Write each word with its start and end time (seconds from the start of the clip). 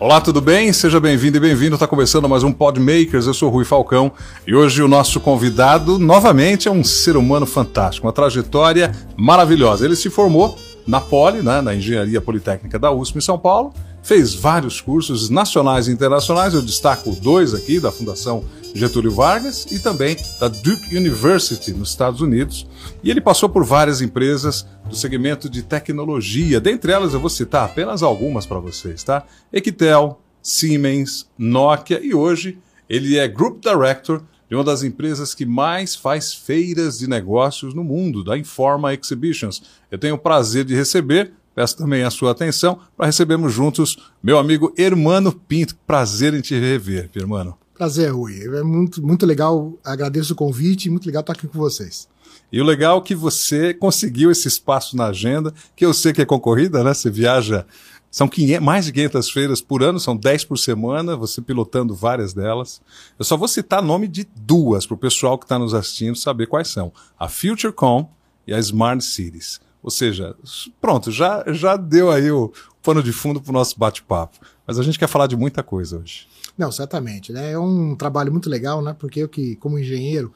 Olá, 0.00 0.18
tudo 0.18 0.40
bem? 0.40 0.72
Seja 0.72 0.98
bem-vindo 0.98 1.36
e 1.36 1.40
bem-vindo. 1.40 1.74
Está 1.74 1.86
começando 1.86 2.26
mais 2.26 2.42
um 2.42 2.50
Podmakers. 2.50 3.26
Eu 3.26 3.34
sou 3.34 3.50
Rui 3.50 3.66
Falcão 3.66 4.10
e 4.46 4.54
hoje 4.54 4.82
o 4.82 4.88
nosso 4.88 5.20
convidado, 5.20 5.98
novamente, 5.98 6.68
é 6.68 6.70
um 6.70 6.82
ser 6.82 7.18
humano 7.18 7.44
fantástico, 7.44 8.06
uma 8.06 8.12
trajetória 8.12 8.92
maravilhosa. 9.14 9.84
Ele 9.84 9.94
se 9.94 10.08
formou 10.08 10.56
na 10.86 11.02
Poli, 11.02 11.42
né, 11.42 11.60
na 11.60 11.74
Engenharia 11.74 12.18
Politécnica 12.18 12.78
da 12.78 12.90
USP 12.90 13.18
em 13.18 13.20
São 13.20 13.38
Paulo, 13.38 13.74
fez 14.02 14.34
vários 14.34 14.80
cursos 14.80 15.28
nacionais 15.28 15.86
e 15.86 15.92
internacionais. 15.92 16.54
Eu 16.54 16.62
destaco 16.62 17.14
dois 17.16 17.52
aqui 17.52 17.78
da 17.78 17.92
Fundação 17.92 18.42
Getúlio 18.74 19.10
Vargas 19.10 19.66
e 19.70 19.78
também 19.78 20.16
da 20.38 20.48
Duke 20.48 20.96
University 20.96 21.72
nos 21.72 21.90
Estados 21.90 22.20
Unidos. 22.20 22.66
E 23.02 23.10
ele 23.10 23.20
passou 23.20 23.48
por 23.48 23.64
várias 23.64 24.00
empresas 24.00 24.66
do 24.88 24.96
segmento 24.96 25.48
de 25.48 25.62
tecnologia. 25.62 26.60
Dentre 26.60 26.92
elas 26.92 27.14
eu 27.14 27.20
vou 27.20 27.30
citar 27.30 27.64
apenas 27.64 28.02
algumas 28.02 28.46
para 28.46 28.58
vocês, 28.58 29.02
tá? 29.02 29.24
Equitel, 29.52 30.20
Siemens, 30.42 31.28
Nokia 31.36 32.00
e 32.02 32.14
hoje 32.14 32.58
ele 32.88 33.18
é 33.18 33.28
Group 33.28 33.62
Director 33.62 34.22
de 34.48 34.56
uma 34.56 34.64
das 34.64 34.82
empresas 34.82 35.32
que 35.32 35.46
mais 35.46 35.94
faz 35.94 36.34
feiras 36.34 36.98
de 36.98 37.08
negócios 37.08 37.72
no 37.72 37.84
mundo, 37.84 38.24
da 38.24 38.36
Informa 38.36 38.92
Exhibitions. 38.92 39.62
Eu 39.88 39.98
tenho 39.98 40.16
o 40.16 40.18
prazer 40.18 40.64
de 40.64 40.74
receber, 40.74 41.32
peço 41.54 41.76
também 41.76 42.02
a 42.02 42.10
sua 42.10 42.32
atenção, 42.32 42.80
para 42.96 43.06
recebermos 43.06 43.52
juntos 43.52 43.96
meu 44.20 44.38
amigo 44.38 44.74
Hermano 44.76 45.32
Pinto. 45.32 45.76
Prazer 45.86 46.34
em 46.34 46.40
te 46.40 46.58
rever, 46.58 47.08
Hermano. 47.14 47.59
Prazer, 47.80 48.12
Rui. 48.12 48.42
É 48.42 48.62
muito, 48.62 49.02
muito 49.02 49.24
legal, 49.24 49.72
agradeço 49.82 50.34
o 50.34 50.36
convite, 50.36 50.90
muito 50.90 51.06
legal 51.06 51.20
estar 51.20 51.32
aqui 51.32 51.48
com 51.48 51.58
vocês. 51.58 52.06
E 52.52 52.60
o 52.60 52.64
legal 52.64 52.98
é 52.98 53.00
que 53.00 53.14
você 53.14 53.72
conseguiu 53.72 54.30
esse 54.30 54.46
espaço 54.46 54.94
na 54.94 55.06
agenda, 55.06 55.50
que 55.74 55.86
eu 55.86 55.94
sei 55.94 56.12
que 56.12 56.20
é 56.20 56.26
concorrida, 56.26 56.84
né? 56.84 56.92
Você 56.92 57.08
viaja, 57.08 57.64
são 58.10 58.28
500, 58.28 58.62
mais 58.62 58.84
de 58.84 58.92
500 58.92 59.30
feiras 59.30 59.60
por 59.62 59.82
ano, 59.82 59.98
são 59.98 60.14
10 60.14 60.44
por 60.44 60.58
semana, 60.58 61.16
você 61.16 61.40
pilotando 61.40 61.94
várias 61.94 62.34
delas. 62.34 62.82
Eu 63.18 63.24
só 63.24 63.34
vou 63.34 63.48
citar 63.48 63.82
nome 63.82 64.08
de 64.08 64.28
duas 64.36 64.84
para 64.84 64.94
o 64.94 64.98
pessoal 64.98 65.38
que 65.38 65.46
está 65.46 65.58
nos 65.58 65.72
assistindo 65.72 66.16
saber 66.16 66.48
quais 66.48 66.68
são: 66.68 66.92
a 67.18 67.30
FutureCon 67.30 68.10
e 68.46 68.52
a 68.52 68.58
Smart 68.58 69.02
Cities. 69.02 69.58
Ou 69.82 69.90
seja, 69.90 70.36
pronto, 70.82 71.10
já, 71.10 71.42
já 71.46 71.78
deu 71.78 72.10
aí 72.10 72.30
o 72.30 72.52
pano 72.82 73.02
de 73.02 73.10
fundo 73.10 73.40
para 73.40 73.48
o 73.48 73.54
nosso 73.54 73.78
bate-papo. 73.78 74.38
Mas 74.66 74.78
a 74.78 74.82
gente 74.82 74.98
quer 74.98 75.08
falar 75.08 75.26
de 75.26 75.34
muita 75.34 75.62
coisa 75.62 75.98
hoje. 75.98 76.28
Não, 76.60 76.70
certamente. 76.70 77.32
Né? 77.32 77.52
É 77.52 77.58
um 77.58 77.96
trabalho 77.96 78.30
muito 78.30 78.50
legal, 78.50 78.82
né? 78.82 78.94
porque 78.98 79.20
eu 79.20 79.28
que, 79.30 79.56
como 79.56 79.78
engenheiro, 79.78 80.30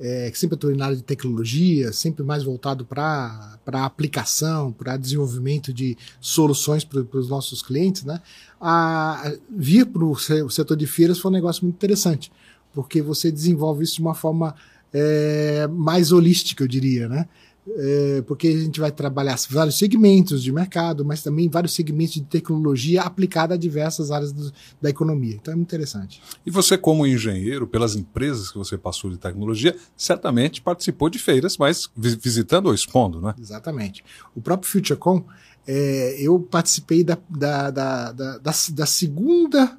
é, 0.00 0.28
que 0.28 0.36
sempre 0.36 0.56
estou 0.56 0.74
na 0.74 0.86
área 0.86 0.96
de 0.96 1.04
tecnologia, 1.04 1.92
sempre 1.92 2.24
mais 2.24 2.42
voltado 2.42 2.84
para 2.84 3.58
aplicação, 3.84 4.72
para 4.72 4.96
desenvolvimento 4.96 5.72
de 5.72 5.96
soluções 6.20 6.84
para 6.84 7.00
os 7.16 7.28
nossos 7.28 7.62
clientes, 7.62 8.04
né? 8.04 8.20
A, 8.60 9.32
vir 9.50 9.86
para 9.86 10.04
o 10.04 10.16
setor 10.50 10.76
de 10.76 10.86
feiras 10.86 11.18
foi 11.18 11.30
um 11.30 11.34
negócio 11.34 11.64
muito 11.64 11.74
interessante, 11.74 12.30
porque 12.72 13.02
você 13.02 13.30
desenvolve 13.32 13.82
isso 13.82 13.96
de 13.96 14.00
uma 14.00 14.14
forma 14.14 14.54
é, 14.92 15.66
mais 15.68 16.12
holística, 16.12 16.62
eu 16.62 16.68
diria, 16.68 17.08
né? 17.08 17.28
É, 17.76 18.22
porque 18.26 18.48
a 18.48 18.58
gente 18.58 18.80
vai 18.80 18.90
trabalhar 18.90 19.38
vários 19.50 19.76
segmentos 19.78 20.42
de 20.42 20.52
mercado, 20.52 21.04
mas 21.04 21.22
também 21.22 21.48
vários 21.48 21.74
segmentos 21.74 22.14
de 22.14 22.22
tecnologia 22.22 23.02
aplicada 23.02 23.54
a 23.54 23.56
diversas 23.56 24.10
áreas 24.10 24.32
do, 24.32 24.52
da 24.80 24.90
economia. 24.90 25.34
Então 25.34 25.52
é 25.52 25.56
muito 25.56 25.68
interessante. 25.68 26.20
E 26.44 26.50
você, 26.50 26.78
como 26.78 27.06
engenheiro, 27.06 27.66
pelas 27.66 27.94
empresas 27.94 28.50
que 28.50 28.58
você 28.58 28.78
passou 28.78 29.10
de 29.10 29.18
tecnologia, 29.18 29.76
certamente 29.96 30.62
participou 30.62 31.10
de 31.10 31.18
feiras, 31.18 31.56
mas 31.56 31.90
visitando 31.96 32.66
ou 32.66 32.74
expondo, 32.74 33.20
né? 33.20 33.34
Exatamente. 33.40 34.04
O 34.34 34.40
próprio 34.40 34.70
FutureCon, 34.70 35.24
é, 35.66 36.16
eu 36.20 36.40
participei 36.40 37.04
da, 37.04 37.18
da, 37.28 37.70
da, 37.70 38.12
da, 38.12 38.52
da 38.72 38.86
segunda 38.86 39.78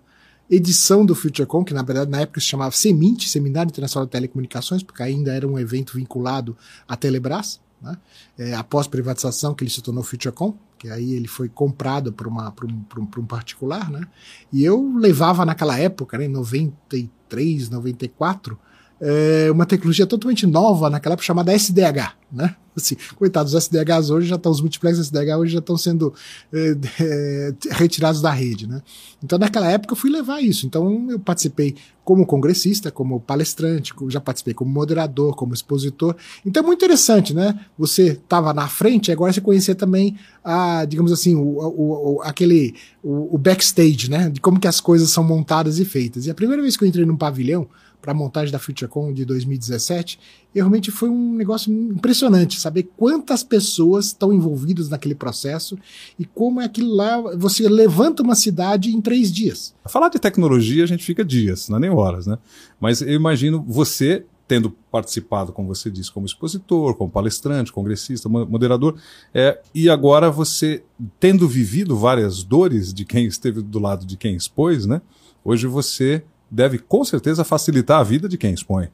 edição 0.50 1.06
do 1.06 1.14
FutureCon, 1.14 1.64
que 1.64 1.74
na 1.74 1.84
verdade 1.84 2.10
na 2.10 2.22
época 2.22 2.40
se 2.40 2.48
chamava 2.48 2.72
SEMINT, 2.72 3.28
Seminário 3.28 3.70
Internacional 3.70 4.06
de 4.06 4.12
Telecomunicações, 4.12 4.82
porque 4.82 5.04
ainda 5.04 5.32
era 5.32 5.48
um 5.48 5.60
evento 5.60 5.96
vinculado 5.96 6.58
à 6.88 6.96
Telebrás. 6.96 7.60
Né? 7.82 7.98
É, 8.38 8.56
após 8.56 8.88
privatização, 8.88 9.54
que 9.54 9.64
ele 9.64 9.72
se 9.72 9.82
tornou 9.82 10.04
FutureCom, 10.04 10.56
que 10.78 10.90
aí 10.90 11.14
ele 11.14 11.28
foi 11.28 11.50
comprado 11.50 12.14
por, 12.14 12.28
uma, 12.28 12.52
por, 12.52 12.66
um, 12.66 12.82
por, 12.84 13.00
um, 13.00 13.06
por 13.06 13.20
um 13.20 13.26
particular, 13.26 13.92
né? 13.92 14.08
E 14.52 14.64
eu 14.64 14.94
levava 14.96 15.46
naquela 15.46 15.78
época, 15.78 16.18
né, 16.18 16.26
em 16.26 16.30
93, 16.30 17.70
94, 17.70 18.58
é, 19.02 19.50
uma 19.52 19.66
tecnologia 19.66 20.06
totalmente 20.06 20.46
nova 20.46 20.90
naquela 20.90 21.14
época 21.14 21.26
chamada 21.26 21.54
SDH, 21.54 22.14
né? 22.32 22.56
Assim, 22.76 22.96
coitados, 23.16 23.54
os 23.54 23.64
SDHs 23.64 24.10
hoje 24.10 24.28
já 24.28 24.36
estão, 24.36 24.52
os 24.52 24.62
multiplex 24.62 25.00
SDH 25.00 25.38
hoje 25.38 25.54
já 25.54 25.60
estão 25.60 25.78
sendo 25.78 26.14
é, 26.54 26.76
é, 27.02 27.54
retirados 27.72 28.22
da 28.22 28.32
rede, 28.32 28.68
né? 28.68 28.82
Então, 29.24 29.38
naquela 29.38 29.70
época, 29.70 29.94
eu 29.94 29.98
fui 29.98 30.10
levar 30.10 30.42
isso. 30.42 30.66
Então, 30.66 31.10
eu 31.10 31.20
participei 31.20 31.76
como 32.06 32.26
congressista, 32.26 32.90
como 32.90 33.20
palestrante, 33.20 33.94
já 34.08 34.22
participei 34.22 34.54
como 34.54 34.72
moderador, 34.72 35.36
como 35.36 35.54
expositor. 35.54 36.16
Então, 36.46 36.64
é 36.64 36.66
muito 36.66 36.80
interessante, 36.80 37.34
né? 37.34 37.60
Você 37.78 38.10
estava 38.14 38.54
na 38.54 38.68
frente, 38.68 39.12
agora 39.12 39.34
você 39.34 39.42
conhecer 39.42 39.76
também, 39.76 40.18
a, 40.44 40.86
digamos 40.86 41.12
assim, 41.12 41.36
o, 41.36 41.42
o, 41.42 42.16
o 42.16 42.22
aquele, 42.22 42.76
o, 43.04 43.36
o 43.36 43.38
backstage, 43.38 44.10
né? 44.10 44.30
De 44.30 44.40
como 44.40 44.60
que 44.60 44.68
as 44.68 44.80
coisas 44.80 45.10
são 45.10 45.24
montadas 45.24 45.80
e 45.80 45.86
feitas. 45.86 46.26
E 46.26 46.32
a 46.32 46.36
primeira 46.36 46.62
vez 46.62 46.78
que 46.78 46.84
eu 46.84 46.88
entrei 46.88 47.06
num 47.06 47.18
pavilhão, 47.18 47.68
para 48.02 48.12
a 48.12 48.16
montagem 48.16 48.52
da 48.52 48.60
FutureCon 48.60 49.14
de 49.14 49.26
2017, 49.26 50.20
e 50.54 50.60
realmente 50.60 50.90
foi 50.90 51.10
um 51.10 51.34
negócio 51.34 51.72
impressionante 51.72 52.60
saber 52.60 52.90
quantas 52.96 53.44
pessoas 53.44 54.08
estão 54.08 54.34
envolvidas 54.34 54.90
naquele 54.90 55.16
processo 55.16 55.78
e 56.18 56.26
como 56.26 56.62
é 56.62 56.66
aquilo 56.66 56.94
lá, 56.94 57.22
você 57.36 57.68
levanta 57.68 58.24
uma 58.24 58.36
cidade 58.36 58.90
em 58.96 59.02
três 59.02 59.32
dias. 59.32 59.74
Falar 59.86 60.10
de 60.10 60.20
tecnologia 60.20 60.84
a 60.84 60.88
gente 60.88 61.04
fica 61.04 61.24
dias, 61.24 61.70
não 61.70 61.78
é 61.78 61.82
nem 61.82 61.90
horas, 61.90 62.26
né? 62.26 62.38
Mas 62.80 63.02
eu 63.02 63.14
imagino 63.14 63.64
você 63.68 64.26
tendo 64.48 64.72
participado, 64.92 65.54
como 65.54 65.68
você 65.68 65.92
disse, 65.92 66.12
como 66.12 66.26
expositor, 66.26 66.96
como 66.96 67.12
palestrante, 67.12 67.72
congressista, 67.72 68.28
moderador, 68.28 69.00
é, 69.32 69.62
e 69.76 69.88
agora 69.88 70.32
você 70.32 70.82
tendo 71.20 71.48
vivido 71.48 71.96
várias 71.96 72.42
dores 72.42 72.92
de 72.92 73.06
quem 73.06 73.28
esteve 73.28 73.62
do 73.62 73.78
lado 73.78 74.08
de 74.08 74.18
quem 74.18 74.36
expôs, 74.36 74.88
né? 74.88 75.04
Hoje 75.46 75.68
você 75.68 76.24
deve 76.50 76.80
com 76.80 77.04
certeza 77.04 77.44
facilitar 77.44 78.00
a 78.00 78.04
vida 78.04 78.28
de 78.28 78.38
quem 78.38 78.54
expõe. 78.54 78.90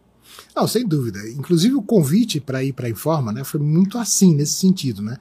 Não, 0.56 0.68
sem 0.68 0.86
dúvida. 0.86 1.20
Inclusive 1.30 1.76
o 1.76 1.82
convite 1.82 2.40
para 2.40 2.64
ir 2.64 2.74
para 2.74 2.88
a 2.88 2.90
Informa 2.90 3.32
né, 3.32 3.44
foi 3.44 3.60
muito 3.60 3.98
assim, 3.98 4.36
nesse 4.36 4.54
sentido. 4.54 5.02
Né? 5.02 5.18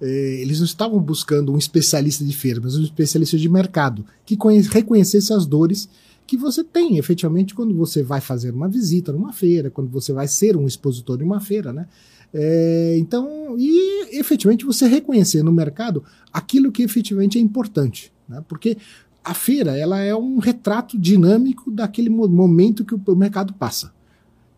É, 0.00 0.06
eles 0.40 0.58
não 0.58 0.66
estavam 0.66 1.00
buscando 1.00 1.52
um 1.52 1.58
especialista 1.58 2.24
de 2.24 2.36
feira, 2.36 2.60
mas 2.62 2.76
um 2.76 2.82
especialista 2.82 3.36
de 3.36 3.48
mercado, 3.48 4.04
que 4.24 4.36
reconhecesse 4.70 5.32
as 5.32 5.46
dores 5.46 5.88
que 6.26 6.36
você 6.36 6.62
tem 6.62 6.98
efetivamente 6.98 7.54
quando 7.54 7.74
você 7.74 8.02
vai 8.02 8.20
fazer 8.20 8.52
uma 8.52 8.68
visita 8.68 9.10
numa 9.12 9.32
feira, 9.32 9.70
quando 9.70 9.90
você 9.90 10.12
vai 10.12 10.28
ser 10.28 10.58
um 10.58 10.66
expositor 10.66 11.20
em 11.22 11.24
uma 11.24 11.40
feira, 11.40 11.72
né? 11.72 11.86
É, 12.34 12.96
então, 12.98 13.56
e 13.58 14.18
efetivamente 14.18 14.66
você 14.66 14.86
reconhecer 14.86 15.42
no 15.42 15.50
mercado 15.50 16.04
aquilo 16.30 16.70
que 16.70 16.82
efetivamente 16.82 17.38
é 17.38 17.40
importante, 17.40 18.12
né? 18.28 18.44
Porque 18.46 18.76
a 19.24 19.34
feira 19.34 19.76
ela 19.76 19.98
é 19.98 20.14
um 20.14 20.38
retrato 20.38 20.98
dinâmico 20.98 21.70
daquele 21.70 22.08
momento 22.08 22.84
que 22.84 22.94
o 22.94 23.16
mercado 23.16 23.52
passa. 23.52 23.92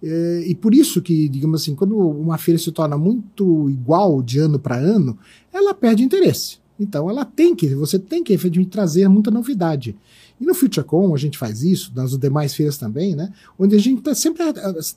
É, 0.03 0.44
e 0.47 0.54
por 0.54 0.75
isso 0.75 1.03
que, 1.03 1.28
digamos 1.28 1.62
assim, 1.62 1.75
quando 1.75 1.97
uma 1.98 2.38
feira 2.38 2.59
se 2.59 2.72
torna 2.72 2.97
muito 2.97 3.69
igual 3.69 4.22
de 4.22 4.38
ano 4.38 4.59
para 4.59 4.76
ano, 4.76 5.19
ela 5.53 5.75
perde 5.75 6.03
interesse. 6.03 6.59
Então 6.78 7.10
ela 7.10 7.25
tem 7.25 7.54
que, 7.54 7.75
você 7.75 7.99
tem 7.99 8.25
que 8.25 8.32
efetivamente 8.32 8.72
trazer 8.72 9.06
muita 9.09 9.31
novidade. 9.31 9.94
E 10.41 10.47
no 10.47 10.55
FutureCon 10.55 11.15
a 11.15 11.19
gente 11.19 11.37
faz 11.37 11.62
isso, 11.62 11.93
nas 11.95 12.17
demais 12.17 12.55
feiras 12.55 12.78
também, 12.78 13.15
né? 13.15 13.31
Onde 13.59 13.77
a 13.77 13.78
gente 13.78 13.99
está 13.99 14.15
sempre, 14.15 14.43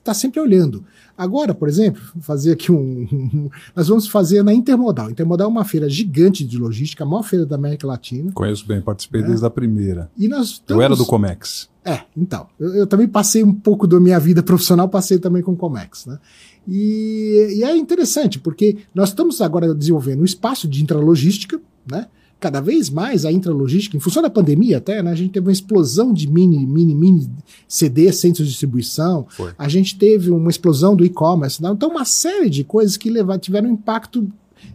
tá 0.04 0.14
sempre 0.14 0.40
olhando. 0.40 0.86
Agora, 1.18 1.54
por 1.54 1.68
exemplo, 1.68 2.02
fazer 2.22 2.54
aqui 2.54 2.72
um, 2.72 3.50
Nós 3.76 3.88
vamos 3.88 4.08
fazer 4.08 4.42
na 4.44 4.53
Intermodal. 4.53 5.12
Intermodal 5.12 5.48
é 5.48 5.52
uma 5.52 5.66
feira 5.66 5.90
gigante 5.90 6.46
de 6.46 6.58
logística, 6.58 7.03
a 7.03 7.08
maior 7.08 7.23
feira 7.23 7.46
da 7.46 7.56
América 7.56 7.85
Latina. 7.85 8.32
Conheço 8.34 8.66
bem, 8.66 8.82
participei 8.82 9.22
né? 9.22 9.28
desde 9.28 9.46
a 9.46 9.50
primeira. 9.50 10.09
E 10.17 10.28
nós 10.28 10.52
estamos... 10.52 10.79
Eu 10.79 10.82
era 10.82 10.96
do 10.96 11.06
Comex. 11.06 11.70
É, 11.85 12.02
então. 12.16 12.47
Eu, 12.58 12.73
eu, 12.76 12.88
também 12.88 13.08
passei 13.08 13.44
um 13.44 13.53
pouco 13.53 13.85
da 13.85 14.00
minha 14.00 14.20
vida 14.20 14.41
profissional, 14.41 14.88
passei 14.88 15.20
também 15.20 15.41
com 15.41 15.52
o 15.52 15.58
Comex, 15.58 16.06
né? 16.06 16.17
E, 16.66 17.58
e 17.58 17.64
é 17.64 17.76
interessante, 17.76 18.40
porque 18.40 18.78
nós 18.96 19.09
estamos 19.09 19.41
agora 19.41 19.73
desenvolvendo 19.76 20.22
um 20.22 20.26
espaço 20.26 20.67
de 20.67 20.82
intralogística, 20.82 21.59
né? 21.90 22.08
Cada 22.43 22.59
vez 22.59 22.90
mais 22.90 23.23
a 23.23 23.31
intralogística, 23.31 23.95
em 23.95 24.01
função 24.01 24.22
da 24.22 24.29
pandemia 24.29 24.79
até, 24.79 25.01
né, 25.01 25.11
a 25.11 25.16
gente 25.16 25.31
teve 25.31 25.47
uma 25.47 25.51
explosão 25.53 26.11
de 26.11 26.29
mini, 26.29 26.67
mini, 26.67 26.93
mini 26.93 27.29
CD, 27.69 28.11
centros 28.11 28.45
de 28.45 28.51
distribuição, 28.51 29.25
Foi. 29.29 29.53
a 29.57 29.69
gente 29.69 29.97
teve 29.97 30.29
uma 30.29 30.49
explosão 30.49 30.93
do 30.93 31.05
e-commerce, 31.05 31.63
né, 31.63 31.69
então 31.72 31.90
uma 31.90 32.03
série 32.03 32.49
de 32.49 32.66
coisas 32.66 32.97
que 32.97 33.09
levar, 33.09 33.40
tiveram 33.40 33.69
um 33.69 33.73
impacto 33.75 34.29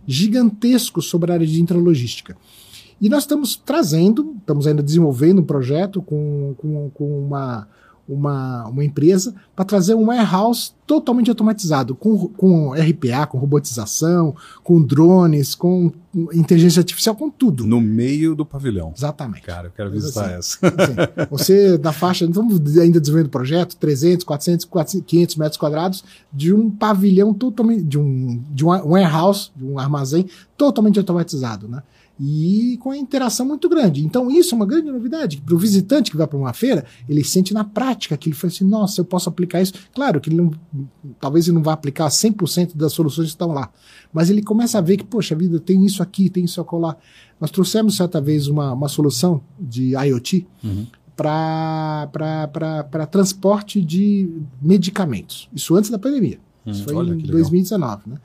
gigantesco 0.07 1.03
sobre 1.03 1.31
a 1.31 1.35
área 1.35 1.47
de 1.47 1.61
intralogística. 1.61 2.35
E 2.99 3.11
nós 3.11 3.25
estamos 3.25 3.55
trazendo, 3.55 4.35
estamos 4.41 4.67
ainda 4.67 4.83
desenvolvendo 4.83 5.43
um 5.43 5.45
projeto 5.45 6.01
com, 6.01 6.55
com, 6.57 6.91
com 6.95 7.27
uma, 7.27 7.69
uma, 8.09 8.67
uma 8.67 8.85
empresa 8.85 9.35
para 9.55 9.65
trazer 9.65 9.95
um 9.95 10.07
warehouse 10.07 10.73
totalmente 10.87 11.29
automatizado, 11.29 11.95
com, 11.95 12.29
com 12.29 12.73
RPA, 12.73 13.27
com 13.27 13.37
robotização, 13.37 14.35
com 14.65 14.81
drones, 14.81 15.55
com 15.55 15.93
inteligência 16.33 16.81
artificial, 16.81 17.15
com 17.15 17.29
tudo. 17.29 17.67
No 17.67 17.81
meio 17.81 18.35
do 18.35 18.47
pavilhão. 18.47 18.95
Exatamente. 18.97 19.43
Cara, 19.43 19.69
eu 19.69 19.73
quero 19.73 19.91
visitar 19.91 20.25
assim, 20.25 20.35
essa. 20.35 20.59
Assim, 20.67 20.95
você, 21.31 21.79
na 21.79 21.93
faixa, 21.93 22.25
estamos 22.25 22.79
ainda 22.79 22.99
desenvolvendo 22.99 23.27
o 23.27 23.31
projeto, 23.31 23.77
300, 23.77 24.25
400, 24.25 24.65
400, 24.65 25.07
500 25.07 25.37
metros 25.37 25.57
quadrados, 25.59 26.05
de 26.33 26.55
um 26.55 26.71
pavilhão 26.71 27.35
totalmente, 27.35 27.83
de 27.83 27.99
um, 27.99 28.43
de 28.51 28.65
um 28.65 28.69
warehouse, 28.69 29.51
de 29.55 29.65
um 29.65 29.79
armazém 29.79 30.27
totalmente 30.57 30.99
automatizado, 30.99 31.69
né? 31.69 31.83
E 32.21 32.77
com 32.81 32.91
a 32.91 32.97
interação 32.97 33.47
muito 33.47 33.69
grande. 33.69 34.05
Então, 34.05 34.31
isso 34.31 34.55
é 34.55 34.57
uma 34.57 34.67
grande 34.67 34.91
novidade. 34.91 35.41
Para 35.41 35.55
o 35.55 35.59
visitante 35.59 36.11
que 36.11 36.17
vai 36.17 36.27
para 36.27 36.39
uma 36.39 36.53
feira, 36.53 36.85
ele 37.09 37.23
sente 37.23 37.55
na 37.55 37.63
prática 37.63 38.17
que 38.17 38.29
ele 38.29 38.37
fala 38.37 38.53
assim: 38.53 38.65
nossa, 38.65 39.01
eu 39.01 39.05
posso 39.05 39.29
aplicar 39.29 39.63
isso. 39.63 39.73
Claro 39.95 40.21
que 40.21 40.29
ele 40.29 40.37
não, 40.37 40.51
talvez 41.21 41.47
ele 41.47 41.55
não 41.55 41.63
vá 41.63 41.73
aplicar 41.73 42.09
100% 42.09 42.77
das 42.77 42.93
soluções 42.93 43.27
que 43.27 43.33
estão 43.33 43.53
lá, 43.53 43.71
mas 44.13 44.31
ele 44.31 44.43
começa 44.43 44.79
a 44.79 44.81
ver 44.81 44.97
que, 44.97 45.05
poxa 45.05 45.35
vida, 45.35 45.61
tem 45.61 45.85
isso 45.85 46.03
aqui, 46.03 46.29
tem 46.29 46.45
isso 46.45 46.61
acolá. 46.61 46.97
Nós 47.41 47.51
trouxemos 47.51 47.97
certa 47.97 48.21
vez 48.21 48.49
uma, 48.49 48.73
uma 48.73 48.89
solução 48.89 49.41
de 49.59 49.95
IoT 49.95 50.47
uhum. 50.65 50.87
para 51.17 53.07
transporte 53.11 53.81
de 53.81 54.29
medicamentos. 54.61 55.49
Isso 55.55 55.77
antes 55.77 55.89
da 55.89 55.99
pandemia. 55.99 56.41
Hum, 56.67 56.71
isso 56.73 56.83
foi 56.83 56.95
em 56.95 57.19
2019. 57.19 58.03
Né? 58.07 58.17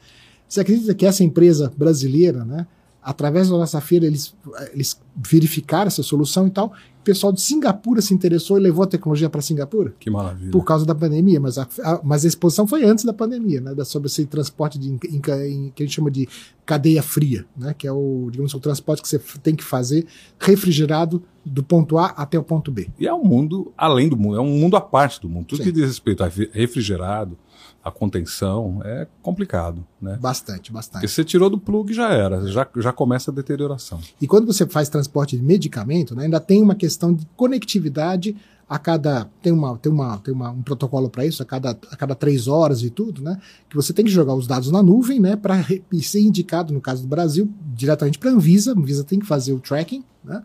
Você 0.47 0.61
acredita 0.61 0.95
que 0.95 1.05
essa 1.05 1.23
empresa 1.23 1.71
brasileira, 1.77 2.43
né? 2.43 2.65
Através 3.03 3.49
da 3.49 3.57
nossa 3.57 3.81
feira, 3.81 4.05
eles, 4.05 4.35
eles 4.71 4.99
verificaram 5.15 5.87
essa 5.87 6.01
solução 6.01 6.47
e 6.47 6.49
tal. 6.49 6.67
O 6.67 7.03
pessoal 7.03 7.33
de 7.33 7.41
Singapura 7.41 8.01
se 8.01 8.13
interessou 8.13 8.57
e 8.57 8.61
levou 8.61 8.83
a 8.83 8.87
tecnologia 8.87 9.29
para 9.29 9.41
Singapura. 9.41 9.93
Que 9.99 10.09
maravilha. 10.09 10.51
Por 10.51 10.63
causa 10.63 10.85
da 10.85 10.95
pandemia, 10.95 11.37
mas 11.37 11.57
a, 11.57 11.67
a, 11.83 11.99
mas 12.01 12.23
a 12.23 12.29
exposição 12.29 12.65
foi 12.65 12.85
antes 12.85 13.03
da 13.03 13.11
pandemia, 13.11 13.59
né? 13.59 13.75
Da, 13.75 13.83
sobre 13.83 14.07
esse 14.07 14.25
transporte 14.25 14.79
de, 14.79 14.89
em, 14.89 14.99
em, 15.09 15.19
que 15.19 15.83
a 15.83 15.85
gente 15.85 15.95
chama 15.95 16.09
de 16.09 16.29
cadeia 16.65 17.03
fria, 17.03 17.45
né? 17.57 17.75
Que 17.77 17.85
é 17.85 17.91
o, 17.91 18.29
digamos, 18.31 18.53
o 18.53 18.59
transporte 18.59 19.01
que 19.01 19.09
você 19.09 19.19
tem 19.41 19.53
que 19.53 19.65
fazer 19.65 20.07
refrigerado 20.39 21.21
do 21.45 21.61
ponto 21.61 21.97
A 21.97 22.05
até 22.05 22.39
o 22.39 22.43
ponto 22.43 22.71
B. 22.71 22.89
E 22.97 23.05
é 23.05 23.13
um 23.13 23.25
mundo 23.25 23.73
além 23.77 24.07
do 24.07 24.15
mundo, 24.15 24.37
é 24.37 24.41
um 24.41 24.57
mundo 24.57 24.77
à 24.77 24.81
parte 24.81 25.19
do 25.19 25.27
mundo. 25.27 25.45
Tudo 25.45 25.57
Sim. 25.57 25.65
que 25.65 25.71
diz 25.73 25.85
respeito 25.85 26.23
a 26.23 26.31
refrigerado, 26.53 27.37
a 27.83 27.91
contenção 27.91 28.81
é 28.85 29.07
complicado, 29.21 29.85
né? 30.01 30.17
Bastante, 30.21 30.71
bastante. 30.71 31.01
Porque 31.01 31.07
você 31.07 31.23
tirou 31.23 31.49
do 31.49 31.57
plug 31.57 31.93
já 31.93 32.09
era, 32.13 32.47
já, 32.47 32.67
já 32.77 32.93
começa 32.93 33.29
a 33.29 33.33
deterioração. 33.33 33.99
E 34.21 34.27
quando 34.27 34.45
você 34.45 34.65
faz 34.65 34.87
transporte 34.87 35.35
de 35.35 35.43
medicamento, 35.43 36.15
né, 36.15 36.23
ainda 36.23 36.39
tem 36.39 36.61
uma 36.61 36.75
questão 36.75 37.13
de 37.13 37.27
conectividade 37.35 38.35
a 38.69 38.79
cada 38.79 39.29
tem 39.41 39.51
uma 39.51 39.77
tem 39.77 39.91
uma 39.91 40.17
tem 40.19 40.33
uma, 40.33 40.49
um 40.49 40.61
protocolo 40.61 41.09
para 41.09 41.25
isso 41.25 41.43
a 41.43 41.45
cada 41.45 41.71
a 41.71 41.95
cada 41.97 42.15
três 42.15 42.47
horas 42.47 42.81
e 42.81 42.89
tudo, 42.89 43.21
né? 43.21 43.37
Que 43.69 43.75
você 43.75 43.91
tem 43.91 44.05
que 44.05 44.11
jogar 44.11 44.33
os 44.33 44.47
dados 44.47 44.71
na 44.71 44.81
nuvem, 44.81 45.19
né? 45.19 45.35
Para 45.35 45.63
ser 46.01 46.21
indicado 46.21 46.73
no 46.73 46.79
caso 46.79 47.01
do 47.01 47.07
Brasil 47.07 47.51
diretamente 47.75 48.17
para 48.17 48.31
a 48.31 48.33
Anvisa, 48.33 48.71
a 48.71 48.79
Anvisa 48.79 49.03
tem 49.03 49.19
que 49.19 49.25
fazer 49.25 49.51
o 49.51 49.59
tracking, 49.59 50.03
né? 50.23 50.41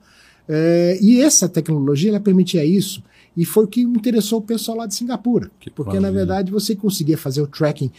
É, 0.49 0.99
e 1.01 1.21
essa 1.21 1.49
tecnologia 1.49 2.11
ela 2.11 2.21
permitia 2.21 2.65
isso. 2.65 3.03
E 3.37 3.45
foi 3.45 3.65
o 3.65 3.69
que 3.69 3.81
interessou 3.81 4.41
o 4.41 4.43
pessoal 4.43 4.79
lá 4.79 4.87
de 4.87 4.95
Singapura. 4.95 5.51
Que 5.61 5.71
porque, 5.71 5.99
maravilha. 5.99 6.11
na 6.11 6.17
verdade, 6.17 6.51
você 6.51 6.75
conseguia 6.75 7.17
fazer 7.17 7.41
o 7.41 7.47
tracking 7.47 7.91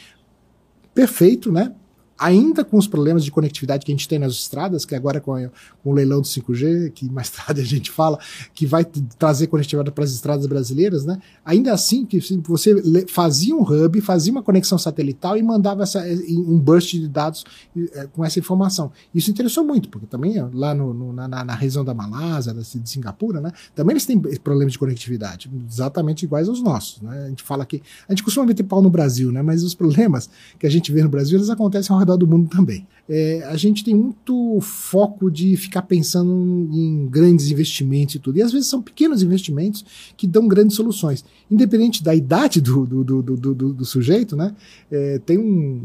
perfeito, 0.94 1.52
né? 1.52 1.74
Ainda 2.20 2.64
com 2.64 2.78
os 2.78 2.88
problemas 2.88 3.24
de 3.24 3.32
conectividade 3.32 3.86
que 3.86 3.92
a 3.92 3.96
gente 3.96 4.08
tem 4.08 4.20
nas 4.20 4.34
estradas, 4.34 4.86
que 4.86 4.94
agora 4.94 5.22
com, 5.22 5.34
a, 5.34 5.50
com 5.84 5.92
o 5.92 5.94
leilão 5.94 6.22
do 6.22 6.28
5G, 6.28 6.92
que 6.92 7.10
mais 7.10 7.30
tarde 7.32 7.62
a 7.62 7.66
gente 7.66 7.90
fala, 7.90 8.20
que 8.54 8.66
vai 8.66 8.84
trazer 9.18 9.48
conectividade 9.48 9.92
para 9.92 10.04
as 10.04 10.12
estradas 10.12 10.46
brasileiras, 10.46 11.06
né? 11.06 11.20
Ainda 11.46 11.74
assim, 11.74 12.06
que 12.06 12.20
você 12.42 13.06
fazia 13.08 13.56
um 13.56 13.62
hub, 13.62 14.02
fazia 14.02 14.32
uma 14.32 14.44
conexão 14.44 14.78
satelital 14.78 15.38
e 15.38 15.44
mandava 15.44 15.84
essa, 15.84 16.04
um 16.30 16.60
burst 16.60 16.92
de 16.92 17.08
dados 17.08 17.46
é, 17.94 18.08
com 18.08 18.26
essa 18.26 18.40
informação. 18.40 18.92
Isso 19.16 19.32
interessou 19.32 19.64
muito, 19.64 19.90
porque 19.90 20.06
também 20.06 20.36
lá 20.54 20.74
no, 20.76 20.94
no, 20.94 21.14
na, 21.14 21.28
na, 21.28 21.56
região 21.56 21.86
da 21.86 21.94
Malásia, 21.94 22.54
de 22.54 22.90
Singapura, 22.90 23.40
né? 23.40 23.52
Também 23.74 23.94
eles 23.94 24.06
têm 24.06 24.20
problemas 24.20 24.74
de 24.74 24.80
conectividade, 24.80 25.50
exatamente 25.70 26.24
iguais 26.24 26.50
aos 26.50 26.62
nossos, 26.62 27.02
né? 27.02 27.26
A 27.26 27.30
gente 27.30 27.44
fala 27.44 27.66
que 27.66 27.82
a 28.08 28.12
gente 28.12 28.24
costuma 28.24 28.46
meter 28.46 28.64
pau 28.64 28.82
no 28.82 28.90
Brasil, 28.90 29.32
né? 29.32 29.42
Mas 29.42 29.64
os 29.64 29.74
problemas 29.74 30.30
que 30.58 30.68
a 30.68 30.70
gente 30.70 30.92
vê 30.92 31.02
no 31.02 31.10
Brasil, 31.10 31.38
eles 31.38 31.50
acontecem 31.50 31.94
ao 31.94 32.00
redor 32.12 32.18
do 32.18 32.28
mundo 32.28 32.50
também. 32.50 32.88
É, 33.12 33.44
a 33.46 33.58
gente 33.58 33.84
tem 33.84 33.96
muito 33.96 34.60
foco 34.62 35.32
de 35.32 35.58
ficar 35.58 35.82
pensando 35.82 36.32
em 36.72 37.08
grandes 37.08 37.50
investimentos 37.50 38.14
e 38.14 38.20
tudo. 38.20 38.38
E 38.38 38.44
às 38.44 38.52
vezes 38.52 38.68
são 38.68 38.84
pequenos 38.84 39.24
investimentos 39.24 39.84
que 40.16 40.28
dão 40.28 40.48
grandes 40.48 40.76
soluções. 40.76 41.26
Independente 41.50 42.04
da 42.04 42.14
idade 42.14 42.62
do, 42.62 42.86
do, 42.86 43.04
do, 43.04 43.24
do, 43.24 43.74
do 43.74 43.86
sujeito, 43.86 44.36
né? 44.36 44.56
É, 44.92 45.18
tem 45.26 45.40
um, 45.40 45.82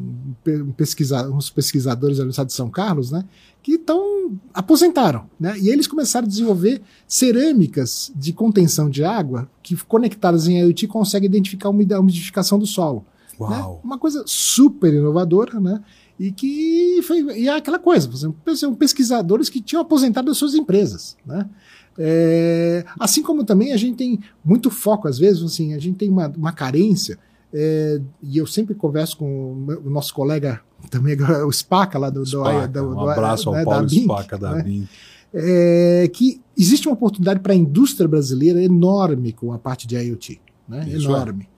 um 0.47 0.73
pesquisa, 0.73 1.27
uns 1.31 1.49
pesquisadores 1.49 2.19
da 2.19 2.25
Universidade 2.25 2.51
de 2.51 2.55
São 2.55 2.69
Carlos, 2.69 3.11
né? 3.11 3.25
Que 3.63 3.77
estão 3.77 4.39
aposentaram, 4.53 5.25
né? 5.41 5.59
E 5.59 5.71
eles 5.71 5.87
começaram 5.87 6.27
a 6.27 6.29
desenvolver 6.29 6.83
cerâmicas 7.09 8.13
de 8.15 8.35
contenção 8.35 8.91
de 8.91 9.03
água 9.03 9.49
que 9.63 9.75
conectadas 9.87 10.47
em 10.47 10.59
IoT 10.59 10.87
conseguem 10.89 11.27
identificar 11.27 11.71
a 11.71 12.01
umidificação 12.01 12.59
do 12.59 12.67
solo. 12.67 13.07
Né? 13.41 13.65
Uma 13.83 13.99
coisa 13.99 14.23
super 14.27 14.93
inovadora, 14.93 15.59
né? 15.59 15.83
E 16.19 16.31
que 16.31 17.01
foi 17.03 17.21
e 17.39 17.49
é 17.49 17.57
aquela 17.57 17.79
coisa, 17.79 18.09
são 18.57 18.75
pesquisadores 18.75 19.49
que 19.49 19.61
tinham 19.61 19.83
aposentado 19.83 20.31
as 20.31 20.39
suas 20.39 20.55
empresas, 20.55 21.17
né? 21.27 21.49
É, 21.97 22.85
assim 22.99 23.23
como 23.23 23.45
também 23.45 23.73
a 23.73 23.77
gente 23.77 23.97
tem 23.97 24.21
muito 24.45 24.71
foco, 24.71 25.07
às 25.07 25.19
vezes, 25.19 25.43
assim, 25.43 25.75
a 25.75 25.79
gente 25.79 25.97
tem 25.97 26.11
uma, 26.11 26.29
uma 26.29 26.53
carência, 26.53 27.19
é, 27.53 28.01
e 28.23 28.37
eu 28.37 28.47
sempre 28.47 28.75
converso 28.75 29.17
com 29.17 29.67
o 29.85 29.91
nosso 29.91 30.13
colega, 30.13 30.61
também 30.91 31.17
o 31.47 31.53
Spaca, 31.53 31.99
lá 31.99 32.11
do, 32.11 32.25
Spaca, 32.27 32.67
do, 32.69 32.83
do, 32.83 32.97
um 32.97 33.09
abraço 33.09 33.49
ao 33.49 33.55
né, 33.55 33.65
Paulo 33.65 33.83
da 33.83 33.87
Bink, 33.87 34.03
Spaca 34.05 34.39
da 34.39 34.55
né? 34.57 34.89
É, 35.37 36.09
que 36.13 36.41
existe 36.57 36.87
uma 36.87 36.95
oportunidade 36.95 37.41
para 37.41 37.53
a 37.53 37.57
indústria 37.57 38.07
brasileira 38.07 38.63
enorme 38.63 39.33
com 39.33 39.53
a 39.53 39.59
parte 39.59 39.87
de 39.87 39.97
IoT, 39.97 40.41
né? 40.69 40.87
É. 40.89 40.95
enorme 40.95 41.49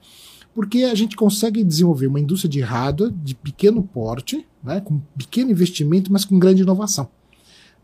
porque 0.56 0.84
a 0.84 0.94
gente 0.94 1.14
consegue 1.14 1.62
desenvolver 1.62 2.06
uma 2.06 2.18
indústria 2.18 2.48
de 2.48 2.62
hardware 2.62 3.12
de 3.12 3.34
pequeno 3.34 3.82
porte, 3.82 4.46
né, 4.64 4.80
com 4.80 4.98
pequeno 5.14 5.50
investimento, 5.50 6.10
mas 6.10 6.24
com 6.24 6.38
grande 6.38 6.62
inovação. 6.62 7.10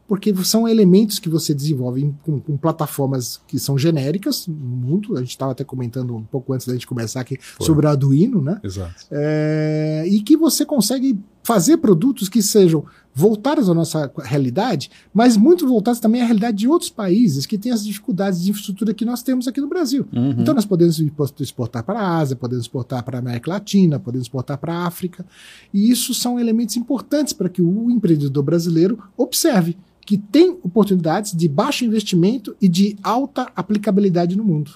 Porque 0.08 0.34
são 0.42 0.66
elementos 0.66 1.18
que 1.18 1.28
você 1.28 1.52
desenvolve 1.52 2.14
com, 2.22 2.40
com 2.40 2.56
plataformas 2.56 3.42
que 3.46 3.58
são 3.58 3.76
genéricas 3.76 4.46
no 4.46 4.54
mundo. 4.54 5.18
A 5.18 5.20
gente 5.20 5.30
estava 5.30 5.52
até 5.52 5.62
comentando 5.62 6.16
um 6.16 6.24
pouco 6.24 6.54
antes 6.54 6.66
da 6.66 6.72
gente 6.72 6.86
começar 6.86 7.20
aqui 7.20 7.38
Foi. 7.38 7.66
sobre 7.66 7.84
o 7.84 7.90
Arduino, 7.90 8.40
né? 8.40 8.58
Exato. 8.64 9.06
É, 9.10 10.04
e 10.08 10.22
que 10.22 10.34
você 10.34 10.64
consegue 10.64 11.20
fazer 11.42 11.76
produtos 11.78 12.28
que 12.28 12.42
sejam 12.42 12.84
voltados 13.14 13.68
à 13.68 13.74
nossa 13.74 14.10
realidade, 14.22 14.90
mas 15.12 15.36
muito 15.36 15.68
voltados 15.68 16.00
também 16.00 16.22
à 16.22 16.24
realidade 16.24 16.56
de 16.58 16.68
outros 16.68 16.90
países 16.90 17.44
que 17.44 17.58
têm 17.58 17.70
as 17.70 17.84
dificuldades 17.84 18.42
de 18.42 18.50
infraestrutura 18.50 18.94
que 18.94 19.04
nós 19.04 19.22
temos 19.22 19.46
aqui 19.46 19.60
no 19.60 19.68
Brasil. 19.68 20.06
Uhum. 20.12 20.30
Então 20.38 20.54
nós 20.54 20.64
podemos 20.64 20.98
exportar 21.38 21.84
para 21.84 22.00
a 22.00 22.18
Ásia, 22.18 22.36
podemos 22.36 22.64
exportar 22.64 23.02
para 23.02 23.18
a 23.18 23.20
América 23.20 23.50
Latina, 23.50 23.98
podemos 23.98 24.26
exportar 24.26 24.56
para 24.56 24.72
a 24.72 24.86
África, 24.86 25.26
e 25.74 25.90
isso 25.90 26.14
são 26.14 26.40
elementos 26.40 26.76
importantes 26.76 27.32
para 27.32 27.48
que 27.48 27.60
o 27.60 27.90
empreendedor 27.90 28.42
brasileiro 28.42 28.98
observe 29.16 29.76
que 30.04 30.16
tem 30.16 30.58
oportunidades 30.62 31.32
de 31.32 31.46
baixo 31.48 31.84
investimento 31.84 32.56
e 32.60 32.68
de 32.68 32.96
alta 33.02 33.52
aplicabilidade 33.54 34.36
no 34.36 34.42
mundo 34.42 34.72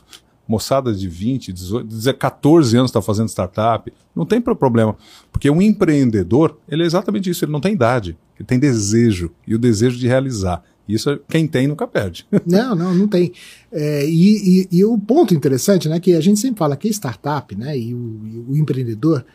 moçada 0.48 0.94
de 0.94 1.08
20, 1.08 1.52
18, 1.52 2.14
14 2.14 2.76
anos 2.76 2.90
está 2.90 3.02
fazendo 3.02 3.28
startup, 3.28 3.92
não 4.14 4.24
tem 4.24 4.40
problema. 4.40 4.96
Porque 5.32 5.50
um 5.50 5.60
empreendedor, 5.60 6.58
ele 6.68 6.82
é 6.82 6.86
exatamente 6.86 7.28
isso, 7.30 7.44
ele 7.44 7.52
não 7.52 7.60
tem 7.60 7.74
idade, 7.74 8.16
ele 8.38 8.46
tem 8.46 8.58
desejo, 8.58 9.30
e 9.46 9.54
o 9.54 9.58
desejo 9.58 9.98
de 9.98 10.06
realizar. 10.06 10.62
Isso 10.88 11.18
quem 11.28 11.48
tem 11.48 11.66
nunca 11.66 11.86
perde. 11.86 12.24
Não, 12.46 12.76
não, 12.76 12.94
não 12.94 13.08
tem. 13.08 13.32
É, 13.72 14.08
e, 14.08 14.68
e, 14.70 14.78
e, 14.78 14.84
o 14.84 14.96
ponto 14.96 15.34
interessante, 15.34 15.88
né, 15.88 15.98
que 15.98 16.14
a 16.14 16.20
gente 16.20 16.38
sempre 16.38 16.60
fala 16.60 16.76
que 16.76 16.88
startup, 16.88 17.56
né, 17.56 17.76
e 17.76 17.92
o, 17.92 18.20
e 18.24 18.38
o 18.50 18.56
empreendedor, 18.56 19.26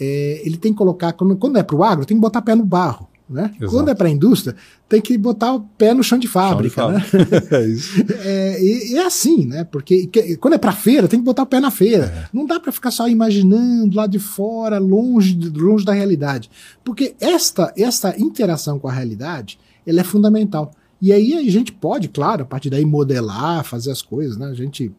é, 0.00 0.40
ele 0.44 0.56
tem 0.56 0.72
que 0.72 0.78
colocar, 0.78 1.12
quando, 1.14 1.36
quando 1.36 1.58
é 1.58 1.64
para 1.64 1.74
o 1.74 1.82
agro, 1.82 2.06
tem 2.06 2.16
que 2.16 2.20
botar 2.20 2.42
pé 2.42 2.54
no 2.54 2.64
barro. 2.64 3.09
Né? 3.30 3.54
Quando 3.68 3.90
é 3.90 3.94
para 3.94 4.08
a 4.08 4.10
indústria, 4.10 4.56
tem 4.88 5.00
que 5.00 5.16
botar 5.16 5.54
o 5.54 5.60
pé 5.60 5.94
no 5.94 6.02
chão 6.02 6.18
de 6.18 6.26
fábrica. 6.26 6.82
Chão 6.82 6.92
de 6.92 7.00
fábrica. 7.00 7.48
Né? 7.52 7.62
é 7.62 7.66
isso. 7.68 8.04
É, 8.22 8.62
e, 8.62 8.96
é 8.96 9.06
assim, 9.06 9.46
né? 9.46 9.62
Porque 9.62 10.08
que, 10.08 10.36
quando 10.36 10.54
é 10.54 10.58
para 10.58 10.72
feira, 10.72 11.06
tem 11.06 11.20
que 11.20 11.24
botar 11.24 11.44
o 11.44 11.46
pé 11.46 11.60
na 11.60 11.70
feira. 11.70 12.06
É. 12.06 12.28
Não 12.32 12.44
dá 12.44 12.58
para 12.58 12.72
ficar 12.72 12.90
só 12.90 13.08
imaginando 13.08 13.96
lá 13.96 14.06
de 14.06 14.18
fora, 14.18 14.78
longe, 14.78 15.38
longe 15.54 15.84
da 15.84 15.92
realidade. 15.92 16.50
Porque 16.82 17.14
esta, 17.20 17.72
esta 17.76 18.20
interação 18.20 18.78
com 18.80 18.88
a 18.88 18.92
realidade 18.92 19.58
ela 19.86 20.00
é 20.00 20.04
fundamental. 20.04 20.72
E 21.00 21.12
aí 21.12 21.34
a 21.34 21.50
gente 21.50 21.72
pode, 21.72 22.08
claro, 22.08 22.42
a 22.42 22.46
partir 22.46 22.68
daí 22.68 22.84
modelar, 22.84 23.64
fazer 23.64 23.90
as 23.90 24.02
coisas, 24.02 24.36
né? 24.36 24.46
A 24.46 24.54
gente 24.54 24.92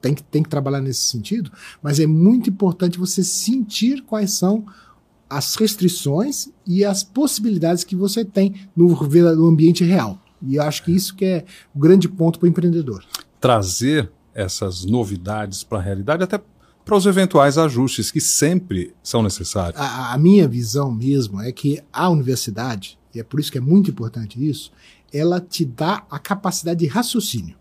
tem 0.00 0.14
que, 0.14 0.22
tem 0.22 0.42
que 0.42 0.48
trabalhar 0.48 0.80
nesse 0.80 1.00
sentido, 1.00 1.50
mas 1.82 2.00
é 2.00 2.06
muito 2.06 2.50
importante 2.50 2.98
você 2.98 3.22
sentir 3.22 4.02
quais 4.02 4.32
são 4.32 4.64
as 5.36 5.56
restrições 5.56 6.48
e 6.66 6.84
as 6.84 7.02
possibilidades 7.02 7.82
que 7.82 7.96
você 7.96 8.24
tem 8.24 8.54
no, 8.76 8.88
no 8.88 9.46
ambiente 9.46 9.82
real. 9.82 10.18
E 10.40 10.56
eu 10.56 10.62
acho 10.62 10.84
que 10.84 10.92
isso 10.92 11.14
que 11.16 11.24
é 11.24 11.44
o 11.74 11.78
grande 11.78 12.08
ponto 12.08 12.38
para 12.38 12.46
o 12.46 12.48
empreendedor. 12.48 13.04
Trazer 13.40 14.10
essas 14.32 14.84
novidades 14.84 15.64
para 15.64 15.78
a 15.78 15.82
realidade, 15.82 16.22
até 16.22 16.40
para 16.84 16.96
os 16.96 17.06
eventuais 17.06 17.58
ajustes 17.58 18.10
que 18.10 18.20
sempre 18.20 18.94
são 19.02 19.22
necessários? 19.22 19.80
A, 19.80 20.12
a, 20.12 20.18
minha 20.18 20.46
visão 20.46 20.92
mesmo 20.92 21.40
é 21.40 21.50
que 21.50 21.82
a 21.92 22.08
universidade, 22.08 22.98
e 23.14 23.18
é 23.18 23.24
por 23.24 23.40
isso 23.40 23.50
que 23.50 23.58
é 23.58 23.60
muito 23.60 23.90
importante 23.90 24.44
isso, 24.46 24.70
ela 25.12 25.40
te 25.40 25.64
dá 25.64 26.04
a 26.10 26.18
capacidade 26.18 26.80
de 26.80 26.86
raciocínio. 26.86 27.56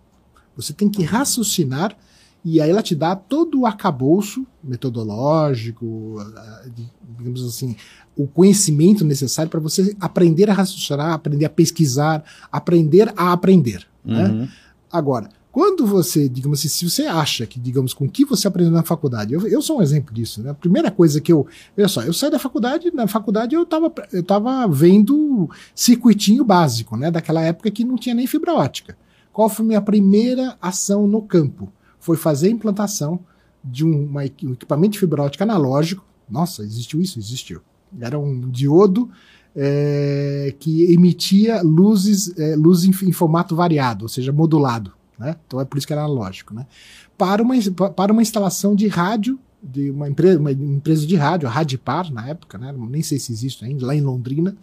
Você 0.56 0.74
tem 0.74 0.90
que 0.90 1.04
raciocinar 1.04 1.96
e 2.44 2.60
aí 2.60 2.70
ela 2.70 2.84
te 2.84 2.94
dá 2.94 3.16
todo 3.16 3.62
o 3.62 3.66
arcabouço 3.66 4.46
metodológico, 4.64 6.18
digamos 7.18 7.46
assim, 7.46 7.76
o 8.16 8.28
conhecimento 8.28 9.06
necessário 9.06 9.50
para 9.50 9.60
você 9.60 9.96
aprender 10.00 10.50
a 10.50 10.54
raciocinar, 10.54 11.14
aprender 11.14 11.46
a 11.46 11.50
pesquisar, 11.50 12.24
aprender 12.52 13.14
a 13.16 13.32
aprender. 13.32 13.88
Né? 14.04 14.26
Uhum. 14.26 14.36
Né? 14.40 14.50
Agora, 14.92 15.30
quando 15.54 15.86
você, 15.86 16.28
digamos 16.28 16.60
assim, 16.60 16.68
se 16.68 16.90
você 16.90 17.04
acha 17.04 17.46
que, 17.46 17.60
digamos, 17.60 17.94
com 17.94 18.06
o 18.06 18.10
que 18.10 18.26
você 18.26 18.48
aprendeu 18.48 18.74
na 18.74 18.84
faculdade, 18.84 19.34
eu, 19.34 19.48
eu 19.48 19.62
sou 19.62 19.78
um 19.78 19.82
exemplo 19.84 20.12
disso, 20.12 20.42
né? 20.42 20.50
A 20.50 20.56
primeira 20.56 20.90
coisa 20.90 21.22
que 21.22 21.32
eu, 21.32 21.46
olha 21.78 21.88
só, 21.88 22.02
eu 22.02 22.12
saí 22.12 22.32
da 22.32 22.40
faculdade, 22.40 22.90
na 22.92 23.08
faculdade 23.08 23.54
eu 23.54 23.64
tava, 23.64 23.94
eu 24.12 24.24
tava 24.24 24.68
vendo 24.68 25.48
circuitinho 25.76 26.44
básico, 26.44 26.98
né? 26.98 27.12
Daquela 27.12 27.42
época 27.42 27.70
que 27.70 27.86
não 27.86 27.98
tinha 27.98 28.16
nem 28.16 28.26
fibra 28.26 28.54
ótica. 28.54 28.98
Qual 29.32 29.48
foi 29.48 29.64
a 29.64 29.68
minha 29.68 29.82
primeira 29.82 30.58
ação 30.60 31.08
no 31.08 31.22
campo? 31.22 31.72
Foi 32.04 32.18
fazer 32.18 32.48
a 32.48 32.52
implantação 32.52 33.20
de 33.64 33.86
um, 33.86 34.06
uma, 34.06 34.22
um 34.22 34.54
equipamento 34.54 34.94
de 34.94 35.00
fibra 35.00 35.24
ótica 35.24 35.44
analógico. 35.44 36.06
Nossa, 36.30 36.64
existiu 36.64 37.02
isso? 37.02 37.18
Existiu. 37.18 37.62
Era 38.00 38.18
um 38.20 38.50
diodo 38.50 39.10
é, 39.56 40.54
que 40.60 40.92
emitia 40.92 41.62
luzes, 41.62 42.38
é, 42.38 42.56
luz 42.56 42.84
em, 42.84 42.90
em 42.90 43.12
formato 43.12 43.56
variado, 43.56 44.06
ou 44.06 44.10
seja, 44.10 44.32
modulado 44.32 44.94
né? 45.18 45.36
Então 45.46 45.60
é 45.60 45.66
por 45.66 45.78
isso 45.78 45.88
que 45.88 45.94
era 45.94 46.04
analógico, 46.04 46.54
né? 46.54 46.66
Para 47.18 47.42
uma, 47.42 47.56
para 47.96 48.12
uma 48.12 48.22
instalação 48.22 48.76
de 48.76 48.88
rádio 48.88 49.40
de 49.62 49.90
uma 49.90 50.10
empresa, 50.10 50.40
uma 50.40 50.52
empresa 50.52 51.08
de 51.08 51.16
rádio, 51.16 51.48
a 51.48 51.52
Radipar 51.52 52.12
na 52.12 52.28
época, 52.28 52.58
né? 52.58 52.74
Nem 52.78 53.02
sei 53.02 53.18
se 53.18 53.32
existe 53.32 53.64
ainda, 53.64 53.86
lá 53.86 53.96
em 53.96 54.02
Londrina, 54.02 54.56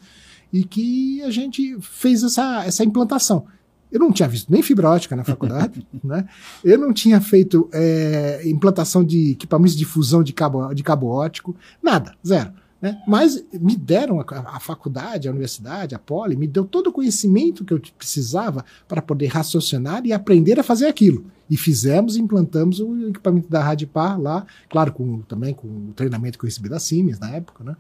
e 0.53 0.63
que 0.65 1.23
a 1.23 1.31
gente 1.31 1.79
fez 1.81 2.23
essa, 2.23 2.65
essa 2.67 2.85
implantação. 2.85 3.47
Eu 3.91 3.99
não 4.01 4.13
tinha 4.13 4.29
visto 4.29 4.51
nem 4.51 4.63
fibra 4.63 4.89
ótica 4.91 5.17
na 5.17 5.25
faculdade, 5.25 5.87
né? 6.03 6.29
Eu 6.65 6.79
não 6.79 6.93
tinha 6.93 7.21
feito 7.21 7.69
é, 7.73 8.43
implantação 8.45 9.05
de 9.05 9.33
equipamentos 9.33 9.77
de 9.77 9.85
fusão 9.85 10.23
de 10.23 10.33
cabo, 10.33 10.73
de 10.73 10.83
cabo 10.83 11.09
ótico, 11.09 11.57
nada, 11.83 12.15
zero. 12.27 12.53
Né? 12.81 12.99
Mas 13.07 13.45
me 13.53 13.77
deram 13.77 14.21
a, 14.21 14.25
a, 14.57 14.61
faculdade, 14.61 15.29
a 15.29 15.31
universidade, 15.31 15.95
a 15.95 15.99
Poli, 15.99 16.35
me 16.35 16.47
deu 16.47 16.65
todo 16.65 16.87
o 16.87 16.93
conhecimento 16.93 17.65
que 17.65 17.75
eu 17.75 17.81
precisava 17.99 18.65
para 18.89 19.03
poder 19.03 19.27
raciocinar 19.27 20.05
e 20.07 20.13
aprender 20.13 20.59
a 20.59 20.63
fazer 20.63 20.87
aquilo. 20.87 21.27
E 21.49 21.57
fizemos, 21.57 22.17
implantamos 22.17 22.81
o 22.81 23.09
equipamento 23.09 23.51
da 23.51 23.63
Radipar 23.63 24.19
lá, 24.19 24.47
claro, 24.69 24.93
com, 24.93 25.21
também 25.23 25.53
com 25.53 25.67
o 25.67 25.93
treinamento 25.95 26.39
que 26.39 26.45
eu 26.45 26.49
recebi 26.49 26.69
da 26.69 26.79
Siemens 26.79 27.19
na 27.19 27.31
época, 27.31 27.63
né? 27.65 27.77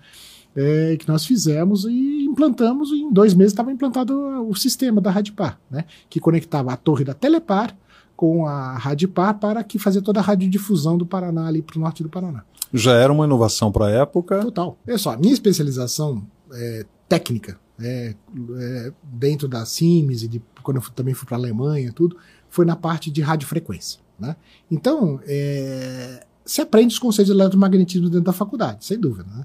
É, 0.54 0.97
que 0.97 1.07
nós 1.07 1.25
fizemos 1.25 1.85
e 1.85 2.25
implantamos, 2.25 2.90
e 2.90 3.02
em 3.02 3.12
dois 3.12 3.35
meses 3.35 3.52
estava 3.52 3.71
implantado 3.71 4.14
o 4.49 4.54
sistema 4.54 5.00
da 5.00 5.11
Radipar, 5.11 5.61
né? 5.71 5.85
Que 6.09 6.19
conectava 6.19 6.73
a 6.73 6.76
torre 6.76 7.04
da 7.04 7.14
Telepar 7.14 7.76
com 8.16 8.47
a 8.47 8.76
Radipar 8.76 9.38
para 9.38 9.62
que 9.62 9.78
fazer 9.78 10.02
toda 10.02 10.19
a 10.21 10.23
radiodifusão 10.23 10.99
do 10.99 11.07
Paraná 11.07 11.47
ali 11.47 11.62
para 11.62 11.78
o 11.78 11.80
norte 11.80 12.02
do 12.02 12.09
Paraná 12.09 12.45
já 12.73 12.95
era 12.95 13.12
uma 13.12 13.25
inovação 13.25 13.73
para 13.73 13.87
a 13.87 13.90
época. 13.90 14.40
Total. 14.40 14.78
Só, 14.97 15.11
a 15.11 15.16
minha 15.16 15.33
especialização 15.33 16.25
é, 16.52 16.87
técnica, 17.09 17.59
é, 17.80 18.14
é, 18.59 18.92
dentro 19.02 19.49
da 19.49 19.64
Siemens 19.64 20.23
e 20.23 20.28
de, 20.28 20.42
quando 20.62 20.76
eu 20.76 20.83
também 20.95 21.14
fui 21.14 21.26
para 21.26 21.37
a 21.37 21.40
Alemanha 21.40 21.92
tudo, 21.92 22.16
foi 22.49 22.64
na 22.64 22.76
parte 22.76 23.11
de 23.11 23.21
radiofrequência. 23.21 24.00
Né? 24.19 24.37
Então, 24.71 25.21
é, 25.26 26.25
você 26.45 26.62
aprende 26.62 26.95
os 26.95 26.99
conceitos 26.99 27.35
de 27.35 27.40
eletromagnetismo 27.40 28.09
dentro 28.09 28.25
da 28.25 28.33
faculdade, 28.33 28.85
sem 28.85 28.99
dúvida. 28.99 29.28
Né? 29.35 29.45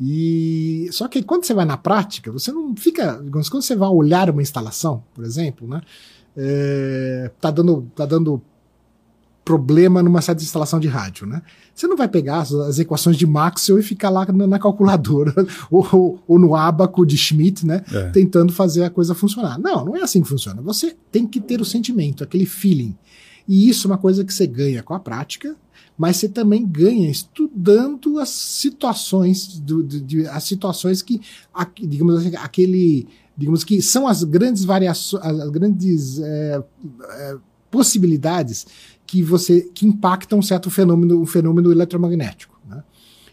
E 0.00 0.88
só 0.90 1.06
que 1.06 1.22
quando 1.22 1.44
você 1.44 1.54
vai 1.54 1.64
na 1.64 1.76
prática, 1.76 2.32
você 2.32 2.50
não 2.50 2.74
fica, 2.76 3.22
quando 3.30 3.62
você 3.62 3.76
vai 3.76 3.88
olhar 3.88 4.28
uma 4.28 4.42
instalação, 4.42 5.04
por 5.14 5.24
exemplo, 5.24 5.68
né, 5.68 5.80
é, 6.36 7.30
tá 7.40 7.50
dando, 7.50 7.86
tá 7.94 8.04
dando 8.04 8.42
problema 9.44 10.02
numa 10.02 10.22
certa 10.22 10.42
instalação 10.42 10.80
de 10.80 10.88
rádio, 10.88 11.26
né? 11.26 11.42
Você 11.74 11.86
não 11.86 11.96
vai 11.96 12.08
pegar 12.08 12.38
as, 12.38 12.52
as 12.52 12.78
equações 12.78 13.16
de 13.16 13.26
Maxwell 13.26 13.78
e 13.78 13.82
ficar 13.82 14.08
lá 14.08 14.24
na, 14.24 14.46
na 14.46 14.58
calculadora 14.58 15.34
ou, 15.70 15.86
ou, 15.92 16.22
ou, 16.26 16.38
no 16.38 16.56
abaco 16.56 17.04
de 17.04 17.16
Schmidt, 17.16 17.66
né? 17.66 17.84
É. 17.92 18.10
Tentando 18.10 18.52
fazer 18.52 18.84
a 18.84 18.90
coisa 18.90 19.14
funcionar. 19.14 19.58
Não, 19.58 19.84
não 19.84 19.96
é 19.96 20.02
assim 20.02 20.22
que 20.22 20.28
funciona. 20.28 20.62
Você 20.62 20.96
tem 21.12 21.26
que 21.26 21.40
ter 21.40 21.60
o 21.60 21.64
sentimento, 21.64 22.24
aquele 22.24 22.46
feeling. 22.46 22.96
E 23.46 23.68
isso 23.68 23.86
é 23.86 23.90
uma 23.90 23.98
coisa 23.98 24.24
que 24.24 24.32
você 24.32 24.46
ganha 24.46 24.82
com 24.82 24.94
a 24.94 25.00
prática, 25.00 25.54
mas 25.96 26.16
você 26.16 26.28
também 26.28 26.66
ganha 26.66 27.08
estudando 27.08 28.18
as 28.18 28.28
situações, 28.28 29.58
do, 29.58 29.82
de, 29.82 30.00
de, 30.00 30.26
as 30.26 30.44
situações 30.44 31.02
que, 31.02 31.20
digamos 31.80 32.16
assim, 32.16 32.36
aquele, 32.36 33.06
digamos 33.36 33.62
que 33.62 33.80
são 33.80 34.06
as 34.08 34.24
grandes 34.24 34.64
variações, 34.64 35.24
as 35.24 35.50
grandes 35.50 36.18
é, 36.18 36.64
é, 37.10 37.36
possibilidades 37.70 38.66
que 39.06 39.22
você 39.22 39.62
que 39.74 39.86
impactam 39.86 40.38
um 40.38 40.42
certo 40.42 40.70
fenômeno, 40.70 41.20
um 41.20 41.26
fenômeno 41.26 41.70
eletromagnético. 41.70 42.58
Né? 42.68 42.82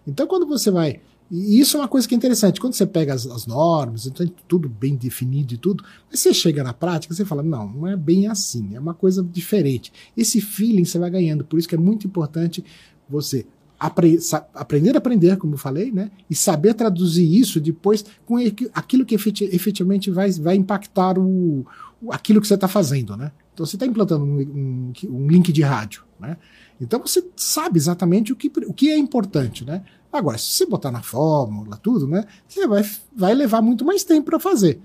Então, 0.06 0.28
quando 0.28 0.46
você 0.46 0.70
vai 0.70 1.00
e 1.32 1.62
isso 1.62 1.78
é 1.78 1.80
uma 1.80 1.88
coisa 1.88 2.06
que 2.06 2.14
é 2.14 2.18
interessante. 2.18 2.60
Quando 2.60 2.74
você 2.74 2.86
pega 2.86 3.14
as, 3.14 3.26
as 3.26 3.48
normas, 3.48 4.06
então 4.06 4.28
tudo 4.50 4.68
bem 4.68 4.98
definido 4.98 5.54
e 5.54 5.58
tudo, 5.58 5.82
mas 6.10 6.20
você 6.20 6.34
chega 6.34 6.62
na 6.62 6.74
prática, 6.74 7.14
você 7.14 7.24
fala, 7.24 7.42
não, 7.42 7.70
não 7.70 7.88
é 7.88 7.96
bem 7.96 8.28
assim, 8.28 8.76
é 8.76 8.80
uma 8.80 8.94
coisa 8.94 9.24
diferente. 9.24 9.94
Esse 10.16 10.42
feeling 10.42 10.84
você 10.84 11.00
vai 11.00 11.10
ganhando, 11.10 11.46
por 11.46 11.58
isso 11.58 11.70
que 11.70 11.76
é 11.76 11.78
muito 11.78 12.06
importante 12.06 12.66
você 13.10 13.46
apre 13.80 14.20
aprender 14.54 14.94
a 14.94 14.98
aprender, 14.98 15.38
como 15.38 15.54
eu 15.54 15.58
falei, 15.58 15.90
né? 15.90 16.12
E 16.30 16.36
saber 16.36 16.74
traduzir 16.74 17.26
isso 17.34 17.62
depois 17.62 18.04
com 18.26 18.36
aquilo 18.74 19.06
que 19.06 19.16
efetivamente 19.16 20.12
vai, 20.12 20.30
vai 20.32 20.56
impactar 20.56 21.18
o, 21.18 21.66
aquilo 22.10 22.42
que 22.42 22.48
você 22.48 22.56
está 22.56 22.68
fazendo, 22.68 23.16
né? 23.16 23.32
Então 23.54 23.66
você 23.66 23.78
está 23.78 23.86
implantando 23.86 24.26
um, 24.26 24.40
um, 24.40 24.94
um, 25.10 25.28
link 25.28 25.52
de 25.52 25.62
rádio, 25.62 26.04
né? 26.20 26.38
Então 26.80 27.00
você 27.00 27.24
sabe 27.36 27.78
exatamente 27.78 28.34
o 28.34 28.36
que, 28.36 28.52
o 28.68 28.74
que 28.74 28.90
é 28.90 28.98
importante, 28.98 29.64
né? 29.64 29.84
Agora, 30.12 30.38
se 30.38 30.46
você 30.46 30.66
botar 30.66 30.92
na 30.92 31.02
fórmula, 31.02 31.78
tudo, 31.78 32.08
né? 32.08 32.26
Você 32.48 32.68
vai, 32.68 32.86
vai 33.16 33.34
levar 33.34 33.62
muito 33.62 33.86
mais 33.86 34.04
tempo 34.04 34.30
para 34.30 34.40
fazer. 34.40 34.82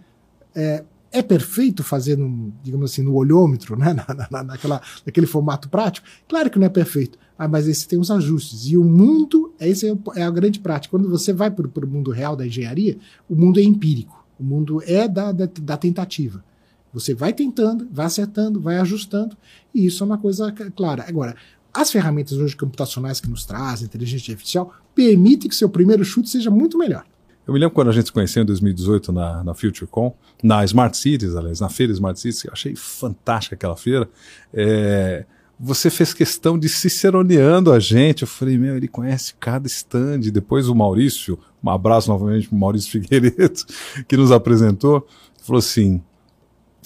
É, 0.54 0.85
é 1.11 1.23
perfeito 1.23 1.83
fazer, 1.83 2.16
no, 2.16 2.52
digamos 2.62 2.92
assim, 2.92 3.02
no 3.02 3.14
olhômetro, 3.14 3.76
né? 3.76 3.92
Na, 4.06 4.28
na, 4.30 4.42
naquela, 4.45 4.80
naquele 5.04 5.26
formato 5.26 5.68
prático? 5.68 6.06
Claro 6.28 6.50
que 6.50 6.59
não 6.59 6.66
é 6.66 6.71
perfeito, 6.71 7.18
ah, 7.38 7.49
mas 7.49 7.66
esse 7.66 7.88
tem 7.88 7.99
uns 7.99 8.11
ajustes. 8.11 8.66
E 8.66 8.76
o 8.76 8.85
mundo, 8.85 9.52
esse 9.59 9.88
é, 9.88 9.97
é 10.16 10.23
a 10.23 10.30
grande 10.30 10.61
prática. 10.61 10.90
Quando 10.90 11.09
você 11.09 11.33
vai 11.33 11.50
para 11.50 11.85
o 11.85 11.88
mundo 11.88 12.11
real 12.11 12.37
da 12.37 12.47
engenharia, 12.47 12.99
o 13.28 13.35
mundo 13.35 13.59
é 13.59 13.62
empírico. 13.62 14.25
O 14.38 14.45
mundo 14.45 14.83
é 14.85 15.09
da, 15.09 15.33
da, 15.33 15.47
da 15.47 15.76
tentativa. 15.76 16.45
Você 16.92 17.14
vai 17.14 17.33
tentando, 17.33 17.87
vai 17.90 18.06
acertando, 18.06 18.61
vai 18.61 18.78
ajustando, 18.78 19.37
e 19.75 19.85
isso 19.85 20.02
é 20.02 20.06
uma 20.06 20.16
coisa 20.16 20.50
clara. 20.75 21.04
Agora, 21.06 21.37
as 21.76 21.90
ferramentas 21.90 22.38
hoje 22.38 22.56
computacionais 22.56 23.21
que 23.21 23.28
nos 23.28 23.45
trazem, 23.45 23.87
inteligência 23.87 24.33
artificial, 24.33 24.73
permitem 24.95 25.49
que 25.49 25.54
seu 25.54 25.68
primeiro 25.68 26.04
chute 26.04 26.28
seja 26.28 26.50
muito 26.50 26.78
melhor. 26.78 27.04
Eu 27.47 27.54
me 27.54 27.61
lembro 27.61 27.75
quando 27.75 27.88
a 27.88 27.92
gente 27.92 28.06
se 28.06 28.12
conheceu 28.12 28.42
em 28.42 28.47
2018 28.47 29.12
na, 29.12 29.45
na 29.45 29.54
FutureCon, 29.54 30.12
na 30.42 30.64
Smart 30.64 30.97
Cities, 30.97 31.37
aliás, 31.37 31.61
na 31.61 31.68
feira 31.68 31.92
Smart 31.92 32.18
Cities, 32.18 32.45
eu 32.45 32.52
achei 32.52 32.75
fantástica 32.75 33.54
aquela 33.54 33.76
feira. 33.76 34.09
É, 34.52 35.25
você 35.59 35.88
fez 35.88 36.12
questão 36.12 36.59
de 36.59 36.68
ciceroneando 36.68 37.73
a 37.73 37.78
gente. 37.78 38.23
Eu 38.23 38.28
falei, 38.28 38.59
meu, 38.59 38.76
ele 38.76 38.88
conhece 38.88 39.35
cada 39.38 39.66
stand. 39.68 40.21
Depois 40.33 40.68
o 40.68 40.75
Maurício, 40.75 41.38
um 41.62 41.71
abraço 41.71 42.11
novamente 42.11 42.49
para 42.49 42.56
o 42.56 42.59
Maurício 42.59 42.90
Figueiredo, 42.90 43.61
que 44.09 44.16
nos 44.16 44.33
apresentou, 44.33 45.06
falou 45.42 45.61
assim: 45.61 46.02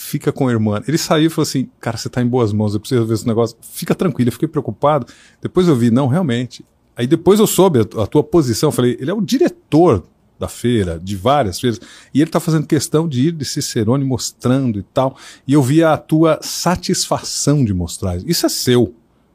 fica 0.00 0.32
com 0.32 0.48
a 0.48 0.50
irmã. 0.50 0.82
Ele 0.88 0.96
saiu 0.96 1.26
e 1.26 1.30
falou 1.30 1.42
assim: 1.42 1.68
Cara, 1.78 1.96
você 1.96 2.08
tá 2.08 2.22
em 2.22 2.26
boas 2.26 2.52
mãos, 2.52 2.72
eu 2.72 2.80
preciso 2.80 3.04
ver 3.04 3.14
esse 3.14 3.26
negócio. 3.26 3.56
Fica 3.60 3.94
tranquilo, 3.94 4.28
eu 4.28 4.32
fiquei 4.32 4.48
preocupado. 4.48 5.06
Depois 5.42 5.68
eu 5.68 5.76
vi, 5.76 5.90
não, 5.90 6.08
realmente. 6.08 6.64
Aí 6.96 7.06
depois 7.06 7.38
eu 7.38 7.46
soube 7.46 7.80
a, 7.80 8.02
a 8.02 8.06
tua 8.06 8.24
posição, 8.24 8.68
eu 8.68 8.72
falei: 8.72 8.96
Ele 8.98 9.10
é 9.10 9.14
o 9.14 9.20
diretor 9.20 10.02
da 10.38 10.48
feira, 10.48 10.98
de 10.98 11.16
várias 11.16 11.60
feiras, 11.60 11.78
e 12.14 12.22
ele 12.22 12.30
tá 12.30 12.40
fazendo 12.40 12.66
questão 12.66 13.06
de 13.06 13.28
ir 13.28 13.32
de 13.32 13.44
Cicerone 13.44 14.02
mostrando 14.02 14.78
e 14.78 14.82
tal. 14.82 15.16
E 15.46 15.52
eu 15.52 15.62
vi 15.62 15.84
a 15.84 15.98
tua 15.98 16.38
satisfação 16.40 17.62
de 17.62 17.74
mostrar. 17.74 18.16
Isso 18.26 18.46
é 18.46 18.48
seu. 18.48 18.94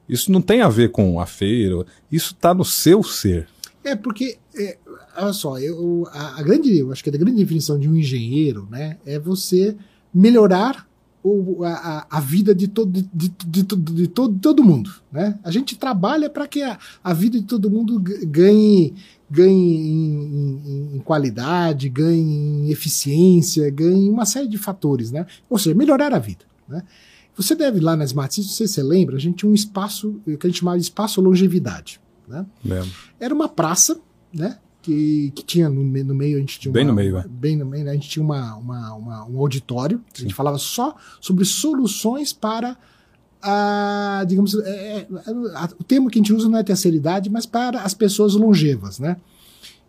Isso 0.09 0.31
não 0.31 0.41
tem 0.41 0.61
a 0.61 0.69
ver 0.69 0.89
com 0.89 1.19
a 1.19 1.27
feira, 1.27 1.85
isso 2.11 2.33
tá 2.33 2.55
no 2.55 2.65
seu 2.65 3.03
ser. 3.03 3.47
É, 3.83 3.95
porque, 3.95 4.39
é, 4.57 4.77
olha 5.15 5.33
só, 5.33 5.59
eu, 5.59 6.07
a, 6.11 6.39
a 6.39 6.43
grande, 6.43 6.75
eu 6.75 6.91
acho 6.91 7.03
que 7.03 7.09
a 7.11 7.13
grande 7.13 7.37
definição 7.37 7.79
de 7.79 7.87
um 7.87 7.95
engenheiro, 7.95 8.67
né, 8.71 8.97
é 9.05 9.19
você 9.19 9.75
melhorar 10.15 10.87
o, 11.21 11.63
a, 11.63 12.05
a, 12.09 12.19
vida 12.21 12.53
de 12.53 12.67
todo, 12.67 12.91
de, 12.91 13.09
de, 13.13 13.29
de, 13.45 13.63
de, 13.63 14.07
todo, 14.07 14.39
todo 14.39 14.63
mundo. 14.63 14.93
Né? 15.11 15.37
A 15.43 15.51
gente 15.51 15.75
trabalha 15.75 16.29
para 16.29 16.47
que 16.47 16.61
a, 16.61 16.77
a 17.03 17.13
vida 17.13 17.39
de 17.39 17.45
todo 17.45 17.69
mundo 17.69 17.99
ganhe, 17.99 18.93
ganhe 19.29 19.75
em, 19.75 20.61
em, 20.63 20.95
em, 20.95 20.99
qualidade, 20.99 21.89
ganhe 21.89 22.21
em 22.21 22.69
eficiência, 22.69 23.69
ganhe 23.71 24.09
uma 24.09 24.25
série 24.25 24.47
de 24.47 24.57
fatores. 24.57 25.11
Né? 25.11 25.25
Ou 25.49 25.57
seja, 25.57 25.75
melhorar 25.75 26.13
a 26.13 26.19
vida. 26.19 26.45
Né? 26.69 26.83
Você 27.35 27.55
deve 27.55 27.79
ir 27.79 27.81
lá 27.81 27.95
na 27.95 28.05
Smart 28.05 28.33
City, 28.33 28.47
não 28.47 28.53
sei 28.53 28.67
se 28.67 28.73
você 28.75 28.83
lembra, 28.83 29.15
a 29.15 29.19
gente 29.19 29.37
tinha 29.37 29.51
um 29.51 29.55
espaço 29.55 30.21
que 30.25 30.45
a 30.45 30.47
gente 30.47 30.59
chamava 30.59 30.77
de 30.77 30.83
espaço 30.83 31.19
longevidade. 31.19 31.99
Né? 32.27 32.45
Lembro. 32.63 32.91
Era 33.19 33.33
uma 33.33 33.49
praça, 33.49 33.99
né? 34.31 34.59
Que, 34.85 35.31
que 35.33 35.43
tinha 35.43 35.67
no, 35.67 35.83
no 35.83 36.13
meio, 36.13 36.37
a 36.37 36.39
gente 36.39 36.59
tinha 36.59 36.71
Bem 36.71 36.83
uma- 36.83 36.91
no 36.91 36.95
meio, 36.95 37.17
é. 37.17 37.25
Bem 37.27 37.55
no 37.57 37.65
meio, 37.65 37.85
né? 37.85 37.89
a 37.91 37.93
gente 37.95 38.07
tinha 38.07 38.23
uma, 38.23 38.55
uma- 38.55 38.93
uma- 38.93 39.25
um 39.25 39.39
auditório, 39.39 39.99
a 40.15 40.21
gente 40.21 40.33
falava 40.35 40.59
só 40.59 40.95
sobre 41.19 41.43
soluções 41.43 42.31
para 42.31 42.77
a, 43.41 44.23
digamos, 44.27 44.53
é, 44.55 44.97
é, 44.99 45.07
a- 45.55 45.69
o 45.79 45.83
termo 45.83 46.07
que 46.09 46.19
a 46.19 46.21
gente 46.21 46.31
usa 46.33 46.47
não 46.47 46.59
é 46.59 46.63
terceira 46.63 46.95
idade, 46.95 47.31
mas 47.31 47.47
para 47.47 47.81
as 47.81 47.95
pessoas 47.95 48.35
longevas, 48.35 48.99
né? 48.99 49.17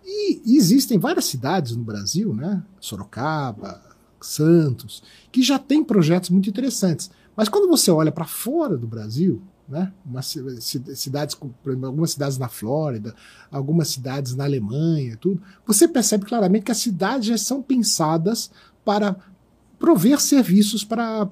E, 0.03 0.41
e 0.47 0.57
existem 0.57 0.99
várias 0.99 1.27
cidades 1.27 1.77
no 1.77 1.85
Brasil, 1.85 2.33
né? 2.35 2.63
Sorocaba, 2.81 3.83
Santos, 4.21 5.03
que 5.31 5.43
já 5.43 5.59
têm 5.59 5.85
projetos 5.85 6.31
muito 6.31 6.49
interessantes. 6.49 7.11
Mas 7.37 7.51
quando 7.51 7.69
você 7.69 7.91
olha 7.91 8.11
para 8.11 8.25
fora 8.25 8.79
do 8.79 8.87
Brasil, 8.87 9.43
né? 9.69 9.93
Uma 10.05 10.23
ci- 10.23 10.61
ci- 10.61 10.97
cidades, 10.97 11.35
por 11.35 11.73
algumas 11.85 12.13
cidades 12.13 12.39
na 12.39 12.49
Flórida, 12.49 13.15
algumas 13.51 13.89
cidades 13.89 14.35
na 14.35 14.45
Alemanha, 14.45 15.17
tudo, 15.17 15.43
você 15.67 15.89
percebe 15.89 16.25
claramente 16.25 16.65
que 16.65 16.73
as 16.73 16.79
cidades 16.79 17.27
já 17.29 17.39
são 17.39 17.61
pensadas 17.63 18.51
para 18.85 19.17
prover 19.79 20.21
serviços 20.21 20.85
para 20.85 21.27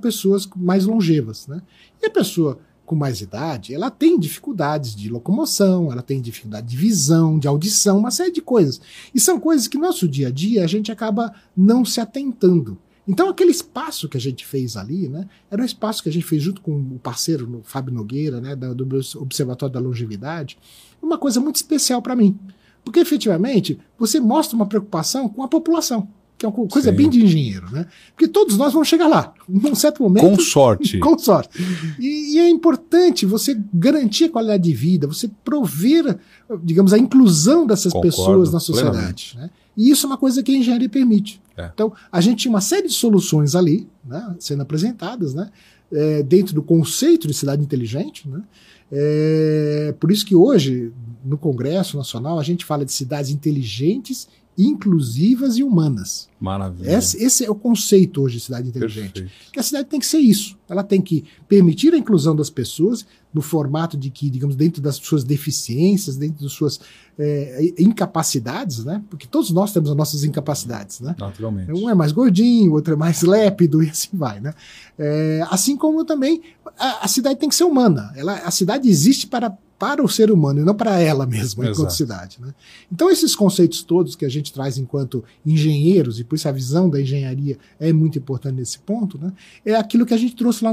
pessoas 0.00 0.48
mais 0.56 0.84
longevas. 0.84 1.46
Né? 1.46 1.62
E 2.02 2.06
a 2.06 2.10
pessoa 2.10 2.58
com 2.84 2.96
mais 2.96 3.20
idade, 3.20 3.72
ela 3.72 3.90
tem 3.90 4.18
dificuldades 4.18 4.94
de 4.94 5.08
locomoção, 5.08 5.90
ela 5.90 6.02
tem 6.02 6.20
dificuldade 6.20 6.66
de 6.66 6.76
visão, 6.76 7.38
de 7.38 7.46
audição, 7.46 7.96
uma 7.96 8.10
série 8.10 8.32
de 8.32 8.42
coisas. 8.42 8.80
E 9.14 9.20
são 9.20 9.38
coisas 9.40 9.68
que 9.68 9.78
no 9.78 9.84
nosso 9.84 10.06
dia 10.08 10.28
a 10.28 10.30
dia 10.30 10.64
a 10.64 10.66
gente 10.66 10.90
acaba 10.90 11.32
não 11.56 11.84
se 11.84 12.00
atentando. 12.00 12.76
Então, 13.06 13.28
aquele 13.28 13.50
espaço 13.50 14.08
que 14.08 14.16
a 14.16 14.20
gente 14.20 14.46
fez 14.46 14.76
ali, 14.76 15.08
né, 15.08 15.26
era 15.50 15.60
um 15.60 15.64
espaço 15.64 16.02
que 16.02 16.08
a 16.08 16.12
gente 16.12 16.24
fez 16.24 16.40
junto 16.42 16.60
com 16.60 16.72
o 16.72 17.00
parceiro 17.02 17.48
no 17.48 17.60
Fábio 17.64 17.92
Nogueira, 17.92 18.40
né, 18.40 18.54
do 18.54 18.86
Observatório 19.18 19.72
da 19.72 19.80
Longevidade, 19.80 20.56
uma 21.02 21.18
coisa 21.18 21.40
muito 21.40 21.56
especial 21.56 22.00
para 22.00 22.14
mim. 22.14 22.38
Porque, 22.84 23.00
efetivamente, 23.00 23.78
você 23.98 24.20
mostra 24.20 24.54
uma 24.56 24.66
preocupação 24.66 25.28
com 25.28 25.42
a 25.42 25.48
população, 25.48 26.06
que 26.38 26.44
é 26.46 26.48
uma 26.48 26.54
co- 26.54 26.66
coisa 26.68 26.90
Sim. 26.90 26.96
bem 26.96 27.10
de 27.10 27.24
engenheiro. 27.24 27.70
Né? 27.72 27.86
Porque 28.14 28.26
todos 28.28 28.56
nós 28.56 28.72
vamos 28.72 28.86
chegar 28.88 29.08
lá, 29.08 29.32
num 29.48 29.74
certo 29.74 30.02
momento. 30.02 30.22
Com 30.24 30.38
sorte. 30.40 30.98
Com 31.00 31.18
sorte. 31.18 31.60
E, 31.98 32.34
e 32.34 32.38
é 32.38 32.48
importante 32.48 33.26
você 33.26 33.60
garantir 33.74 34.24
a 34.24 34.30
qualidade 34.30 34.62
de 34.62 34.72
vida, 34.72 35.06
você 35.08 35.28
prover, 35.44 36.18
digamos, 36.62 36.92
a 36.92 36.98
inclusão 36.98 37.66
dessas 37.66 37.92
Concordo 37.92 38.08
pessoas 38.16 38.52
na 38.52 38.60
sociedade. 38.60 39.34
Né? 39.36 39.50
E 39.76 39.90
isso 39.90 40.06
é 40.06 40.08
uma 40.08 40.18
coisa 40.18 40.42
que 40.42 40.52
a 40.52 40.58
engenharia 40.58 40.88
permite. 40.88 41.40
É. 41.56 41.70
Então, 41.72 41.92
a 42.10 42.20
gente 42.20 42.40
tinha 42.40 42.50
uma 42.50 42.60
série 42.60 42.88
de 42.88 42.94
soluções 42.94 43.54
ali, 43.54 43.88
né, 44.04 44.34
sendo 44.38 44.62
apresentadas, 44.62 45.34
né, 45.34 45.50
é, 45.90 46.22
dentro 46.22 46.54
do 46.54 46.62
conceito 46.62 47.26
de 47.26 47.34
cidade 47.34 47.62
inteligente. 47.62 48.28
Né? 48.28 48.42
É, 48.90 49.94
por 49.98 50.10
isso 50.10 50.24
que 50.24 50.34
hoje, 50.34 50.92
no 51.24 51.38
Congresso 51.38 51.96
Nacional, 51.96 52.38
a 52.38 52.42
gente 52.42 52.64
fala 52.64 52.84
de 52.84 52.92
cidades 52.92 53.30
inteligentes, 53.30 54.28
inclusivas 54.56 55.56
e 55.56 55.62
humanas. 55.62 56.28
Maravilha. 56.38 56.98
Esse, 56.98 57.22
esse 57.22 57.44
é 57.44 57.50
o 57.50 57.54
conceito 57.54 58.22
hoje 58.22 58.36
de 58.36 58.44
cidade 58.44 58.68
inteligente. 58.68 59.22
Perfeito. 59.22 59.50
Que 59.50 59.58
a 59.58 59.62
cidade 59.62 59.88
tem 59.88 59.98
que 59.98 60.06
ser 60.06 60.18
isso. 60.18 60.58
Ela 60.68 60.82
tem 60.82 61.00
que 61.00 61.24
permitir 61.48 61.94
a 61.94 61.98
inclusão 61.98 62.36
das 62.36 62.50
pessoas 62.50 63.06
no 63.32 63.40
formato 63.40 63.96
de 63.96 64.10
que, 64.10 64.28
digamos, 64.28 64.54
dentro 64.54 64.82
das 64.82 64.96
suas 64.96 65.24
deficiências, 65.24 66.16
dentro 66.16 66.42
das 66.42 66.52
suas 66.52 66.80
é, 67.18 67.72
incapacidades, 67.78 68.84
né? 68.84 69.02
Porque 69.08 69.26
todos 69.26 69.50
nós 69.50 69.72
temos 69.72 69.90
as 69.90 69.96
nossas 69.96 70.24
incapacidades, 70.24 71.00
né? 71.00 71.14
Naturalmente. 71.18 71.72
Um 71.72 71.88
é 71.88 71.94
mais 71.94 72.12
gordinho, 72.12 72.72
o 72.72 72.74
outro 72.74 72.94
é 72.94 72.96
mais 72.96 73.22
lépido 73.22 73.82
e 73.84 73.88
assim 73.88 74.10
vai, 74.12 74.40
né? 74.40 74.54
É, 74.98 75.46
assim 75.50 75.76
como 75.76 76.04
também 76.04 76.42
a, 76.78 77.04
a 77.04 77.08
cidade 77.08 77.38
tem 77.38 77.48
que 77.48 77.54
ser 77.54 77.64
humana. 77.64 78.12
Ela, 78.16 78.34
a 78.34 78.50
cidade 78.50 78.88
existe 78.88 79.26
para, 79.26 79.56
para 79.82 80.00
o 80.00 80.08
ser 80.08 80.30
humano 80.30 80.60
e 80.60 80.64
não 80.64 80.76
para 80.76 81.00
ela 81.00 81.26
mesma, 81.26 81.64
enquanto 81.64 81.88
Exato. 81.88 81.94
cidade. 81.94 82.38
Né? 82.40 82.54
Então, 82.92 83.10
esses 83.10 83.34
conceitos 83.34 83.82
todos 83.82 84.14
que 84.14 84.24
a 84.24 84.28
gente 84.28 84.52
traz 84.52 84.78
enquanto 84.78 85.24
engenheiros, 85.44 86.20
e 86.20 86.24
por 86.24 86.36
isso 86.36 86.48
a 86.48 86.52
visão 86.52 86.88
da 86.88 87.00
engenharia 87.00 87.58
é 87.80 87.92
muito 87.92 88.16
importante 88.16 88.54
nesse 88.54 88.78
ponto, 88.78 89.18
né? 89.18 89.32
é 89.66 89.74
aquilo 89.74 90.06
que 90.06 90.14
a 90.14 90.16
gente 90.16 90.36
trouxe 90.36 90.62
lá 90.62 90.70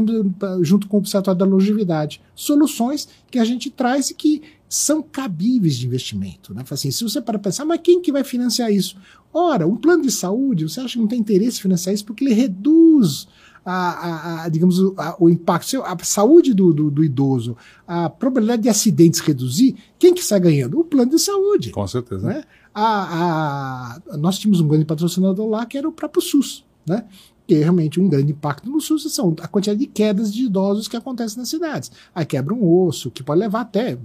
junto 0.62 0.88
com 0.88 0.98
o 0.98 1.00
Observatório 1.00 1.39
da 1.39 1.43
Longevidade. 1.43 2.22
Soluções 2.36 3.10
que 3.32 3.39
a 3.39 3.45
gente 3.45 3.72
traz 3.72 4.12
e 4.12 4.13
que 4.13 4.43
são 4.69 5.02
cabíveis 5.02 5.76
de 5.76 5.88
investimento. 5.88 6.54
Né? 6.54 6.63
Assim, 6.69 6.91
se 6.91 7.04
você 7.04 7.19
para 7.19 7.39
pensar, 7.39 7.65
mas 7.65 7.82
quem 7.84 8.04
que 8.04 8.12
vai 8.12 8.24
financiar 8.24 8.72
isso? 8.72 8.95
Ora, 9.34 9.65
um 9.67 9.76
plano 9.76 10.04
de 10.04 10.12
saúde, 10.12 10.69
você 10.69 10.82
acha 10.82 10.93
que 10.93 11.00
não 11.00 11.08
tem 11.08 11.19
interesse 11.19 11.58
em 11.58 11.62
financiar 11.63 11.95
isso 11.95 12.06
porque 12.06 12.24
ele 12.24 12.36
reduz 12.36 13.28
a, 13.72 13.90
a- 13.92 14.44
a, 14.46 14.50
digamos, 14.50 14.80
o, 14.80 14.94
a- 14.98 15.16
o 15.20 15.30
impacto, 15.30 15.82
a 15.84 15.98
saúde 16.04 16.54
do, 16.54 16.74
do- 16.74 16.90
do 16.92 17.04
idoso, 17.04 17.56
a 17.88 18.10
probabilidade 18.10 18.64
de 18.64 18.70
acidentes 18.70 19.20
reduzir, 19.20 19.76
quem 19.98 20.14
que 20.14 20.24
sai 20.24 20.40
ganhando? 20.40 20.80
O 20.80 20.84
plano 20.84 21.12
de 21.12 21.20
saúde. 21.20 21.72
Com 21.72 21.86
certeza. 21.88 22.26
Né? 22.28 22.44
A, 22.74 24.02
a- 24.12 24.18
nós 24.18 24.38
tínhamos 24.40 24.60
um 24.62 24.68
grande 24.68 24.86
patrocinador 24.86 25.48
lá 25.48 25.66
que 25.66 25.78
era 25.78 25.88
o 25.88 25.92
próprio 25.92 26.22
SUS, 26.22 26.66
né? 26.88 27.06
que 27.48 27.56
é 27.56 27.60
realmente 27.60 28.00
um 28.00 28.08
grande 28.08 28.32
impacto 28.32 28.70
no 28.70 28.80
SUS 28.80 29.12
são 29.12 29.36
a 29.42 29.48
quantidade 29.48 29.80
de 29.80 29.88
quedas 29.88 30.32
de 30.32 30.44
idosos 30.46 30.88
que 30.88 30.96
acontecem 30.96 31.40
nas 31.40 31.50
cidades. 31.50 31.92
Aí 32.14 32.24
quebra 32.24 32.54
um 32.54 32.64
osso, 32.86 33.10
que 33.10 33.24
pode 33.24 33.40
levar 33.40 33.62
até. 33.62 33.98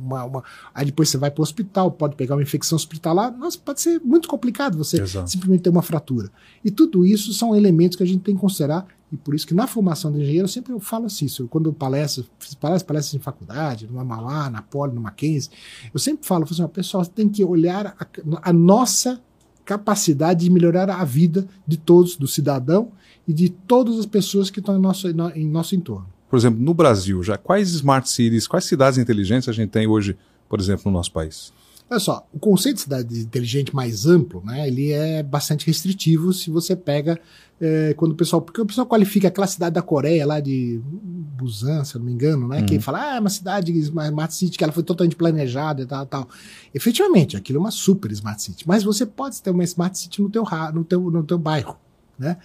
Uma, 0.00 0.24
uma- 0.24 0.44
aí 0.74 0.86
depois 0.86 1.08
você 1.08 1.18
vai 1.18 1.30
para 1.30 1.40
o 1.40 1.44
hospital, 1.44 1.90
pode 1.90 2.16
pegar 2.16 2.34
uma 2.36 2.42
infecção 2.42 2.76
hospitalar. 2.76 3.36
Nossa, 3.36 3.58
pode 3.58 3.80
ser 3.80 4.00
muito 4.00 4.28
complicado 4.28 4.78
você 4.78 5.00
Exato. 5.02 5.30
simplesmente 5.30 5.62
ter 5.62 5.70
uma 5.70 5.82
fratura. 5.82 6.30
E 6.64 6.70
tudo 6.70 7.04
isso 7.04 7.32
são 7.32 7.54
elementos 7.54 7.96
que 7.96 8.02
a 8.02 8.06
gente 8.06 8.20
tem 8.20 8.34
que 8.34 8.40
considerar, 8.40 8.86
e 9.12 9.16
por 9.16 9.34
isso 9.34 9.46
que 9.46 9.54
na 9.54 9.66
formação 9.66 10.10
de 10.12 10.20
engenheiro 10.20 10.44
eu 10.44 10.48
sempre 10.48 10.72
eu 10.72 10.78
falo 10.80 11.06
assim, 11.06 11.26
eu, 11.38 11.48
quando 11.48 11.68
eu 11.68 11.72
palestro, 11.72 12.24
fiz 12.38 12.54
palestras, 12.54 12.82
palestras 12.84 13.14
em 13.14 13.22
faculdade, 13.22 13.86
numa 13.86 14.04
Mauá, 14.04 14.48
na 14.48 14.62
Poli, 14.62 14.94
no 14.94 15.00
Mackenzie, 15.00 15.50
eu 15.92 15.98
sempre 15.98 16.26
falo, 16.26 16.44
assim, 16.48 16.66
pessoal, 16.68 17.04
tem 17.04 17.28
que 17.28 17.44
olhar 17.44 17.88
a, 17.98 18.06
a 18.50 18.52
nossa 18.52 19.20
capacidade 19.64 20.44
de 20.44 20.50
melhorar 20.50 20.88
a 20.90 21.04
vida 21.04 21.46
de 21.66 21.76
todos, 21.76 22.16
do 22.16 22.26
cidadão 22.26 22.92
e 23.26 23.32
de 23.32 23.48
todas 23.48 23.98
as 23.98 24.06
pessoas 24.06 24.50
que 24.50 24.58
estão 24.60 24.76
em 24.76 24.80
nosso, 24.80 25.08
em 25.08 25.46
nosso 25.46 25.74
entorno. 25.76 26.06
Por 26.30 26.38
exemplo, 26.38 26.62
no 26.62 26.72
Brasil, 26.72 27.22
já 27.24 27.36
quais 27.36 27.70
smart 27.70 28.08
cities, 28.08 28.46
quais 28.46 28.64
cidades 28.64 28.98
inteligentes 28.98 29.48
a 29.48 29.52
gente 29.52 29.70
tem 29.70 29.88
hoje, 29.88 30.16
por 30.48 30.60
exemplo, 30.60 30.84
no 30.86 30.92
nosso 30.96 31.12
país? 31.12 31.52
Olha 31.90 31.98
só, 31.98 32.24
o 32.32 32.38
conceito 32.38 32.76
de 32.76 32.82
cidade 32.82 33.18
inteligente 33.18 33.74
mais 33.74 34.06
amplo, 34.06 34.40
né, 34.44 34.68
ele 34.68 34.92
é 34.92 35.24
bastante 35.24 35.66
restritivo 35.66 36.32
se 36.32 36.48
você 36.48 36.76
pega 36.76 37.20
é, 37.60 37.94
quando 37.94 38.12
o 38.12 38.14
pessoal, 38.14 38.40
porque 38.40 38.60
o 38.60 38.64
pessoal 38.64 38.86
qualifica 38.86 39.26
aquela 39.26 39.48
cidade 39.48 39.74
da 39.74 39.82
Coreia 39.82 40.24
lá 40.24 40.38
de 40.38 40.80
Busan, 40.84 41.82
se 41.82 41.96
eu 41.96 41.98
não 41.98 42.06
me 42.06 42.12
engano, 42.12 42.46
né, 42.46 42.62
que 42.62 42.78
fala, 42.78 43.00
ah, 43.00 43.16
é 43.16 43.20
uma 43.20 43.28
cidade 43.28 43.72
smart 43.72 44.32
city 44.32 44.56
que 44.56 44.62
ela 44.62 44.72
foi 44.72 44.84
totalmente 44.84 45.16
planejada 45.16 45.82
e 45.82 45.86
tal, 45.86 46.06
tal. 46.06 46.28
Efetivamente, 46.72 47.36
aquilo 47.36 47.58
é 47.58 47.60
uma 47.60 47.72
super 47.72 48.12
smart 48.12 48.40
city, 48.40 48.68
mas 48.68 48.84
você 48.84 49.04
pode 49.04 49.42
ter 49.42 49.50
uma 49.50 49.64
smart 49.64 49.98
city 49.98 50.22
no 50.22 50.30
teu, 50.30 50.44
no 50.72 50.84
teu, 50.84 51.10
no 51.10 51.24
teu 51.24 51.38
bairro, 51.38 51.76
né, 52.16 52.36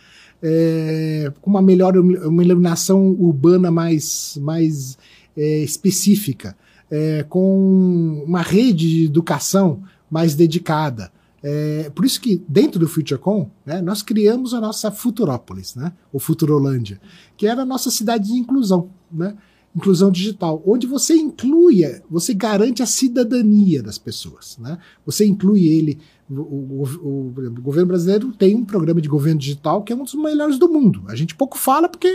é, 0.48 1.34
com 1.42 1.50
uma 1.50 1.62
melhor 1.62 1.98
uma 1.98 2.44
iluminação 2.44 3.08
urbana 3.20 3.72
mais, 3.72 4.38
mais 4.40 4.96
é, 5.36 5.64
específica, 5.64 6.56
é, 6.90 7.24
com 7.24 8.24
uma 8.28 8.44
rede 8.44 8.88
de 8.88 9.06
educação 9.06 9.82
mais 10.10 10.36
dedicada. 10.36 11.12
É, 11.42 11.90
por 11.96 12.06
isso 12.06 12.22
que 12.22 12.44
dentro 12.48 12.80
do 12.80 12.88
FutureCon, 12.88 13.50
né, 13.66 13.82
nós 13.82 14.04
criamos 14.04 14.54
a 14.54 14.62
nossa 14.62 14.92
Futurópolis, 14.92 15.76
né, 15.76 15.92
ou 16.14 16.20
Futurolândia, 16.20 17.02
que 17.36 17.48
era 17.48 17.64
a 17.64 17.66
nossa 17.66 17.90
cidade 17.90 18.28
de 18.28 18.34
inclusão, 18.34 18.90
né, 19.12 19.36
inclusão 19.76 20.10
digital, 20.10 20.64
onde 20.66 20.88
você 20.88 21.14
inclui, 21.16 21.82
você 22.10 22.34
garante 22.34 22.82
a 22.82 22.86
cidadania 22.86 23.84
das 23.84 23.98
pessoas. 23.98 24.58
Né, 24.60 24.78
você 25.06 25.26
inclui 25.26 25.68
ele. 25.68 26.00
O, 26.30 26.34
o- 26.42 26.84
o- 27.04 27.34
o 27.38 27.62
governo 27.62 27.88
brasileiro 27.90 28.32
tem 28.32 28.56
um 28.56 28.66
programa 28.66 29.00
de 29.00 29.08
governo 29.08 29.40
digital 29.40 29.84
que 29.84 29.94
é 29.94 29.96
um 29.96 30.04
dos 30.04 30.16
melhores 30.16 30.58
do 30.58 30.68
mundo. 30.68 31.04
A 31.08 31.16
gente 31.16 31.36
pouco 31.36 31.56
fala 31.58 31.88
porque, 31.88 32.08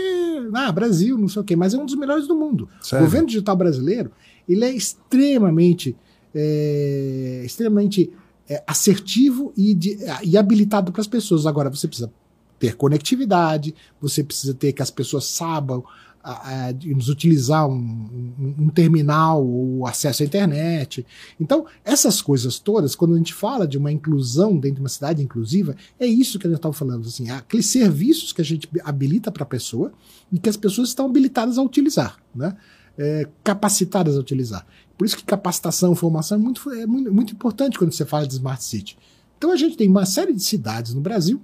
ah, 0.53 0.71
Brasil, 0.71 1.17
não 1.17 1.29
sei 1.29 1.41
o 1.41 1.45
quê, 1.45 1.55
mas 1.55 1.73
é 1.73 1.77
um 1.77 1.85
dos 1.85 1.95
melhores 1.95 2.27
do 2.27 2.35
mundo. 2.35 2.67
Sério? 2.81 3.05
O 3.05 3.07
governo 3.07 3.27
digital 3.27 3.55
brasileiro 3.55 4.11
ele 4.49 4.65
é 4.65 4.71
extremamente, 4.75 5.95
é, 6.35 7.43
extremamente 7.45 8.11
é, 8.49 8.61
assertivo 8.67 9.53
e, 9.55 9.73
de- 9.73 9.97
e 10.25 10.35
habilitado 10.37 10.91
para 10.91 10.99
as 10.99 11.07
pessoas. 11.07 11.45
Agora, 11.45 11.69
você 11.69 11.87
precisa 11.87 12.11
ter 12.59 12.75
conectividade, 12.75 13.73
você 14.01 14.23
precisa 14.23 14.53
ter 14.53 14.73
que 14.73 14.81
as 14.81 14.91
pessoas 14.91 15.23
saibam 15.25 15.83
a, 16.23 16.67
a, 16.67 16.71
utilizar 17.09 17.67
um, 17.67 17.73
um- 17.73 18.55
um 18.65 18.69
terminal 18.69 19.45
ou 19.45 19.85
acesso 19.87 20.23
à 20.23 20.25
internet. 20.25 21.05
Então, 21.39 21.65
essas 21.83 22.21
coisas 22.21 22.59
todas, 22.59 22.95
quando 22.95 23.13
a 23.13 23.17
gente 23.17 23.33
fala 23.33 23.67
de 23.67 23.77
uma 23.77 23.91
inclusão 23.91 24.57
dentro 24.57 24.75
de 24.75 24.81
uma 24.81 24.89
cidade 24.89 25.21
inclusiva, 25.23 25.75
é 25.99 26.05
isso 26.05 26.37
que 26.39 26.47
a 26.47 26.49
gente 26.49 26.57
estava 26.57 26.73
falando. 26.73 27.07
Assim, 27.07 27.29
aqueles 27.29 27.65
serviços 27.65 28.31
que 28.33 28.41
a 28.41 28.45
gente 28.45 28.69
habilita 28.83 29.31
para 29.31 29.43
a 29.43 29.47
pessoa 29.47 29.91
e 30.31 30.37
que 30.39 30.49
as 30.49 30.57
pessoas 30.57 30.89
estão 30.89 31.05
habilitadas 31.05 31.57
a 31.57 31.61
utilizar, 31.63 32.17
né? 32.35 32.55
É, 32.97 33.27
capacitadas 33.43 34.15
a 34.17 34.19
utilizar. 34.19 34.65
Por 34.97 35.05
isso 35.05 35.17
que 35.17 35.23
capacitação, 35.23 35.95
formação 35.95 36.37
é 36.37 36.41
muito, 36.41 36.69
é 36.71 36.85
muito, 36.85 37.11
muito 37.13 37.33
importante 37.33 37.77
quando 37.79 37.91
você 37.93 38.05
fala 38.05 38.27
de 38.27 38.33
Smart 38.33 38.63
City. 38.63 38.97
Então 39.37 39.51
a 39.51 39.55
gente 39.55 39.75
tem 39.77 39.87
uma 39.87 40.05
série 40.05 40.33
de 40.33 40.43
cidades 40.43 40.93
no 40.93 41.01
Brasil. 41.01 41.41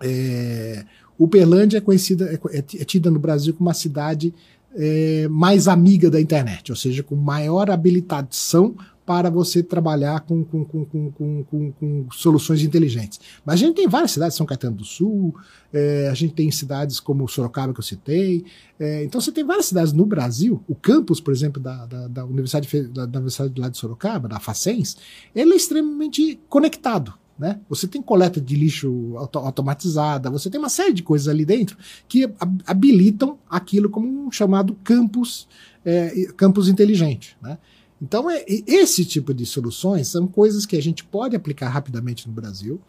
É, 0.00 0.84
Uberlândia 1.18 1.78
é 1.78 1.80
conhecida, 1.80 2.26
é, 2.26 2.56
é, 2.56 2.58
é 2.58 2.84
tida 2.84 3.10
no 3.10 3.18
Brasil 3.18 3.54
como 3.54 3.68
uma 3.68 3.74
cidade 3.74 4.34
é, 4.74 5.26
mais 5.28 5.68
amiga 5.68 6.10
da 6.10 6.20
internet, 6.20 6.70
ou 6.70 6.76
seja, 6.76 7.02
com 7.02 7.16
maior 7.16 7.70
habilitação 7.70 8.74
para 9.06 9.30
você 9.30 9.62
trabalhar 9.62 10.20
com, 10.22 10.44
com, 10.44 10.64
com, 10.64 11.44
com, 11.44 12.06
soluções 12.10 12.62
inteligentes. 12.62 13.20
Mas 13.44 13.54
a 13.54 13.58
gente 13.58 13.76
tem 13.76 13.86
várias 13.86 14.10
cidades, 14.10 14.36
São 14.36 14.44
Caetano 14.44 14.76
do 14.76 14.84
Sul, 14.84 15.32
é, 15.72 16.08
a 16.10 16.14
gente 16.14 16.34
tem 16.34 16.50
cidades 16.50 16.98
como 16.98 17.28
Sorocaba, 17.28 17.72
que 17.72 17.78
eu 17.78 17.84
citei. 17.84 18.44
É, 18.80 19.04
então 19.04 19.20
você 19.20 19.30
tem 19.30 19.44
várias 19.44 19.66
cidades 19.66 19.92
no 19.92 20.04
Brasil. 20.04 20.60
O 20.66 20.74
campus, 20.74 21.20
por 21.20 21.32
exemplo, 21.32 21.62
da, 21.62 21.86
da, 21.86 22.08
da 22.08 22.24
Universidade, 22.24 22.88
da, 22.88 23.06
da 23.06 23.18
Universidade 23.20 23.60
lá 23.60 23.68
de 23.68 23.78
Sorocaba, 23.78 24.28
da 24.28 24.40
Facens, 24.40 24.96
ele 25.32 25.52
é 25.52 25.56
extremamente 25.56 26.40
conectado. 26.48 27.14
Né? 27.38 27.60
Você 27.68 27.86
tem 27.86 28.00
coleta 28.00 28.40
de 28.40 28.56
lixo 28.56 29.14
auto 29.16 29.38
automatizada, 29.38 30.30
você 30.30 30.48
tem 30.48 30.58
uma 30.58 30.70
série 30.70 30.94
de 30.94 31.02
coisas 31.02 31.28
ali 31.28 31.44
dentro 31.44 31.76
que 32.08 32.30
habilitam 32.66 33.38
aquilo 33.48 33.90
como 33.90 34.26
um 34.26 34.30
chamado 34.30 34.74
campus, 34.82 35.46
é, 35.84 36.28
campus 36.36 36.68
inteligente. 36.68 37.36
Né? 37.42 37.58
Então, 38.00 38.30
é, 38.30 38.44
esse 38.48 39.04
tipo 39.04 39.34
de 39.34 39.44
soluções 39.44 40.08
são 40.08 40.26
coisas 40.26 40.64
que 40.64 40.76
a 40.76 40.82
gente 40.82 41.04
pode 41.04 41.36
aplicar 41.36 41.68
rapidamente 41.68 42.26
no 42.26 42.32
Brasil. 42.32 42.80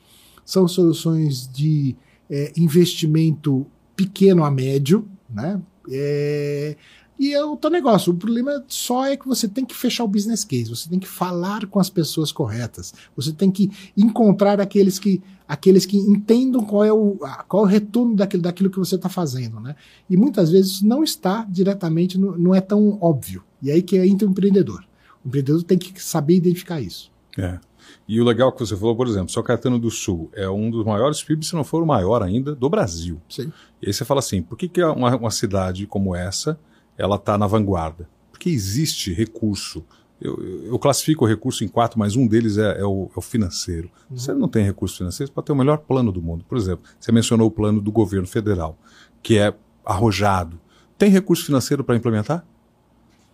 São 0.45 0.67
soluções 0.67 1.47
de 1.47 1.95
é, 2.29 2.53
investimento 2.55 3.65
pequeno 3.95 4.43
a 4.43 4.51
médio, 4.51 5.07
né? 5.29 5.61
É, 5.89 6.75
e 7.19 7.33
é 7.33 7.43
o 7.43 7.57
teu 7.57 7.69
negócio. 7.69 8.13
O 8.13 8.15
problema 8.15 8.63
só 8.67 9.05
é 9.05 9.17
que 9.17 9.27
você 9.27 9.47
tem 9.47 9.65
que 9.65 9.75
fechar 9.75 10.03
o 10.03 10.07
business 10.07 10.43
case, 10.43 10.69
você 10.69 10.89
tem 10.89 10.99
que 10.99 11.07
falar 11.07 11.65
com 11.67 11.79
as 11.79 11.89
pessoas 11.89 12.31
corretas, 12.31 12.93
você 13.15 13.31
tem 13.31 13.49
que 13.49 13.71
encontrar 13.95 14.61
aqueles 14.61 14.99
que, 14.99 15.21
aqueles 15.47 15.85
que 15.85 15.97
entendam 15.97 16.63
qual 16.63 16.83
é 16.83 16.93
o, 16.93 17.17
qual 17.47 17.63
é 17.63 17.67
o 17.67 17.69
retorno 17.69 18.15
daquilo, 18.15 18.43
daquilo 18.43 18.69
que 18.69 18.79
você 18.79 18.95
está 18.95 19.09
fazendo. 19.09 19.59
Né? 19.59 19.75
E 20.09 20.15
muitas 20.15 20.51
vezes 20.51 20.81
não 20.81 21.03
está 21.03 21.45
diretamente, 21.49 22.17
no, 22.17 22.37
não 22.37 22.53
é 22.53 22.61
tão 22.61 22.97
óbvio. 23.01 23.43
E 23.61 23.71
aí 23.71 23.81
que 23.81 23.97
entra 23.97 24.27
o 24.27 24.31
empreendedor. 24.31 24.83
O 25.25 25.27
empreendedor 25.27 25.63
tem 25.63 25.77
que 25.77 26.01
saber 26.01 26.35
identificar 26.35 26.79
isso. 26.79 27.11
É. 27.37 27.59
E 28.07 28.21
o 28.21 28.23
legal 28.23 28.51
que 28.51 28.59
você 28.59 28.75
falou, 28.75 28.95
por 28.95 29.07
exemplo, 29.07 29.29
São 29.29 29.43
Caetano 29.43 29.77
do 29.77 29.91
Sul 29.91 30.29
é 30.33 30.49
um 30.49 30.71
dos 30.71 30.85
maiores 30.85 31.21
PIBs, 31.21 31.49
se 31.49 31.55
não 31.55 31.63
for 31.63 31.83
o 31.83 31.85
maior 31.85 32.23
ainda, 32.23 32.55
do 32.55 32.69
Brasil. 32.69 33.21
Sim. 33.29 33.51
E 33.81 33.87
aí 33.87 33.93
você 33.93 34.05
fala 34.05 34.19
assim, 34.19 34.41
por 34.41 34.57
que, 34.57 34.67
que 34.67 34.83
uma, 34.83 35.15
uma 35.15 35.31
cidade 35.31 35.85
como 35.85 36.15
essa, 36.15 36.57
ela 36.97 37.15
está 37.15 37.37
na 37.37 37.47
vanguarda? 37.47 38.09
Porque 38.31 38.49
existe 38.49 39.13
recurso. 39.13 39.83
Eu, 40.19 40.63
eu, 40.65 40.79
classifico 40.79 41.25
o 41.25 41.27
recurso 41.27 41.63
em 41.63 41.67
quatro, 41.67 41.99
mas 41.99 42.15
um 42.15 42.25
deles 42.25 42.57
é, 42.57 42.79
é, 42.79 42.85
o, 42.85 43.09
é 43.15 43.19
o, 43.19 43.21
financeiro. 43.21 43.89
Uhum. 44.09 44.17
Você 44.17 44.33
não 44.33 44.47
tem 44.47 44.63
recurso 44.63 44.97
financeiro 44.97 45.31
para 45.31 45.43
ter 45.43 45.51
o 45.51 45.55
melhor 45.55 45.77
plano 45.77 46.11
do 46.11 46.21
mundo. 46.21 46.43
Por 46.47 46.57
exemplo, 46.57 46.89
você 46.99 47.11
mencionou 47.11 47.47
o 47.47 47.51
plano 47.51 47.79
do 47.79 47.91
governo 47.91 48.27
federal, 48.27 48.77
que 49.21 49.37
é 49.37 49.53
arrojado. 49.85 50.59
Tem 50.97 51.09
recurso 51.09 51.45
financeiro 51.45 51.83
para 51.83 51.95
implementar? 51.95 52.43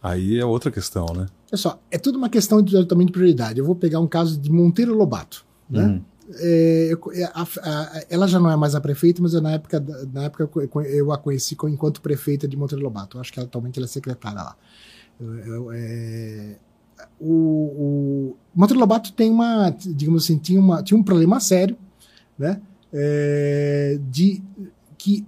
Aí 0.02 0.38
é 0.38 0.46
outra 0.46 0.70
questão, 0.70 1.06
né? 1.16 1.28
Só, 1.54 1.80
é 1.90 1.98
tudo 1.98 2.18
uma 2.18 2.28
questão 2.28 2.62
de, 2.62 2.86
também 2.86 3.06
de 3.06 3.14
prioridade. 3.14 3.60
Eu 3.60 3.66
vou 3.66 3.76
pegar 3.76 4.02
um 4.02 4.08
caso 4.08 4.38
de 4.38 4.52
Monteiro 4.52 4.94
Lobato, 4.94 5.46
né? 5.70 5.86
Uhum. 5.86 6.02
É, 6.36 6.90
eu, 6.92 7.12
é, 7.14 7.24
a, 7.26 7.44
a, 7.44 8.04
ela 8.10 8.28
já 8.28 8.40
não 8.40 8.50
é 8.50 8.56
mais 8.56 8.76
a 8.76 8.82
prefeita, 8.82 9.22
mas 9.22 9.34
eu, 9.34 9.42
na 9.42 9.52
época, 9.52 9.84
na 10.12 10.24
época 10.24 10.50
eu 10.86 11.12
a 11.12 11.18
conheci 11.18 11.58
enquanto 11.66 12.02
prefeita 12.02 12.48
de 12.48 12.56
Monteiro 12.56 12.84
Lobato. 12.84 13.18
Eu 13.18 13.22
acho 13.22 13.32
que 13.32 13.40
atualmente 13.40 13.78
ela 13.78 13.86
é 13.86 13.90
secretária 13.90 14.42
lá. 14.42 14.56
Eu, 15.20 15.36
eu, 15.36 15.72
é, 15.74 16.56
o, 17.20 17.28
o, 17.30 18.38
Monteiro 18.56 18.80
Lobato 18.80 19.12
tem 19.14 19.32
uma, 19.32 19.70
digamos 19.70 20.24
assim, 20.24 20.38
tinha, 20.38 20.60
uma, 20.60 20.82
tinha 20.82 20.98
um 20.98 21.04
problema 21.04 21.40
sério, 21.40 21.78
né? 22.38 22.62
É, 22.92 24.00
de 24.10 24.42
que 24.98 25.26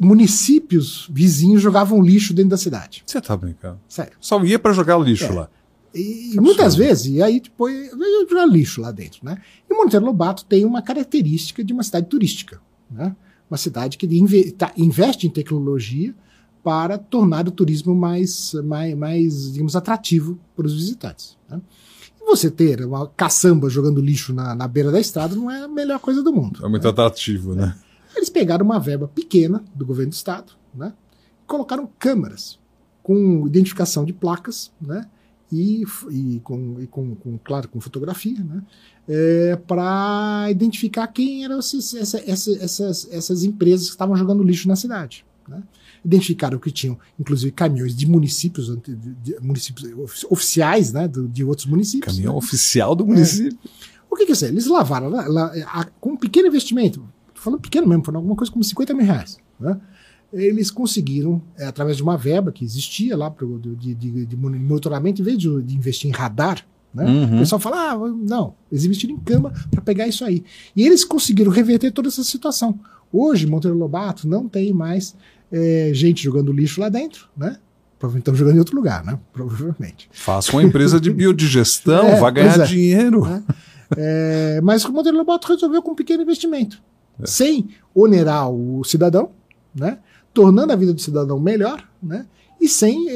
municípios 0.00 1.08
vizinhos 1.12 1.60
jogavam 1.60 2.00
lixo 2.00 2.32
dentro 2.32 2.50
da 2.50 2.56
cidade. 2.56 3.02
Você 3.04 3.20
tá 3.20 3.36
brincando? 3.36 3.80
Sério. 3.88 4.12
Só 4.20 4.42
ia 4.44 4.58
para 4.58 4.72
jogar 4.72 4.96
lixo 4.98 5.24
é. 5.24 5.32
lá. 5.32 5.48
E, 5.94 6.34
muitas 6.40 6.74
vezes, 6.74 7.06
e 7.06 7.22
aí 7.22 7.38
depois 7.38 7.92
ia 7.92 8.26
jogar 8.28 8.46
lixo 8.46 8.80
lá 8.80 8.90
dentro, 8.90 9.20
né? 9.22 9.40
E 9.70 9.74
Monteiro 9.74 10.04
Lobato 10.04 10.44
tem 10.44 10.64
uma 10.64 10.82
característica 10.82 11.62
de 11.62 11.72
uma 11.72 11.84
cidade 11.84 12.06
turística, 12.06 12.60
né? 12.90 13.14
Uma 13.48 13.56
cidade 13.56 13.96
que 13.96 14.52
tá, 14.52 14.72
investe 14.76 15.26
em 15.26 15.30
tecnologia 15.30 16.14
para 16.64 16.96
tornar 16.96 17.46
o 17.46 17.50
turismo 17.52 17.94
mais, 17.94 18.54
mais, 18.64 18.96
mais 18.96 19.52
digamos, 19.52 19.76
atrativo 19.76 20.38
para 20.56 20.66
os 20.66 20.74
visitantes. 20.74 21.36
Né? 21.48 21.60
E 22.20 22.24
você 22.24 22.50
ter 22.50 22.84
uma 22.84 23.06
caçamba 23.06 23.68
jogando 23.68 24.00
lixo 24.00 24.32
na, 24.32 24.54
na 24.54 24.66
beira 24.66 24.90
da 24.90 24.98
estrada 24.98 25.36
não 25.36 25.50
é 25.50 25.64
a 25.64 25.68
melhor 25.68 26.00
coisa 26.00 26.22
do 26.22 26.32
mundo. 26.32 26.64
É 26.64 26.68
muito 26.68 26.82
né? 26.82 26.90
atrativo, 26.90 27.54
né? 27.54 27.76
Eles 28.16 28.30
pegaram 28.30 28.64
uma 28.64 28.80
verba 28.80 29.06
pequena 29.06 29.62
do 29.74 29.84
governo 29.84 30.10
do 30.10 30.14
estado, 30.14 30.54
né? 30.74 30.92
Colocaram 31.46 31.88
câmeras 31.98 32.58
com 33.02 33.46
identificação 33.46 34.04
de 34.04 34.14
placas, 34.14 34.72
né? 34.80 35.06
E, 35.52 35.84
e, 36.10 36.40
com, 36.42 36.80
e 36.80 36.86
com, 36.86 37.14
com, 37.14 37.38
claro, 37.38 37.68
com 37.68 37.80
fotografia, 37.80 38.42
né? 38.42 38.62
É, 39.06 39.56
para 39.66 40.46
identificar 40.50 41.06
quem 41.08 41.44
eram 41.44 41.58
esses, 41.58 41.94
essa, 41.94 42.18
essa, 42.26 42.52
essas, 42.62 43.08
essas 43.12 43.44
empresas 43.44 43.86
que 43.86 43.92
estavam 43.92 44.16
jogando 44.16 44.42
lixo 44.42 44.66
na 44.66 44.74
cidade. 44.74 45.24
Né? 45.46 45.62
Identificaram 46.02 46.58
que 46.58 46.70
tinham, 46.70 46.98
inclusive, 47.20 47.52
caminhões 47.52 47.94
de 47.94 48.06
municípios, 48.06 48.74
de, 48.82 48.96
de 48.96 49.36
municípios 49.40 50.24
oficiais, 50.30 50.92
né? 50.92 51.06
De, 51.06 51.28
de 51.28 51.44
outros 51.44 51.66
municípios. 51.66 52.14
Caminhão 52.14 52.32
né? 52.32 52.38
oficial 52.38 52.94
do 52.94 53.06
município. 53.06 53.58
É. 53.62 53.94
O 54.10 54.16
que, 54.16 54.26
que 54.26 54.32
é 54.32 54.34
isso? 54.34 54.44
Eles 54.46 54.66
lavaram 54.66 55.08
lá, 55.08 55.26
lá, 55.26 55.90
com 56.00 56.12
um 56.12 56.16
pequeno 56.16 56.48
investimento, 56.48 57.04
falando 57.34 57.60
pequeno 57.60 57.86
mesmo, 57.86 58.04
foram 58.04 58.18
alguma 58.18 58.36
coisa 58.36 58.50
como 58.50 58.64
50 58.64 58.94
mil 58.94 59.04
reais. 59.04 59.38
Né? 59.58 59.78
Eles 60.34 60.70
conseguiram, 60.70 61.40
é, 61.56 61.66
através 61.66 61.96
de 61.96 62.02
uma 62.02 62.16
verba 62.16 62.52
que 62.52 62.64
existia 62.64 63.16
lá 63.16 63.30
pro, 63.30 63.58
de, 63.58 63.94
de, 63.94 64.26
de 64.26 64.36
monitoramento, 64.36 65.22
em 65.22 65.24
vez 65.24 65.38
de, 65.38 65.62
de 65.62 65.76
investir 65.76 66.10
em 66.10 66.12
radar, 66.12 66.66
né? 66.94 67.04
Uhum. 67.04 67.36
O 67.36 67.38
pessoal 67.40 67.60
fala, 67.60 67.92
ah, 67.92 67.96
não, 67.96 68.54
eles 68.70 68.84
investiram 68.84 69.14
em 69.14 69.18
cama 69.18 69.52
para 69.70 69.80
pegar 69.80 70.06
isso 70.06 70.24
aí. 70.24 70.44
E 70.76 70.86
eles 70.86 71.04
conseguiram 71.04 71.50
reverter 71.50 71.90
toda 71.90 72.08
essa 72.08 72.22
situação. 72.22 72.78
Hoje, 73.12 73.46
Monteiro 73.46 73.76
Lobato 73.76 74.28
não 74.28 74.48
tem 74.48 74.72
mais 74.72 75.16
é, 75.50 75.90
gente 75.92 76.22
jogando 76.22 76.52
lixo 76.52 76.80
lá 76.80 76.88
dentro, 76.88 77.28
né? 77.36 77.58
Provavelmente 77.98 78.22
estão 78.22 78.34
jogando 78.34 78.56
em 78.56 78.58
outro 78.58 78.76
lugar, 78.76 79.04
né? 79.04 79.18
Provavelmente. 79.32 80.08
Faça 80.12 80.52
uma 80.52 80.62
empresa 80.62 81.00
de 81.00 81.10
biodigestão, 81.10 82.06
é, 82.10 82.20
vai 82.20 82.32
ganhar 82.32 82.60
é. 82.60 82.64
dinheiro. 82.64 83.24
Né? 83.24 83.42
É, 83.96 84.60
mas 84.62 84.84
o 84.84 84.92
Monteiro 84.92 85.18
Lobato 85.18 85.48
resolveu 85.48 85.82
com 85.82 85.92
um 85.92 85.94
pequeno 85.94 86.22
investimento 86.22 86.80
é. 87.20 87.26
sem 87.26 87.68
onerar 87.94 88.50
o 88.50 88.84
cidadão, 88.84 89.30
né? 89.74 89.98
Tornando 90.34 90.72
a 90.72 90.76
vida 90.76 90.92
do 90.92 91.00
cidadão 91.00 91.38
melhor, 91.40 91.88
né? 92.02 92.26
e 92.60 92.68
sem 92.68 93.06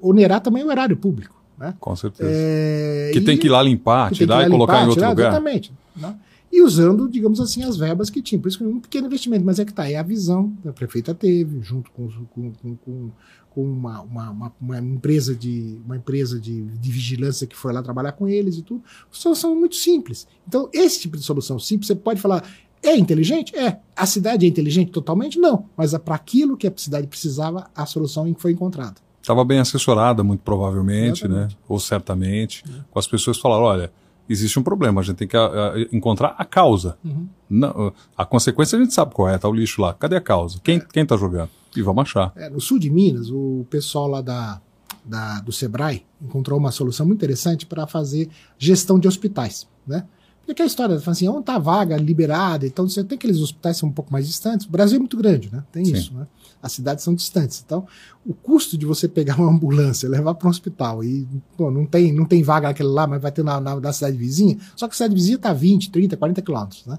onerar 0.00 0.40
também 0.40 0.64
o 0.64 0.70
erário 0.70 0.96
público. 0.96 1.36
Né? 1.58 1.74
Com 1.80 1.96
certeza. 1.96 2.30
É, 2.32 3.10
que 3.12 3.18
e, 3.18 3.24
tem 3.24 3.36
que 3.36 3.48
ir 3.48 3.50
lá 3.50 3.62
limpar, 3.62 4.12
tirar 4.12 4.46
e 4.46 4.50
colocar 4.50 4.74
limpar, 4.74 4.84
em 4.84 4.88
outro 4.88 5.00
tirar, 5.00 5.10
lugar. 5.10 5.28
Exatamente. 5.32 5.72
Né? 5.96 6.14
E 6.50 6.62
usando, 6.62 7.08
digamos 7.08 7.40
assim, 7.40 7.64
as 7.64 7.76
verbas 7.76 8.08
que 8.08 8.22
tinha. 8.22 8.40
Por 8.40 8.48
isso 8.48 8.58
que 8.58 8.64
é 8.64 8.66
um 8.66 8.80
pequeno 8.80 9.06
investimento, 9.06 9.44
mas 9.44 9.58
é 9.58 9.64
que 9.64 9.72
está, 9.72 9.90
é 9.90 9.96
a 9.96 10.02
visão 10.02 10.52
que 10.62 10.68
a 10.68 10.72
prefeita 10.72 11.14
teve, 11.14 11.60
junto 11.62 11.90
com, 11.90 12.08
com, 12.30 12.52
com, 12.76 13.10
com 13.50 13.62
uma, 13.62 14.02
uma, 14.02 14.30
uma, 14.30 14.52
uma, 14.60 14.78
empresa, 14.78 15.34
de, 15.34 15.78
uma 15.84 15.96
empresa 15.96 16.38
de, 16.38 16.62
de 16.62 16.90
vigilância 16.92 17.46
que 17.46 17.56
foi 17.56 17.72
lá 17.72 17.82
trabalhar 17.82 18.12
com 18.12 18.28
eles 18.28 18.56
e 18.56 18.62
tudo. 18.62 18.82
Solução 19.10 19.54
muito 19.56 19.74
simples. 19.74 20.28
Então, 20.46 20.70
esse 20.72 21.00
tipo 21.00 21.16
de 21.16 21.24
solução 21.24 21.58
simples, 21.58 21.88
você 21.88 21.94
pode 21.94 22.20
falar, 22.20 22.44
é 22.82 22.96
inteligente? 22.96 23.56
É. 23.56 23.78
A 23.96 24.06
cidade 24.06 24.46
é 24.46 24.48
inteligente 24.48 24.90
totalmente? 24.90 25.38
Não. 25.38 25.66
Mas 25.76 25.94
é 25.94 25.98
para 25.98 26.14
aquilo 26.14 26.56
que 26.56 26.66
a 26.66 26.72
cidade 26.76 27.06
precisava, 27.06 27.68
a 27.74 27.86
solução 27.86 28.32
foi 28.38 28.52
encontrada. 28.52 28.96
Estava 29.20 29.44
bem 29.44 29.58
assessorada, 29.58 30.24
muito 30.24 30.40
provavelmente, 30.40 31.26
né? 31.26 31.34
Exatamente. 31.34 31.54
né? 31.54 31.62
Ou 31.68 31.80
certamente. 31.80 32.64
É. 32.68 32.80
Com 32.90 32.98
as 32.98 33.06
pessoas 33.06 33.36
que 33.36 33.42
falaram: 33.42 33.64
olha, 33.64 33.92
existe 34.28 34.58
um 34.58 34.62
problema, 34.62 35.00
a 35.00 35.04
gente 35.04 35.16
tem 35.16 35.28
que 35.28 35.36
a, 35.36 35.46
a, 35.46 35.80
encontrar 35.92 36.34
a 36.38 36.44
causa. 36.44 36.96
Uhum. 37.04 37.26
Não, 37.48 37.92
a 38.16 38.24
consequência 38.24 38.78
a 38.78 38.80
gente 38.80 38.94
sabe 38.94 39.14
qual 39.14 39.28
é, 39.28 39.36
tá 39.36 39.48
o 39.48 39.52
lixo 39.52 39.80
lá. 39.80 39.94
Cadê 39.94 40.16
a 40.16 40.20
causa? 40.20 40.60
Quem, 40.62 40.78
é. 40.78 40.80
quem 40.80 41.04
tá 41.04 41.16
jogando? 41.16 41.50
E 41.76 41.82
vamos 41.82 42.02
achar. 42.02 42.32
É, 42.36 42.48
no 42.48 42.60
sul 42.60 42.78
de 42.78 42.90
Minas, 42.90 43.30
o 43.30 43.66
pessoal 43.68 44.06
lá 44.08 44.20
da, 44.20 44.60
da, 45.04 45.40
do 45.40 45.52
Sebrae 45.52 46.04
encontrou 46.20 46.58
uma 46.58 46.70
solução 46.70 47.06
muito 47.06 47.18
interessante 47.18 47.66
para 47.66 47.86
fazer 47.86 48.28
gestão 48.58 48.98
de 48.98 49.08
hospitais, 49.08 49.66
né? 49.86 50.04
E 50.48 50.52
aquela 50.52 50.66
história, 50.66 50.96
assim, 50.96 51.28
onde 51.28 51.40
está 51.40 51.56
a 51.56 51.58
vaga 51.58 51.94
liberada, 51.98 52.66
então 52.66 52.88
você 52.88 53.04
tem 53.04 53.16
aqueles 53.16 53.38
hospitais 53.38 53.76
que 53.76 53.80
são 53.80 53.90
um 53.90 53.92
pouco 53.92 54.10
mais 54.10 54.26
distantes. 54.26 54.66
O 54.66 54.70
Brasil 54.70 54.96
é 54.96 54.98
muito 54.98 55.16
grande, 55.18 55.50
né? 55.52 55.62
Tem 55.70 55.84
Sim. 55.84 55.92
isso, 55.92 56.14
né? 56.14 56.26
As 56.62 56.72
cidades 56.72 57.04
são 57.04 57.14
distantes. 57.14 57.62
Então, 57.64 57.86
o 58.26 58.32
custo 58.32 58.78
de 58.78 58.86
você 58.86 59.06
pegar 59.06 59.36
uma 59.36 59.50
ambulância, 59.50 60.08
levar 60.08 60.32
para 60.34 60.48
um 60.48 60.50
hospital 60.50 61.04
e, 61.04 61.28
pô, 61.54 61.70
não 61.70 61.84
tem, 61.84 62.14
não 62.14 62.24
tem 62.24 62.42
vaga 62.42 62.68
naquele 62.68 62.88
lá, 62.88 63.06
mas 63.06 63.20
vai 63.20 63.30
ter 63.30 63.44
na, 63.44 63.60
na, 63.60 63.78
na 63.78 63.92
cidade 63.92 64.16
vizinha, 64.16 64.56
só 64.74 64.88
que 64.88 64.94
a 64.94 64.96
cidade 64.96 65.14
vizinha 65.14 65.36
está 65.36 65.52
20, 65.52 65.90
30, 65.90 66.16
40 66.16 66.40
quilômetros, 66.40 66.86
né? 66.86 66.98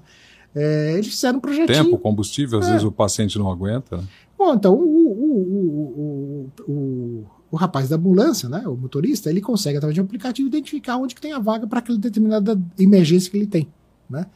É, 0.54 0.92
eles 0.94 1.08
fizeram 1.08 1.38
um 1.38 1.40
projetinho. 1.40 1.84
Tempo, 1.84 1.98
combustível, 1.98 2.60
às 2.60 2.66
é. 2.66 2.70
vezes 2.70 2.84
o 2.84 2.92
paciente 2.92 3.36
não 3.36 3.50
aguenta. 3.50 3.96
Né? 3.96 4.04
Bom, 4.38 4.54
então, 4.54 4.74
o, 4.74 4.78
o, 4.78 6.50
o, 6.66 6.72
o 6.72 7.26
o 7.50 7.56
rapaz 7.56 7.88
da 7.88 7.96
ambulância, 7.96 8.48
né, 8.48 8.62
o 8.66 8.76
motorista, 8.76 9.28
ele 9.28 9.40
consegue, 9.40 9.76
através 9.76 9.94
de 9.94 10.00
um 10.00 10.04
aplicativo, 10.04 10.48
identificar 10.48 10.96
onde 10.96 11.14
que 11.14 11.20
tem 11.20 11.32
a 11.32 11.38
vaga 11.38 11.66
para 11.66 11.80
aquela 11.80 11.98
determinada 11.98 12.60
emergência 12.78 13.30
que 13.30 13.36
ele 13.36 13.46
tem, 13.46 13.68
né, 14.08 14.26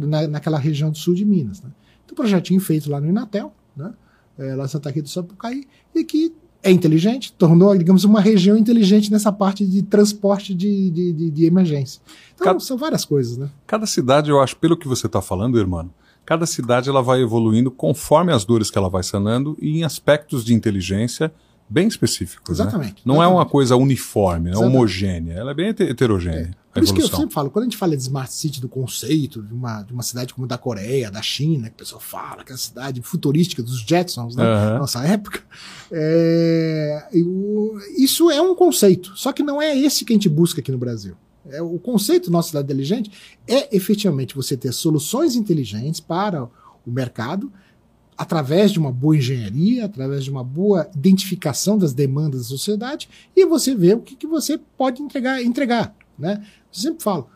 na, 0.00 0.28
naquela 0.28 0.58
região 0.58 0.90
do 0.90 0.96
sul 0.96 1.14
de 1.14 1.24
Minas. 1.24 1.60
Né. 1.60 1.70
um 2.10 2.14
projetinho 2.14 2.60
feito 2.60 2.90
lá 2.90 3.00
no 3.00 3.08
Inatel, 3.08 3.52
né? 3.76 3.92
É, 4.36 4.54
lá 4.54 4.64
em 4.64 4.68
Santa 4.68 4.88
Rita 4.88 5.02
do 5.02 5.08
Sapucaí, 5.08 5.64
e 5.94 6.02
que 6.02 6.34
é 6.60 6.70
inteligente, 6.70 7.32
tornou, 7.34 7.76
digamos, 7.76 8.04
uma 8.04 8.20
região 8.20 8.56
inteligente 8.56 9.12
nessa 9.12 9.30
parte 9.30 9.64
de 9.66 9.82
transporte 9.82 10.54
de, 10.54 10.90
de, 10.90 11.12
de, 11.12 11.30
de 11.30 11.44
emergência. 11.44 12.00
Então, 12.34 12.46
cada, 12.46 12.58
são 12.60 12.76
várias 12.76 13.04
coisas, 13.04 13.36
né? 13.36 13.50
Cada 13.66 13.86
cidade, 13.86 14.30
eu 14.30 14.40
acho, 14.40 14.56
pelo 14.56 14.76
que 14.76 14.88
você 14.88 15.06
está 15.06 15.20
falando, 15.20 15.58
irmão, 15.58 15.90
cada 16.24 16.46
cidade 16.46 16.88
ela 16.88 17.02
vai 17.02 17.20
evoluindo 17.20 17.70
conforme 17.70 18.32
as 18.32 18.44
dores 18.44 18.70
que 18.70 18.78
ela 18.78 18.88
vai 18.88 19.02
sanando 19.02 19.56
e 19.60 19.78
em 19.78 19.84
aspectos 19.84 20.42
de 20.44 20.54
inteligência 20.54 21.32
bem 21.68 21.88
específicos. 21.88 22.58
Né? 22.58 22.64
Exatamente. 22.64 22.94
Né? 22.94 23.02
Não 23.04 23.16
exatamente. 23.16 23.32
é 23.32 23.36
uma 23.36 23.46
coisa 23.46 23.76
uniforme, 23.76 24.50
é 24.50 24.56
homogênea, 24.56 25.34
ela 25.34 25.50
é 25.50 25.54
bem 25.54 25.68
heterogênea. 25.68 26.56
É. 26.60 26.64
Por 26.74 26.82
isso 26.82 26.92
que 26.92 27.02
eu 27.02 27.08
sempre 27.08 27.32
falo, 27.32 27.50
quando 27.50 27.62
a 27.62 27.66
gente 27.66 27.76
fala 27.76 27.96
de 27.96 28.02
Smart 28.02 28.32
City, 28.32 28.60
do 28.60 28.68
conceito 28.68 29.40
de 29.40 29.54
uma, 29.54 29.82
de 29.82 29.92
uma 29.92 30.02
cidade 30.02 30.34
como 30.34 30.44
a 30.44 30.48
da 30.48 30.58
Coreia, 30.58 31.08
da 31.08 31.22
China, 31.22 31.68
que 31.68 31.74
o 31.74 31.78
pessoal 31.78 32.00
fala 32.00 32.42
que 32.42 32.50
é 32.50 32.54
a 32.54 32.58
cidade 32.58 33.00
futurística 33.00 33.62
dos 33.62 33.80
Jetsons, 33.80 34.34
né? 34.34 34.42
Uhum. 34.42 34.78
Nossa 34.78 35.04
época. 35.06 35.40
É, 35.92 37.08
eu, 37.12 37.78
isso 37.96 38.28
é 38.28 38.42
um 38.42 38.56
conceito, 38.56 39.12
só 39.14 39.32
que 39.32 39.42
não 39.42 39.62
é 39.62 39.78
esse 39.78 40.04
que 40.04 40.12
a 40.12 40.16
gente 40.16 40.28
busca 40.28 40.60
aqui 40.60 40.72
no 40.72 40.78
Brasil. 40.78 41.16
É, 41.48 41.62
o 41.62 41.78
conceito 41.78 42.30
nossa 42.30 42.48
cidade 42.48 42.64
inteligente 42.64 43.12
é 43.46 43.74
efetivamente 43.74 44.34
você 44.34 44.56
ter 44.56 44.72
soluções 44.72 45.36
inteligentes 45.36 46.00
para 46.00 46.42
o 46.42 46.90
mercado 46.90 47.52
através 48.16 48.70
de 48.70 48.78
uma 48.78 48.92
boa 48.92 49.16
engenharia, 49.16 49.84
através 49.84 50.24
de 50.24 50.30
uma 50.30 50.44
boa 50.44 50.88
identificação 50.94 51.76
das 51.76 51.92
demandas 51.92 52.42
da 52.42 52.48
sociedade 52.48 53.08
e 53.34 53.44
você 53.44 53.74
vê 53.74 53.94
o 53.94 54.00
que, 54.00 54.16
que 54.16 54.26
você 54.26 54.58
pode 54.76 55.02
entregar, 55.02 55.42
entregar, 55.42 55.94
né? 56.18 56.42
Eu 56.42 56.80
sempre 56.80 57.02
falo, 57.02 57.28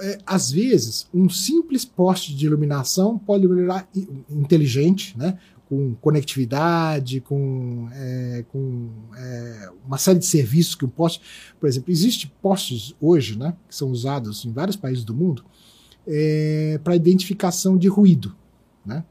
é, 0.00 0.18
às 0.26 0.50
vezes, 0.50 1.08
um 1.12 1.28
simples 1.28 1.84
poste 1.84 2.34
de 2.34 2.46
iluminação 2.46 3.18
pode 3.18 3.44
iluminar 3.44 3.88
inteligente, 4.30 5.16
né? 5.16 5.38
com 5.68 5.94
conectividade, 5.96 7.20
com, 7.20 7.88
é, 7.92 8.44
com 8.48 8.88
é, 9.14 9.70
uma 9.86 9.98
série 9.98 10.18
de 10.18 10.24
serviços 10.24 10.74
que 10.74 10.84
um 10.84 10.88
poste. 10.88 11.20
Por 11.60 11.68
exemplo, 11.68 11.92
existe 11.92 12.32
postes 12.40 12.94
hoje, 12.98 13.38
né, 13.38 13.54
que 13.68 13.76
são 13.76 13.90
usados 13.90 14.46
em 14.46 14.52
vários 14.52 14.76
países 14.76 15.04
do 15.04 15.14
mundo, 15.14 15.44
é, 16.06 16.80
para 16.82 16.96
identificação 16.96 17.76
de 17.76 17.86
ruído. 17.86 18.34
Né? 18.84 19.04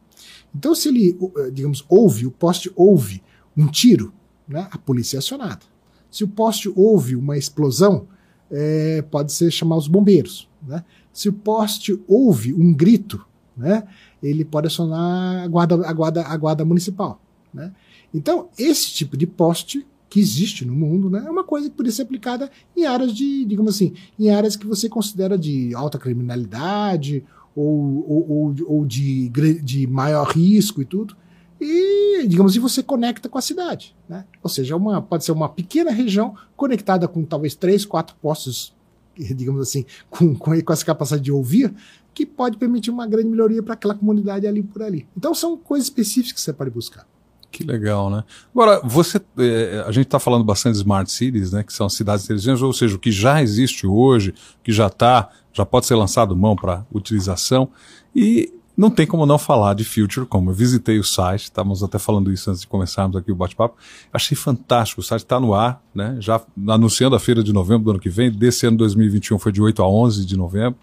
Então, 0.56 0.74
se 0.74 0.90
ele, 0.90 1.18
digamos, 1.54 1.86
ouve, 1.88 2.26
o 2.26 2.32
poste 2.32 2.72
ouve 2.76 3.22
um 3.56 3.68
tiro, 3.68 4.14
né, 4.48 4.68
a 4.72 4.78
polícia 4.78 5.18
é 5.18 5.20
acionada. 5.20 5.62
Se 6.10 6.24
o 6.24 6.28
poste 6.28 6.72
ouve 6.76 7.16
uma 7.16 7.38
explosão, 7.38 8.08
é, 8.50 9.02
pode 9.02 9.32
ser 9.34 9.52
chamar 9.52 9.78
os 9.78 9.88
bombeiros. 9.88 10.50
Né? 10.66 10.84
Se 11.12 11.30
o 11.30 11.34
poste 11.34 12.00
ouve 12.08 12.54
um 12.54 12.74
grito, 12.74 13.26
né, 13.56 13.84
ele 14.22 14.46
pode 14.46 14.68
acionar 14.68 15.44
a 15.44 15.48
guarda, 15.48 15.88
a 15.88 15.94
guarda, 15.94 16.24
a 16.24 16.38
guarda 16.38 16.66
municipal. 16.66 17.22
Né? 17.54 17.74
Então, 18.14 18.50
esse 18.58 18.92
tipo 18.92 19.18
de 19.18 19.28
poste 19.28 19.86
que 20.10 20.20
existe 20.20 20.64
no 20.64 20.74
mundo, 20.74 21.10
né, 21.10 21.24
é 21.26 21.30
uma 21.30 21.44
coisa 21.44 21.70
que 21.70 21.76
poderia 21.76 21.96
ser 21.96 22.04
aplicada 22.04 22.50
em 22.76 22.86
áreas 22.86 23.14
de, 23.14 23.44
digamos 23.44 23.76
assim, 23.76 23.94
em 24.18 24.30
áreas 24.30 24.56
que 24.56 24.66
você 24.66 24.88
considera 24.88 25.38
de 25.38 25.76
alta 25.76 26.00
criminalidade 26.00 27.26
ou, 27.58 28.06
ou, 28.08 28.32
ou, 28.32 28.56
ou 28.68 28.86
de, 28.86 29.30
de 29.64 29.88
maior 29.88 30.28
risco 30.28 30.82
e 30.82 30.86
tudo 30.86 31.16
e, 31.60 32.26
digamos 32.28 32.52
assim, 32.52 32.60
você 32.60 32.84
conecta 32.84 33.28
com 33.28 33.38
a 33.38 33.42
cidade. 33.42 33.96
Né? 34.08 34.26
Ou 34.44 34.50
seja, 34.50 34.76
uma, 34.76 35.02
pode 35.02 35.26
ser 35.26 35.32
uma 35.32 35.50
pequena 35.50 35.92
região 35.92 36.36
conectada 36.56 37.08
com 37.08 37.24
talvez 37.24 37.56
três, 37.56 37.84
quatro 37.84 38.16
postos, 38.22 38.74
digamos 39.16 39.62
assim, 39.62 39.86
com, 40.10 40.36
com, 40.36 40.62
com 40.62 40.74
essa 40.74 40.86
capacidade 40.86 41.24
de 41.24 41.32
ouvir, 41.32 41.74
que 42.14 42.26
pode 42.26 42.58
permitir 42.58 42.90
uma 42.90 43.08
grande 43.08 43.30
melhoria 43.30 43.62
para 43.62 43.74
aquela 43.74 43.96
comunidade 43.96 44.48
ali 44.48 44.64
por 44.64 44.82
ali. 44.82 45.08
Então 45.16 45.34
são 45.34 45.58
coisas 45.58 45.88
específicas 45.88 46.34
que 46.34 46.42
você 46.42 46.54
pode 46.54 46.72
buscar. 46.72 47.06
Que 47.50 47.64
legal, 47.64 48.10
né? 48.10 48.24
Agora, 48.52 48.82
você, 48.84 49.22
é, 49.38 49.84
a 49.88 49.92
gente 49.92 50.06
está 50.06 50.20
falando 50.20 50.44
bastante 50.44 50.74
de 50.74 50.80
smart 50.80 51.10
cities, 51.10 51.54
né? 51.54 51.64
Que 51.64 51.72
são 51.72 51.88
cidades 51.88 52.26
inteligentes, 52.26 52.62
ou 52.62 52.74
seja, 52.74 52.96
o 52.96 53.00
que 53.00 53.12
já 53.12 53.42
existe 53.42 53.88
hoje, 53.88 54.34
que 54.62 54.72
já 54.72 54.88
está, 54.88 55.30
já 55.58 55.66
pode 55.66 55.88
ser 55.88 55.96
lançado 55.96 56.36
mão 56.36 56.56
para 56.56 56.86
utilização. 56.94 57.70
E 58.16 58.54
não 58.76 58.92
tem 58.92 59.08
como 59.08 59.26
não 59.26 59.40
falar 59.40 59.74
de 59.74 59.84
Future, 59.84 60.28
como 60.28 60.52
eu 60.52 60.54
visitei 60.54 61.00
o 61.00 61.04
site, 61.04 61.46
estávamos 61.46 61.84
até 61.84 61.98
falando 61.98 62.32
isso 62.32 62.50
antes 62.52 62.62
de 62.62 62.68
começarmos 62.68 63.18
aqui 63.18 63.32
o 63.32 63.36
bate-papo. 63.36 63.76
Achei 64.14 64.38
fantástico, 64.38 65.02
o 65.02 65.04
site 65.04 65.24
está 65.24 65.40
no 65.40 65.56
ar, 65.56 65.82
né? 65.96 66.16
Já 66.20 66.40
anunciando 66.68 67.16
a 67.16 67.20
feira 67.20 67.44
de 67.44 67.52
novembro 67.52 67.86
do 67.86 67.90
ano 67.92 68.00
que 68.00 68.10
vem. 68.10 68.32
Desse 68.32 68.68
ano 68.68 68.78
2021 68.78 69.40
foi 69.40 69.52
de 69.52 69.62
8 69.62 69.82
a 69.82 69.90
11 69.90 70.26
de 70.26 70.38
novembro. 70.38 70.80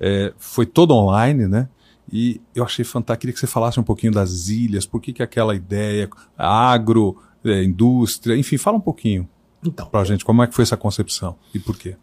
É, 0.00 0.32
foi 0.38 0.64
todo 0.64 0.94
online, 0.94 1.46
né? 1.46 1.68
E 2.10 2.40
eu 2.54 2.64
achei 2.64 2.84
fantástico. 2.84 3.20
Queria 3.20 3.34
que 3.34 3.40
você 3.40 3.46
falasse 3.46 3.78
um 3.78 3.82
pouquinho 3.82 4.12
das 4.12 4.48
ilhas, 4.48 4.86
por 4.86 5.00
que, 5.00 5.12
que 5.12 5.22
aquela 5.22 5.54
ideia, 5.54 6.08
agro, 6.38 7.16
é, 7.44 7.62
indústria, 7.62 8.36
enfim, 8.36 8.56
fala 8.56 8.78
um 8.78 8.80
pouquinho 8.80 9.28
então, 9.66 9.86
para 9.86 10.00
a 10.00 10.04
gente 10.04 10.24
como 10.24 10.42
é 10.42 10.46
que 10.46 10.54
foi 10.54 10.62
essa 10.62 10.76
concepção 10.76 11.36
e 11.54 11.58
por 11.58 11.76
quê. 11.76 11.96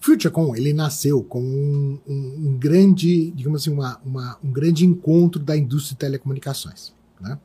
FutureCon 0.00 0.56
ele 0.56 0.72
nasceu 0.72 1.22
com 1.22 1.42
um, 1.42 1.98
um, 2.08 2.48
um 2.48 2.58
grande, 2.58 3.30
digamos 3.32 3.60
assim, 3.60 3.70
uma, 3.70 4.00
uma, 4.04 4.38
um 4.42 4.50
grande 4.50 4.84
encontro 4.84 5.40
da 5.40 5.56
indústria 5.56 5.94
de 5.94 5.98
telecomunicações, 5.98 6.92
né? 7.20 7.38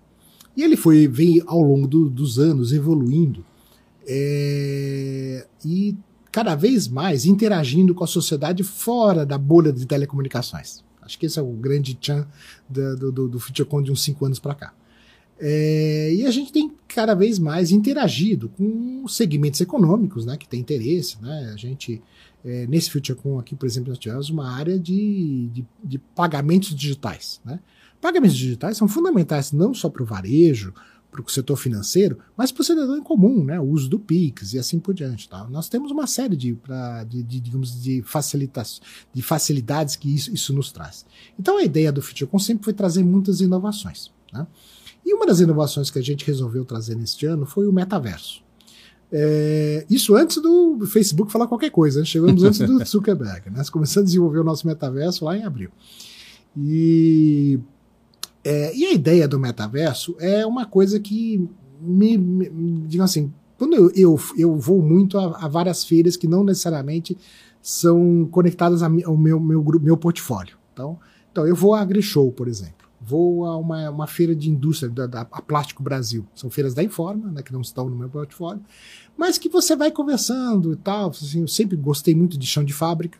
E 0.55 0.63
ele 0.63 0.77
foi 0.77 1.05
vem 1.05 1.43
ao 1.45 1.61
longo 1.61 1.85
do, 1.85 2.09
dos 2.09 2.39
anos 2.39 2.71
evoluindo 2.71 3.45
é, 4.07 5.45
e 5.65 5.97
cada 6.31 6.55
vez 6.55 6.87
mais 6.87 7.25
interagindo 7.25 7.93
com 7.93 8.03
a 8.03 8.07
sociedade 8.07 8.63
fora 8.63 9.25
da 9.25 9.37
bolha 9.37 9.73
de 9.73 9.85
telecomunicações. 9.85 10.83
Acho 11.01 11.19
que 11.19 11.25
esse 11.25 11.37
é 11.37 11.41
o 11.41 11.51
grande 11.51 11.93
tchan 11.93 12.25
do, 12.69 13.11
do, 13.11 13.27
do 13.27 13.39
FutureCon 13.39 13.81
de 13.81 13.91
uns 13.91 14.01
cinco 14.01 14.25
anos 14.25 14.39
para 14.39 14.55
cá. 14.55 14.73
É, 15.37 16.13
e 16.13 16.25
a 16.25 16.31
gente 16.31 16.51
tem 16.51 16.71
cada 16.87 17.13
vez 17.13 17.37
mais 17.37 17.71
interagido 17.71 18.49
com 18.49 19.05
segmentos 19.07 19.59
econômicos 19.59 20.25
né, 20.25 20.37
que 20.37 20.47
têm 20.47 20.61
interesse. 20.61 21.21
Né? 21.21 21.51
A 21.53 21.57
gente 21.57 22.01
é, 22.45 22.67
nesse 22.67 22.91
FutureCon 22.91 23.39
aqui, 23.39 23.55
por 23.55 23.65
exemplo, 23.65 23.89
nós 23.89 23.97
tivemos 23.97 24.29
uma 24.29 24.47
área 24.47 24.79
de, 24.79 25.49
de, 25.51 25.65
de 25.83 25.97
pagamentos 25.97 26.75
digitais. 26.75 27.41
Né? 27.43 27.59
Pagamentos 27.99 28.37
digitais 28.37 28.77
são 28.77 28.87
fundamentais 28.87 29.51
não 29.51 29.73
só 29.73 29.89
para 29.89 30.03
o 30.03 30.05
varejo, 30.05 30.71
para 31.09 31.21
o 31.21 31.29
setor 31.29 31.55
financeiro, 31.55 32.19
mas 32.37 32.51
para 32.51 32.61
o 32.61 32.63
cidadão 32.63 32.97
em 32.97 33.01
comum, 33.01 33.43
né? 33.43 33.59
o 33.59 33.63
uso 33.63 33.89
do 33.89 33.97
Pix 33.97 34.53
e 34.53 34.59
assim 34.59 34.77
por 34.77 34.93
diante. 34.93 35.27
Tá? 35.27 35.47
Nós 35.49 35.67
temos 35.67 35.89
uma 35.91 36.05
série 36.05 36.35
de, 36.35 36.53
pra, 36.53 37.03
de, 37.03 37.23
de 37.23 37.39
digamos, 37.39 37.81
de, 37.81 38.03
de 39.13 39.21
facilidades 39.23 39.95
que 39.95 40.13
isso, 40.13 40.31
isso 40.31 40.53
nos 40.53 40.71
traz. 40.71 41.03
Então 41.39 41.57
a 41.57 41.63
ideia 41.63 41.91
do 41.91 42.01
FutureCon 42.01 42.37
sempre 42.37 42.65
foi 42.65 42.73
trazer 42.73 43.03
muitas 43.03 43.41
inovações. 43.41 44.11
Né? 44.31 44.45
E 45.03 45.15
uma 45.15 45.25
das 45.25 45.39
inovações 45.39 45.89
que 45.89 45.97
a 45.97 46.03
gente 46.03 46.25
resolveu 46.25 46.63
trazer 46.63 46.95
neste 46.95 47.25
ano 47.25 47.45
foi 47.47 47.65
o 47.67 47.73
metaverso. 47.73 48.44
É, 49.11 49.85
isso 49.89 50.15
antes 50.15 50.41
do 50.41 50.85
Facebook 50.87 51.31
falar 51.31 51.47
qualquer 51.47 51.69
coisa, 51.69 51.99
né? 51.99 52.05
chegamos 52.05 52.43
antes 52.43 52.59
do 52.59 52.83
Zuckerberg. 52.85 53.49
Né? 53.49 53.57
Nós 53.57 53.69
começamos 53.69 54.07
a 54.07 54.07
desenvolver 54.07 54.39
o 54.39 54.43
nosso 54.43 54.67
metaverso 54.67 55.25
lá 55.25 55.37
em 55.37 55.43
abril. 55.43 55.69
E, 56.57 57.59
é, 58.43 58.75
e 58.75 58.85
a 58.85 58.93
ideia 58.93 59.27
do 59.27 59.39
metaverso 59.39 60.15
é 60.19 60.45
uma 60.45 60.65
coisa 60.65 60.99
que 60.99 61.47
me, 61.81 62.17
me 62.17 62.49
digamos 62.87 63.11
assim, 63.11 63.31
quando 63.57 63.73
eu, 63.73 63.91
eu, 63.95 64.19
eu 64.37 64.55
vou 64.55 64.81
muito 64.81 65.17
a, 65.17 65.45
a, 65.45 65.47
várias 65.47 65.83
feiras 65.83 66.17
que 66.17 66.27
não 66.27 66.43
necessariamente 66.43 67.17
são 67.61 68.27
conectadas 68.31 68.83
ao 68.83 68.89
meu, 68.89 69.39
meu, 69.39 69.63
meu 69.79 69.97
portfólio. 69.97 70.57
Então, 70.73 70.99
então, 71.31 71.47
eu 71.47 71.55
vou 71.55 71.73
à 71.73 71.81
AgriShow, 71.81 72.31
por 72.31 72.47
exemplo 72.47 72.84
vou 73.05 73.45
a 73.45 73.55
uma, 73.55 73.89
uma 73.89 74.07
feira 74.07 74.35
de 74.35 74.49
indústria, 74.49 74.89
da, 74.89 75.05
da 75.05 75.21
a 75.21 75.41
Plástico 75.41 75.83
Brasil. 75.83 76.25
São 76.33 76.49
feiras 76.49 76.73
da 76.73 76.83
Informa, 76.83 77.31
né, 77.31 77.43
que 77.43 77.53
não 77.53 77.61
estão 77.61 77.89
no 77.89 77.95
meu 77.95 78.09
portfólio, 78.09 78.63
mas 79.15 79.37
que 79.37 79.47
você 79.47 79.75
vai 79.75 79.91
conversando 79.91 80.73
e 80.73 80.75
tal. 80.75 81.09
Assim, 81.09 81.41
eu 81.41 81.47
sempre 81.47 81.77
gostei 81.77 82.15
muito 82.15 82.37
de 82.37 82.47
chão 82.47 82.63
de 82.63 82.73
fábrica, 82.73 83.19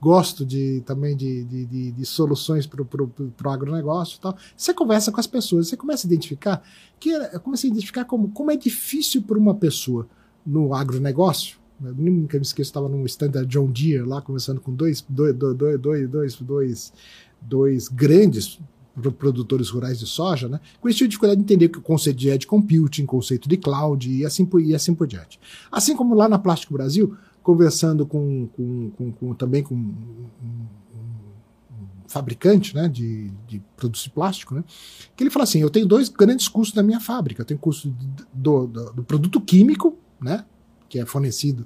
gosto 0.00 0.44
de, 0.44 0.82
também 0.84 1.16
de, 1.16 1.44
de, 1.44 1.66
de, 1.66 1.92
de 1.92 2.06
soluções 2.06 2.66
para 2.66 2.82
o 2.82 3.50
agronegócio 3.50 4.16
e 4.16 4.20
tal. 4.20 4.36
Você 4.56 4.74
conversa 4.74 5.12
com 5.12 5.20
as 5.20 5.26
pessoas, 5.26 5.68
você 5.68 5.76
começa 5.76 6.06
a 6.06 6.08
identificar, 6.08 6.62
que 6.98 7.10
eu 7.10 7.40
comecei 7.40 7.70
a 7.70 7.72
identificar 7.72 8.04
como, 8.04 8.30
como 8.30 8.50
é 8.50 8.56
difícil 8.56 9.22
para 9.22 9.38
uma 9.38 9.54
pessoa 9.54 10.08
no 10.44 10.74
agronegócio, 10.74 11.60
eu 11.82 11.94
nunca 11.94 12.36
me 12.36 12.42
esqueço, 12.42 12.68
estava 12.68 12.88
num 12.88 13.06
stand 13.06 13.30
da 13.30 13.44
John 13.44 13.70
Deere 13.70 14.04
lá, 14.04 14.20
conversando 14.20 14.60
com 14.60 14.74
dois, 14.74 15.04
dois, 15.08 15.34
dois, 15.34 15.56
dois, 15.56 16.08
dois, 16.10 16.36
dois, 16.36 16.92
dois 17.40 17.88
grandes 17.88 18.58
produtores 19.18 19.68
rurais 19.70 19.98
de 19.98 20.06
soja, 20.06 20.48
né? 20.48 20.60
Com 20.80 20.88
esse 20.88 20.98
tipo 20.98 21.08
de 21.08 21.10
dificuldade 21.10 21.38
de 21.38 21.44
entender 21.44 21.66
o 21.76 21.80
conceito 21.80 22.16
de 22.16 22.28
edge 22.28 22.46
computing, 22.46 23.06
conceito 23.06 23.48
de 23.48 23.56
cloud 23.56 24.10
e 24.10 24.24
assim, 24.24 24.44
por, 24.44 24.60
e 24.60 24.74
assim 24.74 24.94
por 24.94 25.06
diante. 25.06 25.38
Assim 25.70 25.96
como 25.96 26.14
lá 26.14 26.28
na 26.28 26.38
Plástico 26.38 26.74
Brasil, 26.74 27.16
conversando 27.42 28.06
com, 28.06 28.48
com, 28.48 28.90
com, 28.90 29.12
com 29.12 29.34
também 29.34 29.62
com 29.62 29.74
um, 29.74 30.66
fabricante 32.10 32.74
né, 32.74 32.88
de, 32.88 33.30
de 33.46 33.62
produtos 33.76 34.02
de 34.02 34.10
plástico, 34.10 34.54
né, 34.54 34.64
que 35.16 35.22
ele 35.22 35.30
fala 35.30 35.44
assim, 35.44 35.60
eu 35.60 35.70
tenho 35.70 35.86
dois 35.86 36.08
grandes 36.08 36.48
custos 36.48 36.74
na 36.74 36.82
minha 36.82 36.98
fábrica. 36.98 37.42
Eu 37.42 37.46
tenho 37.46 37.60
custo 37.60 37.94
do, 38.34 38.66
do, 38.66 38.92
do 38.92 39.04
produto 39.04 39.40
químico, 39.40 39.96
né, 40.20 40.44
que 40.88 40.98
é 40.98 41.06
fornecido 41.06 41.64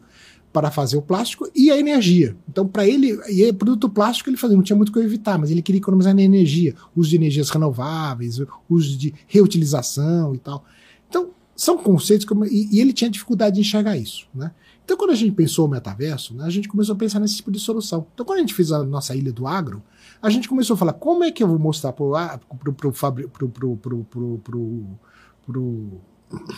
para 0.54 0.70
fazer 0.70 0.96
o 0.96 1.02
plástico 1.02 1.50
e 1.52 1.68
a 1.68 1.76
energia. 1.76 2.36
Então, 2.48 2.64
para 2.64 2.86
ele, 2.86 3.18
e 3.28 3.52
produto 3.52 3.88
plástico 3.88 4.30
ele 4.30 4.36
fazia, 4.36 4.56
não 4.56 4.62
tinha 4.62 4.76
muito 4.76 4.90
o 4.90 4.92
que 4.92 5.00
evitar, 5.00 5.36
mas 5.36 5.50
ele 5.50 5.60
queria 5.60 5.80
economizar 5.80 6.14
na 6.14 6.22
energia, 6.22 6.76
uso 6.94 7.10
de 7.10 7.16
energias 7.16 7.50
renováveis, 7.50 8.40
uso 8.70 8.96
de 8.96 9.12
reutilização 9.26 10.32
e 10.32 10.38
tal. 10.38 10.64
Então, 11.08 11.30
são 11.56 11.76
conceitos 11.76 12.24
que, 12.24 12.32
e, 12.52 12.76
e 12.76 12.80
ele 12.80 12.92
tinha 12.92 13.10
dificuldade 13.10 13.56
de 13.56 13.62
enxergar 13.62 13.96
isso, 13.96 14.28
né? 14.32 14.52
Então, 14.84 14.96
quando 14.96 15.10
a 15.10 15.16
gente 15.16 15.32
pensou 15.32 15.66
o 15.66 15.68
metaverso, 15.68 16.34
né, 16.34 16.44
a 16.44 16.50
gente 16.50 16.68
começou 16.68 16.94
a 16.94 16.98
pensar 16.98 17.18
nesse 17.18 17.34
tipo 17.36 17.50
de 17.50 17.58
solução. 17.58 18.06
Então, 18.14 18.24
quando 18.24 18.38
a 18.38 18.40
gente 18.42 18.54
fez 18.54 18.70
a 18.70 18.84
nossa 18.84 19.16
ilha 19.16 19.32
do 19.32 19.48
agro, 19.48 19.82
a 20.22 20.30
gente 20.30 20.48
começou 20.48 20.74
a 20.74 20.76
falar 20.76 20.92
como 20.92 21.24
é 21.24 21.32
que 21.32 21.42
eu 21.42 21.48
vou 21.48 21.58
mostrar 21.58 21.92
para 21.92 22.06
o 22.06 22.92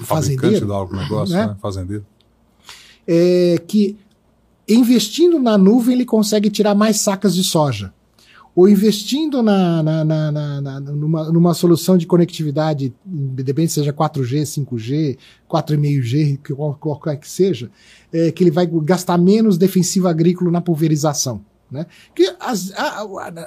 fazendeiro, 0.05 0.67
do 0.67 0.97
negócio, 0.97 1.35
né? 1.35 1.47
né? 1.47 1.57
fazendeiro, 1.63 2.05
é, 3.07 3.61
que 3.66 3.97
investindo 4.69 5.38
na 5.38 5.57
nuvem 5.57 5.95
ele 5.95 6.05
consegue 6.05 6.51
tirar 6.51 6.75
mais 6.75 7.01
sacas 7.01 7.35
de 7.35 7.45
soja 7.45 7.92
ou 8.57 8.66
investindo 8.66 9.42
na, 9.42 9.83
na, 9.83 10.03
na, 10.03 10.61
na, 10.62 10.81
numa, 10.81 11.31
numa 11.31 11.53
solução 11.53 11.99
de 11.99 12.07
conectividade, 12.07 12.95
independente 13.07 13.75
seja 13.75 13.92
4G, 13.92 14.45
5G, 14.45 15.19
4,5G, 15.47 16.38
qualquer 16.81 17.19
que 17.19 17.29
seja, 17.29 17.71
é, 18.11 18.33
que 18.33 18.42
ele 18.42 18.51
vai 18.51 18.66
gastar 18.66 19.19
menos 19.19 19.59
defensivo 19.59 20.09
agrícola 20.09 20.51
na 20.51 20.62
pulverização. 20.62 21.45
Né? 21.68 21.85
Que 22.14 22.33
as, 22.38 22.70
a, 22.76 23.02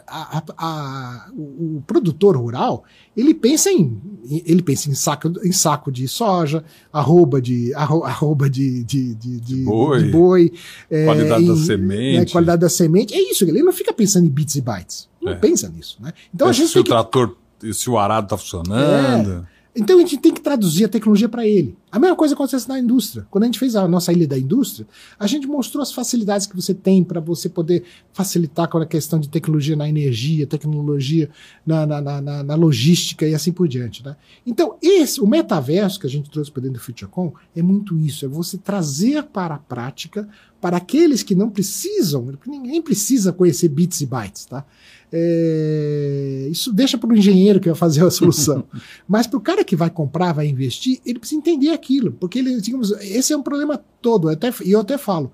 a, 0.06 0.44
a, 0.58 1.30
o, 1.32 1.82
produtor 1.88 2.36
rural 2.36 2.84
ele 3.16 3.34
pensa 3.34 3.72
em 3.72 3.98
ele 4.46 4.62
pensa 4.62 4.90
em 4.90 4.94
saco, 4.94 5.32
em 5.42 5.54
saco 5.54 5.90
de 5.90 6.06
soja, 6.06 6.62
arroba 6.92 7.42
de 7.42 7.74
arroba 7.80 8.50
de, 8.50 8.84
de, 8.84 9.16
de, 9.16 9.40
de 9.40 9.64
boi, 9.64 10.04
de 10.04 10.12
boi 10.12 10.54
é, 10.92 11.06
qualidade 11.06 11.44
em, 11.44 11.48
da 11.48 11.56
semente, 11.56 12.20
né, 12.20 12.26
qualidade 12.26 12.62
da 12.62 12.70
semente 12.70 13.14
é 13.14 13.32
isso 13.32 13.46
ele 13.46 13.64
não 13.64 13.72
fica 13.72 13.94
pensando 13.94 14.26
em 14.26 14.30
bits 14.30 14.56
e 14.56 14.62
bytes, 14.62 15.10
não 15.22 15.32
é. 15.32 15.36
pensa 15.36 15.70
nisso, 15.70 15.98
né? 16.02 16.12
Então 16.34 16.48
é, 16.48 16.50
a 16.50 16.54
gente 16.54 16.72
se 16.72 16.80
o 16.80 16.84
que... 16.84 16.90
trator 16.90 17.38
se 17.72 17.90
o 17.90 17.98
arado 17.98 18.26
está 18.26 18.38
funcionando 18.38 19.46
é. 19.46 19.59
Então 19.80 19.96
a 19.96 20.00
gente 20.02 20.18
tem 20.18 20.34
que 20.34 20.42
traduzir 20.42 20.84
a 20.84 20.90
tecnologia 20.90 21.30
para 21.30 21.48
ele. 21.48 21.74
A 21.90 21.98
mesma 21.98 22.16
coisa 22.16 22.34
acontece 22.34 22.68
na 22.68 22.78
indústria. 22.78 23.26
Quando 23.32 23.46
a 23.46 23.48
gente 23.48 23.58
fez 23.58 23.78
a 23.78 23.88
nossa 23.88 24.12
ilha 24.12 24.28
da 24.28 24.38
indústria, 24.38 24.86
a 25.18 25.26
gente 25.26 25.48
mostrou 25.48 25.82
as 25.82 25.92
facilidades 25.92 26.46
que 26.46 26.56
você 26.56 26.74
tem 26.74 27.02
para 27.02 27.22
você 27.22 27.48
poder 27.48 27.84
facilitar 28.12 28.68
com 28.68 28.78
a 28.78 28.86
questão 28.86 29.20
de 29.20 29.30
tecnologia 29.30 29.78
na 29.78 29.88
energia, 29.88 30.46
tecnologia 30.46 31.30
na, 31.66 31.86
na, 31.86 32.02
na, 32.22 32.44
na 32.44 32.56
logística 32.56 33.26
e 33.26 33.34
assim 33.34 33.54
por 33.54 33.70
diante. 33.70 34.04
Né? 34.04 34.18
Então, 34.46 34.78
esse, 34.82 35.22
o 35.22 35.26
metaverso 35.26 35.98
que 35.98 36.08
a 36.08 36.10
gente 36.10 36.30
trouxe 36.30 36.52
para 36.52 36.64
dentro 36.64 36.78
do 36.78 36.84
FutureCon 36.84 37.34
é 37.56 37.62
muito 37.62 37.98
isso: 37.98 38.26
é 38.26 38.28
você 38.28 38.58
trazer 38.58 39.24
para 39.24 39.56
a 39.56 39.60
prática, 39.60 40.28
para 40.60 40.76
aqueles 40.76 41.24
que 41.24 41.34
não 41.34 41.50
precisam, 41.50 42.38
ninguém 42.46 42.82
precisa 42.82 43.32
conhecer 43.32 43.70
bits 43.70 44.02
e 44.02 44.06
bytes, 44.06 44.46
tá? 44.46 44.66
É, 45.12 46.48
isso 46.52 46.72
deixa 46.72 46.98
para 46.98 47.10
o 47.10 47.16
engenheiro 47.16 47.60
que 47.60 47.68
vai 47.68 47.76
fazer 47.76 48.06
a 48.06 48.12
solução. 48.12 48.64
Mas 49.08 49.26
para 49.26 49.38
o 49.38 49.42
cara 49.42 49.64
que 49.64 49.76
vai 49.76 49.90
comprar, 49.90 50.34
vai 50.34 50.48
investir, 50.48 51.00
ele 51.06 51.20
precisa 51.20 51.40
entender 51.40 51.70
aquilo, 51.72 52.12
porque 52.12 52.40
ele, 52.40 52.60
digamos, 52.62 52.92
esse 52.92 53.34
é 53.34 53.38
um 53.38 53.42
problema 53.42 53.84
todo. 54.02 54.32
E 54.32 54.34
eu, 54.34 54.72
eu 54.72 54.80
até 54.80 54.98
falo, 54.98 55.32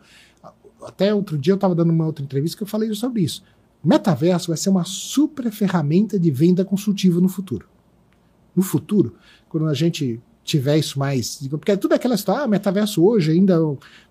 até 0.84 1.14
outro 1.14 1.38
dia 1.38 1.54
eu 1.54 1.56
estava 1.56 1.76
dando 1.76 1.92
uma 1.92 2.06
outra 2.06 2.24
entrevista 2.24 2.58
que 2.58 2.64
eu 2.64 2.68
falei 2.68 2.94
sobre 2.94 3.22
isso. 3.22 3.44
Metaverso 3.84 4.48
vai 4.48 4.58
ser 4.58 4.70
uma 4.70 4.84
super 4.84 5.52
ferramenta 5.52 6.18
de 6.18 6.32
venda 6.32 6.66
consultiva 6.66 7.22
no 7.22 7.30
futuro. 7.30 7.68
No 8.56 8.64
futuro, 8.64 9.16
quando 9.50 9.68
a 9.68 9.74
gente 9.74 10.20
tiver 10.46 10.78
isso 10.78 10.98
mais. 10.98 11.40
Porque 11.50 11.72
é 11.72 11.76
tudo 11.76 11.94
aquela 11.94 12.16
história, 12.16 12.44
ah, 12.44 12.48
metaverso 12.48 13.04
hoje 13.04 13.32
ainda 13.32 13.60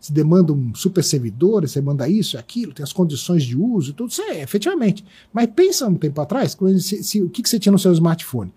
se 0.00 0.12
demanda 0.12 0.52
um 0.52 0.74
super 0.74 1.02
servidor, 1.02 1.66
você 1.66 1.80
manda 1.80 2.08
isso, 2.08 2.36
aquilo, 2.36 2.74
tem 2.74 2.82
as 2.82 2.92
condições 2.92 3.44
de 3.44 3.56
uso, 3.56 3.94
tudo 3.94 4.10
isso 4.10 4.20
é, 4.22 4.42
efetivamente. 4.42 5.04
Mas 5.32 5.48
pensa 5.54 5.86
um 5.86 5.94
tempo 5.94 6.20
atrás, 6.20 6.56
se, 6.80 7.02
se, 7.02 7.22
o 7.22 7.30
que, 7.30 7.42
que 7.42 7.48
você 7.48 7.58
tinha 7.58 7.72
no 7.72 7.78
seu 7.78 7.92
smartphone? 7.92 8.52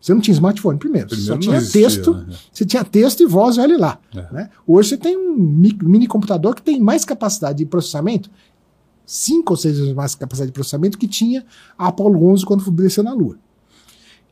Você 0.00 0.14
não 0.14 0.20
tinha 0.20 0.34
smartphone 0.34 0.78
primeiro, 0.78 1.08
primeiro 1.08 1.32
só 1.32 1.36
tinha 1.36 1.56
existia, 1.56 1.82
texto, 1.82 2.14
né? 2.14 2.36
você 2.52 2.64
tinha 2.64 2.84
texto 2.84 3.22
e 3.22 3.26
voz, 3.26 3.58
olha 3.58 3.76
lá. 3.76 3.98
É. 4.14 4.32
Né? 4.32 4.50
Hoje 4.64 4.90
você 4.90 4.96
tem 4.96 5.16
um 5.16 5.36
mini 5.36 6.06
computador 6.06 6.54
que 6.54 6.62
tem 6.62 6.80
mais 6.80 7.04
capacidade 7.04 7.58
de 7.58 7.66
processamento, 7.66 8.30
cinco 9.04 9.54
ou 9.54 9.56
seis 9.56 9.78
vezes 9.78 9.92
mais 9.94 10.14
capacidade 10.14 10.50
de 10.50 10.54
processamento 10.54 10.96
que 10.96 11.08
tinha 11.08 11.44
a 11.76 11.88
Apollo 11.88 12.24
11 12.24 12.46
quando 12.46 12.70
desceu 12.70 13.02
na 13.02 13.12
Lua. 13.12 13.36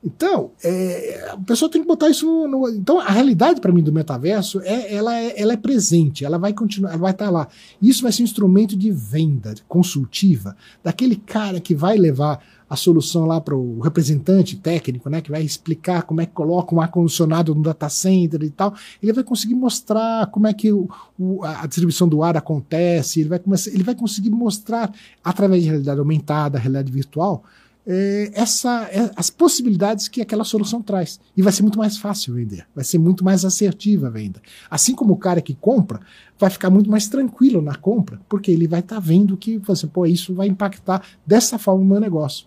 Então, 0.04 0.50
é, 0.62 1.30
a 1.32 1.36
pessoa 1.38 1.70
tem 1.70 1.80
que 1.80 1.88
botar 1.88 2.10
isso 2.10 2.26
no. 2.26 2.46
no 2.46 2.68
então, 2.68 3.00
a 3.00 3.08
realidade 3.08 3.58
para 3.58 3.72
mim 3.72 3.82
do 3.82 3.92
metaverso 3.92 4.60
é 4.60 4.94
ela, 4.94 5.18
é 5.18 5.40
ela 5.40 5.54
é 5.54 5.56
presente, 5.56 6.26
ela 6.26 6.36
vai 6.36 6.52
continuar, 6.52 6.90
ela 6.90 6.98
vai 6.98 7.12
estar 7.12 7.24
tá 7.24 7.30
lá. 7.30 7.48
Isso 7.80 8.02
vai 8.02 8.12
ser 8.12 8.22
um 8.22 8.24
instrumento 8.24 8.76
de 8.76 8.90
venda 8.90 9.54
consultiva 9.66 10.54
daquele 10.82 11.16
cara 11.16 11.58
que 11.58 11.74
vai 11.74 11.96
levar 11.96 12.44
a 12.68 12.76
solução 12.76 13.24
lá 13.24 13.40
para 13.40 13.54
o 13.54 13.80
representante 13.80 14.56
técnico, 14.56 15.08
né, 15.08 15.20
que 15.20 15.30
vai 15.30 15.42
explicar 15.42 16.02
como 16.02 16.20
é 16.20 16.26
que 16.26 16.32
coloca 16.32 16.74
um 16.74 16.80
ar-condicionado 16.80 17.54
no 17.54 17.62
data 17.62 17.88
center 17.88 18.42
e 18.42 18.50
tal, 18.50 18.74
ele 19.02 19.12
vai 19.12 19.22
conseguir 19.22 19.54
mostrar 19.54 20.26
como 20.26 20.46
é 20.46 20.52
que 20.52 20.72
o, 20.72 20.88
o, 21.18 21.44
a 21.44 21.66
distribuição 21.66 22.08
do 22.08 22.22
ar 22.22 22.36
acontece, 22.36 23.20
ele 23.20 23.28
vai, 23.28 23.38
começar, 23.38 23.70
ele 23.70 23.82
vai 23.82 23.94
conseguir 23.94 24.30
mostrar, 24.30 24.92
através 25.22 25.62
de 25.62 25.68
realidade 25.68 26.00
aumentada, 26.00 26.58
realidade 26.58 26.90
virtual, 26.90 27.44
essa, 28.32 28.88
é, 28.90 29.10
as 29.14 29.28
possibilidades 29.28 30.08
que 30.08 30.22
aquela 30.22 30.44
solução 30.44 30.80
traz. 30.80 31.20
E 31.36 31.42
vai 31.42 31.52
ser 31.52 31.62
muito 31.62 31.78
mais 31.78 31.98
fácil 31.98 32.34
vender, 32.34 32.66
vai 32.74 32.84
ser 32.84 32.98
muito 32.98 33.24
mais 33.24 33.44
assertiva 33.44 34.06
a 34.06 34.10
venda. 34.10 34.40
Assim 34.70 34.94
como 34.94 35.12
o 35.12 35.18
cara 35.18 35.42
que 35.42 35.54
compra 35.54 36.00
vai 36.38 36.50
ficar 36.50 36.70
muito 36.70 36.90
mais 36.90 37.08
tranquilo 37.08 37.60
na 37.60 37.74
compra, 37.74 38.20
porque 38.28 38.50
ele 38.50 38.66
vai 38.66 38.80
estar 38.80 38.96
tá 38.96 39.00
vendo 39.00 39.36
que 39.36 39.58
você, 39.58 39.86
pô, 39.86 40.06
isso 40.06 40.34
vai 40.34 40.48
impactar 40.48 41.02
dessa 41.26 41.58
forma 41.58 41.82
o 41.82 41.86
meu 41.86 42.00
negócio. 42.00 42.46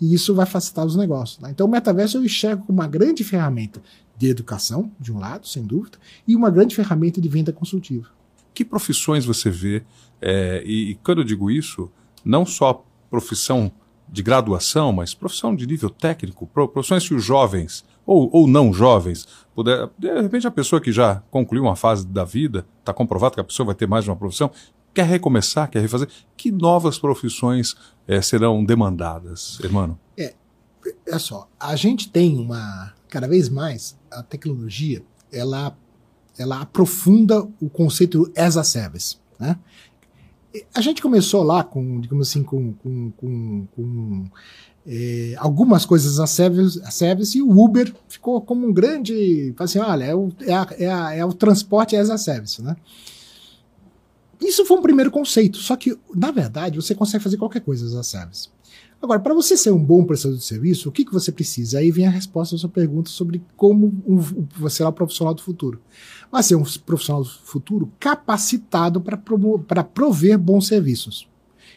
E 0.00 0.14
isso 0.14 0.34
vai 0.34 0.46
facilitar 0.46 0.86
os 0.86 0.96
negócios. 0.96 1.38
Né? 1.40 1.50
Então 1.50 1.66
o 1.66 1.70
metaverso 1.70 2.18
eu 2.18 2.24
enxergo 2.24 2.64
como 2.66 2.78
uma 2.78 2.88
grande 2.88 3.22
ferramenta 3.22 3.82
de 4.16 4.28
educação, 4.28 4.90
de 4.98 5.12
um 5.12 5.18
lado, 5.18 5.46
sem 5.46 5.62
dúvida, 5.64 5.98
e 6.26 6.36
uma 6.36 6.50
grande 6.50 6.74
ferramenta 6.74 7.20
de 7.20 7.28
venda 7.28 7.52
consultiva. 7.52 8.08
Que 8.54 8.64
profissões 8.64 9.24
você 9.24 9.50
vê? 9.50 9.82
É, 10.20 10.62
e, 10.64 10.90
e 10.90 10.94
quando 10.96 11.18
eu 11.18 11.24
digo 11.24 11.50
isso, 11.50 11.90
não 12.24 12.44
só 12.46 12.84
profissão 13.10 13.72
de 14.10 14.22
graduação, 14.22 14.92
mas 14.92 15.14
profissão 15.14 15.54
de 15.54 15.66
nível 15.66 15.88
técnico, 15.88 16.46
profissões 16.46 17.06
que 17.06 17.14
os 17.14 17.24
jovens, 17.24 17.84
ou, 18.04 18.28
ou 18.32 18.46
não 18.46 18.72
jovens, 18.72 19.26
puder, 19.54 19.88
de 19.96 20.20
repente 20.20 20.46
a 20.46 20.50
pessoa 20.50 20.80
que 20.80 20.90
já 20.90 21.22
concluiu 21.30 21.62
uma 21.62 21.76
fase 21.76 22.06
da 22.06 22.24
vida, 22.24 22.66
está 22.80 22.92
comprovado 22.92 23.34
que 23.34 23.40
a 23.40 23.44
pessoa 23.44 23.66
vai 23.66 23.74
ter 23.74 23.86
mais 23.86 24.04
de 24.04 24.10
uma 24.10 24.16
profissão, 24.16 24.50
quer 24.92 25.06
recomeçar, 25.06 25.70
quer 25.70 25.80
refazer, 25.80 26.08
que 26.36 26.50
novas 26.50 26.98
profissões 26.98 27.76
é, 28.06 28.20
serão 28.20 28.64
demandadas, 28.64 29.60
irmão? 29.60 29.96
É, 30.18 30.34
é 31.06 31.18
só, 31.18 31.48
a 31.58 31.76
gente 31.76 32.10
tem 32.10 32.36
uma, 32.36 32.92
cada 33.08 33.28
vez 33.28 33.48
mais, 33.48 33.96
a 34.10 34.22
tecnologia, 34.22 35.02
ela, 35.32 35.76
ela 36.36 36.60
aprofunda 36.60 37.46
o 37.60 37.70
conceito 37.70 38.30
as 38.36 38.56
a 38.56 38.64
service, 38.64 39.18
né? 39.38 39.56
A 40.74 40.80
gente 40.80 41.00
começou 41.00 41.42
lá 41.42 41.62
com, 41.62 42.00
digamos 42.00 42.28
assim, 42.28 42.42
com, 42.42 42.72
com, 42.74 43.10
com, 43.12 43.66
com 43.74 44.24
é, 44.86 45.34
algumas 45.38 45.84
coisas 45.84 46.18
a 46.18 46.26
service, 46.26 46.80
a 46.82 46.90
service 46.90 47.36
e 47.38 47.42
o 47.42 47.50
Uber 47.50 47.94
ficou 48.08 48.40
como 48.40 48.66
um 48.66 48.72
grande. 48.72 49.54
Assim, 49.58 49.78
olha, 49.78 50.04
é 50.04 50.14
o, 50.14 50.32
é, 50.40 50.52
a, 50.52 50.66
é, 50.78 50.92
a, 50.92 51.14
é 51.14 51.24
o 51.24 51.32
transporte 51.32 51.96
as 51.96 52.10
a 52.10 52.18
service, 52.18 52.60
né? 52.62 52.76
Isso 54.40 54.64
foi 54.64 54.78
um 54.78 54.82
primeiro 54.82 55.10
conceito, 55.10 55.58
só 55.58 55.76
que, 55.76 55.98
na 56.14 56.30
verdade, 56.30 56.76
você 56.76 56.94
consegue 56.94 57.22
fazer 57.22 57.36
qualquer 57.36 57.60
coisa 57.60 57.86
as 57.86 57.94
a 57.94 58.02
service. 58.02 58.48
Agora, 59.02 59.18
para 59.18 59.32
você 59.32 59.56
ser 59.56 59.70
um 59.70 59.82
bom 59.82 60.04
prestador 60.04 60.36
de 60.36 60.44
serviço, 60.44 60.88
o 60.88 60.92
que, 60.92 61.04
que 61.04 61.12
você 61.12 61.32
precisa? 61.32 61.78
Aí 61.78 61.90
vem 61.90 62.06
a 62.06 62.10
resposta 62.10 62.54
à 62.54 62.58
sua 62.58 62.68
pergunta 62.68 63.08
sobre 63.08 63.42
como 63.56 63.86
um, 64.06 64.18
você 64.58 64.76
será 64.76 64.90
o 64.90 64.92
profissional 64.92 65.32
do 65.32 65.40
futuro. 65.40 65.80
Vai 66.30 66.42
ser 66.42 66.54
um 66.54 66.64
profissional 66.86 67.24
futuro 67.24 67.92
capacitado 67.98 69.00
para 69.00 69.84
prover 69.84 70.38
bons 70.38 70.66
serviços. 70.66 71.28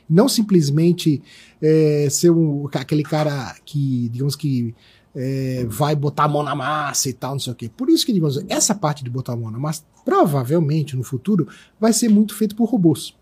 Não 0.09 0.29
simplesmente 0.29 1.21
é, 1.61 2.07
ser 2.09 2.29
um, 2.29 2.67
aquele 2.73 3.03
cara 3.03 3.55
que, 3.65 4.09
digamos 4.09 4.35
que, 4.35 4.75
é, 5.15 5.65
vai 5.67 5.95
botar 5.95 6.25
a 6.25 6.27
mão 6.27 6.43
na 6.43 6.55
massa 6.55 7.09
e 7.09 7.13
tal, 7.13 7.33
não 7.33 7.39
sei 7.39 7.53
o 7.53 7.55
quê. 7.55 7.69
Por 7.69 7.89
isso 7.89 8.05
que, 8.05 8.13
digamos, 8.13 8.43
essa 8.49 8.73
parte 8.73 9.03
de 9.03 9.09
botar 9.09 9.33
a 9.33 9.35
mão 9.35 9.51
na 9.51 9.59
massa, 9.59 9.83
provavelmente 10.03 10.95
no 10.95 11.03
futuro, 11.03 11.47
vai 11.79 11.93
ser 11.93 12.09
muito 12.09 12.35
feito 12.35 12.55
por 12.55 12.65
robôs. 12.65 13.15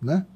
Né? 0.00 0.26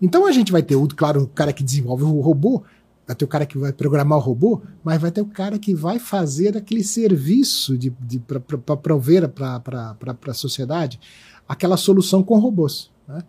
Então 0.00 0.26
a 0.26 0.32
gente 0.32 0.52
vai 0.52 0.62
ter, 0.62 0.76
claro, 0.96 1.22
o 1.22 1.28
cara 1.28 1.52
que 1.52 1.62
desenvolve 1.62 2.04
o 2.04 2.20
robô, 2.20 2.62
vai 3.06 3.16
ter 3.16 3.24
o 3.24 3.28
cara 3.28 3.46
que 3.46 3.58
vai 3.58 3.72
programar 3.72 4.18
o 4.18 4.20
robô, 4.20 4.62
mas 4.82 5.00
vai 5.00 5.10
ter 5.10 5.20
o 5.20 5.26
cara 5.26 5.58
que 5.58 5.74
vai 5.74 5.98
fazer 5.98 6.56
aquele 6.56 6.84
serviço 6.84 7.76
de, 7.76 7.90
de 8.00 8.18
para 8.18 8.76
prover 8.76 9.28
para 9.28 9.96
a 10.26 10.34
sociedade 10.34 11.00
aquela 11.48 11.76
solução 11.76 12.22
com 12.22 12.38
robôs. 12.38 12.90
Né? 13.06 13.22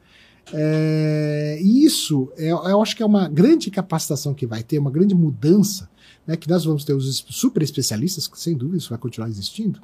É, 0.52 1.60
e 1.62 1.86
isso 1.86 2.32
é, 2.38 2.52
eu 2.52 2.82
acho 2.82 2.96
que 2.96 3.04
é 3.04 3.06
uma 3.06 3.28
grande 3.28 3.72
capacitação 3.72 4.34
que 4.34 4.46
vai 4.46 4.62
ter, 4.62 4.78
uma 4.78 4.92
grande 4.92 5.16
mudança, 5.16 5.90
né, 6.28 6.36
que 6.36 6.50
nós 6.50 6.66
vamos 6.66 6.84
ter 6.84 6.94
os 6.94 7.26
super 7.30 7.62
especialistas, 7.62 8.28
que 8.28 8.40
sem 8.40 8.56
dúvida 8.56 8.78
isso 8.78 8.90
vai 8.90 8.98
continuar 8.98 9.30
existindo, 9.30 9.82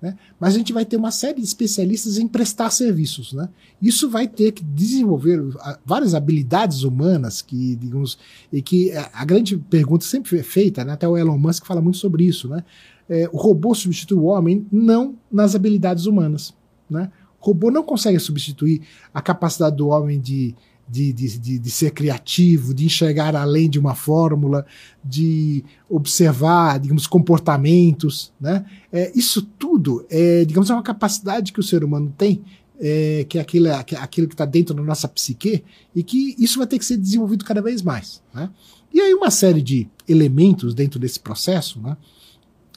Né? 0.00 0.16
Mas 0.38 0.54
a 0.54 0.58
gente 0.58 0.72
vai 0.72 0.84
ter 0.84 0.96
uma 0.96 1.10
série 1.10 1.40
de 1.40 1.46
especialistas 1.46 2.18
em 2.18 2.28
prestar 2.28 2.70
serviços. 2.70 3.32
Né? 3.32 3.48
Isso 3.82 4.08
vai 4.08 4.28
ter 4.28 4.52
que 4.52 4.62
desenvolver 4.62 5.40
várias 5.84 6.14
habilidades 6.14 6.82
humanas 6.82 7.42
que, 7.42 7.76
digamos, 7.76 8.18
e 8.52 8.62
que 8.62 8.92
a 9.12 9.24
grande 9.24 9.56
pergunta 9.56 10.04
sempre 10.04 10.38
é 10.38 10.42
feita, 10.42 10.84
né? 10.84 10.92
até 10.92 11.08
o 11.08 11.16
Elon 11.16 11.38
Musk 11.38 11.66
fala 11.66 11.80
muito 11.80 11.98
sobre 11.98 12.24
isso, 12.24 12.48
né? 12.48 12.64
É, 13.10 13.26
o 13.32 13.38
robô 13.38 13.74
substitui 13.74 14.18
o 14.18 14.24
homem 14.24 14.66
não 14.70 15.16
nas 15.32 15.54
habilidades 15.54 16.04
humanas. 16.04 16.52
Né? 16.90 17.10
O 17.40 17.46
robô 17.46 17.70
não 17.70 17.82
consegue 17.82 18.18
substituir 18.20 18.82
a 19.14 19.22
capacidade 19.22 19.76
do 19.76 19.88
homem 19.88 20.20
de 20.20 20.54
de, 20.88 21.12
de, 21.12 21.38
de, 21.38 21.58
de, 21.58 21.70
ser 21.70 21.90
criativo, 21.90 22.72
de 22.72 22.86
enxergar 22.86 23.36
além 23.36 23.68
de 23.68 23.78
uma 23.78 23.94
fórmula, 23.94 24.64
de 25.04 25.64
observar, 25.88 26.78
digamos, 26.80 27.06
comportamentos, 27.06 28.32
né? 28.40 28.64
É, 28.92 29.12
isso 29.14 29.42
tudo 29.42 30.06
é, 30.08 30.44
digamos, 30.44 30.70
é 30.70 30.74
uma 30.74 30.82
capacidade 30.82 31.52
que 31.52 31.60
o 31.60 31.62
ser 31.62 31.84
humano 31.84 32.12
tem, 32.16 32.42
é, 32.80 33.26
que 33.28 33.38
é 33.38 33.40
aquilo, 33.40 33.66
é 33.66 33.74
aquilo 33.74 34.28
que 34.28 34.34
está 34.34 34.44
dentro 34.44 34.74
da 34.74 34.82
nossa 34.82 35.08
psique, 35.08 35.62
e 35.94 36.02
que 36.02 36.34
isso 36.38 36.58
vai 36.58 36.66
ter 36.66 36.78
que 36.78 36.84
ser 36.84 36.96
desenvolvido 36.96 37.44
cada 37.44 37.60
vez 37.60 37.82
mais, 37.82 38.22
né? 38.32 38.50
E 38.92 39.00
aí 39.00 39.12
uma 39.12 39.30
série 39.30 39.60
de 39.60 39.86
elementos 40.08 40.74
dentro 40.74 40.98
desse 40.98 41.20
processo, 41.20 41.80
né? 41.80 41.96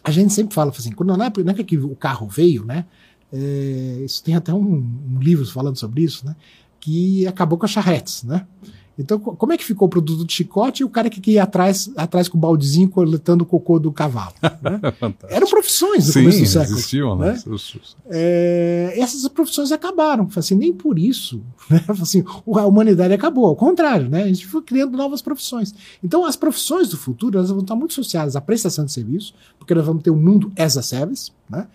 A 0.03 0.11
gente 0.11 0.33
sempre 0.33 0.53
fala 0.53 0.71
assim, 0.71 0.91
quando 0.91 1.15
na 1.15 1.25
época, 1.25 1.43
na 1.43 1.51
época 1.51 1.63
que 1.63 1.77
o 1.77 1.95
carro 1.95 2.27
veio, 2.27 2.65
né? 2.65 2.85
É, 3.31 4.01
isso 4.03 4.21
tem 4.23 4.35
até 4.35 4.53
um, 4.53 4.83
um 5.13 5.19
livro 5.19 5.45
falando 5.45 5.77
sobre 5.77 6.03
isso, 6.03 6.25
né? 6.25 6.35
Que 6.81 7.25
acabou 7.27 7.57
com 7.57 7.65
as 7.65 7.71
charretes, 7.71 8.23
né? 8.23 8.45
Então, 8.99 9.17
como 9.17 9.53
é 9.53 9.57
que 9.57 9.63
ficou 9.63 9.87
o 9.87 9.89
produto 9.89 10.25
de 10.25 10.33
chicote 10.33 10.83
e 10.83 10.85
o 10.85 10.89
cara 10.89 11.09
que 11.09 11.31
ia 11.31 11.43
atrás, 11.43 11.89
atrás 11.95 12.27
com 12.27 12.37
o 12.37 12.41
baldezinho 12.41 12.89
coletando 12.89 13.43
o 13.43 13.47
cocô 13.47 13.79
do 13.79 13.91
cavalo? 13.91 14.33
Né? 14.41 14.79
Eram 15.29 15.47
profissões 15.47 16.07
no 16.07 16.13
Sim, 16.13 16.19
começo 16.19 16.39
do 16.39 16.45
século. 16.45 16.77
existiam, 16.77 17.17
né? 17.17 17.31
né? 17.45 17.61
É, 18.09 18.93
essas 18.97 19.27
profissões 19.29 19.71
acabaram. 19.71 20.29
Assim, 20.35 20.55
nem 20.55 20.73
por 20.73 20.99
isso 20.99 21.41
né? 21.69 21.83
assim, 21.87 22.23
a 22.53 22.65
humanidade 22.65 23.13
acabou. 23.13 23.45
Ao 23.45 23.55
contrário, 23.55 24.09
né? 24.09 24.23
a 24.23 24.27
gente 24.27 24.45
foi 24.45 24.61
criando 24.61 24.95
novas 24.95 25.21
profissões. 25.21 25.73
Então, 26.03 26.25
as 26.25 26.35
profissões 26.35 26.89
do 26.89 26.97
futuro 26.97 27.37
elas 27.37 27.49
vão 27.49 27.61
estar 27.61 27.75
muito 27.75 27.91
associadas 27.91 28.35
à 28.35 28.41
prestação 28.41 28.85
de 28.85 28.91
serviço, 28.91 29.33
porque 29.57 29.73
nós 29.73 29.85
vamos 29.85 30.03
ter 30.03 30.11
um 30.11 30.19
mundo 30.19 30.51
as 30.57 30.77
a 30.77 30.81
service, 30.83 31.31
né? 31.49 31.67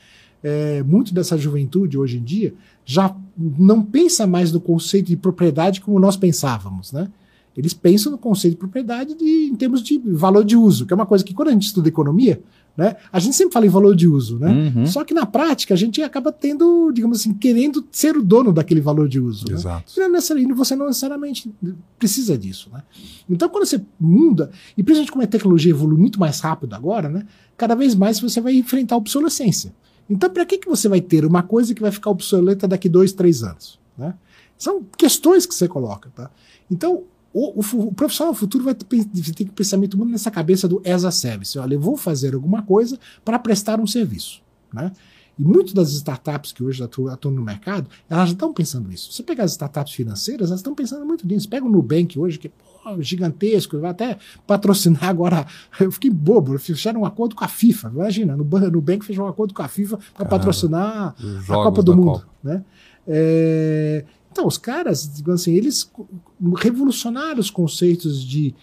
é, 0.47 0.83
muito 0.83 1.13
dessa 1.13 1.37
juventude 1.37 1.99
hoje 1.99 2.19
em 2.19 2.23
dia 2.23 2.55
já 2.87 3.15
não 3.37 3.83
pensa 3.83 4.27
mais 4.27 4.53
no 4.53 4.61
conceito 4.61 5.09
de 5.09 5.17
propriedade 5.17 5.81
como 5.81 5.99
nós 5.99 6.17
pensávamos, 6.17 6.93
né? 6.93 7.09
Eles 7.57 7.73
pensam 7.73 8.13
no 8.13 8.19
conceito 8.19 8.55
de 8.55 8.59
propriedade 8.59 9.15
de, 9.15 9.49
em 9.51 9.55
termos 9.55 9.83
de 9.83 9.99
valor 9.99 10.45
de 10.45 10.57
uso, 10.57 10.87
que 10.87 10.93
é 10.93 10.97
uma 10.97 11.07
coisa 11.07 11.25
que 11.25 11.35
quando 11.35 11.49
a 11.49 11.53
gente 11.53 11.67
estuda 11.67 11.89
economia, 11.89 12.41
né, 12.77 12.97
a 13.11 13.19
gente 13.19 13.35
sempre 13.35 13.55
fala 13.55 13.65
em 13.65 13.71
valor 13.71 13.97
de 13.97 14.07
uso, 14.07 14.39
né? 14.39 14.73
Uhum. 14.77 14.87
Só 14.87 15.03
que 15.03 15.15
na 15.15 15.25
prática 15.25 15.73
a 15.73 15.77
gente 15.77 16.03
acaba 16.03 16.31
tendo, 16.31 16.93
digamos 16.93 17.21
assim, 17.21 17.33
querendo 17.33 17.83
ser 17.91 18.15
o 18.15 18.23
dono 18.23 18.53
daquele 18.53 18.83
valor 18.83 19.09
de 19.09 19.19
uso. 19.19 19.47
Né? 19.49 19.55
Exato. 19.55 19.99
Né? 19.99 20.07
Não 20.07 20.55
você 20.55 20.77
não 20.77 20.87
necessariamente 20.87 21.51
precisa 21.99 22.37
disso, 22.37 22.69
né? 22.71 22.83
Então 23.29 23.49
quando 23.49 23.65
você 23.65 23.83
muda, 23.99 24.51
e 24.77 24.83
principalmente 24.83 25.13
como 25.13 25.25
a 25.25 25.27
tecnologia 25.27 25.71
evolui 25.71 25.99
muito 25.99 26.21
mais 26.21 26.39
rápido 26.41 26.75
agora, 26.75 27.09
né? 27.09 27.27
Cada 27.57 27.75
vez 27.75 27.95
mais 27.95 28.21
você 28.21 28.39
vai 28.39 28.55
enfrentar 28.55 28.97
a 28.97 28.99
obsolescência. 28.99 29.75
Então, 30.09 30.31
para 30.31 30.47
que, 30.47 30.59
que 30.59 30.69
você 30.69 30.89
vai 30.89 31.01
ter 31.01 31.25
uma 31.25 31.43
coisa 31.43 31.75
que 31.75 31.81
vai 31.81 31.91
ficar 31.91 32.11
obsoleta 32.11 32.69
daqui 32.69 32.89
dois, 32.89 33.13
três 33.13 33.43
anos? 33.43 33.79
Né? 33.99 34.15
São 34.57 34.85
questões 34.97 35.47
que 35.47 35.55
você 35.55 35.67
coloca. 35.67 36.11
Tá? 36.15 36.31
Então, 36.71 37.05
o, 37.33 37.61
o, 37.61 37.89
o 37.89 37.93
profissional 37.93 38.33
do 38.33 38.39
futuro 38.39 38.65
vai 38.65 38.75
ter, 38.75 39.05
ter 39.05 39.45
que 39.45 39.53
pensar 39.53 39.77
muito 39.77 40.03
nessa 40.05 40.31
cabeça 40.31 40.67
do 40.67 40.81
as 40.87 41.05
a 41.05 41.11
service. 41.11 41.59
Olha, 41.59 41.75
eu 41.75 41.81
vou 41.81 41.97
fazer 41.97 42.35
alguma 42.35 42.63
coisa 42.63 42.99
para 43.25 43.39
prestar 43.39 43.81
um 43.81 43.87
serviço. 43.87 44.41
Né? 44.73 44.93
E 45.39 45.43
muitas 45.43 45.75
das 45.75 45.91
startups 45.93 46.53
que 46.53 46.63
hoje 46.63 46.83
atuam, 46.83 47.13
atuam 47.13 47.35
no 47.35 47.43
mercado, 47.43 47.91
elas 48.09 48.29
já 48.29 48.33
estão 48.33 48.53
pensando 48.53 48.89
nisso. 48.89 49.13
Você 49.13 49.23
pegar 49.23 49.45
as 49.45 49.51
startups 49.51 49.93
financeiras, 49.93 50.49
elas 50.49 50.61
estão 50.61 50.75
pensando 50.75 51.05
muito 51.05 51.27
nisso. 51.27 51.49
Pega 51.49 51.67
o 51.67 51.69
Nubank 51.69 52.19
hoje, 52.19 52.39
que 52.39 52.51
gigantesco, 53.01 53.79
vai 53.79 53.91
até 53.91 54.19
patrocinar 54.47 55.05
agora. 55.05 55.47
Eu 55.79 55.91
fiquei 55.93 56.11
bobo, 56.11 56.59
fecharam 56.59 57.03
um 57.03 57.05
acordo 57.05 57.35
com 57.35 57.45
a 57.45 57.49
FIFA. 57.49 57.91
Imagina, 57.95 58.37
no 58.37 58.45
Nubank 58.45 59.05
fechou 59.05 59.25
um 59.25 59.29
acordo 59.29 59.55
com 59.55 59.63
a 59.63 59.69
FIFA 59.69 59.99
para 60.15 60.27
patrocinar 60.27 61.15
a 61.49 61.53
Copa 61.53 61.83
do 61.83 61.97
Mundo. 61.97 62.11
Copa. 62.13 62.27
Né? 62.43 62.65
É, 63.07 64.05
então, 64.31 64.47
os 64.47 64.59
caras, 64.59 65.11
digamos 65.15 65.43
assim, 65.43 65.55
eles 65.55 65.91
revolucionaram 66.59 67.41
os 67.41 67.51
conceitos 67.51 68.23
de 68.23 68.55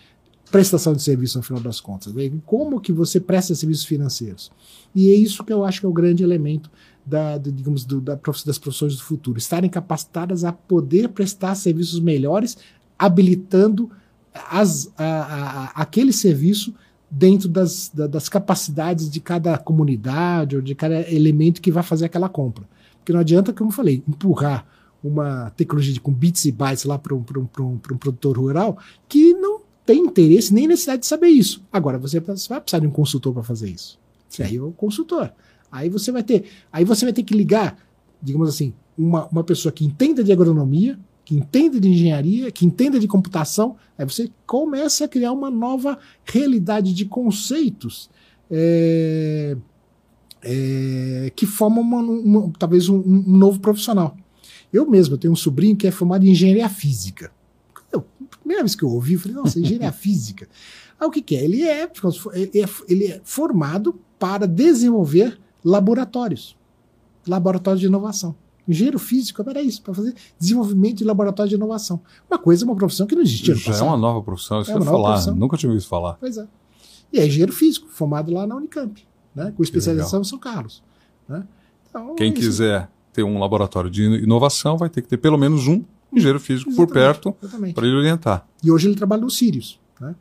prestação 0.52 0.94
de 0.94 1.02
serviço 1.02 1.40
no 1.40 1.44
final 1.44 1.62
das 1.62 1.82
contas. 1.82 2.14
Né? 2.14 2.32
Como 2.46 2.80
que 2.80 2.92
você 2.92 3.20
presta 3.20 3.56
serviços 3.56 3.86
financeiros? 3.86 4.52
E 4.94 5.10
é 5.10 5.16
isso 5.16 5.44
que 5.44 5.52
eu 5.52 5.66
acho 5.66 5.80
que 5.80 5.86
é 5.88 5.90
o 5.90 5.94
grande 5.94 6.24
elemento 6.24 6.70
da, 7.04 7.38
digamos, 7.40 7.84
do, 7.84 8.00
da, 8.00 8.20
das 8.46 8.60
profissões 8.60 8.96
do 8.96 9.02
futuro, 9.02 9.38
estarem 9.38 9.70
capacitadas 9.70 10.44
a 10.44 10.52
poder 10.52 11.10
prestar 11.10 11.56
serviços 11.56 12.00
melhores, 12.00 12.58
habilitando 12.98 13.90
as, 14.34 14.92
a, 14.98 15.04
a, 15.06 15.66
aquele 15.82 16.12
serviço 16.12 16.74
dentro 17.10 17.48
das, 17.48 17.92
das 17.94 18.28
capacidades 18.28 19.10
de 19.10 19.20
cada 19.20 19.58
comunidade 19.58 20.56
ou 20.56 20.62
de 20.62 20.74
cada 20.74 21.02
elemento 21.12 21.62
que 21.62 21.72
vai 21.72 21.84
fazer 21.84 22.06
aquela 22.06 22.28
compra. 22.28 22.64
Porque 22.98 23.14
não 23.14 23.20
adianta, 23.20 23.54
como 23.54 23.70
eu 23.70 23.76
falei, 23.76 24.02
empurrar 24.08 24.66
uma 25.04 25.52
tecnologia 25.52 25.94
de, 25.94 26.00
com 26.00 26.12
bits 26.12 26.46
e 26.46 26.52
bytes 26.52 26.86
lá 26.86 26.98
para 26.98 27.14
um, 27.14 27.24
um, 27.38 27.48
um, 27.60 27.80
um 27.92 27.98
produtor 27.98 28.38
rural 28.38 28.78
que 29.08 29.34
não 29.34 29.62
tem 29.86 30.00
interesse 30.00 30.54
nem 30.54 30.68
necessidade 30.68 31.02
de 31.02 31.08
saber 31.08 31.28
isso. 31.28 31.62
Agora, 31.72 31.98
você 31.98 32.20
vai 32.20 32.34
precisar 32.62 32.80
de 32.80 32.88
um 32.88 32.92
consultor 32.92 33.34
para 33.34 33.44
fazer 33.44 33.70
isso. 33.70 34.00
Sim. 34.30 34.44
Aí 34.44 34.56
é 34.56 34.62
o 34.62 34.72
consultor. 34.72 35.32
Aí 35.72 35.90
você 35.90 36.12
vai 36.12 36.24
ter, 36.24 36.46
aí 36.72 36.86
você 36.86 37.06
vai 37.06 37.14
ter 37.14 37.24
que 37.24 37.34
ligar, 37.34 37.78
digamos 38.22 38.48
assim, 38.48 38.74
uma, 38.98 39.26
uma 39.28 39.44
pessoa 39.44 39.72
que 39.72 39.84
entenda 39.84 40.24
de 40.24 40.32
agronomia, 40.32 40.98
que 41.26 41.36
entenda 41.36 41.80
de 41.80 41.90
engenharia, 41.90 42.52
que 42.52 42.66
entenda 42.66 43.00
de 43.00 43.08
computação. 43.08 43.76
Aí 43.98 44.06
você 44.06 44.30
começa 44.46 45.06
a 45.06 45.08
criar 45.08 45.32
uma 45.32 45.50
nova 45.50 45.98
realidade 46.26 46.94
de 46.94 47.06
conceitos 47.06 48.10
é, 48.52 49.56
é, 50.42 51.32
que 51.36 51.46
formam 51.46 51.82
uma, 51.82 52.02
uma, 52.02 52.54
talvez 52.60 52.90
um, 52.90 52.98
um 52.98 53.38
novo 53.38 53.60
profissional. 53.60 54.18
Eu 54.72 54.90
mesmo 54.90 55.18
tenho 55.18 55.34
um 55.34 55.36
sobrinho 55.38 55.78
que 55.78 55.88
é 55.88 55.92
formado 55.92 56.26
em 56.26 56.32
engenharia 56.32 56.68
física 56.68 57.32
primeira 58.44 58.64
vez 58.64 58.76
que 58.76 58.84
eu 58.84 58.90
ouvi, 58.90 59.14
eu 59.14 59.20
falei, 59.20 59.38
nossa, 59.38 59.60
engenharia 59.60 59.92
física. 59.94 60.48
Aí 61.00 61.08
o 61.08 61.12
que, 61.12 61.22
que 61.22 61.36
é? 61.36 61.44
Ele 61.44 61.64
é, 61.64 61.90
ele 62.34 62.62
é? 62.62 62.70
Ele 62.88 63.08
é 63.08 63.22
formado 63.24 64.00
para 64.20 64.46
desenvolver 64.46 65.40
laboratórios. 65.64 66.56
Laboratórios 67.26 67.80
de 67.80 67.88
inovação. 67.88 68.36
Engenheiro 68.68 68.98
físico 68.98 69.44
era 69.48 69.62
isso, 69.62 69.82
para 69.82 69.94
fazer 69.94 70.16
desenvolvimento 70.40 70.98
de 70.98 71.04
laboratório 71.04 71.50
de 71.50 71.56
inovação. 71.56 72.00
Uma 72.30 72.40
coisa, 72.40 72.64
uma 72.64 72.76
profissão 72.76 73.06
que 73.06 73.16
não 73.16 73.22
existia. 73.22 73.56
Já 73.56 73.76
é 73.76 73.82
uma 73.82 73.98
nova 73.98 74.22
profissão, 74.22 74.62
isso 74.62 74.72
é 74.72 74.76
eu 74.76 74.82
falar. 74.82 75.12
Profissão. 75.12 75.36
Nunca 75.36 75.58
tinha 75.58 75.70
ouvido 75.70 75.86
falar. 75.88 76.14
Pois 76.14 76.38
é. 76.38 76.48
E 77.12 77.20
é 77.20 77.28
engenheiro 77.28 77.52
físico, 77.52 77.88
formado 77.90 78.32
lá 78.32 78.48
na 78.48 78.56
Unicamp, 78.56 79.06
né, 79.36 79.54
com 79.56 79.62
especialização 79.62 80.22
em 80.22 80.24
São 80.24 80.40
Carlos. 80.40 80.82
Né? 81.28 81.44
Então, 81.90 82.16
Quem 82.16 82.30
é 82.30 82.34
quiser 82.34 82.90
ter 83.12 83.24
um 83.24 83.38
laboratório 83.38 83.90
de 83.90 84.04
inovação 84.04 84.78
vai 84.78 84.90
ter 84.90 85.02
que 85.02 85.08
ter 85.08 85.18
pelo 85.18 85.38
menos 85.38 85.68
um 85.68 85.84
engenheiro 86.12 86.40
físico 86.40 86.72
exatamente, 86.72 86.88
por 86.88 86.94
perto 86.94 87.74
para 87.74 87.86
ele 87.86 87.96
orientar. 87.96 88.48
E 88.64 88.72
hoje 88.72 88.88
ele 88.88 88.96
trabalha 88.96 89.22
no 89.22 89.30
Sirius. 89.30 89.80
Né? 90.00 90.16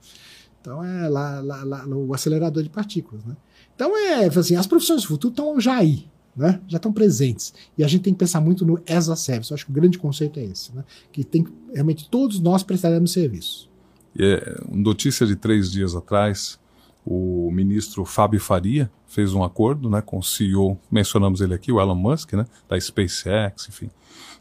Então 0.61 0.84
é 0.84 1.09
lá, 1.09 1.40
lá, 1.40 1.64
lá 1.64 1.86
o 1.86 2.12
acelerador 2.14 2.62
de 2.62 2.68
partículas. 2.68 3.24
Né? 3.24 3.36
Então 3.74 3.97
é 3.97 4.26
assim, 4.26 4.57
as 4.57 4.66
profissões 4.66 5.03
do 5.03 5.09
futuro 5.09 5.32
estão 5.32 5.59
já 5.59 5.76
aí. 5.76 6.07
Né? 6.35 6.61
já 6.66 6.76
estão 6.76 6.91
presentes. 6.91 7.53
E 7.76 7.85
a 7.85 7.89
gente 7.89 8.03
tem 8.03 8.14
que 8.14 8.18
pensar 8.18 8.41
muito 8.41 8.64
no 8.64 8.80
as 8.89 9.11
a 9.11 9.16
service. 9.16 9.51
Eu 9.51 9.55
acho 9.55 9.66
que 9.66 9.70
o 9.70 9.74
grande 9.74 9.99
conceito 9.99 10.41
é 10.41 10.45
esse, 10.45 10.74
né? 10.74 10.83
que 11.12 11.24
tem 11.24 11.47
realmente 11.72 12.09
todos 12.09 12.41
nós 12.41 12.62
prestaremos 12.62 13.12
serviço. 13.12 13.70
É, 14.18 14.62
notícia 14.70 15.26
de 15.26 15.37
três 15.37 15.70
dias 15.70 15.95
atrás, 15.95 16.59
o 17.05 17.51
ministro 17.51 18.05
Fábio 18.05 18.41
Faria 18.41 18.91
fez 19.07 19.35
um 19.35 19.43
acordo 19.43 19.91
né, 19.91 20.01
com 20.01 20.18
o 20.18 20.22
CEO, 20.22 20.78
mencionamos 20.91 21.41
ele 21.41 21.55
aqui, 21.55 21.72
o 21.72 21.80
Elon 21.80 21.95
Musk, 21.95 22.33
né, 22.35 22.47
da 22.68 22.80
SpaceX, 22.80 23.68
enfim, 23.68 23.91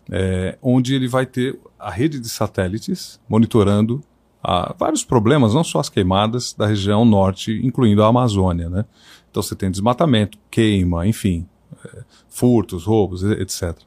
é, 0.09 0.57
onde 0.61 0.93
ele 0.95 1.07
vai 1.07 1.25
ter 1.25 1.59
a 1.79 1.89
rede 1.89 2.19
de 2.19 2.29
satélites 2.29 3.19
monitorando 3.27 4.03
a, 4.43 4.73
vários 4.77 5.03
problemas, 5.03 5.53
não 5.53 5.63
só 5.63 5.79
as 5.79 5.89
queimadas 5.89 6.53
da 6.53 6.65
região 6.65 7.05
norte, 7.05 7.59
incluindo 7.63 8.03
a 8.03 8.07
Amazônia. 8.07 8.69
Né? 8.69 8.85
Então 9.29 9.41
você 9.41 9.55
tem 9.55 9.69
desmatamento, 9.69 10.37
queima, 10.49 11.07
enfim, 11.07 11.45
furtos, 12.29 12.85
roubos, 12.85 13.23
etc. 13.23 13.77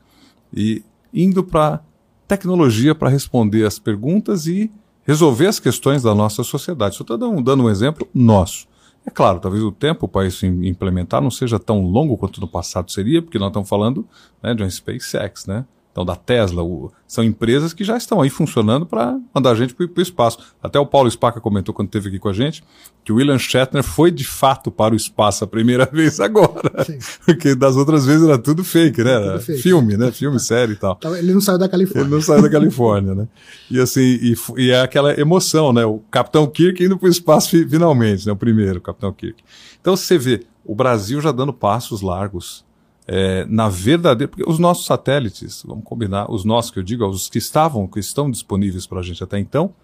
E 0.53 0.85
indo 1.13 1.43
para 1.45 1.81
tecnologia 2.27 2.95
para 2.95 3.09
responder 3.09 3.67
as 3.67 3.79
perguntas 3.79 4.47
e 4.47 4.71
resolver 5.05 5.47
as 5.47 5.61
questões 5.61 6.03
da 6.03 6.15
nossa 6.15 6.43
sociedade. 6.43 6.97
Estou 6.99 7.17
dando, 7.17 7.63
um 7.63 7.71
exemplo 7.71 8.09
nosso. 8.15 8.67
É 9.07 9.11
claro, 9.11 9.39
talvez 9.39 9.63
o 9.63 9.71
tempo 9.71 10.09
para 10.09 10.27
isso 10.27 10.47
implementar 10.47 11.21
não 11.21 11.31
seja 11.31 11.59
tão 11.59 11.83
longo 11.83 12.17
quanto 12.17 12.41
no 12.41 12.49
passado 12.49 12.91
seria, 12.91 13.21
porque 13.21 13.39
nós 13.39 13.49
estamos 13.49 13.69
falando 13.69 14.07
né, 14.43 14.55
de 14.55 14.63
uma 14.63 14.71
SpaceX, 14.71 15.47
né? 15.47 15.67
Então 15.95 16.05
da 16.05 16.17
Tesla, 16.17 16.61
o, 16.65 16.91
são 17.07 17.23
empresas 17.23 17.73
que 17.73 17.85
já 17.85 17.97
estão 17.97 18.21
aí 18.21 18.29
funcionando 18.29 18.85
para 18.85 19.17
mandar 19.33 19.53
a 19.53 19.55
gente 19.55 19.73
para 19.73 19.87
o 19.87 20.03
espaço. 20.03 20.39
Até 20.61 20.77
o 20.77 20.85
Paulo 20.85 21.09
Spaca 21.09 21.41
comentou 21.41 21.73
quando 21.73 21.87
esteve 21.87 22.09
aqui 22.09 22.19
com 22.19 22.29
a 22.29 22.33
gente 22.33 22.65
que 23.05 23.13
o 23.13 23.17
William 23.17 23.39
Shatner 23.39 23.85
foi 23.85 24.11
de 24.11 24.25
fato 24.25 24.73
para 24.73 24.93
o 24.93 24.97
espaço 24.97 25.45
a 25.45 25.47
primeira 25.47 25.87
vez 25.93 26.19
agora. 26.19 26.83
Sim. 26.85 26.99
Porque 27.25 27.55
das 27.55 27.77
outras 27.77 28.05
vezes 28.07 28.27
era 28.27 28.37
tudo 28.37 28.65
fake, 28.65 29.05
né? 29.05 29.13
Era 29.13 29.39
fake. 29.39 29.63
filme, 29.63 29.97
né? 29.97 30.11
Filme, 30.11 30.41
série 30.41 30.73
e 30.73 30.77
tal. 30.77 30.99
Ele 31.17 31.33
não 31.33 31.41
saiu 31.41 31.59
da 31.59 31.69
Califórnia. 31.69 32.03
Ele 32.03 32.11
não 32.11 32.21
saiu 32.21 32.43
da 32.43 32.51
Califórnia, 32.51 33.15
né? 33.15 33.29
E 33.71 33.79
assim, 33.79 34.01
e, 34.01 34.35
e, 34.57 34.71
é 34.73 34.81
aquela 34.81 35.17
emoção, 35.21 35.73
né? 35.73 35.85
O 35.85 36.01
Capitão 36.11 36.45
Kirk 36.49 36.83
indo 36.83 36.99
para 36.99 37.07
o 37.07 37.11
espaço 37.11 37.51
finalmente, 37.69 38.27
né? 38.27 38.33
O 38.33 38.37
primeiro, 38.37 38.79
o 38.79 38.83
Capitão 38.83 39.13
Kirk. 39.13 39.45
Então 39.81 39.97
você 39.97 40.19
vê 40.19 40.45
o 40.65 40.75
Brasil 40.75 41.21
já 41.21 41.31
dando 41.31 41.53
passos 41.53 42.01
largos 42.01 42.65
é, 43.07 43.45
na 43.47 43.69
verdadeira. 43.69 44.29
Porque 44.29 44.49
os 44.49 44.59
nossos 44.59 44.87
satélites, 44.87 45.63
vamos 45.67 45.85
combinar, 45.85 46.31
os 46.31 46.45
nossos 46.45 46.71
que 46.71 46.79
eu 46.79 46.83
digo, 46.83 47.07
os 47.07 47.29
que 47.29 47.39
estavam, 47.39 47.87
que 47.87 48.01
estão 48.01 48.31
disponíveis 48.31 48.87
para 48.87 49.01
a 49.01 49.03
gente 49.03 49.23
até 49.23 49.39
então, 49.39 49.75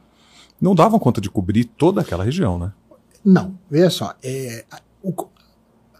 não 0.61 0.75
davam 0.75 0.99
conta 0.99 1.21
de 1.21 1.31
cobrir 1.31 1.65
toda 1.65 2.01
aquela 2.01 2.25
região, 2.25 2.59
né? 2.59 2.73
Não, 3.25 3.59
veja 3.71 3.91
só. 3.91 4.15
É, 4.23 4.65
o, 5.03 5.13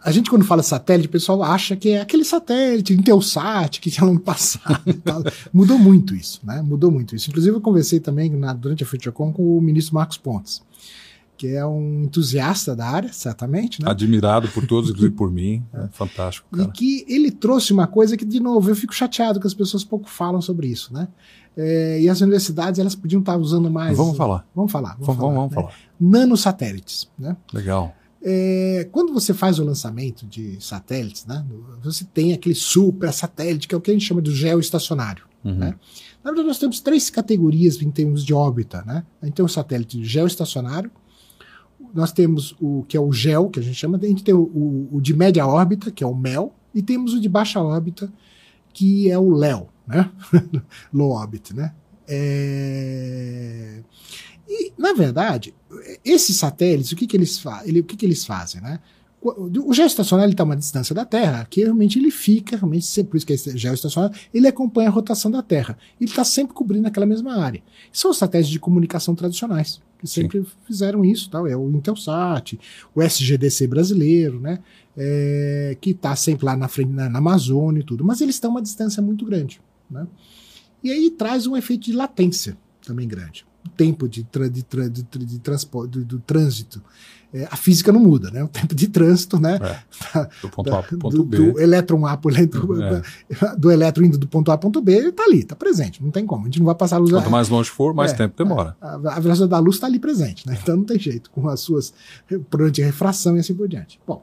a 0.03 0.11
gente, 0.11 0.31
quando 0.31 0.45
fala 0.45 0.63
satélite, 0.63 1.09
o 1.09 1.13
pessoal 1.13 1.43
acha 1.43 1.77
que 1.77 1.91
é 1.91 2.01
aquele 2.01 2.25
satélite, 2.25 2.95
Intelsat, 2.95 3.81
que 3.81 3.91
tinha 3.91 4.07
no 4.07 4.19
passado 4.21 4.83
e 4.87 4.95
tal. 4.95 5.23
Mudou 5.53 5.79
muito 5.79 6.15
isso, 6.15 6.41
né? 6.43 6.63
Mudou 6.63 6.91
muito 6.91 7.15
isso. 7.15 7.29
Inclusive, 7.29 7.57
eu 7.57 7.61
conversei 7.61 8.01
também 8.01 8.31
na, 8.31 8.53
durante 8.53 8.83
a 8.83 8.87
FutureCon 8.87 9.33
com 9.33 9.59
o 9.59 9.61
ministro 9.61 9.95
Marcos 9.95 10.17
Pontes 10.17 10.63
que 11.41 11.49
é 11.49 11.65
um 11.65 12.03
entusiasta 12.03 12.77
da 12.77 12.87
área, 12.87 13.11
certamente. 13.15 13.83
Né? 13.83 13.91
Admirado 13.91 14.47
por 14.49 14.67
todos, 14.67 14.91
inclusive 14.93 15.15
por 15.15 15.31
mim. 15.31 15.65
É 15.73 15.89
fantástico. 15.91 16.47
Cara. 16.55 16.69
E 16.69 16.71
que 16.71 17.03
ele 17.09 17.31
trouxe 17.31 17.73
uma 17.73 17.87
coisa 17.87 18.15
que, 18.15 18.27
de 18.27 18.39
novo, 18.39 18.69
eu 18.69 18.77
fico 18.77 18.95
chateado 18.95 19.41
que 19.41 19.47
as 19.47 19.55
pessoas 19.55 19.83
pouco 19.83 20.07
falam 20.11 20.43
sobre 20.43 20.67
isso. 20.67 20.93
Né? 20.93 21.09
É, 21.57 21.99
e 21.99 22.11
as 22.11 22.21
universidades 22.21 22.79
elas 22.79 22.95
podiam 22.95 23.21
estar 23.21 23.39
usando 23.39 23.71
mais. 23.71 23.97
Vamos 23.97 24.19
falar. 24.19 24.47
Vamos 24.55 24.71
falar. 24.71 24.99
Vamos, 25.01 25.07
vamos 25.07 25.19
falar. 25.19 25.35
Vamos, 25.35 25.51
né? 25.51 25.55
falar. 25.55 25.75
Nanosatélites. 25.99 27.09
Né? 27.19 27.35
Legal. 27.55 27.97
É, 28.23 28.87
quando 28.93 29.15
você 29.15 29.33
faz 29.33 29.59
o 29.59 29.65
lançamento 29.65 30.27
de 30.27 30.63
satélites, 30.63 31.25
né, 31.25 31.43
você 31.83 32.05
tem 32.05 32.35
aquele 32.35 32.55
super 32.55 33.11
satélite, 33.15 33.67
que 33.67 33.75
é 33.75 33.79
o 33.79 33.81
que 33.81 33.91
a 33.91 33.95
gente 33.95 34.05
chama 34.05 34.21
de 34.21 34.35
geoestacionário. 34.35 35.25
Uhum. 35.43 35.55
Né? 35.55 35.75
Na 36.23 36.33
verdade, 36.33 36.49
nós 36.49 36.59
temos 36.59 36.81
três 36.81 37.09
categorias 37.09 37.81
em 37.81 37.91
termos 37.91 38.27
de 38.27 38.35
órbita. 38.35 38.83
Né? 38.83 39.05
A 39.23 39.25
gente 39.25 39.37
tem 39.37 39.45
o 39.45 39.49
satélite 39.49 40.05
geoestacionário, 40.05 40.91
nós 41.95 42.13
temos 42.13 42.55
o 42.61 42.85
que 42.89 42.97
é 42.97 43.01
o 43.01 43.13
GEL, 43.13 43.49
que 43.51 43.61
a 43.61 43.63
gente 43.63 43.75
chama, 43.77 43.99
a 44.01 44.07
gente 44.07 44.25
tem 44.25 44.35
o, 44.35 44.89
o, 44.93 45.01
de 45.01 45.15
média 45.15 45.47
órbita, 45.47 45.91
que 45.91 46.05
é 46.05 46.07
o 46.07 46.15
MEL, 46.15 46.53
e 46.75 46.83
temos 46.83 47.15
o 47.15 47.21
de 47.21 47.29
baixa 47.29 47.61
órbita, 47.61 48.13
que 48.73 49.11
é 49.11 49.19
o 49.19 49.31
LEO, 49.31 49.69
né? 49.87 50.11
Low 50.93 51.11
Orbit, 51.11 51.55
né? 51.55 51.73
É... 52.07 53.83
E, 54.49 54.73
na 54.77 54.93
verdade, 54.93 55.55
esses 56.05 56.37
satélites, 56.37 56.91
o 56.93 56.97
que, 56.97 57.07
que, 57.07 57.17
eles, 57.17 57.43
ele, 57.65 57.81
o 57.81 57.85
que, 57.85 57.97
que 57.97 58.05
eles 58.05 58.25
fazem, 58.25 58.61
né? 58.61 58.81
O 59.23 59.75
geoestacionário 59.75 60.33
está 60.33 60.43
a 60.43 60.47
uma 60.47 60.57
distância 60.57 60.95
da 60.95 61.05
Terra, 61.05 61.47
que 61.49 61.61
realmente 61.61 61.99
ele 61.99 62.11
fica, 62.11 62.57
realmente, 62.57 62.87
sempre, 62.87 63.11
por 63.11 63.17
isso 63.19 63.27
que 63.27 63.35
é 63.35 63.37
geoestacionário, 63.37 64.17
ele 64.33 64.49
acompanha 64.49 64.89
a 64.89 64.93
rotação 64.93 65.31
da 65.31 65.43
Terra. 65.43 65.77
Ele 66.01 66.09
está 66.09 66.25
sempre 66.25 66.55
cobrindo 66.55 66.89
aquela 66.89 67.05
mesma 67.05 67.37
área. 67.37 67.63
São 67.93 68.11
os 68.11 68.17
satélites 68.17 68.51
de 68.51 68.59
comunicação 68.59 69.15
tradicionais, 69.15 69.79
que 70.01 70.07
sempre 70.07 70.41
Sim. 70.41 70.47
fizeram 70.67 71.05
isso. 71.05 71.29
Tal. 71.29 71.47
É 71.47 71.55
o 71.55 71.71
Intelsat, 71.71 72.59
o 72.95 73.03
SGDC 73.03 73.67
brasileiro, 73.67 74.41
né? 74.41 74.59
É, 74.97 75.77
que 75.81 75.91
está 75.91 76.17
sempre 76.17 76.47
lá 76.47 76.57
na 76.57 76.69
frente, 76.69 76.91
na, 76.91 77.09
na 77.09 77.19
Amazônia 77.19 77.81
e 77.81 77.85
tudo. 77.85 78.03
Mas 78.05 78.21
eles 78.21 78.37
estão 78.37 78.51
a 78.51 78.55
uma 78.55 78.63
distância 78.63 79.03
muito 79.03 79.25
grande. 79.25 79.61
Né? 79.91 80.07
E 80.83 80.91
aí 80.91 81.11
traz 81.11 81.47
um 81.47 81.57
efeito 81.57 81.85
de 81.85 81.93
latência 81.93 82.57
também 82.85 83.07
grande. 83.07 83.47
O 83.65 83.69
tempo 83.69 84.09
de, 84.09 84.25
tra, 84.25 84.49
de, 84.49 84.63
tra, 84.63 84.89
de, 84.89 85.03
de 85.03 85.39
transporte, 85.39 85.91
do, 85.91 86.05
do 86.05 86.19
trânsito 86.19 86.83
é, 87.33 87.47
a 87.51 87.57
física 87.57 87.93
não 87.93 88.01
muda, 88.01 88.31
né? 88.31 88.43
O 88.43 88.49
tempo 88.49 88.75
de 88.75 88.89
trânsito, 88.89 89.39
né? 89.39 89.59
É, 90.17 90.29
do 90.43 90.49
ponto 90.49 90.75
A 90.75 90.83
para 90.83 90.97
o 90.97 90.99
ponto 90.99 91.17
do, 91.17 91.25
B. 91.25 91.37
Do 91.37 91.61
elétron 91.61 92.05
A 92.07 92.17
pro 92.17 92.31
elétron, 92.31 92.83
é. 92.83 93.03
do 93.57 93.71
elétron 93.71 94.05
indo 94.05 94.19
do 94.19 94.27
ponto 94.27 94.51
A 94.51 94.59
para 94.59 94.63
ponto 94.63 94.81
B, 94.81 94.93
ele 94.93 95.09
está 95.11 95.25
ali, 95.25 95.41
está 95.41 95.55
presente, 95.55 96.03
não 96.03 96.11
tem 96.11 96.27
como. 96.27 96.43
A 96.43 96.45
gente 96.47 96.59
não 96.59 96.67
vai 96.67 96.75
passar 96.75 96.97
a 96.97 96.99
luz. 96.99 97.13
Quanto 97.13 97.31
mais 97.31 97.49
longe 97.49 97.71
for, 97.71 97.95
mais 97.95 98.13
é, 98.13 98.17
tempo 98.17 98.35
demora. 98.37 98.77
A, 98.81 98.95
a, 98.95 99.21
velocidade 99.21 99.51
da 99.51 99.59
luz 99.59 99.77
está 99.77 99.87
ali 99.87 99.99
presente, 99.99 100.47
né? 100.47 100.59
Então 100.61 100.77
não 100.77 100.85
tem 100.85 100.99
jeito, 100.99 101.31
com 101.31 101.49
as 101.49 101.61
suas 101.61 101.93
por 102.49 102.71
de 102.71 102.83
refração 102.83 103.37
e 103.37 103.41
assim 103.41 103.55
por 103.55 103.69
diante. 103.69 104.01
Bom, 104.07 104.23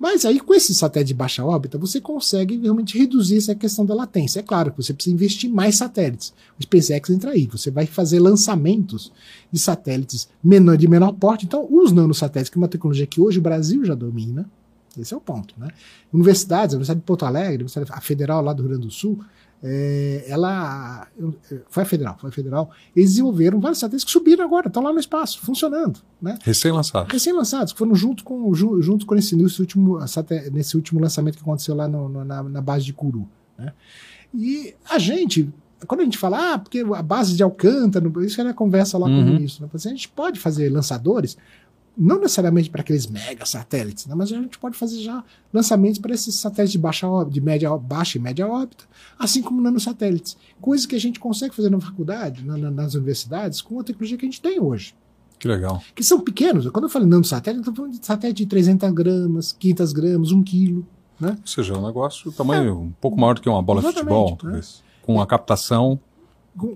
mas 0.00 0.24
aí, 0.24 0.40
com 0.40 0.54
esse 0.54 0.74
satélite 0.74 1.08
de 1.08 1.14
baixa 1.14 1.44
órbita, 1.44 1.76
você 1.76 2.00
consegue 2.00 2.56
realmente 2.56 2.96
reduzir 2.96 3.36
essa 3.36 3.54
questão 3.54 3.84
da 3.84 3.94
latência. 3.94 4.40
É 4.40 4.42
claro 4.42 4.70
que 4.70 4.82
você 4.82 4.94
precisa 4.94 5.14
investir 5.14 5.50
mais 5.50 5.76
satélites. 5.76 6.32
O 6.58 6.62
SpaceX 6.62 7.10
entra 7.10 7.32
aí. 7.32 7.46
Você 7.46 7.70
vai 7.70 7.84
fazer 7.84 8.18
lançamentos 8.18 9.12
de 9.52 9.58
satélites 9.58 10.26
menor, 10.42 10.78
de 10.78 10.88
menor 10.88 11.12
porte. 11.12 11.44
Então, 11.44 11.68
os 11.70 11.92
nanosatélites, 11.92 12.48
que 12.48 12.56
é 12.56 12.62
uma 12.62 12.66
tecnologia 12.66 13.06
que 13.06 13.20
hoje 13.20 13.40
o 13.40 13.42
Brasil 13.42 13.84
já 13.84 13.94
domina, 13.94 14.48
esse 14.98 15.12
é 15.12 15.16
o 15.18 15.20
ponto. 15.20 15.54
Né? 15.58 15.68
Universidades, 16.10 16.72
a 16.72 16.76
Universidade 16.76 17.00
de 17.00 17.04
Porto 17.04 17.26
Alegre, 17.26 17.66
a 17.90 18.00
Federal 18.00 18.42
lá 18.42 18.54
do 18.54 18.62
Rio 18.62 18.70
Grande 18.70 18.86
do 18.86 18.92
Sul, 18.92 19.22
é, 19.62 20.24
ela 20.26 21.06
foi 21.68 21.82
a 21.82 21.86
federal, 21.86 22.16
foi 22.18 22.30
a 22.30 22.32
federal. 22.32 22.70
Eles 22.96 23.10
desenvolveram 23.10 23.60
vários 23.60 23.78
satélites 23.78 24.04
que 24.04 24.10
subiram 24.10 24.44
agora, 24.44 24.68
estão 24.68 24.82
lá 24.82 24.92
no 24.92 24.98
espaço, 24.98 25.40
funcionando, 25.40 26.00
né? 26.20 26.38
Recém-lançados. 26.42 27.12
Recém-lançados, 27.12 27.72
que 27.72 27.78
foram 27.78 27.94
junto 27.94 28.24
com 28.24 28.52
junto 28.54 29.04
com 29.04 29.14
esse 29.16 29.36
nesse 29.36 29.60
último 29.60 29.98
nesse 30.50 30.76
último 30.76 31.00
lançamento 31.00 31.36
que 31.36 31.42
aconteceu 31.42 31.74
lá 31.74 31.86
no, 31.86 32.08
no, 32.08 32.24
na, 32.24 32.42
na, 32.42 32.60
base 32.60 32.84
de 32.84 32.92
Curu, 32.92 33.28
né? 33.58 33.72
E 34.34 34.74
a 34.88 34.98
gente 34.98 35.52
quando 35.86 36.00
a 36.02 36.04
gente 36.04 36.18
fala, 36.18 36.54
ah, 36.54 36.58
porque 36.58 36.80
a 36.80 37.02
base 37.02 37.34
de 37.34 37.42
Alcântara, 37.42 38.06
isso 38.24 38.38
era 38.38 38.52
conversa 38.52 38.98
lá 38.98 39.06
uhum. 39.06 39.24
com 39.24 39.30
o 39.30 39.34
ministro, 39.34 39.64
né? 39.64 39.70
a 39.72 39.78
gente 39.78 40.08
pode 40.10 40.38
fazer 40.38 40.68
lançadores, 40.68 41.38
não 42.00 42.18
necessariamente 42.18 42.70
para 42.70 42.80
aqueles 42.80 43.06
mega 43.06 43.44
satélites, 43.44 44.06
né, 44.06 44.14
mas 44.16 44.32
a 44.32 44.36
gente 44.36 44.58
pode 44.58 44.76
fazer 44.76 45.00
já 45.00 45.22
lançamentos 45.52 45.98
para 45.98 46.14
esses 46.14 46.34
satélites 46.34 46.72
de 46.72 46.78
baixa 46.78 47.06
de 47.28 47.40
média, 47.42 47.76
baixa 47.76 48.16
e 48.16 48.20
média 48.20 48.48
órbita, 48.48 48.84
assim 49.18 49.42
como 49.42 49.60
nanosatélites. 49.60 50.36
Coisas 50.60 50.86
que 50.86 50.96
a 50.96 51.00
gente 51.00 51.20
consegue 51.20 51.54
fazer 51.54 51.70
na 51.70 51.78
faculdade, 51.78 52.42
na, 52.42 52.56
na, 52.56 52.70
nas 52.70 52.94
universidades, 52.94 53.60
com 53.60 53.78
a 53.78 53.84
tecnologia 53.84 54.16
que 54.16 54.24
a 54.24 54.28
gente 54.30 54.40
tem 54.40 54.58
hoje. 54.58 54.94
Que 55.38 55.46
legal. 55.46 55.82
Que 55.94 56.02
são 56.02 56.20
pequenos. 56.20 56.68
Quando 56.70 56.84
eu 56.84 56.90
falo 56.90 57.06
nanosatélite, 57.06 57.58
eu 57.58 57.70
estou 57.70 57.74
falando 57.74 57.98
de 57.98 58.06
satélite 58.06 58.44
de 58.44 58.46
300 58.46 58.90
gramas, 58.92 59.52
500 59.52 59.92
gramas, 59.92 60.32
1 60.32 60.42
quilo. 60.42 60.86
Né? 61.18 61.36
Ou 61.38 61.46
seja, 61.46 61.74
é 61.74 61.76
um 61.76 61.86
negócio 61.86 62.32
tamanho 62.32 62.68
é. 62.68 62.72
um 62.72 62.92
pouco 62.98 63.20
maior 63.20 63.34
do 63.34 63.42
que 63.42 63.48
uma 63.48 63.62
bola 63.62 63.82
de 63.82 63.88
futebol, 63.88 64.38
né? 64.42 64.60
com 65.02 65.20
a 65.20 65.26
captação 65.26 66.00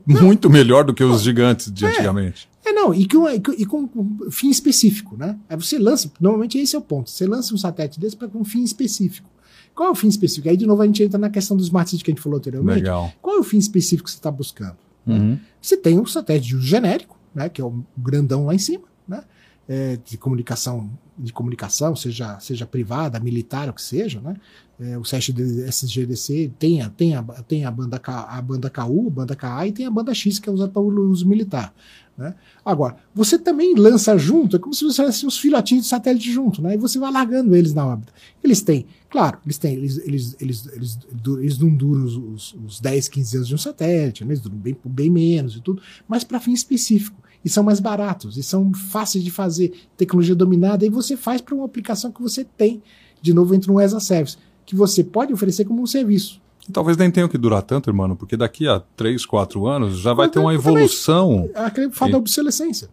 não. 0.06 0.22
muito 0.22 0.50
melhor 0.50 0.84
do 0.84 0.92
que 0.92 1.02
os 1.02 1.22
gigantes 1.22 1.72
de 1.72 1.86
é. 1.86 1.88
antigamente. 1.88 2.48
É, 2.64 2.72
não, 2.72 2.94
e 2.94 3.06
com, 3.06 3.28
e 3.28 3.66
com, 3.66 3.88
um 3.94 4.30
fim 4.30 4.48
específico, 4.48 5.16
né? 5.16 5.38
Aí 5.48 5.56
você 5.56 5.78
lança, 5.78 6.10
normalmente 6.18 6.58
esse 6.58 6.74
é 6.74 6.78
o 6.78 6.82
ponto, 6.82 7.10
você 7.10 7.26
lança 7.26 7.54
um 7.54 7.58
satélite 7.58 8.00
desse 8.00 8.16
para 8.16 8.28
um 8.34 8.44
fim 8.44 8.62
específico. 8.62 9.28
Qual 9.74 9.88
é 9.88 9.92
o 9.92 9.94
fim 9.94 10.08
específico? 10.08 10.48
Aí, 10.48 10.56
de 10.56 10.66
novo, 10.66 10.80
a 10.82 10.86
gente 10.86 11.02
entra 11.02 11.18
na 11.18 11.28
questão 11.28 11.56
dos 11.56 11.66
smart 11.66 11.90
cities 11.90 12.02
que 12.02 12.10
a 12.10 12.14
gente 12.14 12.22
falou 12.22 12.38
anteriormente. 12.38 12.76
Legal. 12.76 13.12
Qual 13.20 13.36
é 13.36 13.40
o 13.40 13.42
fim 13.42 13.58
específico 13.58 14.04
que 14.04 14.10
você 14.10 14.16
está 14.16 14.30
buscando? 14.30 14.76
Uhum. 15.06 15.38
Você 15.60 15.76
tem 15.76 15.98
um 15.98 16.06
satélite 16.06 16.48
de 16.48 16.56
uso 16.56 16.66
genérico, 16.66 17.18
né, 17.34 17.48
que 17.48 17.60
é 17.60 17.64
o 17.64 17.84
grandão 17.96 18.46
lá 18.46 18.54
em 18.54 18.58
cima, 18.58 18.84
né, 19.06 19.24
é, 19.68 19.98
de 20.04 20.16
comunicação, 20.16 20.88
de 21.18 21.32
comunicação, 21.32 21.96
seja, 21.96 22.38
seja 22.38 22.66
privada, 22.66 23.18
militar, 23.18 23.68
o 23.68 23.72
que 23.72 23.82
seja, 23.82 24.20
né, 24.20 24.36
é, 24.80 24.96
o 24.98 25.02
SGDC 25.02 26.52
tem, 26.58 26.80
a, 26.80 26.90
tem, 26.90 27.14
a, 27.14 27.22
tem 27.22 27.64
a, 27.64 27.70
banda 27.70 27.98
K, 27.98 28.26
a 28.28 28.42
banda 28.42 28.70
KU, 28.70 29.06
a 29.08 29.10
banda 29.10 29.36
KA 29.36 29.66
e 29.66 29.72
tem 29.72 29.86
a 29.86 29.90
banda 29.90 30.12
X 30.14 30.38
que 30.38 30.48
é 30.48 30.52
usada 30.52 30.72
para 30.72 30.82
o 30.82 31.10
uso 31.10 31.28
militar. 31.28 31.72
Né? 32.16 32.32
Agora, 32.64 32.96
você 33.12 33.36
também 33.36 33.74
lança 33.74 34.16
junto, 34.16 34.56
é 34.56 34.58
como 34.58 34.72
se 34.72 34.84
você 34.84 35.02
tivesse 35.02 35.26
uns 35.26 35.36
filhotinhos 35.36 35.84
de 35.84 35.90
satélite 35.90 36.30
junto, 36.30 36.62
né? 36.62 36.74
E 36.74 36.76
você 36.78 36.96
vai 36.96 37.10
largando 37.10 37.56
eles 37.56 37.74
na 37.74 37.84
órbita. 37.84 38.12
Eles 38.42 38.62
têm, 38.62 38.86
claro, 39.10 39.38
eles 39.44 39.58
têm, 39.58 39.74
eles, 39.74 39.98
eles, 39.98 40.36
eles, 40.40 40.68
eles, 40.72 40.98
eles 41.40 41.58
não 41.58 41.74
duram 41.74 42.04
os, 42.04 42.16
os, 42.16 42.56
os 42.64 42.80
10, 42.80 43.08
15 43.08 43.36
anos 43.36 43.48
de 43.48 43.54
um 43.54 43.58
satélite, 43.58 44.24
né? 44.24 44.30
eles 44.30 44.40
duram 44.40 44.56
bem, 44.56 44.76
bem 44.84 45.10
menos 45.10 45.56
e 45.56 45.60
tudo, 45.60 45.82
mas 46.06 46.22
para 46.22 46.38
fim 46.38 46.52
específico. 46.52 47.20
E 47.44 47.48
são 47.48 47.62
mais 47.62 47.78
baratos, 47.78 48.38
e 48.38 48.42
são 48.42 48.72
fáceis 48.72 49.22
de 49.22 49.30
fazer, 49.30 49.74
tecnologia 49.98 50.34
dominada, 50.34 50.86
e 50.86 50.88
você 50.88 51.14
faz 51.16 51.42
para 51.42 51.54
uma 51.54 51.66
aplicação 51.66 52.10
que 52.10 52.22
você 52.22 52.42
tem, 52.42 52.82
de 53.20 53.34
novo, 53.34 53.54
entre 53.54 53.70
um 53.70 53.78
ESA 53.78 54.00
Service, 54.00 54.38
que 54.64 54.74
você 54.74 55.04
pode 55.04 55.32
oferecer 55.32 55.64
como 55.64 55.82
um 55.82 55.86
serviço. 55.86 56.40
Talvez 56.72 56.96
nem 56.96 57.10
tenha 57.10 57.28
que 57.28 57.36
durar 57.36 57.62
tanto, 57.62 57.90
irmão, 57.90 58.16
porque 58.16 58.36
daqui 58.36 58.66
a 58.66 58.80
3, 58.96 59.26
4 59.26 59.66
anos 59.66 59.98
já 59.98 60.14
vai 60.14 60.28
ter 60.28 60.38
uma 60.38 60.54
evolução. 60.54 61.48
Aquele 61.54 61.90
fala 61.90 62.12
da 62.12 62.18
obsolescência. 62.18 62.88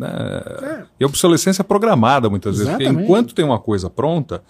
É, 0.00 0.64
é. 0.64 0.84
E 1.00 1.04
a 1.04 1.06
obsolescência 1.06 1.64
programada, 1.64 2.30
muitas 2.30 2.56
Exatamente. 2.56 2.78
vezes. 2.78 2.94
Porque 2.94 3.04
enquanto 3.04 3.34
tem 3.34 3.44
uma 3.44 3.58
coisa 3.58 3.90
pronta, 3.90 4.42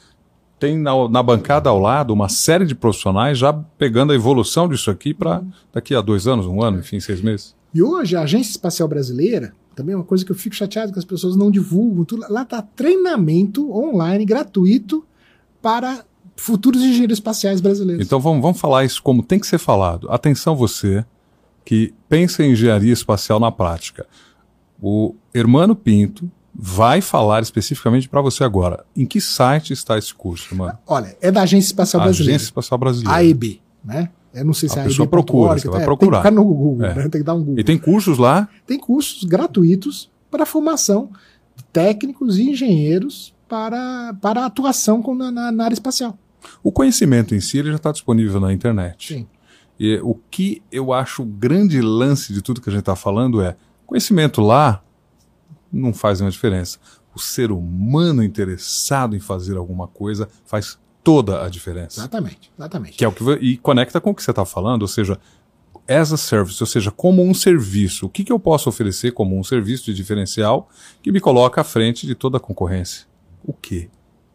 tem 0.59 0.77
na, 0.77 1.09
na, 1.09 1.23
bancada 1.23 1.71
ao 1.71 1.79
lado 1.79 2.13
uma 2.13 2.29
série 2.29 2.67
de 2.67 2.75
profissionais 2.75 3.39
já 3.39 3.53
pegando 3.53 4.13
a 4.13 4.15
evolução 4.15 4.69
disso 4.69 4.91
aqui 4.91 5.15
para 5.15 5.43
daqui 5.73 5.95
a 5.95 6.01
dois 6.01 6.27
anos, 6.27 6.47
um 6.47 6.63
ano, 6.63 6.81
enfim, 6.81 7.01
seis 7.01 7.23
meses. 7.23 7.55
E 7.73 7.83
hoje 7.83 8.17
a 8.17 8.23
Agência 8.23 8.51
Espacial 8.51 8.89
Brasileira, 8.89 9.55
também 9.75 9.93
é 9.95 9.97
uma 9.97 10.05
coisa 10.05 10.25
que 10.25 10.33
eu 10.33 10.37
fico 10.37 10.57
chateado 10.57 10.93
que 10.93 10.99
as 10.99 11.05
pessoas 11.05 11.37
não 11.37 11.51
divulgam, 11.51 12.05
tudo, 12.05 12.27
lá 12.29 12.43
está 12.43 12.61
treinamento 12.61 13.73
online 13.73 14.25
gratuito 14.25 15.05
para 15.63 16.05
futuros 16.41 16.83
engenheiros 16.83 17.19
espaciais 17.19 17.61
brasileiros. 17.61 18.05
Então 18.07 18.21
vamos, 18.21 18.41
vamos 18.43 18.61
falar 18.61 18.85
isso 18.85 19.03
como 19.03 19.23
tem 19.23 19.39
que 19.39 19.47
ser 19.47 19.59
falado. 19.59 20.11
Atenção 20.11 20.55
você 20.57 21.05
que 21.65 21.93
pensa 22.09 22.43
em 22.45 22.53
engenharia 22.53 22.93
espacial 22.93 23.39
na 23.39 23.51
prática. 23.53 24.07
O 24.81 25.15
Hermano 25.35 25.75
Pinto 25.75 26.31
vai 26.55 27.01
falar 27.01 27.43
especificamente 27.43 28.09
para 28.09 28.21
você 28.21 28.43
agora. 28.45 28.85
Em 28.97 29.05
que 29.05 29.21
site 29.21 29.73
está 29.73 29.99
esse 29.99 30.15
curso, 30.15 30.55
mano? 30.57 30.79
Olha, 30.87 31.17
é 31.21 31.31
da 31.31 31.43
Agência 31.43 31.69
Espacial 31.69 32.03
Brasileira. 32.03 32.33
Agência 32.37 32.47
Espacial 32.47 32.79
Brasileira. 32.79 33.19
AEB, 33.19 33.61
né? 33.85 34.09
Eu 34.33 34.45
não 34.45 34.53
sei 34.55 34.69
se 34.69 34.79
A 34.79 34.83
é 34.83 34.85
pessoa 34.87 35.05
AEB. 35.05 35.11
procura, 35.11 35.51
org, 35.51 35.61
você 35.63 35.69
vai 35.69 35.83
é, 35.83 35.85
procurar. 35.85 36.23
Tem 36.23 36.31
que 36.31 36.37
no 36.37 36.45
Google, 36.45 36.85
É. 36.87 36.95
né? 36.95 37.03
tem 37.09 37.21
que 37.21 37.23
dar 37.23 37.35
um 37.35 37.39
Google. 37.41 37.59
E 37.61 37.65
tem 37.65 37.79
cursos 37.79 38.19
lá 38.19 38.49
Tem 38.67 38.79
cursos 38.79 39.25
gratuitos 39.25 40.11
para 40.31 40.47
formação 40.47 41.11
de 41.57 41.65
técnicos 41.65 42.39
e 42.39 42.51
engenheiros 42.51 43.35
para, 43.49 44.15
para 44.21 44.45
atuação 44.47 45.03
na- 45.17 45.51
na 45.53 45.65
área 45.65 45.75
espacial. 45.75 46.17
O 46.63 46.73
conhecimento 46.73 47.35
em 47.35 47.41
si 47.41 47.59
ele 47.59 47.71
já 47.71 47.77
está 47.77 47.93
disponível 47.93 48.41
na 48.41 48.53
internet. 48.53 49.15
Sim. 49.15 49.27
E 49.79 49.99
o 50.03 50.15
que 50.31 50.63
eu 50.73 50.93
acho 50.93 51.23
o 51.23 51.27
grande 51.27 51.81
lance 51.81 52.33
de 52.33 52.43
tudo 52.43 52.61
que 52.61 52.69
a 52.69 52.73
gente 52.73 52.81
está 52.81 52.97
falando 52.97 53.41
é 53.41 53.57
conhecimento 53.87 54.41
lá 54.41 54.83
não 55.73 55.95
faz 55.95 56.21
nenhuma 56.21 56.33
diferença. 56.33 56.79
O 57.15 57.19
ser 57.19 57.51
humano 57.51 58.23
interessado 58.23 59.17
em 59.17 59.21
fazer 59.21 59.57
alguma 59.57 59.87
coisa 59.87 60.29
faz 60.45 60.79
toda 61.03 61.45
a 61.45 61.49
diferença. 61.49 62.01
Exatamente, 62.01 62.53
exatamente. 62.57 62.97
Que 62.97 63.05
é 63.05 63.09
o 63.09 63.13
que 63.13 63.25
e 63.41 63.57
conecta 63.57 64.01
com 64.01 64.11
o 64.11 64.15
que 64.15 64.23
você 64.23 64.31
está 64.31 64.45
falando, 64.45 64.83
ou 64.83 64.89
seja, 64.89 65.19
as 65.89 66.13
a 66.13 66.17
service, 66.17 66.63
ou 66.63 66.67
seja, 66.67 66.91
como 66.91 67.23
um 67.23 67.33
serviço. 67.33 68.07
O 68.07 68.09
que, 68.11 68.23
que 68.23 68.33
eu 68.33 68.39
posso 68.39 68.69
oferecer 68.69 69.13
como 69.13 69.39
um 69.39 69.43
serviço 69.43 69.87
de 69.87 69.95
diferencial 69.95 70.69
que 71.03 71.11
me 71.11 71.19
coloca 71.19 71.63
à 71.63 71.65
frente 71.65 72.07
de 72.07 72.15
toda 72.15 72.37
a 72.37 72.41
concorrência? 72.41 73.07
O 73.43 73.55
quê? 73.55 73.89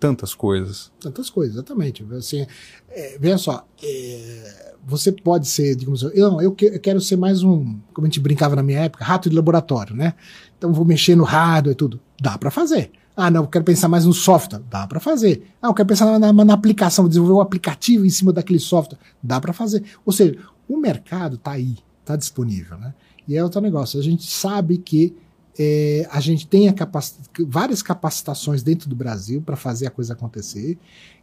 Tantas 0.07 0.35
coisas. 0.35 0.91
Tantas 0.99 1.29
coisas, 1.29 1.55
exatamente. 1.55 2.05
Assim, 2.11 2.45
é, 2.89 3.17
veja 3.17 3.37
só, 3.37 3.65
é, 3.81 4.73
você 4.85 5.13
pode 5.13 5.47
ser, 5.47 5.75
digamos, 5.77 6.03
eu, 6.03 6.29
não, 6.29 6.41
eu, 6.41 6.51
que- 6.51 6.65
eu 6.65 6.79
quero 6.81 6.99
ser 6.99 7.15
mais 7.15 7.41
um, 7.41 7.79
como 7.93 8.05
a 8.05 8.09
gente 8.09 8.19
brincava 8.19 8.53
na 8.53 8.61
minha 8.61 8.79
época, 8.81 9.05
rato 9.05 9.29
de 9.29 9.35
laboratório, 9.35 9.95
né? 9.95 10.13
Então 10.57 10.73
vou 10.73 10.83
mexer 10.83 11.15
no 11.15 11.23
hardware 11.23 11.71
e 11.71 11.75
tudo. 11.75 12.01
Dá 12.21 12.37
para 12.37 12.51
fazer. 12.51 12.91
Ah, 13.15 13.31
não, 13.31 13.43
eu 13.43 13.47
quero 13.47 13.63
pensar 13.63 13.87
mais 13.87 14.05
no 14.05 14.11
software. 14.13 14.61
Dá 14.69 14.85
para 14.85 14.99
fazer. 14.99 15.47
Ah, 15.61 15.67
eu 15.67 15.73
quero 15.73 15.87
pensar 15.87 16.19
na, 16.19 16.33
na, 16.33 16.43
na 16.45 16.53
aplicação, 16.53 17.07
desenvolver 17.07 17.35
um 17.35 17.41
aplicativo 17.41 18.05
em 18.05 18.09
cima 18.09 18.33
daquele 18.33 18.59
software. 18.59 18.97
Dá 19.21 19.39
para 19.39 19.53
fazer. 19.53 19.83
Ou 20.05 20.11
seja, 20.11 20.37
o 20.67 20.75
mercado 20.77 21.35
está 21.35 21.51
aí, 21.51 21.77
está 22.01 22.17
disponível, 22.17 22.77
né? 22.77 22.93
E 23.25 23.37
é 23.37 23.43
outro 23.43 23.61
negócio. 23.61 23.97
A 23.97 24.03
gente 24.03 24.29
sabe 24.29 24.77
que 24.77 25.15
é, 25.57 26.07
a 26.11 26.19
gente 26.19 26.47
tem 26.47 26.67
a 26.67 26.73
capaci- 26.73 27.15
várias 27.47 27.81
capacitações 27.81 28.63
dentro 28.63 28.89
do 28.89 28.95
Brasil 28.95 29.41
para 29.41 29.55
fazer 29.55 29.87
a 29.87 29.91
coisa 29.91 30.13
acontecer. 30.13 30.77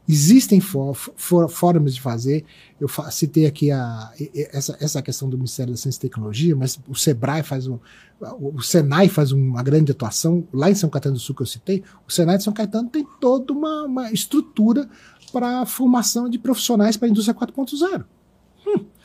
Existem 0.09 0.61
formas 0.61 1.95
de 1.95 2.01
fazer. 2.01 2.45
Eu 2.81 2.89
fa- 2.89 3.11
citei 3.11 3.47
aqui 3.47 3.71
a, 3.71 4.13
essa, 4.53 4.77
essa 4.81 5.03
questão 5.03 5.29
do 5.29 5.37
Ministério 5.37 5.73
da 5.73 5.77
Ciência 5.77 5.99
e 5.99 6.01
Tecnologia, 6.01 6.57
mas 6.57 6.79
o 6.89 6.95
Sebrae 6.95 7.43
faz 7.43 7.67
um. 7.69 7.79
O 8.41 8.61
Senai 8.61 9.09
faz 9.09 9.31
uma 9.33 9.63
grande 9.63 9.93
atuação. 9.93 10.47
Lá 10.53 10.71
em 10.71 10.75
São 10.75 10.91
Caetano 10.91 11.15
do 11.15 11.21
Sul, 11.21 11.35
que 11.35 11.43
eu 11.43 11.47
citei, 11.47 11.83
o 12.09 12.13
Senai 12.13 12.39
de 12.39 12.45
São 12.45 12.53
Caetano 12.53 12.89
tem 12.89 13.07
toda 13.21 13.53
uma, 13.53 13.85
uma 13.85 14.13
estrutura 14.13 14.89
para 15.33 15.61
a 15.61 15.67
formação 15.67 16.29
de 16.29 16.39
profissionais 16.39 16.97
para 16.97 17.07
a 17.07 17.11
indústria 17.11 17.35
4.0. 17.35 18.05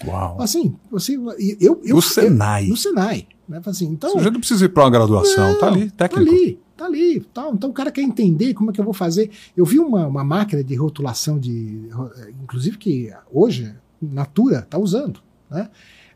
Uau! 0.05 0.41
Assim, 0.41 0.76
você, 0.91 1.15
eu, 1.59 1.82
eu, 1.84 1.97
o 1.97 2.01
Senai. 2.01 2.65
eu- 2.65 2.69
no 2.69 2.78
Senai. 2.78 3.28
Né? 3.47 3.61
Assim, 3.65 3.85
então, 3.87 4.09
O 4.09 4.13
sujeito 4.13 4.33
não 4.33 4.39
precisa 4.39 4.65
ir 4.65 4.69
para 4.69 4.83
uma 4.83 4.89
graduação, 4.89 5.51
Não, 5.53 5.59
tá 5.59 5.67
ali, 5.67 5.91
Tá 5.91 6.07
técnico. 6.07 6.31
ali, 6.31 6.59
tá 6.75 6.85
ali. 6.85 7.19
Tá. 7.33 7.49
Então 7.53 7.69
o 7.69 7.73
cara 7.73 7.91
quer 7.91 8.01
entender 8.01 8.53
como 8.53 8.71
é 8.71 8.73
que 8.73 8.79
eu 8.79 8.85
vou 8.85 8.93
fazer. 8.93 9.29
Eu 9.55 9.65
vi 9.65 9.79
uma, 9.79 10.07
uma 10.07 10.23
máquina 10.23 10.63
de 10.63 10.75
rotulação 10.75 11.39
de. 11.39 11.87
ro- 11.91 12.11
Inclusive 12.43 12.77
que 12.77 13.13
hoje 13.31 13.73
Natura 14.01 14.59
está 14.59 14.77
usando, 14.77 15.19
né? 15.49 15.69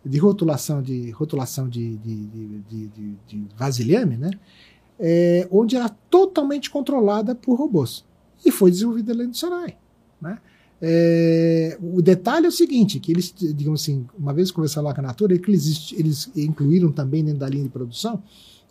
De 0.05 0.17
rotulação 0.17 0.81
de 0.81 1.11
rotulação 1.11 1.67
de, 1.69 1.97
de, 1.97 2.15
de, 2.27 2.47
de, 2.61 2.87
de- 2.87 3.15
de 3.27 3.47
vasilhame, 3.57 4.17
né? 4.17 4.31
É, 4.99 5.47
onde 5.51 5.75
era 5.75 5.89
totalmente 6.09 6.69
controlada 6.69 7.35
por 7.35 7.55
robôs. 7.55 8.03
E 8.45 8.51
foi 8.51 8.71
desenvolvida 8.71 9.11
ali 9.13 9.27
no 9.27 9.33
Senai. 9.33 9.75
Né? 10.21 10.37
É, 10.81 11.77
o 11.81 12.01
detalhe 12.01 12.45
é 12.45 12.49
o 12.49 12.51
seguinte, 12.51 12.99
que 12.99 13.11
eles, 13.11 13.33
digamos 13.37 13.81
assim, 13.81 14.05
uma 14.17 14.33
vez 14.33 14.49
conversando 14.51 14.85
lá 14.85 14.93
com 14.93 15.01
a 15.01 15.03
Natura, 15.03 15.33
eles, 15.33 15.93
eles 15.97 16.29
incluíram 16.35 16.91
também 16.91 17.23
dentro 17.23 17.39
da 17.39 17.49
linha 17.49 17.63
de 17.63 17.69
produção, 17.69 18.23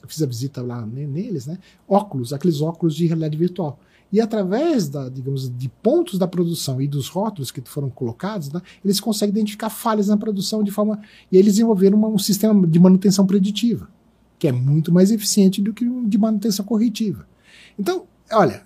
eu 0.02 0.09
fiz 0.09 0.22
a 0.22 0.26
visita 0.26 0.62
lá 0.62 0.86
ne- 0.86 1.06
neles, 1.06 1.46
né? 1.46 1.59
Óculos, 1.86 2.32
aqueles 2.32 2.61
óculos 2.61 2.94
de 2.94 3.06
realidade 3.06 3.36
virtual. 3.36 3.78
E 4.11 4.22
através 4.22 4.88
da, 4.88 5.09
digamos, 5.11 5.54
de 5.54 5.68
pontos 5.82 6.18
da 6.18 6.26
produção 6.26 6.80
e 6.80 6.88
dos 6.88 7.09
rótulos 7.09 7.50
que 7.50 7.61
foram 7.62 7.90
colocados, 7.90 8.50
né, 8.50 8.62
eles 8.82 9.00
conseguem 9.00 9.32
identificar 9.34 9.68
falhas 9.68 10.09
na 10.09 10.16
produção 10.16 10.62
de 10.62 10.70
forma. 10.70 10.98
E 11.30 11.36
eles 11.36 11.54
desenvolveram 11.54 11.98
uma- 11.98 12.09
um 12.09 12.16
sistema 12.18 12.66
de 12.66 12.78
manutenção 12.78 13.26
preditiva, 13.26 13.86
que 14.38 14.48
é 14.48 14.52
muito 14.52 14.90
mais 14.90 15.11
eficiente 15.11 15.61
do 15.61 15.74
que 15.74 15.84
um 15.84 16.09
de 16.09 16.16
manutenção 16.16 16.64
corretiva. 16.64 17.26
Então, 17.78 18.04
olha, 18.32 18.62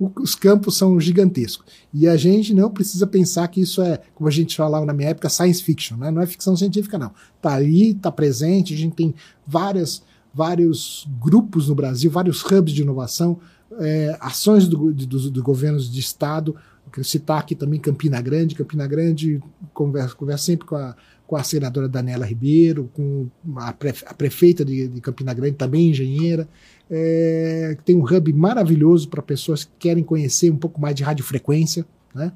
os 0.00 0.34
campos 0.34 0.78
são 0.78 0.98
gigantescos. 0.98 1.66
E 1.92 2.08
a 2.08 2.16
gente 2.16 2.54
não 2.54 2.70
precisa 2.70 3.06
pensar 3.06 3.46
que 3.48 3.60
isso 3.60 3.82
é, 3.82 4.00
como 4.14 4.28
a 4.28 4.32
gente 4.32 4.56
falava 4.56 4.86
na 4.86 4.94
minha 4.94 5.10
época, 5.10 5.28
science 5.28 5.62
fiction, 5.62 5.96
né? 5.98 6.10
não 6.10 6.22
é 6.22 6.26
ficção 6.26 6.56
científica, 6.56 6.96
não. 6.98 7.12
Está 7.36 7.54
aí, 7.54 7.90
está 7.90 8.10
presente, 8.10 8.72
a 8.72 8.76
gente 8.76 8.96
tem 8.96 9.14
várias, 9.46 10.02
vários 10.32 11.06
grupos 11.20 11.68
no 11.68 11.74
Brasil, 11.74 12.10
vários 12.10 12.42
hubs 12.42 12.72
de 12.72 12.80
inovação, 12.80 13.38
é, 13.78 14.16
ações 14.20 14.66
do, 14.66 14.92
dos, 14.92 15.28
governos 15.28 15.90
de 15.90 16.00
estado. 16.00 16.56
Citar 17.04 17.38
aqui 17.38 17.54
também 17.54 17.78
Campina 17.78 18.20
Grande. 18.20 18.56
Campina 18.56 18.84
Grande 18.84 19.40
conversa, 19.72 20.12
conversa 20.14 20.46
sempre 20.46 20.66
com 20.66 20.74
a, 20.74 20.96
com 21.30 21.36
a 21.36 21.44
senadora 21.44 21.88
Daniela 21.88 22.26
Ribeiro, 22.26 22.90
com 22.92 23.28
a, 23.58 23.72
prefe- 23.72 24.04
a 24.04 24.12
prefeita 24.12 24.64
de, 24.64 24.88
de 24.88 25.00
Campina 25.00 25.32
Grande, 25.32 25.54
também 25.54 25.90
engenheira. 25.90 26.48
É, 26.90 27.76
tem 27.84 27.94
um 27.94 28.02
hub 28.02 28.32
maravilhoso 28.32 29.08
para 29.08 29.22
pessoas 29.22 29.62
que 29.62 29.70
querem 29.78 30.02
conhecer 30.02 30.50
um 30.50 30.56
pouco 30.56 30.80
mais 30.80 30.92
de 30.96 31.04
radiofrequência. 31.04 31.86
Né? 32.12 32.32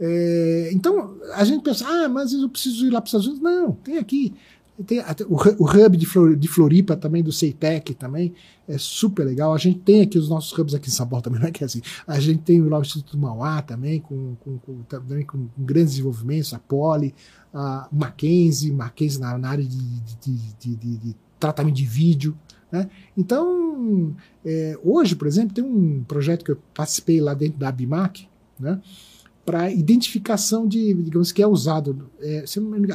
É, 0.00 0.70
então, 0.72 1.14
a 1.34 1.44
gente 1.44 1.62
pensa, 1.62 1.86
ah, 1.86 2.08
mas 2.08 2.32
eu 2.32 2.48
preciso 2.48 2.84
ir 2.84 2.90
lá 2.90 3.00
para 3.00 3.06
os 3.06 3.10
Estados 3.10 3.26
Unidos. 3.28 3.44
Não, 3.44 3.72
tem 3.74 3.98
aqui. 3.98 4.34
Tem 4.86 4.98
o, 5.28 5.36
hu- 5.36 5.56
o 5.60 5.64
hub 5.70 5.96
de 6.36 6.48
Floripa 6.48 6.96
também, 6.96 7.22
do 7.22 7.30
Ceitec 7.30 7.94
também, 7.94 8.32
é 8.66 8.76
super 8.78 9.22
legal. 9.24 9.54
A 9.54 9.58
gente 9.58 9.78
tem 9.78 10.00
aqui 10.00 10.18
os 10.18 10.28
nossos 10.28 10.58
hubs 10.58 10.74
aqui 10.74 10.88
em 10.88 10.92
São 10.92 11.06
Paulo 11.06 11.22
também, 11.22 11.38
não 11.38 11.46
é 11.46 11.52
que 11.52 11.62
é 11.62 11.66
assim. 11.66 11.80
A 12.06 12.18
gente 12.18 12.40
tem 12.40 12.60
lá 12.60 12.78
o 12.78 12.82
Instituto 12.82 13.16
Mauá 13.16 13.62
também, 13.62 14.00
com, 14.00 14.34
com, 14.40 14.58
com- 14.58 14.82
também 14.88 15.24
com 15.24 15.46
grandes 15.56 15.92
desenvolvimentos, 15.92 16.52
a 16.52 16.58
Poli, 16.58 17.14
a 17.52 17.88
Mackenzie, 17.92 18.72
Mackenzie 18.72 19.20
na, 19.20 19.36
na 19.38 19.48
área 19.50 19.64
de, 19.64 19.78
de, 20.20 20.76
de- 20.76 20.96
de- 20.96 21.16
tratamento 21.38 21.74
de 21.76 21.84
vídeo. 21.84 22.36
Né? 22.70 22.88
Então, 23.16 24.14
é, 24.44 24.78
hoje, 24.82 25.14
por 25.16 25.26
exemplo, 25.26 25.52
tem 25.54 25.64
um 25.64 26.02
projeto 26.04 26.44
que 26.44 26.52
eu 26.52 26.58
participei 26.72 27.20
lá 27.20 27.34
dentro 27.34 27.58
da 27.58 27.68
Abimac, 27.68 28.28
né? 28.58 28.80
para 29.44 29.70
identificação 29.72 30.68
de, 30.68 30.94
digamos, 30.94 31.32
que 31.32 31.42
é 31.42 31.46
usado. 31.46 32.08
é, 32.20 32.44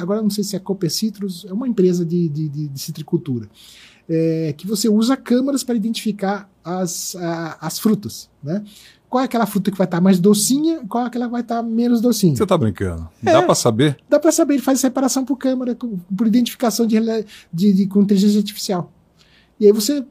agora 0.00 0.22
não 0.22 0.30
sei 0.30 0.42
se 0.42 0.56
é 0.56 0.58
Copper 0.58 0.90
Citrus, 0.90 1.44
é 1.48 1.52
uma 1.52 1.68
empresa 1.68 2.04
de, 2.06 2.26
de, 2.28 2.48
de- 2.48 2.68
de 2.68 2.80
citricultura, 2.80 3.48
é, 4.08 4.54
que 4.56 4.66
você 4.66 4.88
usa 4.88 5.14
câmeras 5.16 5.62
para 5.62 5.74
identificar 5.76 6.50
as, 6.64 7.14
a- 7.16 7.58
as 7.60 7.78
frutas. 7.78 8.30
Né? 8.42 8.64
Qual 9.08 9.22
é 9.22 9.24
aquela 9.24 9.46
fruta 9.46 9.70
que 9.70 9.78
vai 9.78 9.86
estar 9.86 10.00
mais 10.00 10.18
docinha, 10.18 10.80
qual 10.88 11.04
é 11.04 11.06
aquela 11.06 11.24
que 11.26 11.32
vai 11.32 11.40
estar 11.40 11.62
menos 11.62 12.00
docinha. 12.00 12.36
Você 12.36 12.44
tá 12.46 12.58
brincando? 12.58 13.08
É. 13.24 13.32
Dá 13.32 13.42
para 13.42 13.54
saber? 13.54 13.96
Dá 14.08 14.18
para 14.20 14.30
saber, 14.30 14.54
ele 14.54 14.62
faz 14.62 14.80
separação 14.80 15.24
por 15.24 15.36
câmera, 15.36 15.74
com- 15.74 15.96
por 16.16 16.26
identificação 16.26 16.86
de, 16.86 16.96
de, 17.52 17.72
de- 17.72 17.86
com 17.86 18.02
inteligência 18.02 18.38
artificial. 18.38 18.92
E 19.58 19.66
aí 19.66 19.72
você. 19.72 20.04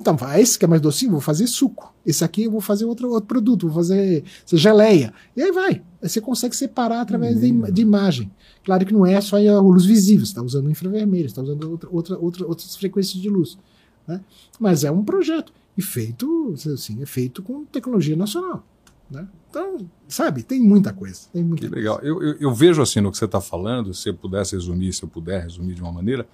Então, 0.00 0.16
ah, 0.20 0.40
esse 0.40 0.56
que 0.58 0.64
é 0.64 0.68
mais 0.68 0.80
docinho, 0.80 1.10
vou 1.10 1.20
fazer 1.20 1.46
suco. 1.48 1.92
Esse 2.06 2.24
aqui 2.24 2.44
eu 2.44 2.50
vou 2.52 2.60
fazer 2.60 2.84
outro, 2.84 3.10
outro 3.10 3.26
produto, 3.26 3.66
vou 3.68 3.74
fazer 3.82 4.22
geleia. 4.46 5.12
E 5.36 5.42
aí 5.42 5.50
vai. 5.52 5.82
Aí 6.00 6.08
você 6.08 6.20
consegue 6.20 6.54
separar 6.56 7.00
através 7.00 7.40
de, 7.40 7.48
im- 7.48 7.62
de 7.72 7.82
imagem. 7.82 8.30
Claro 8.64 8.86
que 8.86 8.92
não 8.92 9.04
é 9.04 9.20
só 9.20 9.36
a 9.36 9.60
luz 9.60 9.84
visível, 9.84 10.24
você 10.24 10.30
está 10.30 10.40
usando 10.42 10.70
infravermelho, 10.70 11.26
está 11.26 11.42
usando 11.42 11.68
outra, 11.70 11.88
outra, 11.90 12.18
outra, 12.18 12.46
outras 12.46 12.76
frequências 12.76 13.20
de 13.20 13.28
luz. 13.28 13.58
Né? 14.06 14.20
Mas 14.58 14.84
é 14.84 14.90
um 14.90 15.02
projeto. 15.04 15.52
E 15.78 15.82
feito, 15.82 16.52
assim, 16.74 17.00
é 17.00 17.06
feito 17.06 17.40
com 17.40 17.64
tecnologia 17.64 18.16
nacional. 18.16 18.66
Né? 19.08 19.26
Então, 19.48 19.88
sabe, 20.08 20.42
tem 20.42 20.60
muita 20.60 20.92
coisa. 20.92 21.20
Tem 21.32 21.42
muita 21.42 21.68
Que 21.68 21.74
legal. 21.74 22.00
Eu, 22.02 22.22
eu, 22.22 22.36
eu 22.40 22.54
vejo 22.54 22.82
assim 22.82 23.00
no 23.00 23.10
que 23.10 23.16
você 23.16 23.24
está 23.24 23.40
falando, 23.40 23.94
se 23.94 24.08
eu 24.08 24.14
pudesse 24.14 24.54
resumir, 24.54 24.92
se 24.92 25.02
eu 25.02 25.08
puder 25.08 25.42
resumir 25.42 25.74
de 25.74 25.80
uma 25.80 25.92
maneira, 25.92 26.26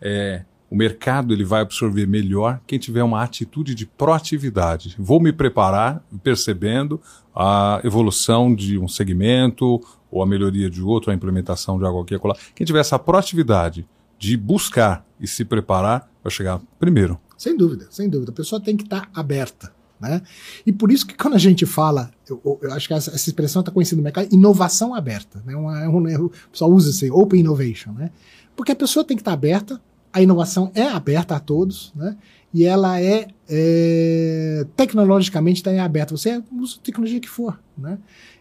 é, 0.00 0.44
o 0.70 0.76
mercado 0.76 1.32
ele 1.32 1.44
vai 1.44 1.62
absorver 1.62 2.06
melhor 2.06 2.60
quem 2.66 2.78
tiver 2.78 3.02
uma 3.02 3.22
atitude 3.22 3.74
de 3.74 3.86
proatividade. 3.86 4.94
Vou 4.98 5.20
me 5.20 5.32
preparar 5.32 6.04
percebendo 6.22 7.00
a 7.34 7.80
evolução 7.84 8.54
de 8.54 8.78
um 8.78 8.88
segmento 8.88 9.80
ou 10.10 10.22
a 10.22 10.26
melhoria 10.26 10.68
de 10.68 10.82
outro, 10.82 11.10
a 11.10 11.14
implementação 11.14 11.78
de 11.78 11.84
algo 11.84 12.02
aqui 12.02 12.14
e 12.14 12.16
acolá. 12.16 12.36
Quem 12.54 12.66
tiver 12.66 12.80
essa 12.80 12.98
proatividade 12.98 13.86
de 14.18 14.36
buscar 14.36 15.06
e 15.20 15.26
se 15.26 15.44
preparar, 15.44 16.10
vai 16.22 16.30
chegar 16.30 16.60
primeiro. 16.78 17.18
Sem 17.38 17.56
dúvida, 17.56 17.86
sem 17.90 18.10
dúvida. 18.10 18.32
A 18.32 18.34
pessoa 18.34 18.60
tem 18.60 18.76
que 18.76 18.82
estar 18.82 19.08
aberta. 19.14 19.72
Né? 20.00 20.20
E 20.66 20.72
por 20.72 20.92
isso 20.92 21.06
que 21.06 21.16
quando 21.16 21.34
a 21.34 21.38
gente 21.38 21.66
fala 21.66 22.10
eu, 22.28 22.58
eu, 22.62 22.72
acho 22.72 22.86
que 22.86 22.94
essa, 22.94 23.10
essa 23.10 23.28
expressão 23.28 23.60
está 23.60 23.72
conhecida 23.72 23.96
no 23.96 24.02
mercado, 24.02 24.28
inovação 24.32 24.94
aberta. 24.94 25.42
Né? 25.44 25.56
Uma, 25.56 25.80
é 25.80 25.88
um, 25.88 26.26
o 26.26 26.30
pessoal 26.52 26.70
usa 26.70 26.90
assim, 26.90 27.10
open 27.10 27.40
innovation. 27.40 27.92
Né? 27.92 28.10
Porque 28.54 28.72
a 28.72 28.76
pessoa 28.76 29.04
tem 29.04 29.16
que 29.16 29.22
estar 29.22 29.30
tá 29.30 29.34
aberta, 29.34 29.80
a 30.12 30.20
inovação 30.20 30.70
é 30.74 30.82
aberta 30.82 31.36
a 31.36 31.40
todos, 31.40 31.92
né? 31.94 32.16
e 32.52 32.64
ela 32.64 33.00
é, 33.00 33.28
é 33.48 34.66
tecnologicamente 34.76 35.62
também 35.62 35.80
aberta. 35.80 36.16
Você 36.16 36.42
usa 36.52 36.76
a 36.76 36.84
tecnologia 36.84 37.20
que 37.20 37.28
for. 37.28 37.58
Né? 37.76 37.98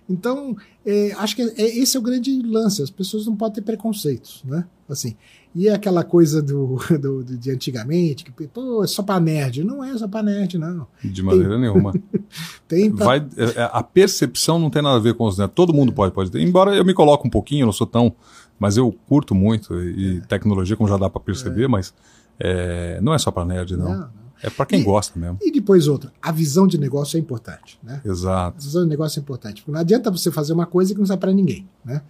Então, 0.10 0.56
é, 0.86 1.12
acho 1.18 1.36
que 1.36 1.42
é, 1.42 1.78
esse 1.78 1.98
é 1.98 2.00
o 2.00 2.04
grande 2.04 2.42
lance. 2.42 2.82
As 2.82 2.90
pessoas 2.90 3.26
não 3.26 3.36
podem 3.36 3.56
ter 3.56 3.62
preconceitos. 3.62 4.44
Né? 4.46 4.66
Assim, 4.88 5.16
e 5.58 5.68
é 5.68 5.74
aquela 5.74 6.04
coisa 6.04 6.40
do, 6.44 6.78
do, 7.02 7.24
de 7.24 7.50
antigamente, 7.50 8.24
que 8.24 8.48
pô, 8.48 8.84
é 8.84 8.88
só 8.88 9.02
para 9.02 9.20
nerd. 9.20 9.64
Não 9.64 9.84
é 9.84 9.98
só 9.98 10.08
para 10.08 10.22
nerd, 10.22 10.60
não. 10.60 10.86
De 11.04 11.24
maneira 11.24 11.50
tem... 11.50 11.62
nenhuma. 11.62 11.94
tem 12.68 12.92
pra... 12.96 13.06
Vai, 13.06 13.28
é, 13.36 13.62
é, 13.62 13.70
a 13.74 13.82
percepção 13.82 14.60
não 14.60 14.70
tem 14.70 14.84
nada 14.84 14.98
a 14.98 15.00
ver 15.00 15.16
com 15.16 15.26
os 15.26 15.36
nerds. 15.36 15.56
Todo 15.56 15.74
mundo 15.74 15.92
pode, 15.92 16.14
pode 16.14 16.30
ter. 16.30 16.40
Embora 16.42 16.76
eu 16.76 16.86
me 16.86 16.94
coloque 16.94 17.28
um 17.28 17.32
pouquinho, 17.32 17.64
eu 17.64 17.66
não 17.66 17.74
sou 17.74 17.88
tão. 17.88 18.14
Mas 18.60 18.78
eu 18.78 18.92
curto 19.08 19.34
muito. 19.34 19.74
E 19.82 20.18
é. 20.18 20.22
tecnologia, 20.28 20.78
como 20.78 20.88
já 20.88 20.98
dá 20.98 21.10
para 21.10 21.20
perceber, 21.20 21.64
é. 21.64 21.68
mas 21.68 21.92
é, 22.40 23.00
não 23.02 23.12
é 23.12 23.18
só 23.18 23.32
para 23.32 23.44
nerd, 23.44 23.76
não. 23.76 23.90
não, 23.90 24.00
não. 24.00 24.28
É 24.44 24.52
para 24.52 24.68
quem 24.68 24.82
e, 24.82 24.84
gosta 24.84 25.20
mesmo. 25.20 25.40
E 25.42 25.52
depois 25.52 25.88
outra, 25.88 26.14
a 26.22 26.32
visão 26.32 26.68
de 26.68 26.78
negócio 26.78 27.18
é 27.18 27.20
importante, 27.20 27.80
né? 27.82 28.00
Exato. 28.06 28.58
A 28.58 28.62
visão 28.62 28.84
de 28.84 28.90
negócio 28.90 29.20
é 29.20 29.22
importante. 29.22 29.64
Não 29.68 29.80
adianta 29.80 30.12
você 30.12 30.32
fazer 30.32 30.54
uma 30.54 30.68
coisa 30.68 30.94
que 30.94 31.00
não 31.00 31.08
sai 31.08 31.18
para 31.18 31.34
ninguém, 31.34 31.68
né? 31.84 32.04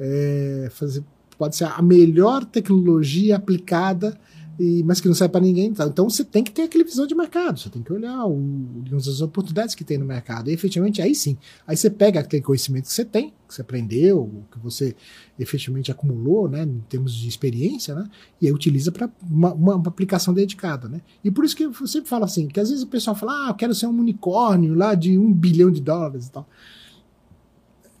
É, 0.00 0.68
fazer, 0.72 1.04
pode 1.38 1.56
ser 1.56 1.64
a 1.64 1.80
melhor 1.80 2.44
tecnologia 2.44 3.36
aplicada, 3.36 4.18
e, 4.58 4.82
mas 4.82 5.00
que 5.00 5.06
não 5.06 5.14
serve 5.14 5.30
para 5.30 5.40
ninguém. 5.40 5.66
Então, 5.66 5.86
então 5.86 6.10
você 6.10 6.24
tem 6.24 6.42
que 6.42 6.50
ter 6.50 6.62
aquele 6.62 6.82
visão 6.82 7.06
de 7.06 7.14
mercado, 7.14 7.60
você 7.60 7.70
tem 7.70 7.80
que 7.80 7.92
olhar 7.92 8.26
o, 8.26 8.82
as 8.92 9.20
oportunidades 9.20 9.74
que 9.74 9.84
tem 9.84 9.96
no 9.96 10.04
mercado. 10.04 10.50
E 10.50 10.52
efetivamente, 10.52 11.00
aí 11.00 11.14
sim, 11.14 11.38
aí 11.64 11.76
você 11.76 11.88
pega 11.88 12.18
aquele 12.18 12.42
conhecimento 12.42 12.86
que 12.86 12.92
você 12.92 13.04
tem, 13.04 13.32
que 13.46 13.54
você 13.54 13.62
aprendeu, 13.62 14.44
que 14.50 14.58
você 14.58 14.96
efetivamente 15.38 15.92
acumulou, 15.92 16.48
né, 16.48 16.64
em 16.64 16.80
termos 16.88 17.14
de 17.14 17.28
experiência, 17.28 17.94
né, 17.94 18.10
e 18.42 18.48
aí 18.48 18.52
utiliza 18.52 18.90
para 18.90 19.08
uma, 19.22 19.54
uma, 19.54 19.74
aplicação 19.86 20.34
dedicada. 20.34 20.88
Né. 20.88 21.00
E 21.22 21.30
por 21.30 21.44
isso 21.44 21.54
que 21.54 21.64
eu 21.64 21.86
sempre 21.86 22.08
falo 22.08 22.24
assim, 22.24 22.48
que 22.48 22.58
às 22.58 22.68
vezes 22.68 22.82
o 22.82 22.88
pessoal 22.88 23.14
fala, 23.14 23.46
ah, 23.46 23.50
eu 23.50 23.54
quero 23.54 23.74
ser 23.74 23.86
um 23.86 23.96
unicórnio 23.96 24.74
lá 24.74 24.94
de 24.96 25.16
um 25.16 25.32
bilhão 25.32 25.70
de 25.70 25.80
dólares 25.80 26.26
e 26.26 26.32
tal. 26.32 26.48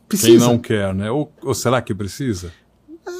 Precisa. 0.08 0.30
Quem 0.30 0.38
não 0.38 0.58
quer, 0.58 0.94
né? 0.94 1.10
Ou, 1.10 1.30
ou 1.42 1.54
será 1.54 1.82
que 1.82 1.94
precisa? 1.94 2.50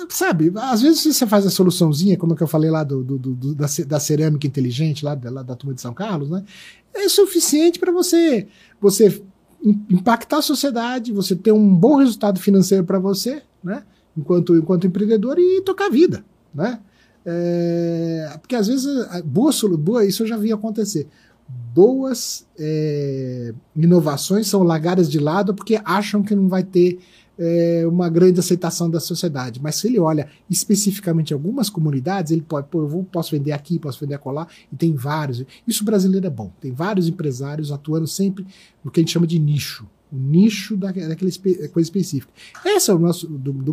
Sabe, 0.08 0.52
às 0.56 0.82
vezes 0.82 1.02
você 1.02 1.26
faz 1.26 1.46
a 1.46 1.50
soluçãozinha, 1.50 2.16
como 2.16 2.32
é 2.32 2.36
que 2.36 2.42
eu 2.42 2.48
falei 2.48 2.70
lá 2.70 2.82
do, 2.82 3.02
do, 3.02 3.18
do 3.18 3.54
da, 3.54 3.66
da, 3.86 4.00
cerâmica 4.00 4.46
inteligente, 4.46 5.04
lá, 5.04 5.18
lá 5.24 5.42
da 5.42 5.54
turma 5.54 5.74
de 5.74 5.80
São 5.80 5.94
Carlos, 5.94 6.30
né? 6.30 6.44
É 6.94 7.08
suficiente 7.08 7.78
para 7.78 7.92
você, 7.92 8.48
você 8.80 9.22
impactar 9.90 10.38
a 10.38 10.42
sociedade, 10.42 11.12
você 11.12 11.34
ter 11.34 11.52
um 11.52 11.74
bom 11.74 11.96
resultado 11.96 12.40
financeiro 12.40 12.84
para 12.84 12.98
você, 12.98 13.42
né? 13.62 13.82
Enquanto, 14.16 14.56
enquanto 14.56 14.86
empreendedor 14.86 15.38
e 15.38 15.62
tocar 15.62 15.86
a 15.86 15.90
vida, 15.90 16.24
né? 16.54 16.80
É, 17.24 18.36
porque 18.40 18.56
às 18.56 18.66
vezes, 18.66 18.86
boa, 19.24 19.52
boa, 19.78 20.04
isso 20.04 20.22
eu 20.22 20.26
já 20.26 20.36
vi 20.36 20.52
acontecer. 20.52 21.06
Boas 21.74 22.46
é, 22.58 23.52
inovações 23.76 24.46
são 24.46 24.62
largadas 24.62 25.10
de 25.10 25.18
lado 25.18 25.54
porque 25.54 25.80
acham 25.84 26.22
que 26.22 26.34
não 26.34 26.48
vai 26.48 26.62
ter 26.62 26.98
é, 27.38 27.86
uma 27.86 28.08
grande 28.08 28.40
aceitação 28.40 28.90
da 28.90 28.98
sociedade. 28.98 29.60
Mas 29.62 29.76
se 29.76 29.86
ele 29.86 29.98
olha 29.98 30.28
especificamente 30.50 31.32
algumas 31.32 31.70
comunidades, 31.70 32.32
ele 32.32 32.42
pode, 32.42 32.66
pô, 32.68 32.82
eu 32.82 33.06
posso 33.10 33.30
vender 33.30 33.52
aqui, 33.52 33.78
posso 33.78 34.00
vender 34.00 34.14
acolá, 34.14 34.46
e 34.72 34.76
tem 34.76 34.94
vários. 34.94 35.44
Isso 35.66 35.84
brasileiro 35.84 36.26
é 36.26 36.30
bom. 36.30 36.52
Tem 36.60 36.72
vários 36.72 37.08
empresários 37.08 37.70
atuando 37.70 38.06
sempre 38.06 38.46
no 38.82 38.90
que 38.90 39.00
a 39.00 39.02
gente 39.02 39.12
chama 39.12 39.26
de 39.26 39.38
nicho. 39.38 39.86
O 40.10 40.16
nicho 40.16 40.76
da, 40.76 40.88
daquela 40.88 41.16
coisa 41.16 41.80
específica. 41.80 42.32
Essa 42.64 42.92
é 42.92 42.94
uma 42.94 43.12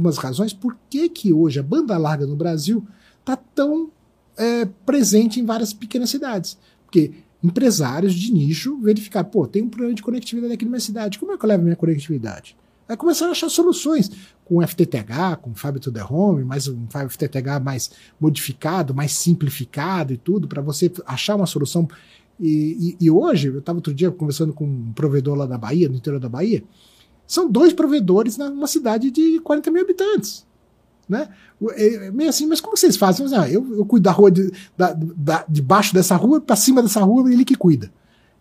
das 0.03 0.17
razões 0.17 0.53
por 0.53 0.77
que, 0.89 1.09
que 1.09 1.33
hoje 1.33 1.59
a 1.59 1.63
banda 1.63 1.97
larga 1.97 2.27
no 2.27 2.35
Brasil 2.35 2.85
está 3.21 3.35
tão 3.35 3.89
é, 4.37 4.65
presente 4.85 5.39
em 5.39 5.45
várias 5.45 5.73
pequenas 5.73 6.09
cidades. 6.09 6.57
Porque 6.85 7.13
empresários 7.41 8.13
de 8.13 8.33
nicho 8.33 8.77
verificar, 8.81 9.23
pô, 9.23 9.47
tem 9.47 9.63
um 9.63 9.69
problema 9.69 9.93
de 9.93 10.03
conectividade 10.03 10.53
aqui 10.53 10.65
na 10.65 10.71
minha 10.71 10.81
cidade, 10.81 11.19
como 11.19 11.31
é 11.31 11.37
que 11.37 11.45
eu 11.45 11.47
levo 11.47 11.63
minha 11.63 11.75
conectividade? 11.75 12.55
Aí 12.87 12.95
começaram 12.95 13.29
a 13.29 13.31
achar 13.31 13.49
soluções 13.49 14.11
com 14.43 14.65
FTTH, 14.65 15.37
com 15.41 15.55
Fiber 15.55 15.79
to 15.79 15.91
the 15.91 16.03
Home, 16.03 16.43
mais 16.43 16.67
um 16.67 16.85
FTTH 16.87 17.59
mais 17.63 17.89
modificado, 18.19 18.93
mais 18.93 19.11
simplificado 19.11 20.13
e 20.13 20.17
tudo, 20.17 20.47
para 20.47 20.61
você 20.61 20.91
achar 21.05 21.35
uma 21.35 21.47
solução. 21.47 21.87
E, 22.39 22.95
e, 22.99 23.05
e 23.05 23.11
hoje, 23.11 23.47
eu 23.47 23.59
estava 23.59 23.79
outro 23.79 23.93
dia 23.93 24.11
conversando 24.11 24.53
com 24.53 24.65
um 24.65 24.93
provedor 24.93 25.35
lá 25.35 25.47
da 25.47 25.57
Bahia, 25.57 25.89
no 25.89 25.95
interior 25.95 26.19
da 26.19 26.29
Bahia, 26.29 26.63
são 27.25 27.49
dois 27.49 27.73
provedores 27.73 28.37
numa 28.37 28.67
cidade 28.67 29.09
de 29.09 29.39
40 29.39 29.71
mil 29.71 29.81
habitantes. 29.81 30.45
Né? 31.09 31.27
É, 31.71 32.11
meio 32.11 32.29
assim, 32.29 32.45
mas 32.45 32.61
como 32.61 32.77
vocês 32.77 32.97
fazem? 32.97 33.25
Ah, 33.35 33.49
eu, 33.49 33.77
eu 33.77 33.85
cuido 33.85 34.03
da 34.03 34.11
rua 34.11 34.29
de, 34.29 34.51
da, 34.77 34.93
da, 34.93 35.45
de 35.47 35.61
baixo 35.61 35.93
dessa 35.93 36.15
rua, 36.15 36.39
para 36.39 36.55
cima 36.55 36.83
dessa 36.83 37.01
rua, 37.01 37.31
ele 37.31 37.45
que 37.45 37.55
cuida. 37.55 37.91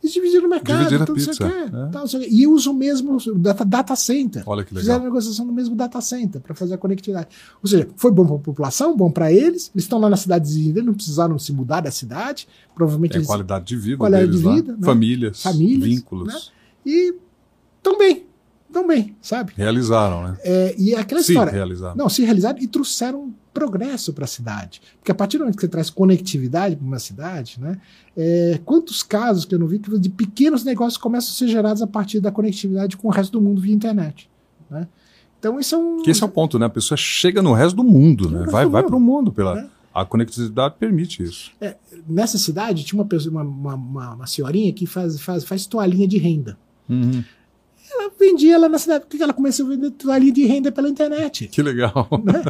Eles 0.05 0.13
dividiram 0.13 0.47
o 0.47 0.51
mercado. 0.51 0.79
Dividiram 0.81 1.03
a 1.03 1.07
pizza. 1.07 1.45
É. 1.47 1.91
Tal, 1.91 2.05
e 2.29 2.47
usam 2.47 2.75
o 2.75 2.77
mesmo 2.77 3.19
data, 3.37 3.65
data 3.65 3.97
center. 3.97 4.43
Olha 4.45 4.63
que 4.63 4.75
legal. 4.75 4.83
Fizeram 4.83 5.01
a 5.01 5.05
negociação 5.05 5.47
no 5.47 5.53
mesmo 5.53 5.75
data 5.75 5.99
center 6.03 6.43
para 6.43 6.55
fazer 6.55 6.75
a 6.75 6.79
conectividade. 6.79 7.29
Ou 7.63 7.67
seja, 7.67 7.89
foi 7.97 8.11
bom 8.11 8.27
para 8.27 8.37
a 8.37 8.39
população, 8.39 8.95
bom 8.95 9.11
para 9.11 9.33
eles. 9.33 9.71
Eles 9.75 9.85
estão 9.85 9.99
lá 9.99 10.11
na 10.11 10.17
cidade 10.19 10.55
ainda, 10.55 10.83
não 10.83 10.93
precisaram 10.93 11.39
se 11.39 11.55
mudar 11.55 11.81
da 11.81 11.91
cidade. 11.91 12.47
Provavelmente 12.75 13.13
Tem 13.13 13.21
eles, 13.21 13.27
qualidade 13.27 13.65
de 13.65 13.77
vida. 13.77 13.97
Qualidade 13.97 14.31
de 14.31 14.37
vida. 14.37 14.73
Né? 14.73 14.79
Famílias, 14.83 15.43
Famílias. 15.43 15.89
Vínculos. 15.89 16.35
Né? 16.35 16.41
E 16.85 17.15
estão 17.79 17.97
bem. 17.97 18.27
Estão 18.69 18.87
bem, 18.87 19.17
sabe? 19.23 19.55
Realizaram, 19.57 20.23
né? 20.25 20.37
É, 20.43 20.75
e 20.77 20.93
é 20.93 20.99
aquela 20.99 21.23
se 21.23 21.33
história. 21.33 21.51
Realizaram. 21.51 21.97
Não, 21.97 22.11
se 22.11 22.23
realizaram 22.23 22.59
e 22.59 22.67
trouxeram 22.67 23.33
progresso 23.55 24.13
para 24.13 24.25
a 24.25 24.29
cidade. 24.29 24.83
Porque 24.99 25.13
a 25.13 25.15
partir 25.15 25.39
do 25.39 25.43
momento 25.43 25.55
que 25.55 25.63
você 25.63 25.69
traz 25.69 25.89
conectividade 25.89 26.77
para 26.77 26.85
uma 26.85 26.99
cidade, 26.99 27.59
né, 27.61 27.81
é, 28.17 28.61
quantos 28.65 29.03
casos 29.03 29.45
que 29.45 29.55
eu 29.55 29.59
não 29.59 29.69
vi 29.69 29.79
de 29.79 30.11
pequenos 30.11 30.65
negócios 30.65 30.99
começam 30.99 31.31
a 31.31 31.35
ser 31.35 31.49
gerados 31.49 31.81
a 31.81 31.87
partir 31.87 32.21
da 32.21 32.33
conectividade 32.33 32.97
com 32.97 33.09
o 33.09 33.11
resto 33.11 33.33
do 33.33 33.41
mundo 33.41 33.61
via 33.61 33.73
internet. 33.73 34.29
Né? 34.69 34.89
Então 35.39 35.61
isso 35.61 35.75
é 35.75 35.79
um. 35.79 36.03
Que 36.03 36.11
esse 36.11 36.23
é 36.23 36.27
o 36.27 36.29
ponto, 36.29 36.59
né? 36.59 36.67
A 36.67 36.71
pessoa 36.71 36.97
chega 36.97 37.41
no 37.41 37.53
resto 37.53 37.77
do 37.77 37.85
mundo, 37.85 38.31
né? 38.31 38.47
Vai, 38.51 38.67
vai 38.67 38.83
para 38.83 38.97
o 38.97 39.01
mundo 39.01 39.31
pela. 39.33 39.61
É. 39.61 39.67
A 39.93 40.05
conectividade 40.05 40.75
permite 40.77 41.23
isso. 41.23 41.53
É, 41.61 41.77
nessa 42.09 42.37
cidade 42.37 42.83
tinha 42.83 43.01
uma, 43.01 43.07
pessoa, 43.07 43.43
uma, 43.45 43.75
uma, 43.75 44.15
uma, 44.15 44.27
senhorinha 44.27 44.73
que 44.73 44.87
faz, 44.87 45.21
faz, 45.21 45.45
faz 45.45 45.67
toalhinha 45.67 46.09
de 46.09 46.19
renda. 46.19 46.59
Uhum. 46.89 47.23
Ela 47.95 48.11
vendia 48.19 48.59
lá 48.59 48.69
na 48.69 48.79
cidade, 48.79 49.05
porque 49.09 49.23
ela 49.23 49.33
começou 49.33 49.67
a 49.67 49.69
vender 49.69 49.91
toalhinha 49.93 50.33
de 50.33 50.45
renda 50.45 50.73
pela 50.73 50.89
internet. 50.89 51.47
Que 51.49 51.63
legal. 51.63 52.09
Né? 52.25 52.45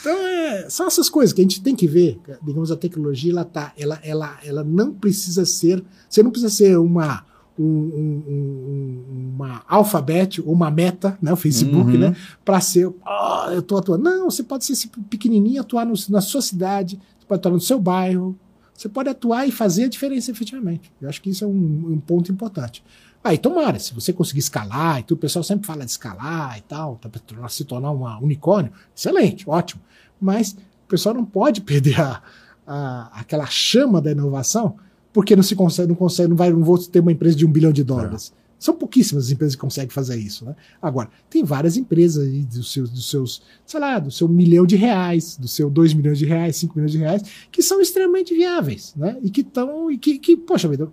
Então, 0.00 0.16
é, 0.16 0.70
são 0.70 0.86
essas 0.86 1.10
coisas 1.10 1.32
que 1.32 1.40
a 1.40 1.44
gente 1.44 1.60
tem 1.60 1.74
que 1.74 1.86
ver. 1.86 2.20
Digamos, 2.42 2.70
a 2.70 2.76
tecnologia, 2.76 3.32
ela, 3.32 3.44
tá, 3.44 3.72
ela, 3.76 3.98
ela, 4.02 4.38
ela 4.44 4.62
não 4.62 4.92
precisa 4.92 5.44
ser. 5.44 5.82
Você 6.08 6.22
não 6.22 6.30
precisa 6.30 6.52
ser 6.54 6.78
uma. 6.78 7.26
Um, 7.60 7.64
um, 7.64 9.04
uma 9.34 9.64
alfabete 9.66 10.40
ou 10.40 10.52
uma 10.52 10.70
meta, 10.70 11.18
né, 11.20 11.32
o 11.32 11.36
Facebook, 11.36 11.90
uhum. 11.90 11.98
né, 11.98 12.16
para 12.44 12.60
ser, 12.60 12.86
oh, 12.86 13.50
eu 13.50 13.60
tô 13.60 13.76
atuando. 13.76 14.04
Não, 14.04 14.30
você 14.30 14.44
pode 14.44 14.64
ser 14.64 14.76
pequenininho, 15.10 15.60
atuar 15.60 15.84
no, 15.84 15.94
na 16.08 16.20
sua 16.20 16.40
cidade, 16.40 17.00
você 17.18 17.26
pode 17.26 17.40
atuar 17.40 17.50
no 17.50 17.60
seu 17.60 17.80
bairro, 17.80 18.38
você 18.72 18.88
pode 18.88 19.08
atuar 19.08 19.44
e 19.44 19.50
fazer 19.50 19.86
a 19.86 19.88
diferença 19.88 20.30
efetivamente. 20.30 20.92
Eu 21.02 21.08
acho 21.08 21.20
que 21.20 21.30
isso 21.30 21.42
é 21.42 21.48
um, 21.48 21.94
um 21.94 21.98
ponto 21.98 22.30
importante. 22.30 22.84
Aí 23.22 23.36
ah, 23.36 23.38
tomara, 23.38 23.78
se 23.78 23.92
você 23.92 24.12
conseguir 24.12 24.40
escalar, 24.40 25.00
e 25.00 25.02
tudo, 25.02 25.18
o 25.18 25.20
pessoal 25.20 25.42
sempre 25.42 25.66
fala 25.66 25.84
de 25.84 25.90
escalar 25.90 26.56
e 26.56 26.62
tal, 26.62 26.96
tá 26.96 27.08
para 27.08 27.48
se 27.48 27.64
tornar 27.64 27.90
um 27.90 28.04
unicórnio, 28.22 28.72
excelente, 28.96 29.48
ótimo. 29.48 29.82
Mas 30.20 30.52
o 30.52 30.88
pessoal 30.88 31.14
não 31.14 31.24
pode 31.24 31.60
perder 31.62 32.00
a, 32.00 32.22
a, 32.66 33.20
aquela 33.20 33.46
chama 33.46 34.00
da 34.00 34.12
inovação, 34.12 34.76
porque 35.12 35.34
não 35.34 35.42
se 35.42 35.56
consegue, 35.56 35.88
não 35.88 35.96
consegue, 35.96 36.28
não 36.28 36.36
vai, 36.36 36.50
não 36.50 36.62
vou 36.62 36.78
ter 36.78 37.00
uma 37.00 37.12
empresa 37.12 37.36
de 37.36 37.44
um 37.44 37.50
bilhão 37.50 37.72
de 37.72 37.82
dólares. 37.82 38.32
É. 38.34 38.38
São 38.58 38.74
pouquíssimas 38.74 39.26
as 39.26 39.30
empresas 39.30 39.54
que 39.54 39.60
conseguem 39.60 39.90
fazer 39.90 40.16
isso. 40.16 40.44
Né? 40.44 40.54
Agora, 40.82 41.08
tem 41.30 41.44
várias 41.44 41.76
empresas 41.76 42.26
aí 42.26 42.44
dos 42.44 42.72
seus, 42.72 42.90
dos 42.90 43.08
seus, 43.08 43.42
sei 43.64 43.78
lá, 43.78 43.98
do 43.98 44.10
seu 44.10 44.28
milhão 44.28 44.66
de 44.66 44.74
reais, 44.74 45.36
do 45.36 45.46
seu 45.46 45.70
dois 45.70 45.94
milhões 45.94 46.18
de 46.18 46.26
reais, 46.26 46.56
cinco 46.56 46.74
milhões 46.76 46.92
de 46.92 46.98
reais, 46.98 47.22
que 47.52 47.62
são 47.62 47.80
extremamente 47.80 48.34
viáveis, 48.34 48.94
né? 48.96 49.16
E 49.22 49.30
que 49.30 49.42
estão, 49.42 49.90
e 49.90 49.96
que, 49.96 50.18
que, 50.18 50.36
poxa 50.36 50.68
vida, 50.68 50.90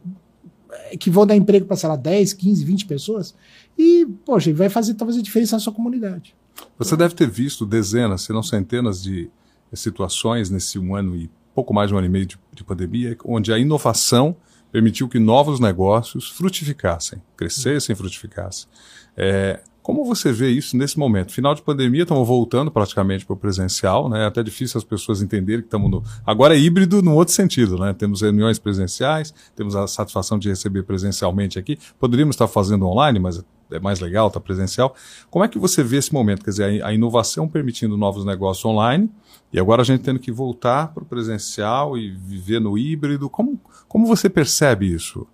que 0.99 1.09
vão 1.09 1.25
dar 1.25 1.35
emprego 1.35 1.65
para, 1.65 1.75
sei 1.75 1.89
lá, 1.89 1.95
10, 1.95 2.33
15, 2.33 2.63
20 2.65 2.85
pessoas. 2.85 3.35
E, 3.77 4.05
poxa, 4.25 4.53
vai 4.53 4.69
fazer 4.69 4.93
talvez 4.93 5.19
a 5.19 5.21
diferença 5.21 5.55
na 5.55 5.59
sua 5.59 5.73
comunidade. 5.73 6.35
Você 6.77 6.95
deve 6.95 7.13
ter 7.13 7.29
visto 7.29 7.65
dezenas, 7.65 8.21
se 8.21 8.31
não 8.31 8.43
centenas 8.43 9.01
de 9.01 9.29
situações 9.73 10.49
nesse 10.49 10.79
um 10.79 10.95
ano 10.95 11.15
e 11.15 11.29
pouco 11.53 11.73
mais 11.73 11.89
de 11.89 11.95
um 11.95 11.97
ano 11.97 12.07
e 12.07 12.09
meio 12.09 12.25
de, 12.25 12.37
de 12.53 12.63
pandemia, 12.63 13.17
onde 13.25 13.51
a 13.51 13.59
inovação 13.59 14.35
permitiu 14.71 15.07
que 15.07 15.19
novos 15.19 15.59
negócios 15.59 16.29
frutificassem, 16.29 17.21
crescessem, 17.37 17.95
frutificassem. 17.95 18.67
É, 19.15 19.61
como 19.85 20.03
você 20.03 20.31
vê 20.31 20.49
isso 20.49 20.75
nesse 20.75 20.97
momento? 20.97 21.31
Final 21.31 21.53
de 21.53 21.61
pandemia, 21.61 22.01
estamos 22.01 22.27
voltando 22.27 22.71
praticamente 22.71 23.23
para 23.23 23.35
o 23.35 23.37
presencial, 23.37 24.09
né? 24.09 24.23
É 24.23 24.25
até 24.25 24.41
difícil 24.41 24.79
as 24.79 24.83
pessoas 24.83 25.21
entenderem 25.21 25.61
que 25.61 25.67
estamos 25.67 25.91
no. 25.91 26.03
Agora 26.25 26.55
é 26.55 26.59
híbrido 26.59 27.03
no 27.03 27.13
outro 27.13 27.35
sentido, 27.35 27.77
né? 27.77 27.93
Temos 27.93 28.23
reuniões 28.23 28.57
presenciais, 28.57 29.31
temos 29.55 29.75
a 29.75 29.85
satisfação 29.85 30.39
de 30.39 30.49
receber 30.49 30.81
presencialmente 30.81 31.59
aqui. 31.59 31.77
Poderíamos 31.99 32.33
estar 32.33 32.47
fazendo 32.47 32.87
online, 32.87 33.19
mas 33.19 33.45
é 33.69 33.79
mais 33.79 33.99
legal, 33.99 34.29
está 34.29 34.39
presencial. 34.39 34.95
Como 35.29 35.45
é 35.45 35.47
que 35.47 35.59
você 35.59 35.83
vê 35.83 35.97
esse 35.97 36.11
momento? 36.11 36.43
Quer 36.43 36.49
dizer, 36.49 36.83
a 36.83 36.91
inovação 36.91 37.47
permitindo 37.47 37.95
novos 37.95 38.25
negócios 38.25 38.65
online 38.65 39.07
e 39.53 39.59
agora 39.59 39.83
a 39.83 39.85
gente 39.85 40.01
tendo 40.01 40.19
que 40.19 40.31
voltar 40.31 40.95
para 40.95 41.03
o 41.03 41.05
presencial 41.05 41.95
e 41.95 42.09
viver 42.09 42.59
no 42.59 42.75
híbrido. 42.75 43.29
Como, 43.29 43.61
como 43.87 44.07
você 44.07 44.31
percebe 44.31 44.91
isso? 44.91 45.27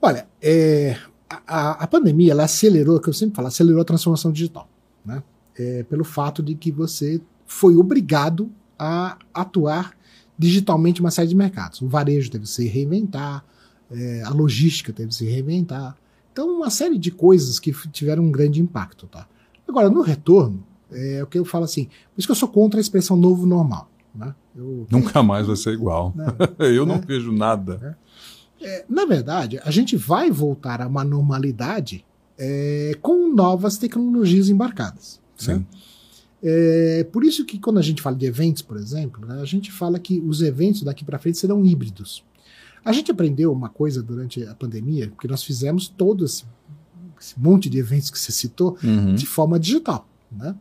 Olha, 0.00 0.28
é, 0.40 0.96
a, 1.28 1.82
a 1.82 1.86
pandemia 1.86 2.32
ela 2.32 2.44
acelerou, 2.44 3.00
que 3.00 3.08
eu 3.08 3.12
sempre 3.12 3.36
falo, 3.36 3.48
acelerou 3.48 3.80
a 3.80 3.84
transformação 3.84 4.30
digital, 4.30 4.68
né? 5.04 5.22
É, 5.58 5.82
pelo 5.84 6.04
fato 6.04 6.42
de 6.42 6.54
que 6.54 6.70
você 6.70 7.20
foi 7.46 7.76
obrigado 7.76 8.50
a 8.78 9.16
atuar 9.32 9.96
digitalmente 10.38 11.00
em 11.00 11.04
uma 11.04 11.10
série 11.10 11.28
de 11.28 11.34
mercados. 11.34 11.80
O 11.80 11.88
varejo 11.88 12.30
teve 12.30 12.44
que 12.44 12.50
se 12.50 12.66
reinventar, 12.68 13.44
é, 13.90 14.22
a 14.22 14.30
logística 14.30 14.92
teve 14.92 15.08
que 15.08 15.14
se 15.14 15.24
reinventar. 15.24 15.96
Então, 16.32 16.48
uma 16.48 16.68
série 16.68 16.98
de 16.98 17.10
coisas 17.10 17.58
que 17.58 17.72
tiveram 17.90 18.24
um 18.24 18.30
grande 18.30 18.60
impacto. 18.60 19.06
Tá? 19.06 19.26
Agora, 19.66 19.88
no 19.88 20.02
retorno, 20.02 20.62
é 20.90 21.22
o 21.22 21.26
que 21.26 21.38
eu 21.38 21.44
falo 21.44 21.64
assim, 21.64 21.84
por 21.86 22.18
isso 22.18 22.28
que 22.28 22.32
eu 22.32 22.36
sou 22.36 22.48
contra 22.48 22.78
a 22.78 22.82
expressão 22.82 23.16
novo 23.16 23.46
normal. 23.46 23.90
Né? 24.14 24.34
Eu, 24.54 24.86
Nunca 24.90 25.22
mais 25.22 25.46
vai 25.46 25.56
ser 25.56 25.72
igual. 25.72 26.12
Né? 26.14 26.26
eu 26.58 26.84
não 26.84 26.96
né? 26.96 27.04
vejo 27.06 27.32
nada. 27.32 27.98
É. 28.60 28.84
na 28.88 29.04
verdade, 29.04 29.60
a 29.62 29.70
gente 29.70 29.96
vai 29.96 30.30
voltar 30.30 30.80
a 30.80 30.86
uma 30.86 31.04
normalidade 31.04 32.04
é, 32.38 32.96
com 33.02 33.32
novas 33.32 33.76
tecnologias 33.76 34.48
embarcadas. 34.48 35.20
Sim. 35.36 35.54
Né? 35.54 35.66
É, 36.42 37.04
por 37.10 37.24
isso 37.24 37.44
que 37.44 37.58
quando 37.58 37.78
a 37.78 37.82
gente 37.82 38.02
fala 38.02 38.16
de 38.16 38.26
eventos, 38.26 38.62
por 38.62 38.76
exemplo, 38.76 39.26
né, 39.26 39.40
a 39.40 39.44
gente 39.44 39.72
fala 39.72 39.98
que 39.98 40.20
os 40.20 40.42
eventos 40.42 40.82
daqui 40.82 41.04
para 41.04 41.18
frente 41.18 41.38
serão 41.38 41.64
híbridos. 41.64 42.24
A 42.84 42.92
gente 42.92 43.10
aprendeu 43.10 43.52
uma 43.52 43.68
coisa 43.68 44.02
durante 44.02 44.44
a 44.44 44.54
pandemia, 44.54 45.08
porque 45.08 45.26
nós 45.26 45.42
fizemos 45.42 45.88
todo 45.88 46.24
esse, 46.24 46.44
esse 47.20 47.38
monte 47.38 47.68
de 47.68 47.78
eventos 47.78 48.10
que 48.10 48.18
você 48.18 48.30
citou 48.30 48.78
uhum. 48.82 49.14
de 49.14 49.26
forma 49.26 49.58
digital. 49.58 50.08
Né? 50.30 50.54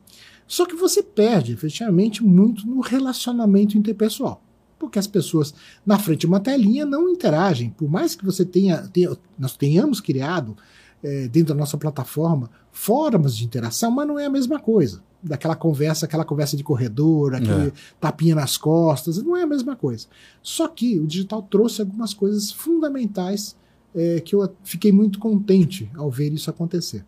Só 0.48 0.66
que 0.66 0.76
você 0.76 1.04
perde 1.04 1.54
efetivamente 1.54 2.24
muito 2.24 2.66
no 2.66 2.80
relacionamento 2.80 3.78
interpessoal. 3.78 4.42
Porque 4.78 5.00
as 5.00 5.08
pessoas 5.08 5.54
na 5.86 5.98
frente 5.98 6.22
de 6.22 6.28
uma 6.28 6.40
telinha 6.40 6.86
não 6.86 7.10
interagem. 7.10 7.70
Por 7.70 7.90
mais 7.90 8.16
que 8.16 8.26
você 8.26 8.44
tenha, 8.44 8.88
tenha 8.90 9.16
nós 9.38 9.56
tenhamos 9.56 10.02
criado 10.02 10.56
é, 11.04 11.28
dentro 11.28 11.54
da 11.54 11.60
nossa 11.60 11.78
plataforma 11.78 12.50
formas 12.72 13.38
de 13.38 13.46
interação, 13.46 13.90
mas 13.90 14.08
não 14.08 14.20
é 14.20 14.26
a 14.26 14.30
mesma 14.30 14.60
coisa 14.60 15.02
daquela 15.26 15.56
conversa, 15.56 16.06
aquela 16.06 16.24
conversa 16.24 16.56
de 16.56 16.64
corredor, 16.64 17.34
aquele 17.34 17.70
é. 17.70 17.72
tapinha 18.00 18.36
nas 18.36 18.58
costas, 18.58 19.18
não 19.24 19.36
é 19.36 19.42
a 19.42 19.48
mesma 19.48 19.76
coisa. 19.76 20.08
Só 20.42 20.68
que 20.68 21.00
o 21.00 21.08
digital 21.08 21.42
trouxe 21.42 21.82
algumas 21.82 22.14
coisas 22.14 22.52
fundamentais 22.52 23.56
é, 23.96 24.20
que 24.20 24.36
eu 24.36 24.54
fiquei 24.64 24.92
muito 24.92 25.18
contente 25.18 25.90
ao 25.96 26.12
ver 26.12 26.32
isso 26.32 26.50
acontecer. 26.50 27.04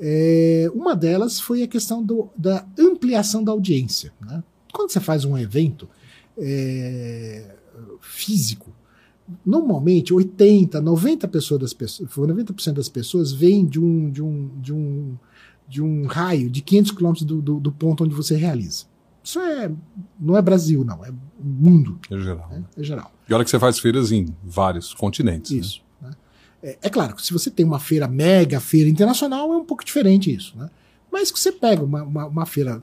É, 0.00 0.70
uma 0.74 0.96
delas 0.96 1.38
foi 1.38 1.62
a 1.62 1.68
questão 1.68 2.02
do, 2.02 2.28
da 2.36 2.64
ampliação 2.78 3.44
da 3.44 3.52
audiência. 3.52 4.12
Né? 4.20 4.42
Quando 4.72 4.90
você 4.90 5.00
faz 5.00 5.24
um 5.24 5.36
evento 5.36 5.88
é, 6.38 7.54
físico, 8.00 8.72
normalmente 9.44 10.12
80, 10.12 10.80
90 10.80 11.28
pessoas 11.28 11.60
das 11.60 11.72
pessoas, 11.72 12.10
90% 12.10 12.72
das 12.72 12.88
pessoas 12.88 13.32
vêm 13.32 13.64
de 13.66 13.80
um, 13.80 14.10
de 14.10 14.22
um, 14.22 14.50
de 14.60 14.72
um 14.72 15.16
de 15.66 15.82
um 15.82 16.06
raio 16.06 16.50
de 16.50 16.60
500 16.60 16.92
quilômetros 16.92 17.26
do, 17.26 17.40
do, 17.40 17.60
do, 17.60 17.72
ponto 17.72 18.04
onde 18.04 18.14
você 18.14 18.36
realiza. 18.36 18.84
Isso 19.22 19.40
é, 19.40 19.72
não 20.20 20.36
é 20.36 20.42
Brasil, 20.42 20.84
não, 20.84 21.04
é 21.04 21.10
mundo. 21.42 21.98
É 22.10 22.18
geral. 22.18 22.50
É, 22.52 22.80
é 22.80 22.84
geral. 22.84 23.12
E 23.28 23.32
olha 23.32 23.42
que 23.42 23.50
você 23.50 23.58
faz 23.58 23.78
feiras 23.78 24.12
em 24.12 24.26
vários 24.42 24.92
continentes. 24.92 25.50
Né? 25.50 25.58
Isso. 25.58 25.82
Né? 26.00 26.10
É, 26.62 26.78
é, 26.82 26.90
claro 26.90 27.16
que 27.16 27.24
se 27.24 27.32
você 27.32 27.50
tem 27.50 27.64
uma 27.64 27.80
feira 27.80 28.06
mega, 28.06 28.60
feira 28.60 28.88
internacional, 28.88 29.52
é 29.52 29.56
um 29.56 29.64
pouco 29.64 29.84
diferente 29.84 30.34
isso. 30.34 30.56
Né? 30.58 30.68
Mas 31.10 31.30
que 31.30 31.40
você 31.40 31.50
pega 31.50 31.82
uma, 31.82 32.02
uma, 32.02 32.26
uma 32.26 32.46
feira 32.46 32.82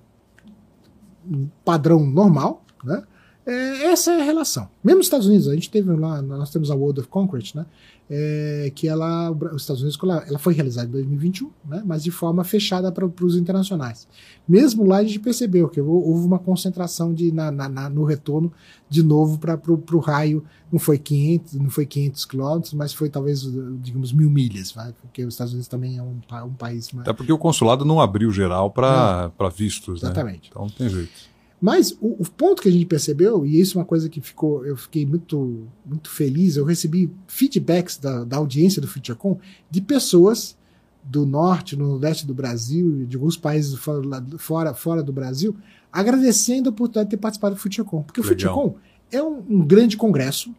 um 1.30 1.48
padrão 1.64 2.04
normal, 2.04 2.66
né? 2.84 3.04
É, 3.52 3.92
essa 3.92 4.12
é 4.12 4.22
a 4.22 4.24
relação. 4.24 4.70
Mesmo 4.82 5.00
nos 5.00 5.08
Estados 5.08 5.28
Unidos, 5.28 5.48
a 5.50 5.54
gente 5.54 5.70
teve 5.70 5.92
lá, 5.92 6.22
nós 6.22 6.50
temos 6.50 6.72
a 6.72 6.76
World 6.76 7.02
of 7.02 7.10
Concrete, 7.10 7.56
né? 7.56 7.66
É, 8.14 8.72
que 8.76 8.90
ela, 8.90 9.32
os 9.32 9.62
Estados 9.62 9.82
Unidos, 9.82 9.98
ela, 10.28 10.38
foi 10.38 10.54
realizada 10.54 10.88
em 10.88 10.92
2021, 10.92 11.50
né? 11.66 11.82
Mas 11.86 12.04
de 12.04 12.12
forma 12.12 12.44
fechada 12.44 12.92
para 12.92 13.06
os 13.06 13.36
internacionais. 13.36 14.08
Mesmo 14.48 14.86
lá 14.86 14.98
a 14.98 15.04
gente 15.04 15.20
percebeu 15.20 15.70
que 15.70 15.80
houve 15.80 16.26
uma 16.26 16.40
concentração 16.40 17.14
de, 17.14 17.32
na, 17.32 17.52
na, 17.52 17.70
na 17.70 17.90
no 17.90 18.04
retorno 18.04 18.52
de 18.90 19.02
novo 19.02 19.38
para 19.38 19.58
o 19.72 20.00
raio. 20.00 20.44
Não 20.72 20.80
foi 20.80 20.98
500, 20.98 21.54
não 21.56 21.70
foi 21.70 21.86
500 21.86 22.26
quilômetros, 22.26 22.74
mas 22.74 22.94
foi 22.94 23.10
talvez, 23.10 23.44
digamos, 23.82 24.12
mil 24.12 24.30
milhas, 24.30 24.72
vai? 24.72 24.94
porque 25.02 25.24
os 25.24 25.34
Estados 25.34 25.54
Unidos 25.54 25.68
também 25.68 25.98
é 25.98 26.04
um, 26.04 26.20
um 26.46 26.54
país. 26.54 26.92
Mais... 26.92 27.08
Até 27.08 27.16
porque 27.16 27.32
o 27.32 27.38
consulado 27.38 27.86
não 27.86 28.02
abriu 28.02 28.32
geral 28.32 28.72
para 28.72 29.32
vistos, 29.56 30.02
né? 30.02 30.10
Exatamente. 30.10 30.50
Então 30.50 30.64
não 30.64 30.70
tem 30.70 30.90
jeito. 30.90 31.31
Mas 31.62 31.92
o, 32.02 32.24
o, 32.24 32.26
ponto 32.26 32.60
que 32.60 32.70
a 32.70 32.72
gente 32.72 32.88
percebeu, 32.88 33.46
e 33.46 33.60
isso 33.60 33.78
é 33.78 33.82
uma 33.82 33.86
coisa 33.86 34.10
que 34.10 34.20
ficou, 34.20 34.66
eu 34.66 34.76
fiquei 34.76 35.06
muito, 35.06 35.68
muito 35.86 36.10
feliz, 36.10 36.58
eu 36.58 36.66
recebi 36.66 37.12
feedbacks 37.28 37.98
da, 37.98 38.24
da 38.24 38.38
audiência 38.38 38.82
do 38.82 38.88
FutureCon 38.88 39.38
de 39.70 39.80
pessoas 39.80 40.58
do 41.04 41.24
norte, 41.24 41.76
no 41.76 41.88
nordeste 41.88 42.26
do 42.26 42.34
Brasil, 42.34 43.06
de 43.06 43.16
alguns 43.16 43.38
países 43.38 43.76
fora, 43.76 44.26
fora, 44.40 44.74
fora 44.74 45.04
do 45.04 45.14
Brasil, 45.14 45.56
agradecendo 45.94 46.70
a 46.70 46.72
oportunidade 46.72 47.10
de 47.10 47.16
ter 47.16 47.22
participado 47.22 47.54
do 47.54 47.62
FutureCon. 47.62 48.02
Porque 48.02 48.22
Legal. 48.22 48.34
o 48.34 48.38
FutureCon 48.38 48.80
é 49.12 49.22
um, 49.22 49.44
um, 49.48 49.66
grande 49.66 49.96
congresso 49.96 50.56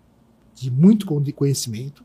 de 0.54 0.70
muito 0.70 1.06
conhecimento, 1.34 2.04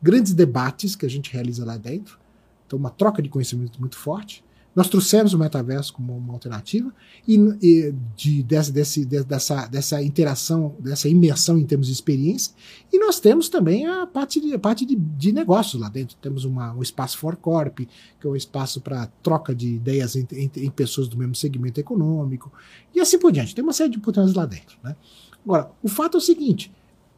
grandes 0.00 0.32
debates 0.32 0.94
que 0.94 1.04
a 1.04 1.10
gente 1.10 1.32
realiza 1.32 1.64
lá 1.64 1.76
dentro, 1.76 2.16
então 2.64 2.78
uma 2.78 2.90
troca 2.90 3.20
de 3.20 3.28
conhecimento 3.28 3.80
muito 3.80 3.96
forte. 3.96 4.44
Nós 4.76 4.90
trouxemos 4.90 5.32
o 5.32 5.38
metaverso 5.38 5.94
como 5.94 6.14
uma 6.14 6.34
alternativa 6.34 6.92
e, 7.26 7.36
e 7.62 7.94
de, 8.14 8.42
desse, 8.42 8.70
desse, 8.70 9.04
dessa, 9.06 9.66
dessa 9.66 10.02
interação, 10.02 10.76
dessa 10.78 11.08
imersão 11.08 11.56
em 11.56 11.64
termos 11.64 11.86
de 11.86 11.94
experiência. 11.94 12.52
E 12.92 12.98
nós 12.98 13.18
temos 13.18 13.48
também 13.48 13.86
a 13.86 14.06
parte 14.06 14.38
de, 14.38 14.52
a 14.52 14.58
parte 14.58 14.84
de, 14.84 14.94
de 14.94 15.32
negócios 15.32 15.80
lá 15.80 15.88
dentro. 15.88 16.14
Temos 16.20 16.44
uma, 16.44 16.74
um 16.74 16.82
espaço 16.82 17.16
for 17.16 17.36
corp, 17.36 17.78
que 17.78 18.26
é 18.26 18.28
um 18.28 18.36
espaço 18.36 18.82
para 18.82 19.06
troca 19.22 19.54
de 19.54 19.66
ideias 19.66 20.14
entre, 20.14 20.70
pessoas 20.72 21.08
do 21.08 21.16
mesmo 21.16 21.34
segmento 21.34 21.80
econômico, 21.80 22.52
e 22.94 23.00
assim 23.00 23.18
por 23.18 23.32
diante. 23.32 23.54
Tem 23.54 23.64
uma 23.64 23.72
série 23.72 23.88
de 23.88 23.96
oportunidades 23.96 24.36
lá 24.36 24.44
dentro. 24.44 24.76
Né? 24.84 24.94
Agora, 25.42 25.70
o 25.82 25.88
fato 25.88 26.18
é 26.18 26.18
o 26.18 26.22
seguinte: 26.22 26.70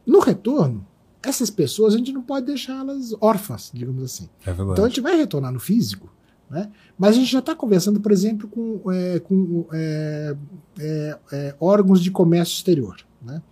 no 0.06 0.20
retorno, 0.20 0.86
essas 1.20 1.50
pessoas 1.50 1.94
a 1.94 1.98
gente 1.98 2.12
não 2.12 2.22
pode 2.22 2.46
deixá-las 2.46 3.12
órfãs, 3.20 3.72
digamos 3.74 4.04
assim. 4.04 4.28
É 4.46 4.52
então 4.52 4.84
a 4.84 4.88
gente 4.88 5.00
vai 5.00 5.16
retornar 5.16 5.52
no 5.52 5.58
físico 5.58 6.08
né? 6.50 6.70
Mas 6.98 7.10
a 7.10 7.18
gente 7.18 7.30
já 7.30 7.40
está 7.40 7.54
conversando, 7.54 8.00
por 8.00 8.10
exemplo, 8.10 8.48
com, 8.48 8.90
é, 8.90 9.18
com 9.20 9.66
é, 9.72 10.36
é, 10.78 11.18
é, 11.32 11.54
órgãos 11.60 12.02
de 12.02 12.10
comércio 12.10 12.54
exterior. 12.54 12.96
Né? 13.22 13.42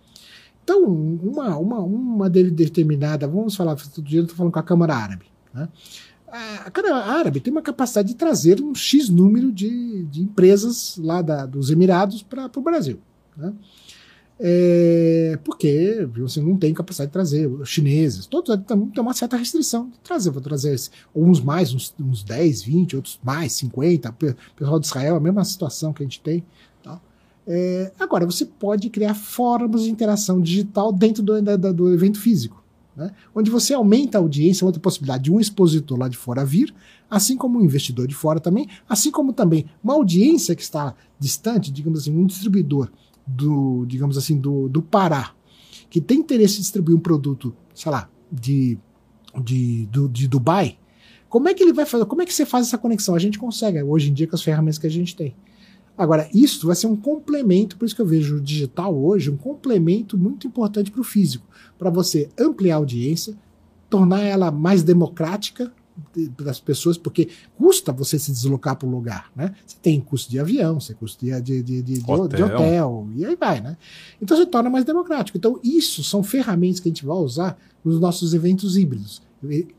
Então, 0.63 0.83
uma, 0.83 1.57
uma, 1.57 1.79
uma 1.79 2.29
determinada, 2.29 3.27
vamos 3.27 3.55
falar, 3.55 3.75
todo 3.75 4.05
dia 4.05 4.21
estou 4.21 4.35
falando 4.35 4.51
com 4.51 4.59
a 4.59 4.63
Câmara 4.63 4.95
Árabe. 4.95 5.25
Né? 5.53 5.69
A 6.29 6.69
Câmara 6.69 6.95
Árabe 7.05 7.39
tem 7.39 7.51
uma 7.51 7.61
capacidade 7.61 8.09
de 8.09 8.15
trazer 8.15 8.61
um 8.61 8.75
X 8.75 9.07
número 9.07 9.51
de, 9.51 10.03
de 10.05 10.21
empresas 10.21 10.97
lá 10.97 11.21
da, 11.21 11.45
dos 11.45 11.69
Emirados 11.71 12.21
para 12.21 12.51
o 12.53 12.61
Brasil. 12.61 12.99
Né? 13.37 13.53
É, 14.39 15.39
porque 15.43 16.07
você 16.15 16.39
não 16.39 16.55
tem 16.55 16.71
capacidade 16.71 17.09
de 17.09 17.13
trazer 17.13 17.49
chineses, 17.65 18.27
todos 18.27 18.55
tem 18.67 19.01
uma 19.01 19.13
certa 19.13 19.35
restrição 19.35 19.89
de 19.89 19.97
trazer, 19.99 20.29
vou 20.29 20.41
trazer 20.41 20.79
uns 21.15 21.41
mais, 21.41 21.73
uns, 21.73 21.93
uns 21.99 22.21
10, 22.21 22.61
20, 22.61 22.95
outros 22.95 23.19
mais, 23.23 23.53
50, 23.53 24.09
o 24.09 24.13
pessoal 24.55 24.79
de 24.79 24.85
Israel, 24.85 25.15
a 25.15 25.19
mesma 25.19 25.43
situação 25.43 25.91
que 25.91 26.03
a 26.03 26.05
gente 26.05 26.21
tem. 26.21 26.43
Tá? 26.83 27.01
É, 27.47 27.91
agora, 27.99 28.27
você 28.27 28.45
pode 28.45 28.89
criar 28.91 29.15
formas 29.15 29.83
de 29.83 29.89
interação 29.89 30.39
digital 30.39 30.93
dentro 30.93 31.23
do, 31.23 31.41
do, 31.41 31.73
do 31.73 31.93
evento 31.93 32.19
físico, 32.19 32.63
né? 32.95 33.11
onde 33.33 33.49
você 33.49 33.73
aumenta 33.73 34.19
a 34.19 34.21
audiência, 34.21 34.65
outra 34.65 34.79
possibilidade 34.79 35.23
de 35.23 35.31
um 35.31 35.39
expositor 35.39 35.97
lá 35.97 36.07
de 36.07 36.17
fora 36.17 36.45
vir, 36.45 36.75
assim 37.09 37.35
como 37.35 37.57
um 37.57 37.63
investidor 37.63 38.05
de 38.07 38.13
fora 38.13 38.39
também, 38.39 38.69
assim 38.87 39.09
como 39.09 39.33
também 39.33 39.65
uma 39.83 39.95
audiência 39.95 40.55
que 40.55 40.61
está 40.61 40.93
distante, 41.19 41.71
digamos 41.71 42.01
assim, 42.01 42.15
um 42.15 42.27
distribuidor 42.27 42.91
do, 43.27 43.85
digamos 43.85 44.17
assim, 44.17 44.37
do, 44.37 44.69
do 44.69 44.81
Pará, 44.81 45.33
que 45.89 45.99
tem 45.99 46.19
interesse 46.19 46.57
em 46.57 46.61
distribuir 46.61 46.97
um 46.97 47.01
produto, 47.01 47.55
sei 47.73 47.91
lá, 47.91 48.09
de, 48.31 48.77
de, 49.43 49.85
do, 49.87 50.07
de 50.07 50.27
Dubai, 50.27 50.77
como 51.29 51.49
é 51.49 51.53
que 51.53 51.61
ele 51.61 51.73
vai 51.73 51.85
fazer? 51.85 52.05
Como 52.05 52.21
é 52.21 52.25
que 52.25 52.33
você 52.33 52.45
faz 52.45 52.67
essa 52.67 52.77
conexão? 52.77 53.13
A 53.13 53.19
gente 53.19 53.37
consegue 53.37 53.81
hoje 53.83 54.09
em 54.09 54.13
dia 54.13 54.27
com 54.27 54.35
as 54.35 54.41
ferramentas 54.41 54.77
que 54.77 54.87
a 54.87 54.91
gente 54.91 55.15
tem. 55.15 55.35
Agora, 55.97 56.29
isso 56.33 56.67
vai 56.67 56.75
ser 56.75 56.87
um 56.87 56.95
complemento, 56.95 57.75
por 57.75 57.85
isso 57.85 57.95
que 57.95 58.01
eu 58.01 58.05
vejo 58.05 58.37
o 58.37 58.41
digital 58.41 58.95
hoje 58.95 59.31
um 59.31 59.37
complemento 59.37 60.17
muito 60.17 60.45
importante 60.45 60.91
para 60.91 61.01
o 61.01 61.03
físico, 61.03 61.45
para 61.77 61.89
você 61.89 62.29
ampliar 62.39 62.75
a 62.75 62.77
audiência, 62.77 63.35
tornar 63.89 64.21
ela 64.21 64.51
mais 64.51 64.83
democrática 64.83 65.73
das 66.37 66.59
pessoas, 66.59 66.97
porque 66.97 67.29
custa 67.57 67.91
você 67.91 68.19
se 68.19 68.31
deslocar 68.31 68.75
para 68.75 68.87
o 68.87 68.91
lugar, 68.91 69.31
né? 69.35 69.53
Você 69.65 69.77
tem 69.81 69.99
custo 69.99 70.29
de 70.29 70.39
avião, 70.39 70.79
você 70.79 70.93
custo 70.93 71.25
de, 71.25 71.41
de, 71.41 71.81
de, 71.81 72.03
hotel. 72.07 72.27
de 72.27 72.43
hotel, 72.43 73.09
e 73.15 73.25
aí 73.25 73.35
vai, 73.35 73.61
né? 73.61 73.77
Então 74.21 74.37
se 74.37 74.45
torna 74.45 74.69
mais 74.69 74.85
democrático. 74.85 75.37
Então 75.37 75.59
isso 75.63 76.03
são 76.03 76.23
ferramentas 76.23 76.79
que 76.79 76.87
a 76.87 76.91
gente 76.91 77.05
vai 77.05 77.17
usar 77.17 77.57
nos 77.83 77.99
nossos 77.99 78.33
eventos 78.33 78.77
híbridos. 78.77 79.21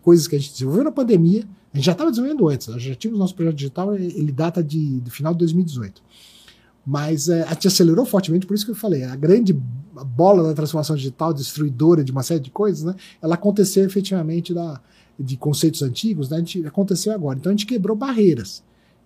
coisas 0.03 0.27
que 0.27 0.37
a 0.37 0.39
gente 0.39 0.53
desenvolveu 0.53 0.85
na 0.85 0.93
pandemia, 0.93 1.45
a 1.73 1.77
gente 1.77 1.87
já 1.87 1.93
estava 1.93 2.11
desenvolvendo 2.11 2.49
antes, 2.49 2.67
já 2.83 2.95
tínhamos 2.95 3.21
nosso 3.21 3.35
projeto 3.35 3.57
digital, 3.57 3.95
ele 3.95 4.33
data 4.33 4.63
de, 4.63 5.01
do 5.01 5.11
final 5.11 5.33
de 5.33 5.39
2018. 5.41 6.03
Mas 6.87 7.29
é, 7.29 7.43
a 7.43 7.53
gente 7.53 7.69
acelerou 7.69 8.07
fortemente, 8.07 8.47
por 8.47 8.55
isso 8.55 8.65
que 8.65 8.71
eu 8.71 8.75
falei, 8.75 9.05
a 9.05 9.15
grande 9.15 9.53
bola 9.53 10.43
da 10.43 10.55
transformação 10.55 10.97
digital, 10.97 11.35
destruidora 11.35 12.03
de 12.03 12.11
uma 12.11 12.23
série 12.23 12.41
de 12.41 12.51
coisas, 12.51 12.85
né, 12.85 12.95
ela 13.21 13.35
aconteceu 13.35 13.85
efetivamente 13.85 14.55
da, 14.55 14.81
de 15.19 15.37
conceitos 15.37 15.83
antigos, 15.83 16.29
né, 16.29 16.37
a 16.37 16.41
gente, 16.41 16.67
aconteceu 16.67 17.13
agora. 17.13 17.39
Então 17.39 17.51
a 17.51 17.53
gente 17.53 17.67
quebrou 17.67 17.97
barreiras. 17.97 18.63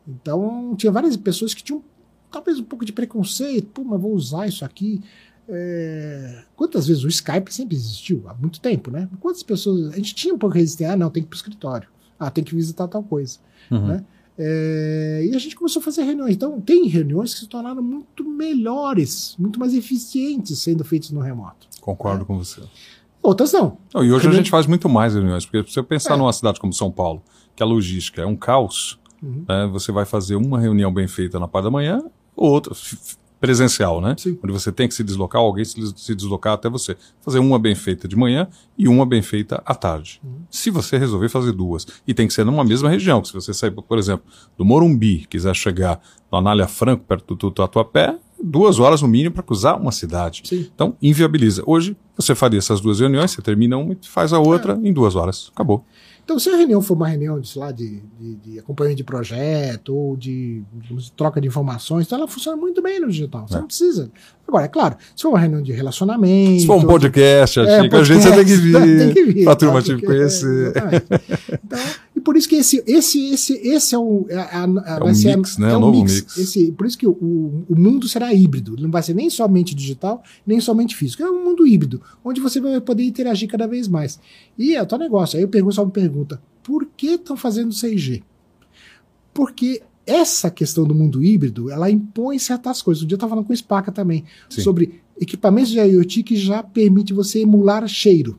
Então 0.07 0.75
tinha 0.77 0.93
várias 0.93 1.17
pessoas 1.17 1.55
que 1.55 1.63
tinham 1.63 1.83
talvez 2.31 2.59
um 2.59 2.65
pouco 2.65 2.85
de 2.85 2.93
preconceito, 2.93 3.69
pô, 3.69 3.85
mas 3.85 4.01
vou 4.01 4.13
usar 4.13 4.47
isso 4.47 4.65
aqui. 4.65 5.01
É... 5.49 6.45
Quantas 6.57 6.87
vezes 6.87 7.05
o 7.05 7.09
Skype 7.09 7.53
sempre 7.53 7.77
existiu? 7.77 8.25
Há 8.27 8.35
muito 8.35 8.61
tempo, 8.61 8.91
né? 8.91 9.09
Quantas 9.21 9.43
pessoas. 9.43 9.93
A 9.93 9.97
gente 9.97 10.15
tinha 10.15 10.35
um 10.35 10.39
pouco 10.39 10.55
de 10.55 10.61
resistência, 10.61 10.93
ah, 10.93 10.97
não, 10.97 11.11
tem 11.11 11.23
que 11.23 11.27
ir 11.27 11.31
para 11.31 11.37
o 11.37 11.39
escritório, 11.39 11.89
ah, 12.19 12.31
tem 12.31 12.43
que 12.43 12.55
visitar 12.55 12.89
tal 12.89 13.03
coisa. 13.03 13.39
Uhum. 13.71 13.87
Né? 13.87 14.05
É... 14.39 15.29
E 15.31 15.35
a 15.35 15.39
gente 15.39 15.55
começou 15.55 15.81
a 15.81 15.83
fazer 15.85 16.03
reuniões. 16.03 16.35
Então, 16.35 16.61
tem 16.61 16.87
reuniões 16.89 17.35
que 17.35 17.41
se 17.41 17.47
tornaram 17.47 17.83
muito 17.83 18.25
melhores, 18.25 19.37
muito 19.39 19.61
mais 19.61 19.75
eficientes 19.75 20.59
sendo 20.59 20.85
feitas 20.85 21.11
no 21.11 21.21
remoto. 21.21 21.69
Concordo 21.81 22.21
né? 22.21 22.25
com 22.27 22.39
você. 22.39 22.63
Outras 23.23 23.53
não. 23.53 23.79
não 23.95 24.05
e 24.05 24.13
hoje 24.13 24.29
a 24.29 24.33
gente 24.33 24.51
faz 24.51 24.67
muito 24.67 24.89
mais 24.89 25.15
reuniões, 25.15 25.47
porque 25.47 25.69
se 25.69 25.75
você 25.75 25.83
pensar 25.83 26.15
é. 26.15 26.17
numa 26.17 26.33
cidade 26.33 26.59
como 26.59 26.73
São 26.73 26.91
Paulo, 26.91 27.23
que 27.55 27.63
a 27.63 27.67
logística 27.67 28.23
é 28.23 28.27
um 28.27 28.35
caos, 28.35 28.99
uhum. 29.23 29.45
né, 29.49 29.69
você 29.71 29.93
vai 29.93 30.05
fazer 30.05 30.35
uma 30.35 30.59
reunião 30.59 30.93
bem 30.93 31.07
feita 31.07 31.39
na 31.39 31.47
parte 31.47 31.65
da 31.65 31.71
manhã 31.71 32.03
outra, 32.35 32.75
presencial, 33.41 34.01
né? 34.01 34.15
Sim. 34.17 34.39
Onde 34.43 34.53
você 34.53 34.71
tem 34.71 34.87
que 34.87 34.95
se 34.95 35.03
deslocar, 35.03 35.43
alguém 35.43 35.65
se, 35.65 35.75
se 35.97 36.15
deslocar 36.15 36.53
até 36.53 36.69
você. 36.69 36.97
Fazer 37.21 37.41
uma 37.41 37.59
bem 37.59 37.75
feita 37.75 38.07
de 38.07 38.15
manhã 38.15 38.47
e 38.79 38.87
uma 38.87 39.05
bem 39.05 39.21
feita 39.21 39.61
à 39.67 39.75
tarde. 39.75 40.21
Uhum. 40.23 40.43
Se 40.49 40.71
você 40.71 40.97
resolver 40.97 41.29
fazer 41.29 41.51
duas, 41.51 41.85
e 42.07 42.15
tem 42.15 42.29
que 42.29 42.33
ser 42.33 42.45
numa 42.45 42.65
mesma 42.65 42.89
região, 42.89 43.25
se 43.25 43.33
você 43.33 43.53
sair, 43.53 43.73
por 43.73 43.99
exemplo, 43.99 44.25
do 44.57 44.65
Morumbi, 44.65 45.27
quiser 45.29 45.55
chegar 45.57 46.01
no 46.31 46.39
Anália 46.39 46.69
Franco, 46.69 47.05
perto 47.05 47.35
do 47.35 47.51
Tatuapé, 47.51 48.17
duas 48.43 48.79
horas 48.79 49.03
no 49.03 49.09
mínimo 49.09 49.35
para 49.35 49.43
cruzar 49.43 49.81
uma 49.81 49.93
cidade. 49.93 50.43
Sim. 50.45 50.69
Então, 50.75 50.97
inviabiliza. 51.01 51.63
Hoje, 51.67 51.97
você 52.17 52.35
faria 52.35 52.59
essas 52.59 52.81
duas 52.81 53.01
reuniões, 53.01 53.31
você 53.31 53.43
termina 53.43 53.77
uma 53.77 53.93
e 53.93 53.99
faz 54.03 54.33
a 54.33 54.39
outra 54.39 54.75
é. 54.83 54.89
em 54.89 54.93
duas 54.93 55.15
horas. 55.15 55.51
Acabou. 55.55 55.85
Então, 56.25 56.39
se 56.39 56.49
a 56.51 56.57
reunião 56.57 56.81
for 56.81 56.95
uma 56.95 57.09
reunião 57.09 57.41
de, 57.41 57.59
lá, 57.59 57.73
de, 57.73 58.01
de, 58.19 58.35
de 58.37 58.59
acompanhamento 58.59 58.99
de 58.99 59.05
projeto 59.05 59.95
ou 59.95 60.17
de, 60.17 60.63
de, 60.73 61.13
troca 61.13 61.41
de 61.41 61.49
informações, 61.49 62.07
então 62.07 62.19
ela 62.19 62.29
funciona 62.29 62.57
muito 62.57 62.81
bem 62.81 63.01
no 63.01 63.09
digital. 63.09 63.47
Você 63.49 63.57
é. 63.57 63.59
não 63.59 63.67
precisa. 63.67 64.11
Agora, 64.47 64.67
é 64.67 64.69
claro, 64.69 64.97
se 65.17 65.23
for 65.23 65.31
uma 65.31 65.39
reunião 65.39 65.63
de 65.63 65.73
relacionamento. 65.73 66.61
Se 66.61 66.67
for 66.67 66.77
um 66.77 66.87
podcast, 66.87 67.59
é, 67.61 67.89
podcast, 67.89 68.13
a 68.13 68.15
gente 68.17 68.35
tem 68.35 68.45
que 68.45 68.57
vir. 68.61 68.99
Tem 68.99 69.15
que 69.15 69.25
vir. 69.25 69.57
Turma 69.57 69.81
te 69.81 69.97
conhecer. 70.03 70.77
É, 70.77 71.03
então, 71.65 71.79
e 72.15 72.21
por 72.21 72.37
isso 72.37 72.49
que 72.49 72.57
esse, 72.57 72.83
esse, 72.87 73.33
esse, 73.33 73.55
esse 73.67 73.95
é 73.95 73.99
o. 73.99 74.27
É, 74.29 74.37
a, 74.37 74.65
a, 74.65 74.99
é 74.99 75.05
um 75.05 75.37
mix, 75.37 75.57
né? 75.59 75.73
É 75.73 75.77
um 75.77 75.81
novo 75.81 75.99
mix. 75.99 76.15
mix. 76.15 76.37
Esse, 76.37 76.73
por 76.73 76.87
isso 76.87 76.99
que 76.99 77.07
o, 77.07 77.13
o 77.69 77.75
mundo 77.75 78.07
será 78.09 78.35
híbrido. 78.35 78.77
Não 78.79 78.91
vai 78.91 79.03
ser 79.03 79.15
nem 79.15 79.31
somente 79.31 79.75
digital, 79.75 80.23
nem 80.47 80.61
somente 80.61 80.95
físico. 80.97 81.23
É 81.23 81.31
um 81.31 81.45
mundo 81.45 81.67
híbrido, 81.67 82.03
onde 82.25 82.41
você 82.41 82.61
vai 82.61 82.81
poder 82.81 83.05
interagir 83.05 83.49
cada 83.49 83.67
vez 83.67 83.89
mais. 83.89 84.21
E 84.59 84.75
é 84.75 84.83
o 84.83 84.87
teu 84.87 84.99
negócio. 84.99 85.37
Aí 85.37 85.43
eu 85.43 85.49
pergunto 85.49 85.77
só 85.77 85.83
uma 85.83 85.91
pergunta: 85.91 86.43
por 86.63 86.87
que 86.97 87.13
estão 87.13 87.37
fazendo 87.37 87.71
6G? 87.71 88.23
Porque 89.33 89.81
essa 90.13 90.51
questão 90.51 90.85
do 90.85 90.95
mundo 90.95 91.23
híbrido, 91.25 91.71
ela 91.71 91.91
impõe 91.91 92.39
certas 92.39 92.83
coisas. 92.83 93.03
Um 93.03 93.07
dia 93.07 93.15
eu 93.15 93.17
estava 93.17 93.31
falando 93.31 93.47
com 93.47 93.53
o 93.53 93.57
Spaca 93.57 93.91
também, 93.91 94.25
Sim. 94.49 94.61
sobre 94.61 95.01
equipamentos 95.19 95.71
de 95.71 95.79
IoT 95.79 96.23
que 96.23 96.37
já 96.37 96.63
permite 96.63 97.13
você 97.13 97.41
emular 97.41 97.87
cheiro. 97.89 98.39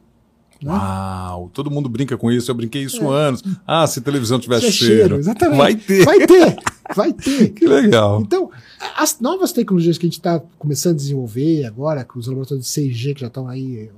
Né? 0.61 0.71
Uau, 0.71 1.49
todo 1.53 1.69
mundo 1.69 1.89
brinca 1.89 2.17
com 2.17 2.31
isso, 2.31 2.49
eu 2.49 2.55
brinquei 2.55 2.83
isso 2.83 3.03
é. 3.03 3.07
anos. 3.07 3.43
Ah, 3.67 3.85
se 3.85 3.99
televisão 3.99 4.39
tivesse 4.39 4.71
cheiro. 4.71 4.95
cheiro. 4.95 5.17
Exatamente. 5.17 5.57
Vai 5.57 5.75
ter. 5.75 6.05
Vai 6.05 6.25
ter, 6.25 6.55
vai 6.95 7.13
ter. 7.13 7.49
que 7.53 7.67
legal. 7.67 8.21
Então, 8.21 8.49
as 8.95 9.19
novas 9.19 9.51
tecnologias 9.51 9.97
que 9.97 10.05
a 10.05 10.07
gente 10.07 10.19
está 10.19 10.41
começando 10.57 10.93
a 10.93 10.97
desenvolver 10.97 11.65
agora, 11.65 12.05
com 12.05 12.17
os 12.17 12.27
laboratórios 12.27 12.65
de 12.65 12.81
6G 12.81 13.13
que 13.15 13.21
já 13.21 13.27
estão 13.27 13.49
aí 13.49 13.89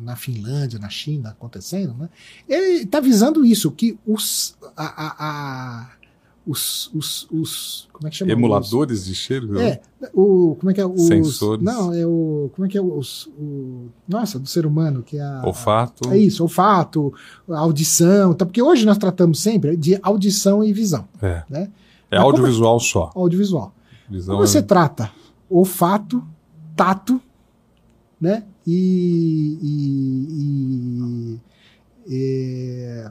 na 0.00 0.14
Finlândia, 0.14 0.78
na 0.78 0.88
China 0.88 1.30
acontecendo, 1.30 1.94
né? 1.94 2.08
Ele 2.48 2.82
está 2.82 3.00
visando 3.00 3.44
isso, 3.44 3.70
que 3.72 3.98
os, 4.06 4.56
a, 4.76 4.84
a, 4.84 5.14
a, 5.18 5.90
os, 6.46 6.90
os, 6.94 7.28
os, 7.30 7.88
como 7.92 8.06
é 8.06 8.10
que 8.10 8.16
chama? 8.16 8.32
Emuladores 8.32 9.00
os, 9.00 9.06
de 9.06 9.14
cheiro? 9.14 9.58
É, 9.58 9.80
o, 10.12 10.56
como 10.58 10.70
é 10.70 10.74
que 10.74 10.80
é? 10.80 10.86
Os, 10.86 11.06
Sensores. 11.06 11.64
Não, 11.64 11.92
é 11.92 12.06
o, 12.06 12.50
como 12.54 12.66
é 12.66 12.68
que 12.68 12.76
é? 12.76 12.82
Os, 12.82 13.26
o, 13.38 13.88
nossa, 14.06 14.38
do 14.38 14.46
ser 14.46 14.66
humano, 14.66 15.02
que 15.02 15.16
é 15.16 15.22
a... 15.22 15.42
Olfato. 15.44 16.10
É 16.10 16.18
isso, 16.18 16.42
olfato, 16.42 17.12
audição, 17.48 18.34
tá, 18.34 18.44
porque 18.44 18.62
hoje 18.62 18.84
nós 18.84 18.98
tratamos 18.98 19.40
sempre 19.40 19.76
de 19.76 19.98
audição 20.02 20.62
e 20.62 20.72
visão. 20.72 21.08
É, 21.22 21.42
né? 21.48 21.70
é 22.10 22.16
audiovisual 22.18 22.78
como, 22.78 22.80
só. 22.80 23.10
Audiovisual. 23.14 23.74
Visão 24.08 24.34
como 24.34 24.44
é... 24.44 24.46
você 24.46 24.62
trata 24.62 25.10
olfato, 25.48 26.24
tato, 26.74 27.20
né? 28.20 28.44
E, 28.66 29.58
e, 29.62 31.40
e, 32.08 32.14
e, 32.14 33.04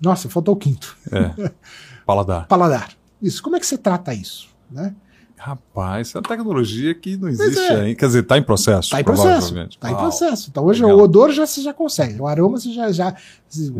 nossa, 0.00 0.28
faltou 0.28 0.54
o 0.54 0.56
quinto. 0.56 0.96
É. 1.12 1.52
Paladar. 2.06 2.46
Paladar. 2.46 2.90
Isso. 3.20 3.42
Como 3.42 3.56
é 3.56 3.60
que 3.60 3.66
você 3.66 3.76
trata 3.76 4.14
isso? 4.14 4.48
Né? 4.70 4.94
Rapaz, 5.36 6.14
é 6.14 6.20
tecnologia 6.22 6.94
que 6.94 7.16
não 7.16 7.28
existe 7.28 7.60
é. 7.60 7.80
ainda. 7.80 7.94
Quer 7.94 8.06
dizer, 8.06 8.22
está 8.22 8.38
em 8.38 8.42
processo. 8.42 8.88
Está 8.88 9.00
em 9.00 9.04
processo. 9.04 9.58
Está 9.58 9.90
em 9.90 9.96
processo. 9.96 10.48
Então 10.50 10.64
hoje 10.64 10.82
Legal. 10.82 10.98
o 10.98 11.02
odor 11.02 11.30
já 11.30 11.46
você 11.46 11.60
já 11.60 11.74
consegue. 11.74 12.20
O 12.20 12.26
aroma 12.26 12.58
você 12.58 12.72
já. 12.72 12.90
já, 12.90 13.14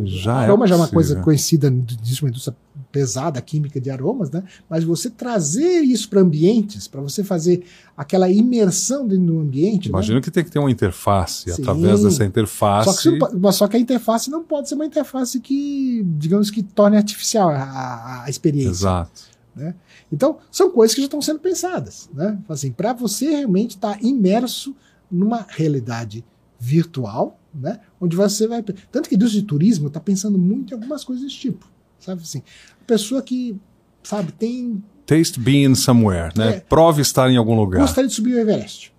já 0.05 0.35
o 0.35 0.39
aroma 0.39 0.65
é 0.67 0.69
já 0.69 0.75
é 0.75 0.79
uma 0.79 0.89
coisa 0.89 1.17
conhecida 1.23 1.71
disso, 1.71 2.25
uma 2.25 2.29
indústria 2.29 2.55
pesada, 2.97 3.43
química 3.43 3.79
de 3.79 3.91
aromas, 3.91 4.31
né? 4.31 4.43
Mas 4.71 4.83
você 4.83 5.11
trazer 5.11 5.83
isso 5.83 6.09
para 6.09 6.23
ambientes, 6.23 6.89
para 6.89 7.03
você 7.03 7.23
fazer 7.23 7.63
aquela 7.95 8.31
imersão 8.31 9.07
dentro 9.07 9.27
do 9.27 9.39
ambiente. 9.39 9.91
Imagino 9.91 10.17
né? 10.17 10.23
que 10.23 10.31
tem 10.31 10.43
que 10.43 10.51
ter 10.51 10.59
uma 10.59 10.71
interface. 10.71 11.51
Sim. 11.53 11.61
Através 11.61 12.03
dessa 12.03 12.25
interface. 12.25 12.91
Só 12.91 13.11
que, 13.11 13.37
mas 13.37 13.55
só 13.57 13.69
que 13.69 13.77
a 13.77 13.81
interface 13.81 14.31
não 14.31 14.43
pode 14.43 14.71
ser 14.71 14.77
uma 14.77 14.87
interface 14.87 15.39
que, 15.41 16.03
digamos 16.17 16.51
que 16.51 16.63
torne 16.63 16.97
artificial 16.97 17.51
a, 17.51 18.25
a 18.25 18.31
experiência. 18.31 18.71
Exato. 18.71 19.25
Né? 19.55 19.75
Então, 20.11 20.39
são 20.51 20.71
coisas 20.71 20.95
que 20.95 21.03
já 21.03 21.07
estão 21.07 21.21
sendo 21.21 21.41
pensadas. 21.41 22.09
Né? 22.15 22.39
Assim, 22.49 22.73
para 22.73 22.95
você 22.95 23.29
realmente 23.29 23.73
estar 23.73 23.93
tá 23.93 23.99
imerso 24.01 24.75
numa 25.11 25.45
realidade 25.51 26.25
virtual, 26.59 27.39
né? 27.55 27.79
onde 28.01 28.17
você 28.17 28.49
vai. 28.49 28.63
Tanto 28.63 29.07
que 29.07 29.15
a 29.15 29.17
indústria 29.17 29.43
de 29.43 29.47
turismo 29.47 29.89
está 29.89 30.01
pensando 30.01 30.39
muito 30.39 30.73
em 30.73 30.75
algumas 30.75 31.05
coisas 31.05 31.23
desse 31.23 31.37
tipo. 31.37 31.76
Sabe 32.07 32.23
assim? 32.23 32.43
Pessoa 32.87 33.21
que, 33.21 33.57
sabe, 34.03 34.31
tem. 34.31 34.83
Taste 35.05 35.41
being 35.41 35.75
somewhere, 35.75 36.33
né? 36.37 36.57
É, 36.57 36.61
Prove 36.61 37.03
estar 37.03 37.29
em 37.31 37.37
algum 37.37 37.57
lugar. 37.57 37.81
Gostaria 37.81 38.09
de 38.09 38.15
subir 38.15 38.35
o 38.35 38.39
Everest. 38.39 38.93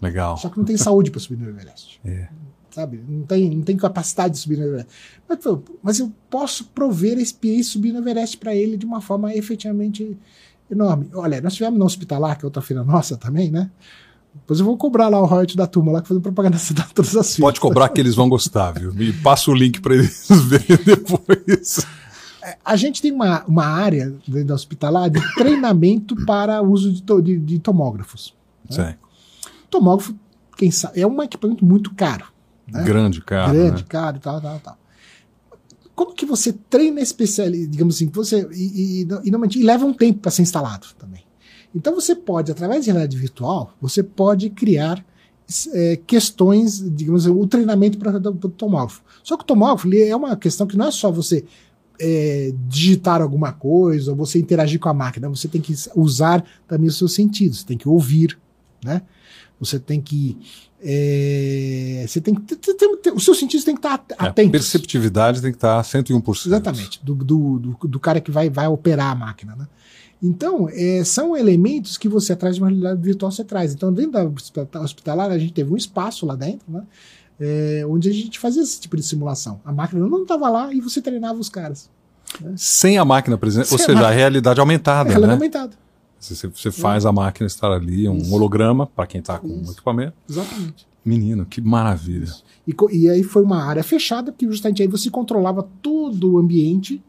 Legal. 0.00 0.38
Só 0.38 0.48
que 0.48 0.56
não 0.56 0.64
tem 0.64 0.76
saúde 0.76 1.10
para 1.10 1.20
subir 1.20 1.36
no 1.36 1.48
Everest. 1.48 2.00
É 2.06 2.28
sabe? 2.74 3.00
Não 3.08 3.22
tem, 3.22 3.50
não 3.50 3.62
tem 3.62 3.76
capacidade 3.76 4.34
de 4.34 4.40
subir 4.40 4.58
no 4.58 4.64
Everest. 4.64 4.90
Mas, 5.28 5.38
mas 5.80 5.98
eu 6.00 6.12
posso 6.28 6.64
prover 6.64 7.18
a 7.18 7.20
experiência 7.20 7.66
de 7.66 7.70
subir 7.70 7.92
no 7.92 8.00
Everest 8.00 8.36
para 8.36 8.52
ele 8.52 8.76
de 8.76 8.84
uma 8.84 9.00
forma 9.00 9.32
efetivamente 9.32 10.18
enorme. 10.68 11.08
Olha, 11.14 11.40
nós 11.40 11.54
tivemos 11.54 11.78
no 11.78 11.84
Hospitalar, 11.84 12.36
que 12.36 12.44
é 12.44 12.46
outra 12.46 12.60
feira 12.60 12.82
nossa 12.82 13.16
também, 13.16 13.48
né? 13.48 13.70
Depois 14.34 14.58
eu 14.58 14.66
vou 14.66 14.76
cobrar 14.76 15.08
lá 15.08 15.20
o 15.20 15.26
royalty 15.26 15.56
da 15.56 15.68
turma 15.68 15.92
lá 15.92 16.02
que 16.02 16.08
fazendo 16.08 16.22
propaganda 16.22 16.58
da 16.72 16.82
todas 16.92 17.16
as 17.16 17.36
Pode 17.36 17.60
cobrar 17.60 17.88
que 17.88 18.00
eles 18.00 18.16
vão 18.16 18.28
gostar, 18.28 18.72
viu? 18.72 18.92
Me 18.92 19.12
passa 19.12 19.48
o 19.52 19.54
link 19.54 19.80
para 19.80 19.94
eles 19.94 20.26
verem 20.48 20.84
depois. 20.84 21.86
É, 22.44 22.58
a 22.62 22.76
gente 22.76 23.00
tem 23.00 23.10
uma, 23.10 23.42
uma 23.46 23.64
área 23.64 24.14
dentro 24.28 24.48
da 24.48 24.54
hospitalar 24.54 25.08
de 25.08 25.18
treinamento 25.34 26.14
para 26.26 26.60
uso 26.60 26.92
de, 26.92 27.02
to, 27.02 27.22
de, 27.22 27.38
de 27.38 27.58
tomógrafos. 27.58 28.34
Né? 28.70 28.98
Tomógrafo, 29.70 30.14
quem 30.54 30.70
sabe, 30.70 31.00
é 31.00 31.06
um 31.06 31.22
equipamento 31.22 31.64
muito 31.64 31.94
caro. 31.94 32.26
Né? 32.70 32.82
Grande, 32.84 33.22
caro. 33.22 33.54
Grande, 33.54 33.82
né? 33.82 33.88
caro, 33.88 34.20
tal, 34.20 34.40
tal, 34.42 34.60
tal. 34.60 34.78
Como 35.94 36.12
que 36.12 36.26
você 36.26 36.52
treina 36.52 37.00
especialista, 37.00 37.70
digamos 37.70 37.96
assim, 37.96 38.08
você, 38.08 38.46
e, 38.52 39.00
e, 39.00 39.02
e, 39.02 39.30
normalmente, 39.30 39.58
e 39.58 39.62
leva 39.62 39.86
um 39.86 39.94
tempo 39.94 40.18
para 40.18 40.30
ser 40.30 40.42
instalado 40.42 40.88
também. 40.98 41.24
Então 41.74 41.94
você 41.94 42.14
pode, 42.14 42.52
através 42.52 42.84
de 42.84 42.90
realidade 42.90 43.16
virtual, 43.16 43.74
você 43.80 44.02
pode 44.02 44.50
criar 44.50 45.02
é, 45.72 45.96
questões, 46.06 46.78
digamos 46.94 47.24
assim, 47.26 47.34
o 47.34 47.46
treinamento 47.46 47.96
para 47.96 48.18
o 48.18 48.48
tomógrafo. 48.50 49.02
Só 49.22 49.36
que 49.36 49.44
o 49.44 49.46
tomógrafo 49.46 49.88
é 49.94 50.14
uma 50.14 50.36
questão 50.36 50.66
que 50.66 50.76
não 50.76 50.88
é 50.88 50.90
só 50.90 51.10
você 51.10 51.44
é, 52.00 52.52
digitar 52.68 53.22
alguma 53.22 53.52
coisa 53.52 54.10
ou 54.10 54.16
você 54.16 54.38
interagir 54.38 54.80
com 54.80 54.88
a 54.88 54.94
máquina, 54.94 55.28
você 55.28 55.48
tem 55.48 55.60
que 55.60 55.74
usar 55.94 56.44
também 56.66 56.88
os 56.88 56.98
seus 56.98 57.14
sentidos, 57.14 57.60
você 57.60 57.66
tem 57.66 57.78
que 57.78 57.88
ouvir, 57.88 58.38
né? 58.84 59.02
Você 59.60 59.78
tem 59.78 60.00
que 60.00 60.36
é, 60.82 62.04
você 62.06 62.20
tem 62.20 62.34
que 62.34 63.10
os 63.14 63.24
seus 63.24 63.38
sentidos 63.38 63.64
têm 63.64 63.74
que 63.74 63.78
estar 63.78 64.04
é, 64.10 64.14
atentos. 64.18 64.48
A 64.48 64.52
perceptividade 64.52 65.40
tem 65.40 65.50
que 65.50 65.56
estar 65.56 65.80
101%. 65.82 66.46
Exatamente, 66.46 67.04
do, 67.04 67.14
do, 67.14 67.58
do, 67.58 67.88
do 67.88 68.00
cara 68.00 68.20
que 68.20 68.30
vai, 68.30 68.50
vai 68.50 68.66
operar 68.66 69.12
a 69.12 69.14
máquina. 69.14 69.56
Né? 69.56 69.66
Então, 70.22 70.68
é, 70.70 71.02
são 71.04 71.36
elementos 71.36 71.96
que 71.96 72.08
você 72.08 72.34
traz 72.34 72.56
de 72.56 72.62
uma 72.62 72.68
realidade 72.68 73.00
virtual, 73.00 73.30
você 73.30 73.44
traz. 73.44 73.72
Então, 73.72 73.92
dentro 73.92 74.12
da 74.12 74.80
hospitalar, 74.80 75.30
a 75.30 75.38
gente 75.38 75.52
teve 75.52 75.72
um 75.72 75.76
espaço 75.76 76.26
lá 76.26 76.34
dentro, 76.34 76.70
né? 76.70 76.82
É, 77.40 77.84
onde 77.88 78.08
a 78.08 78.12
gente 78.12 78.38
fazia 78.38 78.62
esse 78.62 78.80
tipo 78.80 78.96
de 78.96 79.02
simulação. 79.02 79.60
A 79.64 79.72
máquina 79.72 80.06
não 80.06 80.22
estava 80.22 80.48
lá 80.48 80.72
e 80.72 80.80
você 80.80 81.00
treinava 81.00 81.38
os 81.38 81.48
caras. 81.48 81.90
Né? 82.40 82.54
Sem 82.56 82.98
a 82.98 83.04
máquina 83.04 83.36
presente, 83.36 83.68
ou 83.70 83.76
a 83.76 83.78
seja, 83.78 83.92
a, 83.92 83.94
máquina. 83.94 84.10
realidade 84.10 84.60
aumentada, 84.60 85.08
É, 85.08 85.12
realidade 85.12 85.28
né? 85.28 85.34
aumentada. 85.34 85.84
Você, 86.18 86.48
você 86.48 86.70
faz 86.70 87.04
a 87.04 87.12
máquina 87.12 87.46
estar 87.46 87.70
ali, 87.70 88.08
um 88.08 88.32
holograma, 88.32 88.86
para 88.86 89.06
quem 89.06 89.20
está 89.20 89.38
com 89.38 89.46
Isso. 89.46 89.68
um 89.68 89.72
equipamento. 89.72 90.14
Exatamente. 90.28 90.86
Menino, 91.04 91.44
que 91.44 91.60
maravilha. 91.60 92.32
E, 92.66 92.74
e 92.92 93.10
aí 93.10 93.22
foi 93.22 93.42
uma 93.42 93.62
área 93.62 93.84
fechada, 93.84 94.32
porque 94.32 94.46
justamente 94.46 94.80
aí 94.80 94.88
você 94.88 95.10
controlava 95.10 95.68
todo 95.82 96.32
o 96.32 96.38
ambiente, 96.38 97.02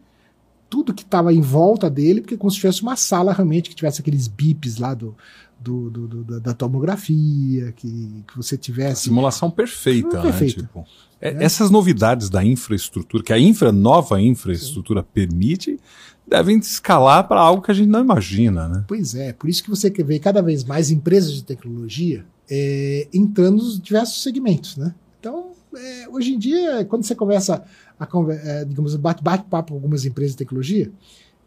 tudo 0.69 0.93
que 0.93 1.03
estava 1.03 1.33
em 1.33 1.39
volta 1.39 1.89
dele, 1.89 2.19
porque 2.19 2.35
como 2.35 2.51
se 2.51 2.57
tivesse 2.57 2.81
uma 2.81 2.97
sala 2.97 3.31
realmente 3.31 3.69
que 3.69 3.75
tivesse 3.75 4.01
aqueles 4.01 4.27
bips 4.27 4.77
lá 4.79 4.93
do, 4.93 5.15
do, 5.59 5.89
do- 5.89 6.07
do- 6.07 6.39
da, 6.39 6.53
tomografia, 6.53 7.71
que, 7.73 8.23
que 8.27 8.37
você 8.37 8.57
tivesse. 8.57 9.03
Simulação 9.03 9.49
perfeita, 9.49 10.17
né? 10.17 10.23
perfeita. 10.23 10.61
Tipo, 10.61 10.85
é- 11.19 11.43
Essas 11.43 11.69
novidades 11.71 12.29
da 12.29 12.43
infraestrutura, 12.43 13.23
que 13.23 13.33
a 13.33 13.39
infra, 13.39 13.71
nova 13.71 14.21
infraestrutura 14.21 15.01
permite, 15.03 15.79
devem 16.27 16.57
escalar 16.57 17.27
para 17.27 17.39
algo 17.39 17.61
que 17.61 17.71
a 17.71 17.73
gente 17.73 17.87
não 17.89 18.01
imagina, 18.01 18.67
né? 18.67 18.83
Pois 18.87 19.15
é, 19.15 19.33
por 19.33 19.49
isso 19.49 19.63
que 19.63 19.69
você 19.69 19.89
quer 19.91 20.03
ver 20.03 20.19
cada 20.19 20.41
vez 20.41 20.63
mais 20.63 20.89
empresas 20.91 21.33
de 21.33 21.43
tecnologia 21.43 22.25
é, 22.49 23.07
entrando 23.13 23.57
nos 23.57 23.79
diversos 23.79 24.21
segmentos, 24.21 24.77
né? 24.77 24.93
Então, 25.19 25.51
é, 25.75 26.07
hoje 26.09 26.33
em 26.33 26.37
dia, 26.39 26.85
quando 26.85 27.03
você 27.03 27.15
começa 27.15 27.63
a, 27.99 28.07
é, 28.43 28.65
digamos, 28.65 28.95
bate- 28.95 29.23
bate-papo 29.23 29.69
com 29.69 29.75
algumas 29.75 30.05
empresas 30.05 30.33
de 30.33 30.37
tecnologia, 30.37 30.91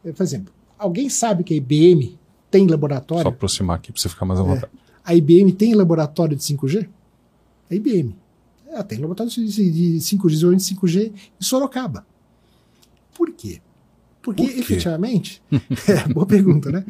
é, 0.05 0.13
por 0.13 0.23
exemplo, 0.23 0.53
alguém 0.79 1.09
sabe 1.09 1.45
que 1.45 1.55
a 1.55 1.57
IBM 1.57 2.19
tem 2.51 2.65
Só 2.67 2.71
laboratório? 2.73 3.29
aproximar 3.29 3.77
aqui 3.77 3.93
para 3.93 4.01
você 4.01 4.09
ficar 4.09 4.25
mais 4.27 4.41
à 4.41 4.43
É. 4.43 4.47
vontade. 4.47 4.73
A 5.05 5.15
IBM 5.15 5.53
tem 5.53 5.75
laboratório 5.75 6.37
de 6.37 6.43
5G? 6.43 6.89
A 7.71 7.75
IBM. 7.75 8.15
Ela 8.71 8.83
tem 8.85 8.99
laboratório 8.99 9.33
de 9.33 9.47
de 9.73 9.99
5G, 10.01 10.31
desenvolvimento 10.31 10.61
de 10.65 10.75
5G 10.75 11.13
em 11.41 11.45
Sorocaba. 11.45 12.07
Por 13.15 13.31
quê? 13.33 13.61
Porque 14.23 14.43
Por 14.43 14.53
quê? 14.53 14.61
efetivamente. 14.61 15.43
é, 15.89 16.13
boa 16.13 16.27
pergunta, 16.27 16.71
né? 16.71 16.85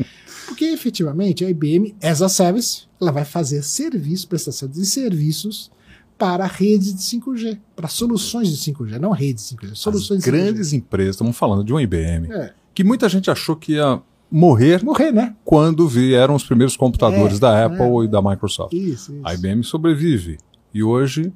Porque 0.47 0.65
efetivamente 0.67 1.45
a 1.45 1.51
IBM, 1.51 1.95
as 2.03 2.21
a 2.23 2.29
service, 2.29 2.83
ela 3.01 3.13
vai 3.13 3.25
fazer 3.25 3.63
serviço, 3.63 4.27
prestação 4.29 4.69
de 4.69 4.85
serviços 4.85 5.71
para 6.17 6.47
redes 6.47 6.93
de 6.95 7.01
5G, 7.03 7.59
para 7.77 7.87
soluções 7.87 8.49
de 8.49 8.57
5G, 8.73 8.99
não 8.99 9.13
redes 9.13 9.51
de 9.51 9.55
5G, 9.57 9.75
soluções 9.77 10.19
As 10.19 10.25
grandes 10.25 10.73
empresas, 10.73 11.15
estamos 11.15 11.37
falando 11.37 11.63
de 11.63 11.73
uma 11.73 11.81
IBM, 11.81 12.27
de 12.27 12.33
5G. 12.35 12.37
É, 12.41 12.55
que 12.75 12.83
muita 12.83 13.09
gente 13.09 13.31
achou 13.31 13.55
que 13.55 13.75
ia 13.75 14.03
morrer 14.31 14.85
morrer, 14.85 15.13
né? 15.13 15.35
quando 15.45 15.89
vieram 15.89 16.35
os 16.35 16.45
primeiros 16.45 16.77
computadores 16.77 17.39
É, 17.39 17.41
da 17.41 17.65
Apple 17.67 18.03
é. 18.03 18.05
e 18.05 18.09
da 18.09 18.21
Microsoft. 18.23 18.73
Isso, 18.73 19.13
isso. 19.13 19.21
A 19.25 19.35
IBM 19.35 19.63
sobrevive. 19.65 20.39
E 20.73 20.83
hoje, 20.83 21.33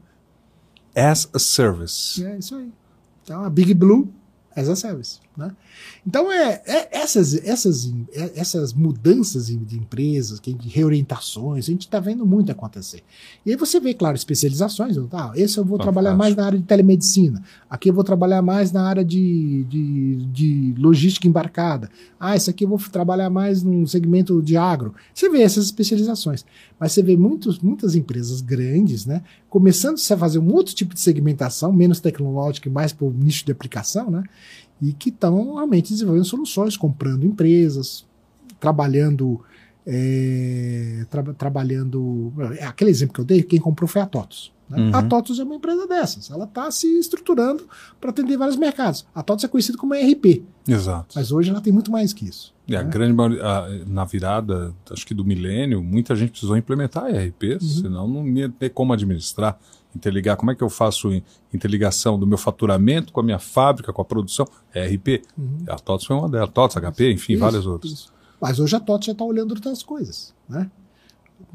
as 0.95 1.29
a 1.33 1.39
service. 1.39 2.25
É 2.25 2.39
isso 2.39 2.55
aí. 2.55 2.71
Então, 3.23 3.45
a 3.45 3.51
Big 3.51 3.73
Blue 3.75 4.13
as 4.55 4.69
a 4.69 4.77
service. 4.77 5.19
Né? 5.37 5.51
Então, 6.07 6.31
é, 6.31 6.61
é- 6.67 6.89
essas, 6.93 7.35
essas, 7.35 7.91
essas 8.35 8.73
mudanças 8.73 9.47
de 9.47 9.77
empresas, 9.79 10.39
de 10.41 10.69
reorientações, 10.69 11.65
a 11.65 11.71
gente 11.71 11.83
está 11.83 11.99
vendo 12.01 12.27
muito 12.27 12.53
acontecer. 12.53 13.03
E 13.47 13.51
aí 13.51 13.57
você 13.57 13.81
vê, 13.81 13.95
claro, 13.95 14.15
especializações. 14.15 14.97
Tá, 15.11 15.33
esse 15.35 15.57
eu 15.59 15.65
vou 15.65 15.79
trabalhar 15.79 16.11
Fantástico. 16.11 16.19
mais 16.19 16.37
na 16.37 16.47
área 16.47 16.59
de 16.59 16.65
telemedicina. 16.65 17.43
Aqui 17.69 17.89
eu 17.91 17.95
vou 17.95 18.05
trabalhar 18.05 18.43
mais 18.43 18.73
na 18.73 18.87
área 18.87 19.05
de, 19.05 19.65
de, 19.65 20.17
de 20.27 20.75
logística 20.79 21.27
embarcada. 21.27 21.91
Ah, 22.21 22.37
esse 22.37 22.51
aqui 22.51 22.65
eu 22.65 22.69
vou 22.69 22.79
trabalhar 22.79 23.31
mais 23.31 23.63
no 23.63 23.87
segmento 23.87 24.43
de 24.43 24.57
agro. 24.57 24.95
Você 25.15 25.31
vê 25.31 25.41
essas 25.43 25.65
especializações. 25.65 26.45
Mas 26.79 26.93
você 26.93 27.03
vê 27.03 27.17
muitos, 27.17 27.59
muitas 27.61 27.95
empresas 27.95 28.41
grandes, 28.41 29.07
né? 29.07 29.23
Começando 29.49 29.99
a 29.99 30.17
fazer 30.17 30.39
um 30.39 30.53
outro 30.53 30.75
tipo 30.75 30.95
de 30.95 31.01
segmentação, 31.01 31.73
menos 31.73 32.01
tecnológica 32.01 32.69
e 32.69 32.73
mais 32.73 32.93
por 32.93 33.15
nicho 33.15 33.45
de 33.47 33.53
aplicação, 33.53 34.11
né? 34.11 34.25
E 34.83 34.93
que 34.93 35.11
estão 35.11 35.55
realmente 35.55 35.91
desenvolvendo 35.93 36.25
soluções, 36.25 36.77
comprando 36.77 37.25
empresas, 37.25 38.05
trabalhando. 38.61 39.41
é, 39.87 41.05
tra- 41.11 41.35
trabalhando. 41.35 42.33
É 42.59 42.65
aquele 42.65 42.91
exemplo 42.91 43.15
que 43.15 43.21
eu 43.21 43.25
dei, 43.25 43.43
quem 43.43 43.59
comprou 43.61 43.89
foi 43.89 44.01
a 44.03 44.07
TOTUS. 44.07 44.53
né? 44.71 44.79
Uhum. 44.81 44.95
A 44.97 45.03
TOTUS 45.03 45.39
é 45.41 45.43
uma 45.45 45.57
empresa 45.57 45.87
dessas. 45.89 46.31
Ela 46.31 46.45
está 46.45 46.71
se 46.71 46.87
estruturando 46.99 47.65
para 48.01 48.11
atender 48.11 48.37
vários 48.37 48.57
mercados. 48.57 49.05
A 49.15 49.23
TOTUS 49.23 49.45
é 49.45 49.49
conhecida 49.49 49.77
como 49.79 49.93
ERP, 49.95 50.45
Exato. 50.69 51.15
mas 51.17 51.33
hoje 51.33 51.51
ela 51.51 51.61
tem 51.61 51.73
muito 51.73 51.91
mais 51.91 52.13
que 52.13 52.25
isso. 52.27 52.55
E 52.69 52.77
a 52.77 52.83
né? 52.83 52.89
grande 52.91 53.13
maioria, 53.13 53.45
a- 53.45 53.69
na 53.87 54.05
virada, 54.05 54.73
acho 54.91 55.05
que 55.07 55.15
do 55.15 55.25
milênio, 55.25 55.83
muita 55.83 56.15
gente 56.15 56.31
precisou 56.31 56.57
implementar 56.57 57.11
ERPs, 57.13 57.63
Uhum. 57.63 57.83
senão 57.83 58.09
não 58.09 58.27
ia 58.29 58.49
ter 58.49 58.71
como 58.71 58.93
administrar, 58.93 59.59
interligar. 59.97 60.37
Como 60.37 60.51
é 60.51 60.55
que 60.55 60.63
eu 60.63 60.71
faço 60.71 61.13
in- 61.13 61.23
interligação 61.53 62.19
do 62.19 62.27
meu 62.27 62.39
faturamento 62.39 63.13
com 63.13 63.21
a 63.21 63.23
minha 63.23 63.39
fábrica, 63.39 63.93
com 63.93 64.03
a 64.03 64.05
produção? 64.05 64.47
ERP. 64.75 65.23
Uhum. 65.37 65.59
A 65.69 65.77
TOTS 65.77 66.07
foi 66.07 66.17
uma 66.17 66.29
delas. 66.29 66.51
TOTS, 66.53 66.77
HP, 66.77 67.13
enfim, 67.13 67.33
Isso, 67.35 67.41
várias 67.41 67.67
outras. 67.67 67.93
isso. 67.93 68.13
Mas 68.41 68.59
hoje 68.59 68.75
a 68.75 68.81
TOTS 68.81 69.07
já 69.07 69.13
está 69.13 69.25
olhando 69.25 69.53
outras 69.53 69.83
coisas, 69.83 70.35
né? 70.49 70.71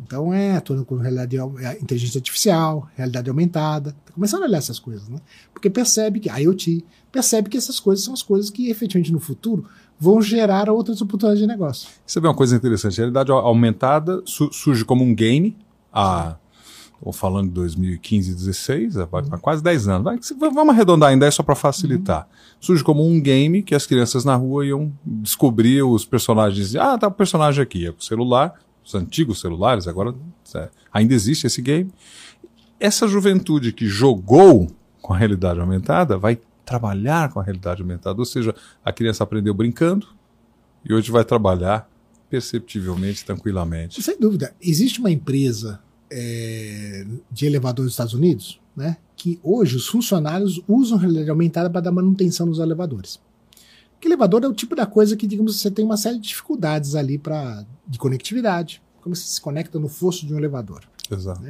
Então 0.03 0.33
é 0.33 0.59
tudo 0.59 0.85
com 0.85 0.97
realidade, 0.97 1.37
é, 1.37 1.79
inteligência 1.81 2.19
artificial, 2.19 2.87
realidade 2.95 3.29
aumentada, 3.29 3.93
tá 4.05 4.13
começando 4.13 4.43
a 4.43 4.45
olhar 4.45 4.57
essas 4.57 4.79
coisas, 4.79 5.07
né? 5.07 5.17
Porque 5.53 5.69
percebe 5.69 6.19
que 6.19 6.29
a 6.29 6.37
IoT 6.37 6.85
percebe 7.11 7.49
que 7.49 7.57
essas 7.57 7.79
coisas 7.79 8.03
são 8.05 8.13
as 8.13 8.21
coisas 8.21 8.49
que 8.51 8.69
efetivamente 8.69 9.11
no 9.11 9.19
futuro 9.19 9.65
vão 9.99 10.21
gerar 10.21 10.69
outras 10.69 11.01
oportunidades 11.01 11.41
de 11.41 11.47
negócio. 11.47 11.89
Você 12.05 12.19
vê 12.19 12.27
uma 12.27 12.35
coisa 12.35 12.55
interessante, 12.55 12.93
a 12.95 12.97
realidade 12.97 13.31
au- 13.31 13.39
aumentada 13.39 14.21
su- 14.25 14.51
surge 14.53 14.85
como 14.85 15.03
um 15.03 15.15
game, 15.15 15.55
a, 15.91 16.35
ou 17.01 17.13
falando 17.13 17.47
de 17.47 17.53
2015 17.53 18.31
e 18.31 18.35
16, 18.35 18.95
vai 18.95 19.23
para 19.23 19.37
quase 19.37 19.63
10 19.63 19.87
anos. 19.87 20.03
Vai, 20.03 20.19
vamos 20.51 20.73
arredondar 20.73 21.09
ainda, 21.09 21.25
é 21.25 21.31
só 21.31 21.43
para 21.43 21.55
facilitar. 21.55 22.27
Surge 22.59 22.83
como 22.83 23.07
um 23.07 23.21
game 23.21 23.61
que 23.61 23.75
as 23.75 23.85
crianças 23.85 24.25
na 24.25 24.35
rua 24.35 24.65
iam 24.65 24.91
descobrir 25.05 25.83
os 25.83 26.05
personagens. 26.05 26.75
Ah, 26.75 26.97
tá 26.97 27.07
o 27.07 27.11
personagem 27.11 27.61
aqui, 27.61 27.85
é 27.85 27.91
o 27.91 28.01
celular, 28.01 28.53
os 28.83 28.95
antigos 28.95 29.39
celulares, 29.39 29.87
agora 29.87 30.13
é, 30.55 30.69
ainda 30.91 31.13
existe 31.13 31.45
esse 31.45 31.61
game. 31.61 31.91
Essa 32.79 33.07
juventude 33.07 33.71
que 33.71 33.85
jogou 33.85 34.67
com 35.01 35.13
a 35.13 35.17
realidade 35.17 35.59
aumentada 35.59 36.17
vai 36.17 36.39
trabalhar 36.65 37.31
com 37.31 37.39
a 37.39 37.43
realidade 37.43 37.81
aumentada, 37.81 38.19
ou 38.19 38.25
seja, 38.25 38.53
a 38.83 38.91
criança 38.91 39.23
aprendeu 39.23 39.53
brincando 39.53 40.07
e 40.83 40.93
hoje 40.93 41.11
vai 41.11 41.23
trabalhar 41.23 41.89
perceptivelmente, 42.29 43.23
tranquilamente. 43.23 44.01
Sem 44.01 44.19
dúvida, 44.19 44.53
existe 44.61 44.99
uma 44.99 45.09
empresa 45.09 45.79
é, 46.09 47.05
de 47.31 47.45
elevador 47.45 47.85
dos 47.85 47.93
Estados 47.93 48.13
Unidos, 48.13 48.59
né? 48.75 48.97
Que 49.15 49.39
hoje 49.43 49.75
os 49.75 49.87
funcionários 49.87 50.61
usam 50.67 50.97
realidade 50.97 51.29
aumentada 51.29 51.69
para 51.69 51.81
dar 51.81 51.91
manutenção 51.91 52.45
nos 52.45 52.59
elevadores. 52.59 53.19
Que 53.99 54.07
elevador 54.07 54.43
é 54.43 54.47
o 54.47 54.53
tipo 54.53 54.75
da 54.75 54.85
coisa 54.85 55.17
que, 55.17 55.25
digamos, 55.25 55.59
você 55.59 55.71
tem 55.71 55.83
uma 55.83 55.97
série 55.97 56.19
de 56.19 56.27
dificuldades 56.27 56.93
ali 56.95 57.17
para 57.17 57.65
de 57.87 57.97
conectividade, 57.97 58.81
como 59.01 59.15
você 59.15 59.23
se 59.27 59.41
conecta 59.41 59.79
no 59.79 59.87
fosso 59.89 60.25
de 60.25 60.33
um 60.33 60.37
elevador, 60.37 60.81
Exato. 61.09 61.41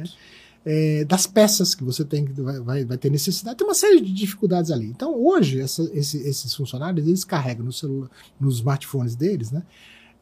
É, 0.64 1.04
das 1.04 1.26
peças 1.26 1.74
que 1.74 1.82
você 1.84 2.04
tem 2.04 2.24
que 2.26 2.32
vai, 2.62 2.84
vai 2.84 2.98
ter 2.98 3.10
necessidade, 3.10 3.56
tem 3.56 3.66
uma 3.66 3.74
série 3.74 4.00
de 4.00 4.12
dificuldades 4.12 4.70
ali. 4.70 4.86
Então, 4.86 5.14
hoje, 5.14 5.60
essa- 5.60 5.88
esse- 5.94 6.18
esses 6.28 6.52
funcionários 6.54 7.06
eles 7.06 7.24
carregam 7.24 7.64
no 7.64 7.72
celular, 7.72 8.10
nos 8.40 8.56
smartphones 8.56 9.14
deles, 9.14 9.50
né? 9.50 9.62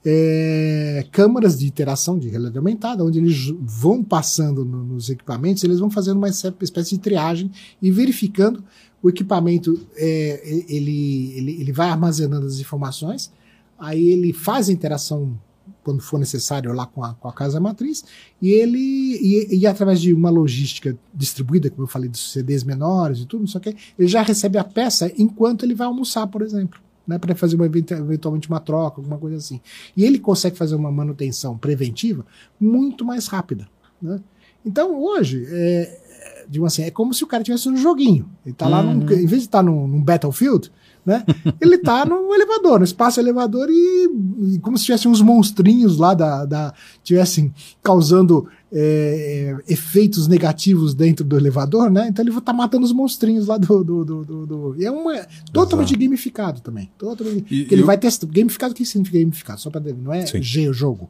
É, 0.08 1.04
câmaras 1.10 1.58
de 1.58 1.66
interação 1.66 2.16
de 2.16 2.28
realidade 2.28 2.56
aumentada, 2.56 3.04
onde 3.04 3.18
eles 3.18 3.52
vão 3.60 4.04
passando 4.04 4.64
no- 4.64 4.84
nos 4.84 5.10
equipamentos, 5.10 5.64
eles 5.64 5.80
vão 5.80 5.90
fazendo 5.90 6.16
uma 6.18 6.28
espécie 6.28 6.90
de 6.90 6.98
triagem 6.98 7.50
e 7.82 7.90
verificando 7.90 8.62
o 9.02 9.08
equipamento, 9.08 9.84
é, 9.96 10.64
ele, 10.68 11.32
ele, 11.36 11.60
ele 11.60 11.72
vai 11.72 11.88
armazenando 11.88 12.46
as 12.46 12.60
informações, 12.60 13.32
aí 13.76 14.06
ele 14.08 14.32
faz 14.32 14.68
a 14.68 14.72
interação 14.72 15.36
quando 15.82 16.00
for 16.00 16.18
necessário 16.18 16.72
lá 16.72 16.86
com 16.86 17.02
a, 17.02 17.14
com 17.14 17.28
a 17.28 17.32
casa 17.32 17.60
matriz, 17.60 18.04
e 18.40 18.50
ele, 18.50 18.78
e, 18.78 19.58
e 19.58 19.66
através 19.66 20.00
de 20.00 20.12
uma 20.14 20.30
logística 20.30 20.96
distribuída, 21.12 21.68
como 21.68 21.82
eu 21.82 21.86
falei, 21.88 22.08
dos 22.08 22.32
CDs 22.32 22.62
menores 22.62 23.20
e 23.20 23.26
tudo, 23.26 23.40
não 23.40 23.48
sei 23.48 23.58
o 23.58 23.62
que, 23.62 23.76
ele 23.98 24.08
já 24.08 24.22
recebe 24.22 24.56
a 24.56 24.64
peça 24.64 25.12
enquanto 25.18 25.64
ele 25.64 25.74
vai 25.74 25.86
almoçar, 25.88 26.26
por 26.28 26.42
exemplo 26.42 26.85
né, 27.06 27.18
para 27.18 27.34
fazer 27.34 27.56
uma, 27.56 27.66
eventualmente 27.66 28.48
uma 28.48 28.60
troca, 28.60 29.00
alguma 29.00 29.18
coisa 29.18 29.36
assim. 29.36 29.60
E 29.96 30.04
ele 30.04 30.18
consegue 30.18 30.56
fazer 30.56 30.74
uma 30.74 30.90
manutenção 30.90 31.56
preventiva 31.56 32.26
muito 32.60 33.04
mais 33.04 33.26
rápida. 33.26 33.68
Né? 34.00 34.20
Então, 34.64 35.00
hoje, 35.00 35.46
é, 35.48 36.44
digo 36.48 36.66
assim, 36.66 36.82
é 36.82 36.90
como 36.90 37.14
se 37.14 37.22
o 37.22 37.26
cara 37.26 37.42
estivesse 37.42 37.70
no 37.70 37.76
joguinho. 37.76 38.28
Ele 38.44 38.52
está 38.52 38.68
lá, 38.68 38.82
num, 38.82 39.02
em 39.02 39.26
vez 39.26 39.42
de 39.42 39.48
estar 39.48 39.62
num, 39.62 39.86
num 39.86 40.02
Battlefield, 40.02 40.72
né, 41.06 41.24
ele 41.60 41.76
está 41.76 42.04
no 42.04 42.34
elevador, 42.34 42.80
no 42.80 42.84
espaço 42.84 43.20
elevador, 43.20 43.68
e, 43.70 44.08
e 44.54 44.58
como 44.58 44.76
se 44.76 44.84
tivessem 44.84 45.08
uns 45.10 45.20
monstrinhos 45.22 45.96
lá 45.98 46.12
da. 46.14 46.44
da 46.44 46.74
tivessem 47.04 47.54
causando 47.82 48.48
é, 48.72 49.56
efeitos 49.68 50.26
negativos 50.26 50.92
dentro 50.94 51.24
do 51.24 51.36
elevador, 51.36 51.88
né? 51.90 52.08
Então 52.08 52.22
ele 52.24 52.32
vai 52.32 52.40
estar 52.40 52.52
matando 52.52 52.84
os 52.84 52.92
monstrinhos 52.92 53.46
lá 53.46 53.56
do. 53.56 53.84
do, 53.84 54.04
do, 54.04 54.24
do, 54.24 54.46
do 54.46 54.76
e 54.78 54.84
é 54.84 54.90
uma, 54.90 55.24
totalmente 55.52 55.90
Exato. 55.90 56.04
gamificado 56.04 56.60
também. 56.60 56.90
Totalmente, 56.98 57.46
E- 57.54 57.68
ele 57.70 57.80
e 57.80 57.84
o- 57.84 57.86
vai 57.86 57.96
testando. 57.96 58.32
Gamificado, 58.32 58.72
o 58.72 58.74
que 58.76 58.84
significa 58.84 59.18
gamificado? 59.20 59.60
Só 59.60 59.70
para 59.70 59.80
não 59.92 60.12
é 60.12 60.26
Sim. 60.26 60.42
G 60.42 60.68
o 60.68 60.72
jogo. 60.72 61.08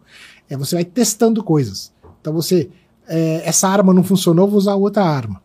É 0.49 0.57
você 0.57 0.75
vai 0.77 0.85
testando 0.85 1.43
coisas. 1.43 1.91
Então 2.21 2.33
você. 2.35 2.69
é, 3.09 3.43
essa 3.49 3.69
arma 3.69 3.95
não 3.95 4.05
funcionou, 4.05 4.47
vou 4.49 4.59
usar 4.59 4.75
outra 4.75 5.03
arma. 5.05 5.41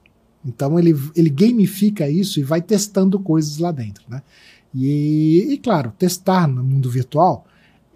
Então 0.45 0.77
ele, 0.80 0.95
ele 1.15 1.30
gamifica 1.30 2.09
isso 2.09 2.39
e 2.39 2.43
vai 2.43 2.61
testando 2.61 3.19
coisas 3.19 3.57
lá 3.57 3.72
dentro. 3.72 4.03
Né? 4.09 4.22
E, 4.73 5.47
e, 5.51 5.57
claro, 5.57 5.93
testar 5.97 6.47
no 6.47 6.63
mundo 6.63 6.89
virtual 6.89 7.45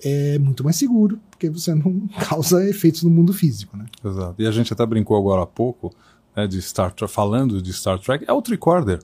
é 0.03 0.37
muito 0.37 0.63
mais 0.63 0.75
seguro, 0.75 1.19
porque 1.29 1.49
você 1.49 1.73
não 1.73 2.07
causa 2.29 2.67
efeitos 2.67 3.03
no 3.03 3.09
mundo 3.09 3.33
físico. 3.33 3.75
Né? 3.75 3.85
Exato. 4.03 4.41
E 4.41 4.45
a 4.45 4.51
gente 4.51 4.71
até 4.71 4.85
brincou 4.85 5.17
agora 5.17 5.43
há 5.43 5.47
pouco 5.47 5.93
né, 6.35 6.45
de 6.45 6.61
Star 6.61 6.91
Trek, 6.91 7.11
falando 7.11 7.61
de 7.61 7.73
Star 7.73 7.99
Trek, 7.99 8.25
é 8.27 8.33
o 8.33 8.41
tricorder. 8.41 8.99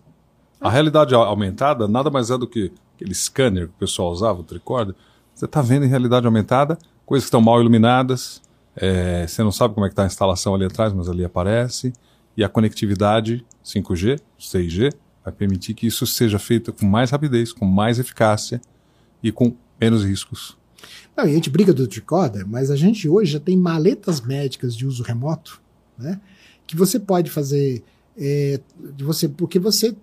A 0.59 0.69
realidade 0.69 1.15
aumentada 1.15 1.87
nada 1.87 2.11
mais 2.11 2.29
é 2.29 2.37
do 2.37 2.47
que 2.47 2.71
aquele 2.95 3.15
scanner 3.15 3.67
que 3.67 3.73
o 3.73 3.79
pessoal 3.79 4.11
usava, 4.11 4.41
o 4.41 4.43
tricorder. 4.43 4.95
Você 5.33 5.45
está 5.45 5.61
vendo 5.61 5.85
em 5.85 5.89
realidade 5.89 6.25
aumentada 6.25 6.77
coisas 7.03 7.25
que 7.25 7.29
estão 7.29 7.41
mal 7.41 7.59
iluminadas, 7.59 8.41
é, 8.75 9.25
você 9.27 9.43
não 9.43 9.51
sabe 9.51 9.73
como 9.73 9.85
é 9.85 9.89
que 9.89 9.93
está 9.93 10.03
a 10.03 10.07
instalação 10.07 10.55
ali 10.55 10.65
atrás, 10.65 10.93
mas 10.93 11.09
ali 11.09 11.25
aparece. 11.25 11.91
E 12.35 12.43
a 12.43 12.49
conectividade 12.49 13.45
5G, 13.63 14.19
6G, 14.39 14.93
vai 15.23 15.33
permitir 15.33 15.73
que 15.73 15.85
isso 15.85 16.05
seja 16.07 16.39
feito 16.39 16.73
com 16.73 16.85
mais 16.85 17.11
rapidez, 17.11 17.51
com 17.53 17.65
mais 17.65 17.99
eficácia 17.99 18.61
e 19.21 19.31
com 19.31 19.55
menos 19.79 20.03
riscos. 20.03 20.57
Não, 21.15 21.25
a 21.25 21.27
gente 21.27 21.49
briga 21.49 21.73
do 21.73 21.87
tricorder, 21.87 22.47
mas 22.47 22.71
a 22.71 22.75
gente 22.75 23.07
hoje 23.07 23.33
já 23.33 23.39
tem 23.39 23.57
maletas 23.57 24.21
médicas 24.21 24.75
de 24.75 24.87
uso 24.87 25.03
remoto, 25.03 25.61
né? 25.97 26.19
Que 26.65 26.75
você 26.75 26.99
pode 26.99 27.29
fazer 27.29 27.83
é, 28.17 28.59
você, 28.97 29.27
porque 29.27 29.59
você 29.59 29.95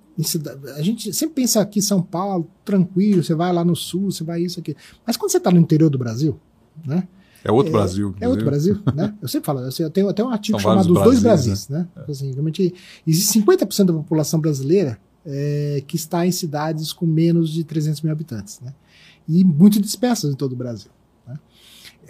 a 0.77 0.83
gente 0.83 1.13
sempre 1.13 1.37
pensa 1.37 1.61
aqui 1.61 1.79
em 1.79 1.83
São 1.83 2.03
Paulo, 2.03 2.51
tranquilo, 2.65 3.23
você 3.23 3.35
vai 3.35 3.53
lá 3.53 3.65
no 3.65 3.77
sul, 3.77 4.11
você 4.11 4.25
vai 4.25 4.43
isso 4.43 4.59
aqui. 4.59 4.77
Mas 5.07 5.17
quando 5.17 5.31
você 5.31 5.39
está 5.39 5.51
no 5.51 5.61
interior 5.61 5.89
do 5.89 5.99
Brasil, 5.99 6.39
né? 6.85 7.07
É 7.49 7.53
outro 7.53 7.71
é, 7.71 7.73
Brasil. 7.73 8.15
É 8.21 8.29
outro 8.29 8.45
Brasil, 8.45 8.79
né? 8.95 9.15
Eu 9.23 9.27
sempre 9.27 9.47
falo, 9.47 9.61
eu 9.61 9.91
tenho 9.91 10.09
até 10.11 10.23
um 10.23 10.29
artigo 10.29 10.61
São 10.61 10.71
chamado 10.71 10.93
Os 10.93 11.03
Dois 11.03 11.23
Brasis, 11.23 11.69
né? 11.71 11.89
né? 11.97 12.05
Assim, 12.07 12.31
realmente, 12.31 12.75
existe 13.07 13.41
50% 13.41 13.87
da 13.87 13.93
população 13.95 14.39
brasileira 14.39 15.01
é, 15.25 15.83
que 15.87 15.97
está 15.97 16.27
em 16.27 16.31
cidades 16.31 16.93
com 16.93 17.07
menos 17.07 17.51
de 17.51 17.65
300 17.65 18.03
mil 18.03 18.13
habitantes, 18.13 18.61
né? 18.61 18.75
E 19.27 19.43
muito 19.45 19.81
dispersas 19.81 20.31
em 20.31 20.37
todo 20.37 20.53
o 20.53 20.57
Brasil. 20.57 20.91
Né? 21.27 21.39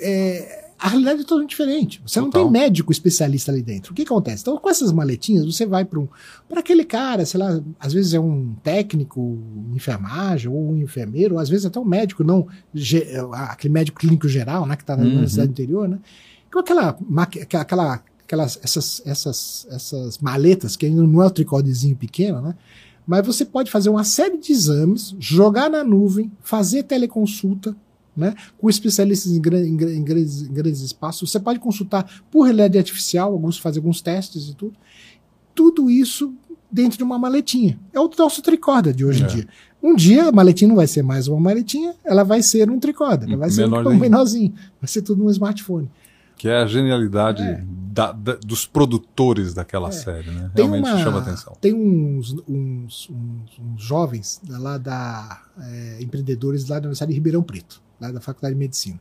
É, 0.00 0.67
a 0.78 0.88
realidade 0.88 1.20
é 1.20 1.24
totalmente 1.24 1.50
diferente. 1.50 2.00
Você 2.06 2.20
Total. 2.20 2.44
não 2.44 2.50
tem 2.52 2.62
médico 2.62 2.92
especialista 2.92 3.50
ali 3.50 3.62
dentro. 3.62 3.90
O 3.90 3.94
que, 3.94 4.02
acontece? 4.02 4.42
Então, 4.42 4.56
com 4.58 4.70
essas 4.70 4.92
maletinhas, 4.92 5.44
você 5.44 5.66
vai 5.66 5.84
para 5.84 5.98
um, 5.98 6.08
aquele 6.54 6.84
cara, 6.84 7.26
sei 7.26 7.40
lá, 7.40 7.60
às 7.80 7.92
vezes 7.92 8.14
é 8.14 8.20
um 8.20 8.54
técnico 8.62 9.38
enfermagem, 9.74 10.48
ou 10.48 10.70
um 10.70 10.76
enfermeiro, 10.76 11.34
ou 11.34 11.40
às 11.40 11.48
vezes 11.48 11.66
até 11.66 11.80
um 11.80 11.84
médico, 11.84 12.22
não 12.22 12.46
aquele 13.32 13.74
médico 13.74 13.98
clínico 13.98 14.28
geral, 14.28 14.66
né, 14.66 14.76
que 14.76 14.82
está 14.84 14.96
na 14.96 15.02
uhum. 15.02 15.08
universidade 15.10 15.50
interior, 15.50 15.88
né? 15.88 15.98
Com 16.52 16.60
aquela, 16.60 16.96
aquela, 17.54 18.02
aquelas, 18.24 18.58
essas, 18.62 19.02
essas, 19.04 19.66
essas 19.70 20.18
maletas, 20.18 20.76
que 20.76 20.86
ainda 20.86 21.02
não 21.02 21.22
é 21.22 21.26
o 21.26 21.30
tricodezinho 21.30 21.96
pequeno, 21.96 22.40
né? 22.40 22.54
Mas 23.04 23.26
você 23.26 23.44
pode 23.44 23.70
fazer 23.70 23.88
uma 23.88 24.04
série 24.04 24.38
de 24.38 24.52
exames, 24.52 25.16
jogar 25.18 25.68
na 25.68 25.82
nuvem, 25.82 26.30
fazer 26.40 26.82
teleconsulta, 26.84 27.74
né, 28.18 28.34
com 28.58 28.68
especialistas 28.68 29.30
em, 29.30 29.36
em, 29.36 29.68
em, 29.68 29.76
grandes, 30.04 30.42
em, 30.42 30.52
grandes, 30.52 30.80
espaços. 30.80 31.30
Você 31.30 31.38
pode 31.38 31.60
consultar 31.60 32.04
por 32.30 32.42
realidade 32.42 32.76
artificial, 32.76 33.32
alguns 33.32 33.58
fazem 33.58 33.80
alguns 33.80 34.00
testes 34.00 34.48
e 34.48 34.54
tudo. 34.54 34.76
Tudo 35.54 35.88
isso 35.88 36.34
dentro 36.70 36.98
de 36.98 37.04
uma 37.04 37.18
maletinha. 37.18 37.78
É 37.92 38.00
o 38.00 38.10
nosso 38.18 38.42
tricorder 38.42 38.92
de 38.92 39.04
hoje 39.04 39.22
é. 39.22 39.26
em 39.26 39.28
dia. 39.28 39.48
Um 39.80 39.94
dia 39.94 40.28
a 40.28 40.32
maletinha 40.32 40.68
não 40.68 40.76
vai 40.76 40.88
ser 40.88 41.02
mais 41.02 41.28
uma 41.28 41.38
maletinha, 41.38 41.94
ela 42.04 42.24
vai 42.24 42.42
ser 42.42 42.68
um 42.68 42.80
tricorder, 42.80 43.28
ela 43.28 43.38
vai 43.38 43.50
ser 43.50 43.66
um 43.66 43.96
menorzinho, 43.96 44.52
vai 44.80 44.88
ser 44.88 45.02
tudo 45.02 45.24
um 45.24 45.30
smartphone. 45.30 45.88
Que 46.36 46.48
é 46.48 46.56
a 46.56 46.66
genialidade 46.66 47.42
é. 47.42 47.64
Da, 47.92 48.12
da, 48.12 48.34
dos 48.34 48.64
produtores 48.64 49.54
daquela 49.54 49.88
é. 49.88 49.92
série, 49.92 50.30
né? 50.30 50.50
Tem 50.54 50.64
Realmente 50.64 50.88
uma, 50.88 51.02
chama 51.02 51.18
atenção. 51.18 51.56
Tem 51.60 51.74
uns, 51.74 52.32
uns, 52.48 53.10
uns, 53.10 53.58
uns 53.58 53.82
jovens 53.82 54.40
lá 54.48 54.78
da 54.78 55.42
é, 55.60 55.98
empreendedores 56.00 56.68
lá 56.68 56.76
da 56.76 56.86
Universidade 56.86 57.10
de 57.10 57.14
Ribeirão 57.14 57.42
Preto 57.42 57.82
lá 58.00 58.10
da 58.10 58.20
Faculdade 58.20 58.54
de 58.54 58.58
Medicina. 58.58 59.00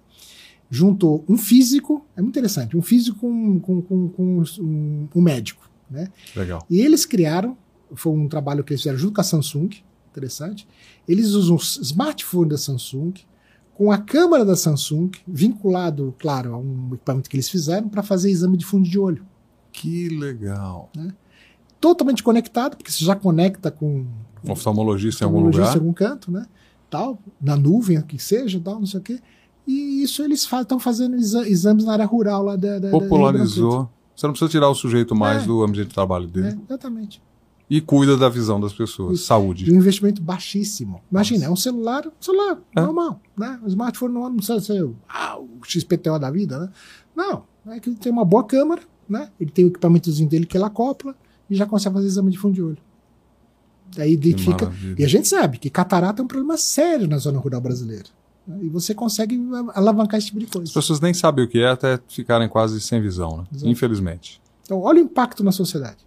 Juntou 0.69 1.23
um 1.29 1.37
físico, 1.37 2.05
é 2.15 2.21
muito 2.21 2.33
interessante, 2.33 2.75
um 2.75 2.81
físico 2.81 3.19
com, 3.19 3.59
com, 3.59 3.81
com, 3.81 4.09
com 4.09 4.43
um, 4.59 5.07
um, 5.15 5.21
médico. 5.21 5.69
Né? 5.89 6.09
Legal. 6.35 6.65
E 6.69 6.81
eles 6.81 7.05
criaram, 7.05 7.57
foi 7.95 8.11
um 8.11 8.27
trabalho 8.27 8.63
que 8.63 8.73
eles 8.73 8.81
fizeram 8.81 8.97
junto 8.97 9.13
com 9.13 9.21
a 9.21 9.23
Samsung, 9.23 9.69
interessante. 10.11 10.67
Eles 11.07 11.29
usam 11.29 11.55
o 11.55 11.59
smartphone 11.59 12.49
da 12.49 12.57
Samsung, 12.57 13.13
com 13.73 13.91
a 13.91 13.97
câmera 13.97 14.43
da 14.43 14.55
Samsung, 14.55 15.11
vinculado, 15.27 16.13
claro, 16.17 16.55
a 16.55 16.57
um 16.57 16.89
equipamento 16.93 17.29
que 17.29 17.35
eles 17.35 17.47
fizeram, 17.47 17.87
para 17.87 18.01
fazer 18.01 18.31
exame 18.31 18.57
de 18.57 18.65
fundo 18.65 18.89
de 18.89 18.97
olho. 18.97 19.23
Que 19.71 20.09
legal. 20.09 20.89
Né? 20.95 21.13
Totalmente 21.79 22.23
conectado, 22.23 22.75
porque 22.75 22.91
você 22.91 23.05
já 23.05 23.15
conecta 23.15 23.69
com. 23.69 24.07
Um 24.43 24.51
oftalmologista 24.51 25.23
em 25.23 25.27
algum 25.27 25.41
lugar. 25.41 25.71
em 25.71 25.77
algum 25.77 25.93
canto, 25.93 26.31
né? 26.31 26.47
Tal, 26.89 27.19
na 27.41 27.55
nuvem, 27.55 28.01
que 28.01 28.19
seja, 28.19 28.59
tal, 28.59 28.79
não 28.79 28.85
sei 28.85 28.99
o 28.99 29.03
quê. 29.03 29.19
E 29.67 30.01
isso 30.01 30.23
eles 30.23 30.41
estão 30.41 30.79
fazendo 30.79 31.15
exa 31.17 31.47
exames 31.47 31.83
na 31.83 31.93
área 31.93 32.05
rural 32.05 32.43
lá 32.43 32.55
da. 32.55 32.79
da 32.79 32.89
Popularizou. 32.89 33.83
Da 33.83 33.89
Você 34.15 34.25
não 34.25 34.33
precisa 34.33 34.49
tirar 34.49 34.69
o 34.69 34.75
sujeito 34.75 35.13
mais 35.13 35.43
é, 35.43 35.45
do 35.45 35.61
ambiente 35.63 35.89
de 35.89 35.93
trabalho 35.93 36.27
dele. 36.27 36.47
É, 36.47 36.57
exatamente. 36.69 37.21
E 37.69 37.81
cuida 37.81 38.15
da 38.15 38.29
visão 38.29 38.61
das 38.61 38.71
pessoas, 38.71 39.19
e, 39.19 39.23
saúde. 39.23 39.69
E 39.69 39.73
um 39.73 39.75
investimento 39.75 40.21
baixíssimo. 40.21 41.01
Imagina, 41.11 41.49
Nossa. 41.49 41.49
é 41.49 41.53
um 41.53 41.55
celular, 41.57 42.07
um 42.07 42.11
celular 42.21 42.57
é. 42.73 42.81
normal, 42.81 43.19
né? 43.37 43.59
Um 43.61 43.67
smartphone 43.67 44.13
não, 44.13 44.29
não 44.29 44.37
precisa 44.37 44.61
ser 44.61 44.89
ah, 45.09 45.37
o 45.37 45.59
XPTO 45.65 46.17
da 46.17 46.31
vida, 46.31 46.59
né? 46.59 46.69
Não, 47.13 47.43
é 47.67 47.79
que 47.81 47.89
ele 47.89 47.97
tem 47.97 48.09
uma 48.09 48.23
boa 48.23 48.45
câmera, 48.45 48.81
né? 49.09 49.29
Ele 49.37 49.51
tem 49.51 49.65
o 49.65 49.67
equipamentozinho 49.67 50.29
dele 50.29 50.45
que 50.45 50.55
ele 50.55 50.63
acopla 50.63 51.13
e 51.49 51.55
já 51.55 51.65
consegue 51.65 51.95
fazer 51.95 52.07
exame 52.07 52.31
de 52.31 52.37
fundo 52.37 52.53
de 52.53 52.63
olho. 52.63 52.77
Aí 53.97 54.13
identifica. 54.13 54.71
E 54.97 55.03
a 55.03 55.07
gente 55.07 55.27
sabe 55.27 55.57
que 55.57 55.69
catarata 55.69 56.21
é 56.21 56.23
um 56.23 56.27
problema 56.27 56.57
sério 56.57 57.07
na 57.07 57.17
zona 57.17 57.39
rural 57.39 57.61
brasileira. 57.61 58.05
Né? 58.47 58.59
E 58.63 58.69
você 58.69 58.93
consegue 58.93 59.39
alavancar 59.73 60.17
esse 60.17 60.27
tipo 60.27 60.39
de 60.39 60.47
coisa. 60.47 60.69
As 60.69 60.73
pessoas 60.73 60.99
nem 60.99 61.13
sabem 61.13 61.45
o 61.45 61.47
que 61.47 61.59
é 61.59 61.69
até 61.69 61.99
ficarem 62.07 62.47
quase 62.47 62.79
sem 62.81 63.01
visão, 63.01 63.37
né? 63.37 63.43
Infelizmente. 63.63 64.41
Então, 64.63 64.81
olha 64.81 65.01
o 65.01 65.05
impacto 65.05 65.43
na 65.43 65.51
sociedade. 65.51 65.97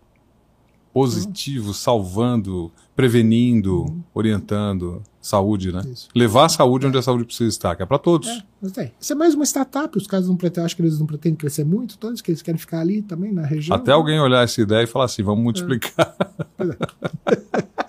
Positivo, 0.92 1.68
uhum. 1.68 1.74
salvando, 1.74 2.72
prevenindo, 2.96 3.82
uhum. 3.82 4.02
orientando. 4.12 5.02
Saúde, 5.20 5.70
né? 5.70 5.82
Isso. 5.92 6.08
Levar 6.14 6.46
a 6.46 6.48
saúde 6.48 6.86
é. 6.86 6.88
onde 6.88 6.96
a 6.96 7.02
saúde 7.02 7.24
precisa 7.24 7.48
estar, 7.48 7.76
que 7.76 7.82
é 7.82 7.86
para 7.86 7.98
todos. 7.98 8.26
É, 8.78 8.90
Isso 8.98 9.12
é 9.12 9.16
mais 9.16 9.34
uma 9.34 9.44
startup, 9.44 9.96
os 9.98 10.06
caras 10.06 10.26
não 10.26 10.34
pretendem, 10.34 10.64
acho 10.64 10.74
que 10.74 10.80
eles 10.80 10.98
não 10.98 11.06
pretendem 11.06 11.36
crescer 11.36 11.62
muito, 11.62 11.98
todos 11.98 12.22
que 12.22 12.30
eles 12.30 12.40
querem 12.40 12.58
ficar 12.58 12.80
ali 12.80 13.02
também 13.02 13.30
na 13.30 13.44
região. 13.44 13.76
Até 13.76 13.92
alguém 13.92 14.18
olhar 14.18 14.42
essa 14.42 14.62
ideia 14.62 14.84
e 14.84 14.86
falar 14.86 15.04
assim, 15.04 15.22
vamos 15.22 15.44
multiplicar. 15.44 16.16
É. 16.60 17.70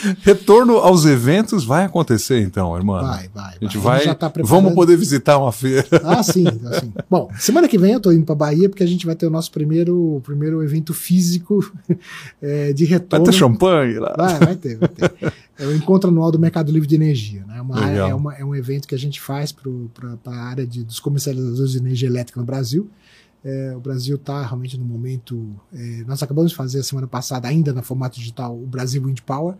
Retorno 0.22 0.76
aos 0.78 1.04
eventos 1.04 1.64
vai 1.64 1.84
acontecer 1.84 2.40
então, 2.40 2.76
irmão. 2.76 3.00
Vai, 3.00 3.28
vai. 3.28 3.54
A 3.60 3.64
gente 3.64 3.78
vai. 3.78 4.04
vai 4.04 4.14
tá 4.14 4.32
vamos 4.42 4.74
poder 4.74 4.96
visitar 4.96 5.38
uma 5.38 5.52
feira. 5.52 5.86
Ah, 6.04 6.22
sim, 6.22 6.44
assim. 6.66 6.92
Bom, 7.08 7.30
semana 7.38 7.68
que 7.68 7.78
vem 7.78 7.92
eu 7.92 8.00
tô 8.00 8.12
indo 8.12 8.24
para 8.24 8.34
Bahia 8.34 8.68
porque 8.68 8.82
a 8.82 8.86
gente 8.86 9.06
vai 9.06 9.14
ter 9.14 9.26
o 9.26 9.30
nosso 9.30 9.50
primeiro, 9.50 10.20
primeiro 10.24 10.62
evento 10.62 10.92
físico 10.92 11.64
é, 12.40 12.72
de 12.72 12.84
retorno. 12.84 13.24
Vai 13.24 13.32
ter 13.32 13.38
champanhe 13.38 13.98
lá. 13.98 14.14
Vai, 14.16 14.38
vai 14.38 14.56
ter, 14.56 14.78
vai 14.78 14.88
ter. 14.88 15.12
É 15.58 15.66
o 15.66 15.74
encontro 15.74 16.10
anual 16.10 16.30
do 16.30 16.38
Mercado 16.38 16.70
Livre 16.70 16.86
de 16.86 16.94
Energia. 16.94 17.44
Né? 17.46 17.60
Uma 17.60 17.78
área, 17.78 18.00
é, 18.00 18.14
uma, 18.14 18.34
é 18.34 18.44
um 18.44 18.54
evento 18.54 18.86
que 18.86 18.94
a 18.94 18.98
gente 18.98 19.20
faz 19.20 19.52
para 19.52 20.18
a 20.26 20.44
área 20.44 20.66
de, 20.66 20.84
dos 20.84 21.00
comercializadores 21.00 21.72
de 21.72 21.78
energia 21.78 22.08
elétrica 22.08 22.38
no 22.38 22.46
Brasil. 22.46 22.90
É, 23.48 23.74
o 23.76 23.80
Brasil 23.80 24.16
está 24.16 24.44
realmente 24.44 24.76
no 24.76 24.84
momento. 24.84 25.54
É, 25.72 26.02
nós 26.04 26.20
acabamos 26.20 26.50
de 26.50 26.56
fazer 26.56 26.80
a 26.80 26.82
semana 26.82 27.06
passada, 27.06 27.46
ainda 27.46 27.72
no 27.72 27.80
formato 27.80 28.18
digital, 28.18 28.56
o 28.56 28.66
Brasil 28.66 29.00
Wind 29.04 29.20
Power, 29.20 29.54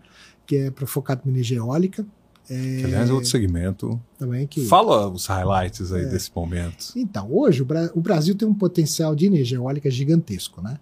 que 0.47 0.55
é 0.55 0.71
para 0.71 0.87
focar 0.87 1.21
em 1.23 1.29
energia 1.29 1.57
eólica. 1.57 2.05
É, 2.49 2.81
aliás, 2.85 3.09
é 3.09 3.13
outro 3.13 3.29
segmento. 3.29 3.99
Também 4.17 4.47
que, 4.47 4.65
Fala 4.65 5.09
os 5.09 5.25
highlights 5.25 5.91
aí 5.91 6.03
é, 6.03 6.05
desse 6.05 6.31
momento. 6.33 6.93
Então, 6.95 7.29
hoje 7.29 7.61
o, 7.61 7.65
Bra 7.65 7.91
o, 7.93 7.99
Brasil 7.99 8.33
tem 8.33 8.47
um 8.47 8.53
potencial 8.53 9.13
de 9.13 9.25
energia 9.25 9.57
eólica 9.57 9.91
gigantesco, 9.91 10.61
né? 10.61 10.79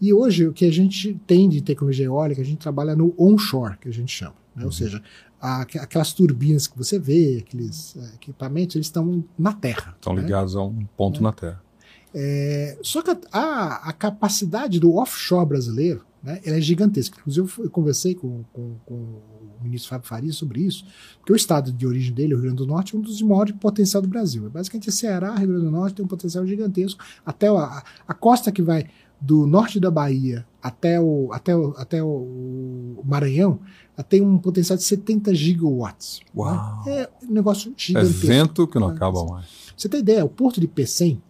E 0.00 0.14
hoje 0.14 0.46
o 0.46 0.52
que 0.52 0.64
a 0.64 0.72
gente 0.72 1.20
tem 1.26 1.48
de 1.48 1.60
tecnologia 1.60 2.06
eólica, 2.06 2.40
a 2.40 2.44
gente 2.44 2.58
trabalha 2.58 2.94
no 2.94 3.12
onshore, 3.18 3.76
que 3.78 3.88
a 3.88 3.92
gente 3.92 4.12
chama. 4.12 4.36
Né? 4.54 4.62
Uhum. 4.62 4.66
Ou 4.66 4.72
seja, 4.72 5.02
a, 5.40 5.62
aquelas 5.62 6.12
turbinas 6.12 6.68
que 6.68 6.78
você 6.78 7.00
vê, 7.00 7.44
aqueles 7.44 7.96
é, 7.96 8.14
equipamentos, 8.14 8.76
eles 8.76 8.86
estão 8.86 9.24
na 9.36 9.52
Terra. 9.52 9.96
Estão 9.96 10.14
né? 10.14 10.22
ligados 10.22 10.54
a 10.54 10.62
um 10.62 10.86
ponto 10.96 11.18
é. 11.18 11.22
na 11.22 11.32
Terra. 11.32 11.62
É, 12.14 12.78
só 12.82 13.02
que 13.02 13.10
a, 13.32 13.88
a, 13.88 13.92
capacidade 13.92 14.80
do 14.80 14.94
offshore 14.94 15.46
brasileiro 15.46 16.04
né, 16.28 16.40
ela 16.44 16.56
é 16.56 16.60
gigantesca. 16.60 17.18
Inclusive, 17.18 17.48
eu 17.58 17.70
conversei 17.70 18.14
com, 18.14 18.44
com, 18.52 18.74
com, 18.84 18.94
o 18.94 19.62
ministro 19.62 19.90
Fábio 19.90 20.06
Faria 20.06 20.32
sobre 20.32 20.60
isso, 20.60 20.84
porque 21.18 21.32
o 21.32 21.36
estado 21.36 21.72
de 21.72 21.86
origem 21.86 22.14
dele, 22.14 22.34
o 22.34 22.36
Rio 22.36 22.44
Grande 22.44 22.58
do 22.58 22.66
Norte, 22.66 22.94
é 22.94 22.98
um 22.98 23.00
dos 23.00 23.20
maiores 23.22 23.54
potencial 23.56 24.02
do 24.02 24.08
Brasil. 24.08 24.46
É 24.46 24.48
basicamente, 24.48 24.92
Ceará, 24.92 25.34
Rio 25.34 25.48
Grande 25.48 25.64
do 25.64 25.70
Norte, 25.70 25.94
tem 25.94 26.04
um 26.04 26.08
potencial 26.08 26.46
gigantesco. 26.46 27.02
Até 27.24 27.48
a, 27.48 27.82
a 28.06 28.14
costa 28.14 28.52
que 28.52 28.62
vai 28.62 28.86
do 29.20 29.46
norte 29.46 29.80
da 29.80 29.90
Bahia 29.90 30.46
até 30.62 31.00
o, 31.00 31.30
até 31.32 31.56
o, 31.56 31.74
até 31.76 32.02
o 32.02 33.02
Maranhão, 33.04 33.58
tem 34.08 34.22
um 34.22 34.38
potencial 34.38 34.76
de 34.76 34.84
70 34.84 35.34
gigawatts. 35.34 36.20
Né? 36.20 36.26
Uau! 36.36 36.84
Né? 36.86 37.00
É 37.00 37.10
um 37.24 37.32
negócio 37.32 37.72
gigantesco. 37.76 38.26
É 38.26 38.28
vento 38.28 38.66
que 38.66 38.78
não 38.78 38.88
acaba 38.88 39.24
mais. 39.24 39.46
Você 39.76 39.88
tem 39.88 40.00
ideia, 40.00 40.24
o 40.24 40.28
porto 40.28 40.60
de 40.60 40.68
Pecém, 40.68 41.20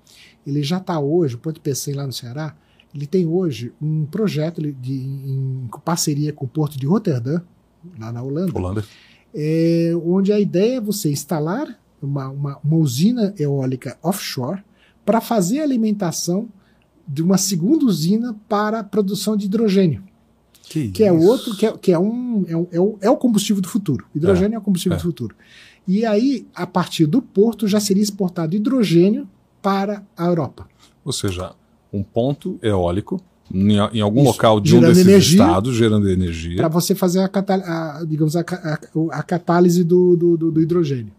ele 0.47 0.63
já 0.63 0.79
está 0.79 0.99
hoje, 0.99 1.35
o 1.35 1.39
porto 1.39 1.57
de 1.57 1.63
Pecém 1.63 1.95
lá 1.95 2.07
no 2.07 2.13
Ceará, 2.13 2.55
ele 2.99 3.07
tem 3.07 3.27
hoje 3.27 3.73
um 3.81 4.05
projeto 4.05 4.61
de, 4.61 4.93
em 4.93 5.69
parceria 5.85 6.33
com 6.33 6.47
o 6.47 6.49
Porto 6.49 6.77
de 6.77 6.85
Rotterdam, 6.85 7.41
lá 7.99 8.11
na 8.11 8.21
Holanda, 8.21 8.59
Holanda. 8.59 8.85
É, 9.33 9.93
onde 10.05 10.33
a 10.33 10.41
ideia 10.41 10.79
é 10.79 10.81
você 10.81 11.09
instalar 11.09 11.79
uma, 12.03 12.29
uma, 12.29 12.59
uma 12.59 12.77
usina 12.77 13.33
eólica 13.39 13.97
offshore 14.03 14.65
para 15.05 15.21
fazer 15.21 15.61
a 15.61 15.63
alimentação 15.63 16.49
de 17.07 17.23
uma 17.23 17.39
segunda 17.39 17.85
usina 17.85 18.37
para 18.49 18.81
a 18.81 18.85
produção 18.85 19.37
de 19.37 19.47
hidrogênio. 19.47 20.03
Que, 20.65 20.91
que 20.91 21.05
é 21.05 21.13
outro, 21.13 21.57
que, 21.57 21.67
é, 21.67 21.73
que 21.79 21.93
é, 21.93 21.99
um, 21.99 22.45
é, 22.49 22.57
um, 22.57 22.67
é, 22.73 22.81
o, 22.81 22.99
é 23.01 23.09
o 23.09 23.17
combustível 23.17 23.63
do 23.63 23.69
futuro. 23.69 24.07
Hidrogênio 24.15 24.55
é, 24.55 24.57
é 24.57 24.59
o 24.59 24.63
combustível 24.63 24.97
é. 24.97 24.99
do 24.99 25.03
futuro. 25.03 25.37
E 25.87 26.05
aí, 26.05 26.47
a 26.55 26.67
partir 26.67 27.07
do 27.07 27.23
porto, 27.23 27.67
já 27.69 27.79
seria 27.79 28.03
exportado 28.03 28.57
hidrogênio 28.57 29.27
para 29.63 30.05
a 30.17 30.27
Europa. 30.27 30.69
Ou 31.05 31.13
seja, 31.13 31.55
um 31.93 32.03
ponto 32.03 32.59
eólico 32.63 33.21
em, 33.53 33.77
em 33.77 34.01
algum 34.01 34.21
Isso, 34.21 34.31
local 34.31 34.61
de 34.61 34.77
um 34.77 34.81
desses 34.81 35.07
energia, 35.07 35.43
estados, 35.43 35.75
gerando 35.75 36.09
energia. 36.09 36.57
Para 36.57 36.69
você 36.69 36.95
fazer 36.95 37.21
a, 37.21 37.31
a, 37.31 38.05
digamos, 38.05 38.37
a, 38.37 38.41
a, 38.41 38.79
a 39.19 39.23
catálise 39.23 39.83
do, 39.83 40.17
do, 40.17 40.37
do, 40.51 40.61
hidrogênio 40.61 41.13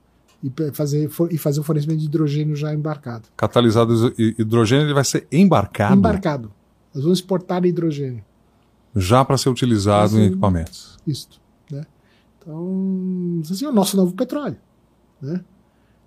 e 0.44 0.52
fazer, 0.72 1.10
e 1.32 1.38
fazer 1.38 1.60
o 1.60 1.64
fornecimento 1.64 2.00
de 2.00 2.06
hidrogênio 2.06 2.56
já 2.56 2.74
embarcado. 2.74 3.24
Catalisado 3.36 4.14
hidrogênio 4.18 4.86
ele 4.86 4.94
vai 4.94 5.04
ser 5.04 5.28
embarcado? 5.32 5.96
Embarcado. 5.96 6.52
Nós 6.94 7.04
vamos 7.04 7.20
exportar 7.20 7.66
hidrogênio. 7.66 8.24
Já 8.96 9.24
para 9.24 9.38
ser 9.38 9.50
utilizado 9.50 10.20
em 10.20 10.28
equipamentos. 10.28 10.98
Isso. 11.06 11.30
Né? 11.72 11.84
Então, 12.38 13.42
assim, 13.50 13.66
é 13.66 13.70
o 13.70 13.74
nosso 13.74 13.96
novo 13.98 14.14
petróleo. 14.14 14.58
Né? 15.22 15.42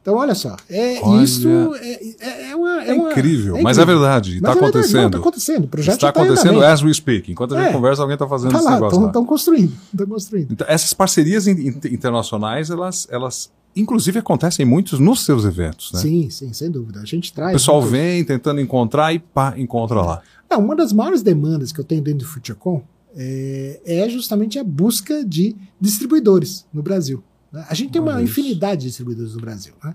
Então, 0.02 0.16
olha 0.16 0.34
só, 0.34 0.56
é, 0.68 0.98
olha, 1.00 1.22
isso 1.22 1.48
é, 1.76 2.00
é, 2.18 2.50
é, 2.50 2.56
uma, 2.56 2.82
é, 2.82 2.90
é 2.90 2.96
incrível, 2.96 3.54
uma, 3.54 3.62
mas 3.62 3.78
é 3.78 3.84
verdade, 3.84 4.34
está 4.38 4.52
acontecendo. 4.52 5.06
Está 5.06 5.18
acontecendo, 5.18 5.64
o 5.64 5.68
projeto 5.68 5.94
está 5.94 6.12
tá 6.12 6.20
acontecendo 6.20 6.58
tá 6.58 6.72
as 6.72 6.82
we 6.82 6.92
speak. 6.92 7.30
Enquanto 7.30 7.54
a 7.54 7.60
gente 7.60 7.70
é. 7.70 7.72
conversa, 7.72 8.02
alguém 8.02 8.14
está 8.14 8.26
fazendo 8.26 8.50
tá 8.50 8.58
esse 8.58 8.66
lá, 8.66 8.74
negócio. 8.74 9.06
Estão 9.06 9.24
construindo, 9.24 9.72
estão 9.92 10.06
construindo. 10.08 10.50
Então, 10.50 10.66
essas 10.68 10.92
parcerias 10.92 11.46
internacionais, 11.46 12.68
elas, 12.68 13.06
elas 13.12 13.48
inclusive 13.76 14.18
acontecem 14.18 14.66
muitos 14.66 14.98
nos 14.98 15.24
seus 15.24 15.44
eventos, 15.44 15.92
né? 15.92 16.00
Sim, 16.00 16.28
sim, 16.30 16.52
sem 16.52 16.68
dúvida. 16.68 16.98
A 16.98 17.04
gente 17.04 17.32
traz. 17.32 17.50
O 17.50 17.52
pessoal 17.52 17.80
vem 17.80 18.24
tentando 18.24 18.60
encontrar 18.60 19.14
e 19.14 19.20
pá, 19.20 19.54
encontra 19.56 20.02
lá. 20.02 20.20
Não, 20.50 20.58
uma 20.58 20.74
das 20.74 20.92
maiores 20.92 21.22
demandas 21.22 21.70
que 21.70 21.78
eu 21.78 21.84
tenho 21.84 22.02
dentro 22.02 22.26
do 22.26 22.26
FutureCon 22.26 22.82
é, 23.16 23.80
é 23.84 24.08
justamente 24.08 24.58
a 24.58 24.64
busca 24.64 25.24
de 25.24 25.54
distribuidores 25.80 26.66
no 26.72 26.82
Brasil. 26.82 27.22
Né? 27.52 27.64
A 27.68 27.74
gente 27.74 27.92
tem 27.92 28.00
uma 28.00 28.22
infinidade 28.22 28.82
de 28.82 28.86
distribuidores 28.88 29.34
no 29.34 29.40
Brasil. 29.40 29.74
Né? 29.82 29.94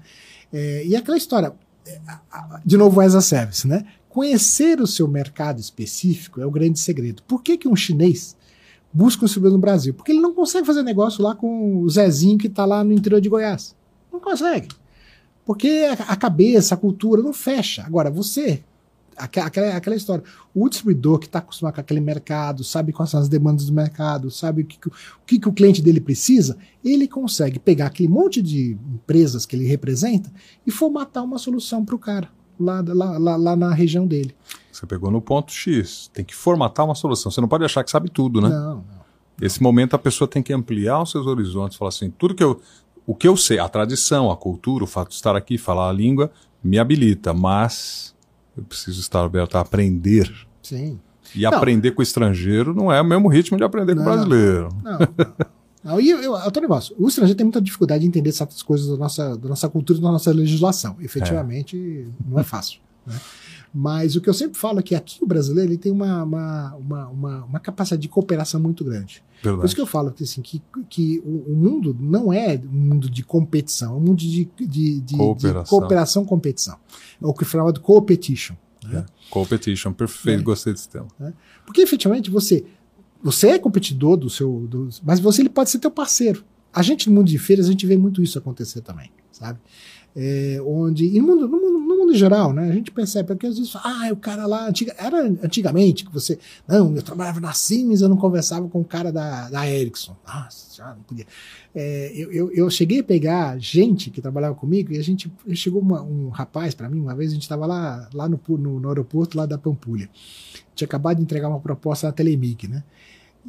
É, 0.53 0.85
e 0.85 0.95
aquela 0.95 1.17
história, 1.17 1.53
é, 1.85 1.99
de 2.65 2.77
novo, 2.77 3.01
as 3.01 3.15
a 3.15 3.21
service, 3.21 3.67
né? 3.67 3.85
Conhecer 4.09 4.81
o 4.81 4.87
seu 4.87 5.07
mercado 5.07 5.59
específico 5.59 6.41
é 6.41 6.45
o 6.45 6.51
grande 6.51 6.79
segredo. 6.79 7.21
Por 7.23 7.43
que, 7.43 7.57
que 7.57 7.67
um 7.67 7.75
chinês 7.75 8.35
busca 8.91 9.23
um 9.23 9.25
distribuidor 9.25 9.57
no 9.57 9.61
Brasil? 9.61 9.93
Porque 9.93 10.11
ele 10.11 10.21
não 10.21 10.33
consegue 10.33 10.65
fazer 10.65 10.81
negócio 10.81 11.23
lá 11.23 11.35
com 11.35 11.81
o 11.81 11.89
Zezinho 11.89 12.37
que 12.37 12.47
está 12.47 12.65
lá 12.65 12.83
no 12.83 12.93
interior 12.93 13.21
de 13.21 13.29
Goiás. 13.29 13.75
Não 14.11 14.19
consegue. 14.19 14.69
Porque 15.45 15.87
a 16.07 16.15
cabeça, 16.15 16.73
a 16.73 16.77
cultura 16.77 17.21
não 17.21 17.31
fecha. 17.31 17.83
Agora, 17.83 18.09
você 18.09 18.63
aquela, 19.17 19.75
aquela 19.75 19.95
história. 19.95 20.23
O 20.53 20.69
distribuidor 20.69 21.19
que 21.19 21.25
está 21.25 21.39
acostumado 21.39 21.75
com 21.75 21.81
aquele 21.81 21.99
mercado, 21.99 22.63
sabe 22.63 22.93
quais 22.93 23.09
são 23.09 23.19
as 23.19 23.27
demandas 23.27 23.65
do 23.65 23.73
mercado, 23.73 24.29
sabe 24.29 24.61
o 24.61 24.65
que, 24.65 24.77
o 24.87 24.91
que, 25.25 25.39
que 25.39 25.49
o 25.49 25.53
cliente 25.53 25.81
dele 25.81 25.99
precisa, 25.99 26.57
ele 26.83 27.07
consegue 27.07 27.59
pegar 27.59 27.87
aquele 27.87 28.09
monte 28.09 28.41
de 28.41 28.77
empresas 28.93 29.45
que 29.45 29.55
ele 29.55 29.65
representa 29.65 30.31
e 30.65 30.71
formatar 30.71 31.23
uma 31.23 31.37
solução 31.37 31.83
para 31.83 31.95
o 31.95 31.99
cara 31.99 32.29
lá, 32.59 32.83
lá, 32.87 33.17
lá, 33.17 33.35
lá 33.35 33.55
na 33.55 33.73
região 33.73 34.05
dele. 34.07 34.35
Você 34.71 34.85
pegou 34.85 35.09
no 35.09 35.21
ponto 35.21 35.51
X. 35.51 36.09
Tem 36.13 36.23
que 36.23 36.35
formatar 36.35 36.85
uma 36.85 36.95
solução. 36.95 37.31
Você 37.31 37.41
não 37.41 37.47
pode 37.47 37.63
achar 37.63 37.83
que 37.83 37.91
sabe 37.91 38.09
tudo, 38.09 38.41
né? 38.41 38.49
Não, 38.49 38.75
não. 38.75 39.07
Esse 39.41 39.61
momento 39.61 39.95
a 39.95 39.99
pessoa 39.99 40.27
tem 40.27 40.41
que 40.41 40.51
ampliar 40.51 41.01
os 41.01 41.11
seus 41.11 41.27
horizontes, 41.27 41.77
falar 41.77 41.89
assim, 41.89 42.09
tudo 42.09 42.33
que 42.33 42.43
eu, 42.43 42.59
o 43.05 43.13
que 43.13 43.27
eu 43.27 43.37
sei, 43.37 43.59
a 43.59 43.69
tradição, 43.69 44.31
a 44.31 44.37
cultura, 44.37 44.83
o 44.83 44.87
fato 44.87 45.09
de 45.09 45.15
estar 45.15 45.35
aqui, 45.35 45.59
falar 45.59 45.89
a 45.89 45.93
língua, 45.93 46.31
me 46.63 46.79
habilita, 46.79 47.33
mas 47.33 48.15
eu 48.57 48.63
preciso 48.63 48.99
estar 48.99 49.23
aberto 49.23 49.55
a 49.55 49.61
aprender. 49.61 50.33
Sim. 50.63 50.99
E 51.35 51.43
não. 51.43 51.53
aprender 51.53 51.91
com 51.91 52.01
o 52.01 52.03
estrangeiro 52.03 52.73
não 52.73 52.91
é 52.91 53.01
o 53.01 53.05
mesmo 53.05 53.27
ritmo 53.27 53.57
de 53.57 53.63
aprender 53.63 53.95
não, 53.95 54.03
com 54.03 54.09
o 54.09 54.13
brasileiro. 54.13 54.69
Não, 54.83 54.99
não. 54.99 55.07
não. 55.83 56.01
E 56.01 56.09
eu, 56.09 56.19
eu, 56.19 56.61
negócio, 56.61 56.95
o 56.97 57.07
estrangeiro 57.07 57.37
tem 57.37 57.45
muita 57.45 57.61
dificuldade 57.61 58.01
de 58.01 58.07
entender 58.07 58.31
certas 58.31 58.61
coisas 58.61 58.87
da 58.87 58.97
nossa, 58.97 59.37
da 59.37 59.49
nossa 59.49 59.69
cultura 59.69 59.99
e 59.99 60.01
da 60.01 60.11
nossa 60.11 60.31
legislação. 60.31 60.95
Efetivamente, 60.99 62.05
é. 62.07 62.29
não 62.29 62.39
é 62.39 62.43
fácil. 62.43 62.79
Né? 63.05 63.15
Mas 63.79 64.15
o 64.15 64.21
que 64.21 64.27
eu 64.27 64.33
sempre 64.33 64.57
falo 64.57 64.79
é 64.79 64.81
que 64.81 64.95
aqui 64.95 65.23
o 65.23 65.27
brasileiro 65.27 65.69
ele 65.69 65.77
tem 65.77 65.91
uma, 65.91 66.23
uma, 66.23 66.75
uma, 66.77 67.07
uma, 67.09 67.45
uma 67.45 67.59
capacidade 67.59 68.01
de 68.01 68.09
cooperação 68.09 68.59
muito 68.59 68.83
grande. 68.83 69.23
Verdade. 69.35 69.59
Por 69.59 69.65
isso 69.67 69.75
que 69.75 69.81
eu 69.81 69.85
falo 69.85 70.11
assim, 70.19 70.41
que, 70.41 70.63
que 70.89 71.19
o, 71.23 71.55
mundo 71.55 71.95
não 71.99 72.33
é 72.33 72.59
um 72.59 72.75
mundo 72.75 73.07
de 73.07 73.23
competição, 73.23 73.93
é 73.93 73.97
um 73.97 73.99
mundo 73.99 74.17
de, 74.17 74.49
de, 74.59 74.99
de 74.99 75.15
cooperação. 75.15 75.63
de 75.63 75.69
cooperação 75.69 76.25
competição. 76.25 76.75
É 77.21 77.27
o 77.27 77.31
que 77.35 77.45
fala 77.45 77.71
de 77.71 77.79
competition. 77.79 78.55
Né? 78.83 79.05
É. 79.07 79.29
Competition, 79.29 79.93
perfeito, 79.93 80.39
é. 80.39 80.43
gostei 80.43 80.73
desse 80.73 80.89
tema. 80.89 81.07
É. 81.21 81.31
Porque 81.63 81.81
efetivamente 81.81 82.31
você, 82.31 82.65
você 83.21 83.49
é 83.49 83.59
competidor 83.59 84.17
do 84.17 84.27
seu. 84.27 84.65
Do, 84.67 84.89
mas 85.03 85.19
você 85.19 85.43
ele 85.43 85.49
pode 85.49 85.69
ser 85.69 85.77
teu 85.77 85.91
parceiro. 85.91 86.43
A 86.73 86.81
gente 86.81 87.07
no 87.07 87.15
mundo 87.15 87.27
de 87.27 87.37
feiras, 87.37 87.67
a 87.67 87.69
gente 87.69 87.85
vê 87.85 87.95
muito 87.95 88.23
isso 88.23 88.39
acontecer 88.39 88.81
também, 88.81 89.11
sabe? 89.31 89.59
É, 90.15 90.59
onde. 90.65 91.05
E 91.05 91.19
no 91.19 91.27
mundo, 91.27 91.47
no 91.47 91.57
mundo 91.57 91.87
mundo 92.07 92.13
em 92.13 92.17
geral, 92.17 92.53
né? 92.53 92.69
A 92.69 92.73
gente 92.73 92.91
percebe, 92.91 93.27
porque 93.27 93.47
às 93.47 93.57
vezes, 93.57 93.75
ah, 93.75 94.09
o 94.11 94.15
cara 94.15 94.45
lá, 94.45 94.67
antiga, 94.67 94.95
era 94.97 95.23
antigamente 95.43 96.05
que 96.05 96.13
você, 96.13 96.39
não, 96.67 96.95
eu 96.95 97.01
trabalhava 97.01 97.39
na 97.39 97.53
Siemens, 97.53 98.01
eu 98.01 98.09
não 98.09 98.17
conversava 98.17 98.67
com 98.67 98.79
o 98.79 98.85
cara 98.85 99.11
da, 99.11 99.49
da 99.49 99.69
Ericsson. 99.69 100.15
Nossa, 100.25 100.75
já 100.75 100.95
não 100.95 101.03
podia. 101.03 101.25
É, 101.75 102.11
eu, 102.15 102.31
eu, 102.31 102.51
eu, 102.51 102.69
cheguei 102.69 103.01
a 103.01 103.03
pegar 103.03 103.57
gente 103.59 104.09
que 104.09 104.21
trabalhava 104.21 104.55
comigo 104.55 104.93
e 104.93 104.97
a 104.97 105.03
gente, 105.03 105.31
chegou 105.53 105.81
uma, 105.81 106.01
um 106.01 106.29
rapaz 106.29 106.73
para 106.73 106.89
mim, 106.89 106.99
uma 106.99 107.15
vez 107.15 107.31
a 107.31 107.33
gente 107.33 107.43
estava 107.43 107.65
lá, 107.65 108.09
lá 108.13 108.27
no, 108.27 108.39
no, 108.47 108.79
no 108.79 108.89
aeroporto 108.89 109.37
lá 109.37 109.45
da 109.45 109.57
Pampulha. 109.57 110.09
Tinha 110.73 110.85
acabado 110.85 111.17
de 111.17 111.23
entregar 111.23 111.49
uma 111.49 111.59
proposta 111.59 112.07
na 112.07 112.13
Telemic, 112.13 112.67
né? 112.67 112.83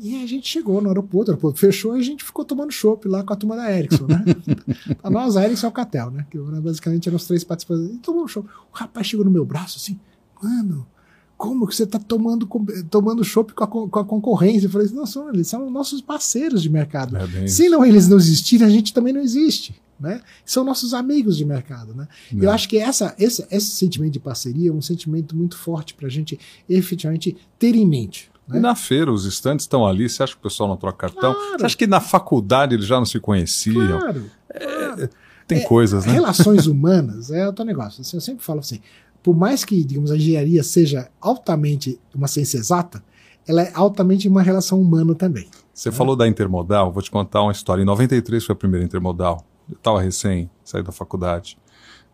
E 0.00 0.22
a 0.22 0.26
gente 0.26 0.48
chegou 0.48 0.80
no 0.80 0.88
aeroporto, 0.88 1.30
o 1.30 1.34
aeroporto 1.34 1.58
fechou 1.58 1.96
e 1.96 2.00
a 2.00 2.02
gente 2.02 2.22
ficou 2.22 2.44
tomando 2.44 2.70
chopp 2.70 3.08
lá 3.08 3.22
com 3.22 3.32
a 3.32 3.36
turma 3.36 3.56
da 3.56 3.70
Ericsson, 3.70 4.06
né? 4.06 4.24
a 5.02 5.10
nós, 5.10 5.36
a 5.36 5.44
Ericsson 5.44 5.66
é 5.66 5.70
o 5.70 5.72
Catel, 5.72 6.10
né? 6.10 6.26
Que 6.30 6.38
basicamente 6.38 7.08
eram 7.08 7.16
os 7.16 7.26
três 7.26 7.42
participantes. 7.42 7.94
E 7.94 7.98
tomou 7.98 8.24
um 8.24 8.28
chopp. 8.28 8.48
O 8.72 8.76
rapaz 8.76 9.06
chegou 9.06 9.24
no 9.24 9.30
meu 9.30 9.44
braço 9.44 9.78
assim, 9.78 9.98
mano, 10.42 10.86
como 11.36 11.66
que 11.66 11.74
você 11.74 11.86
tá 11.86 11.98
tomando, 11.98 12.48
tomando 12.90 13.24
chopp 13.24 13.52
com 13.52 13.64
a, 13.64 13.66
com 13.66 13.98
a 13.98 14.04
concorrência? 14.04 14.66
Eu 14.66 14.70
falei, 14.70 14.88
não, 14.88 15.06
são, 15.06 15.28
eles 15.30 15.46
são 15.46 15.70
nossos 15.70 16.00
parceiros 16.00 16.62
de 16.62 16.68
mercado. 16.68 17.16
É 17.16 17.46
Se 17.46 17.68
não 17.68 17.84
eles 17.84 18.08
não 18.08 18.16
existirem, 18.16 18.66
a 18.66 18.70
gente 18.70 18.92
também 18.92 19.12
não 19.12 19.20
existe. 19.20 19.80
Né? 19.98 20.20
São 20.44 20.64
nossos 20.64 20.94
amigos 20.94 21.36
de 21.36 21.44
mercado. 21.44 21.94
Né? 21.94 22.08
É. 22.32 22.44
Eu 22.44 22.50
acho 22.50 22.68
que 22.68 22.76
essa, 22.78 23.14
esse, 23.18 23.46
esse 23.50 23.70
sentimento 23.70 24.12
de 24.12 24.20
parceria 24.20 24.70
é 24.70 24.72
um 24.72 24.82
sentimento 24.82 25.36
muito 25.36 25.56
forte 25.56 25.94
para 25.94 26.06
a 26.06 26.10
gente 26.10 26.38
efetivamente 26.68 27.36
ter 27.58 27.74
em 27.74 27.86
mente. 27.86 28.30
Né? 28.48 28.60
Na 28.60 28.74
feira, 28.74 29.12
os 29.12 29.24
estantes 29.24 29.64
estão 29.64 29.86
ali, 29.86 30.08
você 30.08 30.22
acha 30.22 30.32
que 30.32 30.38
o 30.38 30.42
pessoal 30.42 30.68
não 30.68 30.76
troca 30.76 31.08
cartão? 31.08 31.34
Claro. 31.34 31.58
Você 31.58 31.66
acha 31.66 31.76
que 31.76 31.86
na 31.86 32.00
faculdade 32.00 32.74
eles 32.74 32.86
já 32.86 32.96
não 32.96 33.04
se 33.04 33.20
conheciam? 33.20 34.00
Claro. 34.00 34.24
É, 34.50 35.08
tem 35.46 35.58
é, 35.58 35.64
coisas, 35.64 36.06
né? 36.06 36.12
Relações 36.12 36.66
humanas 36.68 37.30
é 37.30 37.46
outro 37.46 37.64
negócio. 37.64 38.00
Assim, 38.00 38.16
eu 38.16 38.20
sempre 38.20 38.42
falo 38.42 38.60
assim, 38.60 38.80
por 39.22 39.36
mais 39.36 39.64
que, 39.64 39.84
digamos, 39.84 40.10
a 40.10 40.16
engenharia 40.16 40.62
seja 40.62 41.10
altamente 41.20 42.00
uma 42.14 42.28
ciência 42.28 42.58
exata, 42.58 43.02
ela 43.46 43.62
é 43.62 43.70
altamente 43.74 44.28
uma 44.28 44.42
relação 44.42 44.80
humana 44.80 45.14
também. 45.14 45.48
Você 45.72 45.90
né? 45.90 45.94
falou 45.94 46.16
da 46.16 46.26
intermodal, 46.26 46.92
vou 46.92 47.02
te 47.02 47.10
contar 47.10 47.42
uma 47.42 47.52
história. 47.52 47.82
Em 47.82 47.86
93 47.86 48.44
foi 48.44 48.52
a 48.52 48.56
primeira 48.56 48.84
intermodal. 48.84 49.44
Eu 49.70 49.76
estava 49.76 50.00
recém, 50.00 50.50
saí 50.64 50.82
da 50.82 50.92
faculdade, 50.92 51.58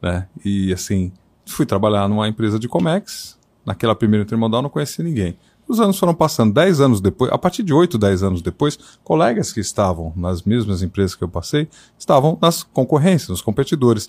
né? 0.03 0.29
E 0.45 0.73
assim, 0.73 1.13
fui 1.47 1.67
trabalhar 1.67 2.09
numa 2.09 2.29
empresa 2.29 2.59
de 2.59 2.69
Comex. 2.69 3.39
Naquela 3.65 3.95
primeira 3.95 4.25
intermodal 4.25 4.61
não 4.61 4.69
conheci 4.69 5.03
ninguém. 5.03 5.39
Os 5.67 5.81
anos 5.81 5.99
foram 5.99 6.15
passando, 6.15 6.53
10 6.53 6.81
anos 6.81 7.01
depois, 7.01 7.33
a 7.33 7.39
partir 7.39 7.63
de 7.63 7.73
8, 7.73 7.97
10 7.97 8.23
anos 8.23 8.43
depois, 8.43 8.79
colegas 9.03 9.53
que 9.53 9.61
estavam 9.61 10.13
nas 10.15 10.43
mesmas 10.43 10.83
empresas 10.83 11.15
que 11.15 11.25
eu 11.25 11.29
passei 11.29 11.69
estavam 11.99 12.39
nas 12.41 12.63
concorrências, 12.63 13.31
nos 13.31 13.43
competidores. 13.43 14.09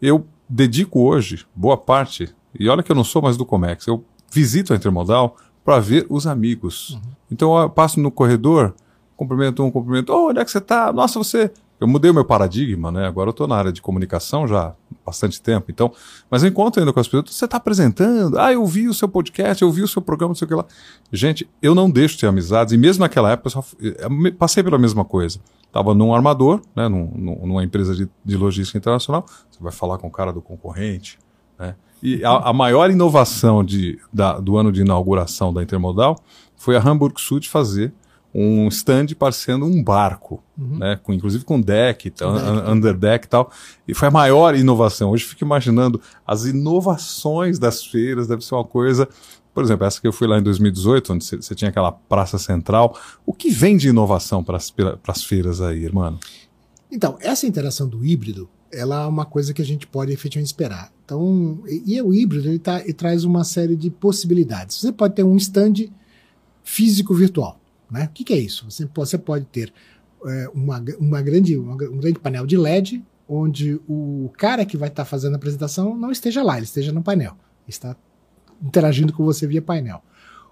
Eu 0.00 0.26
dedico 0.48 1.00
hoje 1.00 1.46
boa 1.54 1.76
parte, 1.76 2.34
e 2.58 2.68
olha 2.68 2.82
que 2.82 2.90
eu 2.90 2.96
não 2.96 3.04
sou 3.04 3.20
mais 3.20 3.36
do 3.36 3.44
Comex, 3.44 3.86
eu 3.86 4.04
visito 4.32 4.72
a 4.72 4.76
Intermodal 4.76 5.36
para 5.64 5.78
ver 5.78 6.06
os 6.08 6.26
amigos. 6.26 6.90
Uhum. 6.90 7.00
Então 7.30 7.58
eu 7.58 7.70
passo 7.70 8.00
no 8.00 8.10
corredor, 8.10 8.74
cumprimento 9.16 9.62
um, 9.62 9.70
cumprimento, 9.70 10.12
oh, 10.12 10.28
onde 10.30 10.40
é 10.40 10.44
que 10.44 10.50
você 10.50 10.58
está? 10.58 10.92
Nossa, 10.92 11.18
você 11.18 11.50
eu 11.80 11.88
mudei 11.88 12.10
o 12.10 12.14
meu 12.14 12.24
paradigma, 12.24 12.90
né? 12.90 13.06
Agora 13.06 13.28
eu 13.28 13.32
estou 13.32 13.46
na 13.46 13.56
área 13.56 13.72
de 13.72 13.82
comunicação 13.82 14.46
já 14.46 14.68
há 14.68 14.72
bastante 15.04 15.40
tempo. 15.42 15.70
Então, 15.70 15.92
mas 16.30 16.42
eu 16.42 16.48
encontro 16.48 16.80
ainda 16.80 16.92
com 16.92 17.00
as 17.00 17.06
pessoas. 17.06 17.34
Você 17.34 17.44
está 17.44 17.56
apresentando? 17.56 18.38
Ah, 18.38 18.52
eu 18.52 18.64
vi 18.64 18.88
o 18.88 18.94
seu 18.94 19.08
podcast, 19.08 19.62
eu 19.62 19.70
vi 19.70 19.82
o 19.82 19.88
seu 19.88 20.00
programa, 20.00 20.30
não 20.30 20.34
sei 20.34 20.46
o 20.46 20.48
que 20.48 20.54
lá. 20.54 20.64
Gente, 21.12 21.48
eu 21.60 21.74
não 21.74 21.90
deixo 21.90 22.14
de 22.14 22.20
ter 22.20 22.26
amizades. 22.28 22.72
E 22.72 22.78
mesmo 22.78 23.02
naquela 23.02 23.32
época, 23.32 23.48
eu, 23.48 23.50
só, 23.50 23.64
eu 23.80 24.34
passei 24.34 24.62
pela 24.62 24.78
mesma 24.78 25.04
coisa. 25.04 25.40
Estava 25.66 25.94
num 25.94 26.14
armador, 26.14 26.62
né? 26.74 26.88
Num, 26.88 27.10
numa 27.44 27.64
empresa 27.64 27.94
de, 27.94 28.08
de 28.24 28.36
logística 28.36 28.78
internacional. 28.78 29.26
Você 29.50 29.58
vai 29.60 29.72
falar 29.72 29.98
com 29.98 30.06
o 30.06 30.10
cara 30.10 30.32
do 30.32 30.40
concorrente, 30.40 31.18
né? 31.58 31.74
E 32.02 32.24
a, 32.24 32.50
a 32.50 32.52
maior 32.52 32.90
inovação 32.90 33.64
de, 33.64 33.98
da, 34.12 34.38
do 34.38 34.56
ano 34.56 34.70
de 34.70 34.82
inauguração 34.82 35.52
da 35.52 35.62
Intermodal 35.62 36.18
foi 36.56 36.76
a 36.76 36.80
Hamburg 36.80 37.20
Sud 37.20 37.48
fazer 37.48 37.92
um 38.34 38.66
stand 38.68 39.06
parecendo 39.16 39.64
um 39.64 39.82
barco, 39.82 40.42
uhum. 40.58 40.78
né? 40.78 40.98
Com, 41.00 41.12
inclusive 41.12 41.44
com 41.44 41.60
deck, 41.60 42.10
tal, 42.10 42.34
deck. 42.34 42.70
underdeck 42.70 43.26
e 43.26 43.28
tal. 43.28 43.50
E 43.86 43.94
foi 43.94 44.08
a 44.08 44.10
maior 44.10 44.56
inovação. 44.56 45.10
Hoje 45.10 45.24
eu 45.24 45.28
fico 45.28 45.44
imaginando 45.44 46.00
as 46.26 46.44
inovações 46.44 47.58
das 47.58 47.84
feiras, 47.84 48.26
deve 48.26 48.44
ser 48.44 48.56
uma 48.56 48.64
coisa. 48.64 49.08
Por 49.54 49.62
exemplo, 49.62 49.86
essa 49.86 50.00
que 50.00 50.08
eu 50.08 50.12
fui 50.12 50.26
lá 50.26 50.36
em 50.36 50.42
2018, 50.42 51.12
onde 51.12 51.24
você 51.24 51.54
tinha 51.54 51.68
aquela 51.68 51.92
praça 51.92 52.36
central. 52.36 52.98
O 53.24 53.32
que 53.32 53.50
vem 53.50 53.76
de 53.76 53.88
inovação 53.88 54.42
para 54.42 54.56
as 54.56 55.22
feiras 55.22 55.60
aí, 55.60 55.84
irmão? 55.84 56.18
Então, 56.90 57.16
essa 57.20 57.46
interação 57.46 57.88
do 57.88 58.04
híbrido, 58.04 58.48
ela 58.72 59.04
é 59.04 59.06
uma 59.06 59.24
coisa 59.24 59.54
que 59.54 59.62
a 59.62 59.64
gente 59.64 59.86
pode 59.86 60.12
efetivamente 60.12 60.48
esperar. 60.48 60.92
Então, 61.04 61.62
e, 61.68 61.94
e 61.94 62.02
o 62.02 62.12
híbrido 62.12 62.48
ele, 62.48 62.58
tá, 62.58 62.80
ele 62.80 62.92
traz 62.92 63.22
uma 63.22 63.44
série 63.44 63.76
de 63.76 63.90
possibilidades. 63.90 64.80
Você 64.80 64.90
pode 64.90 65.14
ter 65.14 65.22
um 65.22 65.36
stand 65.36 65.88
físico 66.64 67.14
virtual. 67.14 67.60
Né? 67.94 68.06
O 68.06 68.08
que, 68.08 68.24
que 68.24 68.32
é 68.32 68.38
isso? 68.38 68.68
Você, 68.68 68.88
você 68.92 69.16
pode 69.16 69.44
ter 69.44 69.72
é, 70.26 70.48
uma, 70.52 70.82
uma 70.98 71.22
grande, 71.22 71.56
uma, 71.56 71.74
um 71.74 71.98
grande 71.98 72.18
painel 72.18 72.44
de 72.44 72.56
LED, 72.56 73.04
onde 73.28 73.80
o 73.88 74.32
cara 74.36 74.66
que 74.66 74.76
vai 74.76 74.88
estar 74.88 75.04
tá 75.04 75.08
fazendo 75.08 75.34
a 75.34 75.36
apresentação 75.36 75.96
não 75.96 76.10
esteja 76.10 76.42
lá, 76.42 76.56
ele 76.56 76.64
esteja 76.64 76.90
no 76.90 77.04
painel. 77.04 77.36
Está 77.68 77.94
interagindo 78.60 79.12
com 79.12 79.24
você 79.24 79.46
via 79.46 79.62
painel. 79.62 80.02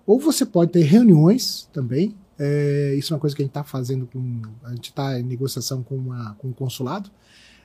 Ou 0.07 0.21
você 0.21 0.47
pode 0.47 0.71
ter 0.71 0.83
reuniões 0.85 1.69
também. 1.73 2.15
É, 2.39 2.95
isso 2.97 3.13
é 3.13 3.17
uma 3.17 3.21
coisa 3.21 3.35
que 3.35 3.43
a 3.43 3.45
gente 3.45 3.51
está 3.51 3.65
fazendo 3.65 4.07
com. 4.07 4.43
A 4.63 4.71
gente 4.71 4.91
está 4.91 5.19
em 5.19 5.25
negociação 5.25 5.83
com, 5.83 5.97
uma, 5.97 6.37
com 6.39 6.49
o 6.49 6.55
consulado. 6.55 7.11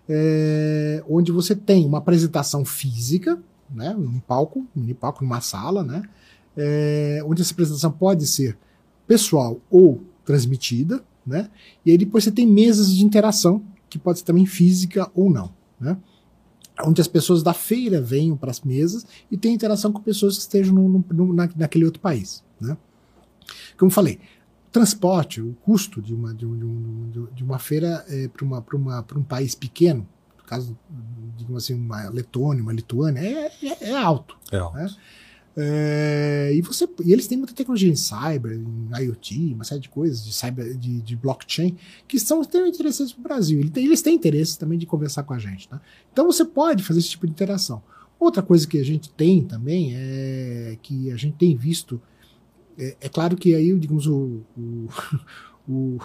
É, 0.09 1.03
onde 1.07 1.31
você 1.31 1.55
tem 1.55 1.85
uma 1.85 1.99
apresentação 1.99 2.65
física, 2.65 3.37
né, 3.69 3.95
um 3.95 4.19
palco, 4.19 4.65
um 4.75 4.79
mini 4.79 4.93
palco, 4.95 5.23
numa 5.23 5.41
sala, 5.41 5.83
né, 5.83 6.01
é, 6.55 7.21
onde 7.25 7.41
essa 7.41 7.53
apresentação 7.53 7.91
pode 7.91 8.25
ser 8.25 8.57
pessoal 9.07 9.59
ou 9.69 10.03
transmitida, 10.25 11.03
né? 11.25 11.49
E 11.85 11.91
aí 11.91 11.97
depois 11.97 12.23
você 12.23 12.31
tem 12.31 12.45
mesas 12.45 12.93
de 12.93 13.03
interação, 13.03 13.63
que 13.89 13.97
pode 13.97 14.19
ser 14.19 14.25
também 14.25 14.45
física 14.45 15.09
ou 15.15 15.29
não, 15.29 15.53
né? 15.79 15.97
Onde 16.83 17.01
as 17.01 17.07
pessoas 17.07 17.41
da 17.41 17.53
feira 17.53 17.99
venham 17.99 18.37
para 18.37 18.51
as 18.51 18.61
mesas 18.61 19.05
e 19.31 19.37
tem 19.37 19.53
interação 19.53 19.91
com 19.91 20.01
pessoas 20.01 20.35
que 20.35 20.41
estejam 20.41 20.75
no, 20.75 21.03
no, 21.11 21.33
na, 21.33 21.49
naquele 21.55 21.85
outro 21.85 22.01
país, 22.01 22.43
né? 22.59 22.77
Como 23.77 23.89
falei, 23.89 24.19
transporte, 24.71 25.41
o 25.41 25.53
custo 25.63 26.01
de 26.01 26.13
uma, 26.13 26.33
de, 26.33 26.45
um, 26.45 27.27
de 27.33 27.43
uma 27.43 27.57
feira 27.57 28.05
é, 28.07 28.27
para 28.27 28.45
uma, 28.45 28.63
uma, 28.73 29.05
um 29.15 29.23
país 29.23 29.55
pequeno, 29.55 30.07
no 30.37 30.43
caso, 30.43 30.77
digamos 31.35 31.63
assim, 31.63 31.73
uma 31.73 32.09
Letônia, 32.09 32.61
uma 32.61 32.73
Lituânia, 32.73 33.19
é, 33.21 33.51
é, 33.63 33.89
é 33.89 33.97
alto. 33.97 34.37
É 34.51 34.57
alto. 34.57 34.77
Né? 34.77 34.89
É, 35.59 36.51
e, 36.53 36.61
você, 36.61 36.87
e 37.03 37.11
eles 37.11 37.25
têm 37.25 37.35
muita 37.35 37.51
tecnologia 37.51 37.89
em 37.89 37.95
cyber, 37.95 38.51
em 38.51 39.05
IoT, 39.05 39.55
uma 39.55 39.63
série 39.63 39.81
de 39.81 39.89
coisas, 39.89 40.23
de, 40.23 40.31
cyber, 40.31 40.77
de, 40.77 41.01
de 41.01 41.15
blockchain, 41.15 41.75
que 42.07 42.19
são 42.19 42.41
extremamente 42.41 42.75
interessantes 42.75 43.11
para 43.11 43.21
o 43.21 43.23
Brasil. 43.23 43.59
Eles 43.75 44.03
têm, 44.03 44.13
interesse 44.13 44.59
também 44.59 44.77
de 44.77 44.85
conversar 44.85 45.23
com 45.23 45.33
a 45.33 45.39
gente. 45.39 45.67
Tá? 45.67 45.81
Então 46.13 46.27
você 46.27 46.45
pode 46.45 46.83
fazer 46.83 46.99
esse 46.99 47.09
tipo 47.09 47.25
de 47.25 47.31
interação. 47.31 47.81
Outra 48.19 48.43
coisa 48.43 48.67
que 48.67 48.77
a 48.77 48.85
gente 48.85 49.09
tem 49.09 49.43
também 49.43 49.95
é 49.95 50.77
que 50.79 51.09
a 51.09 51.15
gente 51.15 51.35
tem 51.37 51.55
visto. 51.55 51.99
É, 52.77 52.95
é 53.01 53.09
claro 53.09 53.35
que 53.35 53.55
aí, 53.55 53.73
digamos, 53.79 54.05
o, 54.05 54.43
o, 54.55 54.87
o, 55.67 55.97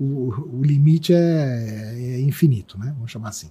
o, 0.00 0.58
o 0.58 0.62
limite 0.64 1.12
é, 1.12 1.94
é, 1.96 2.20
infinito, 2.20 2.76
né? 2.76 2.92
Vamos 2.96 3.12
chamar 3.12 3.28
assim. 3.28 3.50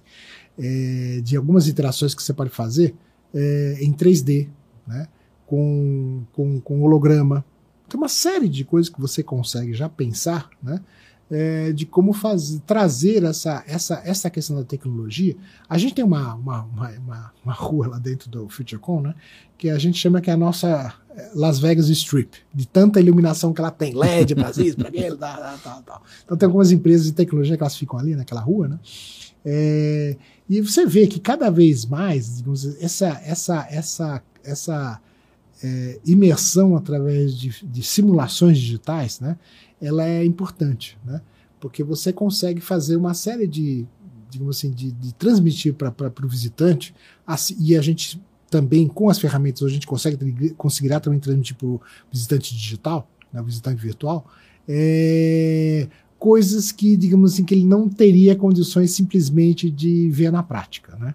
É, 0.58 1.20
de 1.22 1.34
algumas 1.34 1.66
interações 1.66 2.14
que 2.14 2.22
você 2.22 2.34
pode 2.34 2.50
fazer 2.50 2.94
é, 3.32 3.78
em 3.80 3.92
3D, 3.92 4.48
né? 4.86 5.08
Com, 5.46 6.24
com, 6.32 6.60
com 6.60 6.82
holograma. 6.82 7.44
Tem 7.88 7.98
uma 7.98 8.08
série 8.08 8.48
de 8.48 8.64
coisas 8.64 8.92
que 8.92 9.00
você 9.00 9.22
consegue 9.22 9.72
já 9.72 9.88
pensar, 9.88 10.50
né? 10.62 10.80
É, 11.28 11.72
de 11.72 11.84
como 11.84 12.12
fazer, 12.12 12.60
trazer 12.60 13.24
essa, 13.24 13.64
essa, 13.66 14.00
essa 14.04 14.30
questão 14.30 14.54
da 14.54 14.62
tecnologia. 14.62 15.36
A 15.68 15.76
gente 15.76 15.92
tem 15.92 16.04
uma, 16.04 16.34
uma, 16.34 16.62
uma, 16.62 17.32
uma, 17.44 17.52
rua 17.52 17.88
lá 17.88 17.98
dentro 17.98 18.30
do 18.30 18.48
FutureCon, 18.48 19.00
né, 19.00 19.14
que 19.58 19.68
a 19.68 19.76
gente 19.76 19.98
chama 19.98 20.20
que 20.20 20.30
é 20.30 20.34
a 20.34 20.36
nossa 20.36 20.94
é, 21.10 21.30
Las 21.34 21.58
Vegas 21.58 21.88
Strip, 21.88 22.38
de 22.54 22.68
tanta 22.68 23.00
iluminação 23.00 23.52
que 23.52 23.60
ela 23.60 23.72
tem, 23.72 23.92
LED, 23.92 24.36
Brasil, 24.36 24.76
para 24.76 24.86
aquele, 24.86 25.16
tal, 25.16 25.58
tal, 25.58 25.82
tal. 25.82 26.02
Então 26.24 26.36
tem 26.36 26.46
algumas 26.46 26.70
empresas 26.70 27.06
de 27.06 27.12
tecnologia 27.12 27.56
que 27.56 27.62
elas 27.64 27.76
ficam 27.76 27.98
ali 27.98 28.14
naquela 28.14 28.40
rua, 28.40 28.68
né, 28.68 28.78
é, 29.44 30.16
e 30.48 30.60
você 30.60 30.84
vê 30.84 31.06
que 31.06 31.20
cada 31.20 31.50
vez 31.50 31.86
mais, 31.86 32.36
digamos, 32.36 32.64
essa, 32.80 33.20
essa, 33.24 33.66
essa, 33.70 34.22
essa 34.44 35.00
é, 35.62 35.98
imersão 36.04 36.76
através 36.76 37.36
de, 37.36 37.64
de, 37.64 37.82
simulações 37.82 38.58
digitais, 38.58 39.20
né, 39.20 39.36
ela 39.80 40.04
é 40.06 40.24
importante, 40.24 40.98
né, 41.04 41.20
porque 41.60 41.82
você 41.82 42.12
consegue 42.12 42.60
fazer 42.60 42.96
uma 42.96 43.14
série 43.14 43.46
de, 43.46 43.86
digamos 44.30 44.58
assim, 44.58 44.70
de, 44.70 44.92
de 44.92 45.14
transmitir 45.14 45.74
para 45.74 46.12
o 46.24 46.28
visitante, 46.28 46.94
assim, 47.26 47.56
e 47.58 47.76
a 47.76 47.80
gente 47.80 48.20
também, 48.50 48.86
com 48.86 49.08
as 49.08 49.18
ferramentas, 49.18 49.62
a 49.62 49.68
gente 49.68 49.86
consegue 49.86 50.50
conseguirá 50.50 51.00
também 51.00 51.18
transmitir 51.18 51.56
para 51.56 51.66
o 51.66 51.80
visitante 52.12 52.54
digital, 52.54 53.08
né, 53.32 53.42
visitante 53.42 53.80
virtual, 53.80 54.26
é, 54.68 55.88
coisas 56.18 56.72
que, 56.72 56.96
digamos 56.96 57.32
assim, 57.32 57.44
que 57.44 57.54
ele 57.54 57.64
não 57.64 57.88
teria 57.88 58.34
condições 58.34 58.90
simplesmente 58.90 59.70
de 59.70 60.10
ver 60.10 60.30
na 60.30 60.42
prática, 60.42 60.96
né? 60.96 61.14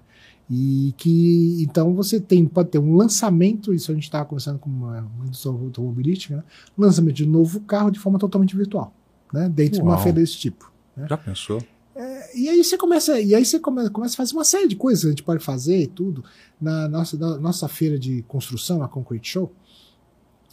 E 0.53 0.93
que 0.97 1.63
então 1.63 1.95
você 1.95 2.19
tem, 2.19 2.45
pode 2.45 2.71
ter 2.71 2.77
um 2.77 2.97
lançamento, 2.97 3.73
isso 3.73 3.89
a 3.89 3.95
gente 3.95 4.03
estava 4.03 4.25
conversando 4.25 4.59
com 4.59 4.69
uma, 4.69 4.99
uma 4.99 5.25
indústria 5.25 5.49
automobilística, 5.49 6.35
né? 6.35 6.43
lançamento 6.77 7.15
de 7.15 7.25
um 7.25 7.31
novo 7.31 7.61
carro 7.61 7.89
de 7.89 7.97
forma 7.97 8.19
totalmente 8.19 8.53
virtual, 8.53 8.93
né? 9.31 9.47
dentro 9.47 9.77
Uau. 9.77 9.87
de 9.87 9.93
uma 9.93 9.97
feira 9.97 10.19
desse 10.19 10.37
tipo. 10.37 10.69
Né? 10.97 11.07
Já 11.07 11.15
pensou? 11.15 11.63
É, 11.95 12.37
e 12.37 12.49
aí 12.49 12.61
você 12.61 12.77
começa, 12.77 13.17
e 13.21 13.33
aí 13.33 13.45
você 13.45 13.59
começa, 13.61 13.89
começa 13.91 14.13
a 14.15 14.17
fazer 14.17 14.33
uma 14.33 14.43
série 14.43 14.67
de 14.67 14.75
coisas 14.75 15.03
que 15.03 15.07
a 15.07 15.11
gente 15.11 15.23
pode 15.23 15.41
fazer 15.41 15.83
e 15.83 15.87
tudo. 15.87 16.21
Na 16.59 16.89
nossa, 16.89 17.17
na 17.17 17.37
nossa 17.37 17.69
feira 17.69 17.97
de 17.97 18.21
construção, 18.23 18.83
a 18.83 18.89
Concrete 18.89 19.29
Show, 19.29 19.53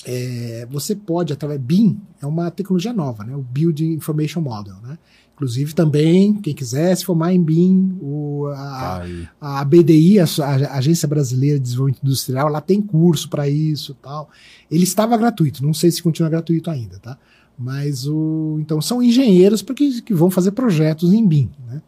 é, 0.04 0.64
você 0.70 0.94
pode, 0.94 1.32
através 1.32 1.60
BIM, 1.60 2.00
é 2.22 2.26
uma 2.26 2.52
tecnologia 2.52 2.92
nova, 2.92 3.24
né? 3.24 3.34
o 3.34 3.42
Building 3.42 3.94
Information 3.94 4.40
Model, 4.42 4.76
né? 4.76 4.96
Inclusive 5.38 5.72
também, 5.72 6.34
quem 6.34 6.52
quiser 6.52 6.96
se 6.96 7.04
formar 7.04 7.32
em 7.32 7.40
BIM, 7.40 7.96
o, 8.00 8.48
a, 8.48 9.04
a 9.40 9.64
BDI, 9.64 10.18
a, 10.18 10.24
a, 10.24 10.78
Agência 10.78 11.06
Brasileira 11.06 11.60
de 11.60 11.62
Desenvolvimento 11.62 12.02
Industrial, 12.02 12.48
ela 12.48 12.60
tem 12.60 12.82
curso 12.82 13.30
para 13.30 13.48
isso 13.48 13.94
tal. 14.02 14.28
Ele 14.68 14.82
estava 14.82 15.16
gratuito, 15.16 15.64
não 15.64 15.72
sei 15.72 15.92
se 15.92 16.02
continua 16.02 16.28
gratuito 16.28 16.68
ainda, 16.68 16.98
tá? 16.98 17.16
Mas 17.56 18.04
o. 18.04 18.58
Então 18.60 18.80
são 18.82 19.00
engenheiros 19.00 19.62
porque, 19.62 20.02
que 20.02 20.12
vão 20.12 20.28
fazer 20.28 20.50
projetos 20.50 21.12
em 21.12 21.24
BIM. 21.24 21.48
Né? 21.68 21.82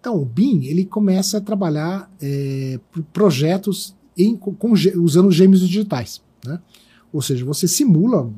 Então, 0.00 0.20
o 0.20 0.24
BIM 0.24 0.64
ele 0.64 0.84
começa 0.84 1.38
a 1.38 1.40
trabalhar 1.40 2.10
é, 2.20 2.80
projetos 3.12 3.94
em, 4.16 4.34
com, 4.34 4.72
usando 4.96 5.30
gêmeos 5.30 5.60
digitais. 5.60 6.20
Né? 6.44 6.58
Ou 7.12 7.22
seja, 7.22 7.44
você 7.44 7.68
simula 7.68 8.28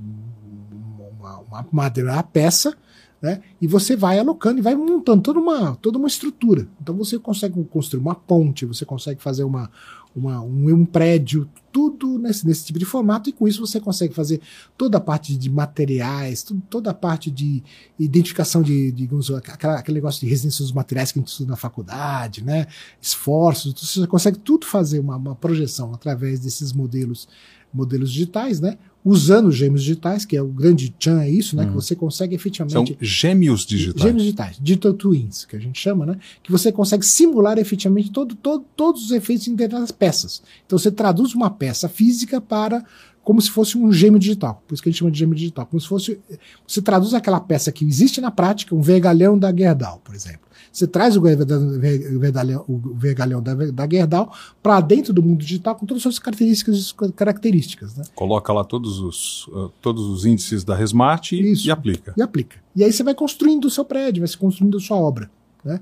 uma, 1.18 1.38
uma, 1.70 1.92
uma 2.02 2.22
peça 2.22 2.76
né? 3.20 3.42
E 3.60 3.66
você 3.66 3.94
vai 3.94 4.18
alocando 4.18 4.58
e 4.58 4.62
vai 4.62 4.74
montando 4.74 5.22
toda 5.22 5.38
uma, 5.38 5.76
toda 5.76 5.98
uma 5.98 6.08
estrutura. 6.08 6.66
Então 6.80 6.96
você 6.96 7.18
consegue 7.18 7.62
construir 7.64 8.00
uma 8.00 8.14
ponte, 8.14 8.64
você 8.64 8.84
consegue 8.84 9.20
fazer 9.20 9.44
uma, 9.44 9.70
uma, 10.14 10.40
um, 10.40 10.74
um 10.74 10.84
prédio, 10.84 11.48
tudo 11.70 12.18
nesse, 12.18 12.46
nesse 12.46 12.64
tipo 12.64 12.78
de 12.78 12.84
formato, 12.84 13.28
e 13.28 13.32
com 13.32 13.46
isso 13.46 13.64
você 13.64 13.78
consegue 13.78 14.14
fazer 14.14 14.40
toda 14.76 14.98
a 14.98 15.00
parte 15.00 15.36
de 15.36 15.50
materiais, 15.50 16.42
tudo, 16.42 16.62
toda 16.68 16.90
a 16.90 16.94
parte 16.94 17.30
de 17.30 17.62
identificação 17.98 18.62
de, 18.62 18.90
digamos, 18.90 19.30
aquela, 19.30 19.78
aquele 19.78 19.96
negócio 19.96 20.20
de 20.20 20.26
residência 20.26 20.64
dos 20.64 20.72
materiais 20.72 21.12
que 21.12 21.18
a 21.18 21.20
gente 21.20 21.28
estuda 21.28 21.50
na 21.50 21.56
faculdade, 21.56 22.42
né? 22.42 22.66
esforços, 23.00 23.74
você 23.74 24.06
consegue 24.06 24.38
tudo 24.38 24.66
fazer 24.66 24.98
uma, 24.98 25.16
uma 25.16 25.34
projeção 25.34 25.92
através 25.94 26.40
desses 26.40 26.72
modelos 26.72 27.28
modelos 27.72 28.10
digitais, 28.10 28.60
né? 28.60 28.78
Usando 29.04 29.50
gêmeos 29.50 29.82
digitais, 29.82 30.24
que 30.24 30.36
é 30.36 30.42
o 30.42 30.48
grande 30.48 30.94
chan, 30.98 31.20
é 31.22 31.30
isso, 31.30 31.56
né? 31.56 31.64
Hum. 31.64 31.68
Que 31.68 31.74
você 31.74 31.96
consegue 31.96 32.34
efetivamente. 32.34 32.92
São 32.92 32.96
gêmeos 33.00 33.64
digitais. 33.64 34.02
Gêmeos 34.02 34.22
digitais, 34.22 34.56
digital 34.60 34.92
twins, 34.94 35.44
que 35.44 35.56
a 35.56 35.58
gente 35.58 35.80
chama, 35.80 36.04
né? 36.04 36.18
Que 36.42 36.52
você 36.52 36.70
consegue 36.70 37.04
simular 37.04 37.58
efetivamente 37.58 38.10
todo, 38.10 38.34
todo, 38.34 38.64
todos 38.76 39.04
os 39.04 39.10
efeitos 39.10 39.48
internos 39.48 39.80
das 39.80 39.90
peças. 39.90 40.42
Então 40.66 40.78
você 40.78 40.90
traduz 40.90 41.34
uma 41.34 41.50
peça 41.50 41.88
física 41.88 42.40
para 42.40 42.84
como 43.22 43.40
se 43.40 43.50
fosse 43.50 43.76
um 43.78 43.92
gêmeo 43.92 44.18
digital. 44.18 44.62
Por 44.66 44.74
isso 44.74 44.82
que 44.82 44.88
a 44.88 44.92
gente 44.92 44.98
chama 44.98 45.10
de 45.10 45.18
gêmeo 45.18 45.34
digital. 45.34 45.66
Como 45.66 45.80
se 45.80 45.86
fosse. 45.86 46.18
Você 46.66 46.82
traduz 46.82 47.14
aquela 47.14 47.40
peça 47.40 47.72
que 47.72 47.84
existe 47.84 48.20
na 48.20 48.30
prática, 48.30 48.74
um 48.74 48.82
vergalhão 48.82 49.38
da 49.38 49.54
Gerdau, 49.54 50.00
por 50.04 50.14
exemplo. 50.14 50.49
Você 50.72 50.86
traz 50.86 51.16
o 51.16 51.20
vergalhão, 51.20 52.64
o 52.68 52.94
vergalhão 52.94 53.42
da, 53.42 53.54
da 53.54 53.88
Gerdau 53.88 54.32
para 54.62 54.80
dentro 54.80 55.12
do 55.12 55.22
mundo 55.22 55.40
digital 55.40 55.74
com 55.74 55.84
todas 55.84 56.00
as 56.00 56.02
suas 56.02 56.18
características. 56.18 56.94
características 57.16 57.96
né? 57.96 58.04
Coloca 58.14 58.52
lá 58.52 58.62
todos 58.62 59.00
os, 59.00 59.48
uh, 59.48 59.72
todos 59.80 60.06
os 60.06 60.24
índices 60.24 60.62
da 60.62 60.76
Resmart 60.76 61.32
e, 61.32 61.52
Isso, 61.52 61.66
e 61.66 61.70
aplica. 61.70 62.14
E 62.16 62.22
aplica. 62.22 62.58
E 62.76 62.84
aí 62.84 62.92
você 62.92 63.02
vai 63.02 63.14
construindo 63.14 63.64
o 63.64 63.70
seu 63.70 63.84
prédio, 63.84 64.20
vai 64.20 64.28
se 64.28 64.38
construindo 64.38 64.76
a 64.76 64.80
sua 64.80 64.96
obra. 64.96 65.30
Né? 65.64 65.80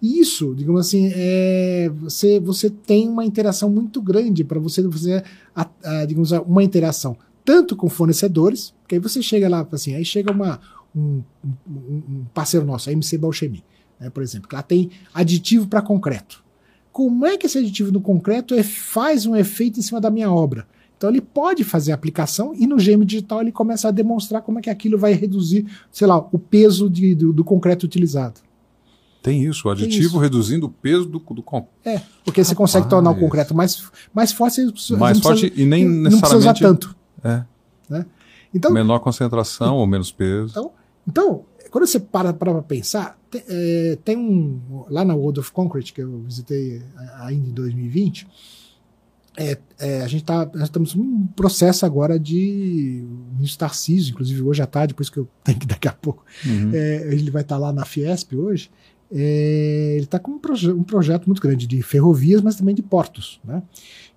E 0.00 0.18
isso, 0.18 0.54
digamos 0.54 0.80
assim, 0.80 1.12
é, 1.14 1.90
você, 2.00 2.40
você 2.40 2.70
tem 2.70 3.08
uma 3.08 3.24
interação 3.24 3.70
muito 3.70 4.00
grande 4.00 4.42
para 4.42 4.58
você 4.58 4.82
fazer, 4.90 5.24
a, 5.54 5.68
a, 5.84 6.04
digamos, 6.06 6.32
uma 6.32 6.64
interação 6.64 7.16
tanto 7.44 7.76
com 7.76 7.88
fornecedores, 7.88 8.74
que 8.88 8.94
aí 8.94 9.00
você 9.00 9.22
chega 9.22 9.48
lá, 9.48 9.66
assim, 9.72 9.94
aí 9.94 10.04
chega 10.04 10.32
uma, 10.32 10.60
um, 10.94 11.22
um, 11.68 12.02
um 12.08 12.24
parceiro 12.32 12.64
nosso, 12.64 12.88
a 12.88 12.92
MC 12.92 13.18
Balchemi, 13.18 13.64
né, 14.02 14.10
por 14.10 14.22
exemplo, 14.22 14.48
que 14.48 14.54
ela 14.54 14.62
tem 14.62 14.90
aditivo 15.14 15.68
para 15.68 15.80
concreto. 15.80 16.42
Como 16.90 17.24
é 17.24 17.38
que 17.38 17.46
esse 17.46 17.56
aditivo 17.56 17.92
no 17.92 18.00
concreto 18.00 18.52
é, 18.52 18.62
faz 18.62 19.24
um 19.24 19.36
efeito 19.36 19.78
em 19.78 19.82
cima 19.82 20.00
da 20.00 20.10
minha 20.10 20.30
obra? 20.30 20.66
Então 20.98 21.08
ele 21.08 21.20
pode 21.20 21.64
fazer 21.64 21.92
a 21.92 21.94
aplicação 21.94 22.52
e 22.54 22.66
no 22.66 22.76
GM 22.76 23.04
digital 23.04 23.40
ele 23.40 23.52
começa 23.52 23.88
a 23.88 23.90
demonstrar 23.90 24.42
como 24.42 24.58
é 24.58 24.62
que 24.62 24.70
aquilo 24.70 24.98
vai 24.98 25.12
reduzir, 25.12 25.66
sei 25.90 26.06
lá, 26.06 26.18
o 26.18 26.38
peso 26.38 26.90
de, 26.90 27.14
do, 27.14 27.32
do 27.32 27.44
concreto 27.44 27.86
utilizado. 27.86 28.40
Tem 29.22 29.44
isso, 29.44 29.68
o 29.68 29.70
aditivo 29.70 30.06
isso. 30.06 30.18
reduzindo 30.18 30.66
o 30.66 30.68
peso 30.68 31.06
do, 31.06 31.20
do 31.20 31.42
concreto. 31.42 31.70
É, 31.84 32.02
porque 32.24 32.42
você 32.42 32.54
consegue 32.54 32.88
tornar 32.88 33.12
o 33.12 33.18
concreto 33.18 33.54
mais, 33.54 33.84
mais 34.12 34.32
forte. 34.32 34.60
Mais 34.98 35.20
forte 35.20 35.48
precisa, 35.48 35.62
e 35.62 35.64
nem 35.64 35.84
não 35.84 36.02
necessariamente... 36.02 36.20
precisa 36.20 36.36
usar 36.38 36.54
tanto. 36.54 36.96
É. 37.22 37.44
Né? 37.88 38.06
Então, 38.52 38.72
Menor 38.72 38.98
concentração 38.98 39.76
ou 39.76 39.86
menos 39.86 40.10
peso. 40.10 40.50
Então, 40.50 40.72
então 41.06 41.44
quando 41.70 41.86
você 41.86 41.98
para 41.98 42.32
para 42.32 42.60
pensar, 42.62 43.18
tem, 43.32 43.42
é, 43.48 43.98
tem, 44.04 44.16
um. 44.16 44.84
Lá 44.90 45.04
na 45.04 45.14
World 45.14 45.40
of 45.40 45.50
Concrete, 45.52 45.94
que 45.94 46.02
eu 46.02 46.20
visitei 46.20 46.82
ainda 47.18 47.48
em 47.48 47.52
2020, 47.52 48.28
é, 49.38 49.58
é, 49.78 50.02
a 50.02 50.06
gente 50.06 50.24
tá, 50.24 50.44
nós 50.54 50.64
estamos 50.64 50.94
num 50.94 51.26
processo 51.28 51.86
agora 51.86 52.18
de 52.18 53.02
ministro 53.34 53.60
Tarcísio, 53.60 54.12
inclusive 54.12 54.42
hoje 54.42 54.60
à 54.60 54.66
tarde, 54.66 54.92
por 54.92 55.02
isso 55.02 55.10
que 55.10 55.18
eu 55.18 55.28
tenho 55.42 55.58
que 55.58 55.66
daqui 55.66 55.88
a 55.88 55.92
pouco. 55.92 56.24
Uhum. 56.44 56.70
É, 56.74 57.14
ele 57.14 57.30
vai 57.30 57.40
estar 57.40 57.56
tá 57.56 57.60
lá 57.60 57.72
na 57.72 57.86
Fiesp 57.86 58.34
hoje. 58.34 58.70
É, 59.10 59.94
ele 59.94 60.04
está 60.04 60.18
com 60.18 60.32
um, 60.32 60.38
proje 60.38 60.70
um, 60.70 60.82
projeto 60.82 61.26
muito 61.26 61.40
grande 61.40 61.66
de 61.66 61.82
ferrovias, 61.82 62.42
mas 62.42 62.56
também 62.56 62.74
de 62.74 62.82
portos. 62.82 63.40
Né? 63.44 63.62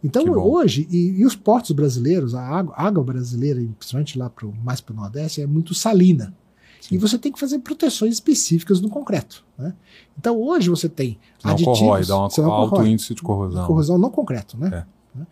Então, 0.04 0.26
hoje, 0.32 0.88
e, 0.90 1.20
e, 1.20 1.26
os 1.26 1.36
portos 1.36 1.72
brasileiros, 1.72 2.36
a 2.36 2.42
água, 2.42 2.74
a 2.76 2.86
água 2.86 3.04
brasileira, 3.04 3.62
principalmente 3.78 4.18
lá 4.18 4.30
pro, 4.30 4.54
mais 4.64 4.82
para 4.82 4.94
o 4.94 4.96
Nordeste, 4.96 5.42
é 5.42 5.48
muito 5.48 5.74
salina. 5.74 6.34
Sim. 6.82 6.96
E 6.96 6.98
você 6.98 7.18
tem 7.18 7.32
que 7.32 7.40
fazer 7.40 7.60
proteções 7.60 8.14
específicas 8.14 8.80
no 8.82 8.90
concreto. 8.90 9.44
Né? 9.58 9.74
Então, 10.18 10.40
hoje 10.42 10.70
você 10.70 10.88
tem 10.88 11.18
não 11.44 11.52
aditivos... 11.52 11.80
Corrói, 11.80 12.06
dá 12.06 12.18
um 12.18 12.22
alto 12.22 12.70
corrói, 12.70 12.90
índice 12.90 13.14
de 13.16 13.22
corrosão. 13.22 13.68
Corrosão 13.68 13.98
no 13.98 14.10
concreto, 14.12 14.58
né? 14.58 14.86
É. 15.18 15.26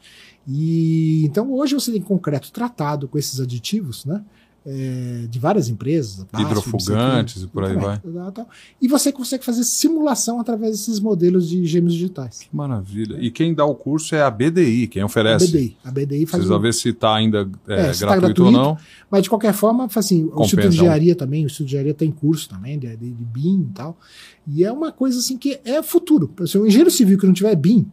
E, 0.48 1.26
então, 1.26 1.52
hoje 1.53 1.74
você 1.74 1.91
tem 1.91 2.02
concreto 2.02 2.52
tratado 2.52 3.07
com 3.07 3.18
esses 3.18 3.40
aditivos, 3.40 4.06
né? 4.06 4.24
É, 4.65 5.26
de 5.30 5.40
várias 5.40 5.68
empresas. 5.68 6.26
Hidrofugantes 6.38 7.44
e 7.44 7.48
por 7.48 7.64
aí 7.65 7.76
vai. 7.76 7.99
E 8.81 8.88
você 8.88 9.11
consegue 9.11 9.44
fazer 9.44 9.64
simulação 9.64 10.40
através 10.40 10.72
desses 10.72 10.99
modelos 10.99 11.49
de 11.49 11.65
gêmeos 11.65 11.94
digitais. 11.94 12.40
Que 12.40 12.56
maravilha. 12.56 13.18
E 13.19 13.30
quem 13.30 13.53
dá 13.53 13.65
o 13.65 13.76
curso 13.76 14.15
é 14.15 14.22
a 14.22 14.31
BDI, 14.31 14.88
quem 14.88 15.03
oferece. 15.03 15.45
A 15.45 15.48
BDI. 15.48 15.77
A 15.84 15.91
BDI 15.91 16.26
faz 16.26 16.41
Precisa 16.41 16.57
um... 16.57 16.61
ver 16.61 16.73
se 16.73 16.90
está 16.90 17.15
ainda 17.15 17.49
é, 17.68 17.73
é, 17.73 17.76
gratuito, 17.76 18.06
tá 18.06 18.15
gratuito, 18.15 18.44
ou 18.45 18.52
não. 18.52 18.77
Mas 19.11 19.23
de 19.23 19.30
qualquer 19.30 19.53
forma, 19.53 19.88
assim, 19.94 20.30
o 20.34 20.41
Instituto 20.41 20.69
de 20.69 20.77
Engenharia 20.77 21.15
também, 21.15 21.44
o 21.44 21.48
Instituto 21.48 21.68
de 21.68 21.76
Engenharia 21.76 21.94
tem 21.94 22.11
curso 22.11 22.49
também, 22.49 22.80
de, 22.80 22.95
de, 22.95 23.11
de 23.11 23.23
BIM 23.26 23.68
e 23.69 23.73
tal. 23.73 23.98
E 24.48 24.64
é 24.64 24.72
uma 24.72 24.91
coisa 24.91 25.19
assim 25.19 25.38
que 25.38 25.60
é 25.65 25.81
futuro. 25.84 26.34
Se 26.45 26.57
o 26.57 26.65
engenheiro 26.65 26.91
civil 26.91 27.18
que 27.18 27.26
não 27.26 27.34
tiver 27.34 27.56
BIM, 27.56 27.85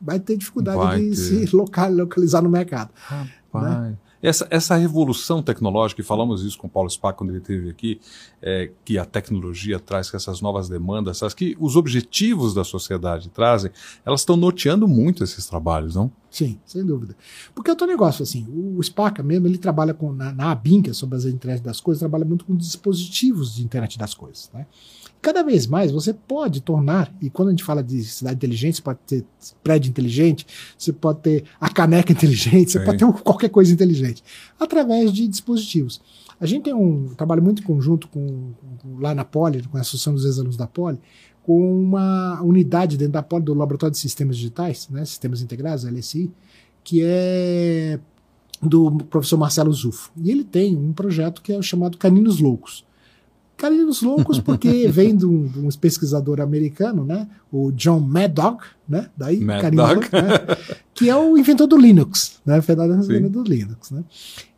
vai 0.00 0.18
ter 0.18 0.36
dificuldade 0.36 0.78
vai 0.78 1.00
de 1.00 1.10
ter. 1.10 1.16
se 1.16 1.54
localizar 1.54 2.42
no 2.42 2.48
mercado. 2.48 2.90
Rapaz. 2.94 3.80
Né? 3.80 3.96
Essa, 4.22 4.46
essa 4.50 4.76
revolução 4.76 5.42
tecnológica, 5.42 6.00
e 6.00 6.04
falamos 6.04 6.42
isso 6.42 6.58
com 6.58 6.66
o 6.66 6.70
Paulo 6.70 6.90
Spack 6.90 7.16
quando 7.16 7.30
ele 7.30 7.38
esteve 7.38 7.70
aqui, 7.70 8.00
é, 8.42 8.70
que 8.84 8.98
a 8.98 9.04
tecnologia 9.04 9.80
traz, 9.80 10.10
que 10.10 10.16
essas 10.16 10.40
novas 10.40 10.68
demandas, 10.68 11.16
essas, 11.16 11.32
que 11.32 11.56
os 11.58 11.74
objetivos 11.74 12.52
da 12.52 12.62
sociedade 12.62 13.30
trazem, 13.30 13.70
elas 14.04 14.20
estão 14.20 14.36
norteando 14.36 14.86
muito 14.86 15.24
esses 15.24 15.46
trabalhos, 15.46 15.94
não? 15.94 16.12
Sim, 16.30 16.60
sem 16.64 16.84
dúvida. 16.84 17.16
Porque 17.54 17.70
é 17.70 17.72
o 17.72 17.76
teu 17.76 17.86
negócio, 17.86 18.22
assim, 18.22 18.46
o 18.48 18.82
Spaca 18.82 19.22
mesmo, 19.22 19.46
ele 19.46 19.58
trabalha 19.58 19.94
com, 19.94 20.12
na, 20.12 20.32
na 20.32 20.50
ABIN, 20.50 20.82
que 20.82 20.90
é 20.90 20.92
sobre 20.92 21.16
as 21.16 21.24
internet 21.24 21.62
das 21.62 21.80
coisas, 21.80 22.00
trabalha 22.00 22.24
muito 22.24 22.44
com 22.44 22.54
dispositivos 22.54 23.54
de 23.54 23.64
internet 23.64 23.98
das 23.98 24.14
coisas, 24.14 24.50
né? 24.52 24.66
Cada 25.22 25.42
vez 25.42 25.66
mais 25.66 25.92
você 25.92 26.14
pode 26.14 26.62
tornar, 26.62 27.14
e 27.20 27.28
quando 27.28 27.48
a 27.48 27.50
gente 27.50 27.62
fala 27.62 27.82
de 27.82 28.02
cidade 28.04 28.36
inteligente, 28.36 28.76
você 28.76 28.82
pode 28.82 28.98
ter 29.06 29.24
prédio 29.62 29.90
inteligente, 29.90 30.46
você 30.78 30.92
pode 30.94 31.20
ter 31.20 31.44
a 31.60 31.68
caneca 31.68 32.10
inteligente, 32.12 32.72
você 32.72 32.80
pode 32.80 32.98
ter 32.98 33.22
qualquer 33.22 33.50
coisa 33.50 33.70
inteligente, 33.70 34.24
através 34.58 35.12
de 35.12 35.28
dispositivos. 35.28 36.00
A 36.40 36.46
gente 36.46 36.64
tem 36.64 36.74
um 36.74 37.08
trabalho 37.14 37.42
muito 37.42 37.62
conjunto 37.62 38.08
com, 38.08 38.52
com 38.78 38.98
lá 38.98 39.14
na 39.14 39.22
Poli, 39.24 39.62
com 39.64 39.76
a 39.76 39.82
Associação 39.82 40.14
dos 40.14 40.24
Ex-Alunos 40.24 40.56
da 40.56 40.66
Poli, 40.66 40.98
com 41.42 41.82
uma 41.82 42.40
unidade 42.42 42.96
dentro 42.96 43.12
da 43.12 43.22
Poli, 43.22 43.44
do 43.44 43.52
Laboratório 43.52 43.92
de 43.92 43.98
Sistemas 43.98 44.38
Digitais, 44.38 44.88
né, 44.88 45.04
Sistemas 45.04 45.42
Integrados, 45.42 45.84
LSI, 45.84 46.30
que 46.82 47.02
é 47.04 48.00
do 48.62 48.90
professor 49.10 49.36
Marcelo 49.36 49.72
Zufo. 49.72 50.10
E 50.16 50.30
ele 50.30 50.44
tem 50.44 50.74
um 50.74 50.94
projeto 50.94 51.42
que 51.42 51.52
é 51.52 51.60
chamado 51.60 51.98
Caninos 51.98 52.40
Loucos 52.40 52.88
Carinos 53.60 54.00
loucos 54.00 54.40
porque 54.40 54.88
vem 54.88 55.14
de 55.14 55.26
um, 55.26 55.46
de 55.46 55.58
um, 55.58 55.68
pesquisador 55.68 56.40
americano, 56.40 57.04
né? 57.04 57.28
O 57.52 57.70
John 57.72 58.00
Maddock, 58.00 58.64
né? 58.88 59.10
Daí 59.14 59.44
né? 59.44 59.60
que 60.94 61.10
é 61.10 61.16
o 61.16 61.36
inventor 61.36 61.66
do 61.66 61.76
Linux, 61.76 62.40
né? 62.44 62.60
Federal 62.62 62.88
do 62.96 63.42
Linux, 63.42 63.90
né? 63.90 64.02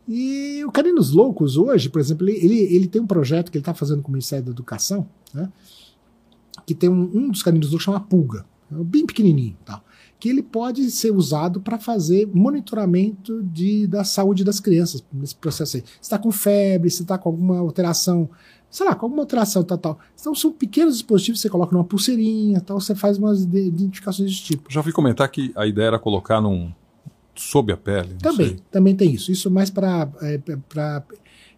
E 0.07 0.63
o 0.65 0.71
Carinos 0.71 1.11
Loucos 1.11 1.57
hoje, 1.57 1.89
por 1.89 1.99
exemplo, 1.99 2.27
ele, 2.27 2.37
ele, 2.45 2.75
ele 2.75 2.87
tem 2.87 3.01
um 3.01 3.07
projeto 3.07 3.51
que 3.51 3.57
ele 3.57 3.61
está 3.61 3.73
fazendo 3.73 4.01
com 4.01 4.09
o 4.09 4.11
Ministério 4.11 4.45
da 4.45 4.51
Educação, 4.51 5.07
né? 5.33 5.49
Que 6.65 6.73
tem 6.73 6.89
um, 6.89 7.09
um 7.13 7.29
dos 7.29 7.43
caninos 7.43 7.69
loucos 7.69 7.83
chama 7.83 7.99
Pulga, 7.99 8.45
é 8.71 8.83
bem 8.83 9.05
pequenininho, 9.05 9.57
tal 9.65 9.83
que 10.23 10.29
ele 10.29 10.41
pode 10.41 10.89
ser 10.89 11.11
usado 11.11 11.59
para 11.59 11.77
fazer 11.77 12.25
monitoramento 12.33 13.43
de, 13.43 13.85
da 13.87 14.05
saúde 14.05 14.41
das 14.41 14.57
crianças 14.57 15.03
nesse 15.11 15.35
processo 15.35 15.75
aí. 15.75 15.83
Se 15.83 16.03
está 16.03 16.17
com 16.17 16.31
febre, 16.31 16.89
se 16.89 17.01
está 17.01 17.17
com 17.17 17.27
alguma 17.27 17.59
alteração 17.59 18.29
sei 18.73 18.87
lá, 18.87 18.95
com 18.95 19.05
alguma 19.05 19.21
alteração 19.21 19.63
tal, 19.63 19.77
tal. 19.77 19.99
Então 20.19 20.33
são 20.33 20.51
pequenos 20.51 20.95
dispositivos, 20.95 21.39
você 21.39 21.47
coloca 21.47 21.71
numa 21.71 21.83
pulseirinha, 21.83 22.59
tal, 22.59 22.81
você 22.81 22.95
faz 22.95 23.19
umas 23.19 23.43
identificações 23.43 24.31
desse 24.31 24.41
tipo. 24.41 24.71
Já 24.71 24.79
ouvi 24.79 24.91
comentar 24.91 25.29
que 25.29 25.53
a 25.55 25.67
ideia 25.67 25.85
era 25.85 25.99
colocar 25.99 26.41
num 26.41 26.73
sob 27.35 27.71
a 27.71 27.77
pele. 27.77 28.15
Também, 28.15 28.47
sei. 28.47 28.59
também 28.71 28.95
tem 28.95 29.11
isso. 29.11 29.31
Isso 29.31 29.51
mais 29.51 29.69
para 29.69 30.09
é, 30.23 30.39
para 30.67 31.03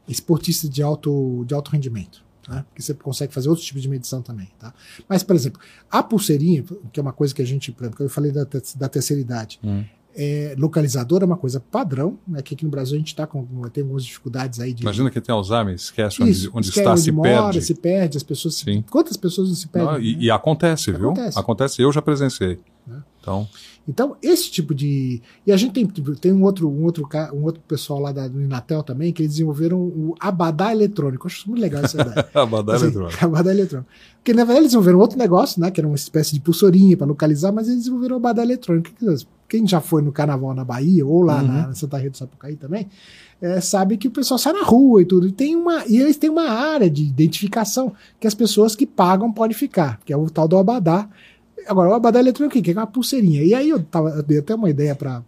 esportistas 0.09 0.69
de 0.69 0.83
alto 0.83 1.45
de 1.47 1.53
alto 1.53 1.71
rendimento. 1.71 2.21
Né? 2.49 2.65
Porque 2.67 2.81
você 2.81 2.93
consegue 2.93 3.33
fazer 3.33 3.47
outros 3.47 3.65
tipos 3.65 3.81
de 3.81 3.87
medição 3.87 4.21
também. 4.21 4.49
Tá? 4.59 4.73
Mas, 5.07 5.23
por 5.23 5.37
exemplo, 5.37 5.61
a 5.89 6.03
pulseirinha, 6.03 6.65
que 6.91 6.99
é 6.99 7.01
uma 7.01 7.13
coisa 7.13 7.33
que 7.33 7.41
a 7.41 7.45
gente, 7.45 7.71
por 7.71 7.85
exemplo, 7.85 8.05
eu 8.05 8.09
falei 8.09 8.33
da, 8.33 8.45
da 8.75 8.89
terceira 8.89 9.21
idade, 9.21 9.57
hum 9.63 9.85
é, 10.15 10.55
localizador 10.57 11.21
é 11.21 11.25
uma 11.25 11.35
coisa 11.35 11.59
padrão, 11.59 12.17
né, 12.25 12.41
que 12.41 12.55
aqui 12.55 12.63
no 12.63 12.71
Brasil 12.71 12.95
a 12.95 12.97
gente 12.97 13.09
está 13.09 13.27
com 13.27 13.45
tem 13.69 13.83
algumas 13.83 14.05
dificuldades 14.05 14.61
aí 14.61 14.73
de. 14.73 14.83
Imagina 14.83 15.11
que 15.11 15.19
tem 15.19 15.35
Alzheimer, 15.35 15.75
esquece 15.75 16.23
Isso, 16.23 16.47
onde, 16.47 16.57
onde 16.57 16.67
esquece 16.69 16.79
está, 16.79 16.91
onde 16.91 17.01
se 17.01 17.11
mora, 17.11 17.29
perde. 17.29 17.61
se 17.61 17.75
perde, 17.75 18.17
as 18.17 18.23
pessoas. 18.23 18.63
Quantas 18.89 19.17
pessoas 19.17 19.49
não 19.49 19.55
se 19.55 19.67
perdem? 19.67 19.91
Não, 19.91 19.99
e, 19.99 20.15
né? 20.15 20.23
e, 20.23 20.31
acontece, 20.31 20.91
viu? 20.91 21.13
Acontece. 21.35 21.81
Eu 21.81 21.91
já 21.91 22.01
presenciei. 22.01 22.59
Né? 22.87 23.03
Então. 23.19 23.47
Então, 23.87 24.15
esse 24.21 24.49
tipo 24.49 24.73
de. 24.73 25.21
E 25.45 25.51
a 25.51 25.57
gente 25.57 25.73
tem, 25.73 25.85
tem 26.15 26.33
um, 26.33 26.43
outro, 26.43 26.69
um, 26.69 26.83
outro, 26.83 27.07
um 27.33 27.43
outro 27.43 27.61
pessoal 27.67 27.99
lá 27.99 28.11
da, 28.11 28.27
do 28.27 28.41
Inatel 28.41 28.81
também, 28.83 29.11
que 29.11 29.21
eles 29.21 29.33
desenvolveram 29.33 29.77
o 29.79 30.15
Abadá 30.19 30.71
eletrônico. 30.71 31.27
Eu 31.27 31.31
acho 31.31 31.47
muito 31.49 31.61
legal 31.61 31.83
essa 31.83 32.01
ideia. 32.01 32.27
Abadá 32.33 32.75
assim, 32.75 32.85
eletrônico. 32.85 33.25
Abadá 33.25 33.51
eletrônico. 33.51 33.89
Porque, 34.17 34.33
na 34.33 34.43
verdade, 34.43 34.59
eles 34.59 34.67
desenvolveram 34.69 34.99
outro 34.99 35.17
negócio, 35.17 35.61
né? 35.61 35.69
Que 35.69 35.81
era 35.81 35.87
uma 35.87 35.95
espécie 35.95 36.33
de 36.33 36.39
pulsorinha 36.39 36.95
para 36.97 37.05
localizar, 37.05 37.51
mas 37.51 37.67
eles 37.67 37.79
desenvolveram 37.79 38.15
o 38.15 38.17
Abadá 38.17 38.43
eletrônico. 38.43 38.89
Quem 39.47 39.67
já 39.67 39.79
foi 39.79 40.01
no 40.01 40.11
carnaval 40.11 40.53
na 40.53 40.63
Bahia, 40.63 41.05
ou 41.05 41.21
lá 41.21 41.41
uhum. 41.41 41.47
na 41.47 41.73
Santa 41.73 41.97
Rita 41.97 42.11
do 42.11 42.17
Sapucaí 42.17 42.55
também, 42.55 42.87
é, 43.41 43.61
sabe 43.61 43.97
que 43.97 44.07
o 44.07 44.11
pessoal 44.11 44.37
sai 44.37 44.53
na 44.53 44.63
rua 44.63 45.01
e 45.01 45.05
tudo. 45.05 45.27
E, 45.27 45.31
tem 45.31 45.55
uma, 45.55 45.85
e 45.85 45.97
eles 45.97 46.17
têm 46.17 46.29
uma 46.29 46.49
área 46.49 46.89
de 46.89 47.03
identificação 47.03 47.93
que 48.19 48.27
as 48.27 48.33
pessoas 48.33 48.75
que 48.75 48.85
pagam 48.85 49.31
podem 49.31 49.55
ficar, 49.55 49.99
que 50.03 50.11
é 50.11 50.17
o 50.17 50.29
tal 50.29 50.47
do 50.47 50.57
Abadá 50.57 51.07
Agora, 51.67 51.89
o 51.89 51.93
abadá 51.93 52.19
eletrônico, 52.19 52.61
que 52.61 52.71
é 52.71 52.73
uma 52.73 52.87
pulseirinha. 52.87 53.43
E 53.43 53.53
aí 53.53 53.69
eu, 53.69 53.81
tava, 53.83 54.09
eu 54.09 54.23
dei 54.23 54.39
até 54.39 54.53
uma 54.53 54.69
ideia 54.69 54.95
para 54.95 55.23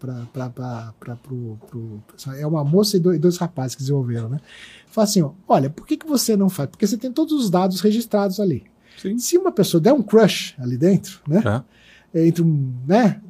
É 2.38 2.46
uma 2.46 2.64
moça 2.64 2.98
e 2.98 3.00
dois, 3.00 3.20
dois 3.20 3.38
rapazes 3.38 3.76
que 3.76 3.82
desenvolveram, 3.82 4.30
né? 4.30 4.40
Fala 4.88 5.06
assim: 5.06 5.22
ó, 5.22 5.32
olha, 5.48 5.70
por 5.70 5.88
que, 5.88 5.98
que 5.98 6.08
você 6.08 6.38
não 6.38 6.50
faz? 6.50 6.70
Porque 6.70 6.86
você 6.86 6.98
tem 6.98 7.12
todos 7.12 7.34
os 7.34 7.50
dados 7.50 7.82
registrados 7.82 8.40
ali. 8.40 8.64
Sim. 8.98 9.18
Se 9.18 9.38
uma 9.38 9.52
pessoa 9.52 9.82
der 9.82 9.94
um 9.94 10.02
crush 10.02 10.56
ali 10.60 10.78
dentro, 10.78 11.22
né? 11.28 11.42
É 11.44 11.77
entre 12.14 12.42
um, 12.42 12.74
né? 12.88 13.22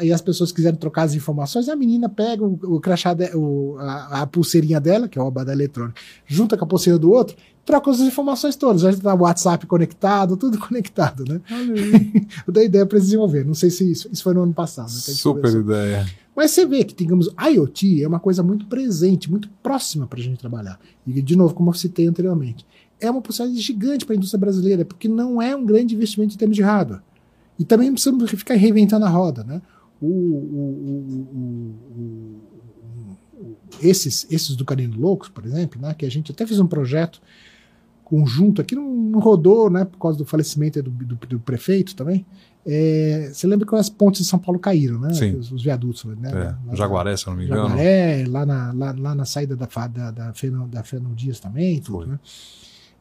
E 0.00 0.12
as 0.12 0.20
pessoas 0.20 0.52
quiserem 0.52 0.78
trocar 0.78 1.02
as 1.02 1.14
informações, 1.14 1.68
a 1.68 1.76
menina 1.76 2.08
pega 2.08 2.44
o, 2.44 2.58
o 2.62 2.80
crachá, 2.80 3.12
de, 3.12 3.34
o, 3.34 3.76
a, 3.78 4.22
a, 4.22 4.26
pulseirinha 4.26 4.80
dela, 4.80 5.08
que 5.08 5.18
é 5.18 5.22
o 5.22 5.26
abadá 5.26 5.52
eletrônico, 5.52 5.98
junta 6.26 6.56
com 6.56 6.64
a 6.64 6.68
pulseira 6.68 6.98
do 6.98 7.10
outro, 7.10 7.36
troca 7.64 7.90
as 7.90 8.00
informações 8.00 8.56
todas. 8.56 8.82
Já 8.82 8.90
está 8.90 9.14
o 9.14 9.20
WhatsApp 9.20 9.66
conectado, 9.66 10.36
tudo 10.36 10.58
conectado, 10.60 11.24
né? 11.24 11.40
Eu 12.46 12.52
dei 12.54 12.66
ideia 12.66 12.86
para 12.86 12.98
desenvolver. 12.98 13.44
Não 13.44 13.54
sei 13.54 13.70
se 13.70 13.90
isso, 13.90 14.08
isso 14.12 14.22
foi 14.22 14.32
no 14.32 14.42
ano 14.42 14.54
passado. 14.54 14.90
Né, 14.90 15.00
Super 15.00 15.52
ideia. 15.52 16.06
Mas 16.34 16.50
você 16.50 16.66
vê 16.66 16.84
que, 16.84 16.94
digamos, 16.94 17.28
IoT 17.40 18.02
é 18.02 18.08
uma 18.08 18.20
coisa 18.20 18.42
muito 18.42 18.66
presente, 18.66 19.30
muito 19.30 19.48
próxima 19.62 20.06
para 20.06 20.20
a 20.20 20.22
gente 20.22 20.38
trabalhar. 20.38 20.78
E, 21.06 21.20
de 21.22 21.34
novo, 21.34 21.54
como 21.54 21.70
eu 21.70 21.74
citei 21.74 22.06
anteriormente, 22.06 22.64
é 23.00 23.10
uma 23.10 23.22
possibilidade 23.22 23.60
gigante 23.60 24.04
para 24.04 24.14
a 24.14 24.16
indústria 24.16 24.38
brasileira, 24.38 24.84
porque 24.84 25.08
não 25.08 25.40
é 25.40 25.56
um 25.56 25.64
grande 25.64 25.94
investimento 25.94 26.34
em 26.34 26.38
termos 26.38 26.56
de 26.56 26.62
hardware. 26.62 27.00
E 27.58 27.64
também 27.64 27.88
não 27.88 27.94
precisamos 27.94 28.30
ficar 28.30 28.54
reinventando 28.54 29.06
a 29.06 29.08
roda. 29.08 29.42
Né? 29.44 29.62
O, 30.00 30.06
o, 30.06 31.30
o, 31.96 32.40
esses, 33.80 34.26
esses 34.30 34.56
do 34.56 34.64
Carino 34.64 34.98
Loucos, 34.98 35.28
por 35.28 35.44
exemplo, 35.44 35.80
né, 35.80 35.94
que 35.94 36.06
a 36.06 36.10
gente 36.10 36.32
até 36.32 36.46
fez 36.46 36.58
um 36.60 36.66
projeto 36.66 37.20
conjunto 38.04 38.62
aqui, 38.62 38.74
não, 38.74 38.88
não 38.88 39.18
rodou, 39.18 39.68
né, 39.68 39.84
por 39.84 39.98
causa 39.98 40.16
do 40.16 40.24
falecimento 40.24 40.82
do, 40.82 40.90
do, 40.90 41.16
do 41.16 41.40
prefeito 41.40 41.94
também. 41.96 42.24
É, 42.64 43.30
você 43.32 43.46
lembra 43.46 43.66
que 43.66 43.74
as 43.76 43.88
pontes 43.88 44.22
de 44.22 44.26
São 44.26 44.40
Paulo 44.40 44.58
caíram, 44.58 44.98
né? 44.98 45.14
Sim. 45.14 45.36
Os, 45.36 45.52
os 45.52 45.62
viadutos, 45.62 46.04
né? 46.04 46.56
É, 46.72 46.76
Jaguaré, 46.76 47.16
se 47.16 47.24
não 47.26 47.36
me 47.36 47.44
engano. 47.44 47.68
Jaguaré, 47.68 48.24
lá 48.26 48.44
na, 48.44 48.72
lá, 48.72 48.94
lá 48.98 49.14
na 49.14 49.24
saída 49.24 49.54
da, 49.54 49.66
da, 49.86 50.10
da, 50.10 50.32
Fernão, 50.32 50.68
da 50.68 50.82
Fernão 50.82 51.14
Dias 51.14 51.38
também, 51.38 51.80
tudo, 51.80 52.06
né? 52.06 52.18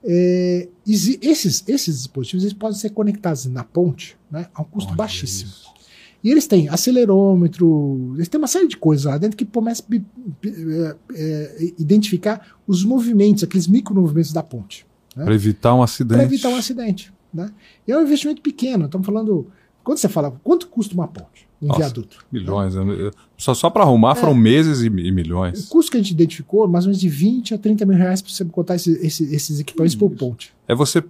É, 0.07 0.67
esses, 0.87 1.63
esses 1.67 1.97
dispositivos 1.97 2.43
eles 2.43 2.53
podem 2.53 2.77
ser 2.77 2.91
conectados 2.91 3.45
na 3.47 3.63
ponte 3.63 4.15
né, 4.29 4.47
a 4.53 4.61
um 4.61 4.65
custo 4.65 4.89
Olha 4.89 4.97
baixíssimo. 4.97 5.49
Isso. 5.49 5.75
E 6.23 6.31
eles 6.31 6.47
têm 6.47 6.67
acelerômetro, 6.69 8.13
eles 8.15 8.27
têm 8.27 8.39
uma 8.39 8.47
série 8.47 8.67
de 8.67 8.77
coisas 8.77 9.05
lá 9.05 9.17
dentro 9.17 9.37
que 9.37 9.45
começa 9.45 9.83
a 9.83 9.95
é, 9.95 10.95
é, 11.13 11.73
identificar 11.77 12.57
os 12.65 12.83
movimentos, 12.83 13.43
aqueles 13.43 13.67
micromovimentos 13.67 14.33
da 14.33 14.41
ponte. 14.41 14.87
Né? 15.15 15.23
Para 15.23 15.35
evitar 15.35 15.75
um 15.75 15.83
acidente. 15.83 16.17
Para 16.17 16.23
evitar 16.23 16.49
um 16.49 16.55
acidente. 16.55 17.13
Né? 17.33 17.51
E 17.87 17.91
é 17.91 17.97
um 17.97 18.01
investimento 18.01 18.41
pequeno. 18.41 18.85
Estamos 18.85 19.05
falando. 19.05 19.47
Quando 19.83 19.99
você 19.99 20.09
fala, 20.09 20.31
quanto 20.43 20.67
custa 20.67 20.95
uma 20.95 21.07
ponte? 21.07 21.44
Um 21.61 21.67
Nossa, 21.67 21.79
viaduto? 21.79 22.25
Milhões. 22.31 22.75
Né? 22.75 23.11
Só, 23.37 23.53
só 23.53 23.69
para 23.69 23.83
arrumar 23.83 24.11
é, 24.11 24.15
foram 24.15 24.35
meses 24.35 24.81
e, 24.81 24.87
e, 24.87 25.11
milhões. 25.11 25.65
O 25.65 25.69
custo 25.69 25.91
que 25.91 25.97
a 25.97 26.01
gente 26.01 26.11
identificou, 26.11 26.67
mais 26.67 26.85
ou 26.85 26.89
menos 26.89 26.99
de 26.99 27.09
20 27.09 27.53
a 27.53 27.57
30 27.57 27.85
mil 27.85 27.97
reais 27.97 28.21
para 28.21 28.31
você 28.31 28.43
botar 28.43 28.75
esse, 28.75 28.91
esse, 29.05 29.33
esses 29.33 29.59
equipamentos 29.59 29.95
por 29.95 30.09
ponte. 30.11 30.53
É 30.67 30.75
você 30.75 31.03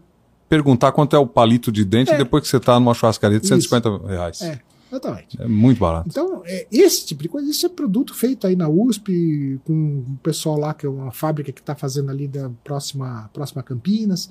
perguntar 0.48 0.92
quanto 0.92 1.16
é 1.16 1.20
o 1.20 1.26
palito 1.26 1.72
de 1.72 1.84
dente 1.84 2.12
é. 2.12 2.18
depois 2.18 2.44
que 2.44 2.50
você 2.50 2.58
está 2.58 2.80
numa 2.80 2.94
churrascaria 2.94 3.40
de 3.40 3.48
150 3.48 3.90
Isso. 3.90 4.06
reais. 4.06 4.42
É. 4.42 4.60
Exatamente. 4.92 5.42
É 5.42 5.48
muito 5.48 5.80
barato. 5.80 6.08
Então, 6.10 6.42
é, 6.46 6.68
esse 6.72 7.06
tipo 7.06 7.22
de 7.22 7.28
coisa, 7.28 7.50
isso 7.50 7.66
é 7.66 7.70
produto 7.70 8.14
feito 8.14 8.48
aí 8.48 8.56
na 8.56 8.70
USP, 8.70 9.60
com 9.66 10.06
o 10.08 10.20
pessoal 10.22 10.58
lá, 10.58 10.74
que 10.74 10.86
é 10.86 10.90
uma 10.90 11.12
fábrica 11.12 11.52
que 11.52 11.60
está 11.60 11.76
fazendo 11.76 12.12
ali 12.12 12.28
da 12.28 12.50
próxima, 12.64 13.30
próxima 13.34 13.62
Campinas. 13.64 14.30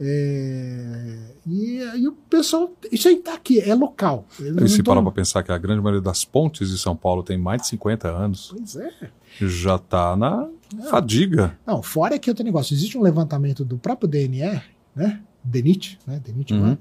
É, 0.00 1.16
e, 1.46 1.78
e, 1.96 2.08
o 2.08 2.12
pessoal, 2.12 2.72
isso 2.90 3.06
aí 3.06 3.14
está 3.14 3.34
aqui, 3.34 3.60
é 3.60 3.74
local. 3.74 4.26
E 4.40 4.68
se 4.68 4.82
parar 4.82 5.00
para 5.02 5.12
pensar 5.12 5.42
que 5.42 5.52
a 5.52 5.58
grande 5.58 5.80
maioria 5.80 6.00
das 6.00 6.24
pontes 6.24 6.70
de 6.70 6.78
São 6.78 6.96
Paulo 6.96 7.22
tem 7.22 7.38
mais 7.38 7.62
de 7.62 7.68
50 7.68 8.08
anos. 8.08 8.52
Pois 8.56 8.76
é. 8.76 8.92
Já 9.40 9.76
está 9.76 10.16
na 10.16 10.48
não, 10.74 10.90
fadiga. 10.90 11.56
Não, 11.66 11.82
fora 11.82 12.18
que 12.18 12.28
outro 12.28 12.44
negócio, 12.44 12.74
existe 12.74 12.98
um 12.98 13.02
levantamento 13.02 13.64
do 13.64 13.78
próprio 13.78 14.08
DNR, 14.08 14.62
né? 14.94 15.20
DENIT, 15.44 15.98
né? 16.06 16.20
DENIT, 16.24 16.54
uhum. 16.54 16.76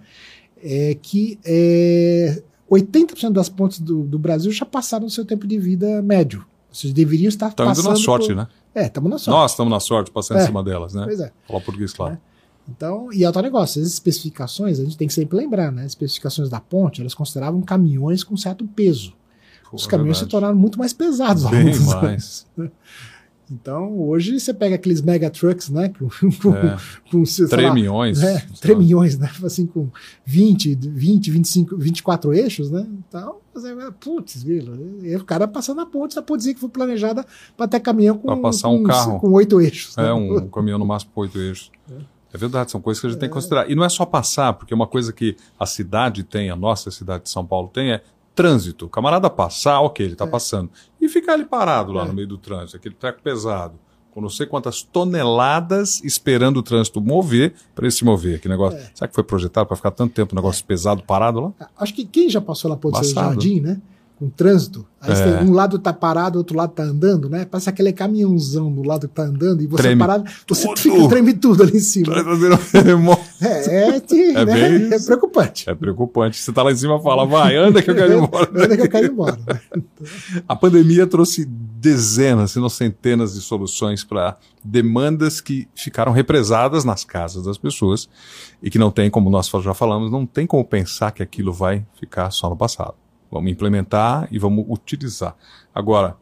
é, 0.64 0.98
que 1.02 1.38
é, 1.45 2.41
80% 2.69 3.31
das 3.31 3.49
pontes 3.49 3.80
do, 3.80 4.03
do, 4.03 4.18
Brasil 4.18 4.52
já 4.52 4.65
passaram 4.65 5.06
o 5.06 5.10
seu 5.10 5.26
tempo 5.26 5.45
de 5.45 5.60
vida 5.60 6.02
médio. 6.02 6.45
Vocês 6.72 6.94
deveriam 6.94 7.30
estar 7.30 7.49
Estamos 7.49 7.77
passando... 7.77 7.95
Estamos 7.95 7.99
na 7.99 8.06
sorte, 8.06 8.27
por... 8.27 8.35
né? 8.35 8.48
É, 8.73 8.85
estamos 8.88 9.11
na 9.11 9.18
sorte. 9.19 9.38
Nós 9.38 9.52
estamos 9.52 9.72
na 9.72 9.80
sorte 9.80 10.11
passando 10.11 10.40
é. 10.40 10.44
em 10.44 10.45
cima 10.48 10.64
delas, 10.64 10.94
né? 10.94 11.03
Pois 11.06 11.19
é. 11.19 11.31
Falar 11.48 11.61
português, 11.61 11.94
claro. 11.94 12.14
É. 12.15 12.32
Então, 12.68 13.11
e 13.11 13.23
é 13.23 13.27
outro 13.27 13.41
negócio, 13.41 13.81
as 13.81 13.88
especificações, 13.88 14.80
a 14.80 14.84
gente 14.84 14.98
tem 14.98 15.07
que 15.07 15.14
sempre 15.14 15.38
lembrar, 15.38 15.72
né? 15.72 15.81
As 15.81 15.91
especificações 15.91 16.49
da 16.49 16.60
ponte, 16.60 17.02
elas 17.02 17.14
consideravam 17.14 17.61
caminhões 17.61 18.23
com 18.23 18.38
certo 18.38 18.65
peso. 18.65 19.14
Pô, 19.69 19.76
Os 19.76 19.85
caminhões 19.85 20.18
se 20.18 20.26
tornaram 20.27 20.56
muito 20.56 20.80
mais 20.80 20.94
pesados. 20.94 21.44
Bem 21.45 21.77
mais. 21.80 22.45
Então, 23.52 23.99
hoje 23.99 24.40
você 24.40 24.53
pega 24.53 24.76
aqueles 24.76 25.02
mega 25.02 25.30
trucks, 25.30 25.69
né? 25.69 25.90
Com, 25.90 26.07
com, 26.41 26.56
é. 26.56 26.77
com 27.11 27.23
tremilhões. 27.48 28.22
Lá, 28.22 28.30
é, 28.30 28.45
tremilhões, 28.60 29.18
né? 29.18 29.30
Assim, 29.44 29.68
com 29.68 29.90
20, 30.26 30.76
20, 30.76 31.30
25, 31.30 31.77
24 31.77 32.34
eixos, 32.34 32.72
né? 32.72 32.88
Então, 33.07 33.38
você 33.53 33.76
putz, 33.99 34.44
e 34.44 35.15
o 35.15 35.23
cara 35.23 35.48
passando 35.48 35.81
a 35.81 35.85
ponte, 35.85 36.18
a 36.18 36.22
pontezinha 36.22 36.56
que 36.56 36.60
foi 36.60 36.69
planejada 36.69 37.26
para 37.56 37.68
ter 37.68 37.80
caminhão 37.80 38.18
com, 38.18 38.41
passar 38.41 38.69
um 38.69 38.80
com, 38.80 38.84
carro. 38.85 39.19
com 39.19 39.31
oito 39.34 39.61
eixos. 39.61 39.98
É, 39.98 40.03
né? 40.03 40.14
um, 40.14 40.38
um, 40.38 40.49
caminhão 40.49 40.80
no 40.80 40.85
máximo 40.85 41.11
com 41.14 41.22
oito 41.22 41.38
eixos. 41.38 41.69
É. 41.91 42.12
É 42.34 42.38
verdade, 42.38 42.72
são 42.72 42.81
coisas 42.81 42.99
que 42.99 43.05
a 43.05 43.10
gente 43.11 43.18
é. 43.18 43.19
tem 43.22 43.30
que 43.30 43.34
considerar. 43.34 43.69
E 43.69 43.76
não 43.76 43.85
é 43.85 43.89
só 43.89 44.05
passar, 44.05 44.53
porque 44.53 44.73
uma 44.73 44.88
coisa 44.88 45.14
que 45.14 45.38
a 45.60 45.68
cidade 45.68 46.23
tem, 46.23 46.49
a 46.49 46.55
nossa 46.55 46.89
cidade 46.89 47.26
de 47.26 47.30
São 47.30 47.45
Paulo 47.45 47.69
tem, 47.72 47.91
é 47.91 48.01
trânsito. 48.34 48.88
O 48.88 48.89
camarada 48.89 49.30
passar, 49.30 49.81
ok, 49.81 50.03
ele 50.03 50.14
está 50.14 50.26
é. 50.26 50.27
passando. 50.27 50.72
E 50.99 51.07
ficar 51.07 51.34
ali 51.34 51.45
parado 51.45 51.91
lá 51.91 52.03
é. 52.03 52.07
no 52.07 52.14
meio 52.14 52.27
do 52.27 52.38
trânsito, 52.38 52.77
aquele 52.77 52.95
treco 52.95 53.22
pesado, 53.22 53.76
com 54.10 54.19
não 54.19 54.30
sei 54.30 54.47
quantas 54.47 54.81
toneladas 54.81 56.03
esperando 56.03 56.57
o 56.57 56.64
trânsito 56.64 56.99
mover 56.99 57.53
para 57.76 57.85
ele 57.85 57.91
se 57.91 58.03
mover. 58.03 58.39
Que 58.39 58.49
negócio. 58.49 58.80
É. 58.80 58.91
Será 58.95 59.07
que 59.07 59.14
foi 59.14 59.23
projetado 59.23 59.68
para 59.68 59.76
ficar 59.76 59.91
tanto 59.91 60.14
tempo 60.14 60.34
um 60.34 60.35
negócio 60.35 60.65
pesado 60.65 61.03
parado 61.03 61.39
lá? 61.39 61.69
Acho 61.77 61.93
que 61.93 62.03
quem 62.03 62.30
já 62.30 62.41
passou 62.41 62.69
lá 62.69 62.77
por 62.77 62.93
Jardim, 63.03 63.61
né? 63.61 63.80
Com 64.24 64.30
trânsito. 64.30 64.86
Aí 65.02 65.12
é. 65.12 65.44
um 65.44 65.52
lado 65.52 65.78
tá 65.78 65.91
parado, 65.91 66.38
outro 66.38 66.56
lado 66.56 66.72
tá 66.72 66.84
andando, 66.84 67.30
né? 67.30 67.44
Passa 67.44 67.70
aquele 67.70 67.91
caminhãozão 67.91 68.72
do 68.72 68.84
lado 68.84 69.06
que 69.10 69.14
tá 69.14 69.24
andando 69.24 69.62
e 69.62 69.68
você 69.68 69.84
treme 69.84 70.00
parado, 70.00 70.24
você 70.48 70.66
tudo. 70.66 70.80
fica, 70.80 71.10
treme 71.10 71.34
tudo 71.34 71.64
ali 71.64 71.76
em 71.76 71.82
cima. 71.82 72.16
é, 73.41 73.88
é, 73.90 73.98
é, 74.34 74.45
né? 74.45 74.95
é, 74.95 75.00
preocupante. 75.00 75.70
É 75.70 75.76
preocupante. 75.76 76.38
Você 76.38 76.54
tá 76.54 76.64
lá 76.64 76.72
em 76.72 76.76
cima 76.78 76.95
e 76.98 77.04
fala, 77.04 77.26
vai, 77.26 77.58
anda 77.58 77.82
que 77.82 77.91
eu 77.91 77.95
quero 77.95 78.14
ir 78.14 78.18
embora. 78.18 78.50
anda 78.50 78.78
que 78.78 78.84
eu 78.84 78.90
quero 78.90 79.08
ir 79.08 79.12
embora. 79.12 79.38
Né? 79.45 79.84
A 80.48 80.56
pandemia 80.56 81.06
trouxe 81.06 81.44
dezenas, 81.44 82.52
se 82.52 82.60
não 82.60 82.70
centenas 82.70 83.34
de 83.34 83.41
soluções 83.41 84.06
para 84.06 84.38
demandas 84.64 85.41
que 85.41 85.68
ficaram 85.76 86.14
represadas 86.14 86.86
nas 86.86 87.04
casas 87.04 87.44
das 87.44 87.58
pessoas 87.58 88.08
e 88.62 88.70
que 88.70 88.80
não 88.80 88.90
tem, 88.90 89.10
como 89.10 89.30
nós 89.30 89.52
já 89.62 89.74
falamos, 89.74 90.10
não 90.10 90.26
tem 90.26 90.48
como 90.48 90.64
pensar 90.64 91.12
que 91.12 91.22
aquilo 91.22 91.52
vai 91.52 91.86
ficar 92.00 92.32
só 92.32 92.50
no 92.50 92.56
passado. 92.56 93.02
Vamos 93.34 93.51
implementar 93.51 94.27
e 94.31 94.38
vamos 94.38 94.64
utilizar. 94.69 95.35
Agora, 95.73 96.15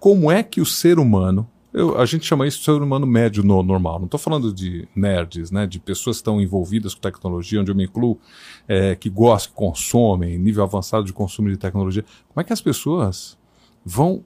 como 0.00 0.32
é 0.32 0.42
que 0.42 0.60
o 0.60 0.66
ser 0.66 0.98
humano, 0.98 1.46
eu, 1.74 2.00
a 2.00 2.06
gente 2.06 2.24
chama 2.24 2.46
isso 2.46 2.58
de 2.58 2.64
ser 2.64 2.80
humano 2.80 3.06
médio 3.06 3.42
no, 3.42 3.62
normal, 3.62 3.98
não 3.98 4.06
estou 4.06 4.18
falando 4.18 4.52
de 4.52 4.88
nerds, 4.96 5.50
né, 5.50 5.66
de 5.66 5.78
pessoas 5.78 6.16
que 6.16 6.20
estão 6.20 6.40
envolvidas 6.40 6.94
com 6.94 7.00
tecnologia, 7.00 7.60
onde 7.60 7.70
eu 7.70 7.74
me 7.74 7.84
incluo, 7.84 8.18
é, 8.66 8.94
que 8.94 9.10
gostam, 9.10 9.50
que 9.50 9.56
consomem, 9.56 10.38
nível 10.38 10.62
avançado 10.62 11.04
de 11.04 11.12
consumo 11.12 11.50
de 11.50 11.58
tecnologia. 11.58 12.04
Como 12.28 12.40
é 12.40 12.44
que 12.44 12.52
as 12.52 12.62
pessoas 12.62 13.36
vão 13.84 14.24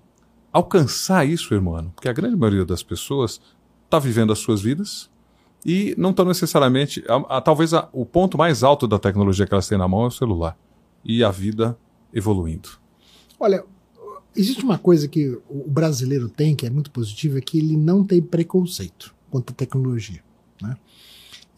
alcançar 0.53 1.27
isso, 1.27 1.53
irmão? 1.53 1.91
Porque 1.95 2.09
a 2.09 2.13
grande 2.13 2.37
maioria 2.37 2.65
das 2.65 2.85
pessoas 2.85 3.41
está 3.85 3.99
vivendo 3.99 4.33
as 4.33 4.39
suas 4.39 4.63
vidas, 4.63 5.11
e 5.65 5.95
não 5.97 6.11
estão 6.11 6.25
necessariamente. 6.25 7.05
A, 7.09 7.37
a, 7.37 7.41
talvez 7.41 7.73
a, 7.73 7.89
o 7.93 8.05
ponto 8.05 8.37
mais 8.37 8.63
alto 8.63 8.89
da 8.89 8.99
tecnologia 8.99 9.47
que 9.47 9.55
elas 9.55 9.69
têm 9.69 9.79
na 9.79 9.87
mão 9.87 10.03
é 10.03 10.07
o 10.07 10.11
celular. 10.11 10.57
E 11.05 11.23
a 11.23 11.31
vida 11.31 11.79
evoluindo? 12.13 12.69
Olha, 13.39 13.65
existe 14.37 14.65
uma 14.65 14.79
coisa 14.79 15.09
que 15.09 15.39
o 15.49 15.69
brasileiro 15.69 16.29
tem 16.29 16.55
que 16.55 16.67
é 16.67 16.71
muito 16.71 16.91
positiva, 16.91 17.39
é 17.39 17.41
que 17.41 17.59
ele 17.59 17.77
não 17.77 18.05
tem 18.05 18.23
preconceito 18.23 19.15
quanto 19.31 19.51
à 19.51 19.55
tecnologia. 19.55 20.23
Né? 20.61 20.77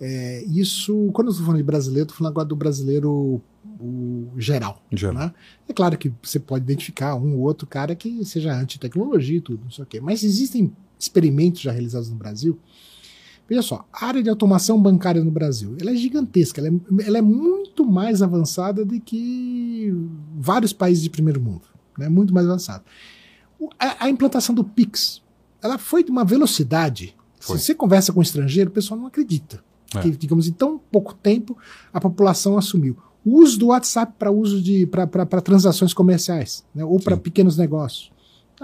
É, 0.00 0.44
isso, 0.44 1.10
quando 1.12 1.28
eu 1.28 1.32
estou 1.32 1.46
falando 1.46 1.60
de 1.60 1.64
brasileiro, 1.64 2.04
estou 2.04 2.18
falando 2.18 2.32
agora 2.32 2.48
do 2.48 2.56
brasileiro 2.56 3.42
o 3.80 4.28
geral. 4.36 4.82
geral. 4.92 5.26
Né? 5.26 5.34
É 5.68 5.72
claro 5.72 5.98
que 5.98 6.12
você 6.22 6.38
pode 6.38 6.64
identificar 6.64 7.14
um 7.16 7.36
ou 7.36 7.40
outro 7.40 7.66
cara 7.66 7.94
que 7.94 8.24
seja 8.24 8.54
anti-tecnologia 8.54 9.38
e 9.38 9.40
tudo, 9.40 9.64
não 9.64 9.70
sei 9.70 9.84
o 9.84 9.86
quê. 9.86 10.00
Mas 10.00 10.22
existem 10.22 10.72
experimentos 10.98 11.60
já 11.60 11.72
realizados 11.72 12.08
no 12.08 12.16
Brasil 12.16 12.58
Veja 13.48 13.62
só, 13.62 13.84
a 13.92 14.06
área 14.06 14.22
de 14.22 14.30
automação 14.30 14.80
bancária 14.80 15.22
no 15.22 15.30
Brasil, 15.30 15.76
ela 15.78 15.90
é 15.90 15.96
gigantesca, 15.96 16.60
ela 16.60 16.68
é, 16.68 17.06
ela 17.06 17.18
é 17.18 17.22
muito 17.22 17.84
mais 17.84 18.22
avançada 18.22 18.84
do 18.84 18.98
que 18.98 19.92
vários 20.36 20.72
países 20.72 21.02
de 21.02 21.10
primeiro 21.10 21.40
mundo, 21.40 21.62
né? 21.98 22.08
muito 22.08 22.32
mais 22.32 22.46
avançada. 22.46 22.82
A, 23.78 24.06
a, 24.06 24.08
implantação 24.08 24.54
do 24.54 24.64
Pix, 24.64 25.22
ela 25.62 25.76
foi 25.76 26.02
de 26.02 26.10
uma 26.10 26.24
velocidade, 26.24 27.14
foi. 27.38 27.58
se 27.58 27.66
você 27.66 27.74
conversa 27.74 28.12
com 28.12 28.20
um 28.20 28.22
estrangeiro, 28.22 28.70
o 28.70 28.72
pessoal 28.72 28.98
não 28.98 29.06
acredita. 29.06 29.62
É. 29.94 30.00
Que, 30.00 30.10
digamos, 30.10 30.48
em 30.48 30.52
tão 30.52 30.78
pouco 30.78 31.14
tempo 31.14 31.56
a 31.92 32.00
população 32.00 32.56
assumiu. 32.56 32.96
O 33.24 33.38
uso 33.38 33.58
do 33.58 33.66
WhatsApp 33.66 34.14
para 34.18 34.30
uso 34.30 34.60
de 34.60 34.86
para 34.86 35.40
transações 35.40 35.94
comerciais, 35.94 36.64
né? 36.74 36.84
ou 36.84 36.98
para 36.98 37.16
pequenos 37.16 37.56
negócios. 37.56 38.10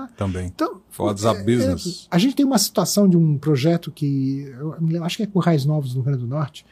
Tá? 0.09 0.11
Também. 0.17 0.47
Então, 0.47 0.81
WhatsApp 0.99 1.41
é, 1.41 1.45
Business. 1.45 2.09
É, 2.11 2.15
a 2.15 2.19
gente 2.19 2.35
tem 2.37 2.45
uma 2.47 2.59
situação 2.59 3.09
de 3.09 3.17
um 3.17 3.39
projeto 3.39 3.91
que 3.91 4.53
eu 4.91 5.05
acho 5.05 5.17
que 5.17 5.23
é 5.23 5.27
com 5.27 5.39
Raiz 5.39 5.65
Novos 5.65 5.95
no 5.95 6.03
Rio 6.03 6.05
Grande 6.05 6.21
do 6.21 6.29
Norte, 6.29 6.65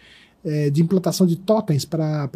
é, 0.44 0.70
de 0.70 0.82
implantação 0.82 1.26
de 1.26 1.36
totens 1.36 1.84
para 1.84 2.28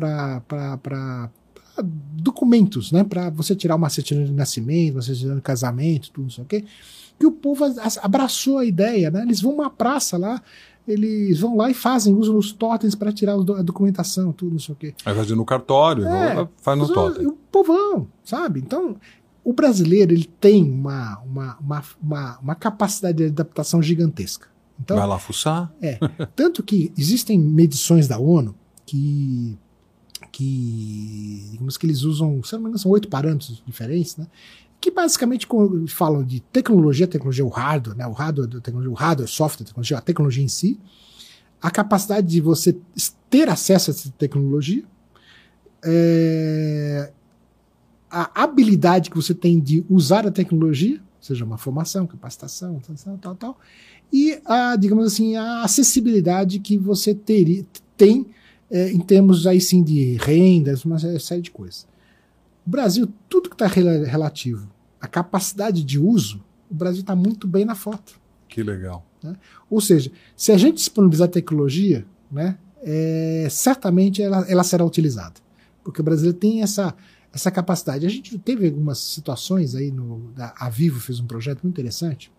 documentos, 2.15 2.93
né? 2.93 3.05
Para 3.05 3.31
você 3.31 3.55
tirar 3.55 3.77
uma 3.77 3.89
certidão 3.89 4.25
de 4.25 4.33
nascimento, 4.33 4.95
uma 4.95 5.03
certidão 5.03 5.37
de 5.37 5.43
casamento, 5.43 6.11
tudo 6.11 6.29
isso, 6.29 6.43
ok? 6.43 6.65
Que 7.19 7.27
o 7.27 7.33
povo 7.33 7.65
abraçou 8.03 8.59
a 8.59 8.65
ideia, 8.65 9.11
né? 9.11 9.23
Eles 9.23 9.41
vão 9.41 9.55
uma 9.55 9.71
praça 9.71 10.19
lá, 10.19 10.43
eles 10.87 11.39
vão 11.41 11.57
lá 11.57 11.71
e 11.71 11.75
fazem, 11.75 12.15
usam 12.15 12.37
os 12.37 12.53
totens 12.53 12.95
para 12.95 13.13
tirar 13.13 13.35
a 13.35 13.63
documentação, 13.63 14.33
tudo, 14.33 14.53
não 14.53 14.59
sei 14.59 14.73
o 14.73 14.77
quê. 14.77 14.95
Aí 15.05 15.15
faz 15.15 15.31
no 15.31 15.45
cartório, 15.45 16.07
é, 16.07 16.49
faz 16.61 16.79
no 16.79 16.93
totem. 16.93 17.27
O 17.27 17.33
povão, 17.33 18.09
sabe? 18.25 18.61
Então, 18.61 18.97
o 19.45 19.53
brasileiro 19.53 20.13
ele 20.13 20.25
tem 20.25 20.63
uma, 20.63 21.19
uma, 21.21 21.59
uma, 21.59 21.85
uma, 22.01 22.39
uma 22.39 22.55
capacidade 22.55 23.19
de 23.19 23.25
adaptação 23.27 23.83
gigantesca. 23.83 24.49
Então, 24.81 24.97
Vai 24.97 25.07
lá 25.07 25.19
fuçar? 25.19 25.73
É. 25.81 25.99
Tanto 26.35 26.63
que 26.63 26.93
existem 26.97 27.39
medições 27.39 28.09
da 28.09 28.19
ONU 28.19 28.55
que, 28.87 29.57
que 30.31 31.49
digamos 31.53 31.77
que 31.77 31.87
eles 31.87 32.03
usam, 32.03 32.43
se 32.43 32.53
não 32.53 32.61
me 32.61 32.65
engano, 32.67 32.79
são 32.79 32.91
oito 32.91 33.09
parâmetros 33.09 33.63
diferentes, 33.67 34.17
né? 34.17 34.27
Que 34.81 34.91
basicamente 34.91 35.47
falam 35.89 36.25
de 36.25 36.41
tecnologia, 36.41 37.07
tecnologia, 37.07 37.45
o 37.45 37.49
hardware, 37.49 37.97
né? 37.97 38.07
O 38.07 38.13
hardware, 38.13 38.49
tecnologia, 38.61 38.91
o 38.91 38.95
hardware, 38.95 39.29
software, 39.29 39.67
tecnologia, 39.67 39.99
a 39.99 40.01
tecnologia 40.01 40.43
em 40.43 40.49
si, 40.49 40.81
a 41.61 41.71
capacidade 41.71 42.27
de 42.27 42.41
você 42.41 42.77
ter 43.31 43.49
acesso 43.49 43.91
a 43.91 43.93
essa 43.93 44.11
tecnologia, 44.19 44.85
é, 45.85 47.13
a 48.13 48.43
habilidade 48.45 49.09
que 49.09 49.17
você 49.17 49.35
tem 49.35 49.59
de 49.59 49.85
usar 49.89 50.27
a 50.27 50.31
tecnologia, 50.31 51.01
seja 51.21 51.45
uma 51.45 51.57
formação, 51.57 52.07
capacitação, 52.07 52.81
tal, 52.81 53.19
tal, 53.19 53.35
tal, 53.35 53.59
e 54.13 54.39
a, 54.45 54.77
digamos 54.77 55.07
assim, 55.07 55.37
a 55.37 55.63
acessibilidade 55.63 56.59
que 56.59 56.77
você 56.77 57.15
teria, 57.15 57.65
tem 57.97 58.27
é, 58.71 58.91
em 58.91 59.01
termos 59.01 59.47
aí 59.47 59.61
sim 59.61 59.83
de 59.83 60.17
rendas, 60.17 60.85
uma 60.85 60.99
série 61.19 61.41
de 61.41 61.51
coisas. 61.51 61.87
O 62.67 62.71
Brasil, 62.71 63.09
tudo 63.29 63.49
que 63.49 63.55
está 63.55 63.67
relativo 63.67 64.69
à 65.01 65.07
capacidade 65.07 65.83
de 65.83 65.99
uso, 65.99 66.45
o 66.71 66.75
Brasil 66.75 67.01
está 67.01 67.17
muito 67.17 67.47
bem 67.47 67.65
na 67.65 67.75
foto. 67.75 68.21
Que 68.49 68.63
legal. 68.63 69.05
Né? 69.23 69.35
Ou 69.71 69.81
seja, 69.81 70.13
se 70.37 70.53
a 70.53 70.59
gente 70.59 70.77
disponibilizar 70.77 71.29
tecnologia, 71.29 72.05
né, 72.31 72.59
é, 72.83 73.47
certamente 73.51 74.23
ela, 74.23 74.45
ela 74.49 74.65
será 74.65 74.85
utilizada. 74.85 75.35
Porque 75.85 76.01
o 76.01 76.05
Brasil 76.05 76.33
tem 76.33 76.63
essa, 76.63 76.95
essa 77.33 77.51
capacidade. 77.51 78.07
A 78.07 78.09
gente 78.09 78.39
teve 78.39 78.67
algumas 78.67 78.99
situações 78.99 79.75
aí, 79.75 79.91
no, 79.91 80.33
a 80.37 80.69
Vivo 80.69 81.01
fez 81.01 81.19
um 81.19 81.27
projeto 81.27 81.63
muito 81.63 81.75
interessante, 81.75 82.31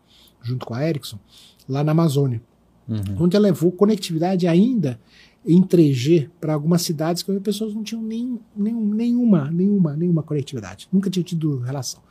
junto 0.42 0.66
com 0.66 0.74
a 0.74 0.88
Ericsson, 0.88 1.20
lá 1.68 1.84
na 1.84 1.92
Amazônia, 1.92 2.42
uhum. 2.88 3.24
onde 3.24 3.36
ela 3.36 3.48
levou 3.48 3.72
conectividade 3.72 4.48
ainda 4.48 5.00
em 5.46 5.62
3G 5.62 6.30
para 6.40 6.54
algumas 6.54 6.82
cidades 6.82 7.24
que 7.24 7.32
as 7.32 7.42
pessoas 7.42 7.74
não 7.74 7.84
tinham 7.84 8.02
nem, 8.02 8.40
nem, 8.56 8.74
nenhuma, 8.74 9.50
nenhuma, 9.52 9.96
nenhuma 9.96 10.24
conectividade, 10.24 10.88
nunca 10.92 11.10
tinham 11.10 11.24
tido 11.24 11.60
relação. 11.60 12.02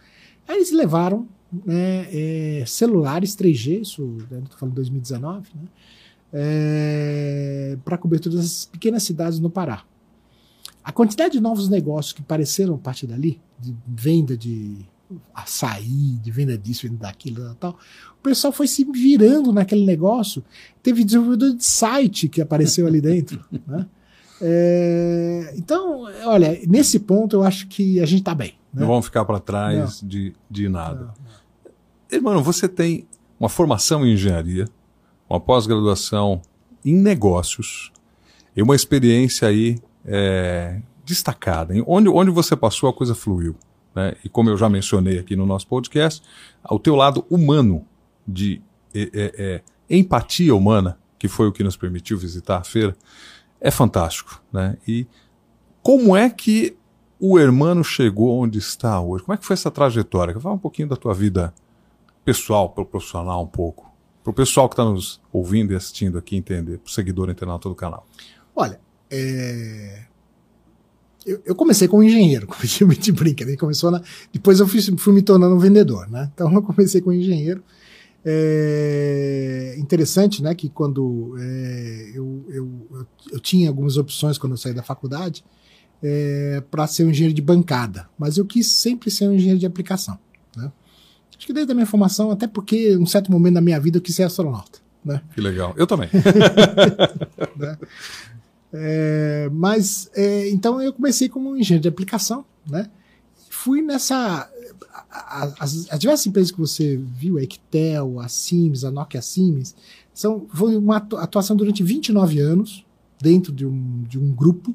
Aí 0.46 0.56
eles 0.56 0.72
levaram 0.72 1.26
né, 1.64 2.08
é, 2.10 2.64
celulares 2.66 3.36
3G, 3.36 3.82
isso 3.82 4.16
estou 4.20 4.38
né, 4.38 4.44
falando 4.58 4.72
de 4.72 4.76
2019, 4.76 5.50
né, 5.54 5.68
é, 6.32 7.78
para 7.84 7.98
cobertura 7.98 8.36
das 8.36 8.64
pequenas 8.66 9.02
cidades 9.02 9.38
no 9.38 9.50
Pará. 9.50 9.84
A 10.84 10.90
quantidade 10.90 11.32
de 11.32 11.40
novos 11.40 11.68
negócios 11.68 12.12
que 12.12 12.22
apareceram 12.22 12.74
a 12.74 12.78
partir 12.78 13.06
dali, 13.06 13.40
de 13.58 13.74
venda 13.86 14.36
de 14.36 14.78
açaí, 15.34 16.18
de 16.22 16.30
venda 16.30 16.56
disso, 16.56 16.88
venda 16.88 17.06
daquilo 17.06 17.52
e 17.52 17.54
tal, 17.56 17.78
o 18.18 18.22
pessoal 18.22 18.52
foi 18.52 18.66
se 18.66 18.84
virando 18.84 19.52
naquele 19.52 19.84
negócio. 19.84 20.42
Teve 20.82 21.04
desenvolvedor 21.04 21.54
de 21.54 21.64
site 21.64 22.28
que 22.28 22.40
apareceu 22.40 22.86
ali 22.86 23.00
dentro. 23.00 23.44
Né? 23.66 23.86
É, 24.44 25.54
então, 25.56 26.02
olha, 26.24 26.60
nesse 26.66 26.98
ponto 26.98 27.36
eu 27.36 27.44
acho 27.44 27.68
que 27.68 28.00
a 28.00 28.06
gente 28.06 28.20
está 28.20 28.34
bem. 28.34 28.54
Né? 28.74 28.80
Não 28.80 28.88
vamos 28.88 29.04
ficar 29.04 29.24
para 29.24 29.38
trás 29.38 30.00
de, 30.02 30.34
de 30.50 30.68
nada. 30.68 31.14
Irmão, 32.10 32.42
você 32.42 32.68
tem 32.68 33.06
uma 33.38 33.48
formação 33.48 34.04
em 34.04 34.14
engenharia, 34.14 34.64
uma 35.30 35.38
pós-graduação 35.38 36.42
em 36.84 36.92
negócios 36.94 37.92
e 38.56 38.62
uma 38.62 38.74
experiência 38.74 39.46
aí 39.46 39.78
é, 40.04 40.80
destacada. 41.04 41.74
Onde, 41.86 42.08
onde 42.08 42.30
você 42.30 42.56
passou, 42.56 42.88
a 42.88 42.92
coisa 42.92 43.14
fluiu. 43.14 43.56
Né? 43.94 44.14
E 44.24 44.28
como 44.28 44.50
eu 44.50 44.56
já 44.56 44.68
mencionei 44.68 45.18
aqui 45.18 45.36
no 45.36 45.46
nosso 45.46 45.66
podcast, 45.66 46.22
o 46.68 46.78
teu 46.78 46.94
lado 46.94 47.24
humano 47.28 47.86
de 48.26 48.62
é, 48.94 49.02
é, 49.02 49.10
é, 49.14 49.62
empatia 49.90 50.54
humana, 50.54 50.98
que 51.18 51.28
foi 51.28 51.46
o 51.46 51.52
que 51.52 51.62
nos 51.62 51.76
permitiu 51.76 52.18
visitar 52.18 52.58
a 52.58 52.64
feira, 52.64 52.96
é 53.60 53.70
fantástico. 53.70 54.42
Né? 54.52 54.76
E 54.86 55.06
como 55.82 56.16
é 56.16 56.28
que 56.30 56.76
o 57.18 57.38
Hermano 57.38 57.84
chegou 57.84 58.38
onde 58.40 58.58
está 58.58 59.00
hoje? 59.00 59.24
Como 59.24 59.34
é 59.34 59.36
que 59.36 59.46
foi 59.46 59.54
essa 59.54 59.70
trajetória? 59.70 60.38
Fala 60.40 60.54
um 60.54 60.58
pouquinho 60.58 60.88
da 60.88 60.96
tua 60.96 61.14
vida 61.14 61.54
pessoal, 62.24 62.70
profissional 62.70 63.42
um 63.42 63.46
pouco. 63.46 63.90
Para 64.22 64.30
o 64.30 64.34
pessoal 64.34 64.68
que 64.68 64.74
está 64.74 64.84
nos 64.84 65.20
ouvindo 65.32 65.72
e 65.72 65.76
assistindo 65.76 66.16
aqui 66.16 66.36
entender, 66.36 66.78
para 66.78 66.88
o 66.88 66.92
seguidor 66.92 67.28
internauta 67.28 67.68
do 67.68 67.74
canal. 67.74 68.06
Olha, 68.54 68.80
é... 69.12 70.06
Eu, 71.24 71.40
eu, 71.44 71.54
comecei 71.54 71.86
como 71.86 72.02
engenheiro, 72.02 72.46
como 72.48 72.60
a 72.60 72.66
gente 72.94 73.12
brinca, 73.12 73.44
né? 73.44 73.56
Começou 73.56 73.90
na... 73.90 74.02
depois 74.32 74.58
eu 74.58 74.66
fui, 74.66 74.80
fui, 74.96 75.12
me 75.12 75.22
tornando 75.22 75.54
um 75.54 75.58
vendedor, 75.58 76.10
né? 76.10 76.30
Então 76.34 76.52
eu 76.52 76.62
comecei 76.62 77.00
como 77.00 77.14
engenheiro. 77.14 77.62
É 78.24 79.74
interessante, 79.78 80.42
né, 80.44 80.54
que 80.54 80.68
quando 80.68 81.34
é, 81.40 82.12
eu, 82.14 82.44
eu, 82.48 83.06
eu, 83.32 83.40
tinha 83.40 83.68
algumas 83.68 83.96
opções 83.96 84.38
quando 84.38 84.52
eu 84.52 84.56
saí 84.56 84.72
da 84.72 84.82
faculdade 84.82 85.44
é, 86.00 86.62
para 86.70 86.86
ser 86.86 87.04
um 87.04 87.10
engenheiro 87.10 87.34
de 87.34 87.42
bancada, 87.42 88.08
mas 88.16 88.38
eu 88.38 88.44
quis 88.44 88.70
sempre 88.70 89.10
ser 89.10 89.26
um 89.26 89.32
engenheiro 89.32 89.58
de 89.58 89.66
aplicação, 89.66 90.16
né? 90.56 90.70
Acho 91.36 91.46
que 91.48 91.52
desde 91.52 91.72
a 91.72 91.74
minha 91.74 91.86
formação, 91.86 92.30
até 92.30 92.46
porque 92.46 92.92
em 92.92 92.98
um 92.98 93.06
certo 93.06 93.32
momento 93.32 93.54
da 93.54 93.60
minha 93.60 93.80
vida 93.80 93.98
eu 93.98 94.02
quis 94.02 94.14
ser 94.14 94.22
astronauta, 94.22 94.78
né? 95.04 95.20
Que 95.34 95.40
legal, 95.40 95.74
eu 95.76 95.88
também. 95.88 96.08
né? 97.58 97.76
É, 98.72 99.50
mas, 99.52 100.10
é, 100.14 100.48
então 100.50 100.80
eu 100.80 100.92
comecei 100.92 101.28
como 101.28 101.56
engenheiro 101.56 101.82
de 101.82 101.88
aplicação, 101.88 102.44
né? 102.68 102.88
Fui 103.50 103.82
nessa. 103.82 104.50
As, 105.10 105.88
as, 105.90 105.98
diversas 105.98 106.26
empresas 106.26 106.50
que 106.50 106.58
você 106.58 106.96
viu, 106.96 107.36
a 107.36 107.42
Equitel, 107.42 108.18
a 108.18 108.28
Sims, 108.28 108.82
a 108.82 108.90
Nokia 108.90 109.20
Sims, 109.20 109.74
são, 110.14 110.46
foi 110.54 110.74
uma 110.76 110.96
atuação 110.96 111.54
durante 111.54 111.82
29 111.82 112.40
anos 112.40 112.84
dentro 113.20 113.52
de 113.52 113.66
um, 113.66 114.02
de 114.08 114.18
um 114.18 114.32
grupo 114.32 114.74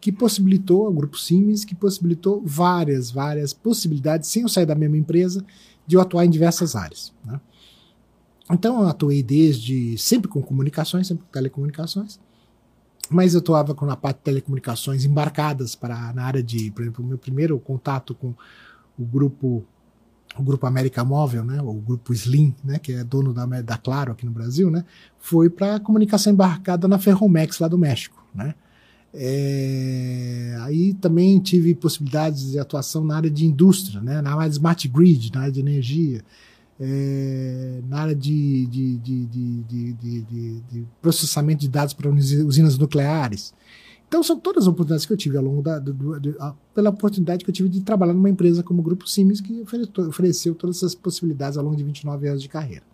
que 0.00 0.10
possibilitou, 0.10 0.88
o 0.88 0.92
grupo 0.92 1.18
Sims, 1.18 1.64
que 1.64 1.74
possibilitou 1.74 2.42
várias, 2.44 3.10
várias 3.10 3.52
possibilidades, 3.52 4.28
sem 4.28 4.42
eu 4.42 4.48
sair 4.48 4.66
da 4.66 4.74
mesma 4.74 4.96
empresa, 4.98 5.44
de 5.86 5.96
eu 5.96 6.00
atuar 6.00 6.26
em 6.26 6.30
diversas 6.30 6.74
áreas. 6.76 7.12
Né? 7.24 7.40
Então 8.50 8.82
eu 8.82 8.88
atuei 8.88 9.22
desde, 9.22 9.96
sempre 9.96 10.28
com 10.28 10.42
comunicações, 10.42 11.06
sempre 11.06 11.24
com 11.24 11.30
telecomunicações, 11.30 12.18
mas 13.10 13.34
eu 13.34 13.40
atuava 13.40 13.74
com 13.74 13.88
a 13.90 13.96
parte 13.96 14.18
de 14.18 14.22
telecomunicações 14.22 15.04
embarcadas 15.04 15.74
para 15.74 16.12
na 16.12 16.24
área 16.24 16.42
de, 16.42 16.70
por 16.70 16.82
exemplo, 16.82 17.04
o 17.04 17.08
meu 17.08 17.18
primeiro 17.18 17.58
contato 17.58 18.14
com 18.14 18.34
o 18.98 19.04
grupo 19.04 19.64
o 20.36 20.42
grupo 20.42 20.66
América 20.66 21.04
Móvel, 21.04 21.44
né, 21.44 21.62
o 21.62 21.74
grupo 21.74 22.12
Slim, 22.12 22.54
né, 22.64 22.78
que 22.78 22.92
é 22.92 23.04
dono 23.04 23.32
da, 23.32 23.46
da 23.46 23.76
Claro 23.76 24.10
aqui 24.10 24.26
no 24.26 24.32
Brasil, 24.32 24.68
né, 24.68 24.84
foi 25.16 25.48
para 25.48 25.78
comunicação 25.78 26.32
embarcada 26.32 26.88
na 26.88 26.98
Ferromex 26.98 27.60
lá 27.60 27.68
do 27.68 27.78
México, 27.78 28.24
né. 28.34 28.54
É, 29.16 30.56
aí 30.62 30.92
também 30.94 31.38
tive 31.38 31.72
possibilidades 31.72 32.50
de 32.50 32.58
atuação 32.58 33.04
na 33.04 33.16
área 33.16 33.30
de 33.30 33.46
indústria, 33.46 34.00
né, 34.00 34.20
na 34.20 34.34
área 34.34 34.48
de 34.48 34.56
smart 34.56 34.88
grid, 34.88 35.30
na 35.32 35.42
área 35.42 35.52
de 35.52 35.60
energia, 35.60 36.24
é, 36.80 37.80
na 37.88 38.00
área 38.00 38.14
de, 38.14 38.66
de, 38.66 38.96
de, 38.98 39.24
de, 39.94 40.84
processamento 41.00 41.60
de 41.60 41.68
dados 41.68 41.94
para 41.94 42.10
usinas 42.10 42.76
nucleares. 42.78 43.54
Então 44.06 44.22
são 44.22 44.38
todas 44.38 44.64
as 44.64 44.68
oportunidades 44.68 45.06
que 45.06 45.12
eu 45.12 45.16
tive 45.16 45.36
ao 45.36 45.42
longo 45.42 45.62
da, 45.62 45.78
do, 45.78 45.92
do, 45.92 46.56
pela 46.74 46.90
oportunidade 46.90 47.44
que 47.44 47.50
eu 47.50 47.54
tive 47.54 47.68
de 47.68 47.80
trabalhar 47.80 48.12
numa 48.12 48.30
empresa 48.30 48.62
como 48.62 48.80
o 48.80 48.82
Grupo 48.82 49.08
Siemens 49.08 49.40
que 49.40 49.62
ofereceu, 49.62 50.08
ofereceu 50.08 50.54
todas 50.54 50.76
essas 50.76 50.94
possibilidades 50.94 51.56
ao 51.58 51.64
longo 51.64 51.76
de 51.76 51.84
29 51.84 52.28
anos 52.28 52.42
de 52.42 52.48
carreira. 52.48 52.84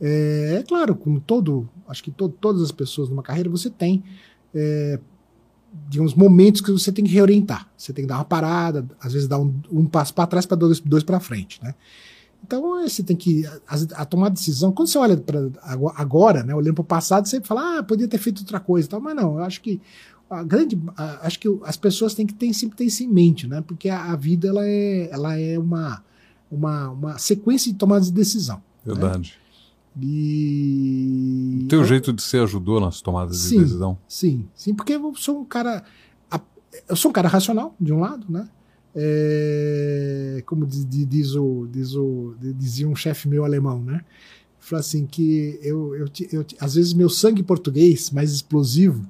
É, 0.00 0.56
é 0.58 0.62
claro, 0.62 0.96
como 0.96 1.20
todo, 1.20 1.68
acho 1.88 2.02
que 2.02 2.10
to, 2.10 2.28
todas 2.28 2.62
as 2.62 2.72
pessoas 2.72 3.08
numa 3.08 3.22
carreira 3.22 3.48
você 3.48 3.70
tem 3.70 4.02
é, 4.54 4.98
digamos, 5.88 6.14
momentos 6.14 6.60
que 6.60 6.70
você 6.70 6.92
tem 6.92 7.04
que 7.04 7.10
reorientar. 7.10 7.68
Você 7.76 7.92
tem 7.92 8.04
que 8.04 8.08
dar 8.08 8.16
uma 8.16 8.24
parada, 8.24 8.86
às 9.00 9.12
vezes 9.12 9.28
dar 9.28 9.38
um, 9.38 9.54
um 9.70 9.86
passo 9.86 10.14
para 10.14 10.26
trás 10.26 10.46
para 10.46 10.56
dois, 10.56 10.80
dois 10.80 11.02
para 11.02 11.18
frente, 11.20 11.62
né? 11.62 11.74
Então 12.46 12.82
você 12.82 13.02
tem 13.02 13.16
que 13.16 13.46
a, 13.46 14.02
a 14.02 14.04
tomar 14.04 14.28
decisão. 14.28 14.70
Quando 14.70 14.88
você 14.88 14.98
olha 14.98 15.16
para 15.16 15.40
agora, 15.96 16.42
né, 16.42 16.54
olhando 16.54 16.74
para 16.74 16.82
o 16.82 16.84
passado, 16.84 17.26
você 17.26 17.40
fala, 17.40 17.78
ah, 17.78 17.82
podia 17.82 18.06
ter 18.06 18.18
feito 18.18 18.40
outra 18.40 18.60
coisa, 18.60 18.88
tal. 18.88 19.00
Mas 19.00 19.16
não, 19.16 19.38
eu 19.38 19.44
acho 19.44 19.60
que 19.60 19.80
a 20.28 20.42
grande, 20.42 20.80
a, 20.96 21.26
acho 21.26 21.38
que 21.40 21.48
as 21.64 21.76
pessoas 21.76 22.14
têm 22.14 22.26
que 22.26 22.34
ter, 22.34 22.52
sempre 22.52 22.76
ter 22.76 22.84
isso 22.84 23.02
em 23.02 23.08
mente, 23.08 23.46
né? 23.46 23.62
Porque 23.66 23.88
a, 23.88 24.12
a, 24.12 24.16
vida 24.16 24.48
ela 24.48 24.66
é, 24.66 25.08
ela 25.10 25.38
é 25.38 25.58
uma, 25.58 26.02
uma, 26.50 26.90
uma 26.90 27.18
sequência 27.18 27.72
de 27.72 27.78
tomadas 27.78 28.06
de 28.06 28.12
decisão. 28.12 28.56
Né? 28.84 28.94
Verdade. 28.94 29.34
Né? 29.36 29.44
E 30.06 31.60
o 31.64 31.68
teu 31.68 31.80
eu, 31.80 31.84
jeito 31.84 32.12
de 32.12 32.20
ser 32.20 32.42
ajudou 32.42 32.80
nas 32.80 33.00
tomadas 33.00 33.38
sim, 33.38 33.58
de 33.58 33.62
decisão? 33.62 33.96
Sim, 34.08 34.48
sim, 34.54 34.74
porque 34.74 34.94
eu 34.94 35.14
sou 35.14 35.40
um 35.40 35.44
cara, 35.44 35.84
eu 36.88 36.96
sou 36.96 37.10
um 37.10 37.12
cara 37.12 37.28
racional 37.28 37.76
de 37.80 37.92
um 37.92 38.00
lado, 38.00 38.26
né? 38.28 38.48
É, 38.96 40.42
como 40.46 40.66
diz, 40.66 40.86
diz, 40.88 41.34
o, 41.34 41.66
diz 41.70 41.94
o, 41.94 42.34
dizia 42.40 42.88
um 42.88 42.94
chefe 42.94 43.28
meu 43.28 43.44
alemão, 43.44 43.82
né? 43.82 44.00
Falou 44.60 44.80
assim 44.80 45.04
que 45.06 45.58
eu, 45.62 45.94
eu, 45.94 46.06
eu, 46.32 46.46
às 46.60 46.74
vezes 46.74 46.92
meu 46.92 47.10
sangue 47.10 47.42
português, 47.42 48.10
mais 48.10 48.32
explosivo, 48.32 49.06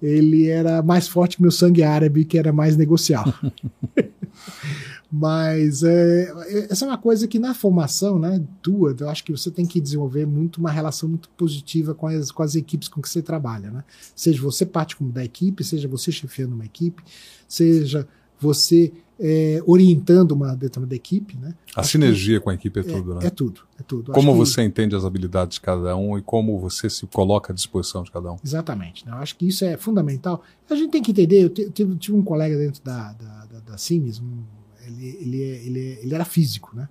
ele 0.00 0.46
era 0.46 0.82
mais 0.82 1.08
forte 1.08 1.36
que 1.36 1.42
meu 1.42 1.50
sangue 1.50 1.82
árabe, 1.82 2.24
que 2.24 2.38
era 2.38 2.52
mais 2.52 2.76
negocial. 2.76 3.24
Mas 5.10 5.82
é, 5.82 6.66
essa 6.68 6.84
é 6.84 6.88
uma 6.88 6.98
coisa 6.98 7.28
que 7.28 7.38
na 7.38 7.54
formação, 7.54 8.18
né, 8.18 8.42
tua, 8.60 8.94
eu 8.98 9.08
acho 9.08 9.24
que 9.24 9.32
você 9.32 9.50
tem 9.50 9.64
que 9.64 9.80
desenvolver 9.80 10.26
muito 10.26 10.58
uma 10.58 10.70
relação 10.70 11.08
muito 11.08 11.28
positiva 11.30 11.94
com 11.94 12.08
as, 12.08 12.30
com 12.30 12.42
as 12.42 12.54
equipes 12.54 12.88
com 12.88 13.00
que 13.00 13.08
você 13.08 13.22
trabalha, 13.22 13.70
né? 13.70 13.84
Seja 14.14 14.42
você 14.42 14.66
parte 14.66 14.96
como 14.96 15.12
da 15.12 15.24
equipe, 15.24 15.62
seja 15.62 15.86
você 15.86 16.10
chefiando 16.10 16.54
uma 16.54 16.64
equipe, 16.64 17.02
seja 17.48 18.06
você 18.38 18.92
é, 19.18 19.62
orientando 19.66 20.32
uma 20.32 20.54
determinada 20.54 20.94
equipe, 20.94 21.36
né? 21.36 21.54
A 21.74 21.80
acho 21.80 21.90
sinergia 21.90 22.40
com 22.40 22.50
a 22.50 22.54
equipe 22.54 22.80
é, 22.80 22.82
é 22.82 22.84
tudo, 22.84 23.14
né? 23.14 23.26
É 23.26 23.30
tudo, 23.30 23.60
é 23.78 23.82
tudo. 23.82 24.12
Como 24.12 24.30
acho 24.30 24.38
você 24.38 24.56
que... 24.56 24.62
entende 24.62 24.94
as 24.94 25.04
habilidades 25.04 25.54
de 25.54 25.60
cada 25.60 25.96
um 25.96 26.18
e 26.18 26.22
como 26.22 26.58
você 26.58 26.90
se 26.90 27.06
coloca 27.06 27.52
à 27.52 27.54
disposição 27.54 28.02
de 28.02 28.10
cada 28.10 28.32
um. 28.32 28.36
Exatamente. 28.44 29.06
Né? 29.06 29.12
Eu 29.12 29.16
acho 29.16 29.36
que 29.36 29.46
isso 29.46 29.64
é 29.64 29.76
fundamental. 29.76 30.42
A 30.68 30.74
gente 30.74 30.90
tem 30.90 31.02
que 31.02 31.10
entender, 31.12 31.44
eu 31.44 31.48
tive, 31.50 31.96
tive 31.96 32.16
um 32.16 32.22
colega 32.22 32.56
dentro 32.56 32.82
da, 32.84 33.12
da, 33.12 33.46
da, 33.46 33.60
da 33.60 33.76
um, 34.22 34.42
ele, 34.86 35.18
ele, 35.20 35.40
ele, 35.40 35.98
ele 36.02 36.14
era 36.14 36.24
físico, 36.24 36.70
né? 36.74 36.88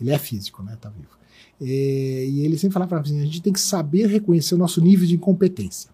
Ele 0.00 0.10
é 0.10 0.18
físico, 0.18 0.62
né? 0.62 0.76
Tá 0.80 0.88
vivo. 0.88 1.18
E, 1.60 2.30
e 2.32 2.44
ele 2.44 2.56
sempre 2.56 2.74
falava 2.74 2.88
para 2.88 3.10
mim, 3.10 3.20
a 3.20 3.24
gente 3.24 3.42
tem 3.42 3.52
que 3.52 3.60
saber 3.60 4.06
reconhecer 4.06 4.54
o 4.54 4.58
nosso 4.58 4.80
nível 4.80 5.06
de 5.06 5.14
incompetência. 5.16 5.90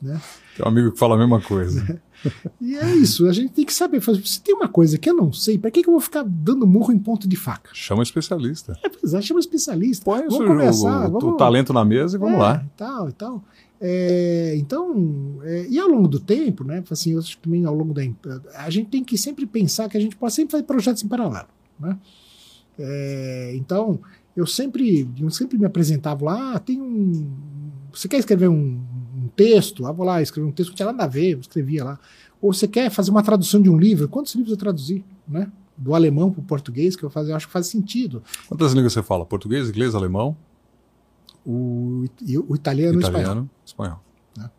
Né? 0.00 0.20
Tem 0.56 0.64
um 0.64 0.68
amigo 0.68 0.92
que 0.92 0.98
fala 0.98 1.14
a 1.14 1.18
mesma 1.18 1.40
coisa. 1.40 2.00
e 2.60 2.76
é 2.76 2.94
isso, 2.96 3.26
a 3.26 3.32
gente 3.32 3.52
tem 3.52 3.64
que 3.64 3.72
saber. 3.72 4.02
Se 4.24 4.40
tem 4.40 4.54
uma 4.54 4.68
coisa 4.68 4.98
que 4.98 5.08
eu 5.08 5.14
não 5.14 5.32
sei, 5.32 5.58
para 5.58 5.70
que, 5.70 5.82
que 5.82 5.88
eu 5.88 5.92
vou 5.92 6.00
ficar 6.00 6.24
dando 6.24 6.66
murro 6.66 6.92
em 6.92 6.98
ponto 6.98 7.28
de 7.28 7.36
faca? 7.36 7.70
Chama 7.72 8.00
um 8.00 8.02
especialista. 8.02 8.78
É, 8.84 9.16
é 9.16 9.22
chama 9.22 9.38
um 9.38 9.40
especialista. 9.40 10.04
Põe 10.04 10.20
vamos 10.22 10.34
o, 10.34 10.46
conversar, 10.46 11.08
o, 11.08 11.12
vamos... 11.12 11.24
o 11.24 11.36
talento 11.36 11.72
na 11.72 11.84
mesa 11.84 12.16
e 12.16 12.20
vamos 12.20 12.36
é, 12.36 12.38
lá. 12.38 12.64
Tal, 12.76 13.08
e 13.08 13.12
tal. 13.12 13.44
É, 13.80 14.54
então, 14.56 15.38
é, 15.42 15.66
e 15.68 15.78
ao 15.78 15.88
longo 15.88 16.08
do 16.08 16.18
tempo, 16.18 16.64
né? 16.64 16.82
Assim, 16.90 17.12
eu 17.12 17.20
acho 17.20 17.36
que 17.36 17.42
também 17.42 17.64
ao 17.64 17.74
longo 17.74 17.94
da. 17.94 18.02
A 18.56 18.70
gente 18.70 18.88
tem 18.88 19.04
que 19.04 19.16
sempre 19.16 19.46
pensar 19.46 19.88
que 19.88 19.96
a 19.96 20.00
gente 20.00 20.16
pode 20.16 20.34
sempre 20.34 20.52
fazer 20.52 20.64
projetos 20.64 21.02
em 21.02 21.08
paralelo. 21.08 21.48
Né? 21.78 21.96
É, 22.78 23.52
então, 23.54 24.00
eu 24.36 24.46
sempre, 24.46 25.08
eu 25.20 25.30
sempre 25.30 25.58
me 25.58 25.64
apresentava 25.64 26.24
lá, 26.24 26.54
ah, 26.54 26.58
tem 26.58 26.80
um. 26.80 27.28
Você 27.92 28.08
quer 28.08 28.18
escrever 28.18 28.48
um, 28.48 28.80
texto, 29.38 29.86
ah, 29.86 29.92
vou 29.92 30.04
lá 30.04 30.20
escrever 30.20 30.48
um 30.48 30.50
texto 30.50 30.70
que 30.70 30.72
não 30.72 30.76
tinha 30.76 30.92
nada 30.92 31.04
a 31.04 31.06
ver, 31.06 31.34
eu 31.34 31.38
escrevia 31.38 31.84
lá. 31.84 31.98
Ou 32.42 32.52
você 32.52 32.66
quer 32.66 32.90
fazer 32.90 33.12
uma 33.12 33.22
tradução 33.22 33.62
de 33.62 33.70
um 33.70 33.78
livro, 33.78 34.08
quantos 34.08 34.34
livros 34.34 34.50
eu 34.50 34.58
traduzi, 34.58 35.04
né? 35.26 35.50
Do 35.76 35.94
alemão 35.94 36.32
para 36.32 36.40
o 36.40 36.44
português, 36.44 36.96
que 36.96 37.04
eu, 37.04 37.10
faz, 37.10 37.28
eu 37.28 37.36
acho 37.36 37.46
que 37.46 37.52
faz 37.52 37.68
sentido. 37.68 38.20
Quantas 38.48 38.72
línguas 38.72 38.92
você 38.92 39.02
fala? 39.02 39.24
Português, 39.24 39.68
inglês, 39.68 39.94
alemão? 39.94 40.36
O, 41.46 42.04
o 42.48 42.56
italiano 42.56 43.00
e 43.00 43.04
espanhol. 43.04 43.48
espanhol. 43.64 44.00
Né? 44.36 44.50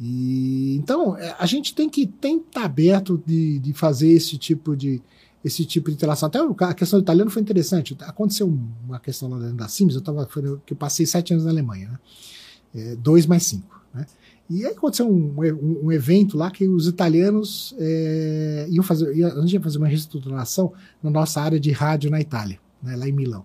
E, 0.00 0.76
então, 0.76 1.14
é, 1.18 1.36
a 1.38 1.44
gente 1.44 1.74
tem 1.74 1.90
que 1.90 2.02
estar 2.04 2.38
tá 2.52 2.64
aberto 2.64 3.22
de, 3.26 3.58
de 3.58 3.74
fazer 3.74 4.08
esse 4.08 4.38
tipo 4.38 4.74
de, 4.74 5.02
esse 5.44 5.66
tipo 5.66 5.90
de 5.90 5.96
interação. 5.96 6.26
Até 6.26 6.38
a 6.64 6.74
questão 6.74 6.98
do 6.98 7.02
italiano 7.02 7.30
foi 7.30 7.42
interessante. 7.42 7.94
Aconteceu 8.00 8.50
uma 8.86 8.98
questão 8.98 9.28
lá 9.28 9.38
da 9.38 9.68
Sims, 9.68 9.94
eu, 9.94 10.00
tava, 10.00 10.26
que 10.64 10.72
eu 10.72 10.76
passei 10.76 11.04
sete 11.04 11.34
anos 11.34 11.44
na 11.44 11.50
Alemanha, 11.50 11.90
né? 11.90 11.98
É, 12.74 12.96
dois 12.96 13.26
mais 13.26 13.44
cinco. 13.44 13.79
E 14.50 14.66
aí 14.66 14.72
aconteceu 14.72 15.08
um, 15.08 15.32
um, 15.38 15.80
um, 15.84 15.92
evento 15.92 16.36
lá 16.36 16.50
que 16.50 16.66
os 16.66 16.88
italianos 16.88 17.72
é, 17.78 18.66
iam 18.68 18.82
fazer, 18.82 19.06
a 19.24 19.40
gente 19.42 19.52
ia 19.52 19.60
fazer 19.60 19.78
uma 19.78 19.86
reestruturação 19.86 20.72
na 21.00 21.08
nossa 21.08 21.40
área 21.40 21.60
de 21.60 21.70
rádio 21.70 22.10
na 22.10 22.20
Itália, 22.20 22.58
né, 22.82 22.96
lá 22.96 23.08
em 23.08 23.12
Milão. 23.12 23.44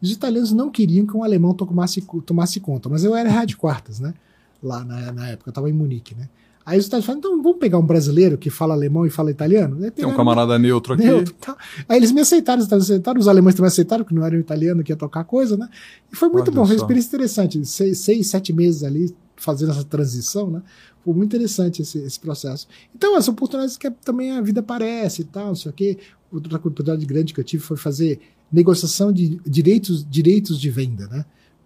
Os 0.00 0.10
italianos 0.10 0.50
não 0.50 0.70
queriam 0.70 1.06
que 1.06 1.14
um 1.14 1.22
alemão 1.22 1.52
tomasse, 1.52 2.00
tomasse 2.24 2.58
conta, 2.58 2.88
mas 2.88 3.04
eu 3.04 3.14
era 3.14 3.30
rádio 3.30 3.58
quartas, 3.58 4.00
né? 4.00 4.14
Lá 4.62 4.82
na, 4.82 5.12
na 5.12 5.28
época, 5.28 5.48
eu 5.48 5.50
estava 5.50 5.68
em 5.68 5.74
Munique, 5.74 6.14
né? 6.14 6.30
Aí 6.64 6.78
os 6.78 6.86
italianos 6.86 7.06
falaram, 7.06 7.18
então 7.18 7.42
vamos 7.42 7.58
pegar 7.58 7.78
um 7.78 7.84
brasileiro 7.84 8.38
que 8.38 8.48
fala 8.48 8.72
alemão 8.72 9.04
e 9.04 9.10
fala 9.10 9.30
italiano? 9.30 9.90
Tem 9.90 10.06
um 10.06 10.16
camarada 10.16 10.58
neutro 10.58 10.94
aqui. 10.94 11.04
Neutro, 11.04 11.34
tá. 11.34 11.54
Aí 11.86 11.98
eles 11.98 12.10
me 12.10 12.22
aceitaram, 12.22 12.62
os 12.62 12.72
aceitaram, 12.72 13.20
os 13.20 13.28
alemães 13.28 13.54
também 13.54 13.68
aceitaram, 13.68 14.02
que 14.04 14.14
não 14.14 14.24
era 14.24 14.34
um 14.34 14.40
italiano 14.40 14.82
que 14.82 14.90
ia 14.90 14.96
tocar 14.96 15.24
coisa, 15.24 15.58
né? 15.58 15.68
E 16.10 16.16
foi 16.16 16.30
muito 16.30 16.48
Olha 16.48 16.56
bom, 16.56 16.64
foi 16.64 16.76
uma 16.76 16.80
experiência 16.80 17.08
interessante. 17.08 17.66
Seis, 17.66 17.98
seis, 17.98 18.26
sete 18.28 18.50
meses 18.54 18.82
ali, 18.82 19.14
fazendo 19.36 19.72
essa 19.72 19.84
transição, 19.84 20.50
né? 20.50 20.62
Foi 21.04 21.14
muito 21.14 21.34
interessante 21.34 21.82
esse, 21.82 21.98
esse 21.98 22.18
processo. 22.18 22.66
Então, 22.94 23.16
as 23.16 23.28
oportunidades 23.28 23.76
que 23.76 23.90
também 23.90 24.30
a 24.30 24.40
vida 24.40 24.60
aparece 24.60 25.22
e 25.22 25.24
tal, 25.24 25.48
não 25.48 25.54
sei 25.54 25.70
o 25.70 25.74
quê. 25.74 25.98
Outra 26.32 26.56
oportunidade 26.56 27.04
grande 27.04 27.34
que 27.34 27.40
eu 27.40 27.44
tive 27.44 27.62
foi 27.62 27.76
fazer 27.76 28.20
negociação 28.50 29.12
de 29.12 29.40
direitos, 29.46 30.08
direitos 30.08 30.60
de 30.60 30.70
venda, 30.70 31.06
né? 31.08 31.24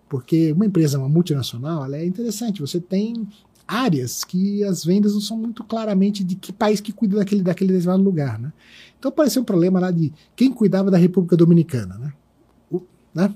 Porque 0.09 0.53
uma 0.53 0.67
empresa, 0.67 0.99
uma 0.99 1.09
multinacional, 1.09 1.85
ela 1.85 1.97
é 1.97 2.05
interessante. 2.05 2.61
Você 2.61 2.81
tem 2.81 3.29
áreas 3.67 4.25
que 4.25 4.65
as 4.65 4.83
vendas 4.83 5.13
não 5.13 5.21
são 5.21 5.37
muito 5.37 5.63
claramente 5.63 6.25
de 6.25 6.35
que 6.35 6.51
país 6.51 6.81
que 6.81 6.93
cuida 6.93 7.19
daquele, 7.19 7.43
daquele 7.43 7.73
determinado 7.73 8.03
lugar, 8.03 8.39
né? 8.39 8.51
Então 8.99 9.11
apareceu 9.11 9.43
um 9.43 9.45
problema 9.45 9.79
lá 9.79 9.91
de 9.91 10.13
quem 10.35 10.51
cuidava 10.51 10.91
da 10.91 10.97
República 10.97 11.37
Dominicana, 11.37 11.99
né? 11.99 12.13
O, 12.71 12.83
né? 13.15 13.33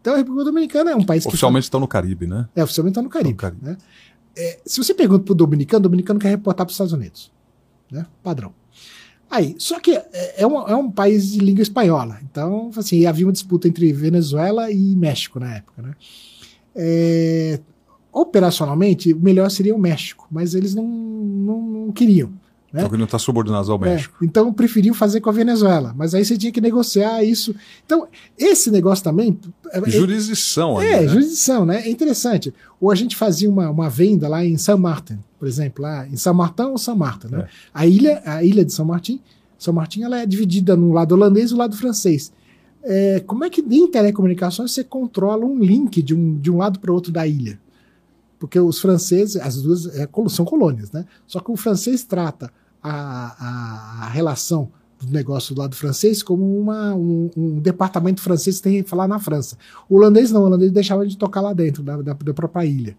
Então 0.00 0.14
a 0.14 0.16
República 0.16 0.44
Dominicana 0.44 0.90
é 0.90 0.96
um 0.96 1.04
país 1.04 1.24
oficialmente 1.24 1.24
que. 1.24 1.28
Oficialmente 1.28 1.64
está 1.64 1.78
no 1.78 1.88
Caribe, 1.88 2.26
né? 2.26 2.48
É, 2.54 2.62
oficialmente 2.62 2.92
está 2.92 3.02
no 3.02 3.08
Caribe. 3.08 3.30
No 3.30 3.36
Caribe. 3.36 3.64
Né? 3.64 3.76
É, 4.36 4.60
se 4.64 4.82
você 4.82 4.94
pergunta 4.94 5.24
para 5.24 5.32
o 5.32 5.34
dominicano, 5.34 5.80
o 5.80 5.82
dominicano 5.82 6.20
quer 6.20 6.28
reportar 6.28 6.64
para 6.64 6.70
os 6.70 6.74
Estados 6.74 6.92
Unidos. 6.92 7.32
Né? 7.90 8.06
Padrão. 8.22 8.52
Aí, 9.30 9.54
só 9.58 9.78
que 9.78 9.94
é, 9.94 10.34
é, 10.38 10.46
um, 10.46 10.68
é 10.68 10.74
um 10.74 10.90
país 10.90 11.32
de 11.32 11.40
língua 11.40 11.62
espanhola. 11.62 12.18
Então, 12.22 12.70
assim, 12.76 13.04
havia 13.04 13.26
uma 13.26 13.32
disputa 13.32 13.68
entre 13.68 13.92
Venezuela 13.92 14.70
e 14.70 14.96
México 14.96 15.38
na 15.38 15.56
época, 15.56 15.82
né? 15.82 15.94
É, 16.74 17.60
operacionalmente, 18.12 19.12
o 19.12 19.20
melhor 19.20 19.50
seria 19.50 19.74
o 19.74 19.78
México, 19.78 20.26
mas 20.30 20.54
eles 20.54 20.74
não, 20.74 20.86
não, 20.86 21.62
não 21.62 21.92
queriam. 21.92 22.32
Né? 22.72 22.82
Só 22.82 22.88
que 22.88 22.96
não 22.96 23.06
está 23.06 23.18
subordinado 23.18 23.72
ao 23.72 23.78
é, 23.84 23.90
México. 23.94 24.16
É, 24.20 24.24
então 24.24 24.52
preferiu 24.52 24.94
fazer 24.94 25.20
com 25.20 25.30
a 25.30 25.32
Venezuela. 25.32 25.94
Mas 25.96 26.14
aí 26.14 26.24
você 26.24 26.36
tinha 26.36 26.52
que 26.52 26.60
negociar 26.60 27.24
isso. 27.24 27.54
Então, 27.84 28.06
esse 28.38 28.70
negócio 28.70 29.02
também. 29.02 29.38
É, 29.72 29.78
é 29.78 29.90
jurisdição, 29.90 30.80
É, 30.80 31.00
né? 31.00 31.08
jurisdição, 31.08 31.64
né? 31.64 31.82
É 31.86 31.90
interessante. 31.90 32.52
Ou 32.80 32.90
a 32.90 32.94
gente 32.94 33.16
fazia 33.16 33.48
uma, 33.48 33.70
uma 33.70 33.88
venda 33.88 34.28
lá 34.28 34.44
em 34.44 34.58
São 34.58 34.76
Martin, 34.76 35.18
por 35.38 35.48
exemplo, 35.48 35.82
lá 35.82 36.06
em 36.06 36.16
São 36.16 36.34
Martin 36.34 36.62
ou 36.62 36.78
São 36.78 36.96
Martin, 36.96 37.28
né? 37.28 37.40
É. 37.40 37.48
A 37.72 37.86
ilha, 37.86 38.22
a 38.24 38.44
ilha 38.44 38.64
de 38.64 38.72
São 38.72 38.84
Martin, 38.84 39.20
São 39.58 39.72
Martin 39.72 40.02
ela 40.02 40.20
é 40.20 40.26
dividida 40.26 40.76
no 40.76 40.92
lado 40.92 41.12
holandês 41.12 41.50
e 41.50 41.52
no 41.54 41.58
lado 41.58 41.76
francês. 41.76 42.32
É, 42.82 43.20
como 43.26 43.44
é 43.44 43.50
que 43.50 43.60
em 43.60 43.90
telecomunicações 43.90 44.72
você 44.72 44.84
controla 44.84 45.44
um 45.44 45.58
link 45.58 46.02
de 46.02 46.14
um, 46.14 46.38
de 46.38 46.50
um 46.50 46.58
lado 46.58 46.78
para 46.78 46.90
o 46.90 46.94
outro 46.94 47.10
da 47.10 47.26
ilha? 47.26 47.58
Porque 48.38 48.58
os 48.58 48.80
franceses, 48.80 49.36
as 49.36 49.60
duas 49.60 49.86
é, 49.86 50.08
são 50.28 50.44
colônias, 50.44 50.92
né? 50.92 51.04
Só 51.26 51.40
que 51.40 51.50
o 51.50 51.56
francês 51.56 52.04
trata 52.04 52.50
a, 52.82 54.04
a, 54.04 54.08
relação 54.08 54.70
do 55.00 55.12
negócio 55.12 55.54
do 55.54 55.60
lado 55.60 55.74
francês 55.74 56.22
como 56.22 56.58
uma, 56.58 56.94
um, 56.94 57.30
um, 57.36 57.58
departamento 57.60 58.20
francês 58.20 58.58
que 58.58 58.62
tem 58.62 58.82
que 58.82 58.88
falar 58.88 59.08
na 59.08 59.18
França. 59.18 59.56
O 59.88 59.96
holandês 59.96 60.30
não, 60.30 60.42
o 60.42 60.44
holandês 60.44 60.70
deixava 60.70 61.06
de 61.06 61.16
tocar 61.16 61.40
lá 61.40 61.52
dentro 61.52 61.82
da, 61.82 62.00
da, 62.00 62.12
da, 62.12 62.34
própria 62.34 62.64
ilha. 62.64 62.96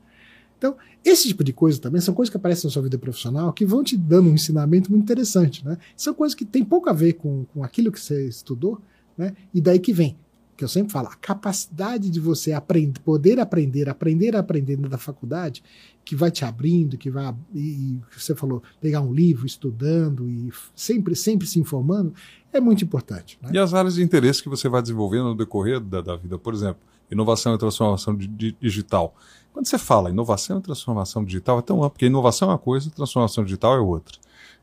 Então, 0.57 0.75
esse 1.05 1.29
tipo 1.29 1.43
de 1.43 1.53
coisa 1.53 1.79
também 1.79 2.01
são 2.01 2.13
coisas 2.13 2.29
que 2.29 2.35
aparecem 2.35 2.67
na 2.67 2.71
sua 2.71 2.81
vida 2.81 2.97
profissional 2.97 3.53
que 3.53 3.65
vão 3.65 3.81
te 3.81 3.95
dando 3.95 4.29
um 4.29 4.33
ensinamento 4.33 4.91
muito 4.91 5.03
interessante. 5.03 5.65
Né? 5.65 5.77
São 5.95 6.13
coisas 6.13 6.35
que 6.35 6.43
têm 6.43 6.65
pouco 6.65 6.89
a 6.89 6.93
ver 6.93 7.13
com, 7.13 7.45
com 7.53 7.63
aquilo 7.63 7.91
que 7.91 7.99
você 7.99 8.27
estudou, 8.27 8.81
né? 9.17 9.33
e 9.53 9.61
daí 9.61 9.79
que 9.79 9.93
vem 9.93 10.17
que 10.59 10.65
eu 10.65 10.67
sempre 10.67 10.91
falo, 10.91 11.07
a 11.07 11.15
capacidade 11.15 12.09
de 12.09 12.19
você 12.19 12.51
aprender, 12.51 12.99
poder 12.99 13.39
aprender, 13.39 13.87
aprender 13.87 14.35
aprender 14.35 14.75
da 14.75 14.97
faculdade, 14.97 15.63
que 16.03 16.17
vai 16.17 16.29
te 16.29 16.43
abrindo, 16.43 16.97
que 16.97 17.09
vai, 17.09 17.33
e, 17.55 17.97
você 18.11 18.35
falou, 18.35 18.61
pegar 18.81 18.99
um 18.99 19.13
livro, 19.13 19.45
estudando 19.45 20.29
e 20.29 20.51
sempre, 20.75 21.15
sempre 21.15 21.47
se 21.47 21.61
informando, 21.61 22.13
é 22.51 22.59
muito 22.59 22.83
importante. 22.83 23.39
Né? 23.41 23.51
E 23.53 23.57
as 23.57 23.73
áreas 23.73 23.95
de 23.95 24.03
interesse 24.03 24.43
que 24.43 24.49
você 24.49 24.67
vai 24.67 24.81
desenvolvendo 24.81 25.29
no 25.29 25.35
decorrer 25.35 25.79
da, 25.79 26.01
da 26.01 26.17
vida, 26.17 26.37
por 26.37 26.53
exemplo, 26.53 26.81
inovação 27.09 27.55
e 27.55 27.57
transformação 27.57 28.13
di, 28.13 28.27
di, 28.27 28.57
digital. 28.59 29.15
Quando 29.53 29.65
você 29.65 29.77
fala 29.77 30.09
inovação 30.09 30.59
e 30.59 30.61
transformação 30.61 31.23
digital, 31.23 31.59
é 31.59 31.61
tão 31.61 31.77
amplo, 31.77 31.91
porque 31.91 32.07
inovação 32.07 32.49
é 32.49 32.51
uma 32.51 32.57
coisa, 32.57 32.89
transformação 32.89 33.45
digital 33.45 33.77
é 33.77 33.79
outra. 33.79 34.17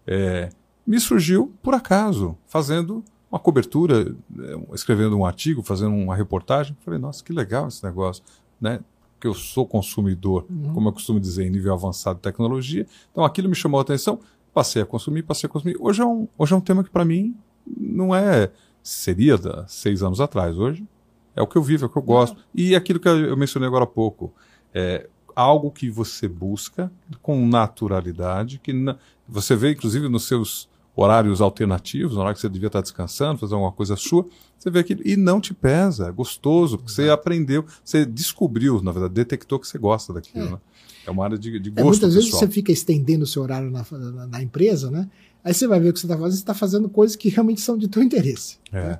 É, 0.07 0.51
me 0.87 1.01
surgiu 1.01 1.55
por 1.63 1.73
acaso, 1.73 2.37
fazendo 2.47 3.03
uma 3.31 3.39
cobertura, 3.39 4.15
é, 4.39 4.75
escrevendo 4.75 5.17
um 5.17 5.25
artigo, 5.25 5.63
fazendo 5.63 5.95
uma 5.95 6.15
reportagem. 6.15 6.77
Falei, 6.85 6.99
nossa, 6.99 7.23
que 7.23 7.33
legal 7.33 7.69
esse 7.69 7.83
negócio, 7.85 8.23
né? 8.61 8.81
Porque 9.15 9.27
eu 9.27 9.35
sou 9.35 9.67
consumidor, 9.67 10.47
uhum. 10.49 10.75
como 10.75 10.89
eu 10.89 10.93
costumo 10.93 11.19
dizer, 11.19 11.47
em 11.47 11.51
nível 11.51 11.73
avançado 11.73 12.17
de 12.17 12.23
tecnologia. 12.23 12.87
Então 13.11 13.25
aquilo 13.25 13.49
me 13.49 13.55
chamou 13.55 13.79
a 13.79 13.83
atenção, 13.83 14.21
passei 14.53 14.83
a 14.83 14.87
consumir, 14.87 15.23
passei 15.23 15.49
a 15.49 15.51
consumir. 15.51 15.77
Hoje 15.81 16.03
é 16.03 16.05
um, 16.05 16.29
hoje 16.37 16.53
é 16.53 16.57
um 16.57 16.61
tema 16.61 16.85
que 16.85 16.91
para 16.91 17.05
mim 17.05 17.35
não 17.67 18.15
é 18.15 18.51
seria 18.83 19.37
da 19.37 19.67
seis 19.67 20.03
anos 20.03 20.21
atrás. 20.21 20.57
Hoje 20.57 20.87
é 21.35 21.43
o 21.43 21.47
que 21.47 21.57
eu 21.57 21.63
vivo, 21.63 21.85
é 21.85 21.87
o 21.87 21.91
que 21.91 21.99
eu 21.99 22.03
gosto. 22.03 22.37
Uhum. 22.37 22.43
E 22.55 22.77
aquilo 22.77 23.01
que 23.01 23.09
eu 23.09 23.37
mencionei 23.37 23.67
agora 23.67 23.85
há 23.85 23.89
pouco, 23.89 24.33
é 24.73 25.09
algo 25.35 25.71
que 25.71 25.91
você 25.91 26.29
busca 26.29 26.91
com 27.21 27.47
naturalidade, 27.47 28.59
que 28.59 28.73
na, 28.73 28.97
você 29.29 29.57
vê 29.57 29.73
inclusive 29.73 30.09
nos 30.09 30.27
seus 30.27 30.69
horários 30.97 31.43
alternativos, 31.43 32.17
na 32.17 32.23
hora 32.23 32.35
que 32.35 32.41
você 32.41 32.49
devia 32.49 32.69
estar 32.69 32.81
descansando, 32.81 33.39
fazer 33.39 33.55
alguma 33.55 33.71
coisa 33.71 33.95
sua, 33.97 34.27
você 34.59 34.71
vê 34.71 34.79
aquilo 34.79 35.03
e 35.05 35.15
não 35.15 35.41
te 35.41 35.53
pesa, 35.53 36.09
é 36.09 36.11
gostoso, 36.11 36.79
porque 36.79 36.91
Exato. 36.91 37.09
você 37.09 37.11
aprendeu, 37.11 37.67
você 37.85 38.07
descobriu, 38.07 38.83
na 38.83 38.91
verdade, 38.91 39.13
detectou 39.13 39.61
que 39.61 39.69
você 39.69 39.77
gosta 39.77 40.13
daquilo, 40.13 40.47
é. 40.47 40.51
né? 40.53 40.59
É 41.07 41.11
uma 41.11 41.23
área 41.23 41.39
de, 41.39 41.61
de 41.61 41.69
é, 41.69 41.73
gosto. 41.73 41.79
É, 41.79 41.85
muitas 41.85 42.01
pessoal. 42.01 42.23
vezes 42.23 42.31
você 42.35 42.49
fica 42.49 42.73
estendendo 42.73 43.25
o 43.25 43.27
seu 43.27 43.43
horário 43.43 43.71
na, 43.71 43.87
na, 43.93 44.27
na, 44.27 44.43
empresa, 44.43 44.91
né? 44.91 45.09
Aí 45.45 45.55
você 45.55 45.67
vai 45.69 45.79
ver 45.79 45.91
o 45.91 45.93
que 45.93 46.01
você 46.01 46.07
está 46.07 46.17
fazendo, 46.17 46.33
você 46.33 46.43
está 46.43 46.55
fazendo 46.55 46.89
coisas 46.89 47.15
que 47.15 47.29
realmente 47.29 47.61
são 47.61 47.79
de 47.79 47.87
teu 47.87 48.03
interesse. 48.03 48.59
É. 48.73 48.83
Né? 48.83 48.99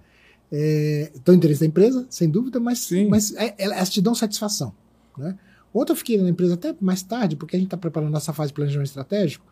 É, 0.53 1.13
teu 1.25 1.35
interesse 1.35 1.61
da 1.61 1.67
empresa, 1.67 2.07
sem 2.09 2.31
dúvida, 2.31 2.61
mas, 2.61 2.81
Sim. 2.81 3.09
mas 3.09 3.35
é, 3.35 3.55
elas 3.59 3.91
te 3.91 4.01
dão 4.01 4.15
satisfação. 4.15 4.73
Né? 5.19 5.37
Ontem 5.75 5.93
eu 5.93 5.97
fiquei 5.97 6.23
na 6.23 6.29
empresa 6.29 6.55
até 6.55 6.75
mais 6.81 7.03
tarde, 7.03 7.35
porque 7.35 7.57
a 7.57 7.59
gente 7.59 7.67
está 7.67 7.77
preparando 7.77 8.13
nossa 8.13 8.33
fase 8.33 8.51
de 8.51 8.55
planejamento 8.55 8.87
estratégico, 8.87 9.45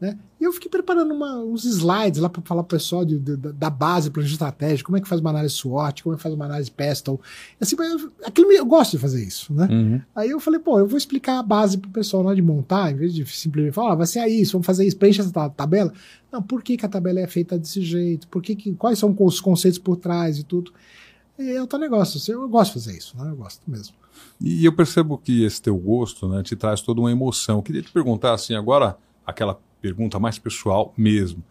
né? 0.00 0.18
E 0.38 0.44
eu 0.44 0.52
fiquei 0.52 0.70
preparando 0.70 1.14
uma, 1.14 1.38
uns 1.38 1.64
slides 1.64 2.20
lá 2.20 2.28
para 2.28 2.42
falar 2.42 2.62
pro 2.62 2.76
pessoal 2.76 3.04
de, 3.04 3.18
de, 3.18 3.36
da 3.36 3.70
base 3.70 4.10
planejamento 4.10 4.34
estratégico, 4.34 4.88
como 4.88 4.98
é 4.98 5.00
que 5.00 5.08
faz 5.08 5.20
uma 5.20 5.30
análise 5.30 5.54
SWOT, 5.54 6.02
como 6.02 6.14
é 6.14 6.16
que 6.16 6.22
faz 6.22 6.34
uma 6.34 6.44
análise 6.44 6.70
PESTEL. 6.70 7.20
Assim, 7.58 7.76
eu, 7.78 8.12
aquilo, 8.24 8.52
eu 8.52 8.66
gosto 8.66 8.92
de 8.92 8.98
fazer 8.98 9.24
isso, 9.24 9.54
né? 9.54 9.66
Uhum. 9.70 10.00
Aí 10.14 10.30
eu 10.30 10.38
falei, 10.38 10.60
pô, 10.60 10.78
eu 10.78 10.86
vou 10.86 10.98
explicar 10.98 11.38
a 11.38 11.42
base 11.42 11.78
pro 11.78 11.90
pessoal 11.90 12.22
na 12.22 12.28
hora 12.28 12.36
de 12.36 12.42
montar, 12.42 12.92
em 12.92 12.96
vez 12.96 13.14
de 13.14 13.24
simplesmente 13.26 13.72
falar, 13.72 13.92
ah, 13.92 13.96
vai 13.96 14.06
ser 14.06 14.26
isso, 14.26 14.52
vamos 14.52 14.66
fazer 14.66 14.86
isso, 14.86 14.96
preencha 14.98 15.22
essa 15.22 15.50
tabela. 15.50 15.92
Não, 16.30 16.42
por 16.42 16.62
que, 16.62 16.76
que 16.76 16.84
a 16.84 16.88
tabela 16.88 17.20
é 17.20 17.26
feita 17.26 17.58
desse 17.58 17.80
jeito? 17.80 18.28
Por 18.28 18.42
que, 18.42 18.54
que 18.54 18.74
quais 18.74 18.98
são 18.98 19.16
os 19.18 19.40
conceitos 19.40 19.78
por 19.78 19.96
trás 19.96 20.38
e 20.38 20.44
tudo? 20.44 20.72
E 21.38 21.52
é 21.52 21.60
outro 21.60 21.78
negócio. 21.78 22.20
Eu 22.32 22.46
gosto 22.48 22.74
de 22.74 22.84
fazer 22.84 22.98
isso, 22.98 23.16
né? 23.16 23.30
Eu 23.30 23.36
gosto 23.36 23.62
mesmo. 23.66 23.94
E 24.40 24.64
eu 24.64 24.72
percebo 24.72 25.16
que 25.18 25.44
esse 25.44 25.60
teu 25.60 25.76
gosto, 25.76 26.28
né, 26.28 26.42
te 26.42 26.56
traz 26.56 26.80
toda 26.80 27.00
uma 27.00 27.10
emoção. 27.10 27.58
Eu 27.58 27.62
queria 27.62 27.82
te 27.82 27.90
perguntar 27.90 28.34
assim, 28.34 28.54
agora 28.54 28.96
aquela 29.26 29.58
pergunta 29.80 30.18
mais 30.18 30.38
pessoal 30.38 30.92
mesmo. 30.96 31.42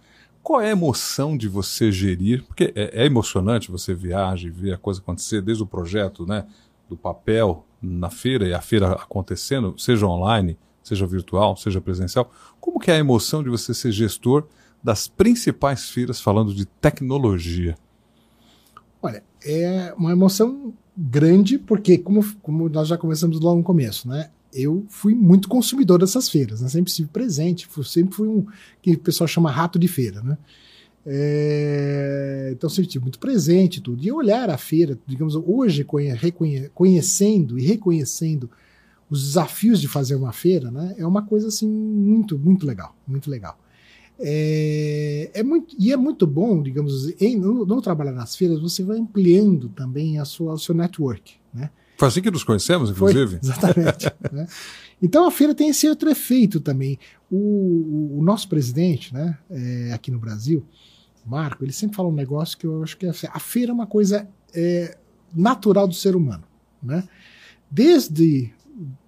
Qual 0.41 0.61
é 0.61 0.67
a 0.67 0.71
emoção 0.71 1.35
de 1.35 1.47
você 1.47 1.91
gerir? 1.91 2.43
Porque 2.43 2.71
é, 2.75 3.01
é 3.01 3.05
emocionante 3.05 3.71
você 3.71 3.93
viajar 3.93 4.45
e 4.45 4.49
ver 4.49 4.73
a 4.73 4.77
coisa 4.77 4.99
acontecer 4.99 5.41
desde 5.41 5.63
o 5.63 5.65
projeto, 5.65 6.25
né, 6.25 6.45
do 6.87 6.95
papel 6.95 7.65
na 7.81 8.09
feira 8.09 8.47
e 8.47 8.53
a 8.53 8.61
feira 8.61 8.93
acontecendo, 8.93 9.75
seja 9.77 10.05
online, 10.05 10.57
seja 10.83 11.07
virtual, 11.07 11.57
seja 11.57 11.81
presencial. 11.81 12.31
Como 12.59 12.79
que 12.79 12.91
é 12.91 12.95
a 12.95 12.99
emoção 12.99 13.43
de 13.43 13.49
você 13.49 13.73
ser 13.73 13.91
gestor 13.91 14.47
das 14.83 15.07
principais 15.07 15.89
feiras 15.89 16.21
falando 16.21 16.53
de 16.53 16.65
tecnologia? 16.65 17.75
Olha, 19.01 19.23
é 19.43 19.93
uma 19.97 20.11
emoção 20.11 20.73
grande, 20.95 21.57
porque, 21.57 21.97
como, 21.97 22.23
como 22.41 22.69
nós 22.69 22.87
já 22.87 22.97
conversamos 22.97 23.39
logo 23.39 23.57
no 23.57 23.63
começo, 23.63 24.07
né? 24.07 24.29
Eu 24.55 24.85
fui 24.89 25.13
muito 25.13 25.49
consumidor 25.49 25.99
dessas 25.99 26.29
feiras, 26.29 26.61
né? 26.61 26.69
sempre 26.69 26.89
estive 26.89 27.09
presente, 27.09 27.67
fui, 27.67 27.83
sempre 27.83 28.15
fui 28.15 28.27
um 28.27 28.45
que 28.81 28.93
o 28.93 28.99
pessoal 28.99 29.27
chama 29.27 29.51
rato 29.51 29.77
de 29.77 29.87
feira, 29.87 30.21
né? 30.21 30.37
É, 31.07 32.49
então 32.51 32.67
sempre 32.67 32.87
estive 32.87 33.03
muito 33.03 33.19
presente 33.19 33.81
tudo. 33.81 34.03
E 34.03 34.11
olhar 34.11 34.49
a 34.49 34.57
feira, 34.57 34.97
digamos, 35.05 35.35
hoje 35.35 35.85
conhecendo 36.73 37.59
e 37.59 37.65
reconhecendo 37.65 38.49
os 39.09 39.27
desafios 39.27 39.79
de 39.79 39.87
fazer 39.87 40.15
uma 40.15 40.31
feira, 40.31 40.71
né? 40.71 40.95
É 40.97 41.05
uma 41.05 41.21
coisa 41.21 41.47
assim 41.47 41.69
muito, 41.69 42.39
muito 42.39 42.65
legal, 42.65 42.95
muito 43.07 43.29
legal. 43.29 43.59
É, 44.19 45.29
é 45.33 45.43
muito, 45.43 45.75
e 45.77 45.91
é 45.91 45.97
muito 45.97 46.25
bom, 46.25 46.61
digamos, 46.63 47.09
em, 47.21 47.37
no, 47.37 47.65
no, 47.65 47.81
trabalhar 47.81 48.13
nas 48.13 48.35
feiras, 48.35 48.59
você 48.59 48.81
vai 48.81 48.97
ampliando 48.97 49.69
também 49.69 50.19
a 50.19 50.25
sua, 50.25 50.53
o 50.53 50.57
seu 50.57 50.73
network. 50.73 51.35
Né? 51.53 51.69
Foi 51.97 52.07
assim 52.07 52.21
que 52.21 52.31
nos 52.31 52.43
conhecemos, 52.43 52.89
inclusive. 52.89 53.39
Foi, 53.39 53.39
exatamente. 53.41 54.11
né? 54.31 54.47
Então 55.01 55.27
a 55.27 55.31
feira 55.31 55.53
tem 55.53 55.69
esse 55.69 55.87
outro 55.87 56.09
efeito 56.09 56.59
também. 56.59 56.97
O, 57.29 58.17
o 58.19 58.23
nosso 58.23 58.47
presidente, 58.47 59.13
né, 59.13 59.37
é, 59.49 59.91
aqui 59.93 60.11
no 60.11 60.19
Brasil, 60.19 60.65
Marco, 61.25 61.63
ele 61.63 61.71
sempre 61.71 61.95
fala 61.95 62.09
um 62.09 62.13
negócio 62.13 62.57
que 62.57 62.65
eu 62.65 62.83
acho 62.83 62.97
que 62.97 63.05
é, 63.05 63.11
a 63.31 63.39
feira 63.39 63.71
é 63.71 63.73
uma 63.73 63.87
coisa 63.87 64.27
é, 64.53 64.97
natural 65.35 65.87
do 65.87 65.93
ser 65.93 66.15
humano. 66.15 66.43
Né? 66.81 67.03
Desde, 67.69 68.53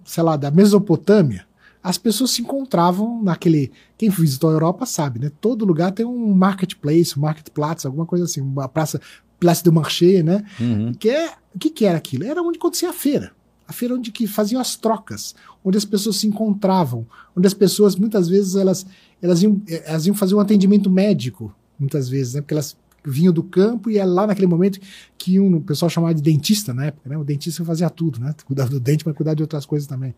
sei 0.03 0.23
lá, 0.23 0.35
da 0.35 0.49
Mesopotâmia, 0.49 1.45
as 1.81 1.97
pessoas 1.97 2.31
se 2.31 2.41
encontravam 2.41 3.23
naquele. 3.23 3.71
Quem 3.97 4.09
visitou 4.09 4.49
a 4.49 4.53
Europa 4.53 4.85
sabe, 4.85 5.19
né? 5.19 5.31
Todo 5.39 5.63
lugar 5.63 5.91
tem 5.91 6.05
um 6.05 6.33
marketplace, 6.33 7.17
um 7.17 7.21
marketplace, 7.21 7.87
alguma 7.87 8.05
coisa 8.05 8.25
assim, 8.25 8.41
uma 8.41 8.67
praça, 8.67 8.99
place 9.39 9.63
de 9.63 9.71
marché, 9.71 10.23
né? 10.23 10.43
Uhum. 10.59 10.93
Que 10.93 11.09
é, 11.09 11.33
o 11.53 11.59
que, 11.59 11.69
que 11.69 11.85
era 11.85 11.97
aquilo? 11.97 12.25
Era 12.25 12.41
onde 12.41 12.57
acontecia 12.57 12.89
a 12.89 12.93
feira. 12.93 13.31
A 13.67 13.73
feira 13.73 13.95
onde 13.95 14.11
que 14.11 14.25
faziam 14.27 14.61
as 14.61 14.75
trocas, 14.75 15.35
onde 15.63 15.77
as 15.77 15.85
pessoas 15.85 16.15
se 16.17 16.27
encontravam, 16.27 17.05
onde 17.35 17.47
as 17.47 17.53
pessoas 17.53 17.95
muitas 17.95 18.29
vezes 18.29 18.55
elas, 18.55 18.85
elas, 19.21 19.43
iam, 19.43 19.61
elas 19.67 20.05
iam 20.05 20.15
fazer 20.15 20.35
um 20.35 20.39
atendimento 20.39 20.89
médico, 20.89 21.53
muitas 21.77 22.07
vezes, 22.07 22.35
né? 22.35 22.41
Porque 22.41 22.53
elas 22.53 22.77
vinham 23.05 23.33
do 23.33 23.43
campo 23.43 23.89
e 23.89 23.97
é 23.97 24.05
lá 24.05 24.27
naquele 24.27 24.47
momento 24.47 24.79
que 25.17 25.39
um, 25.39 25.55
o 25.55 25.61
pessoal 25.61 25.89
chamava 25.89 26.13
de 26.13 26.21
dentista 26.21 26.73
na 26.73 26.87
época, 26.87 27.09
né? 27.09 27.17
O 27.17 27.23
dentista 27.23 27.63
fazia 27.63 27.89
tudo, 27.89 28.19
né? 28.19 28.33
Cuidava 28.45 28.69
do 28.69 28.79
dente, 28.79 29.05
mas 29.05 29.15
cuidar 29.15 29.33
de 29.33 29.41
outras 29.41 29.65
coisas 29.65 29.87
também. 29.87 30.13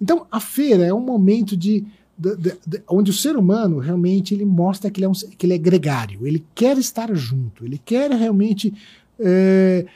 Então, 0.00 0.26
a 0.30 0.40
feira 0.40 0.84
é 0.84 0.94
um 0.94 1.00
momento 1.00 1.56
de, 1.56 1.84
de, 2.20 2.36
de, 2.36 2.58
de, 2.66 2.82
onde 2.86 3.10
o 3.10 3.14
ser 3.14 3.36
humano 3.36 3.78
realmente 3.78 4.34
ele 4.34 4.44
mostra 4.44 4.90
que 4.90 5.00
ele, 5.00 5.06
é 5.06 5.08
um, 5.08 5.12
que 5.12 5.46
ele 5.46 5.54
é 5.54 5.58
gregário, 5.58 6.26
ele 6.26 6.44
quer 6.54 6.76
estar 6.76 7.14
junto, 7.14 7.64
ele 7.64 7.80
quer 7.82 8.10
realmente 8.10 8.74
é, 9.18 9.86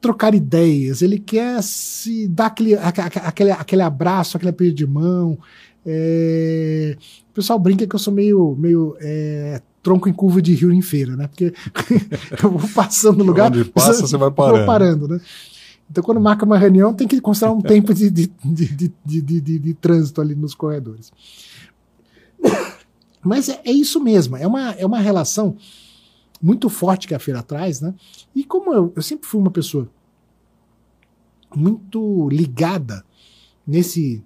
trocar 0.00 0.34
ideias, 0.34 1.02
ele 1.02 1.18
quer 1.18 1.60
se 1.62 2.28
dar 2.28 2.46
aquele, 2.46 2.74
aquele, 2.74 3.50
aquele 3.50 3.82
abraço, 3.82 4.36
aquele 4.36 4.50
aperto 4.50 4.74
de 4.74 4.86
mão. 4.86 5.36
É, 5.84 6.96
o 7.30 7.34
pessoal 7.34 7.58
brinca 7.58 7.86
que 7.86 7.94
eu 7.94 7.98
sou 7.98 8.14
meio, 8.14 8.56
meio 8.56 8.96
é, 9.00 9.60
tronco 9.82 10.08
em 10.08 10.12
curva 10.12 10.40
de 10.40 10.54
rio 10.54 10.72
em 10.72 10.82
feira, 10.82 11.16
né? 11.16 11.26
Porque 11.26 11.52
eu 12.42 12.50
vou 12.50 12.68
passando 12.70 13.18
no 13.18 13.24
lugar. 13.24 13.50
Onde 13.50 13.64
passa, 13.64 14.02
você 14.06 14.16
vai 14.16 14.30
parando. 14.30 14.56
Vou 14.58 14.66
parando, 14.66 15.08
né? 15.08 15.20
Então, 15.90 16.02
quando 16.02 16.20
marca 16.20 16.44
uma 16.44 16.58
reunião, 16.58 16.92
tem 16.92 17.06
que 17.06 17.20
considerar 17.20 17.52
um 17.52 17.60
tempo 17.60 17.94
de, 17.94 18.10
de, 18.10 18.30
de, 18.44 18.90
de, 19.04 19.22
de, 19.22 19.58
de 19.58 19.74
trânsito 19.74 20.20
ali 20.20 20.34
nos 20.34 20.54
corredores. 20.54 21.12
Mas 23.22 23.48
é, 23.48 23.60
é, 23.64 23.72
isso 23.72 24.00
mesmo, 24.00 24.36
é 24.36 24.46
uma, 24.46 24.72
é 24.72 24.86
uma 24.86 25.00
relação 25.00 25.56
muito 26.40 26.68
forte 26.68 27.08
que 27.08 27.14
a 27.14 27.18
feira 27.18 27.42
traz, 27.42 27.80
né? 27.80 27.94
E 28.34 28.44
como 28.44 28.72
eu, 28.72 28.92
eu 28.94 29.02
sempre 29.02 29.26
fui 29.26 29.40
uma 29.40 29.50
pessoa 29.50 29.90
muito 31.54 32.28
ligada 32.28 33.04
nesse 33.66 34.22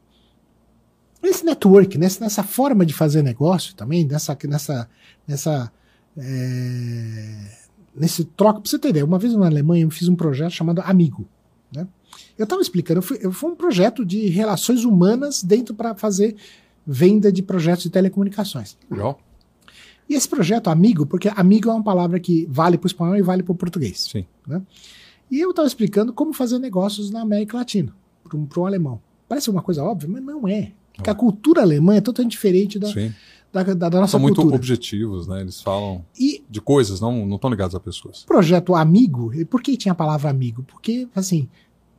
nesse 1.22 1.44
network, 1.44 1.98
nessa, 1.98 2.24
nessa 2.24 2.42
forma 2.42 2.84
de 2.84 2.94
fazer 2.94 3.22
negócio 3.22 3.74
também, 3.74 4.04
nessa 4.04 4.36
nessa 4.44 4.88
nessa 5.26 5.72
é, 6.16 7.58
nesse 7.94 8.24
troca. 8.24 8.60
Pra 8.60 8.70
você 8.70 8.78
ter 8.78 8.90
ideia, 8.90 9.04
uma 9.04 9.18
vez 9.18 9.34
na 9.34 9.46
Alemanha 9.46 9.84
eu 9.84 9.90
fiz 9.90 10.08
um 10.08 10.16
projeto 10.16 10.52
chamado 10.52 10.80
Amigo. 10.82 11.26
Né? 11.74 11.86
Eu 12.36 12.44
estava 12.44 12.60
explicando, 12.60 12.98
eu 12.98 13.02
fui, 13.02 13.18
eu, 13.20 13.32
foi 13.32 13.50
um 13.50 13.56
projeto 13.56 14.04
de 14.04 14.26
relações 14.28 14.84
humanas 14.84 15.42
dentro 15.42 15.74
para 15.74 15.94
fazer 15.94 16.36
venda 16.86 17.30
de 17.30 17.42
projetos 17.42 17.84
de 17.84 17.90
telecomunicações. 17.90 18.76
Legal. 18.90 19.20
E 20.08 20.14
esse 20.14 20.28
projeto, 20.28 20.68
amigo, 20.68 21.06
porque 21.06 21.30
amigo 21.36 21.70
é 21.70 21.72
uma 21.72 21.84
palavra 21.84 22.18
que 22.18 22.44
vale 22.50 22.76
para 22.76 22.86
o 22.86 22.88
espanhol 22.88 23.16
e 23.16 23.22
vale 23.22 23.44
para 23.44 23.52
o 23.52 23.54
português. 23.54 24.08
Sim. 24.10 24.26
Né? 24.44 24.60
E 25.30 25.38
eu 25.38 25.50
estava 25.50 25.68
explicando 25.68 26.12
como 26.12 26.32
fazer 26.32 26.58
negócios 26.58 27.10
na 27.12 27.20
América 27.20 27.56
Latina, 27.56 27.94
para 28.24 28.36
um, 28.36 28.48
um, 28.56 28.66
alemão. 28.66 29.00
Parece 29.28 29.48
uma 29.48 29.62
coisa 29.62 29.84
óbvia, 29.84 30.08
mas 30.08 30.22
não 30.22 30.48
é. 30.48 30.72
Porque 30.92 31.08
a 31.08 31.14
cultura 31.14 31.62
alemã 31.62 31.94
é 31.94 32.00
totalmente 32.00 32.32
diferente 32.32 32.76
da, 32.76 32.88
da, 33.52 33.62
da, 33.62 33.88
da, 33.88 34.00
nossa 34.00 34.10
São 34.12 34.20
cultura. 34.20 34.42
São 34.42 34.44
muito 34.46 34.54
objetivos, 34.56 35.28
né? 35.28 35.40
Eles 35.40 35.60
falam 35.60 36.04
e 36.18 36.44
de 36.50 36.60
coisas, 36.60 37.00
não 37.00 37.32
estão 37.32 37.48
ligados 37.48 37.76
a 37.76 37.80
pessoas. 37.80 38.22
O 38.24 38.26
projeto 38.26 38.74
Amigo, 38.74 39.30
por 39.46 39.62
que 39.62 39.76
tinha 39.76 39.92
a 39.92 39.94
palavra 39.94 40.28
amigo? 40.28 40.64
Porque, 40.64 41.08
assim, 41.14 41.48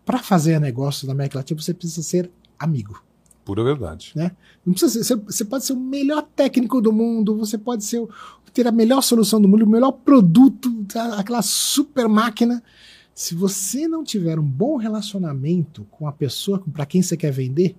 para 0.05 0.19
fazer 0.19 0.59
negócio 0.59 1.07
na 1.07 1.13
América 1.13 1.39
Latina, 1.39 1.61
você 1.61 1.73
precisa 1.73 2.03
ser 2.03 2.29
amigo. 2.59 3.01
Pura 3.43 3.63
verdade. 3.63 4.11
Né? 4.15 4.31
Não 4.65 4.73
precisa 4.73 5.03
ser, 5.03 5.15
você 5.15 5.43
pode 5.43 5.65
ser 5.65 5.73
o 5.73 5.79
melhor 5.79 6.21
técnico 6.35 6.79
do 6.81 6.93
mundo, 6.93 7.37
você 7.37 7.57
pode 7.57 7.83
ser 7.83 8.05
ter 8.53 8.67
a 8.67 8.71
melhor 8.71 9.01
solução 9.01 9.41
do 9.41 9.47
mundo, 9.47 9.63
o 9.63 9.69
melhor 9.69 9.91
produto, 9.91 10.69
aquela 11.17 11.41
super 11.41 12.07
máquina. 12.07 12.61
Se 13.13 13.33
você 13.33 13.87
não 13.87 14.03
tiver 14.03 14.39
um 14.39 14.43
bom 14.43 14.77
relacionamento 14.77 15.85
com 15.89 16.07
a 16.07 16.11
pessoa 16.11 16.61
para 16.71 16.85
quem 16.85 17.01
você 17.01 17.15
quer 17.15 17.31
vender, 17.31 17.75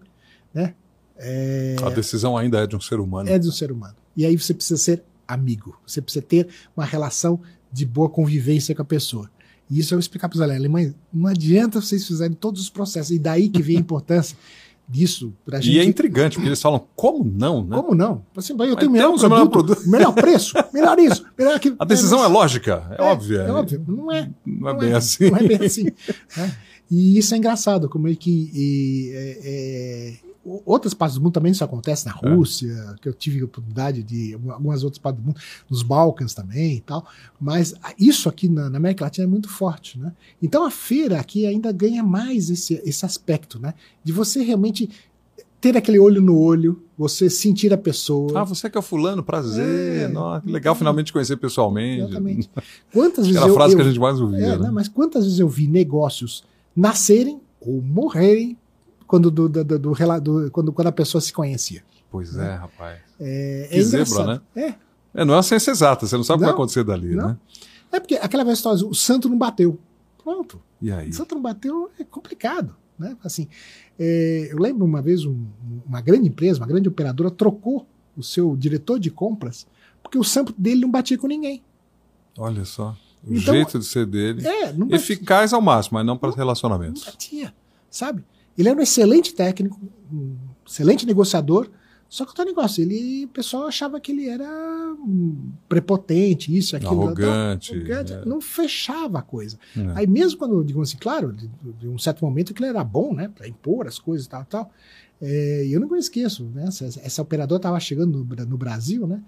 né? 0.53 0.75
É... 1.17 1.77
A 1.83 1.91
decisão 1.91 2.37
ainda 2.37 2.59
é 2.59 2.67
de 2.67 2.75
um 2.75 2.81
ser 2.81 3.01
humano. 3.01 3.29
É 3.29 3.39
de 3.39 3.49
um 3.49 3.53
ser 3.53 3.71
humano. 3.71 3.95
E 4.17 4.25
aí 4.25 4.37
você 4.37 4.53
precisa 4.53 4.81
ser 4.81 5.03
amigo. 5.27 5.79
Você 5.87 6.01
precisa 6.01 6.25
ter 6.25 6.49
uma 6.77 6.85
relação 6.85 7.41
de 7.73 7.87
boa 7.87 8.09
convivência 8.09 8.75
com 8.75 8.83
a 8.83 8.85
pessoa. 8.85 9.31
E 9.71 9.79
isso 9.79 9.95
eu 9.95 9.97
vou 9.97 10.01
explicar 10.01 10.29
para 10.29 10.37
os 10.37 10.43
alemães. 10.43 10.95
Não 11.13 11.29
adianta 11.29 11.81
vocês 11.81 12.07
fizerem 12.07 12.37
todos 12.37 12.61
os 12.61 12.69
processos. 12.69 13.11
E 13.11 13.19
daí 13.19 13.49
que 13.49 13.63
vem 13.63 13.77
a 13.77 13.81
importância 13.81 14.37
disso 14.93 15.33
pra 15.45 15.59
gente. 15.59 15.75
E 15.75 15.81
é 15.81 15.85
intrigante, 15.85 16.37
porque 16.37 16.49
eles 16.49 16.61
falam, 16.61 16.87
como 16.95 17.25
não, 17.25 17.65
né? 17.65 17.77
Como 17.77 17.95
não? 17.95 18.23
Assim, 18.37 18.53
eu 18.53 18.77
tenho 18.77 18.91
melhor 18.91 19.11
produto, 19.17 19.31
melhor 19.31 19.49
produto, 19.49 19.89
melhor 19.89 20.13
preço, 20.13 20.55
melhor 20.73 20.99
isso, 20.99 21.25
melhor 21.37 21.57
aquilo. 21.57 21.77
A 21.81 21.85
decisão 21.87 22.23
é, 22.23 22.27
é 22.27 22.29
lógica, 22.29 22.87
é, 22.91 23.01
é 23.01 23.05
óbvia. 23.05 23.39
É 23.39 23.51
óbvio, 23.53 23.83
não 23.89 24.13
é. 24.13 24.31
Não, 24.45 24.69
é 24.69 24.75
bem 24.75 24.93
assim. 24.93 25.31
Não 25.31 25.39
é 25.39 25.49
bem 25.49 25.67
assim. 25.67 25.85
né? 26.37 26.57
E 26.91 27.17
isso 27.17 27.35
é 27.35 27.39
engraçado, 27.39 27.89
como 27.89 28.07
é 28.07 28.15
que 28.15 28.51
e, 28.55 29.11
é, 29.15 30.15
outras 30.45 30.93
partes 30.93 31.17
do 31.17 31.23
mundo 31.23 31.33
também 31.33 31.53
isso 31.53 31.63
acontece, 31.63 32.07
na 32.07 32.13
Rússia, 32.13 32.73
é. 32.73 33.01
que 33.01 33.09
eu 33.09 33.15
tive 33.15 33.41
a 33.41 33.45
oportunidade 33.45 34.03
de 34.03 34.35
algumas 34.35 34.83
outras 34.83 34.99
partes 34.99 35.23
do 35.23 35.27
mundo, 35.27 35.41
nos 35.71 35.83
Balcãs 35.83 36.35
também 36.35 36.77
e 36.77 36.81
tal, 36.81 37.07
mas 37.41 37.75
isso 37.99 38.29
aqui 38.29 38.49
na, 38.49 38.69
na, 38.69 38.79
América 38.79 39.05
Latina 39.05 39.27
é 39.27 39.31
muito 39.31 39.49
forte, 39.49 39.99
né? 39.99 40.13
Então 40.43 40.65
a 40.65 40.71
feira 40.71 41.21
aqui 41.21 41.47
ainda 41.47 41.71
ganha 41.71 42.03
mais 42.03 42.51
esse, 42.51 42.81
esse 42.85 43.05
aspecto, 43.05 43.61
né? 43.61 43.75
De 44.03 44.13
você 44.13 44.43
realmente 44.43 44.91
ter 45.61 45.77
aquele 45.77 46.01
olho 46.01 46.21
no 46.21 46.37
olho, 46.37 46.83
você 46.99 47.31
sentir 47.31 47.73
a 47.73 47.79
pessoa. 47.79 48.41
Ah, 48.41 48.45
você 48.45 48.69
que 48.69 48.77
é 48.77 48.81
o 48.81 48.83
fulano, 48.83 49.23
prazer. 49.23 50.03
É, 50.03 50.09
Nossa, 50.09 50.45
que 50.45 50.51
legal 50.51 50.75
finalmente 50.75 51.13
conhecer 51.13 51.37
pessoalmente. 51.37 52.03
Exatamente. 52.03 52.51
Quantas 52.93 53.27
vezes 53.27 53.37
Aquela 53.37 53.53
eu, 53.53 53.55
frase 53.55 53.73
eu, 53.75 53.77
que 53.79 53.83
a 53.83 53.87
gente 53.87 54.01
mais 54.01 54.21
ouvia. 54.21 54.39
é, 54.39 54.59
né? 54.59 54.71
mas 54.73 54.89
quantas 54.89 55.23
vezes 55.23 55.39
eu 55.39 55.49
vi 55.49 55.69
negócios 55.69 56.43
nascerem 56.75 57.41
ou 57.61 57.81
morrerem 57.81 58.59
quando, 59.13 59.31
do, 59.31 59.47
do, 59.47 59.63
do, 59.63 59.79
do 59.79 60.51
quando, 60.51 60.73
quando 60.73 60.87
a 60.87 60.93
pessoa 60.93 61.21
se 61.21 61.31
conhecia. 61.35 61.85
Pois 62.11 62.35
é, 62.35 62.55
rapaz. 62.55 62.99
É, 63.21 63.69
Que 63.71 63.77
é 63.79 63.83
zebra, 63.83 64.07
engraçado. 64.11 64.43
É, 64.57 64.75
É, 65.15 65.25
não 65.27 65.35
é 65.35 65.37
uma 65.37 65.43
ciência 65.43 65.71
exata, 65.71 66.07
você 66.07 66.17
não 66.17 66.25
sabe 66.25 66.37
o 66.37 66.39
que 66.39 66.45
vai 66.45 66.49
Não, 66.53 66.55
acontecer 66.55 66.83
dali, 66.83 67.15
não. 67.15 67.29
né? 67.29 67.37
é 67.93 68.01
porque 68.01 68.15
aquela 68.15 68.43
velha 68.43 68.55
história, 68.55 68.87
o 68.87 68.95
santo 68.95 69.29
não 69.29 69.37
bateu. 69.37 69.79
Pronto. 70.25 70.59
E 70.81 70.91
aí? 70.91 71.11
O 71.11 71.13
santo 71.13 71.35
não 71.35 71.43
bateu 71.43 71.91
é 71.99 72.05
complicado. 72.05 72.75
Né? 72.99 73.15
Assim, 73.23 73.49
é, 73.99 74.49
eu 74.51 74.59
lembro 74.59 74.85
uma 74.87 75.03
vez 75.03 75.27
um- 75.27 75.45
uma 75.87 76.01
grande 76.01 76.29
empresa, 76.29 76.59
uma 76.59 76.67
grande 76.67 76.89
operadora, 76.89 77.31
trocou 77.31 77.87
o 78.17 78.23
seu 78.23 78.57
diretor 78.57 78.99
de 78.99 79.11
compras 79.11 79.67
porque 80.03 80.17
o 80.17 80.25
santo 80.25 80.55
dele 80.57 80.81
não 80.81 80.91
batia 80.91 81.19
com 81.19 81.27
ninguém. 81.27 81.63
Olha 82.39 82.65
só. 82.65 82.97
O 83.27 83.35
Então- 83.35 83.55
jeito 83.55 83.79
de 83.79 83.85
ser 83.85 84.07
dele. 84.07 84.47
É, 84.47 84.73
não 84.73 84.87
batia. 84.87 84.97
Eficaz 84.97 85.53
ao 85.53 85.61
máximo, 85.61 85.99
mas 85.99 86.07
não 86.07 86.17
para 86.17 86.31
Não 86.31 86.37
relacionamentos. 86.37 87.05
batia, 87.05 87.53
sabe? 87.91 88.25
Ele 88.57 88.69
era 88.69 88.79
um 88.79 88.83
excelente 88.83 89.35
técnico, 89.35 89.81
um 90.13 90.37
excelente 90.67 91.07
negociador, 91.07 91.71
só 92.13 92.27
que 92.27 92.39
o 92.39 92.45
negócio, 92.45 92.83
ele, 92.83 93.25
o 93.25 93.29
pessoal 93.29 93.67
achava 93.67 93.99
que 93.99 94.13
ele 94.13 94.29
era 94.29 94.95
prepotente, 95.67 96.55
isso, 96.55 96.77
aquilo. 96.77 97.05
Arrogante, 97.05 97.75
arrogante, 97.75 98.13
é. 98.13 98.25
Não 98.27 98.39
fechava 98.39 99.21
a 99.21 99.23
coisa. 99.23 99.59
É. 99.75 99.81
Aí 99.95 100.07
mesmo 100.07 100.39
quando, 100.39 100.63
digamos 100.63 100.91
assim, 100.91 100.99
claro, 100.99 101.33
de, 101.33 101.49
de 101.81 101.89
um 101.89 101.97
certo 101.97 102.23
momento 102.23 102.53
que 102.53 102.63
ele 102.63 102.69
era 102.69 102.85
bom, 102.85 103.15
né, 103.15 103.31
para 103.35 103.49
impor 103.49 103.87
as 103.87 103.99
coisas 103.99 104.27
e 104.27 104.29
tal, 104.29 104.45
tal. 104.45 104.71
É, 105.23 105.67
eu 105.71 105.81
não 105.81 105.97
esqueço, 105.97 106.45
né, 106.55 106.65
essa, 106.67 106.85
essa 106.85 107.23
operadora 107.23 107.59
estava 107.59 107.81
chegando 107.81 108.19
no, 108.19 108.45
no 108.45 108.59
Brasil, 108.59 109.07
né, 109.07 109.23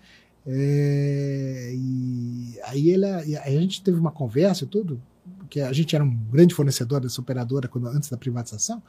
é, 0.47 1.73
e 1.75 2.59
aí 2.65 2.91
ele, 2.91 3.07
aí 3.07 3.57
a 3.57 3.61
gente 3.61 3.83
teve 3.83 3.99
uma 3.99 4.11
conversa 4.11 4.65
e 4.65 4.67
tudo, 4.67 5.01
que 5.49 5.61
a 5.61 5.73
gente 5.73 5.95
era 5.95 6.05
um 6.05 6.15
grande 6.31 6.55
fornecedor 6.55 7.01
dessa 7.01 7.21
operadora 7.21 7.67
quando, 7.67 7.87
antes 7.89 8.11
da 8.11 8.17
privatização, 8.19 8.83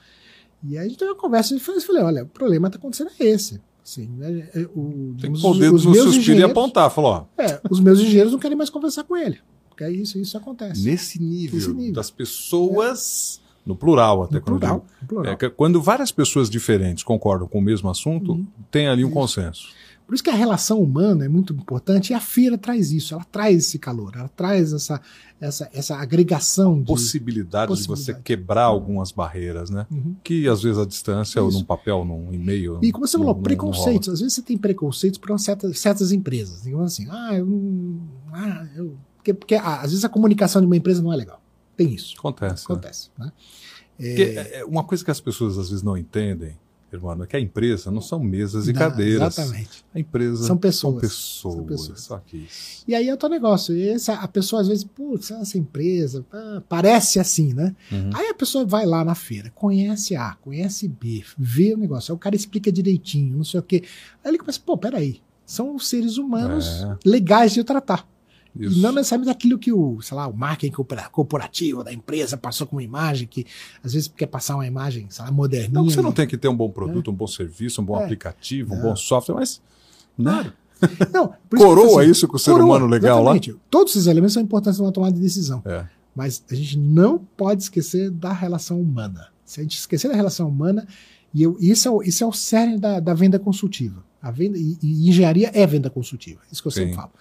e 0.67 0.77
aí 0.77 0.85
a 0.85 0.87
gente 0.89 0.97
teve 0.97 1.11
uma 1.11 1.17
conversa 1.17 1.55
e 1.55 1.59
falei, 1.59 2.03
olha, 2.03 2.23
o 2.23 2.27
problema 2.27 2.67
está 2.67 2.77
acontecendo 2.77 3.11
é 3.19 3.25
esse. 3.25 3.61
Assim, 3.83 4.07
né, 4.17 4.49
é, 4.55 4.61
o, 4.75 5.15
Tem 5.21 5.31
que 5.31 5.39
pôr 5.41 5.49
o 5.49 5.51
os- 5.51 5.59
dedo 5.59 5.77
no 5.83 5.91
meus 5.91 6.13
suspiro 6.15 6.39
e 6.39 6.43
apontar. 6.43 6.89
Falou, 6.89 7.27
é, 7.37 7.59
os 7.69 7.79
meus 7.79 7.99
engenheiros 7.99 8.31
não 8.31 8.39
querem 8.39 8.57
mais 8.57 8.69
conversar 8.69 9.03
com 9.03 9.15
ele. 9.15 9.37
Porque 9.69 9.83
é 9.83 9.91
isso, 9.91 10.17
isso 10.17 10.37
acontece. 10.37 10.83
nesse 10.83 11.21
nível, 11.21 11.55
Nesse 11.59 11.73
nível. 11.73 11.93
das 11.93 12.09
pessoas, 12.09 13.41
no 13.65 13.75
plural 13.75 14.23
até, 14.23 14.35
No 14.35 14.41
quando 14.41 14.53
eu 14.55 14.59
plural, 14.59 14.85
digo. 14.99 15.07
plural. 15.07 15.37
É, 15.39 15.49
quando 15.49 15.81
várias 15.81 16.11
pessoas 16.11 16.49
diferentes 16.49 17.03
concordam 17.03 17.47
com 17.47 17.59
o 17.59 17.61
mesmo 17.61 17.89
assunto, 17.89 18.31
Uhum. 18.33 18.47
tem 18.71 18.87
ali 18.87 19.03
um 19.03 19.07
Isso. 19.07 19.13
consenso. 19.13 19.67
Por 20.05 20.13
isso 20.13 20.23
que 20.23 20.29
a 20.29 20.35
relação 20.35 20.79
humana 20.81 21.25
é 21.25 21.27
muito 21.27 21.51
importante 21.53 22.11
e 22.11 22.13
a 22.13 22.19
feira 22.19 22.57
traz 22.57 22.91
isso, 22.91 23.13
ela 23.15 23.23
traz 23.23 23.57
esse 23.57 23.79
calor, 23.79 24.13
ela 24.15 24.27
traz 24.29 24.71
essa, 24.71 25.01
essa, 25.41 25.69
essa 25.73 25.95
agregação 25.97 26.79
de. 26.79 26.85
Possibilidade, 26.85 27.71
de 27.71 27.77
você 27.79 27.87
Possibilidade. 27.87 28.23
quebrar 28.23 28.63
algumas 28.65 29.11
barreiras, 29.11 29.69
né? 29.69 29.87
Uhum. 29.91 30.15
Que 30.23 30.47
às 30.47 30.61
vezes 30.61 30.77
a 30.77 30.85
distância, 30.85 31.41
ou 31.41 31.49
Isso. 31.49 31.57
num 31.57 31.63
papel, 31.65 32.05
num 32.05 32.31
e-mail. 32.31 32.79
E 32.83 32.91
como 32.91 33.07
você 33.07 33.17
falou, 33.17 33.33
preconceitos. 33.33 34.09
Às 34.09 34.19
vezes 34.19 34.33
você 34.35 34.41
tem 34.43 34.57
preconceitos 34.57 35.17
para 35.17 35.35
certas, 35.39 35.79
certas 35.79 36.11
empresas. 36.11 36.61
Digamos 36.63 36.93
assim, 36.93 37.07
ah, 37.09 37.33
eu. 37.35 37.99
Ah, 38.31 38.67
eu. 38.75 38.95
Porque, 39.17 39.33
porque 39.33 39.55
ah, 39.55 39.77
às 39.81 39.89
vezes 39.89 40.05
a 40.05 40.09
comunicação 40.09 40.61
de 40.61 40.67
uma 40.67 40.77
empresa 40.77 41.01
não 41.01 41.11
é 41.11 41.15
legal. 41.15 41.41
Tem 41.75 41.91
isso. 41.93 42.13
Acontece. 42.19 42.53
né? 42.69 42.75
Acontece. 42.75 43.09
Né? 43.17 43.31
É, 43.97 44.07
Porque 44.09 44.21
é- 44.21 44.59
é 44.59 44.65
uma 44.65 44.83
coisa 44.83 45.03
que 45.03 45.09
as 45.09 45.19
pessoas 45.19 45.57
às 45.57 45.69
vezes 45.69 45.83
não 45.83 45.97
entendem, 45.97 46.57
irmão, 46.95 47.23
é 47.23 47.27
que 47.27 47.35
a 47.35 47.39
empresa 47.39 47.91
não 47.91 48.01
são 48.01 48.19
mesas 48.19 48.67
e 48.67 48.73
não, 48.73 48.79
cadeiras. 48.79 49.37
Exatamente. 49.37 49.85
A 49.93 49.99
empresa 49.99 50.45
São 50.45 50.57
pessoas. 50.57 50.93
São 50.93 51.01
pessoas. 51.01 51.55
São 51.55 51.65
pessoas. 51.65 52.01
Só 52.01 52.17
que 52.19 52.37
isso. 52.37 52.83
E 52.87 52.95
aí 52.95 53.07
é 53.07 53.13
o 53.13 53.17
teu 53.17 53.29
negócio. 53.29 53.75
E 53.75 53.89
essa, 53.89 54.13
a 54.13 54.27
pessoa 54.27 54.61
às 54.61 54.67
vezes, 54.67 54.83
putz, 54.83 55.31
essa 55.31 55.57
empresa 55.57 56.25
ah, 56.31 56.61
parece 56.67 57.19
assim, 57.19 57.53
né? 57.53 57.75
Uhum. 57.91 58.09
Aí 58.13 58.27
a 58.27 58.33
pessoa 58.33 58.65
vai 58.65 58.85
lá 58.85 59.03
na 59.03 59.15
feira, 59.15 59.51
conhece 59.53 60.15
A, 60.15 60.35
conhece 60.41 60.87
B, 60.87 61.23
vê 61.37 61.73
o 61.73 61.77
negócio, 61.77 62.11
aí 62.11 62.15
o 62.15 62.19
cara 62.19 62.35
explica 62.35 62.71
direitinho, 62.71 63.37
não 63.37 63.43
sei 63.43 63.59
o 63.59 63.63
quê. 63.63 63.83
Aí 64.23 64.31
ele 64.31 64.37
começa, 64.37 64.59
pô, 64.59 64.77
peraí, 64.77 65.21
são 65.45 65.77
seres 65.77 66.17
humanos 66.17 66.65
É. 66.83 66.97
legais 67.05 67.53
de 67.53 67.63
tratar. 67.63 68.07
Isso. 68.57 68.79
Não 68.81 68.91
necessariamente 68.93 69.31
aquilo 69.35 69.59
que 69.59 69.71
o, 69.73 70.01
sei 70.01 70.15
lá, 70.15 70.27
o 70.27 70.33
marketing 70.35 70.71
corpora- 70.73 71.09
corporativo 71.09 71.83
da 71.83 71.91
empresa 71.91 72.37
passou 72.37 72.65
com 72.65 72.77
uma 72.77 72.83
imagem 72.83 73.27
que 73.27 73.45
às 73.83 73.93
vezes 73.93 74.07
quer 74.07 74.27
passar 74.27 74.55
uma 74.55 74.65
imagem, 74.65 75.07
sei 75.09 75.25
lá, 75.25 75.31
moderninha. 75.31 75.71
Não 75.73 75.83
você 75.89 76.01
não 76.01 76.11
tem 76.11 76.25
que 76.25 76.37
ter 76.37 76.47
um 76.47 76.55
bom 76.55 76.69
produto, 76.69 77.11
um 77.11 77.13
bom 77.13 77.27
serviço, 77.27 77.81
um 77.81 77.85
bom 77.85 77.99
É. 77.99 78.03
aplicativo, 78.03 78.73
um 78.73 78.77
Não. 78.77 78.83
bom 78.83 78.95
software, 78.95 79.35
mas. 79.35 79.61
Né? 80.17 80.53
Não, 81.13 81.33
Coroa 81.55 82.01
assim, 82.01 82.11
isso 82.11 82.27
com 82.27 82.37
o 82.37 82.39
ser 82.39 82.51
coroa, 82.51 82.65
humano 82.67 82.85
legal 82.87 83.19
exatamente. 83.19 83.55
Todos 83.69 83.93
esses 83.95 84.07
elementos 84.07 84.33
são 84.33 84.41
importantes 84.43 84.79
numa 84.79 84.91
tomada 84.91 85.13
de 85.15 85.21
decisão. 85.21 85.61
lá. 85.65 85.71
É. 85.73 85.89
Mas 86.15 86.41
a 86.49 86.55
gente 86.55 86.77
não 86.77 87.17
pode 87.35 87.63
esquecer 87.63 88.09
da 88.09 88.31
relação 88.31 88.79
humana. 88.79 89.27
Se 89.43 89.59
a 89.59 89.63
gente 89.63 89.77
esquecer 89.77 90.07
da 90.07 90.15
relação 90.15 90.47
humana, 90.47 90.87
e 91.33 91.43
eu, 91.43 91.57
isso, 91.59 91.87
é 91.87 91.91
o, 91.91 92.01
isso 92.01 92.23
é 92.23 92.27
o 92.27 92.31
cerne 92.31 92.77
da, 92.79 93.01
da 93.01 93.13
venda 93.13 93.37
consultiva. 93.37 94.01
A 94.27 94.31
venda, 94.31 94.57
e, 94.57 94.77
e 94.81 95.07
engenharia 95.09 95.51
é 95.53 95.67
venda 95.67 95.89
consultiva. 95.89 96.41
Isso 96.51 96.61
que 96.61 96.67
eu 96.67 96.71
sempre 96.71 96.89
Sim. 96.91 96.95
falo. 96.95 97.11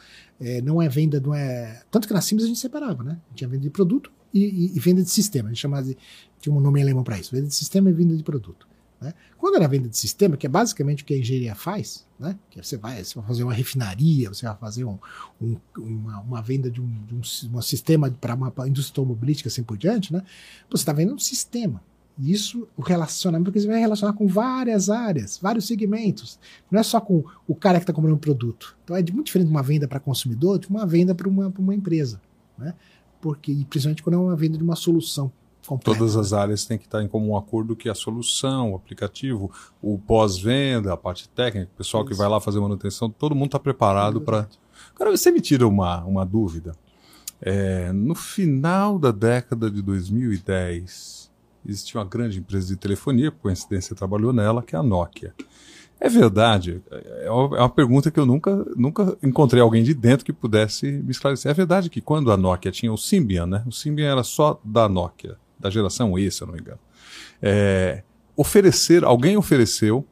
É, 0.40 0.62
não 0.62 0.81
é 0.81 0.89
venda, 0.89 1.20
não 1.20 1.35
é. 1.35 1.82
Tanto 1.90 2.09
que 2.09 2.14
na 2.14 2.20
Sims 2.20 2.43
a 2.44 2.47
gente 2.47 2.59
separava, 2.59 3.02
né? 3.05 3.18
Tinha 3.35 3.47
venda 3.48 3.62
de 3.62 3.70
produto 3.70 4.10
e, 4.32 4.40
e- 4.44 4.76
e 4.76 4.81
venda 4.81 5.02
de 5.02 5.10
sistema. 5.10 5.48
A 5.48 5.52
gente 5.52 5.60
chamava 5.60 5.85
de. 5.86 5.97
Tinha 6.40 6.55
um 6.55 6.60
nome 6.60 6.81
alemão 6.81 7.05
para 7.05 7.18
isso: 7.18 7.31
venda 7.35 7.47
de 7.47 7.55
sistema 7.55 7.90
e 7.90 7.93
venda 7.93 8.16
de 8.16 8.22
produto. 8.22 8.66
Né? 9.01 9.12
Quando 9.36 9.56
era 9.56 9.68
venda 9.68 9.86
de 9.89 9.98
sistema, 9.98 10.35
que 10.36 10.47
é 10.47 10.48
basicamente 10.48 11.02
o 11.02 11.06
que 11.06 11.12
a 11.12 11.18
engenharia 11.18 11.55
faz, 11.55 12.06
né? 12.18 12.39
que 12.48 12.62
você 12.62 12.76
vai, 12.78 13.05
você 13.05 13.14
vai 13.16 13.26
fazer 13.26 13.43
uma 13.44 13.52
refinaria, 13.52 14.28
você 14.31 14.47
vai 14.47 14.56
fazer 14.56 14.85
um, 14.85 14.98
um- 15.43 15.56
uma, 15.76 16.20
uma 16.20 16.40
venda 16.43 16.70
de 16.70 16.81
um, 16.81 17.05
de 17.05 17.14
um 17.14 17.22
si- 17.22 17.51
um 17.52 17.60
sistema 17.60 18.10
para 18.10 18.35
uma 18.35 18.51
indústria 18.66 19.02
automobilística 19.02 19.48
assim 19.48 19.62
por 19.62 19.76
diante, 19.76 20.10
né? 20.12 20.22
Você 20.70 20.82
está 20.82 20.93
vendendo 20.94 21.16
um 21.16 21.18
sistema. 21.18 21.82
Isso, 22.19 22.69
o 22.77 22.82
relacionamento, 22.82 23.47
porque 23.47 23.61
você 23.61 23.66
vai 23.66 23.81
relacionar 23.81 24.12
com 24.12 24.27
várias 24.27 24.89
áreas, 24.89 25.39
vários 25.43 25.66
segmentos. 25.66 26.39
Não 26.70 26.78
é 26.78 26.82
só 26.82 27.01
com 27.01 27.24
o 27.47 27.55
cara 27.55 27.78
que 27.78 27.82
está 27.82 27.93
comprando 27.93 28.15
um 28.15 28.19
produto. 28.19 28.77
Então 28.85 28.97
é 28.97 29.03
muito 29.12 29.27
diferente 29.27 29.49
de 29.49 29.53
uma 29.53 29.62
venda 29.62 29.89
para 29.89 29.99
consumidor 29.99 30.59
de 30.59 30.69
uma 30.69 30.86
venda 30.86 31.15
para 31.15 31.28
uma, 31.28 31.51
pra 31.51 31.61
uma 31.61 31.74
empresa. 31.74 32.20
Né? 32.57 32.73
Porque, 33.20 33.51
e 33.51 33.65
principalmente 33.65 34.03
quando 34.03 34.15
é 34.15 34.19
uma 34.19 34.36
venda 34.36 34.57
de 34.57 34.62
uma 34.62 34.77
solução 34.77 35.32
completa. 35.66 35.99
Todas 35.99 36.16
as 36.16 36.32
áreas 36.32 36.65
têm 36.65 36.78
que 36.78 36.85
estar 36.85 37.03
em 37.03 37.09
comum 37.09 37.36
acordo 37.36 37.74
que 37.74 37.89
a 37.89 37.95
solução, 37.95 38.73
o 38.73 38.77
aplicativo, 38.77 39.51
o 39.82 39.99
pós-venda, 39.99 40.93
a 40.93 40.97
parte 40.97 41.28
técnica, 41.28 41.70
o 41.74 41.77
pessoal 41.78 42.05
que 42.05 42.12
Isso. 42.12 42.19
vai 42.19 42.28
lá 42.28 42.41
fazer 42.41 42.61
manutenção, 42.61 43.11
todo 43.11 43.35
mundo 43.35 43.47
está 43.47 43.59
preparado 43.59 44.20
para. 44.20 44.39
Exato. 44.39 44.59
Cara, 44.95 45.11
você 45.11 45.31
me 45.31 45.41
tira 45.41 45.66
uma, 45.66 46.05
uma 46.05 46.24
dúvida. 46.24 46.77
É, 47.41 47.93
no 47.93 48.15
final 48.15 48.99
da 48.99 49.11
década 49.11 49.70
de 49.70 49.82
2010, 49.82 51.23
existia 51.66 52.01
uma 52.01 52.07
grande 52.07 52.39
empresa 52.39 52.69
de 52.69 52.77
telefonia, 52.77 53.31
por 53.32 53.43
coincidência 53.43 53.97
trabalhou 53.97 54.32
nela, 54.32 54.62
que 54.62 54.74
é 54.74 54.78
a 54.78 54.82
Nokia. 54.82 55.35
É 56.01 56.09
verdade? 56.09 56.82
É 57.23 57.31
uma 57.31 57.57
é 57.57 57.61
uma 57.61 57.69
pergunta 57.69 58.11
que 58.11 58.20
eu 58.20 58.27
nunca, 58.27 58.65
nunca 58.77 59.16
encontrei 59.23 59.62
alguém 59.62 59.82
de 59.82 59.95
dentro 59.95 60.24
que 60.24 60.32
pudesse 60.32 60.91
me 60.91 61.11
esclarecer. 61.11 61.51
É 61.51 61.55
verdade 61.55 61.89
que 61.89 62.01
quando 62.01 62.31
a 62.31 62.36
Nokia 62.36 62.70
tinha 62.70 62.93
o 62.93 62.99
Symbian, 62.99 63.47
né? 63.47 63.62
O 63.66 63.73
Symbian 63.73 64.11
era 64.11 64.23
só 64.23 64.61
da 64.65 64.89
Nokia, 64.89 65.36
da 65.59 65.70
geração 65.70 66.19
E, 66.19 66.31
se 66.31 66.43
eu 66.43 66.47
não 66.47 66.55
me 66.55 66.61
engano. 66.61 66.81
É, 67.41 68.03
oferecer, 68.36 69.05
alguém 69.05 69.36
ofereceu 69.36 70.07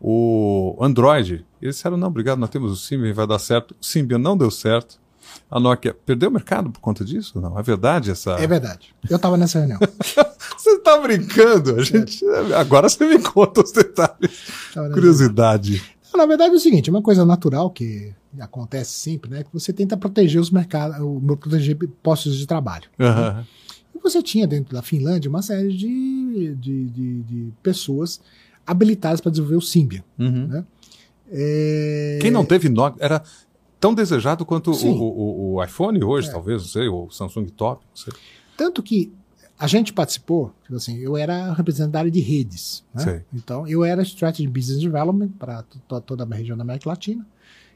o 0.00 0.76
Android. 0.80 1.44
Eles 1.60 1.76
disseram, 1.76 1.96
não, 1.96 2.08
obrigado, 2.08 2.38
nós 2.38 2.50
temos 2.50 2.72
o 2.72 2.76
Symbian, 2.76 3.12
vai 3.12 3.26
dar 3.26 3.38
certo. 3.38 3.74
O 3.80 3.84
Symbian 3.84 4.18
não 4.18 4.36
deu 4.36 4.50
certo. 4.50 5.00
A 5.50 5.60
Nokia 5.60 5.92
perdeu 5.92 6.30
o 6.30 6.32
mercado 6.32 6.70
por 6.70 6.80
conta 6.80 7.04
disso? 7.04 7.40
Não, 7.40 7.58
é 7.58 7.62
verdade 7.62 8.10
essa... 8.10 8.32
É 8.32 8.46
verdade. 8.46 8.94
Eu 9.08 9.16
estava 9.16 9.36
nessa 9.36 9.58
reunião. 9.58 9.78
Você 10.66 10.76
está 10.78 10.98
brincando? 10.98 11.76
A 11.76 11.82
gente... 11.84 12.24
Agora 12.56 12.88
você 12.88 13.06
me 13.06 13.22
conta 13.22 13.62
os 13.62 13.70
detalhes. 13.70 14.46
Tava 14.74 14.88
nessa 14.88 14.94
Curiosidade. 14.94 15.82
Na 16.14 16.26
verdade 16.26 16.52
é 16.54 16.56
o 16.56 16.60
seguinte, 16.60 16.88
é 16.90 16.92
uma 16.92 17.02
coisa 17.02 17.24
natural 17.24 17.70
que 17.70 18.12
acontece 18.40 18.92
sempre, 18.92 19.30
né? 19.30 19.44
Que 19.44 19.52
você 19.52 19.72
tenta 19.72 19.96
proteger 19.96 20.40
os 20.40 20.50
mercados, 20.50 20.96
proteger 21.38 21.76
postos 22.02 22.36
de 22.36 22.46
trabalho. 22.46 22.88
Aham. 22.98 23.46
E 23.94 23.98
você 23.98 24.22
tinha 24.22 24.46
dentro 24.46 24.74
da 24.74 24.82
Finlândia 24.82 25.28
uma 25.28 25.40
série 25.42 25.68
de, 25.72 26.54
de, 26.56 26.84
de- 26.86 27.22
de 27.22 27.52
pessoas 27.62 28.20
habilitadas 28.66 29.20
para 29.20 29.30
desenvolver 29.30 29.56
o 29.56 29.60
Symbian. 29.60 30.02
Uhum. 30.18 30.64
É, 31.30 32.18
Quem 32.20 32.30
não 32.30 32.44
teve 32.44 32.68
Nokia 32.68 33.04
era 33.04 33.22
tão 33.78 33.94
desejado 33.94 34.44
quanto 34.44 34.70
o- 34.70 35.02
o- 35.02 35.54
o 35.54 35.64
iPhone 35.64 36.02
hoje, 36.02 36.28
É. 36.28 36.32
talvez, 36.32 36.62
não 36.62 36.68
sei, 36.68 36.88
ou 36.88 37.06
o 37.06 37.10
Samsung 37.10 37.46
Top, 37.46 37.84
não 37.84 37.96
sei. 37.96 38.12
Tanto 38.56 38.82
que 38.82 39.12
a 39.58 39.66
gente 39.66 39.92
participou, 39.92 40.54
tipo 40.62 40.76
assim, 40.76 40.98
eu 40.98 41.16
era 41.16 41.52
representante 41.52 41.92
da 41.92 41.98
área 42.00 42.10
de 42.10 42.20
redes. 42.20 42.84
né? 42.94 43.02
Então, 43.32 43.66
eu 43.66 43.84
era 43.84 44.02
Strategy 44.02 44.46
Business 44.48 44.80
Development 44.80 45.28
para 45.28 45.62
toda 45.62 46.24
a 46.24 46.36
região 46.36 46.56
da 46.56 46.62
América 46.62 46.88
Latina. 46.88 47.26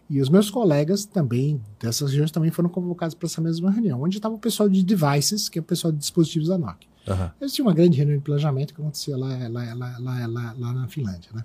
E 0.09 0.20
os 0.20 0.28
meus 0.28 0.51
colegas 0.51 1.05
também, 1.05 1.61
dessas 1.78 2.11
regiões, 2.11 2.32
também 2.32 2.51
foram 2.51 2.69
convocados 2.69 3.15
para 3.15 3.27
essa 3.27 3.40
mesma 3.40 3.70
reunião, 3.70 4.02
onde 4.02 4.16
estava 4.16 4.35
o 4.35 4.39
pessoal 4.39 4.69
de 4.69 4.82
devices, 4.82 5.48
que 5.48 5.59
é 5.59 5.62
o 5.62 5.65
pessoal 5.65 5.93
de 5.93 5.98
dispositivos 5.98 6.48
da 6.48 6.59
Nokia. 6.59 6.89
Uhum. 7.09 7.31
Eles 7.40 7.52
tinham 7.52 7.69
uma 7.69 7.74
grande 7.74 7.97
reunião 7.97 8.19
de 8.19 8.24
planejamento 8.24 8.74
que 8.74 8.81
acontecia 8.81 9.16
lá, 9.16 9.28
lá, 9.48 9.74
lá, 9.74 9.98
lá, 9.98 10.27
lá, 10.27 10.55
lá 10.59 10.73
na 10.73 10.89
Finlândia, 10.89 11.31
né? 11.32 11.44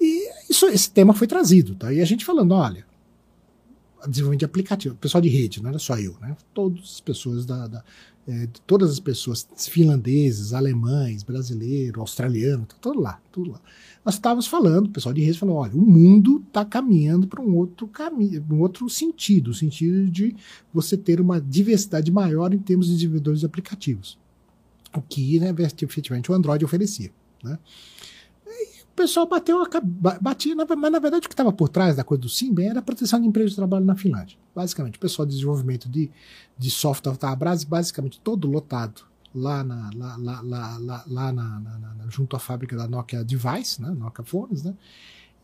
E 0.00 0.30
isso, 0.48 0.66
esse 0.66 0.90
tema 0.90 1.12
foi 1.12 1.26
trazido, 1.26 1.74
tá? 1.74 1.92
E 1.92 2.00
a 2.00 2.04
gente 2.06 2.24
falando, 2.24 2.52
olha, 2.52 2.86
desenvolvimento 4.08 4.40
de 4.40 4.44
aplicativo, 4.46 4.94
pessoal 4.94 5.20
de 5.20 5.28
rede, 5.28 5.62
não 5.62 5.68
era 5.68 5.78
só 5.78 5.98
eu, 5.98 6.16
né? 6.20 6.34
Todas 6.54 6.82
as 6.82 7.00
pessoas 7.00 7.44
da, 7.44 7.66
da 7.66 7.84
é, 8.30 8.48
todas 8.64 8.92
as 8.92 9.00
pessoas 9.00 9.48
finlandeses, 9.56 10.52
alemães, 10.52 11.24
brasileiros, 11.24 11.98
australianos, 11.98 12.68
tá 12.68 12.76
tudo 12.80 13.00
lá, 13.00 13.20
tudo 13.32 13.50
lá. 13.50 13.60
Nós 14.04 14.14
estávamos 14.14 14.46
falando, 14.46 14.86
o 14.86 14.90
pessoal 14.90 15.12
de 15.12 15.20
rede 15.20 15.36
falou, 15.36 15.56
olha, 15.56 15.74
o 15.74 15.80
mundo 15.80 16.40
está 16.46 16.64
caminhando 16.64 17.26
para 17.26 17.42
um 17.42 17.56
outro 17.56 17.88
caminho, 17.88 18.46
um 18.48 18.60
outro 18.60 18.88
sentido, 18.88 19.48
o 19.48 19.54
sentido 19.54 20.08
de 20.08 20.36
você 20.72 20.96
ter 20.96 21.20
uma 21.20 21.40
diversidade 21.40 22.12
maior 22.12 22.54
em 22.54 22.58
termos 22.58 22.86
de 22.86 22.94
desenvolvedores 22.94 23.40
de 23.40 23.46
aplicativos, 23.46 24.16
o 24.94 25.02
que, 25.02 25.40
né, 25.40 25.52
efetivamente, 25.82 26.30
o 26.30 26.34
Android 26.34 26.64
oferecia, 26.64 27.10
né? 27.42 27.58
Pessoal 29.00 29.26
bateu 29.26 29.62
a 29.62 30.18
batia, 30.20 30.54
mas 30.54 30.68
na 30.68 30.98
verdade 30.98 31.24
o 31.24 31.28
que 31.28 31.32
estava 31.32 31.52
por 31.52 31.68
trás 31.68 31.96
da 31.96 32.04
coisa 32.04 32.20
do 32.20 32.28
Symbian 32.28 32.70
era 32.70 32.80
a 32.80 32.82
proteção 32.82 33.18
de 33.20 33.26
empregos 33.26 33.52
de 33.52 33.56
trabalho 33.56 33.84
na 33.84 33.96
Finlândia. 33.96 34.36
Basicamente, 34.54 34.96
o 34.96 35.00
pessoal 35.00 35.24
de 35.24 35.32
desenvolvimento 35.32 35.88
de, 35.88 36.10
de 36.58 36.70
software 36.70 37.14
estava 37.14 37.56
basicamente 37.66 38.20
todo 38.20 38.50
lotado 38.50 39.02
lá, 39.34 39.64
na, 39.64 39.90
lá, 39.94 40.16
lá, 40.18 40.40
lá, 40.42 41.04
lá 41.06 41.32
na, 41.32 41.60
na, 41.60 41.78
na, 41.78 42.10
junto 42.10 42.36
à 42.36 42.38
fábrica 42.38 42.76
da 42.76 42.86
Nokia 42.86 43.24
Device, 43.24 43.80
né, 43.80 43.90
Nokia 43.90 44.24
Phones, 44.24 44.62
né? 44.62 44.74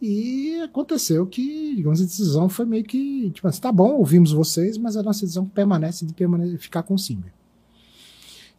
E 0.02 0.60
aconteceu 0.60 1.26
que, 1.26 1.74
digamos, 1.74 2.02
a 2.02 2.04
decisão 2.04 2.50
foi 2.50 2.66
meio 2.66 2.84
que, 2.84 3.30
tipo 3.30 3.48
assim, 3.48 3.60
tá 3.62 3.72
bom, 3.72 3.94
ouvimos 3.94 4.30
vocês, 4.32 4.76
mas 4.76 4.94
a 4.94 5.02
nossa 5.02 5.20
decisão 5.20 5.46
permanece 5.46 6.04
de 6.04 6.12
permane 6.12 6.58
ficar 6.58 6.82
com 6.82 6.92
o 6.92 6.98
Symbian. 6.98 7.32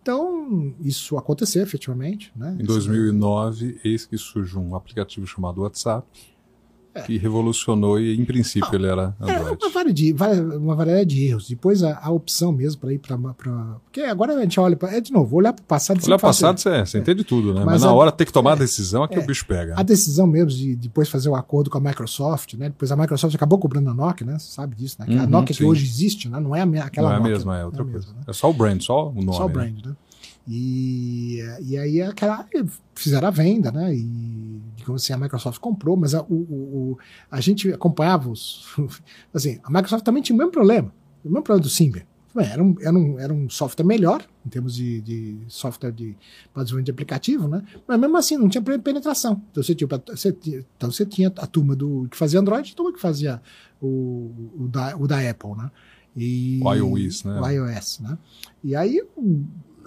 Então, 0.08 0.74
isso 0.80 1.18
aconteceu 1.18 1.62
efetivamente. 1.62 2.32
Né? 2.34 2.56
Em 2.62 2.64
2009, 2.64 3.82
eis 3.84 4.06
que 4.06 4.18
surge 4.18 4.58
um 4.58 4.74
aplicativo 4.74 5.28
chamado 5.28 5.64
WhatsApp, 5.64 6.08
é. 6.98 7.02
que 7.02 7.18
revolucionou 7.18 7.99
e, 7.99 8.18
em 8.18 8.26
princípio, 8.26 8.74
ele 8.74 8.88
era 8.88 9.15
é, 9.22 9.24
Android. 9.24 9.57
É 9.61 9.65
uma 9.65 9.74
variedade, 9.74 10.41
uma 10.41 10.76
variedade 10.76 11.15
de 11.15 11.26
erros. 11.26 11.49
Depois, 11.49 11.84
a, 11.84 11.99
a 12.02 12.11
opção 12.11 12.52
mesmo 12.52 12.82
para 12.82 12.94
ir 12.94 12.99
para. 12.99 13.18
Porque 13.84 14.02
agora 14.02 14.36
a 14.36 14.41
gente 14.41 14.60
olha 14.60 14.76
para. 14.76 14.95
É 14.95 15.02
de 15.02 15.11
novo, 15.11 15.36
olhar 15.36 15.53
para 15.53 15.64
o 15.64 15.65
passado. 15.65 15.98
Olhar 15.98 16.18
para 16.18 16.28
o 16.28 16.30
passado, 16.30 16.60
você, 16.60 16.86
você 16.86 16.98
é. 16.98 17.02
entende 17.02 17.24
tudo, 17.24 17.53
né? 17.53 17.60
Mas, 17.60 17.65
Mas 17.65 17.82
na 17.84 17.90
a, 17.90 17.94
hora 17.94 18.11
tem 18.11 18.26
que 18.26 18.34
tomar 18.34 18.52
a 18.52 18.56
é, 18.56 18.60
decisão 18.60 19.03
é 19.03 19.07
que 19.07 19.19
o 19.19 19.26
bicho 19.26 19.45
pega. 19.45 19.76
A 19.78 19.84
decisão 19.84 20.28
mesmo 20.28 20.49
de 20.49 20.76
depois 20.76 21.10
fazer 21.10 21.30
o 21.30 21.34
um 21.34 21.36
acordo 21.36 21.69
com 21.69 21.78
a 21.78 21.82
Microsoft, 21.82 22.53
né? 22.56 22.69
Depois 22.69 22.91
a 22.91 22.95
Microsoft 22.95 23.36
acabou 23.36 23.60
cobrando 23.60 23.90
a 23.90 23.94
Nokia, 23.94 24.26
né? 24.26 24.40
Você 24.40 24.52
sabe 24.52 24.76
disso, 24.76 24.98
né? 24.99 25.06
Uhum, 25.07 25.22
a 25.22 25.28
Nokia 25.28 25.53
sim. 25.53 25.60
que 25.60 25.65
hoje 25.65 25.86
existe, 25.86 26.30
né? 26.30 26.40
Não 26.40 26.56
é 26.56 26.61
aquela 26.80 27.10
Não 27.10 27.15
é 27.15 27.19
a 27.19 27.24
mesma, 27.24 27.57
é 27.57 27.65
outra 27.65 27.84
coisa. 27.84 28.07
Mesma, 28.07 28.14
né? 28.14 28.22
É 28.28 28.34
só 28.34 28.49
o 28.49 28.53
brand, 28.53 28.82
só 28.82 29.10
o 29.10 29.15
nome. 29.15 29.38
Só 29.38 29.45
o 29.45 29.49
brand, 29.49 29.76
né? 29.76 29.82
né? 29.88 29.95
E, 30.49 31.44
e 31.61 31.78
aí 31.78 32.02
aquela, 32.02 32.45
fizeram 32.95 33.28
a 33.28 33.32
venda, 33.32 33.69
né? 33.69 33.94
E 33.94 34.57
digamos 34.88 35.04
assim, 35.04 35.14
a 35.14 35.18
Microsoft 35.18 35.60
comprou, 35.60 35.98
mas 35.98 36.16
a, 36.16 36.22
o, 36.24 36.34
o, 36.34 36.98
a 37.30 37.42
gente 37.42 37.72
acompanhava 37.74 38.30
os. 38.30 38.66
Assim, 39.34 39.60
a 39.64 39.70
Microsoft 39.70 40.06
também 40.06 40.24
tinha 40.24 40.34
o 40.34 40.38
mesmo 40.38 40.52
problema, 40.52 40.94
o 41.24 41.28
mesmo 41.28 41.44
problema 41.44 41.62
do 41.62 41.70
Symbian. 41.70 42.04
Era 42.36 42.64
um, 42.64 42.76
era, 42.80 42.94
um, 42.96 43.20
era 43.20 43.34
um 43.34 43.50
software 43.50 43.86
melhor, 43.86 44.24
em 44.46 44.50
termos 44.50 44.76
de, 44.76 45.02
de 45.02 45.40
software 45.48 45.92
de, 45.92 46.16
desenvolvimento 46.54 46.86
de 46.86 46.92
aplicativo, 46.92 47.48
né? 47.48 47.64
Mas 47.88 48.00
mesmo 48.00 48.16
assim, 48.16 48.38
não 48.38 48.48
tinha 48.48 48.62
penetração. 48.62 49.42
Então 49.52 49.64
você 49.64 49.74
tinha, 49.74 49.88
você, 49.88 50.38
então 50.78 50.92
você 50.92 51.04
tinha 51.04 51.30
a 51.36 51.48
turma 51.48 51.76
do, 51.76 52.08
que 52.12 52.16
fazia 52.16 52.40
Android 52.40 52.70
e 52.70 52.74
a 52.74 52.76
turma 52.76 52.94
que 52.94 53.02
fazia 53.02 53.42
o, 53.82 54.52
o, 54.56 54.68
da, 54.68 54.96
o 54.96 55.08
da 55.08 55.18
Apple, 55.28 55.56
né? 55.58 55.72
E, 56.16 56.60
o 56.64 56.74
iOS, 56.74 57.24
né? 57.24 57.42
O 57.42 57.50
iOS, 57.50 58.00
né? 58.02 58.18
E 58.64 58.76
aí 58.76 59.02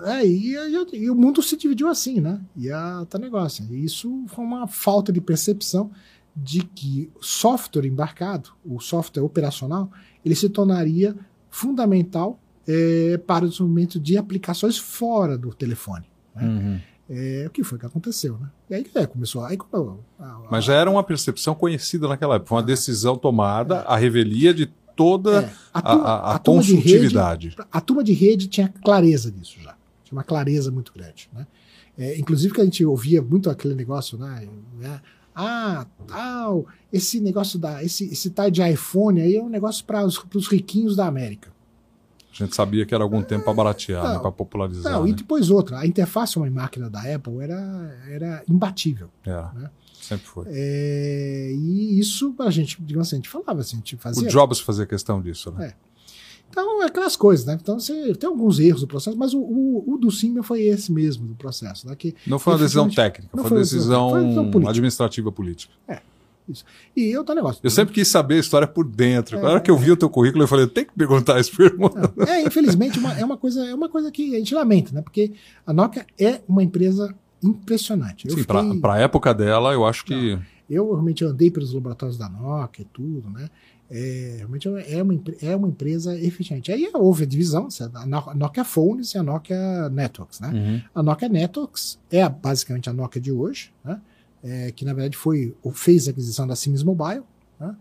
é, 0.05 0.27
e, 0.27 0.55
e, 0.55 0.97
e, 0.97 1.11
o 1.11 1.15
mundo 1.15 1.43
se 1.43 1.57
dividiu 1.57 1.89
assim, 1.89 2.21
né? 2.21 2.41
E 2.57 2.71
a 2.71 3.05
tá 3.09 3.19
negócio. 3.19 3.67
E 3.71 3.85
isso 3.85 4.25
foi 4.29 4.45
uma 4.45 4.67
falta 4.67 5.13
de 5.13 5.21
percepção 5.21 5.91
de 6.35 6.63
que 6.63 7.11
o 7.19 7.25
software 7.25 7.87
embarcado, 7.87 8.51
o 8.65 8.81
software 8.81 9.23
operacional, 9.23 9.91
ele 10.25 10.35
se 10.35 10.49
tornaria 10.49 11.17
fundamental 11.51 12.39
é, 12.67 13.19
para 13.19 13.45
o 13.45 13.49
desenvolvimento 13.49 13.99
de 13.99 14.17
aplicações 14.17 14.79
fora 14.79 15.37
do 15.37 15.53
telefone. 15.53 16.07
Né? 16.35 16.45
Uhum. 16.45 16.81
É, 17.13 17.45
o 17.49 17.51
que 17.51 17.65
foi 17.65 17.77
que 17.77 17.85
aconteceu, 17.85 18.39
né? 18.39 18.49
E 18.71 18.75
aí 18.77 18.87
é, 18.95 19.05
começou. 19.05 19.45
Aí, 19.45 19.59
a, 19.73 20.25
a, 20.25 20.41
Mas 20.49 20.65
já 20.65 20.75
era 20.75 20.89
uma 20.89 21.03
percepção 21.03 21.57
conhecida 21.57 22.07
naquela 22.07 22.37
época, 22.37 22.55
uma 22.55 22.63
decisão 22.63 23.17
tomada, 23.17 23.79
é. 23.79 23.85
a 23.89 23.97
revelia 23.97 24.55
de 24.55 24.67
toda 24.95 25.43
é, 25.43 25.53
a, 25.75 25.83
turma, 25.83 26.05
a, 26.05 26.15
a, 26.15 26.35
a 26.37 26.39
consultividade. 26.39 27.49
Rede, 27.49 27.69
a 27.73 27.81
turma 27.81 28.05
de 28.05 28.13
rede 28.13 28.47
tinha 28.47 28.69
clareza 28.69 29.33
disso 29.33 29.57
já. 29.61 29.75
Tinha 30.11 30.19
uma 30.19 30.25
clareza 30.25 30.71
muito 30.71 30.93
grande. 30.93 31.31
Né? 31.33 31.47
É, 31.97 32.19
inclusive 32.19 32.53
que 32.53 32.61
a 32.61 32.65
gente 32.65 32.85
ouvia 32.85 33.23
muito 33.23 33.49
aquele 33.49 33.75
negócio, 33.75 34.19
né? 34.19 34.49
né? 34.79 35.01
Ah, 35.35 35.87
tal, 36.09 36.67
esse 36.93 37.21
negócio 37.21 37.59
da. 37.59 37.83
Esse, 37.85 38.13
esse 38.13 38.31
tal 38.31 38.51
de 38.51 38.61
iPhone 38.69 39.21
aí 39.21 39.37
é 39.37 39.43
um 39.43 39.49
negócio 39.49 39.85
para 39.85 40.05
os 40.05 40.49
riquinhos 40.49 40.97
da 40.97 41.07
América. 41.07 41.51
A 42.33 42.45
gente 42.45 42.55
sabia 42.55 42.87
que 42.87 42.95
era 42.95 43.03
algum 43.03 43.23
tempo 43.23 43.45
para 43.45 43.55
baratear, 43.55 44.15
né, 44.15 44.19
para 44.19 44.31
popularizar. 44.31 44.93
Não, 44.93 45.05
né? 45.05 45.11
e 45.11 45.13
depois 45.13 45.51
outra. 45.51 45.79
A 45.79 45.87
interface 45.87 46.37
uma 46.37 46.49
máquina 46.49 46.89
da 46.89 47.01
Apple 47.01 47.39
era, 47.41 47.99
era 48.09 48.43
imbatível. 48.49 49.11
Era. 49.25 49.53
Né? 49.53 49.71
Sempre 50.01 50.27
foi. 50.27 50.45
É, 50.49 51.53
e 51.53 51.99
isso 51.99 52.35
a 52.39 52.51
gente, 52.51 52.81
digamos 52.81 53.09
assim, 53.09 53.17
a 53.17 53.19
gente 53.19 53.29
falava 53.29 53.61
assim, 53.61 53.77
a 53.77 53.79
gente 53.79 53.97
fazia. 53.97 54.27
O 54.27 54.31
Jobs 54.31 54.61
fazia 54.61 54.87
questão 54.87 55.21
disso, 55.21 55.51
né? 55.53 55.67
É. 55.67 55.90
Então, 56.51 56.83
é 56.83 56.87
aquelas 56.87 57.17
coisas, 57.17 57.47
né? 57.47 57.57
Então, 57.61 57.79
você 57.79 58.13
tem 58.15 58.29
alguns 58.29 58.59
erros 58.59 58.81
do 58.81 58.87
processo, 58.87 59.17
mas 59.17 59.33
o, 59.33 59.39
o, 59.39 59.95
o 59.95 59.97
do 59.97 60.11
Simba 60.11 60.43
foi 60.43 60.63
esse 60.63 60.93
mesmo 60.93 61.27
do 61.27 61.35
processo. 61.35 61.87
Né? 61.87 61.95
Que, 61.95 62.15
não 62.27 62.39
foi 62.39 62.55
uma 62.55 62.59
decisão 62.59 62.91
técnica, 62.91 63.31
foi 63.37 63.51
uma 63.51 63.59
decisão, 63.61 64.11
foi 64.11 64.21
decisão 64.23 64.51
política. 64.51 64.71
administrativa 64.71 65.33
política. 65.33 65.73
É. 65.87 66.01
Isso. 66.49 66.65
E 66.97 67.05
eu 67.11 67.23
tô 67.23 67.33
negócio. 67.33 67.61
Eu 67.63 67.71
sempre 67.71 67.95
quis 67.95 68.09
saber 68.09 68.35
a 68.35 68.39
história 68.41 68.67
por 68.67 68.85
dentro. 68.85 69.39
É, 69.39 69.41
Na 69.41 69.51
hora 69.51 69.61
que 69.61 69.71
eu 69.71 69.79
vi 69.79 69.91
é, 69.91 69.93
o 69.93 69.97
teu 69.97 70.11
currículo, 70.11 70.43
eu 70.43 70.49
falei, 70.49 70.67
tem 70.67 70.85
que 70.85 70.93
perguntar 70.93 71.39
isso 71.39 71.53
pro 71.53 71.67
irmão. 71.67 71.93
É, 72.27 72.43
infelizmente, 72.43 72.99
uma, 72.99 73.13
é, 73.17 73.25
uma 73.25 73.37
coisa, 73.37 73.65
é 73.65 73.73
uma 73.73 73.89
coisa 73.89 74.11
que 74.11 74.35
a 74.35 74.39
gente 74.39 74.53
lamenta, 74.53 74.93
né? 74.93 75.01
Porque 75.01 75.33
a 75.65 75.73
Nokia 75.73 76.05
é 76.19 76.41
uma 76.49 76.63
empresa 76.63 77.15
impressionante. 77.43 78.27
Eu 78.27 78.35
Sim, 78.35 78.43
fiquei... 78.43 78.81
para 78.81 78.95
a 78.95 78.99
época 78.99 79.33
dela, 79.33 79.73
eu 79.73 79.87
acho 79.87 80.05
que. 80.05 80.35
Não, 80.35 80.43
eu 80.69 80.91
realmente 80.91 81.25
andei 81.25 81.51
pelos 81.51 81.73
laboratórios 81.73 82.19
da 82.19 82.29
Nokia 82.29 82.83
e 82.83 82.89
tudo, 82.93 83.31
né? 83.31 83.49
É, 83.91 84.35
realmente 84.39 84.69
é 84.69 85.03
uma, 85.03 85.15
é 85.43 85.57
uma 85.57 85.69
empresa 85.69 86.17
eficiente. 86.17 86.71
Aí 86.71 86.89
houve 86.95 87.25
a 87.25 87.27
divisão, 87.27 87.67
a 87.95 88.35
Nokia 88.37 88.65
Phones 88.65 89.15
e 89.15 89.19
a 89.19 89.23
Nokia 89.23 89.89
Networks. 89.89 90.39
Né? 90.39 90.49
Uhum. 90.49 90.83
A 90.95 91.03
Nokia 91.03 91.29
Networks 91.29 91.99
é 92.09 92.29
basicamente 92.29 92.89
a 92.89 92.93
Nokia 92.93 93.21
de 93.21 93.33
hoje, 93.33 93.73
né? 93.85 94.01
É, 94.43 94.73
que 94.73 94.87
na 94.87 94.95
verdade 94.95 95.17
foi, 95.19 95.55
fez 95.75 96.09
a 96.09 96.13
aquisição 96.13 96.47
da 96.47 96.55
Sims 96.55 96.83
Mobile. 96.85 97.23
Né? 97.59 97.77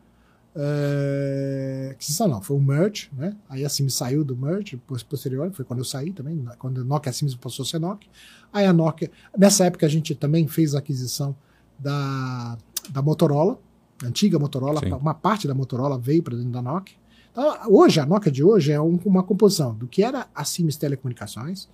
É, 0.55 1.89
aquisição 1.91 2.27
não, 2.27 2.41
foi 2.41 2.57
o 2.57 2.59
merge. 2.59 3.09
Né? 3.13 3.35
Aí 3.47 3.63
a 3.63 3.69
Sims 3.69 3.93
saiu 3.93 4.23
do 4.23 4.35
merge, 4.35 4.77
posterior, 5.07 5.51
foi 5.51 5.63
quando 5.63 5.79
eu 5.79 5.85
saí 5.85 6.11
também, 6.11 6.43
quando 6.57 6.81
a 6.81 6.83
Nokia 6.83 7.11
a 7.11 7.13
Sims 7.13 7.35
passou 7.35 7.63
a 7.63 7.67
ser 7.67 7.79
Nokia. 7.79 8.09
Aí 8.51 8.65
a 8.65 8.73
Nokia, 8.73 9.11
nessa 9.37 9.65
época 9.65 9.85
a 9.85 9.89
gente 9.89 10.15
também 10.15 10.47
fez 10.47 10.73
a 10.73 10.79
aquisição 10.79 11.35
da, 11.77 12.57
da 12.89 13.01
Motorola, 13.01 13.59
antiga 14.03 14.39
Motorola, 14.39 14.79
Sim. 14.79 14.93
uma 14.93 15.13
parte 15.13 15.47
da 15.47 15.53
Motorola 15.53 15.97
veio 15.97 16.23
para 16.23 16.35
dentro 16.35 16.51
da 16.51 16.61
Nokia. 16.61 16.95
Então, 17.31 17.57
hoje, 17.67 17.99
a 17.99 18.05
Nokia 18.05 18.31
de 18.31 18.43
hoje 18.43 18.71
é 18.71 18.81
um, 18.81 18.99
uma 19.05 19.23
composição 19.23 19.73
do 19.73 19.87
que 19.87 20.03
era 20.03 20.27
a 20.33 20.43
Siemens 20.43 20.77
Telecomunicações, 20.77 21.67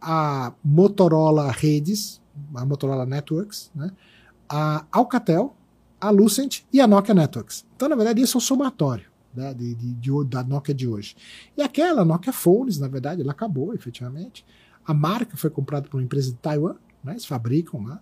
a 0.00 0.52
Motorola 0.64 1.50
Redes, 1.50 2.20
a 2.54 2.64
Motorola 2.64 3.06
Networks, 3.06 3.70
né? 3.74 3.90
a 4.48 4.84
Alcatel, 4.90 5.54
a 6.00 6.10
Lucent 6.10 6.62
e 6.72 6.80
a 6.80 6.86
Nokia 6.86 7.14
Networks. 7.14 7.64
Então, 7.76 7.88
na 7.88 7.96
verdade, 7.96 8.22
isso 8.22 8.36
é 8.36 8.38
o 8.38 8.40
somatório 8.40 9.10
né, 9.34 9.54
de, 9.54 9.74
de, 9.74 9.92
de, 9.94 10.24
da 10.24 10.42
Nokia 10.42 10.74
de 10.74 10.88
hoje. 10.88 11.16
E 11.56 11.62
aquela 11.62 12.04
Nokia 12.04 12.32
Phones, 12.32 12.78
na 12.78 12.88
verdade, 12.88 13.22
ela 13.22 13.32
acabou, 13.32 13.74
efetivamente. 13.74 14.44
A 14.84 14.94
marca 14.94 15.36
foi 15.36 15.50
comprada 15.50 15.88
por 15.88 15.98
uma 15.98 16.02
empresa 16.02 16.30
de 16.30 16.36
Taiwan, 16.38 16.74
né, 17.04 17.12
eles 17.12 17.24
fabricam 17.24 17.82
lá. 17.84 18.00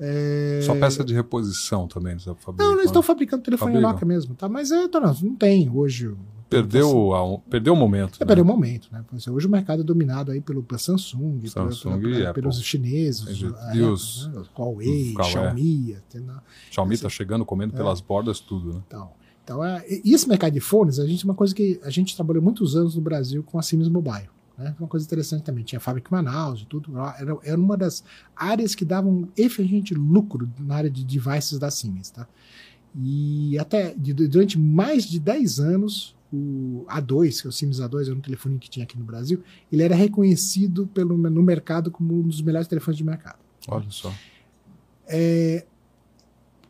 É... 0.00 0.60
Só 0.62 0.74
peça 0.74 1.04
de 1.04 1.12
reposição 1.12 1.86
também, 1.86 2.12
eles 2.12 2.24
fabricam. 2.24 2.54
Não, 2.56 2.72
eles 2.72 2.86
estão 2.86 3.02
fabricando 3.02 3.42
telefone 3.42 3.72
Fabricam. 3.72 3.92
Nokia 3.92 4.08
mesmo, 4.08 4.34
tá? 4.34 4.48
Mas 4.48 4.70
é, 4.70 4.88
não, 4.88 5.14
não 5.22 5.36
tem 5.36 5.68
hoje. 5.68 6.10
Perdeu, 6.48 7.14
a, 7.14 7.38
perdeu 7.50 7.74
o 7.74 7.76
momento. 7.76 8.16
É, 8.16 8.24
né? 8.24 8.26
Perdeu 8.26 8.42
o 8.42 8.46
momento, 8.46 8.88
né? 8.90 9.04
Hoje 9.30 9.46
o 9.46 9.50
mercado 9.50 9.82
é 9.82 9.84
dominado 9.84 10.32
aí 10.32 10.40
pelo, 10.40 10.62
pela 10.62 10.78
Samsung, 10.78 11.46
Samsung 11.46 12.00
pela, 12.00 12.14
pela, 12.16 12.32
pelos 12.32 12.60
chineses, 12.62 13.42
e 13.74 13.82
os, 13.82 14.26
né? 14.26 14.42
Huawei, 14.58 15.12
Huawei, 15.14 15.30
Xiaomi. 15.30 15.96
Xiaomi 16.70 16.94
está 16.94 17.08
chegando 17.08 17.44
comendo 17.44 17.74
é. 17.74 17.76
pelas 17.76 18.00
bordas 18.00 18.40
tudo, 18.40 18.72
né? 18.72 18.82
Então, 18.86 19.10
então 19.44 19.64
é, 19.64 19.84
e 20.02 20.14
esse 20.14 20.26
mercado 20.26 20.54
de 20.54 20.60
fones, 20.60 20.98
a 20.98 21.06
gente 21.06 21.24
uma 21.24 21.34
coisa 21.34 21.54
que 21.54 21.78
a 21.84 21.90
gente 21.90 22.16
trabalhou 22.16 22.42
muitos 22.42 22.74
anos 22.74 22.96
no 22.96 23.02
Brasil 23.02 23.44
com 23.44 23.58
a 23.58 23.62
Siemens 23.62 23.88
Mobile. 23.88 24.28
Né? 24.56 24.74
Uma 24.78 24.88
coisa 24.88 25.06
interessante 25.06 25.42
também, 25.42 25.64
tinha 25.64 25.80
fábrica 25.80 26.08
em 26.08 26.12
Manaus 26.12 26.60
e 26.62 26.66
tudo. 26.66 26.98
Era, 26.98 27.38
era 27.42 27.58
uma 27.58 27.76
das 27.76 28.04
áreas 28.36 28.74
que 28.74 28.84
davam 28.84 29.28
efetivamente 29.36 29.94
lucro 29.94 30.50
na 30.58 30.76
área 30.76 30.90
de 30.90 31.04
devices 31.04 31.58
da 31.58 31.70
Siemens. 31.70 32.10
Tá? 32.10 32.26
E 32.94 33.58
até 33.58 33.94
de, 33.94 34.12
durante 34.12 34.58
mais 34.58 35.04
de 35.04 35.18
10 35.18 35.60
anos, 35.60 36.16
o 36.32 36.84
A2, 36.88 37.40
que 37.40 37.46
é 37.46 37.50
o 37.50 37.52
Sims 37.52 37.78
A2, 37.78 38.06
era 38.06 38.14
um 38.14 38.20
telefone 38.20 38.58
que 38.58 38.70
tinha 38.70 38.84
aqui 38.84 38.98
no 38.98 39.04
Brasil, 39.04 39.42
ele 39.70 39.82
era 39.82 39.94
reconhecido 39.94 40.86
pelo, 40.88 41.16
no 41.16 41.42
mercado 41.42 41.90
como 41.90 42.14
um 42.14 42.22
dos 42.22 42.40
melhores 42.40 42.68
telefones 42.68 42.98
de 42.98 43.04
mercado. 43.04 43.38
Olha 43.68 43.90
só. 43.90 44.12
É, 45.06 45.66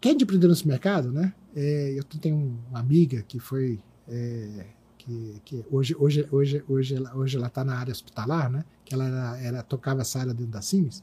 quem 0.00 0.12
empreendeu 0.12 0.48
nesse 0.48 0.66
mercado, 0.66 1.12
né? 1.12 1.34
É, 1.54 1.94
eu 1.96 2.04
tenho 2.04 2.58
uma 2.70 2.78
amiga 2.78 3.22
que 3.22 3.38
foi 3.38 3.80
é, 4.08 4.66
que, 5.04 5.40
que, 5.44 5.64
hoje 5.70 5.96
hoje 5.98 6.26
hoje 6.30 6.62
hoje 6.68 6.94
ela, 6.96 7.16
hoje 7.16 7.36
ela 7.36 7.46
está 7.46 7.64
na 7.64 7.76
área 7.76 7.92
hospitalar, 7.92 8.50
né? 8.50 8.64
Que 8.84 8.94
ela 8.94 9.06
era, 9.06 9.42
ela 9.42 9.62
tocava 9.62 10.02
essa 10.02 10.18
área 10.18 10.34
dentro 10.34 10.52
da 10.52 10.60
Sims. 10.60 11.02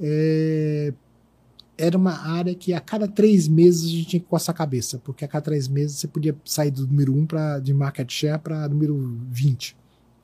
É, 0.00 0.92
era 1.76 1.96
uma 1.96 2.12
área 2.12 2.54
que 2.54 2.72
a 2.72 2.80
cada 2.80 3.08
três 3.08 3.48
meses 3.48 3.84
a 3.84 3.88
gente 3.88 4.06
tinha 4.06 4.20
que 4.20 4.26
coçar 4.26 4.54
a 4.54 4.58
cabeça, 4.58 5.00
porque 5.04 5.24
a 5.24 5.28
cada 5.28 5.42
três 5.42 5.66
meses 5.68 5.98
você 5.98 6.08
podia 6.08 6.36
sair 6.44 6.70
do 6.70 6.86
número 6.86 7.12
1 7.14 7.18
um 7.18 7.26
pra, 7.26 7.58
de 7.58 7.74
market 7.74 8.10
share 8.10 8.40
para 8.40 8.68
número 8.68 9.18
20. 9.30 9.76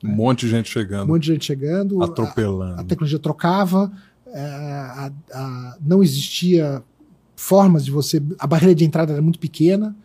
Um 0.03 0.07
né? 0.07 0.15
monte 0.15 0.45
de 0.45 0.51
gente 0.51 0.69
chegando. 0.69 1.03
Um 1.03 1.13
monte 1.13 1.23
de 1.23 1.33
gente 1.33 1.45
chegando. 1.45 2.03
Atropelando. 2.03 2.79
A, 2.79 2.81
a 2.81 2.83
tecnologia 2.83 3.19
trocava, 3.19 3.91
é, 4.27 4.41
a, 4.41 5.11
a, 5.33 5.77
não 5.81 6.01
existia 6.01 6.83
formas 7.35 7.83
de 7.85 7.91
você. 7.91 8.21
A 8.39 8.47
barreira 8.47 8.75
de 8.75 8.85
entrada 8.85 9.13
era 9.13 9.21
muito 9.21 9.39
pequena. 9.39 9.95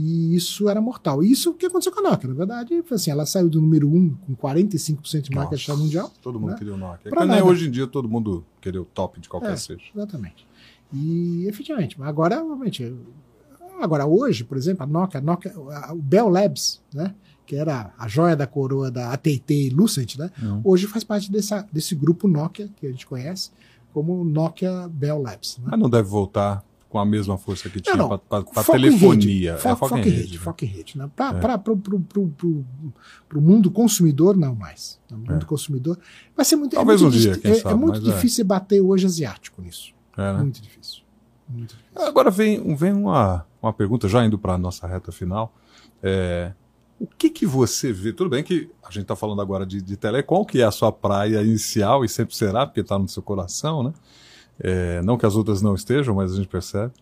E 0.00 0.36
isso 0.36 0.68
era 0.68 0.80
mortal. 0.80 1.24
E 1.24 1.32
isso 1.32 1.50
o 1.50 1.54
que 1.54 1.66
aconteceu 1.66 1.92
com 1.92 1.98
a 1.98 2.10
Nokia, 2.10 2.28
na 2.28 2.34
verdade, 2.36 2.82
foi 2.84 2.94
assim, 2.94 3.10
ela 3.10 3.26
saiu 3.26 3.48
do 3.48 3.60
número 3.60 3.88
1 3.88 4.14
com 4.14 4.36
45% 4.36 5.22
de 5.22 5.34
market 5.34 5.58
share 5.58 5.76
mundial. 5.76 6.12
Todo 6.22 6.38
mundo 6.38 6.50
né? 6.50 6.56
queria 6.56 6.74
o 6.74 6.76
Nokia. 6.76 7.10
Pra 7.10 7.26
nem 7.26 7.42
hoje 7.42 7.66
em 7.66 7.70
dia 7.70 7.84
todo 7.84 8.08
mundo 8.08 8.44
queria 8.60 8.80
o 8.80 8.84
top 8.84 9.18
de 9.18 9.28
qualquer 9.28 9.54
é, 9.54 9.56
seja. 9.56 9.82
Exatamente. 9.92 10.46
E 10.92 11.46
efetivamente, 11.48 11.96
agora, 12.00 12.36
realmente, 12.36 12.96
agora 13.80 14.06
hoje, 14.06 14.44
por 14.44 14.56
exemplo, 14.56 14.84
a 14.84 14.86
Nokia, 14.86 15.18
a 15.18 15.22
Nokia 15.22 15.52
a, 15.52 15.92
o 15.92 16.00
Bell 16.00 16.28
Labs, 16.28 16.80
né, 16.94 17.12
que 17.44 17.56
era 17.56 17.92
a 17.98 18.06
joia 18.06 18.36
da 18.36 18.46
coroa 18.46 18.92
da 18.92 19.12
AT&T 19.12 19.52
e 19.52 19.70
Lucent, 19.70 20.16
né, 20.16 20.30
uhum. 20.40 20.60
hoje 20.62 20.86
faz 20.86 21.02
parte 21.02 21.32
dessa, 21.32 21.66
desse 21.72 21.96
grupo 21.96 22.28
Nokia 22.28 22.70
que 22.76 22.86
a 22.86 22.90
gente 22.90 23.04
conhece 23.04 23.50
como 23.92 24.24
Nokia 24.24 24.88
Bell 24.88 25.20
Labs. 25.20 25.58
Né? 25.58 25.64
Mas 25.72 25.80
não 25.80 25.90
deve 25.90 26.08
voltar 26.08 26.64
com 26.88 26.98
a 26.98 27.04
mesma 27.04 27.36
força 27.36 27.68
que 27.68 27.80
tinha 27.80 27.96
para 27.96 28.64
telefonia. 28.64 29.56
Foco, 29.56 29.68
é, 29.68 29.76
foco, 29.76 29.88
foco 29.88 29.98
em 29.98 30.02
rede. 30.02 30.16
rede 30.16 30.32
né? 30.32 30.38
Foco 30.38 30.64
em 30.64 30.68
rede. 30.68 30.98
Né? 30.98 31.10
Para 31.14 31.54
é. 31.54 33.36
o 33.36 33.40
mundo 33.40 33.70
consumidor, 33.70 34.36
não 34.36 34.54
mais. 34.54 34.98
No 35.10 35.18
mundo 35.18 35.42
é. 35.42 35.44
consumidor. 35.44 35.98
Vai 36.34 36.44
ser 36.44 36.56
muito. 36.56 36.74
Talvez 36.74 37.00
é 37.00 37.04
muito 37.04 37.16
um 37.16 37.20
dia, 37.20 37.36
quem 37.36 37.50
é, 37.52 37.54
sabe. 37.56 37.74
É 37.74 37.76
muito 37.76 38.00
difícil 38.00 38.44
bater 38.44 38.80
hoje 38.80 39.04
asiático 39.04 39.60
nisso. 39.60 39.92
É, 40.16 40.32
né? 40.32 40.38
Muito 40.38 40.62
difícil. 40.62 41.02
Muito 41.48 41.76
difícil. 41.76 42.08
Agora 42.08 42.30
vem, 42.30 42.74
vem 42.74 42.92
uma, 42.92 43.46
uma 43.62 43.72
pergunta, 43.72 44.08
já 44.08 44.24
indo 44.24 44.38
para 44.38 44.54
a 44.54 44.58
nossa 44.58 44.86
reta 44.86 45.12
final. 45.12 45.54
É, 46.02 46.52
o 46.98 47.06
que, 47.06 47.28
que 47.28 47.46
você 47.46 47.92
vê? 47.92 48.12
Tudo 48.12 48.30
bem 48.30 48.42
que 48.42 48.70
a 48.82 48.90
gente 48.90 49.02
está 49.02 49.14
falando 49.14 49.42
agora 49.42 49.66
de, 49.66 49.82
de 49.82 49.96
telecom, 49.96 50.44
que 50.44 50.60
é 50.60 50.64
a 50.64 50.70
sua 50.70 50.90
praia 50.90 51.42
inicial 51.42 52.04
e 52.04 52.08
sempre 52.08 52.34
será, 52.34 52.66
porque 52.66 52.80
está 52.80 52.98
no 52.98 53.08
seu 53.08 53.22
coração, 53.22 53.82
né? 53.82 53.92
É, 54.60 55.00
não 55.02 55.16
que 55.16 55.26
as 55.26 55.36
outras 55.36 55.62
não 55.62 55.74
estejam, 55.74 56.14
mas 56.14 56.32
a 56.32 56.36
gente 56.36 56.48
percebe. 56.48 56.92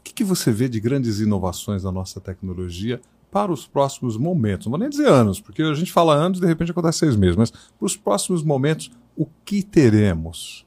O 0.00 0.02
que, 0.02 0.14
que 0.14 0.24
você 0.24 0.50
vê 0.50 0.68
de 0.68 0.80
grandes 0.80 1.20
inovações 1.20 1.84
na 1.84 1.92
nossa 1.92 2.20
tecnologia 2.20 3.00
para 3.30 3.52
os 3.52 3.66
próximos 3.66 4.16
momentos? 4.16 4.66
Não 4.66 4.70
vou 4.70 4.78
nem 4.78 4.88
dizer 4.88 5.08
anos, 5.08 5.40
porque 5.40 5.62
a 5.62 5.74
gente 5.74 5.92
fala 5.92 6.14
anos 6.14 6.40
de 6.40 6.46
repente 6.46 6.70
acontece 6.70 6.98
seis 6.98 7.16
meses, 7.16 7.36
mas 7.36 7.50
para 7.50 7.86
os 7.86 7.96
próximos 7.96 8.42
momentos, 8.42 8.90
o 9.16 9.26
que 9.44 9.62
teremos, 9.62 10.64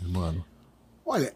mano? 0.00 0.44
Olha. 1.04 1.34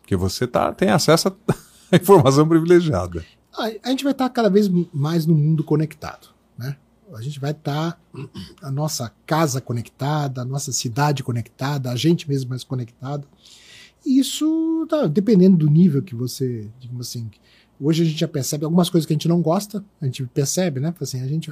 Porque 0.00 0.16
você 0.16 0.46
tá, 0.46 0.72
tem 0.72 0.90
acesso 0.90 1.28
à 1.28 1.96
informação 1.96 2.48
privilegiada. 2.48 3.24
A, 3.56 3.90
gente 3.90 4.04
vai 4.04 4.12
estar 4.12 4.28
cada 4.30 4.48
vez 4.48 4.68
mais 4.92 5.26
no 5.26 5.34
mundo 5.34 5.62
conectado. 5.64 6.28
Né? 6.56 6.76
A 7.14 7.20
gente 7.20 7.40
vai 7.40 7.50
estar 7.50 8.00
a 8.62 8.70
nossa 8.70 9.12
casa 9.26 9.60
conectada, 9.60 10.42
a 10.42 10.44
nossa 10.44 10.72
cidade 10.72 11.22
conectada, 11.22 11.90
a 11.90 11.96
gente 11.96 12.28
mesmo 12.28 12.50
mais 12.50 12.64
conectado. 12.64 13.26
Isso, 14.04 14.86
tá, 14.88 15.06
dependendo 15.06 15.56
do 15.56 15.68
nível 15.68 16.02
que 16.02 16.14
você, 16.14 16.68
digamos 16.78 17.08
assim, 17.08 17.30
hoje 17.80 18.02
a 18.02 18.06
gente 18.06 18.18
já 18.18 18.28
percebe 18.28 18.64
algumas 18.64 18.90
coisas 18.90 19.06
que 19.06 19.12
a 19.12 19.16
gente 19.16 19.28
não 19.28 19.40
gosta, 19.40 19.84
a 20.00 20.04
gente 20.04 20.24
percebe, 20.26 20.80
né? 20.80 20.94
Assim, 21.00 21.20
a 21.20 21.26
gente, 21.26 21.50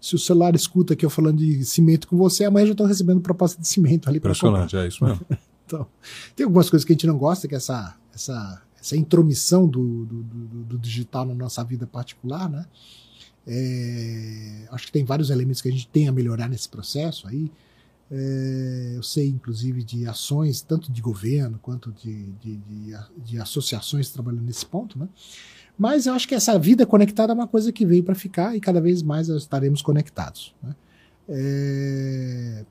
se 0.00 0.14
o 0.14 0.18
celular 0.18 0.54
escuta 0.54 0.92
aqui 0.92 1.04
eu 1.04 1.10
falando 1.10 1.38
de 1.38 1.64
cimento 1.64 2.06
com 2.06 2.16
você, 2.16 2.44
amanhã 2.44 2.66
já 2.66 2.72
estou 2.72 2.86
recebendo 2.86 3.20
proposta 3.20 3.60
de 3.60 3.66
cimento 3.66 4.08
ali. 4.08 4.18
Impressionante, 4.18 4.76
é 4.76 4.86
isso 4.86 5.04
mesmo. 5.04 5.24
Então, 5.68 5.86
tem 6.34 6.44
algumas 6.46 6.70
coisas 6.70 6.82
que 6.82 6.92
a 6.92 6.94
gente 6.94 7.06
não 7.06 7.18
gosta, 7.18 7.46
que 7.46 7.54
é 7.54 7.58
essa, 7.58 7.94
essa, 8.14 8.62
essa 8.80 8.96
intromissão 8.96 9.68
do, 9.68 10.06
do, 10.06 10.22
do, 10.22 10.64
do 10.64 10.78
digital 10.78 11.26
na 11.26 11.34
nossa 11.34 11.62
vida 11.62 11.86
particular, 11.86 12.48
né? 12.48 12.64
É, 13.46 14.66
acho 14.70 14.86
que 14.86 14.92
tem 14.92 15.04
vários 15.04 15.28
elementos 15.28 15.60
que 15.60 15.68
a 15.68 15.70
gente 15.70 15.86
tem 15.88 16.08
a 16.08 16.12
melhorar 16.12 16.48
nesse 16.48 16.70
processo 16.70 17.28
aí. 17.28 17.52
É, 18.10 18.94
eu 18.96 19.02
sei, 19.02 19.28
inclusive, 19.28 19.82
de 19.82 20.06
ações, 20.06 20.62
tanto 20.62 20.90
de 20.90 21.02
governo 21.02 21.58
quanto 21.60 21.92
de, 21.92 22.32
de, 22.40 22.56
de, 22.56 22.96
de, 23.18 23.38
associações 23.38 24.10
trabalhando 24.10 24.44
nesse 24.44 24.64
ponto, 24.64 24.98
né? 24.98 25.08
Mas 25.78 26.06
eu 26.06 26.14
acho 26.14 26.26
que 26.26 26.34
essa 26.34 26.58
vida 26.58 26.86
conectada 26.86 27.32
é 27.32 27.34
uma 27.34 27.46
coisa 27.46 27.70
que 27.70 27.86
veio 27.86 28.02
para 28.02 28.14
ficar 28.14 28.56
e 28.56 28.60
cada 28.60 28.80
vez 28.80 29.02
mais 29.02 29.28
estaremos 29.28 29.80
conectados. 29.80 30.54
Né? 30.60 30.74
É, 31.28 32.64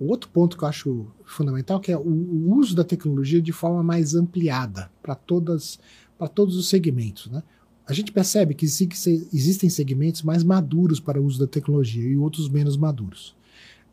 outro 0.00 0.28
ponto 0.30 0.56
que 0.56 0.64
eu 0.64 0.68
acho 0.68 1.06
fundamental 1.24 1.78
que 1.78 1.92
é 1.92 1.96
o, 1.96 2.00
o 2.00 2.56
uso 2.56 2.74
da 2.74 2.82
tecnologia 2.82 3.40
de 3.40 3.52
forma 3.52 3.82
mais 3.82 4.14
ampliada 4.14 4.90
para 5.02 5.14
todas 5.14 5.78
para 6.18 6.26
todos 6.26 6.56
os 6.56 6.68
segmentos, 6.68 7.30
né? 7.30 7.42
A 7.86 7.92
gente 7.94 8.12
percebe 8.12 8.52
que 8.52 8.66
existem 8.66 9.70
segmentos 9.70 10.22
mais 10.22 10.42
maduros 10.42 11.00
para 11.00 11.18
o 11.18 11.24
uso 11.24 11.38
da 11.38 11.46
tecnologia 11.46 12.06
e 12.06 12.18
outros 12.18 12.46
menos 12.48 12.76
maduros. 12.76 13.34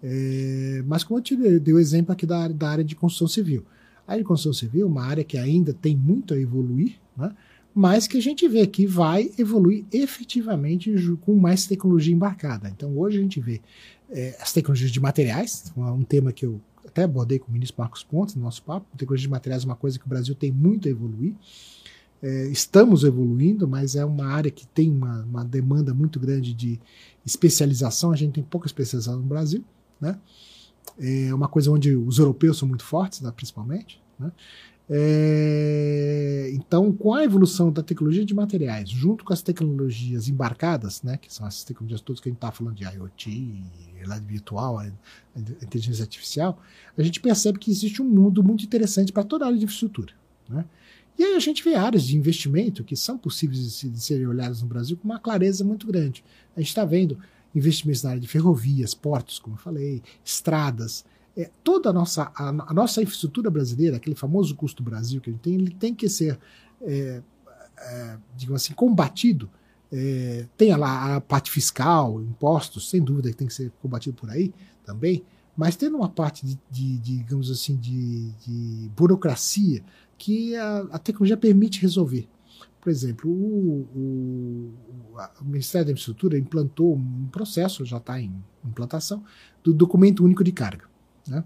É, 0.04 0.84
mas 0.86 1.04
como 1.04 1.20
eu 1.20 1.24
te 1.24 1.36
dei 1.60 1.74
o 1.74 1.80
exemplo 1.80 2.12
aqui 2.12 2.26
da, 2.26 2.48
da 2.48 2.70
área 2.70 2.84
de 2.84 2.96
construção 2.96 3.28
civil. 3.28 3.66
A 4.08 4.12
área 4.12 4.24
de 4.24 4.28
construção 4.28 4.54
civil 4.54 4.84
é 4.84 4.90
uma 4.90 5.04
área 5.04 5.24
que 5.24 5.38
ainda 5.38 5.74
tem 5.74 5.96
muito 5.96 6.34
a 6.34 6.40
evoluir, 6.40 6.96
né? 7.18 7.32
mas 7.74 8.08
que 8.08 8.18
a 8.18 8.22
gente 8.22 8.48
vê 8.48 8.66
que 8.68 8.86
vai 8.86 9.32
evoluir 9.38 9.84
efetivamente 9.92 10.94
com 11.22 11.36
mais 11.36 11.66
tecnologia 11.66 12.14
embarcada. 12.14 12.70
Então 12.70 12.98
hoje 12.98 13.18
a 13.18 13.22
gente 13.22 13.40
vê 13.42 13.62
é, 14.10 14.38
as 14.40 14.54
tecnologias 14.54 14.92
de 14.92 15.00
materiais, 15.00 15.74
um 15.76 16.04
tema 16.04 16.32
que 16.32 16.46
eu 16.46 16.62
até 16.86 17.04
abordei 17.04 17.40
com 17.40 17.50
o 17.50 17.52
ministro 17.52 17.76
Marcos 17.80 18.04
Pontes 18.04 18.36
no 18.36 18.44
nosso 18.44 18.62
papo. 18.64 18.86
Tecnologia 18.96 19.28
de 19.28 19.32
materiais 19.32 19.64
é 19.64 19.66
uma 19.66 19.76
coisa 19.76 20.00
que 20.00 20.06
o 20.06 20.10
Brasil 20.10 20.36
tem 20.36 20.52
muito 20.52 20.88
a 20.88 20.92
evoluir. 20.92 21.34
É, 22.22 22.48
estamos 22.48 23.04
evoluindo, 23.04 23.68
mas 23.68 23.96
é 23.96 24.06
uma 24.06 24.28
área 24.28 24.50
que 24.50 24.66
tem 24.68 24.90
uma, 24.90 25.24
uma, 25.24 25.44
demanda 25.44 25.94
muito 25.94 26.20
grande 26.20 26.54
de 26.54 26.80
especialização. 27.26 28.12
A 28.12 28.16
gente 28.16 28.36
tem 28.36 28.44
pouca 28.44 28.68
especialização 28.68 29.20
no 29.20 29.26
Brasil. 29.26 29.64
Né? 30.00 30.20
É 31.00 31.34
uma 31.34 31.48
coisa 31.48 31.72
onde 31.72 31.96
os 31.96 32.20
europeus 32.20 32.58
são 32.58 32.68
muito 32.68 32.84
fortes, 32.84 33.22
né, 33.22 33.32
principalmente. 33.36 34.02
Né? 34.20 34.32
É, 34.88 36.52
então, 36.54 36.94
com 36.94 37.14
a 37.14 37.24
evolução 37.24 37.72
da 37.72 37.82
tecnologia 37.82 38.24
de 38.24 38.34
materiais, 38.34 38.90
junto 38.90 39.26
com 39.26 39.34
as 39.34 39.42
tecnologias 39.42 40.28
embarcadas, 40.28 41.02
né, 41.02 41.18
que 41.18 41.34
são 41.34 41.48
essas 41.48 41.64
tecnologias 41.64 42.02
todas 42.02 42.22
que 42.22 42.30
a 42.30 42.32
gente 42.32 42.38
está 42.38 42.52
falando 42.52 42.76
de 42.76 42.84
IoT, 42.84 43.64
realidade 43.96 44.26
virtual, 44.26 44.86
inteligência 45.36 46.04
artificial, 46.04 46.62
a 46.98 47.02
gente 47.02 47.20
percebe 47.20 47.58
que 47.58 47.72
existe 47.72 48.02
um 48.02 48.06
mundo 48.06 48.44
muito 48.44 48.64
interessante 48.64 49.12
para 49.12 49.24
toda 49.24 49.46
a 49.46 49.48
área 49.48 49.58
de 49.58 49.66
infraestrutura. 49.66 50.14
Né? 50.48 50.64
E 51.18 51.24
aí 51.24 51.36
a 51.36 51.40
gente 51.40 51.64
vê 51.64 51.76
áreas 51.76 52.04
de 52.04 52.18
investimento 52.18 52.84
que 52.84 52.96
são 52.96 53.18
possíveis 53.18 53.80
de 53.80 54.00
serem 54.00 54.28
olhadas 54.28 54.62
no 54.62 54.68
Brasil 54.68 54.98
com 54.98 55.06
uma 55.06 55.20
clareza 55.20 55.64
muito 55.64 55.88
grande. 55.88 56.24
A 56.56 56.60
gente 56.60 56.70
está 56.70 56.86
vendo 56.86 57.18
investimentos 57.56 58.04
na 58.04 58.12
área 58.12 58.22
de 58.22 58.28
ferrovias, 58.28 58.94
portos, 58.94 59.40
como 59.40 59.56
eu 59.56 59.60
falei, 59.60 60.04
estradas, 60.24 61.06
é, 61.38 61.50
toda 61.64 61.90
a 61.90 61.94
nossa, 61.94 62.32
a, 62.36 62.50
a, 62.50 62.74
nossa 62.74 63.02
infraestrutura 63.02 63.50
brasileira, 63.50 63.98
aquele 63.98 64.16
famoso 64.16 64.56
custo 64.56 64.84
Brasil 64.84 65.20
que 65.20 65.30
a 65.30 65.34
gente 65.34 65.42
tem, 65.42 65.56
ele 65.56 65.72
tem 65.72 65.94
que 65.94 66.08
ser, 66.08 66.40
é, 66.82 67.22
é, 67.78 68.18
digamos 68.36 68.64
assim, 68.64 68.74
combatido. 68.74 69.50
É, 69.92 70.48
tem 70.58 70.76
lá 70.76 71.16
a 71.16 71.22
parte 71.22 71.52
fiscal, 71.52 72.22
impostos, 72.22 72.90
sem 72.90 73.02
dúvida 73.02 73.30
que 73.30 73.38
tem 73.38 73.48
que 73.48 73.54
ser 73.54 73.72
combatido 73.82 74.16
por 74.16 74.30
aí 74.30 74.54
também, 74.84 75.24
mas 75.56 75.76
tendo 75.76 75.98
uma 75.98 76.10
parte 76.10 76.46
de, 76.46 76.60
de, 76.70 76.98
de 76.98 77.18
digamos 77.18 77.50
assim, 77.50 77.76
de, 77.78 78.32
de 78.32 78.90
burocracia 78.96 79.84
que 80.18 80.56
a, 80.56 80.80
a, 80.92 81.00
tecnologia 81.00 81.38
permite 81.38 81.82
resolver. 81.82 82.28
Por 82.86 82.92
exemplo, 82.92 83.32
o, 83.32 83.88
o, 83.96 84.74
o 85.42 85.44
Ministério 85.44 85.88
da 85.88 85.92
Infraestrutura 85.92 86.38
implantou 86.38 86.96
um 86.96 87.28
processo, 87.32 87.84
já 87.84 87.98
está 87.98 88.22
em 88.22 88.32
implantação, 88.64 89.24
do 89.64 89.74
documento 89.74 90.24
único 90.24 90.44
de 90.44 90.52
carga. 90.52 90.86
Né? 91.28 91.44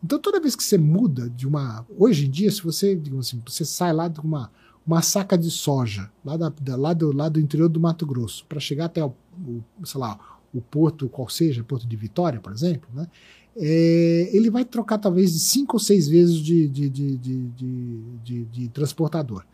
Então, 0.00 0.16
toda 0.16 0.40
vez 0.40 0.54
que 0.54 0.62
você 0.62 0.78
muda 0.78 1.28
de 1.28 1.44
uma. 1.44 1.84
Hoje 1.98 2.26
em 2.26 2.30
dia, 2.30 2.48
se 2.52 2.62
você, 2.62 2.94
digamos 2.94 3.26
assim, 3.26 3.42
você 3.44 3.64
sai 3.64 3.92
lá 3.92 4.06
de 4.06 4.20
uma, 4.20 4.48
uma 4.86 5.02
saca 5.02 5.36
de 5.36 5.50
soja, 5.50 6.08
lá, 6.24 6.36
da, 6.36 6.50
da 6.50 6.76
lá, 6.76 6.92
do, 6.92 7.12
lá 7.12 7.28
do 7.28 7.40
interior 7.40 7.68
do 7.68 7.80
Mato 7.80 8.06
Grosso, 8.06 8.46
para 8.48 8.60
chegar 8.60 8.84
até 8.84 9.04
o, 9.04 9.12
o, 9.44 9.64
sei 9.84 10.00
lá, 10.00 10.38
o 10.54 10.60
porto, 10.60 11.08
qual 11.08 11.28
seja, 11.28 11.64
porto 11.64 11.84
de 11.84 11.96
Vitória, 11.96 12.38
por 12.38 12.52
exemplo, 12.52 12.88
né? 12.94 13.08
É, 13.56 14.30
ele 14.32 14.50
vai 14.50 14.64
trocar 14.64 14.98
talvez 14.98 15.32
de 15.32 15.40
cinco 15.40 15.78
ou 15.78 15.80
seis 15.80 16.06
vezes 16.06 16.36
de, 16.36 16.68
de, 16.68 16.88
de, 16.88 17.16
de, 17.16 18.44
de 18.44 18.68
transportador. 18.68 19.44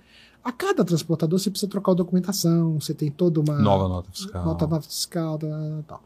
A 0.45 0.51
cada 0.51 0.85
transportador 0.85 1.39
você 1.39 1.51
precisa 1.51 1.71
trocar 1.71 1.93
a 1.93 1.95
documentação, 1.95 2.81
você 2.81 2.93
tem 2.93 3.11
toda 3.11 3.41
uma. 3.41 3.59
Nova 3.59 3.89
nota 3.89 4.11
fiscal. 4.11 4.45
Nota, 4.45 4.81
fiscal, 4.81 5.39
tal. 5.87 6.03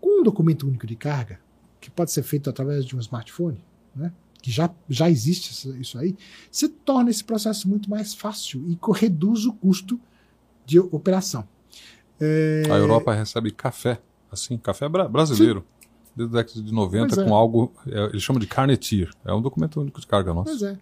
Com 0.00 0.20
um 0.20 0.22
documento 0.22 0.66
único 0.66 0.86
de 0.86 0.94
carga, 0.94 1.40
que 1.80 1.90
pode 1.90 2.12
ser 2.12 2.22
feito 2.22 2.50
através 2.50 2.84
de 2.84 2.94
um 2.94 3.00
smartphone, 3.00 3.58
né? 3.96 4.12
que 4.40 4.50
já, 4.50 4.70
já 4.88 5.10
existe 5.10 5.50
isso 5.80 5.98
aí, 5.98 6.16
você 6.50 6.68
torna 6.68 7.10
esse 7.10 7.24
processo 7.24 7.68
muito 7.68 7.90
mais 7.90 8.14
fácil 8.14 8.64
e 8.68 8.78
reduz 8.94 9.46
o 9.46 9.52
custo 9.52 10.00
de 10.64 10.78
operação. 10.78 11.46
É... 12.20 12.62
A 12.70 12.76
Europa 12.76 13.12
recebe 13.12 13.50
café, 13.50 14.00
assim, 14.30 14.56
café 14.56 14.88
brasileiro. 14.88 15.60
Sim. 15.60 15.88
Desde 16.14 16.36
a 16.36 16.42
década 16.42 16.62
de 16.62 16.72
90, 16.72 17.20
é. 17.20 17.24
com 17.24 17.34
algo, 17.34 17.72
é, 17.86 18.06
eles 18.06 18.22
chamam 18.22 18.40
de 18.40 18.46
carnetir. 18.46 19.08
É 19.24 19.32
um 19.32 19.40
documento 19.40 19.80
único 19.80 20.00
de 20.00 20.06
carga 20.06 20.34
nosso. 20.34 20.50
Pois 20.50 20.62
é. 20.62 20.76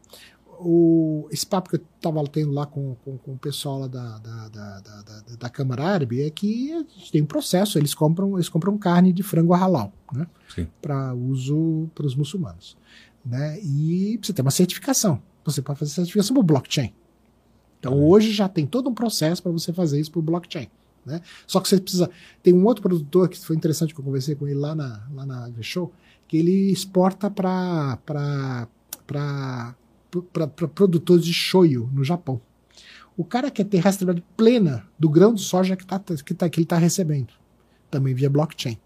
O, 0.58 1.28
esse 1.30 1.46
papo 1.46 1.70
que 1.70 1.76
eu 1.76 1.82
estava 1.96 2.22
tendo 2.28 2.52
lá 2.52 2.66
com, 2.66 2.94
com, 3.04 3.18
com, 3.18 3.32
o 3.32 3.38
pessoal 3.38 3.80
lá 3.80 3.86
da, 3.86 4.18
da, 4.18 4.48
da, 4.48 4.80
da, 4.80 5.36
da 5.38 5.48
Câmara 5.50 5.84
Árabe 5.84 6.22
é 6.22 6.30
que 6.30 6.72
a 6.72 6.78
gente 6.78 7.12
tem 7.12 7.22
um 7.22 7.26
processo, 7.26 7.78
eles 7.78 7.94
compram, 7.94 8.34
eles 8.34 8.48
compram 8.48 8.76
carne 8.78 9.12
de 9.12 9.22
frango 9.22 9.52
halal, 9.52 9.92
né? 10.12 10.26
Para 10.80 11.14
uso 11.14 11.90
para 11.94 12.06
os 12.06 12.14
muçulmanos 12.14 12.76
né? 13.26 13.58
E 13.60 14.18
você 14.22 14.32
tem 14.32 14.42
uma 14.42 14.52
certificação. 14.52 15.20
Você 15.44 15.60
pode 15.60 15.78
fazer 15.78 15.90
certificação 15.90 16.34
por 16.34 16.44
blockchain. 16.44 16.92
Então 17.80 17.92
é. 17.92 17.96
hoje 17.96 18.32
já 18.32 18.48
tem 18.48 18.64
todo 18.66 18.88
um 18.88 18.94
processo 18.94 19.42
para 19.42 19.50
você 19.52 19.72
fazer 19.72 20.00
isso 20.00 20.12
por 20.12 20.22
blockchain. 20.22 20.68
Né? 21.04 21.20
Só 21.46 21.60
que 21.60 21.68
você 21.68 21.80
precisa. 21.80 22.08
Tem 22.42 22.54
um 22.54 22.64
outro 22.64 22.82
produtor 22.82 23.28
que 23.28 23.38
foi 23.38 23.56
interessante 23.56 23.92
que 23.92 24.00
eu 24.00 24.04
conversei 24.04 24.34
com 24.34 24.46
ele 24.46 24.58
lá 24.58 24.74
na, 24.74 25.06
lá 25.12 25.26
na 25.26 25.50
Show, 25.60 25.92
que 26.26 26.36
ele 26.36 26.70
exporta 26.70 27.30
para 27.30 27.98
produtores 30.22 31.24
de 31.24 31.32
shoyu 31.32 31.90
no 31.92 32.04
Japão. 32.04 32.40
O 33.16 33.24
cara 33.24 33.50
quer 33.50 33.64
ter 33.64 33.78
rastreabilidade 33.78 34.34
plena 34.36 34.86
do 34.98 35.08
grão 35.08 35.32
de 35.32 35.40
soja 35.40 35.74
que, 35.74 35.86
tá, 35.86 35.98
que, 35.98 36.34
tá, 36.34 36.48
que 36.48 36.58
ele 36.58 36.64
está 36.64 36.76
recebendo, 36.76 37.32
também 37.90 38.14
via 38.14 38.28
blockchain. 38.28 38.78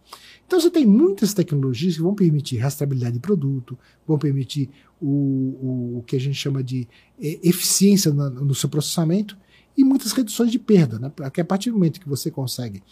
Então 0.47 0.61
você 0.61 0.71
tem 0.71 0.87
muitas 0.87 1.35
tecnologias 1.35 1.97
que 1.97 2.03
vão 2.03 2.15
permitir 2.15 2.59
rastreabilidade 2.59 3.15
de 3.15 3.21
produto, 3.21 3.79
vão 4.07 4.19
permitir 4.19 4.69
o, 5.01 5.07
o, 5.07 5.99
o 5.99 6.03
que 6.03 6.17
a 6.17 6.21
gente 6.21 6.35
chama 6.35 6.63
de 6.63 6.89
é, 7.21 7.39
eficiência 7.43 8.13
no, 8.13 8.31
no 8.31 8.55
seu 8.55 8.69
processamento 8.69 9.37
e 9.77 9.85
muitas 9.85 10.13
reduções 10.13 10.51
de 10.51 10.59
perda, 10.59 10.99
né? 10.99 11.11
Porque 11.15 11.41
a 11.41 11.45
partir 11.45 11.71
do 11.71 11.75
momento 11.75 12.01
que 12.01 12.09
você 12.09 12.31
consegue 12.31 12.83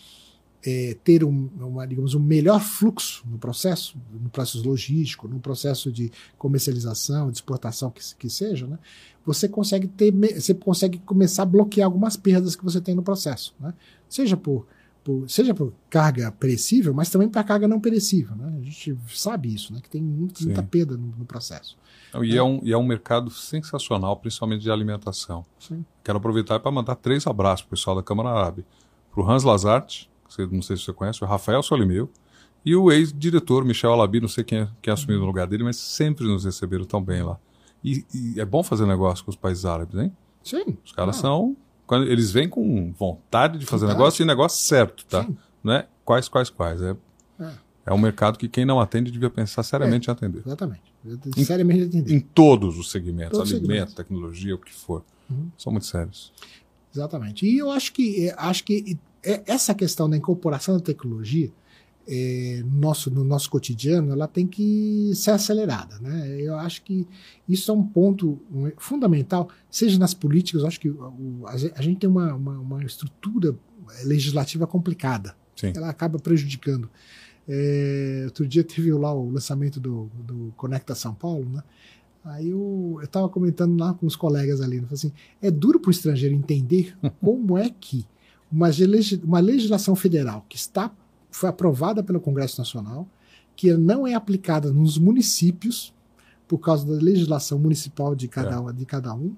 é, 0.64 0.96
ter 1.04 1.24
um, 1.24 1.48
uma, 1.60 1.86
digamos, 1.86 2.14
um 2.14 2.20
melhor 2.20 2.60
fluxo 2.60 3.24
no 3.28 3.38
processo, 3.38 3.96
no 4.12 4.28
processo 4.28 4.68
logístico, 4.68 5.28
no 5.28 5.38
processo 5.40 5.90
de 5.92 6.10
comercialização, 6.36 7.30
de 7.30 7.36
exportação 7.36 7.90
que, 7.90 8.02
que 8.16 8.28
seja, 8.28 8.66
né? 8.66 8.78
você 9.24 9.48
consegue 9.48 9.86
ter, 9.86 10.12
você 10.12 10.54
consegue 10.54 10.98
começar 10.98 11.42
a 11.42 11.46
bloquear 11.46 11.86
algumas 11.86 12.16
perdas 12.16 12.56
que 12.56 12.64
você 12.64 12.80
tem 12.80 12.94
no 12.94 13.02
processo, 13.02 13.54
né? 13.60 13.74
Seja 14.08 14.36
por 14.36 14.66
por, 15.08 15.28
seja 15.30 15.54
por 15.54 15.72
carga 15.88 16.30
perecível, 16.30 16.92
mas 16.92 17.08
também 17.08 17.30
para 17.30 17.42
carga 17.42 17.66
não 17.66 17.80
perecível. 17.80 18.36
Né? 18.36 18.58
A 18.60 18.62
gente 18.62 18.94
sabe 19.08 19.54
isso, 19.54 19.72
né? 19.72 19.80
que 19.82 19.88
tem 19.88 20.02
muito, 20.02 20.44
muita 20.44 20.62
perda 20.62 20.98
no, 20.98 21.14
no 21.16 21.24
processo. 21.24 21.78
E, 22.22 22.36
é. 22.36 22.42
um, 22.42 22.60
e 22.62 22.72
é 22.72 22.76
um 22.76 22.86
mercado 22.86 23.30
sensacional, 23.30 24.18
principalmente 24.18 24.60
de 24.60 24.70
alimentação. 24.70 25.46
Sim. 25.58 25.82
Quero 26.04 26.18
aproveitar 26.18 26.60
para 26.60 26.70
mandar 26.70 26.94
três 26.96 27.26
abraços 27.26 27.62
para 27.62 27.68
o 27.68 27.70
pessoal 27.70 27.96
da 27.96 28.02
Câmara 28.02 28.28
Árabe. 28.28 28.66
Para 29.10 29.22
o 29.22 29.30
Hans 29.30 29.44
Lazart, 29.44 30.08
que 30.36 30.54
não 30.54 30.62
sei 30.62 30.76
se 30.76 30.84
você 30.84 30.92
conhece, 30.92 31.22
o 31.22 31.26
Rafael 31.26 31.62
Solimeu, 31.62 32.10
e 32.64 32.74
o 32.74 32.90
ex-diretor 32.90 33.64
Michel 33.64 33.92
Alabi, 33.92 34.20
não 34.20 34.28
sei 34.28 34.44
quem, 34.44 34.58
é, 34.58 34.68
quem 34.82 34.92
assumiu 34.92 35.18
no 35.18 35.26
lugar 35.26 35.46
dele, 35.46 35.64
mas 35.64 35.76
sempre 35.76 36.26
nos 36.26 36.44
receberam 36.44 36.84
tão 36.84 37.02
bem 37.02 37.22
lá. 37.22 37.38
E, 37.82 38.04
e, 38.14 38.40
é 38.40 38.44
bom 38.44 38.62
fazer 38.62 38.86
negócio 38.86 39.24
com 39.24 39.30
os 39.30 39.36
países 39.36 39.64
árabes, 39.64 39.98
hein? 39.98 40.12
Sim. 40.42 40.76
Os 40.84 40.92
caras 40.92 41.16
ah. 41.18 41.20
são 41.20 41.56
quando 41.86 42.06
eles 42.06 42.30
vêm 42.30 42.48
com 42.48 42.92
vontade 42.92 43.58
de 43.58 43.64
fazer 43.64 43.86
vontade. 43.86 43.98
negócio 43.98 44.22
e 44.22 44.26
negócio 44.26 44.62
certo, 44.62 45.06
tá? 45.06 45.24
Sim. 45.24 45.36
Não 45.64 45.72
é 45.72 45.86
quais, 46.04 46.28
quais, 46.28 46.50
quais. 46.50 46.82
É, 46.82 46.96
é. 47.40 47.50
é 47.86 47.92
um 47.92 47.98
mercado 47.98 48.38
que 48.38 48.48
quem 48.48 48.64
não 48.64 48.78
atende 48.78 49.10
devia 49.10 49.30
pensar 49.30 49.62
seriamente 49.62 50.10
é, 50.10 50.12
em 50.12 50.14
atender. 50.14 50.42
Exatamente. 50.44 50.82
Em, 51.36 51.44
seriamente 51.44 51.84
atender. 51.84 52.14
Em 52.14 52.20
todos 52.20 52.78
os 52.78 52.90
segmentos, 52.90 53.38
todos 53.38 53.52
alimento, 53.52 53.68
segmentos. 53.68 53.94
tecnologia, 53.94 54.54
o 54.54 54.58
que 54.58 54.74
for. 54.74 55.02
Uhum. 55.30 55.50
São 55.56 55.72
muito 55.72 55.86
sérios. 55.86 56.32
Exatamente. 56.94 57.46
E 57.46 57.56
eu 57.56 57.70
acho 57.70 57.92
que, 57.92 58.32
acho 58.36 58.64
que 58.64 58.98
essa 59.22 59.74
questão 59.74 60.08
da 60.08 60.16
incorporação 60.16 60.76
da 60.76 60.80
tecnologia 60.82 61.52
é, 62.08 62.62
nosso, 62.64 63.10
no 63.10 63.22
nosso 63.22 63.50
cotidiano, 63.50 64.10
ela 64.10 64.26
tem 64.26 64.46
que 64.46 65.12
ser 65.14 65.32
acelerada. 65.32 65.98
Né? 66.00 66.40
Eu 66.40 66.56
acho 66.56 66.82
que 66.82 67.06
isso 67.46 67.70
é 67.70 67.74
um 67.74 67.82
ponto 67.82 68.40
fundamental, 68.78 69.50
seja 69.70 69.98
nas 69.98 70.14
políticas, 70.14 70.62
eu 70.62 70.68
acho 70.68 70.80
que 70.80 70.88
o, 70.88 71.44
a, 71.46 71.82
gente 71.82 71.98
tem 71.98 72.08
uma, 72.08 72.34
uma, 72.34 72.58
uma, 72.58 72.82
estrutura 72.82 73.54
legislativa 74.04 74.66
complicada. 74.66 75.36
Sim. 75.54 75.72
Ela 75.76 75.90
acaba 75.90 76.18
prejudicando. 76.18 76.88
É, 77.46 78.22
outro 78.24 78.46
dia 78.46 78.64
teve 78.64 78.90
lá 78.92 79.12
o 79.12 79.30
lançamento 79.30 79.78
do, 79.78 80.10
do 80.14 80.52
Conecta 80.56 80.94
São 80.94 81.14
Paulo, 81.14 81.48
né? 81.50 81.62
Aí 82.24 82.50
eu 82.50 82.98
estava 83.02 83.28
comentando 83.28 83.78
lá 83.78 83.94
com 83.94 84.06
os 84.06 84.16
colegas 84.16 84.60
ali, 84.60 84.80
né? 84.80 84.88
assim, 84.90 85.12
é 85.40 85.50
duro 85.50 85.80
para 85.80 85.88
o 85.88 85.90
estrangeiro 85.90 86.34
entender 86.34 86.94
como 87.20 87.56
é 87.56 87.70
que 87.70 88.06
uma, 88.50 88.68
uma 89.24 89.40
legislação 89.40 89.94
federal 89.94 90.44
que 90.48 90.56
está 90.56 90.90
foi 91.30 91.48
aprovada 91.48 92.02
pelo 92.02 92.20
Congresso 92.20 92.60
Nacional, 92.60 93.06
que 93.54 93.72
não 93.74 94.06
é 94.06 94.14
aplicada 94.14 94.72
nos 94.72 94.98
municípios, 94.98 95.92
por 96.46 96.58
causa 96.58 96.86
da 96.86 96.94
legislação 96.94 97.58
municipal 97.58 98.14
de 98.14 98.26
cada, 98.26 98.70
é. 98.70 98.72
de 98.72 98.86
cada 98.86 99.14
um, 99.14 99.34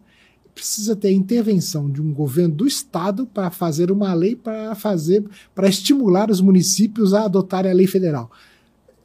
precisa 0.55 0.95
ter 0.95 1.09
a 1.09 1.13
intervenção 1.13 1.91
de 1.91 2.01
um 2.01 2.13
governo 2.13 2.55
do 2.55 2.67
estado 2.67 3.27
para 3.27 3.51
fazer 3.51 3.91
uma 3.91 4.13
lei 4.15 4.37
para 4.37 4.75
fazer 4.75 5.25
para 5.55 5.69
estimular 5.69 6.31
os 6.31 6.41
municípios 6.41 7.15
a 7.15 7.25
adotarem 7.25 7.71
a 7.71 7.75
lei 7.75 7.87
federal. 7.87 8.31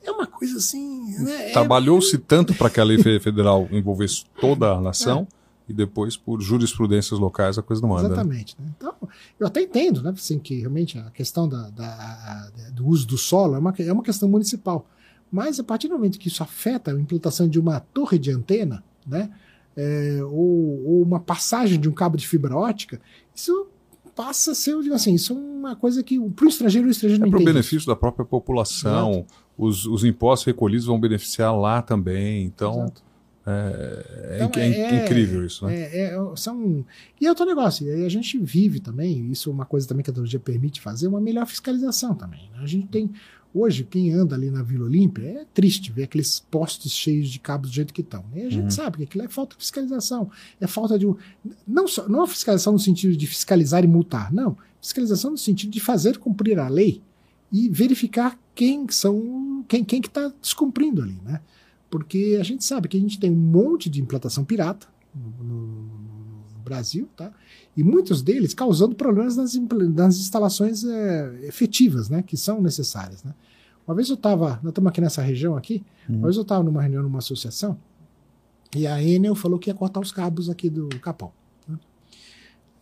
É 0.03 0.11
uma 0.11 0.27
coisa 0.27 0.57
assim. 0.57 1.17
Né? 1.19 1.49
É 1.49 1.51
Trabalhou-se 1.51 2.15
é... 2.15 2.19
tanto 2.19 2.53
para 2.53 2.69
que 2.69 2.79
a 2.79 2.83
lei 2.83 2.97
federal 3.19 3.67
envolvesse 3.71 4.23
toda 4.39 4.71
a 4.71 4.81
nação. 4.81 5.27
É 5.31 5.44
e 5.67 5.73
depois 5.73 6.15
por 6.15 6.41
jurisprudências 6.41 7.19
locais 7.19 7.57
a 7.57 7.61
coisa 7.61 7.81
não 7.81 7.95
anda. 7.95 8.09
Né? 8.09 8.13
Exatamente. 8.13 8.55
Né? 8.59 8.67
Então, 8.77 8.93
eu 9.39 9.47
até 9.47 9.61
entendo, 9.61 10.01
né, 10.01 10.11
assim, 10.11 10.39
que 10.39 10.59
realmente 10.59 10.97
a 10.97 11.09
questão 11.11 11.47
da, 11.47 11.69
da, 11.69 12.51
do 12.73 12.87
uso 12.87 13.07
do 13.07 13.17
solo 13.17 13.55
é 13.55 13.59
uma, 13.59 13.73
é 13.77 13.91
uma 13.91 14.03
questão 14.03 14.29
municipal. 14.29 14.87
Mas 15.31 15.59
a 15.59 15.63
partir 15.63 15.87
do 15.87 15.95
momento 15.95 16.19
que 16.19 16.27
isso 16.27 16.43
afeta 16.43 16.91
a 16.91 16.99
implantação 16.99 17.47
de 17.47 17.59
uma 17.59 17.79
torre 17.79 18.19
de 18.19 18.31
antena, 18.31 18.83
né, 19.05 19.29
é, 19.75 20.19
ou, 20.23 20.85
ou, 20.85 21.01
uma 21.01 21.19
passagem 21.19 21.79
de 21.79 21.89
um 21.89 21.91
cabo 21.91 22.15
de 22.15 22.27
fibra 22.27 22.55
ótica, 22.55 23.01
isso 23.33 23.67
passa 24.15 24.51
a 24.51 24.55
ser, 24.55 24.75
assim, 24.93 25.15
isso 25.15 25.33
é 25.33 25.35
uma 25.35 25.75
coisa 25.75 26.01
que 26.01 26.17
para 26.29 26.45
o 26.45 26.47
estrangeiro, 26.47 26.87
o 26.87 26.91
estrangeiro 26.91 27.23
é 27.23 27.25
não 27.25 27.31
para 27.31 27.41
o 27.41 27.45
benefício 27.45 27.87
da 27.87 27.95
própria 27.95 28.25
população, 28.25 29.25
os, 29.57 29.85
os 29.85 30.05
impostos 30.05 30.45
recolhidos 30.45 30.85
vão 30.85 30.99
beneficiar 30.99 31.57
lá 31.57 31.81
também, 31.81 32.45
então... 32.45 32.83
Exato. 32.83 33.05
É, 33.47 34.39
então, 34.41 34.61
é, 34.61 34.69
é, 34.69 35.03
incrível 35.03 35.45
isso, 35.45 35.65
né? 35.65 35.75
É, 35.75 36.15
é, 36.15 36.35
são... 36.35 36.83
E 37.21 37.27
é 37.27 37.29
outro 37.29 37.45
negócio, 37.45 37.87
a 38.05 38.09
gente 38.09 38.39
vive 38.39 38.79
também, 38.79 39.31
isso 39.31 39.49
é 39.49 39.53
uma 39.53 39.65
coisa 39.65 39.87
também 39.87 40.03
que 40.03 40.09
a 40.09 40.13
tecnologia 40.13 40.39
permite 40.39 40.81
fazer, 40.81 41.07
uma 41.07 41.21
melhor 41.21 41.45
fiscalização 41.45 42.15
também. 42.15 42.49
Né? 42.51 42.59
A 42.59 42.65
gente 42.65 42.87
tem, 42.87 43.11
hoje, 43.53 43.83
quem 43.83 44.11
anda 44.11 44.35
ali 44.35 44.49
na 44.49 44.63
Vila 44.63 44.85
Olímpia, 44.85 45.23
é 45.27 45.45
triste 45.53 45.91
ver 45.91 46.03
aqueles 46.03 46.39
postes 46.39 46.91
cheios 46.91 47.29
de 47.29 47.39
cabos 47.39 47.69
do 47.69 47.75
jeito 47.75 47.93
que 47.93 48.01
estão. 48.01 48.25
E 48.33 48.41
a 48.41 48.49
gente 48.49 48.63
uhum. 48.63 48.71
sabe 48.71 48.97
que 48.97 49.03
aquilo 49.03 49.23
é 49.23 49.27
falta 49.27 49.55
de 49.55 49.61
fiscalização, 49.61 50.31
é 50.59 50.65
falta 50.65 50.97
de... 50.97 51.05
Não, 51.67 51.87
só, 51.87 52.09
não 52.09 52.23
a 52.23 52.27
fiscalização 52.27 52.73
no 52.73 52.79
sentido 52.79 53.15
de 53.15 53.27
fiscalizar 53.27 53.83
e 53.83 53.87
multar, 53.87 54.33
não. 54.33 54.57
Fiscalização 54.81 55.31
no 55.31 55.37
sentido 55.37 55.69
de 55.69 55.79
fazer 55.79 56.17
cumprir 56.17 56.57
a 56.57 56.67
lei 56.67 57.01
e 57.51 57.69
verificar 57.69 58.39
quem 58.55 58.87
são, 58.89 59.63
quem, 59.67 59.83
quem 59.83 60.01
que 60.01 60.07
está 60.07 60.31
descumprindo 60.41 61.03
ali, 61.03 61.19
né? 61.23 61.41
Porque 61.97 62.37
a 62.37 62.43
gente 62.43 62.65
sabe 62.65 62.89
que 62.89 62.97
a 62.97 62.99
gente 62.99 63.17
tem 63.17 63.31
um 63.31 63.35
monte 63.35 63.89
de 63.89 64.01
implantação 64.01 64.43
pirata 64.43 64.85
no, 65.15 65.45
no, 65.45 65.67
no 66.53 66.59
Brasil, 66.61 67.07
tá? 67.15 67.31
E 67.75 67.85
muitos 67.85 68.21
deles 68.21 68.53
causando 68.53 68.93
problemas 68.95 69.37
nas, 69.37 69.55
nas 69.55 70.17
instalações 70.17 70.83
é, 70.83 71.39
efetivas, 71.43 72.09
né? 72.09 72.21
Que 72.21 72.35
são 72.35 72.61
necessárias, 72.61 73.23
né? 73.23 73.33
Uma 73.87 73.95
vez 73.95 74.09
eu 74.09 74.15
estava, 74.15 74.59
nós 74.61 74.71
estamos 74.71 74.89
aqui 74.89 74.99
nessa 74.99 75.21
região 75.21 75.55
aqui, 75.55 75.85
uhum. 76.09 76.17
uma 76.17 76.23
vez 76.23 76.35
eu 76.35 76.41
estava 76.41 76.61
numa 76.63 76.81
reunião 76.81 77.01
numa 77.01 77.19
associação 77.19 77.77
e 78.75 78.85
a 78.85 79.01
Enel 79.01 79.35
falou 79.35 79.57
que 79.57 79.69
ia 79.69 79.73
cortar 79.73 80.01
os 80.01 80.11
cabos 80.11 80.49
aqui 80.49 80.69
do 80.69 80.89
Capão. 80.99 81.31
Né? 81.65 81.79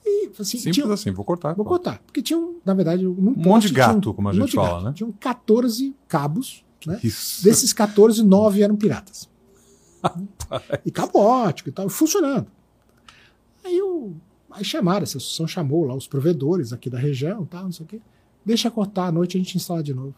E, 0.03 0.31
assim, 0.39 0.57
Simples 0.57 0.75
tinha, 0.75 0.91
assim, 0.91 1.11
vou 1.11 1.23
cortar. 1.23 1.53
Vou 1.53 1.63
pô. 1.63 1.69
cortar. 1.69 2.01
Porque 2.03 2.19
tinham, 2.19 2.55
na 2.65 2.73
verdade, 2.73 3.05
um 3.05 3.13
monte 3.13 3.67
de 3.67 3.73
gato, 3.75 4.01
tinham, 4.01 4.15
como 4.15 4.27
a 4.27 4.33
gente 4.33 4.55
fala, 4.55 4.69
gato, 4.69 4.83
né? 4.85 4.93
Tinham 4.93 5.11
14 5.11 5.95
cabos 6.07 6.62
né? 6.87 6.99
Desses 7.43 7.73
14, 7.73 8.23
9 8.23 8.61
eram 8.61 8.75
piratas. 8.75 9.29
e 10.85 10.91
cabótico 10.91 11.69
e 11.69 11.71
tal, 11.71 11.89
funcionando. 11.89 12.47
Aí, 13.63 13.77
eu, 13.77 14.15
aí 14.51 14.63
chamaram, 14.63 15.01
a 15.01 15.03
associação 15.03 15.47
chamou 15.47 15.85
lá 15.85 15.95
os 15.95 16.07
provedores 16.07 16.73
aqui 16.73 16.89
da 16.89 16.99
região, 16.99 17.47
não 17.51 17.71
sei 17.71 17.85
o 17.85 17.87
quê. 17.87 18.01
Deixa 18.45 18.69
cortar 18.69 19.07
à 19.07 19.11
noite 19.11 19.37
a 19.37 19.39
gente 19.39 19.55
instala 19.55 19.81
de 19.81 19.93
novo. 19.93 20.15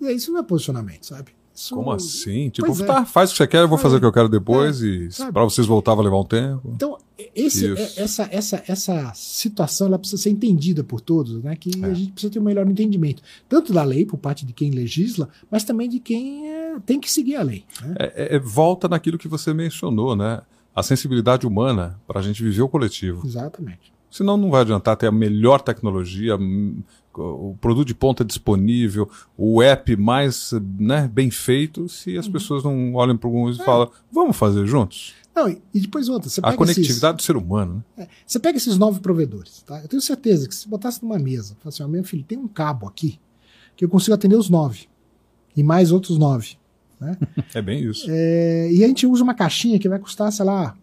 E 0.00 0.06
aí, 0.06 0.16
isso 0.16 0.32
não 0.32 0.40
é 0.40 0.42
posicionamento, 0.42 1.06
sabe? 1.06 1.32
Isso- 1.54 1.74
Como 1.74 1.92
assim? 1.92 2.50
Tipo, 2.50 2.66
Pois 2.66 2.80
é. 2.80 2.84
tá, 2.84 3.04
faz 3.04 3.30
o 3.30 3.32
que 3.32 3.36
você 3.38 3.46
quer, 3.46 3.62
eu 3.62 3.68
vou 3.68 3.78
É, 3.78 3.80
fazer 3.80 3.96
o 3.96 4.00
que 4.00 4.06
eu 4.06 4.12
quero 4.12 4.28
depois 4.28 4.80
e 4.82 5.08
sabe? 5.12 5.32
pra 5.32 5.44
vocês 5.44 5.66
voltar 5.66 5.94
vai 5.94 6.04
levar 6.04 6.18
um 6.18 6.24
tempo. 6.24 6.72
Então, 6.74 6.98
esse, 7.34 7.66
é- 7.72 7.92
essa, 8.02 8.28
essa, 8.32 8.64
essa 8.66 9.12
situação 9.14 9.86
ela 9.86 9.98
precisa 9.98 10.20
ser 10.20 10.30
entendida 10.30 10.82
por 10.82 11.00
todos, 11.00 11.40
né? 11.44 11.54
Que 11.54 11.70
É. 11.80 11.86
a 11.86 11.94
gente 11.94 12.10
precisa 12.10 12.32
ter 12.32 12.40
um 12.40 12.42
melhor 12.42 12.68
entendimento, 12.68 13.22
tanto 13.48 13.72
da 13.72 13.84
lei, 13.84 14.04
por 14.04 14.18
parte 14.18 14.44
de 14.44 14.52
quem 14.52 14.70
legisla, 14.72 15.28
mas 15.48 15.62
também 15.62 15.88
de 15.88 16.00
quem 16.00 16.50
é, 16.50 16.76
tem 16.84 16.98
que 16.98 17.08
seguir 17.10 17.36
a 17.36 17.42
lei. 17.42 17.64
né? 17.82 17.94
É, 18.00 18.04
é- 18.34 18.36
é- 18.36 18.38
volta 18.40 18.88
naquilo 18.88 19.16
que 19.16 19.28
você 19.28 19.54
mencionou, 19.54 20.16
né? 20.16 20.42
A 20.74 20.82
sensibilidade 20.82 21.46
humana 21.46 22.00
para 22.04 22.18
a 22.18 22.22
gente 22.22 22.42
viver 22.42 22.62
o 22.62 22.68
coletivo. 22.68 23.24
Exatamente. 23.24 23.92
Senão 24.10 24.36
não 24.36 24.50
vai 24.50 24.62
adiantar 24.62 24.96
ter 24.96 25.06
a 25.06 25.12
melhor 25.12 25.60
tecnologia, 25.60 26.36
o 27.22 27.56
produto 27.60 27.86
de 27.86 27.94
ponta 27.94 28.24
disponível, 28.24 29.08
o 29.36 29.62
app 29.62 29.96
mais 29.96 30.52
né, 30.78 31.08
bem 31.12 31.30
feito, 31.30 31.88
se 31.88 32.14
Uhum. 32.14 32.20
as 32.20 32.28
pessoas 32.28 32.64
não 32.64 32.94
olham 32.94 33.16
para 33.16 33.28
alguns 33.28 33.58
É. 33.58 33.62
e 33.62 33.64
falam, 33.64 33.90
vamos 34.10 34.36
fazer 34.36 34.66
juntos? 34.66 35.14
Não, 35.34 35.48
e, 35.48 35.60
e 35.74 35.80
depois 35.80 36.08
outra, 36.08 36.28
você 36.30 36.40
A 36.40 36.44
pega, 36.44 36.56
conectividade 36.56 37.16
do 37.16 37.22
ser 37.22 37.36
humano. 37.36 37.82
Né? 37.96 38.04
esses, 38.04 38.12
é, 38.12 38.16
você 38.26 38.38
pega 38.38 38.56
esses 38.56 38.78
nove 38.78 39.00
provedores, 39.00 39.62
tá? 39.62 39.80
Eu 39.82 39.88
tenho 39.88 40.00
certeza 40.00 40.48
que 40.48 40.54
se 40.54 40.68
botasse 40.68 41.02
numa 41.02 41.18
mesa, 41.18 41.56
fala 41.60 41.68
assim, 41.74 41.82
ó, 41.82 41.88
meu 41.88 42.04
filho, 42.04 42.22
tem 42.22 42.38
um 42.38 42.46
cabo 42.46 42.86
aqui 42.86 43.18
que 43.76 43.84
eu 43.84 43.88
consigo 43.88 44.14
atender 44.14 44.36
os 44.36 44.48
nove 44.48 44.86
e 45.56 45.62
mais 45.62 45.90
outros 45.90 46.18
nove. 46.18 46.56
É 47.52 47.60
bem 47.60 47.82
isso. 47.84 48.06
É, 48.08 48.70
e 48.72 48.84
a 48.84 48.86
gente 48.88 49.06
usa 49.06 49.22
uma 49.22 49.34
caixinha 49.34 49.78
que 49.78 49.88
vai 49.88 49.98
custar, 49.98 50.30
sei 50.32 50.44
lá, 50.44 50.76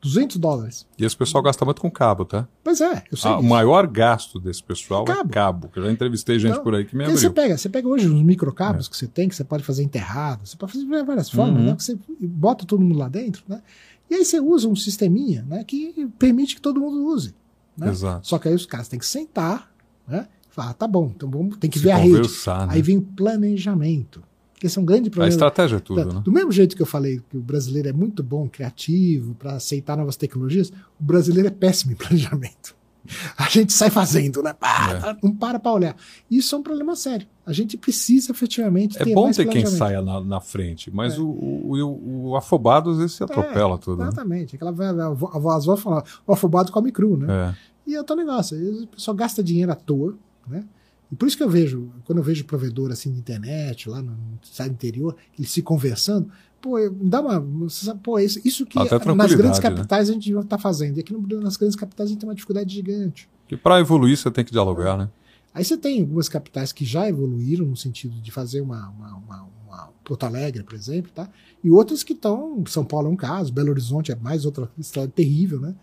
200 0.00 0.36
dólares. 0.36 0.86
E 0.98 1.04
esse 1.04 1.16
pessoal 1.16 1.42
gasta 1.42 1.64
muito 1.64 1.80
com 1.80 1.90
cabo, 1.90 2.24
tá? 2.24 2.46
Pois 2.62 2.80
é, 2.80 3.02
eu 3.10 3.16
sei. 3.16 3.30
Ah, 3.30 3.38
o 3.38 3.42
maior 3.42 3.86
gasto 3.86 4.38
desse 4.38 4.62
pessoal 4.62 5.04
Cabo. 5.04 5.30
é 5.30 5.32
cabo, 5.32 5.68
que 5.68 5.78
eu 5.78 5.84
já 5.84 5.90
entrevistei 5.90 6.38
gente 6.38 6.52
Então, 6.52 6.62
por 6.64 6.74
aí 6.74 6.84
que 6.84 6.94
me 6.96 7.04
Porque 7.04 7.18
você 7.18 7.26
abriu. 7.26 7.42
pega, 7.42 7.58
você 7.58 7.68
pega 7.68 7.88
hoje 7.88 8.06
os 8.06 8.22
microcabos 8.22 8.88
que 8.88 8.96
você 8.96 9.06
tem, 9.06 9.28
que 9.28 9.34
você 9.34 9.42
pode 9.44 9.62
fazer 9.64 9.82
enterrado, 9.82 10.46
você 10.46 10.56
pode 10.56 10.72
fazer 10.72 10.84
de 10.84 11.02
várias 11.04 11.28
formas, 11.30 11.58
Uhum. 11.60 11.66
né? 11.66 11.76
Você 11.78 11.98
bota 12.20 12.64
todo 12.64 12.80
mundo 12.82 12.98
lá 12.98 13.08
dentro, 13.08 13.42
né? 13.48 13.62
E 14.08 14.14
aí 14.14 14.24
você 14.24 14.38
usa 14.38 14.68
um 14.68 14.76
sisteminha, 14.76 15.44
né? 15.48 15.64
Que 15.64 16.06
permite 16.18 16.54
que 16.54 16.60
todo 16.60 16.78
mundo 16.80 17.04
use. 17.06 17.34
Né? 17.76 17.88
Exato. 17.90 18.26
Só 18.26 18.38
que 18.38 18.48
aí 18.48 18.54
os 18.54 18.64
caras 18.66 18.86
têm 18.88 18.98
que 18.98 19.06
sentar, 19.06 19.70
né? 20.06 20.28
e 20.50 20.54
Falar, 20.54 20.70
ah, 20.70 20.74
tá 20.74 20.86
bom, 20.86 21.12
então 21.14 21.28
vamos, 21.30 21.56
tem 21.58 21.68
que 21.68 21.78
Se 21.78 21.84
ver 21.84 21.90
a 21.90 21.96
rede. 21.96 22.20
né? 22.28 22.66
Aí 22.68 22.80
vem 22.80 22.96
o 22.98 23.02
planejamento. 23.02 24.22
Que 24.58 24.66
esse 24.66 24.78
é 24.78 24.82
um 24.82 24.84
grande 24.84 25.08
A 25.08 25.10
problema. 25.12 25.28
estratégia 25.30 25.76
é 25.76 25.80
tudo, 25.80 26.04
Da- 26.04 26.14
né? 26.14 26.22
Do 26.24 26.32
mesmo 26.32 26.50
jeito 26.50 26.74
que 26.74 26.80
eu 26.82 26.86
falei 26.86 27.20
que 27.28 27.36
o 27.36 27.40
brasileiro 27.40 27.88
é 27.88 27.92
muito 27.92 28.22
bom, 28.22 28.48
criativo, 28.48 29.34
para 29.34 29.52
aceitar 29.54 29.96
novas 29.96 30.16
tecnologias, 30.16 30.70
o 30.98 31.04
brasileiro 31.04 31.48
é 31.48 31.50
péssimo 31.50 31.92
em 31.92 31.94
planejamento. 31.94 32.74
A 33.38 33.44
gente 33.48 33.72
sai 33.72 33.88
fazendo, 33.90 34.42
né? 34.42 34.52
Pá, 34.52 34.90
É. 34.90 34.98
tá, 34.98 35.16
Não 35.22 35.32
para 35.32 35.60
para 35.60 35.72
olhar. 35.72 35.96
Isso 36.30 36.54
é 36.54 36.58
um 36.58 36.62
problema 36.62 36.96
sério. 36.96 37.26
A 37.44 37.52
gente 37.52 37.76
precisa 37.76 38.32
efetivamente 38.32 38.96
É 39.00 39.04
ter 39.04 39.14
bom 39.14 39.24
mais 39.24 39.36
ter 39.36 39.46
quem 39.46 39.64
saia 39.64 40.02
na, 40.02 40.20
na 40.20 40.40
frente, 40.40 40.90
mas 40.90 41.14
É. 41.14 41.18
o, 41.20 41.26
o, 41.26 41.72
o- 41.84 42.28
o 42.30 42.36
afobado 42.36 42.90
às 42.90 42.96
vezes 42.96 43.12
se 43.12 43.22
atropela 43.22 43.78
tudo. 43.78 43.98
Né? 44.02 44.08
Exatamente. 44.08 44.56
Aquela 44.56 44.72
velha, 44.72 45.04
a 45.04 45.06
avó- 45.08 45.30
a 45.32 45.36
avó- 45.36 45.50
as 45.56 45.64
vó 45.66 45.76
falam, 45.76 46.02
o 46.26 46.32
afobado 46.32 46.72
come 46.72 46.90
cru, 46.90 47.16
né? 47.16 47.26
É. 47.30 47.90
E 47.90 47.94
é 47.94 47.98
outro 47.98 48.16
negócio. 48.16 48.56
aí 48.56 48.84
O 48.84 48.86
pessoal 48.88 49.14
gasta 49.16 49.40
dinheiro 49.44 49.70
à 49.70 49.76
toa, 49.76 50.16
né? 50.48 50.64
E 51.10 51.14
por 51.14 51.28
isso 51.28 51.36
que 51.36 51.42
eu 51.42 51.48
vejo, 51.48 51.88
quando 52.04 52.18
eu 52.18 52.24
vejo 52.24 52.44
provedor 52.44 52.90
assim 52.90 53.12
de 53.12 53.18
internet, 53.18 53.88
lá 53.88 54.02
no 54.02 54.16
cidade 54.42 54.72
interior, 54.72 55.16
eles 55.38 55.50
se 55.50 55.62
conversando, 55.62 56.28
pô, 56.60 56.76
dá 56.90 57.20
uma. 57.20 57.68
sabe, 57.70 58.00
Pô, 58.02 58.18
isso, 58.18 58.40
isso 58.44 58.66
que 58.66 58.76
nas 58.76 59.34
grandes 59.34 59.58
né? 59.58 59.62
capitais 59.62 60.10
a 60.10 60.12
gente 60.12 60.24
devia 60.24 60.40
estar 60.40 60.58
fazendo. 60.58 60.96
E 60.96 61.00
aqui 61.00 61.12
no, 61.12 61.20
nas 61.40 61.56
grandes 61.56 61.76
capitais 61.76 62.08
a 62.08 62.12
gente 62.12 62.20
tem 62.20 62.28
uma 62.28 62.34
dificuldade 62.34 62.74
gigante. 62.74 63.28
Que 63.46 63.56
para 63.56 63.78
evoluir 63.78 64.16
você 64.16 64.30
tem 64.30 64.44
que 64.44 64.50
dialogar, 64.50 64.96
né? 64.96 65.08
Aí 65.54 65.64
você 65.64 65.76
tem 65.76 66.00
algumas 66.00 66.28
capitais 66.28 66.72
que 66.72 66.84
já 66.84 67.08
evoluíram 67.08 67.64
no 67.64 67.76
sentido 67.76 68.20
de 68.20 68.30
fazer 68.30 68.60
uma, 68.60 68.90
uma, 68.90 69.14
uma, 69.16 69.48
uma 69.66 69.88
Porto 70.04 70.24
Alegre, 70.24 70.62
por 70.62 70.74
exemplo, 70.74 71.10
tá? 71.14 71.30
E 71.64 71.70
outras 71.70 72.02
que 72.02 72.12
estão, 72.12 72.62
São 72.66 72.84
Paulo 72.84 73.08
é 73.08 73.10
um 73.10 73.16
caso, 73.16 73.52
Belo 73.52 73.70
Horizonte 73.70 74.12
é 74.12 74.16
mais 74.16 74.44
outra 74.44 74.70
história 74.76 75.10
terrível, 75.10 75.60
né? 75.60 75.74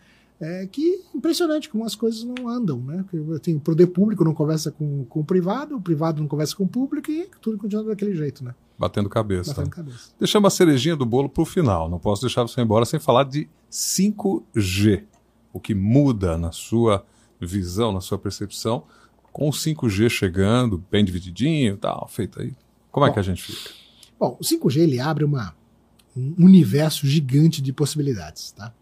É 0.45 0.67
que 0.67 1.01
impressionante 1.15 1.69
como 1.69 1.85
as 1.85 1.95
coisas 1.95 2.23
não 2.23 2.49
andam, 2.49 2.79
né? 2.81 3.05
Que, 3.09 3.39
Tem, 3.39 3.55
o 3.55 3.59
poder 3.61 3.87
público 3.87 4.25
não 4.25 4.33
conversa 4.33 4.71
com, 4.71 5.05
com 5.05 5.21
o 5.21 5.23
privado, 5.23 5.77
o 5.77 5.81
privado 5.81 6.21
não 6.21 6.27
conversa 6.27 6.53
com 6.53 6.65
o 6.65 6.67
público 6.67 7.09
e 7.09 7.29
tudo 7.39 7.57
continua 7.57 7.85
daquele 7.85 8.13
jeito, 8.13 8.43
né? 8.43 8.53
Batendo 8.77 9.07
cabeça. 9.07 9.53
Batendo 9.53 9.69
cabeça. 9.69 10.11
Deixamos 10.19 10.53
a 10.53 10.55
cerejinha 10.55 10.97
do 10.97 11.05
bolo 11.05 11.29
para 11.29 11.43
o 11.43 11.45
final. 11.45 11.89
Não 11.89 11.97
posso 11.97 12.21
deixar 12.21 12.41
você 12.41 12.59
embora 12.59 12.83
sem 12.83 12.99
falar 12.99 13.23
de 13.23 13.47
5G. 13.71 15.03
O 15.53 15.59
que 15.59 15.73
muda 15.73 16.37
na 16.37 16.51
sua 16.51 17.05
visão, 17.39 17.93
na 17.93 18.01
sua 18.01 18.17
percepção, 18.17 18.83
com 19.31 19.47
o 19.47 19.51
5G 19.51 20.09
chegando, 20.09 20.83
bem 20.91 21.05
divididinho 21.05 21.75
e 21.75 21.77
tal, 21.77 22.07
feito 22.07 22.41
aí. 22.41 22.53
Como 22.91 23.05
é 23.05 23.09
Bom. 23.09 23.13
que 23.13 23.19
a 23.19 23.23
gente 23.23 23.43
fica? 23.43 23.71
Bom, 24.19 24.37
o 24.39 24.43
5G 24.43 24.81
ele 24.81 24.99
abre 24.99 25.23
uma, 25.23 25.55
um 26.15 26.45
universo 26.45 27.07
gigante 27.07 27.61
de 27.61 27.71
possibilidades, 27.73 28.51
tá? 28.51 28.73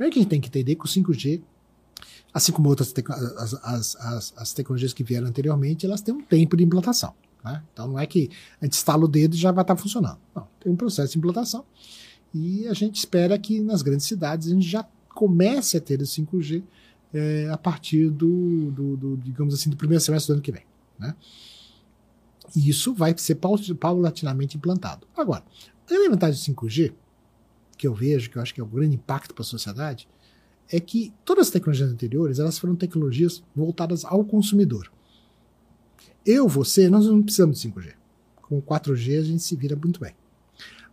Primeiro 0.00 0.14
que 0.14 0.18
a 0.18 0.22
gente 0.22 0.30
tem 0.30 0.40
que 0.40 0.48
entender 0.48 0.76
que 0.76 0.84
o 0.86 0.88
5G, 0.88 1.42
assim 2.32 2.52
como 2.52 2.70
outras 2.70 2.94
as, 3.36 3.52
as, 3.62 3.96
as, 3.96 4.34
as 4.34 4.52
tecnologias 4.54 4.94
que 4.94 5.04
vieram 5.04 5.26
anteriormente, 5.26 5.84
elas 5.84 6.00
têm 6.00 6.14
um 6.14 6.22
tempo 6.22 6.56
de 6.56 6.64
implantação. 6.64 7.12
Né? 7.44 7.62
Então 7.70 7.86
não 7.86 7.98
é 7.98 8.06
que 8.06 8.30
a 8.58 8.64
gente 8.64 8.72
estala 8.72 9.04
o 9.04 9.08
dedo 9.08 9.34
e 9.34 9.38
já 9.38 9.52
vai 9.52 9.60
estar 9.60 9.76
funcionando. 9.76 10.16
Não, 10.34 10.48
tem 10.58 10.72
um 10.72 10.76
processo 10.76 11.12
de 11.12 11.18
implantação 11.18 11.66
e 12.32 12.66
a 12.66 12.72
gente 12.72 12.96
espera 12.96 13.38
que 13.38 13.60
nas 13.60 13.82
grandes 13.82 14.06
cidades 14.06 14.48
a 14.48 14.54
gente 14.54 14.66
já 14.66 14.88
comece 15.10 15.76
a 15.76 15.80
ter 15.82 16.00
o 16.00 16.04
5G 16.04 16.62
eh, 17.12 17.50
a 17.52 17.58
partir 17.58 18.08
do, 18.08 18.70
do, 18.70 18.96
do, 18.96 19.16
digamos 19.18 19.52
assim, 19.52 19.68
do 19.68 19.76
primeiro 19.76 20.02
semestre 20.02 20.32
do 20.32 20.36
ano 20.36 20.42
que 20.42 20.50
vem. 20.50 20.64
Né? 20.98 21.14
E 22.56 22.70
isso 22.70 22.94
vai 22.94 23.14
ser 23.18 23.34
paul- 23.34 23.58
paulatinamente 23.78 24.56
implantado. 24.56 25.06
Agora, 25.14 25.44
a 25.90 26.08
vantagem 26.08 26.54
do 26.54 26.58
5G, 26.58 26.90
que 27.80 27.86
eu 27.86 27.94
vejo, 27.94 28.28
que 28.28 28.36
eu 28.36 28.42
acho 28.42 28.52
que 28.52 28.60
é 28.60 28.62
o 28.62 28.66
grande 28.66 28.96
impacto 28.96 29.32
para 29.32 29.40
a 29.40 29.46
sociedade, 29.46 30.06
é 30.68 30.78
que 30.78 31.14
todas 31.24 31.46
as 31.46 31.50
tecnologias 31.50 31.90
anteriores 31.90 32.38
elas 32.38 32.58
foram 32.58 32.76
tecnologias 32.76 33.42
voltadas 33.56 34.04
ao 34.04 34.22
consumidor. 34.22 34.92
Eu, 36.26 36.46
você, 36.46 36.90
nós 36.90 37.06
não 37.06 37.22
precisamos 37.22 37.58
de 37.58 37.70
5G. 37.70 37.94
Com 38.42 38.60
4G 38.60 39.18
a 39.18 39.22
gente 39.22 39.42
se 39.42 39.56
vira 39.56 39.74
muito 39.74 39.98
bem. 39.98 40.14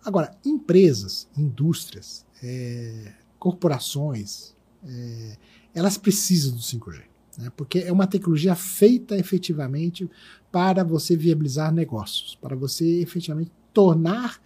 Agora, 0.06 0.34
empresas, 0.46 1.28
indústrias, 1.38 2.26
eh, 2.42 3.12
corporações, 3.38 4.56
eh, 4.86 5.36
elas 5.76 5.98
precisam 5.98 6.56
do 6.56 6.62
5G. 6.62 7.02
Né? 7.38 7.52
Porque 7.58 7.80
é 7.80 7.92
uma 7.92 8.08
tecnologia 8.08 8.56
feita 8.56 9.18
efetivamente 9.18 10.10
para 10.50 10.86
você 10.86 11.18
viabilizar 11.18 11.74
negócios, 11.74 12.38
para 12.42 12.56
você 12.56 13.02
efetivamente 13.02 13.52
tornar 13.74 14.42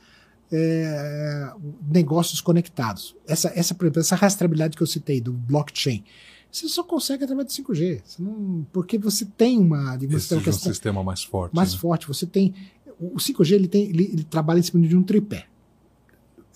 é, 0.51 1.53
negócios 1.89 2.41
conectados. 2.41 3.15
Essa, 3.27 3.51
essa, 3.55 3.73
por 3.73 3.85
exemplo, 3.85 4.01
essa 4.01 4.15
rastreabilidade 4.15 4.75
que 4.75 4.83
eu 4.83 4.87
citei 4.87 5.21
do 5.21 5.31
blockchain, 5.31 6.03
você 6.51 6.67
só 6.67 6.83
consegue 6.83 7.23
através 7.23 7.47
do 7.47 7.63
5G. 7.63 8.01
Você 8.03 8.21
não, 8.21 8.67
porque 8.73 8.97
você 8.97 9.25
tem 9.25 9.57
uma, 9.57 9.95
digamos, 9.95 10.27
tem 10.27 10.37
um 10.37 10.51
sistema 10.51 11.03
mais 11.03 11.23
forte. 11.23 11.55
mais 11.55 11.73
né? 11.73 11.79
forte. 11.79 12.07
Você 12.07 12.25
tem 12.25 12.53
o 12.99 13.15
5G 13.15 13.53
ele 13.53 13.67
tem 13.67 13.83
ele, 13.89 14.03
ele 14.03 14.23
trabalha 14.23 14.59
em 14.59 14.63
cima 14.63 14.85
de 14.85 14.95
um 14.95 15.01
tripé. 15.01 15.47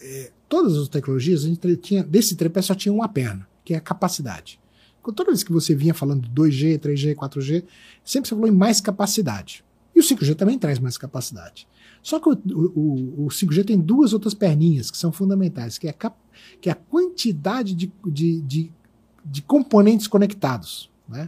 É, 0.02 0.32
todas 0.50 0.78
as 0.78 0.90
tecnologias 0.90 1.46
a 1.46 1.48
gente 1.48 1.76
tinha 1.78 2.04
desse 2.04 2.36
tripé 2.36 2.62
só 2.62 2.76
tinha 2.76 2.94
uma 2.94 3.08
perna, 3.08 3.48
que 3.64 3.74
é 3.74 3.78
a 3.78 3.82
capacidade. 3.82 4.60
Quando 5.02 5.16
toda 5.16 5.32
vez 5.32 5.44
que 5.44 5.52
você 5.52 5.74
vinha 5.74 5.94
falando 5.94 6.28
de 6.28 6.30
2G, 6.30 6.80
3G, 6.80 7.16
4G, 7.16 7.64
sempre 8.04 8.28
você 8.28 8.36
falou 8.36 8.48
em 8.48 8.52
mais 8.52 8.82
capacidade. 8.82 9.64
E 9.96 10.00
o 10.00 10.04
5G 10.04 10.36
também 10.36 10.60
traz 10.60 10.80
mais 10.80 10.98
capacidade. 10.98 11.68
Só 12.06 12.20
que 12.20 12.30
o, 12.30 12.34
o, 12.54 13.26
o 13.26 13.28
5G 13.30 13.66
tem 13.66 13.80
duas 13.80 14.14
outras 14.14 14.36
perninhas 14.36 14.92
que 14.92 14.98
são 14.98 15.12
fundamentais, 15.12 15.80
que 15.80 15.88
é 15.88 15.90
a, 15.90 15.94
cap, 15.94 16.16
que 16.62 16.70
é 16.70 16.72
a 16.72 16.76
quantidade 16.76 17.74
de, 17.74 17.92
de, 18.06 18.42
de, 18.42 18.72
de 19.26 19.42
componentes 19.42 20.06
conectados. 20.06 20.92
Né? 21.10 21.28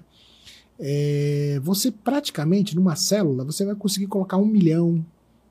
É, 0.80 1.60
você 1.64 1.90
praticamente, 1.90 2.76
numa 2.76 2.96
célula, 2.96 3.44
você 3.44 3.66
vai 3.66 3.74
conseguir 3.74 4.06
colocar 4.06 4.38
um 4.38 4.46
milhão, 4.46 5.04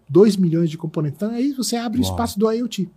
dois 0.09 0.37
milhões 0.37 0.71
de 0.71 0.79
componentes. 0.79 1.17
Então 1.17 1.33
aí 1.33 1.53
você 1.55 1.75
abre 1.75 2.01
Uau. 2.01 2.09
o 2.09 2.13
espaço 2.13 2.39
do 2.39 2.49
IoT. 2.49 2.89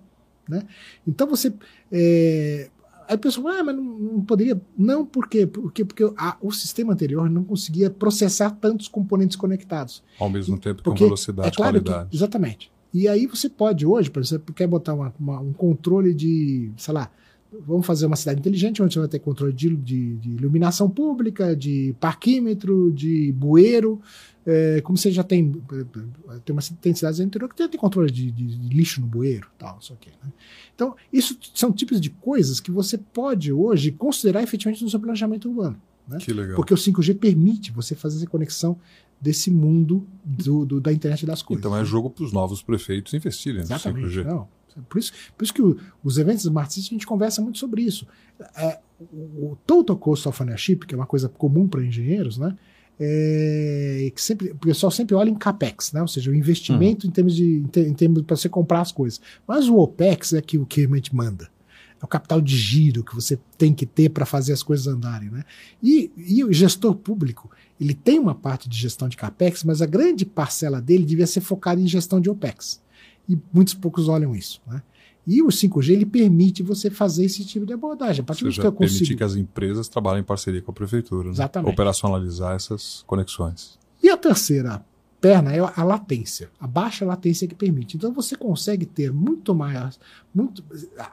Né? 0.47 0.67
Então 1.07 1.25
você. 1.25 1.51
É, 1.91 2.69
aí 3.09 3.15
a 3.15 3.17
pessoa 3.17 3.49
fala, 3.49 3.59
ah, 3.59 3.63
mas 3.65 3.75
não, 3.75 3.83
não 3.83 4.21
poderia. 4.21 4.61
Não, 4.77 5.05
por 5.05 5.27
quê? 5.27 5.45
Porque, 5.45 5.83
porque 5.83 6.03
a, 6.15 6.37
o 6.41 6.51
sistema 6.51 6.93
anterior 6.93 7.29
não 7.29 7.43
conseguia 7.43 7.89
processar 7.89 8.51
tantos 8.51 8.87
componentes 8.87 9.35
conectados. 9.35 10.01
Ao 10.19 10.29
mesmo 10.29 10.57
tempo 10.57 10.83
com 10.83 10.91
Porque 10.91 11.03
velocidade 11.03 11.49
é 11.49 11.51
e 11.51 11.55
claro 11.55 11.71
qualidade. 11.81 12.09
Que, 12.11 12.15
exatamente. 12.15 12.71
E 12.93 13.07
aí 13.07 13.27
você 13.27 13.49
pode 13.49 13.85
hoje, 13.85 14.09
por 14.09 14.21
exemplo, 14.21 14.53
quer 14.53 14.67
botar 14.67 14.93
uma- 14.93 15.13
uma- 15.19 15.39
um 15.39 15.51
controle 15.53 16.13
de, 16.13 16.71
sei 16.77 16.93
lá, 16.93 17.11
vamos 17.65 17.85
fazer 17.85 18.05
uma 18.05 18.15
cidade 18.15 18.39
inteligente 18.39 18.81
onde 18.81 18.93
você 18.93 18.99
vai 18.99 19.07
ter 19.07 19.19
controle 19.19 19.51
de, 19.53 19.75
de- 19.75 20.17
de 20.17 20.29
iluminação 20.31 20.89
pública, 20.89 21.55
de 21.55 21.95
parquímetro, 21.99 22.91
de 22.91 23.31
bueiro, 23.31 23.99
é, 24.45 24.81
como 24.81 24.97
você 24.97 25.11
já 25.11 25.23
tem, 25.23 25.51
tem, 26.45 26.53
uma, 26.53 26.61
tem 26.81 26.93
cidades 26.93 27.19
interior 27.19 27.49
que 27.49 27.55
tem, 27.55 27.67
tem 27.67 27.79
controle 27.79 28.11
de, 28.11 28.31
de- 28.31 28.57
de 28.57 28.75
lixo 28.75 29.01
no 29.01 29.07
bueiro, 29.07 29.47
tal, 29.57 29.77
isso 29.81 29.93
aqui. 29.93 30.09
Né? 30.23 30.31
Então, 30.75 30.95
isso 31.11 31.37
são 31.53 31.71
tipos 31.71 31.99
de 31.99 32.09
coisas 32.09 32.59
que 32.59 32.71
você 32.71 32.97
pode 32.97 33.51
hoje 33.51 33.91
considerar 33.91 34.43
efetivamente 34.43 34.83
no 34.83 34.89
seu 34.89 34.99
planejamento 34.99 35.49
urbano. 35.49 35.79
Né? 36.07 36.17
Que 36.19 36.31
legal. 36.33 36.55
Porque 36.55 36.73
o 36.73 36.77
5G 36.77 37.17
permite 37.17 37.71
você 37.71 37.95
fazer 37.95 38.17
essa 38.17 38.27
conexão 38.27 38.77
desse 39.21 39.51
mundo 39.51 40.07
do, 40.23 40.65
do, 40.65 40.79
da 40.79 40.93
internet 40.93 41.25
das 41.25 41.41
coisas. 41.41 41.63
Então 41.65 41.75
é 41.77 41.83
jogo 41.83 42.09
para 42.09 42.23
os 42.23 42.31
novos 42.31 42.61
prefeitos 42.63 43.13
investirem 43.13 43.61
Exatamente. 43.61 44.05
no 44.05 44.09
5G. 44.11 44.25
Não. 44.25 44.47
Por 44.87 44.99
isso, 44.99 45.11
por 45.37 45.43
isso 45.43 45.53
que 45.53 45.61
o, 45.61 45.77
os 46.03 46.17
eventos 46.17 46.43
City 46.43 46.87
a 46.87 46.93
gente 46.93 47.07
conversa 47.07 47.41
muito 47.41 47.57
sobre 47.57 47.81
isso. 47.81 48.07
É, 48.55 48.79
o, 48.99 49.51
o 49.51 49.57
Total 49.65 49.97
Cost 49.97 50.27
of 50.27 50.41
Ownership, 50.41 50.79
que 50.87 50.93
é 50.93 50.97
uma 50.97 51.05
coisa 51.05 51.27
comum 51.29 51.67
para 51.67 51.83
engenheiros, 51.83 52.37
né? 52.37 52.55
É, 53.01 54.11
que 54.13 54.21
sempre, 54.21 54.51
o 54.51 54.57
pessoal 54.57 54.91
sempre 54.91 55.15
olha 55.15 55.29
em 55.29 55.35
capex, 55.35 55.93
né? 55.93 56.01
ou 56.01 56.07
seja, 56.07 56.29
o 56.29 56.35
investimento 56.35 57.07
em 57.07 57.09
termos 57.09 57.33
de 57.33 57.63
em 57.77 57.93
termos 57.93 58.23
para 58.23 58.35
você 58.35 58.49
comprar 58.49 58.81
as 58.81 58.91
coisas. 58.91 59.21
Mas 59.47 59.69
o 59.69 59.77
opex 59.77 60.33
é 60.33 60.41
que 60.41 60.57
o 60.57 60.65
que 60.65 60.85
a 60.85 60.95
gente 60.95 61.15
manda. 61.15 61.49
É 62.01 62.05
o 62.05 62.07
capital 62.07 62.39
de 62.39 62.55
giro 62.57 63.03
que 63.03 63.13
você 63.13 63.37
tem 63.57 63.73
que 63.73 63.85
ter 63.85 64.09
para 64.09 64.25
fazer 64.25 64.53
as 64.53 64.63
coisas 64.63 64.87
andarem. 64.87 65.29
Né? 65.29 65.43
E, 65.83 66.11
e 66.17 66.43
o 66.43 66.51
gestor 66.51 66.95
público, 66.95 67.49
ele 67.79 67.93
tem 67.93 68.17
uma 68.17 68.33
parte 68.33 68.69
de 68.69 68.77
gestão 68.77 69.09
de 69.09 69.17
capex, 69.17 69.63
mas 69.63 69.81
a 69.81 69.85
grande 69.85 70.25
parcela 70.25 70.81
dele 70.81 71.05
devia 71.05 71.27
ser 71.27 71.41
focada 71.41 71.79
em 71.79 71.87
gestão 71.87 72.21
de 72.21 72.29
opex. 72.29 72.81
E 73.29 73.37
muitos 73.53 73.75
poucos 73.75 74.09
olham 74.09 74.35
isso. 74.35 74.59
Né? 74.65 74.81
E 75.27 75.43
o 75.43 75.47
5G 75.47 75.91
ele 75.91 76.05
permite 76.05 76.63
você 76.63 76.89
fazer 76.89 77.25
esse 77.25 77.45
tipo 77.45 77.65
de 77.65 77.73
abordagem. 77.73 78.21
A 78.21 78.23
partir 78.23 78.43
Ou 78.43 78.49
do 78.49 78.53
seja, 78.53 78.61
que 78.61 78.67
eu 78.67 78.71
consigo. 78.71 78.99
permitir 78.99 79.15
que 79.15 79.23
as 79.23 79.35
empresas 79.35 79.87
trabalhem 79.87 80.21
em 80.21 80.25
parceria 80.25 80.61
com 80.61 80.71
a 80.71 80.73
prefeitura. 80.73 81.25
Né? 81.25 81.33
Exatamente. 81.33 81.71
Operacionalizar 81.71 82.55
essas 82.55 83.03
conexões. 83.05 83.77
E 84.01 84.09
a 84.09 84.17
terceira 84.17 84.83
perna 85.19 85.53
é 85.53 85.59
a 85.59 85.83
latência, 85.83 86.49
a 86.59 86.65
baixa 86.65 87.05
latência 87.05 87.47
que 87.47 87.55
permite. 87.55 87.97
Então 87.97 88.11
você 88.13 88.35
consegue 88.35 88.85
ter 88.85 89.11
muito 89.11 89.53
mais, 89.53 89.99
muito, 90.33 90.63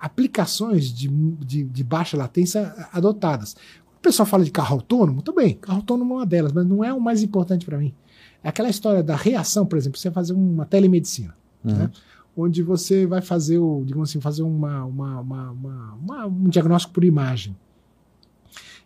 aplicações 0.01 0.93
de, 0.93 1.09
de, 1.09 1.65
de 1.65 1.85
baixa 1.85 2.17
latência 2.17 2.73
adotadas. 2.93 3.57
O 3.97 4.01
pessoal 4.01 4.27
fala 4.27 4.45
de 4.45 4.51
carro 4.51 4.77
autônomo, 4.77 5.23
também, 5.23 5.55
carro 5.55 5.79
autônomo 5.79 6.15
é 6.15 6.17
uma 6.19 6.27
delas, 6.27 6.53
mas 6.53 6.65
não 6.65 6.85
é 6.85 6.95
o 6.95 7.01
mais 7.01 7.23
importante 7.23 7.67
para 7.67 7.79
mim. 7.79 7.93
É 8.43 8.49
aquela 8.49 8.69
história 8.69 9.03
da 9.03 9.17
reação, 9.17 9.67
por 9.67 9.77
exemplo, 9.77 9.99
você 9.99 10.11
fazer 10.11 10.33
uma 10.33 10.65
telemedicina, 10.65 11.37
Uhum. 11.67 11.75
né? 11.75 11.91
onde 12.37 12.63
você 12.63 13.07
vai 13.07 13.23
fazer 13.23 13.59
o, 13.59 13.83
digamos 13.85 14.11
assim, 14.11 14.21
fazer 14.21 14.43
uma, 14.43 14.85
uma, 14.85 15.21
uma, 15.21 15.51
uma- 15.95 16.27
um 16.27 16.49
diagnóstico 16.51 16.93
por 16.93 17.03
imagem. 17.03 17.57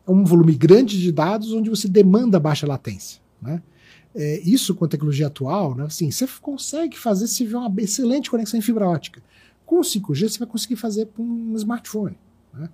É 0.07 0.11
um 0.11 0.25
volume 0.25 0.55
grande 0.55 1.01
de 1.01 1.11
dados 1.11 1.53
onde 1.53 1.69
você 1.69 1.89
demanda 1.89 2.39
baixa 2.39 2.65
latência. 2.67 3.21
Né? 3.43 3.61
É, 4.15 4.41
isso 4.41 4.73
com 4.75 4.85
a 4.85 4.89
tecnologia 4.89 5.27
atual, 5.27 5.75
né, 5.75 5.85
assim, 5.85 6.11
você 6.11 6.29
consegue 6.41 6.97
fazer 6.97 7.27
se 7.27 7.39
tiver 7.39 7.59
uma 7.59 7.73
excelente 7.79 8.31
conexão 8.31 8.57
em 8.59 8.63
fibra 8.63 8.89
ótica. 8.89 9.21
Com 9.67 9.81
o 9.81 9.83
5G 9.83 10.29
você 10.29 10.39
vai 10.39 10.49
conseguir 10.49 10.77
fazer 10.77 11.07
com 11.07 11.23
um 11.23 11.55
smartphone. 11.57 12.17
Né? 12.55 12.69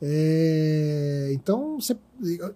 É, 0.00 1.30
então, 1.34 1.80
você, 1.80 1.96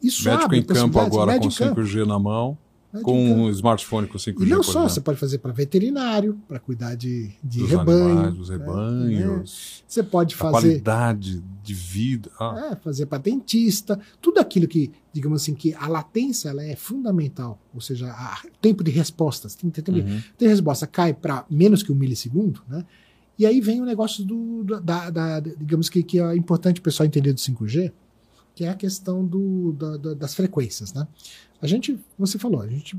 isso 0.02 0.28
Médico 0.28 0.54
em 0.54 0.62
campo 0.62 0.98
agora 1.00 1.38
com 1.38 1.44
Médico 1.46 1.52
em 1.52 1.66
campo, 1.68 1.80
5G 1.80 2.04
na 2.06 2.18
mão, 2.18 2.58
com 3.02 3.44
um 3.44 3.50
smartphone 3.50 4.06
com 4.06 4.18
5G. 4.18 4.42
E 4.46 4.48
não 4.50 4.62
só, 4.62 4.70
exemplo. 4.70 4.88
você 4.90 5.00
pode 5.00 5.18
fazer 5.18 5.38
para 5.38 5.52
veterinário, 5.52 6.40
para 6.48 6.58
cuidar 6.58 6.94
de, 6.94 7.30
de 7.42 7.60
dos 7.60 7.70
rebanho. 7.70 8.04
animais, 8.08 8.34
dos 8.34 8.48
né? 8.50 8.56
rebanhos, 8.56 9.84
Você 9.86 10.02
pode 10.02 10.34
fazer 10.34 10.50
qualidade 10.52 11.42
de 11.62 11.74
vida. 11.74 12.30
Ah, 12.38 12.70
É, 12.72 12.76
fazer 12.76 13.06
para 13.06 13.18
dentista, 13.18 13.98
tudo 14.20 14.38
aquilo 14.38 14.66
que, 14.68 14.90
digamos 15.12 15.42
assim, 15.42 15.54
que 15.54 15.74
a 15.74 15.88
latência 15.88 16.48
ela 16.48 16.62
é 16.62 16.76
fundamental, 16.76 17.58
ou 17.74 17.80
seja, 17.80 18.08
a- 18.10 18.40
o 18.46 18.58
tempo 18.60 18.82
de 18.84 18.90
respostas, 18.90 19.54
tem, 19.54 19.68
tem, 19.70 19.82
tem, 19.82 19.94
uhum. 20.00 20.20
tem 20.38 20.48
resposta 20.48 20.86
cai 20.86 21.12
para 21.14 21.44
menos 21.50 21.82
que 21.82 21.90
um 21.92 21.96
milissegundo, 21.96 22.62
né? 22.68 22.84
E 23.38 23.44
aí 23.44 23.60
vem 23.60 23.82
o 23.82 23.84
negócio 23.84 24.24
do, 24.24 24.64
do- 24.64 24.80
da, 24.80 25.10
da- 25.10 25.40
digamos 25.40 25.88
que, 25.90 26.02
que 26.02 26.18
é 26.18 26.34
importante 26.36 26.80
o 26.80 26.82
pessoal 26.82 27.06
entender 27.06 27.32
do 27.34 27.40
5G, 27.40 27.92
que 28.54 28.64
é 28.64 28.70
a 28.70 28.74
questão 28.74 29.22
do, 29.26 29.72
da- 29.72 30.14
das 30.14 30.34
frequências, 30.34 30.94
né? 30.94 31.06
A 31.60 31.66
gente, 31.66 31.98
você 32.18 32.38
falou, 32.38 32.60
a 32.60 32.66
gente 32.68 32.96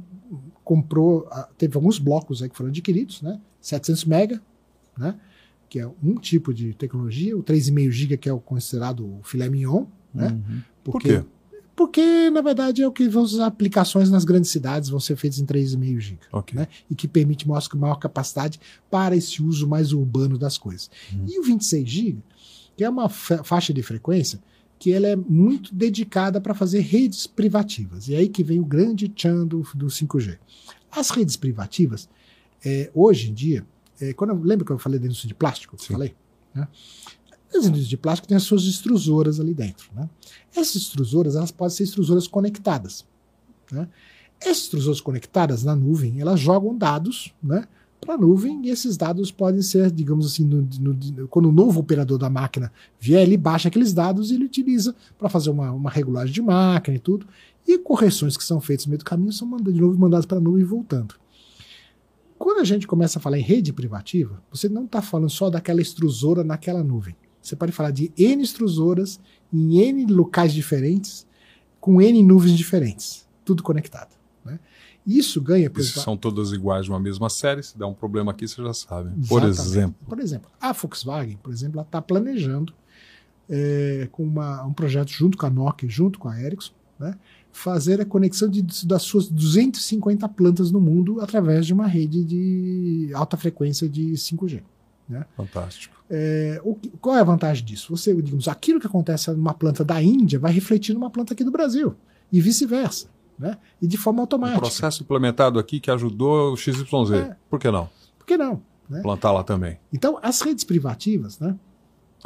comprou, 0.63 1.27
teve 1.57 1.75
alguns 1.75 1.99
blocos 1.99 2.41
aí 2.41 2.49
que 2.49 2.55
foram 2.57 2.69
adquiridos, 2.69 3.21
né? 3.21 3.39
700 3.61 4.05
mega, 4.05 4.41
né? 4.97 5.15
Que 5.69 5.79
é 5.79 5.87
um 6.03 6.15
tipo 6.15 6.53
de 6.53 6.73
tecnologia, 6.73 7.37
o 7.37 7.43
3,5 7.43 7.91
GB 7.91 8.17
que 8.17 8.29
é 8.29 8.33
o 8.33 8.39
considerado 8.39 9.05
o 9.05 9.19
filé 9.23 9.49
mignon, 9.49 9.85
né? 10.13 10.29
Uhum. 10.31 10.61
Por 10.83 10.91
Porque, 10.93 11.19
quê? 11.19 11.25
porque, 11.75 12.29
na 12.31 12.41
verdade, 12.41 12.81
é 12.81 12.87
o 12.87 12.91
que 12.91 13.03
as 13.03 13.35
aplicações 13.39 14.09
nas 14.09 14.23
grandes 14.25 14.49
cidades 14.49 14.89
vão 14.89 14.99
ser 14.99 15.15
feitas 15.15 15.39
em 15.39 15.45
3,5 15.45 15.99
GB 15.99 16.19
Ok. 16.31 16.57
né? 16.59 16.67
e 16.89 16.95
que 16.95 17.07
permite 17.07 17.47
maior, 17.47 17.61
maior 17.75 17.95
capacidade 17.95 18.59
para 18.89 19.15
esse 19.15 19.43
uso 19.43 19.67
mais 19.67 19.91
urbano 19.93 20.37
das 20.37 20.57
coisas. 20.57 20.89
Uhum. 21.13 21.25
E 21.27 21.39
o 21.39 21.43
26 21.43 21.87
GB, 21.89 22.17
que 22.75 22.83
é 22.83 22.89
uma 22.89 23.07
fa- 23.09 23.43
faixa 23.43 23.73
de 23.73 23.83
frequência 23.83 24.39
que 24.79 24.93
ela 24.93 25.07
é 25.07 25.15
muito 25.15 25.73
dedicada 25.73 26.39
para 26.39 26.53
fazer 26.53 26.79
redes 26.81 27.25
privativas. 27.25 28.07
E 28.07 28.15
aí 28.15 28.29
que 28.29 28.43
vem 28.43 28.59
o 28.59 28.65
grande 28.65 29.07
tchan 29.07 29.45
do, 29.45 29.61
do 29.73 29.87
5G. 29.87 30.37
As 30.91 31.09
redes 31.09 31.35
privativas, 31.35 32.07
é, 32.63 32.91
hoje 32.93 33.29
em 33.29 33.33
dia, 33.33 33.65
é, 33.99 34.13
quando 34.13 34.31
eu, 34.31 34.41
lembra 34.41 34.65
que 34.65 34.71
eu 34.71 34.77
falei 34.77 34.99
da 34.99 35.05
indústria 35.05 35.27
de 35.27 35.35
plástico? 35.35 35.75
Sim. 35.81 35.93
Falei? 35.93 36.15
Né? 36.53 36.67
As 37.49 37.65
indústrias 37.65 37.87
de 37.87 37.97
plástico 37.97 38.27
têm 38.27 38.37
as 38.37 38.43
suas 38.43 38.63
extrusoras 38.63 39.39
ali 39.39 39.53
dentro. 39.53 39.89
Né? 39.93 40.09
Essas 40.55 40.75
extrusoras 40.75 41.35
elas 41.35 41.51
podem 41.51 41.75
ser 41.75 41.83
extrusoras 41.83 42.27
conectadas. 42.27 43.05
Né? 43.71 43.87
Essas 44.39 44.63
extrusoras 44.63 45.01
conectadas 45.01 45.63
na 45.63 45.75
nuvem, 45.75 46.21
elas 46.21 46.39
jogam 46.39 46.77
dados 46.77 47.33
né, 47.41 47.67
para 47.99 48.13
a 48.13 48.17
nuvem 48.17 48.65
e 48.65 48.69
esses 48.69 48.95
dados 48.95 49.31
podem 49.31 49.61
ser, 49.61 49.91
digamos 49.91 50.25
assim, 50.27 50.45
no- 50.45 50.67
no- 50.79 51.27
quando 51.27 51.49
o 51.49 51.51
novo 51.51 51.79
operador 51.79 52.17
da 52.17 52.29
máquina 52.29 52.71
vier, 52.99 53.21
ele 53.23 53.35
baixa 53.37 53.67
aqueles 53.67 53.93
dados 53.93 54.29
e 54.31 54.35
ele 54.35 54.45
utiliza 54.45 54.95
para 55.17 55.29
fazer 55.29 55.49
uma, 55.49 55.71
uma 55.71 55.89
regulagem 55.89 56.33
de 56.33 56.41
máquina 56.41 56.95
e 56.95 56.99
tudo. 56.99 57.27
E 57.67 57.77
correções 57.79 58.37
que 58.37 58.43
são 58.43 58.61
feitas 58.61 58.85
no 58.85 58.91
meio 58.91 58.99
do 58.99 59.05
caminho 59.05 59.33
são 59.33 59.47
manda- 59.47 59.71
de 59.73 59.79
novo 59.81 59.97
mandadas 59.99 60.25
para 60.25 60.37
a 60.37 60.41
nuvem 60.41 60.61
e 60.61 60.65
voltando. 60.65 61.15
Quando 62.37 62.59
a 62.59 62.63
gente 62.63 62.85
começa 62.85 63.17
a 63.17 63.21
falar 63.21 63.39
em 63.39 63.43
rede 63.43 63.73
privativa, 63.73 64.41
você 64.51 64.69
não 64.69 64.85
está 64.85 65.01
falando 65.01 65.29
só 65.29 65.49
daquela 65.49 65.81
extrusora 65.81 66.43
naquela 66.43 66.83
nuvem. 66.83 67.15
Você 67.41 67.55
pode 67.55 67.71
falar 67.71 67.91
de 67.91 68.11
N 68.17 68.43
extrusoras 68.43 69.19
em 69.51 69.79
N 69.79 70.05
locais 70.05 70.53
diferentes, 70.53 71.25
com 71.79 72.01
N 72.01 72.21
nuvens 72.21 72.55
diferentes, 72.57 73.27
tudo 73.43 73.63
conectado. 73.63 74.15
Né? 74.45 74.59
Isso 75.07 75.41
ganha, 75.41 75.69
por 75.69 75.79
exemplo, 75.79 76.01
são 76.01 76.17
todas 76.17 76.51
iguais 76.51 76.83
de 76.85 76.91
uma 76.91 76.99
mesma 76.99 77.29
série, 77.29 77.63
se 77.63 77.77
der 77.77 77.85
um 77.85 77.93
problema 77.93 78.31
aqui, 78.31 78.45
você 78.47 78.61
já 78.61 78.73
sabe. 78.73 79.09
Por 79.27 79.41
exemplo. 79.43 79.95
Por 80.05 80.19
exemplo, 80.19 80.51
a 80.59 80.73
Volkswagen, 80.73 81.37
por 81.41 81.53
exemplo, 81.53 81.77
ela 81.79 81.87
está 81.87 82.01
planejando 82.01 82.73
é, 83.49 84.09
com 84.11 84.23
uma- 84.23 84.65
um 84.65 84.73
projeto 84.73 85.09
junto 85.09 85.37
com 85.37 85.45
a 85.45 85.49
Nokia, 85.49 85.87
junto 85.89 86.19
com 86.19 86.27
a 86.27 86.37
Ericsson, 86.41 86.73
né, 86.99 87.15
fazer 87.51 88.01
a 88.01 88.05
conexão 88.05 88.49
de, 88.49 88.61
das 88.85 89.03
suas 89.03 89.29
250 89.29 90.27
plantas 90.27 90.69
no 90.71 90.81
mundo 90.81 91.21
através 91.21 91.65
de 91.65 91.73
uma 91.73 91.87
rede 91.87 92.23
de 92.25 93.09
alta 93.13 93.37
frequência 93.37 93.87
de 93.87 94.11
5G. 94.17 94.61
Fantástico. 95.37 95.95
É, 96.09 96.59
o 96.65 96.75
qual 96.99 97.15
é 97.15 97.21
a 97.21 97.23
vantagem 97.23 97.63
disso? 97.63 97.95
Você, 97.95 98.13
digamos, 98.21 98.49
aquilo 98.49 98.79
que 98.81 98.87
acontece 98.87 99.31
numa 99.31 99.53
planta 99.53 99.83
da 99.85 100.01
Índia 100.03 100.37
vai 100.37 100.51
refletir 100.51 100.93
numa 100.93 101.09
planta 101.09 101.33
aqui 101.33 101.43
do 101.45 101.51
Brasil 101.51 101.95
e 102.29 102.41
vice-versa, 102.41 103.07
né? 103.37 103.57
E 103.81 103.87
de 103.87 103.97
forma 103.97 104.19
Um 104.19 104.23
automática. 104.23 104.59
processo 104.59 105.03
implementado 105.03 105.59
aqui 105.59 105.79
que 105.79 105.91
ajudou 105.91 106.53
o 106.53 106.57
XYZ. 106.57 106.83
É. 107.13 107.35
Por 107.49 107.59
que 107.59 107.69
não? 107.69 107.89
Por 108.17 108.25
que 108.25 108.37
não? 108.37 108.61
né? 108.89 109.01
Plantar 109.01 109.31
lá 109.31 109.43
também. 109.43 109.77
Então, 109.91 110.17
as 110.21 110.41
redes 110.41 110.63
privativas, 110.63 111.39
né, 111.39 111.55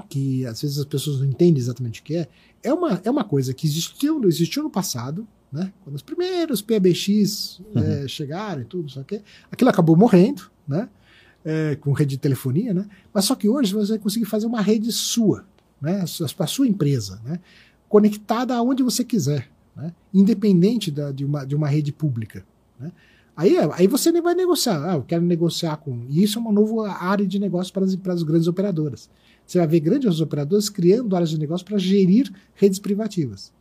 que 0.09 0.45
às 0.45 0.61
vezes 0.61 0.77
as 0.77 0.85
pessoas 0.85 1.19
não 1.19 1.25
entendem 1.25 1.57
exatamente 1.57 2.01
o 2.01 2.03
que 2.03 2.15
é, 2.15 2.27
é 2.63 2.73
uma, 2.73 3.01
é 3.03 3.09
uma 3.09 3.23
coisa 3.23 3.53
que 3.53 3.65
existiu, 3.67 4.23
existiu 4.25 4.63
no 4.63 4.69
passado, 4.69 5.27
né, 5.51 5.73
quando 5.83 5.95
os 5.95 6.01
primeiros 6.01 6.61
PBX 6.61 7.61
eh, 7.75 8.07
chegaram 8.07 8.61
e 8.61 8.65
tudo, 8.65 8.89
só 8.89 9.03
que 9.03 9.21
aquilo 9.51 9.69
acabou 9.69 9.97
morrendo, 9.97 10.43
né, 10.67 10.87
eh, 11.43 11.75
com 11.81 11.91
rede 11.91 12.11
de 12.11 12.19
telefonia, 12.19 12.73
né, 12.73 12.87
mas 13.13 13.25
só 13.25 13.35
que 13.35 13.49
hoje 13.49 13.73
você 13.73 13.93
vai 13.93 13.99
conseguir 13.99 14.25
fazer 14.25 14.45
uma 14.45 14.61
rede 14.61 14.91
sua, 14.91 15.45
né, 15.81 16.05
para 16.37 16.45
a 16.45 16.47
sua 16.47 16.67
empresa, 16.67 17.19
né, 17.25 17.39
conectada 17.89 18.55
aonde 18.55 18.81
você 18.81 19.03
quiser, 19.03 19.50
né, 19.75 19.93
independente 20.13 20.91
da, 20.91 21.11
de, 21.11 21.25
uma, 21.25 21.45
de 21.45 21.55
uma 21.55 21.67
rede 21.67 21.91
pública. 21.91 22.45
Né. 22.79 22.91
Aí, 23.35 23.55
aí 23.73 23.87
você 23.87 24.11
nem 24.11 24.21
vai 24.21 24.35
negociar. 24.35 24.83
Ah, 24.91 24.95
eu 24.95 25.03
quero 25.03 25.23
negociar 25.23 25.77
com. 25.77 26.05
E 26.09 26.23
isso 26.23 26.37
é 26.37 26.41
uma 26.41 26.51
nova 26.51 26.89
área 26.91 27.25
de 27.25 27.39
negócio 27.39 27.73
para 27.73 27.85
as, 27.85 27.95
para 27.95 28.13
as 28.13 28.23
grandes 28.23 28.47
operadoras. 28.47 29.09
Você 29.45 29.57
vai 29.57 29.67
ver 29.67 29.79
grandes 29.79 30.19
operadoras 30.19 30.69
criando 30.69 31.15
áreas 31.15 31.29
de 31.29 31.39
negócio 31.39 31.65
para 31.65 31.77
gerir 31.77 32.31
redes 32.53 32.79
privativas. 32.79 33.51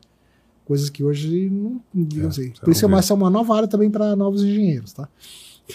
Coisas 0.64 0.90
que 0.90 1.02
hoje 1.02 1.48
não. 1.50 1.80
digamos 1.94 2.38
É, 2.38 2.42
você 2.42 2.60
Por 2.60 2.70
isso 2.70 2.84
é 2.84 2.88
não 2.88 2.94
uma, 2.94 2.98
essa 2.98 3.12
é 3.12 3.16
uma 3.16 3.30
nova 3.30 3.56
área 3.56 3.68
também 3.68 3.90
para 3.90 4.14
novos 4.14 4.42
engenheiros, 4.42 4.92
tá? 4.92 5.08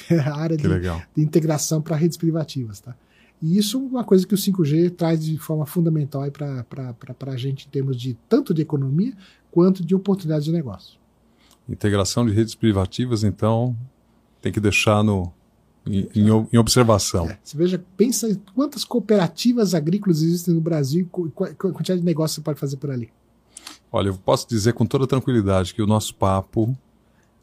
É 0.09 0.19
a 0.19 0.35
área 0.35 0.57
de, 0.57 0.63
de 0.63 1.23
integração 1.23 1.81
para 1.81 1.95
redes 1.95 2.17
privativas, 2.17 2.79
tá? 2.79 2.95
E 3.41 3.57
isso 3.57 3.77
é 3.77 3.81
uma 3.81 4.03
coisa 4.03 4.25
que 4.25 4.33
o 4.33 4.37
5G 4.37 4.91
traz 4.91 5.23
de 5.23 5.37
forma 5.37 5.65
fundamental 5.65 6.23
para 6.31 7.31
a 7.33 7.37
gente 7.37 7.67
em 7.67 7.69
termos 7.69 7.97
de 7.99 8.15
tanto 8.29 8.53
de 8.53 8.61
economia 8.61 9.13
quanto 9.51 9.83
de 9.85 9.93
oportunidades 9.95 10.45
de 10.45 10.51
negócio. 10.51 10.97
Integração 11.67 12.25
de 12.25 12.31
redes 12.31 12.55
privativas, 12.55 13.23
então, 13.23 13.75
tem 14.41 14.51
que 14.51 14.59
deixar 14.59 15.03
no, 15.03 15.31
em, 15.85 16.07
em 16.15 16.27
em 16.53 16.57
observação. 16.57 17.27
É, 17.29 17.37
você 17.43 17.57
veja, 17.57 17.83
pensa 17.97 18.29
em 18.29 18.35
quantas 18.53 18.83
cooperativas 18.83 19.73
agrícolas 19.73 20.21
existem 20.21 20.53
no 20.53 20.61
Brasil 20.61 21.01
e 21.01 21.05
qu- 21.05 21.29
qu- 21.31 21.55
quantidade 21.73 21.99
de 21.99 22.05
negócio 22.05 22.35
você 22.35 22.41
pode 22.41 22.59
fazer 22.59 22.77
por 22.77 22.91
ali. 22.91 23.09
Olha, 23.91 24.09
eu 24.09 24.15
posso 24.15 24.47
dizer 24.47 24.73
com 24.73 24.85
toda 24.85 25.07
tranquilidade 25.07 25.73
que 25.73 25.81
o 25.81 25.87
nosso 25.87 26.13
papo 26.15 26.75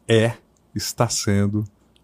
é, 0.07 0.37
está 0.73 1.07
sendo 1.09 1.63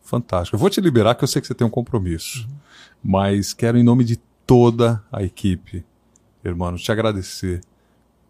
fantástico. 0.10 0.56
Eu 0.56 0.60
vou 0.60 0.70
te 0.70 0.82
liberar 0.82 1.16
que 1.16 1.24
eu 1.24 1.28
sei 1.28 1.42
que 1.42 1.48
você 1.48 1.54
tem 1.54 1.66
um 1.66 1.70
compromisso, 1.70 2.42
uhum. 2.42 2.56
mas 3.04 3.54
quero 3.54 3.78
em 3.78 3.84
nome 3.84 4.04
de 4.04 4.18
toda 4.46 5.04
a 5.12 5.24
equipe, 5.24 5.86
irmão, 6.44 6.76
te 6.76 6.92
agradecer 6.92 7.62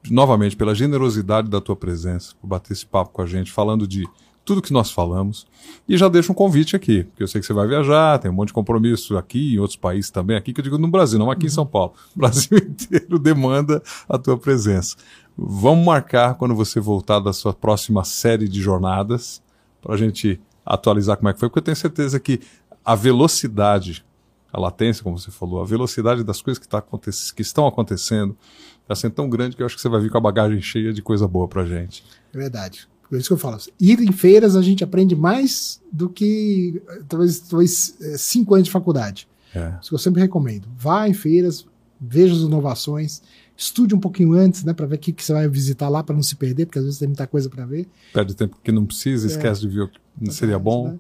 novamente 0.10 0.56
pela 0.56 0.76
generosidade 0.76 1.50
da 1.50 1.62
tua 1.62 1.76
presença, 1.76 2.34
por 2.40 2.48
bater 2.48 2.74
esse 2.74 2.86
papo 2.86 3.12
com 3.12 3.22
a 3.22 3.26
gente, 3.26 3.52
falando 3.52 3.88
de 3.88 4.08
tudo 4.46 4.62
que 4.62 4.74
nós 4.74 4.90
falamos. 4.90 5.46
E 5.88 5.96
já 5.96 6.08
deixo 6.08 6.32
um 6.32 6.36
convite 6.36 6.76
aqui, 6.76 7.04
porque 7.04 7.22
eu 7.24 7.28
sei 7.28 7.40
que 7.40 7.48
você 7.48 7.54
vai 7.54 7.68
viajar, 7.68 8.18
tem 8.20 8.32
um 8.32 8.34
monte 8.34 8.48
de 8.48 8.54
compromisso 8.54 9.18
aqui, 9.18 9.54
em 9.54 9.60
outros 9.60 9.78
países 9.78 10.10
também, 10.10 10.36
aqui 10.36 10.54
que 10.54 10.60
eu 10.60 10.64
digo 10.64 10.78
no 10.78 10.88
Brasil, 10.88 11.20
não 11.20 11.30
aqui 11.30 11.46
em 11.46 11.50
São 11.50 11.66
Paulo. 11.66 11.94
O 12.16 12.18
Brasil 12.20 12.58
inteiro 12.58 13.20
demanda 13.20 13.82
a 14.08 14.18
tua 14.18 14.38
presença. 14.38 14.98
Vamos 15.38 15.86
marcar 15.86 16.36
quando 16.36 16.56
você 16.56 16.80
voltar 16.80 17.20
da 17.20 17.32
sua 17.32 17.54
próxima 17.54 18.04
série 18.04 18.48
de 18.48 18.60
jornadas, 18.62 19.42
para 19.82 19.94
a 19.94 19.98
gente 19.98 20.40
atualizar 20.70 21.18
como 21.18 21.30
é 21.30 21.34
que 21.34 21.40
foi, 21.40 21.50
porque 21.50 21.60
eu 21.60 21.64
tenho 21.64 21.76
certeza 21.76 22.20
que 22.20 22.40
a 22.86 22.94
velocidade, 22.94 24.06
a 24.54 24.60
latência, 24.60 25.04
como 25.04 25.18
você 25.18 25.32
falou, 25.32 25.62
a 25.62 25.66
velocidade 25.66 26.24
das 26.24 26.42
coisas 26.42 26.60
que, 26.60 26.68
tá 26.68 26.82
que 27.36 27.42
estão 27.42 27.66
acontecendo 27.66 28.38
está 28.84 28.94
sendo 28.96 29.14
tão 29.14 29.28
grande 29.28 29.56
que 29.56 29.64
eu 29.64 29.66
acho 29.66 29.76
que 29.76 29.82
você 29.82 29.90
vai 29.90 30.00
vir 30.00 30.12
com 30.12 30.18
a 30.20 30.22
bagagem 30.22 30.62
cheia 30.62 30.94
de 30.94 31.02
coisa 31.02 31.28
boa 31.28 31.48
para 31.48 31.66
gente. 31.66 32.04
É 32.32 32.38
verdade. 32.38 32.88
Por 33.10 33.18
isso 33.18 33.28
que 33.28 33.34
eu 33.34 33.38
falo. 33.38 33.58
Ir 33.80 34.00
em 34.00 34.12
feiras 34.12 34.56
a 34.56 34.62
gente 34.62 34.84
aprende 34.84 35.16
mais 35.16 35.82
do 35.92 36.08
que 36.08 36.82
talvez, 37.08 37.40
talvez 37.40 37.96
é, 38.00 38.18
cinco 38.18 38.54
anos 38.54 38.68
de 38.68 38.72
faculdade. 38.72 39.28
É. 39.54 39.74
Isso 39.82 39.90
que 39.90 39.96
eu 39.96 40.00
sempre 40.00 40.22
recomendo. 40.22 40.68
Vá 40.78 41.08
em 41.08 41.14
feiras, 41.14 41.66
veja 42.00 42.34
as 42.34 42.42
inovações, 42.42 43.24
estude 43.60 43.94
um 43.94 44.00
pouquinho 44.00 44.32
antes, 44.34 44.64
né, 44.64 44.72
para 44.72 44.86
ver 44.86 44.96
o 44.96 45.00
que, 45.00 45.12
que 45.12 45.22
você 45.22 45.34
vai 45.34 45.48
visitar 45.50 45.90
lá, 45.90 46.02
para 46.02 46.16
não 46.16 46.24
se 46.24 46.38
perder, 46.38 46.66
porque 46.66 46.80
às 46.80 46.86
vezes 46.86 46.98
tem 46.98 47.10
muita 47.10 47.28
coisa 47.28 47.50
para 47.50 47.66
ver. 47.66 47.86
Perde 48.14 48.34
tempo 48.34 48.58
que 48.64 48.72
não 48.72 48.86
precisa, 48.86 49.28
é. 49.28 49.30
esquece 49.30 49.60
de 49.60 49.68
ver 49.68 49.82
o 49.82 49.90
que 49.90 50.00
seria 50.32 50.58
bom. 50.58 50.94
Né? 50.94 51.00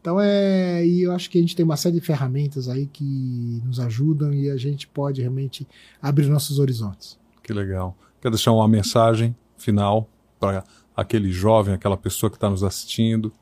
Então 0.00 0.20
é, 0.20 0.84
e 0.84 1.02
eu 1.02 1.12
acho 1.12 1.30
que 1.30 1.38
a 1.38 1.40
gente 1.40 1.54
tem 1.54 1.64
uma 1.64 1.76
série 1.76 2.00
de 2.00 2.04
ferramentas 2.04 2.68
aí 2.68 2.86
que 2.86 3.62
nos 3.64 3.78
ajudam 3.78 4.34
e 4.34 4.50
a 4.50 4.56
gente 4.56 4.88
pode 4.88 5.20
realmente 5.20 5.64
abrir 6.02 6.26
nossos 6.26 6.58
horizontes. 6.58 7.16
Que 7.44 7.52
legal. 7.52 7.96
Quer 8.20 8.30
deixar 8.30 8.50
uma 8.52 8.66
mensagem 8.66 9.36
final 9.56 10.10
para 10.40 10.64
aquele 10.96 11.30
jovem, 11.30 11.74
aquela 11.74 11.96
pessoa 11.96 12.28
que 12.28 12.36
está 12.36 12.50
nos 12.50 12.64
assistindo, 12.64 13.32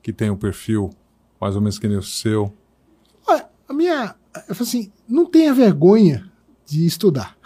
que 0.00 0.12
tem 0.12 0.30
um 0.30 0.36
perfil 0.36 0.90
mais 1.40 1.56
ou 1.56 1.60
menos 1.60 1.76
que 1.76 1.88
nem 1.88 1.96
o 1.96 2.02
seu? 2.02 2.54
Olha, 3.26 3.48
a 3.68 3.72
minha. 3.72 4.14
Eu 4.48 4.54
falo 4.54 4.68
assim, 4.68 4.92
não 5.08 5.26
tenha 5.26 5.52
vergonha 5.52 6.30
de 6.64 6.86
estudar, 6.86 7.36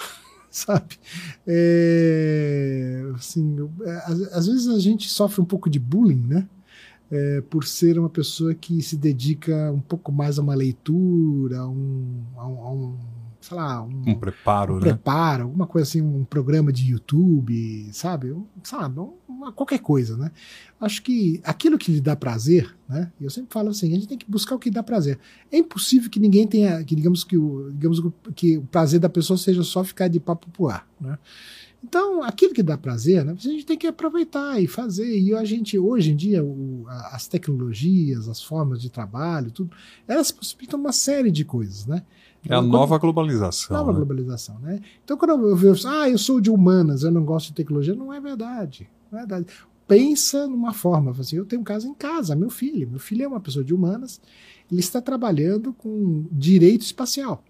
sabe? 0.67 0.99
É, 1.47 3.02
assim, 3.15 3.57
é, 3.85 3.97
às, 4.07 4.20
às, 4.33 4.47
vezes 4.47 4.68
a 4.68 4.78
gente 4.78 5.09
sofre 5.09 5.43
um 5.43 5.44
pouco 5.44 5.68
de 5.68 5.78
bullying, 5.78 6.26
né? 6.26 6.49
É, 7.10 7.41
por 7.43 7.65
ser 7.65 7.99
uma 7.99 8.09
pessoa 8.09 8.55
que 8.55 8.83
se 8.83 8.97
dedica 8.97 9.70
um 9.70 9.81
pouco 9.81 10.10
mais 10.10 10.39
a 10.39 10.43
uma 10.43 10.55
leitura, 10.55 11.59
a 11.59 11.68
um, 11.68 12.25
a 12.36 12.49
um, 12.49 12.60
a 12.60 12.73
um 12.73 12.99
sei 13.41 13.57
lá, 13.57 13.83
um, 13.83 14.02
um 14.07 14.15
preparo, 14.15 14.75
um 14.75 14.76
né? 14.78 14.86
preparo, 14.86 15.44
alguma 15.44 15.67
coisa 15.67 15.89
assim, 15.89 16.02
um 16.02 16.25
programa 16.25 16.73
de 16.73 16.91
YouTube, 16.91 17.89
sabe? 17.93 18.33
Um, 18.33 18.47
sabe, 18.65 18.99
uma, 18.99 19.12
qualquer 19.52 19.78
coisa, 19.78 20.16
né? 20.16 20.31
Acho 20.81 21.02
que 21.02 21.41
aquilo 21.44 21.78
que 21.78 21.91
lhe 21.91 22.00
dá 22.00 22.15
prazer, 22.15 22.76
né? 22.89 23.10
Eu 23.20 23.31
sempre 23.31 23.52
falo 23.52 23.70
assim, 23.70 23.89
a 23.89 23.94
gente 23.94 24.08
tem 24.08 24.18
que 24.18 24.31
buscar 24.31 24.55
o 24.55 24.58
que 24.58 24.70
dá 24.70 24.83
prazer. 24.83 25.18
É 25.50 25.58
impossível 25.58 26.10
que 26.10 26.20
ninguém 26.20 26.47
tenha, 26.47 26.83
que 26.84 26.94
digamos 26.94 27.25
que 27.25 27.36
o, 27.36 27.70
digamos 27.73 28.02
que 28.34 28.58
o 28.58 28.62
prazer 28.62 29.00
da 29.00 29.08
pessoa 29.08 29.36
seja 29.36 29.62
só 29.62 29.83
ficar 29.83 30.08
de 30.08 30.20
papo 30.20 30.49
pro 30.50 30.68
ar, 30.68 30.86
né? 31.00 31.18
Então, 31.89 32.23
aquilo 32.23 32.52
que 32.52 32.65
dá 32.65 32.76
prazer, 32.76 33.25
né, 33.25 33.33
a 33.33 33.41
gente 33.41 33.65
tem 33.65 33.78
que 33.78 33.86
aproveitar 33.86 34.60
e 34.60 34.66
fazer. 34.66 35.20
E 35.20 35.33
a 35.33 35.44
gente, 35.44 35.78
hoje 35.78 36.10
em 36.10 36.16
dia, 36.16 36.42
o, 36.44 36.84
as 37.12 37.28
tecnologias, 37.28 38.28
as 38.28 38.42
formas 38.42 38.81
de 38.81 38.91
trabalho, 38.91 39.52
tudo, 39.52 39.70
elas 40.08 40.33
possibilitam 40.33 40.81
uma 40.81 40.92
série 40.92 41.31
de 41.31 41.44
coisas, 41.44 41.86
né? 41.86 42.02
É 42.49 42.55
a 42.55 42.62
nova 42.62 42.99
globalização. 42.99 43.76
Nova 43.76 43.92
né? 43.92 43.97
globalização, 43.99 44.58
né? 44.60 44.81
Então, 45.05 45.16
quando 45.16 45.47
eu 45.47 45.57
vejo, 45.57 45.86
ah, 45.86 46.08
eu 46.08 46.18
sou 46.18 46.41
de 46.41 46.50
humanas, 46.50 47.02
eu 47.02 47.10
não 47.10 47.25
gosto 47.25 47.49
de 47.49 47.55
tecnologia, 47.55 47.94
não 47.94 48.12
é 48.12 48.20
verdade. 48.20 48.89
É 49.12 49.17
verdade. 49.17 49.47
Pensa 49.86 50.49
numa 50.49 50.73
forma, 50.73 51.12
assim, 51.12 51.36
eu 51.36 51.47
tenho 51.47 51.62
um 51.62 51.65
caso 51.65 51.86
em 51.86 51.94
casa, 51.94 52.35
meu 52.35 52.51
filho. 52.51 52.89
Meu 52.89 52.99
filho 52.99 53.23
é 53.25 53.28
uma 53.28 53.41
pessoa 53.41 53.65
de 53.65 53.73
humanas, 53.73 54.20
ele 54.70 54.81
está 54.81 55.01
trabalhando 55.01 55.73
com 55.73 56.26
direito 56.31 56.83
espacial. 56.83 57.43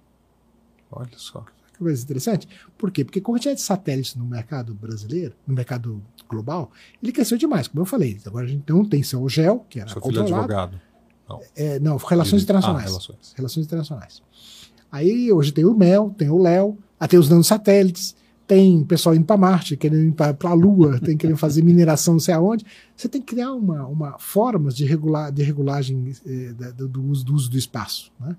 Olha 0.91 1.09
só. 1.17 1.45
Que 1.73 1.79
coisa 1.79 2.03
interessante. 2.03 2.49
Por 2.77 2.91
quê? 2.91 3.05
Porque 3.05 3.19
a 3.19 3.23
quantidade 3.23 3.57
de 3.57 3.63
satélites 3.63 4.15
no 4.15 4.25
mercado 4.25 4.75
brasileiro, 4.75 5.35
no 5.47 5.55
mercado 5.55 6.03
global, 6.29 6.71
ele 7.03 7.13
cresceu 7.13 7.39
demais, 7.39 7.69
como 7.69 7.83
eu 7.83 7.87
falei. 7.87 8.19
Agora 8.25 8.47
a 8.47 8.49
gente 8.49 8.65
não 8.69 8.85
tem 8.85 9.03
seu 9.03 9.27
GEL, 9.29 9.65
que 9.69 9.81
era 9.81 9.89
Seu 9.91 10.03
filho 10.03 10.21
é 10.21 10.23
advogado. 10.23 10.81
Não. 11.29 11.41
É, 11.55 11.79
não, 11.81 11.97
relações 11.97 12.43
internacionais. 12.43 12.85
Ah, 12.85 12.89
relações. 12.89 13.35
relações 13.35 13.67
internacionais. 13.67 14.23
Aí 14.91 15.33
hoje 15.33 15.53
tem 15.53 15.65
o 15.65 15.75
MEL, 15.75 16.15
tem 16.17 16.31
o 16.31 16.39
LEO, 16.39 16.79
tem 17.09 17.19
os 17.19 17.29
nanosatélites, 17.29 18.15
tem 18.47 18.85
pessoal 18.85 19.15
indo 19.15 19.25
para 19.25 19.37
Marte, 19.37 19.77
querendo 19.77 20.05
ir 20.05 20.13
para 20.13 20.37
a 20.51 20.55
Lua, 20.55 21.01
tem 21.01 21.17
querendo 21.17 21.37
fazer 21.37 21.63
mineração 21.63 22.15
não 22.15 22.21
sei 22.21 22.35
aonde. 22.35 22.65
Você 22.97 23.09
tem 23.09 23.21
que 23.21 23.35
criar 23.35 23.53
uma, 23.53 23.87
uma 23.87 24.19
formas 24.19 24.77
de, 24.77 24.85
regular, 24.85 25.33
de 25.33 25.43
regulagem 25.43 26.13
eh, 26.25 26.53
do, 26.73 26.89
do, 26.89 27.05
uso, 27.05 27.25
do, 27.25 27.35
uso, 27.35 27.51
do 27.51 27.59
espaço. 27.59 28.13
Né? 28.21 28.37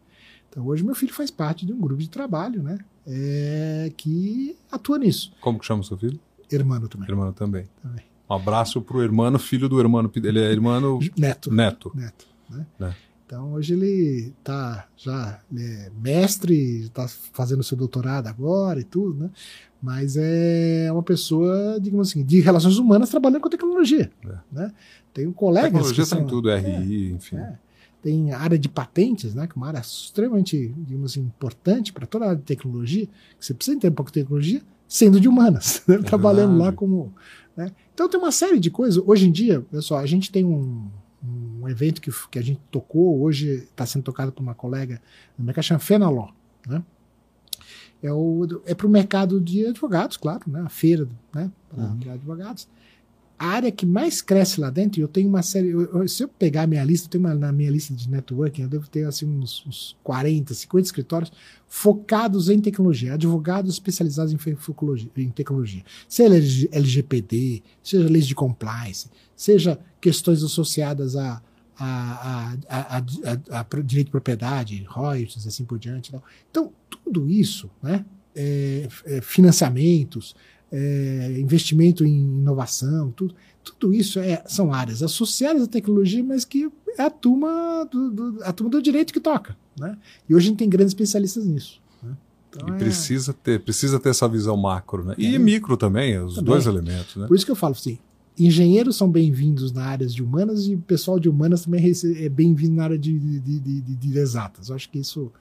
Então 0.50 0.66
hoje 0.66 0.84
meu 0.84 0.96
filho 0.96 1.14
faz 1.14 1.30
parte 1.30 1.66
de 1.66 1.74
um 1.74 1.80
grupo 1.80 2.02
de 2.02 2.10
trabalho 2.10 2.64
né? 2.64 2.78
É, 3.06 3.92
que 3.96 4.56
atua 4.72 4.98
nisso. 4.98 5.32
Como 5.42 5.60
que 5.60 5.66
chama 5.66 5.82
o 5.82 5.84
seu 5.84 5.98
filho? 5.98 6.20
Hermano 6.52 6.88
também. 6.88 7.10
Hermano 7.10 7.34
também. 7.34 7.68
também. 7.82 8.04
Um 8.30 8.34
abraço 8.34 8.82
pro 8.82 9.02
hermano, 9.02 9.40
filho 9.40 9.70
do 9.70 9.80
hermano. 9.80 10.12
Ele 10.16 10.40
é 10.40 10.52
hermano... 10.52 11.00
Neto. 11.18 11.54
Neto. 11.54 11.92
Neto. 11.96 12.28
Né? 12.50 12.66
É. 12.82 13.08
Então 13.28 13.52
hoje 13.52 13.74
ele 13.74 14.34
está 14.40 14.88
já 14.96 15.42
ele 15.52 15.62
é 15.62 15.92
mestre, 16.02 16.84
está 16.84 17.06
fazendo 17.34 17.62
seu 17.62 17.78
doutorado 17.78 18.28
agora 18.28 18.80
e 18.80 18.86
tudo, 18.86 19.26
né? 19.26 19.30
Mas 19.82 20.18
é 20.18 20.90
uma 20.92 21.04
pessoa, 21.04 21.80
digamos 21.80 22.10
assim, 22.10 22.24
de 22.24 22.40
relações 22.40 22.78
humanas 22.78 23.10
trabalhando 23.10 23.42
com 23.42 23.50
tecnologia. 23.50 24.12
É. 24.26 24.36
Né? 24.52 24.74
Tem 25.14 25.28
um 25.28 25.34
colega. 25.34 25.68
Tecnologia 25.68 26.06
tem 26.06 26.26
tudo, 26.26 26.50
RI, 26.50 27.12
é, 27.12 27.16
enfim. 27.16 27.38
É. 27.38 27.58
Tem 28.02 28.32
a 28.32 28.40
área 28.40 28.58
de 28.58 28.70
patentes, 28.70 29.36
né? 29.36 29.48
Que 29.48 29.54
é 29.54 29.56
uma 29.56 29.68
área 29.68 29.80
extremamente, 29.80 30.74
digamos 30.78 31.12
assim, 31.12 31.22
importante 31.22 31.94
para 31.94 32.06
toda 32.06 32.26
a 32.26 32.30
área 32.30 32.40
de 32.40 32.46
tecnologia, 32.46 33.06
que 33.06 33.46
você 33.46 33.54
precisa 33.54 33.80
ter 33.80 33.90
um 33.90 33.94
pouco 33.94 34.12
de 34.12 34.22
tecnologia, 34.22 34.62
sendo 34.88 35.20
de 35.20 35.28
humanas, 35.28 35.84
né? 35.88 35.98
trabalhando 36.00 36.58
lá 36.58 36.72
como. 36.72 37.14
Né? 37.56 37.72
Então 37.94 38.10
tem 38.10 38.20
uma 38.20 38.32
série 38.32 38.60
de 38.60 38.72
coisas. 38.72 39.02
Hoje 39.06 39.28
em 39.28 39.32
dia, 39.32 39.62
pessoal, 39.62 40.00
a 40.00 40.06
gente 40.06 40.32
tem 40.32 40.46
um 40.46 40.88
um 41.24 41.68
evento 41.68 42.02
que, 42.02 42.12
que 42.30 42.40
a 42.40 42.42
gente 42.42 42.60
tocou, 42.72 43.22
hoje 43.22 43.64
está 43.70 43.86
sendo 43.86 44.04
tocado 44.04 44.32
por 44.32 44.42
uma 44.42 44.54
colega 44.54 45.02
no 45.38 45.44
mercado 45.44 45.66
chama 45.66 45.80
Fenaló, 45.80 46.30
né? 46.66 46.84
É, 48.04 48.10
é 48.66 48.76
para 48.76 48.88
o 48.88 48.90
mercado 48.90 49.42
de 49.42 49.66
advogados, 49.66 50.18
claro, 50.18 50.44
né? 50.48 50.62
A 50.62 50.70
feira, 50.70 51.08
né? 51.34 51.52
Para 51.70 51.84
uhum. 51.84 52.14
advogados 52.14 52.68
a 53.40 53.48
área 53.50 53.72
que 53.72 53.86
mais 53.86 54.20
cresce 54.22 54.60
lá 54.60 54.70
dentro, 54.72 55.00
eu 55.00 55.08
tenho 55.08 55.30
uma 55.30 55.44
série. 55.44 55.70
Eu, 55.70 56.08
se 56.08 56.24
eu 56.24 56.28
pegar 56.28 56.64
a 56.64 56.68
minha 56.68 56.84
lista, 56.84 57.06
eu 57.06 57.12
tenho 57.12 57.24
uma, 57.24 57.36
na 57.36 57.52
minha 57.52 57.70
lista 57.70 57.94
de 57.94 58.10
networking, 58.10 58.64
eu 58.64 58.68
devo 58.68 58.90
ter 58.90 59.06
assim, 59.06 59.28
uns, 59.28 59.64
uns 59.68 59.96
40, 60.04 60.54
50 60.56 60.86
escritórios 60.86 61.32
focados 61.68 62.50
em 62.50 62.60
tecnologia, 62.60 63.14
advogados 63.14 63.74
especializados 63.74 64.34
em, 64.34 64.40
em 65.18 65.30
tecnologia. 65.30 65.84
Seja 66.10 66.68
LGPD, 66.72 67.62
seja 67.84 68.10
leis 68.10 68.26
de 68.26 68.34
compliance, 68.34 69.08
seja 69.36 69.80
questões 70.02 70.42
associadas 70.42 71.16
a, 71.16 71.40
a, 71.80 72.56
a, 72.68 72.98
a, 72.98 73.60
a 73.60 73.82
direito 73.84 74.08
de 74.08 74.12
propriedade, 74.12 74.86
royalties, 74.88 75.46
assim 75.46 75.64
por 75.64 75.78
diante. 75.78 76.12
Então, 76.50 76.72
tudo 76.90 77.30
isso, 77.30 77.70
né? 77.82 78.06
É, 78.36 78.88
é, 79.06 79.22
financiamentos, 79.22 80.36
é, 80.72 81.38
investimento 81.40 82.06
em 82.06 82.20
inovação, 82.20 83.12
tudo, 83.12 83.34
tudo 83.64 83.94
isso 83.94 84.20
é, 84.20 84.44
são 84.46 84.72
áreas 84.72 85.02
associadas 85.02 85.64
à 85.64 85.68
tecnologia, 85.68 86.24
mas 86.24 86.46
que 86.46 86.70
é 86.98 87.04
a 87.04 87.10
turma 87.10 87.88
do, 87.90 88.12
do, 88.12 88.44
a 88.44 88.54
turma 88.54 88.70
do 88.70 88.82
direito 88.82 89.12
que 89.12 89.20
toca. 89.20 89.58
Né? 89.80 89.98
E 90.30 90.36
hoje 90.36 90.48
a 90.48 90.50
gente 90.50 90.60
tem 90.60 90.70
grandes 90.70 90.92
especialistas 90.92 91.46
nisso. 91.46 91.82
Né? 92.04 92.16
Então, 92.50 92.70
e 92.70 92.72
é... 92.74 92.76
precisa, 92.76 93.34
ter, 93.34 93.60
precisa 93.60 94.00
ter 94.00 94.10
essa 94.10 94.28
visão 94.28 94.56
macro, 94.56 95.04
né? 95.04 95.16
E 95.18 95.36
é. 95.36 95.40
micro 95.40 95.76
também, 95.76 96.20
os 96.20 96.36
também. 96.36 96.52
dois 96.52 96.68
elementos. 96.68 97.16
Né? 97.16 97.28
Por 97.28 97.36
isso 97.36 97.46
que 97.46 97.52
eu 97.52 97.56
falo 97.56 97.74
assim, 97.74 97.98
engenheiros 98.38 98.96
são 98.96 99.10
bem-vindos 99.10 99.72
na 99.72 99.84
área 99.84 100.06
de 100.06 100.22
humanas 100.22 100.68
e 100.68 100.76
o 100.76 100.80
pessoal 100.80 101.20
de 101.20 101.28
humanas 101.28 101.64
também 101.64 101.92
é 102.18 102.30
bem-vindo 102.30 102.76
na 102.76 102.84
área 102.84 102.98
de, 102.98 103.18
de, 103.18 103.60
de, 103.60 103.82
de, 103.82 104.18
exatas. 104.18 104.70
Eu 104.70 104.76
acho 104.76 104.90
que 104.90 105.00
isso 105.00 105.32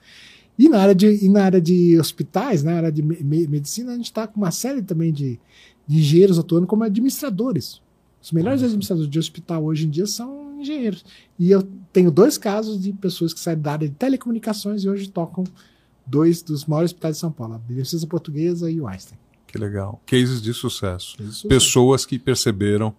e 0.57 0.67
na 0.67 0.79
área 0.79 0.95
de, 0.95 1.23
e 1.23 1.29
na 1.29 1.43
área 1.43 1.61
de 1.61 1.99
hospitais, 1.99 2.63
na 2.63 2.73
área 2.73 2.91
de 2.91 3.03
me, 3.03 3.47
medicina, 3.47 3.91
a 3.91 3.95
gente 3.95 4.05
está 4.05 4.25
com 4.25 4.41
uma 4.41 4.49
série 4.49 4.81
também 4.81 5.13
de, 5.13 5.39
de 5.85 5.99
engenheiros 5.99 6.39
atuando 6.39 6.65
como 6.65 6.83
administradores. 6.83 7.79
Os 8.21 8.31
melhores 8.31 8.63
administradores 8.63 9.09
de 9.09 9.19
hospital 9.19 9.63
hoje 9.63 9.85
em 9.85 9.89
dia 9.89 10.07
são 10.07 10.59
engenheiros. 10.59 11.05
E 11.37 11.51
eu 11.51 11.61
tenho 11.93 12.09
dois 12.09 12.37
casos 12.37 12.81
de 12.81 12.91
pessoas 12.93 13.33
que 13.33 13.39
saem 13.39 13.59
da 13.59 13.73
área 13.73 13.87
de 13.87 13.93
telecomunicações 13.93 14.83
e 14.83 14.89
hoje 14.89 15.07
tocam 15.07 15.43
dois 16.05 16.41
dos 16.41 16.65
maiores 16.65 16.89
hospitais 16.89 17.15
de 17.15 17.21
São 17.21 17.31
Paulo, 17.31 17.53
a 17.53 17.59
Beneficência 17.59 18.07
Portuguesa 18.07 18.71
e 18.71 18.81
o 18.81 18.87
Einstein. 18.87 19.19
Que 19.47 19.57
legal. 19.57 20.01
Cases 20.05 20.41
de 20.41 20.53
sucesso. 20.53 21.15
Cases 21.17 21.31
de 21.33 21.35
sucesso. 21.39 21.47
Pessoas 21.47 22.05
que 22.05 22.19
perceberam 22.19 22.93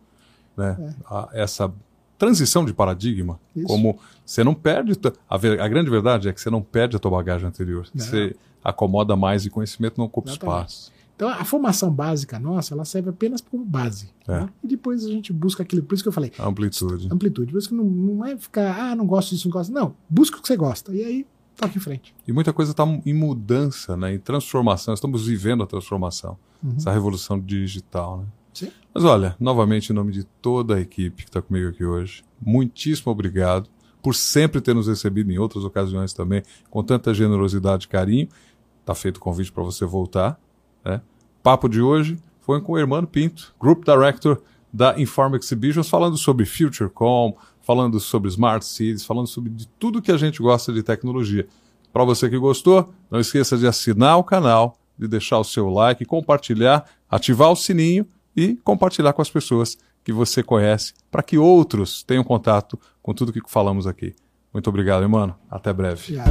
né, 0.56 0.94
a- 1.06 1.28
essa 1.32 1.72
transição 2.18 2.64
de 2.64 2.72
paradigma. 2.72 3.38
Isso. 3.54 3.66
Como 3.66 3.98
você 4.24 4.42
não 4.42 4.54
perde. 4.54 4.92
A, 5.28 5.36
ver- 5.36 5.60
a 5.60 5.68
grande 5.68 5.88
verdade 5.90 6.28
é 6.28 6.32
que 6.32 6.40
você 6.40 6.50
não 6.50 6.62
perde 6.62 6.96
a 6.96 6.98
tua 6.98 7.10
bagagem 7.12 7.46
anterior. 7.46 7.86
Não. 7.94 8.04
Você 8.04 8.34
acomoda 8.64 9.14
mais 9.14 9.46
e 9.46 9.50
conhecimento 9.50 9.98
não 9.98 10.06
ocupa 10.06 10.30
Exatamente. 10.30 10.56
espaço. 10.70 10.92
Então 11.14 11.28
a 11.28 11.44
formação 11.44 11.90
básica 11.92 12.38
nossa, 12.38 12.74
ela 12.74 12.84
serve 12.84 13.10
apenas 13.10 13.40
como 13.40 13.64
base. 13.64 14.08
É. 14.26 14.40
né? 14.40 14.48
E 14.62 14.68
depois 14.68 15.04
a 15.04 15.08
gente 15.08 15.32
busca 15.32 15.62
aquilo. 15.64 15.82
Por 15.82 15.94
isso 15.94 16.02
que 16.04 16.08
eu 16.08 16.12
falei, 16.12 16.32
Amplitude. 16.38 17.08
amplitude. 17.10 17.50
Por 17.52 17.58
isso 17.58 17.68
que 17.68 17.74
não, 17.74 17.84
não 17.84 18.24
é 18.24 18.36
ficar, 18.36 18.78
ah, 18.92 18.94
não 18.96 19.04
gosto 19.06 19.30
disso, 19.30 19.48
não 19.48 19.52
gosto. 19.52 19.72
Não, 19.72 19.94
busca 20.08 20.38
o 20.38 20.42
que 20.42 20.46
você 20.48 20.56
gosta. 20.56 20.94
E 20.94 21.02
aí, 21.04 21.26
toca 21.58 21.76
em 21.76 21.80
frente. 21.80 22.14
E 22.26 22.32
muita 22.32 22.52
coisa 22.52 22.70
está 22.70 22.84
em 23.04 23.12
mudança, 23.12 23.96
né, 23.96 24.14
em 24.14 24.18
transformação. 24.18 24.94
Estamos 24.94 25.26
vivendo 25.26 25.62
a 25.62 25.66
transformação, 25.66 26.38
Uhum. 26.62 26.74
essa 26.76 26.92
revolução 26.92 27.38
digital. 27.38 28.18
Né? 28.18 28.24
Sim. 28.54 28.72
Mas 28.94 29.04
olha, 29.04 29.36
novamente, 29.38 29.90
em 29.90 29.94
nome 29.94 30.12
de 30.12 30.24
toda 30.24 30.76
a 30.76 30.80
equipe 30.80 31.24
que 31.24 31.28
está 31.30 31.42
comigo 31.42 31.68
aqui 31.68 31.84
hoje, 31.84 32.24
muitíssimo 32.40 33.12
obrigado 33.12 33.68
por 34.02 34.14
sempre 34.14 34.60
ter 34.60 34.74
nos 34.74 34.86
recebido 34.88 35.30
em 35.30 35.38
outras 35.38 35.64
ocasiões 35.64 36.12
também, 36.12 36.42
com 36.70 36.82
tanta 36.82 37.12
generosidade 37.12 37.86
e 37.86 37.88
carinho. 37.88 38.28
Está 38.80 38.94
feito 38.94 39.18
o 39.18 39.20
convite 39.20 39.52
para 39.52 39.62
você 39.62 39.84
voltar. 39.84 40.40
Né? 40.84 41.00
Papo 41.42 41.68
de 41.68 41.80
hoje 41.80 42.18
foi 42.40 42.60
com 42.60 42.72
o 42.72 42.78
Hermano 42.78 43.06
Pinto, 43.06 43.54
Group 43.60 43.84
Director 43.84 44.40
da 44.72 44.98
Inform 45.00 45.34
Exhibitions, 45.36 45.88
falando 45.88 46.16
sobre 46.16 46.44
FutureCom, 46.46 47.36
falando 47.68 48.00
sobre 48.00 48.30
Smart 48.30 48.64
Cities, 48.64 49.04
falando 49.04 49.26
sobre 49.26 49.50
de 49.50 49.68
tudo 49.68 50.00
que 50.00 50.10
a 50.10 50.16
gente 50.16 50.40
gosta 50.40 50.72
de 50.72 50.82
tecnologia. 50.82 51.46
Para 51.92 52.02
você 52.02 52.30
que 52.30 52.38
gostou, 52.38 52.94
não 53.10 53.20
esqueça 53.20 53.58
de 53.58 53.66
assinar 53.66 54.16
o 54.16 54.24
canal, 54.24 54.78
de 54.98 55.06
deixar 55.06 55.38
o 55.38 55.44
seu 55.44 55.68
like, 55.68 56.02
compartilhar, 56.06 56.86
ativar 57.10 57.52
o 57.52 57.56
sininho 57.56 58.06
e 58.34 58.56
compartilhar 58.64 59.12
com 59.12 59.20
as 59.20 59.28
pessoas 59.28 59.76
que 60.02 60.14
você 60.14 60.42
conhece, 60.42 60.94
para 61.10 61.22
que 61.22 61.36
outros 61.36 62.02
tenham 62.02 62.24
contato 62.24 62.80
com 63.02 63.12
tudo 63.12 63.34
que 63.34 63.40
falamos 63.46 63.86
aqui. 63.86 64.16
Muito 64.50 64.70
obrigado, 64.70 65.02
irmão. 65.02 65.34
Até 65.50 65.70
breve. 65.70 66.14
Já. 66.14 66.24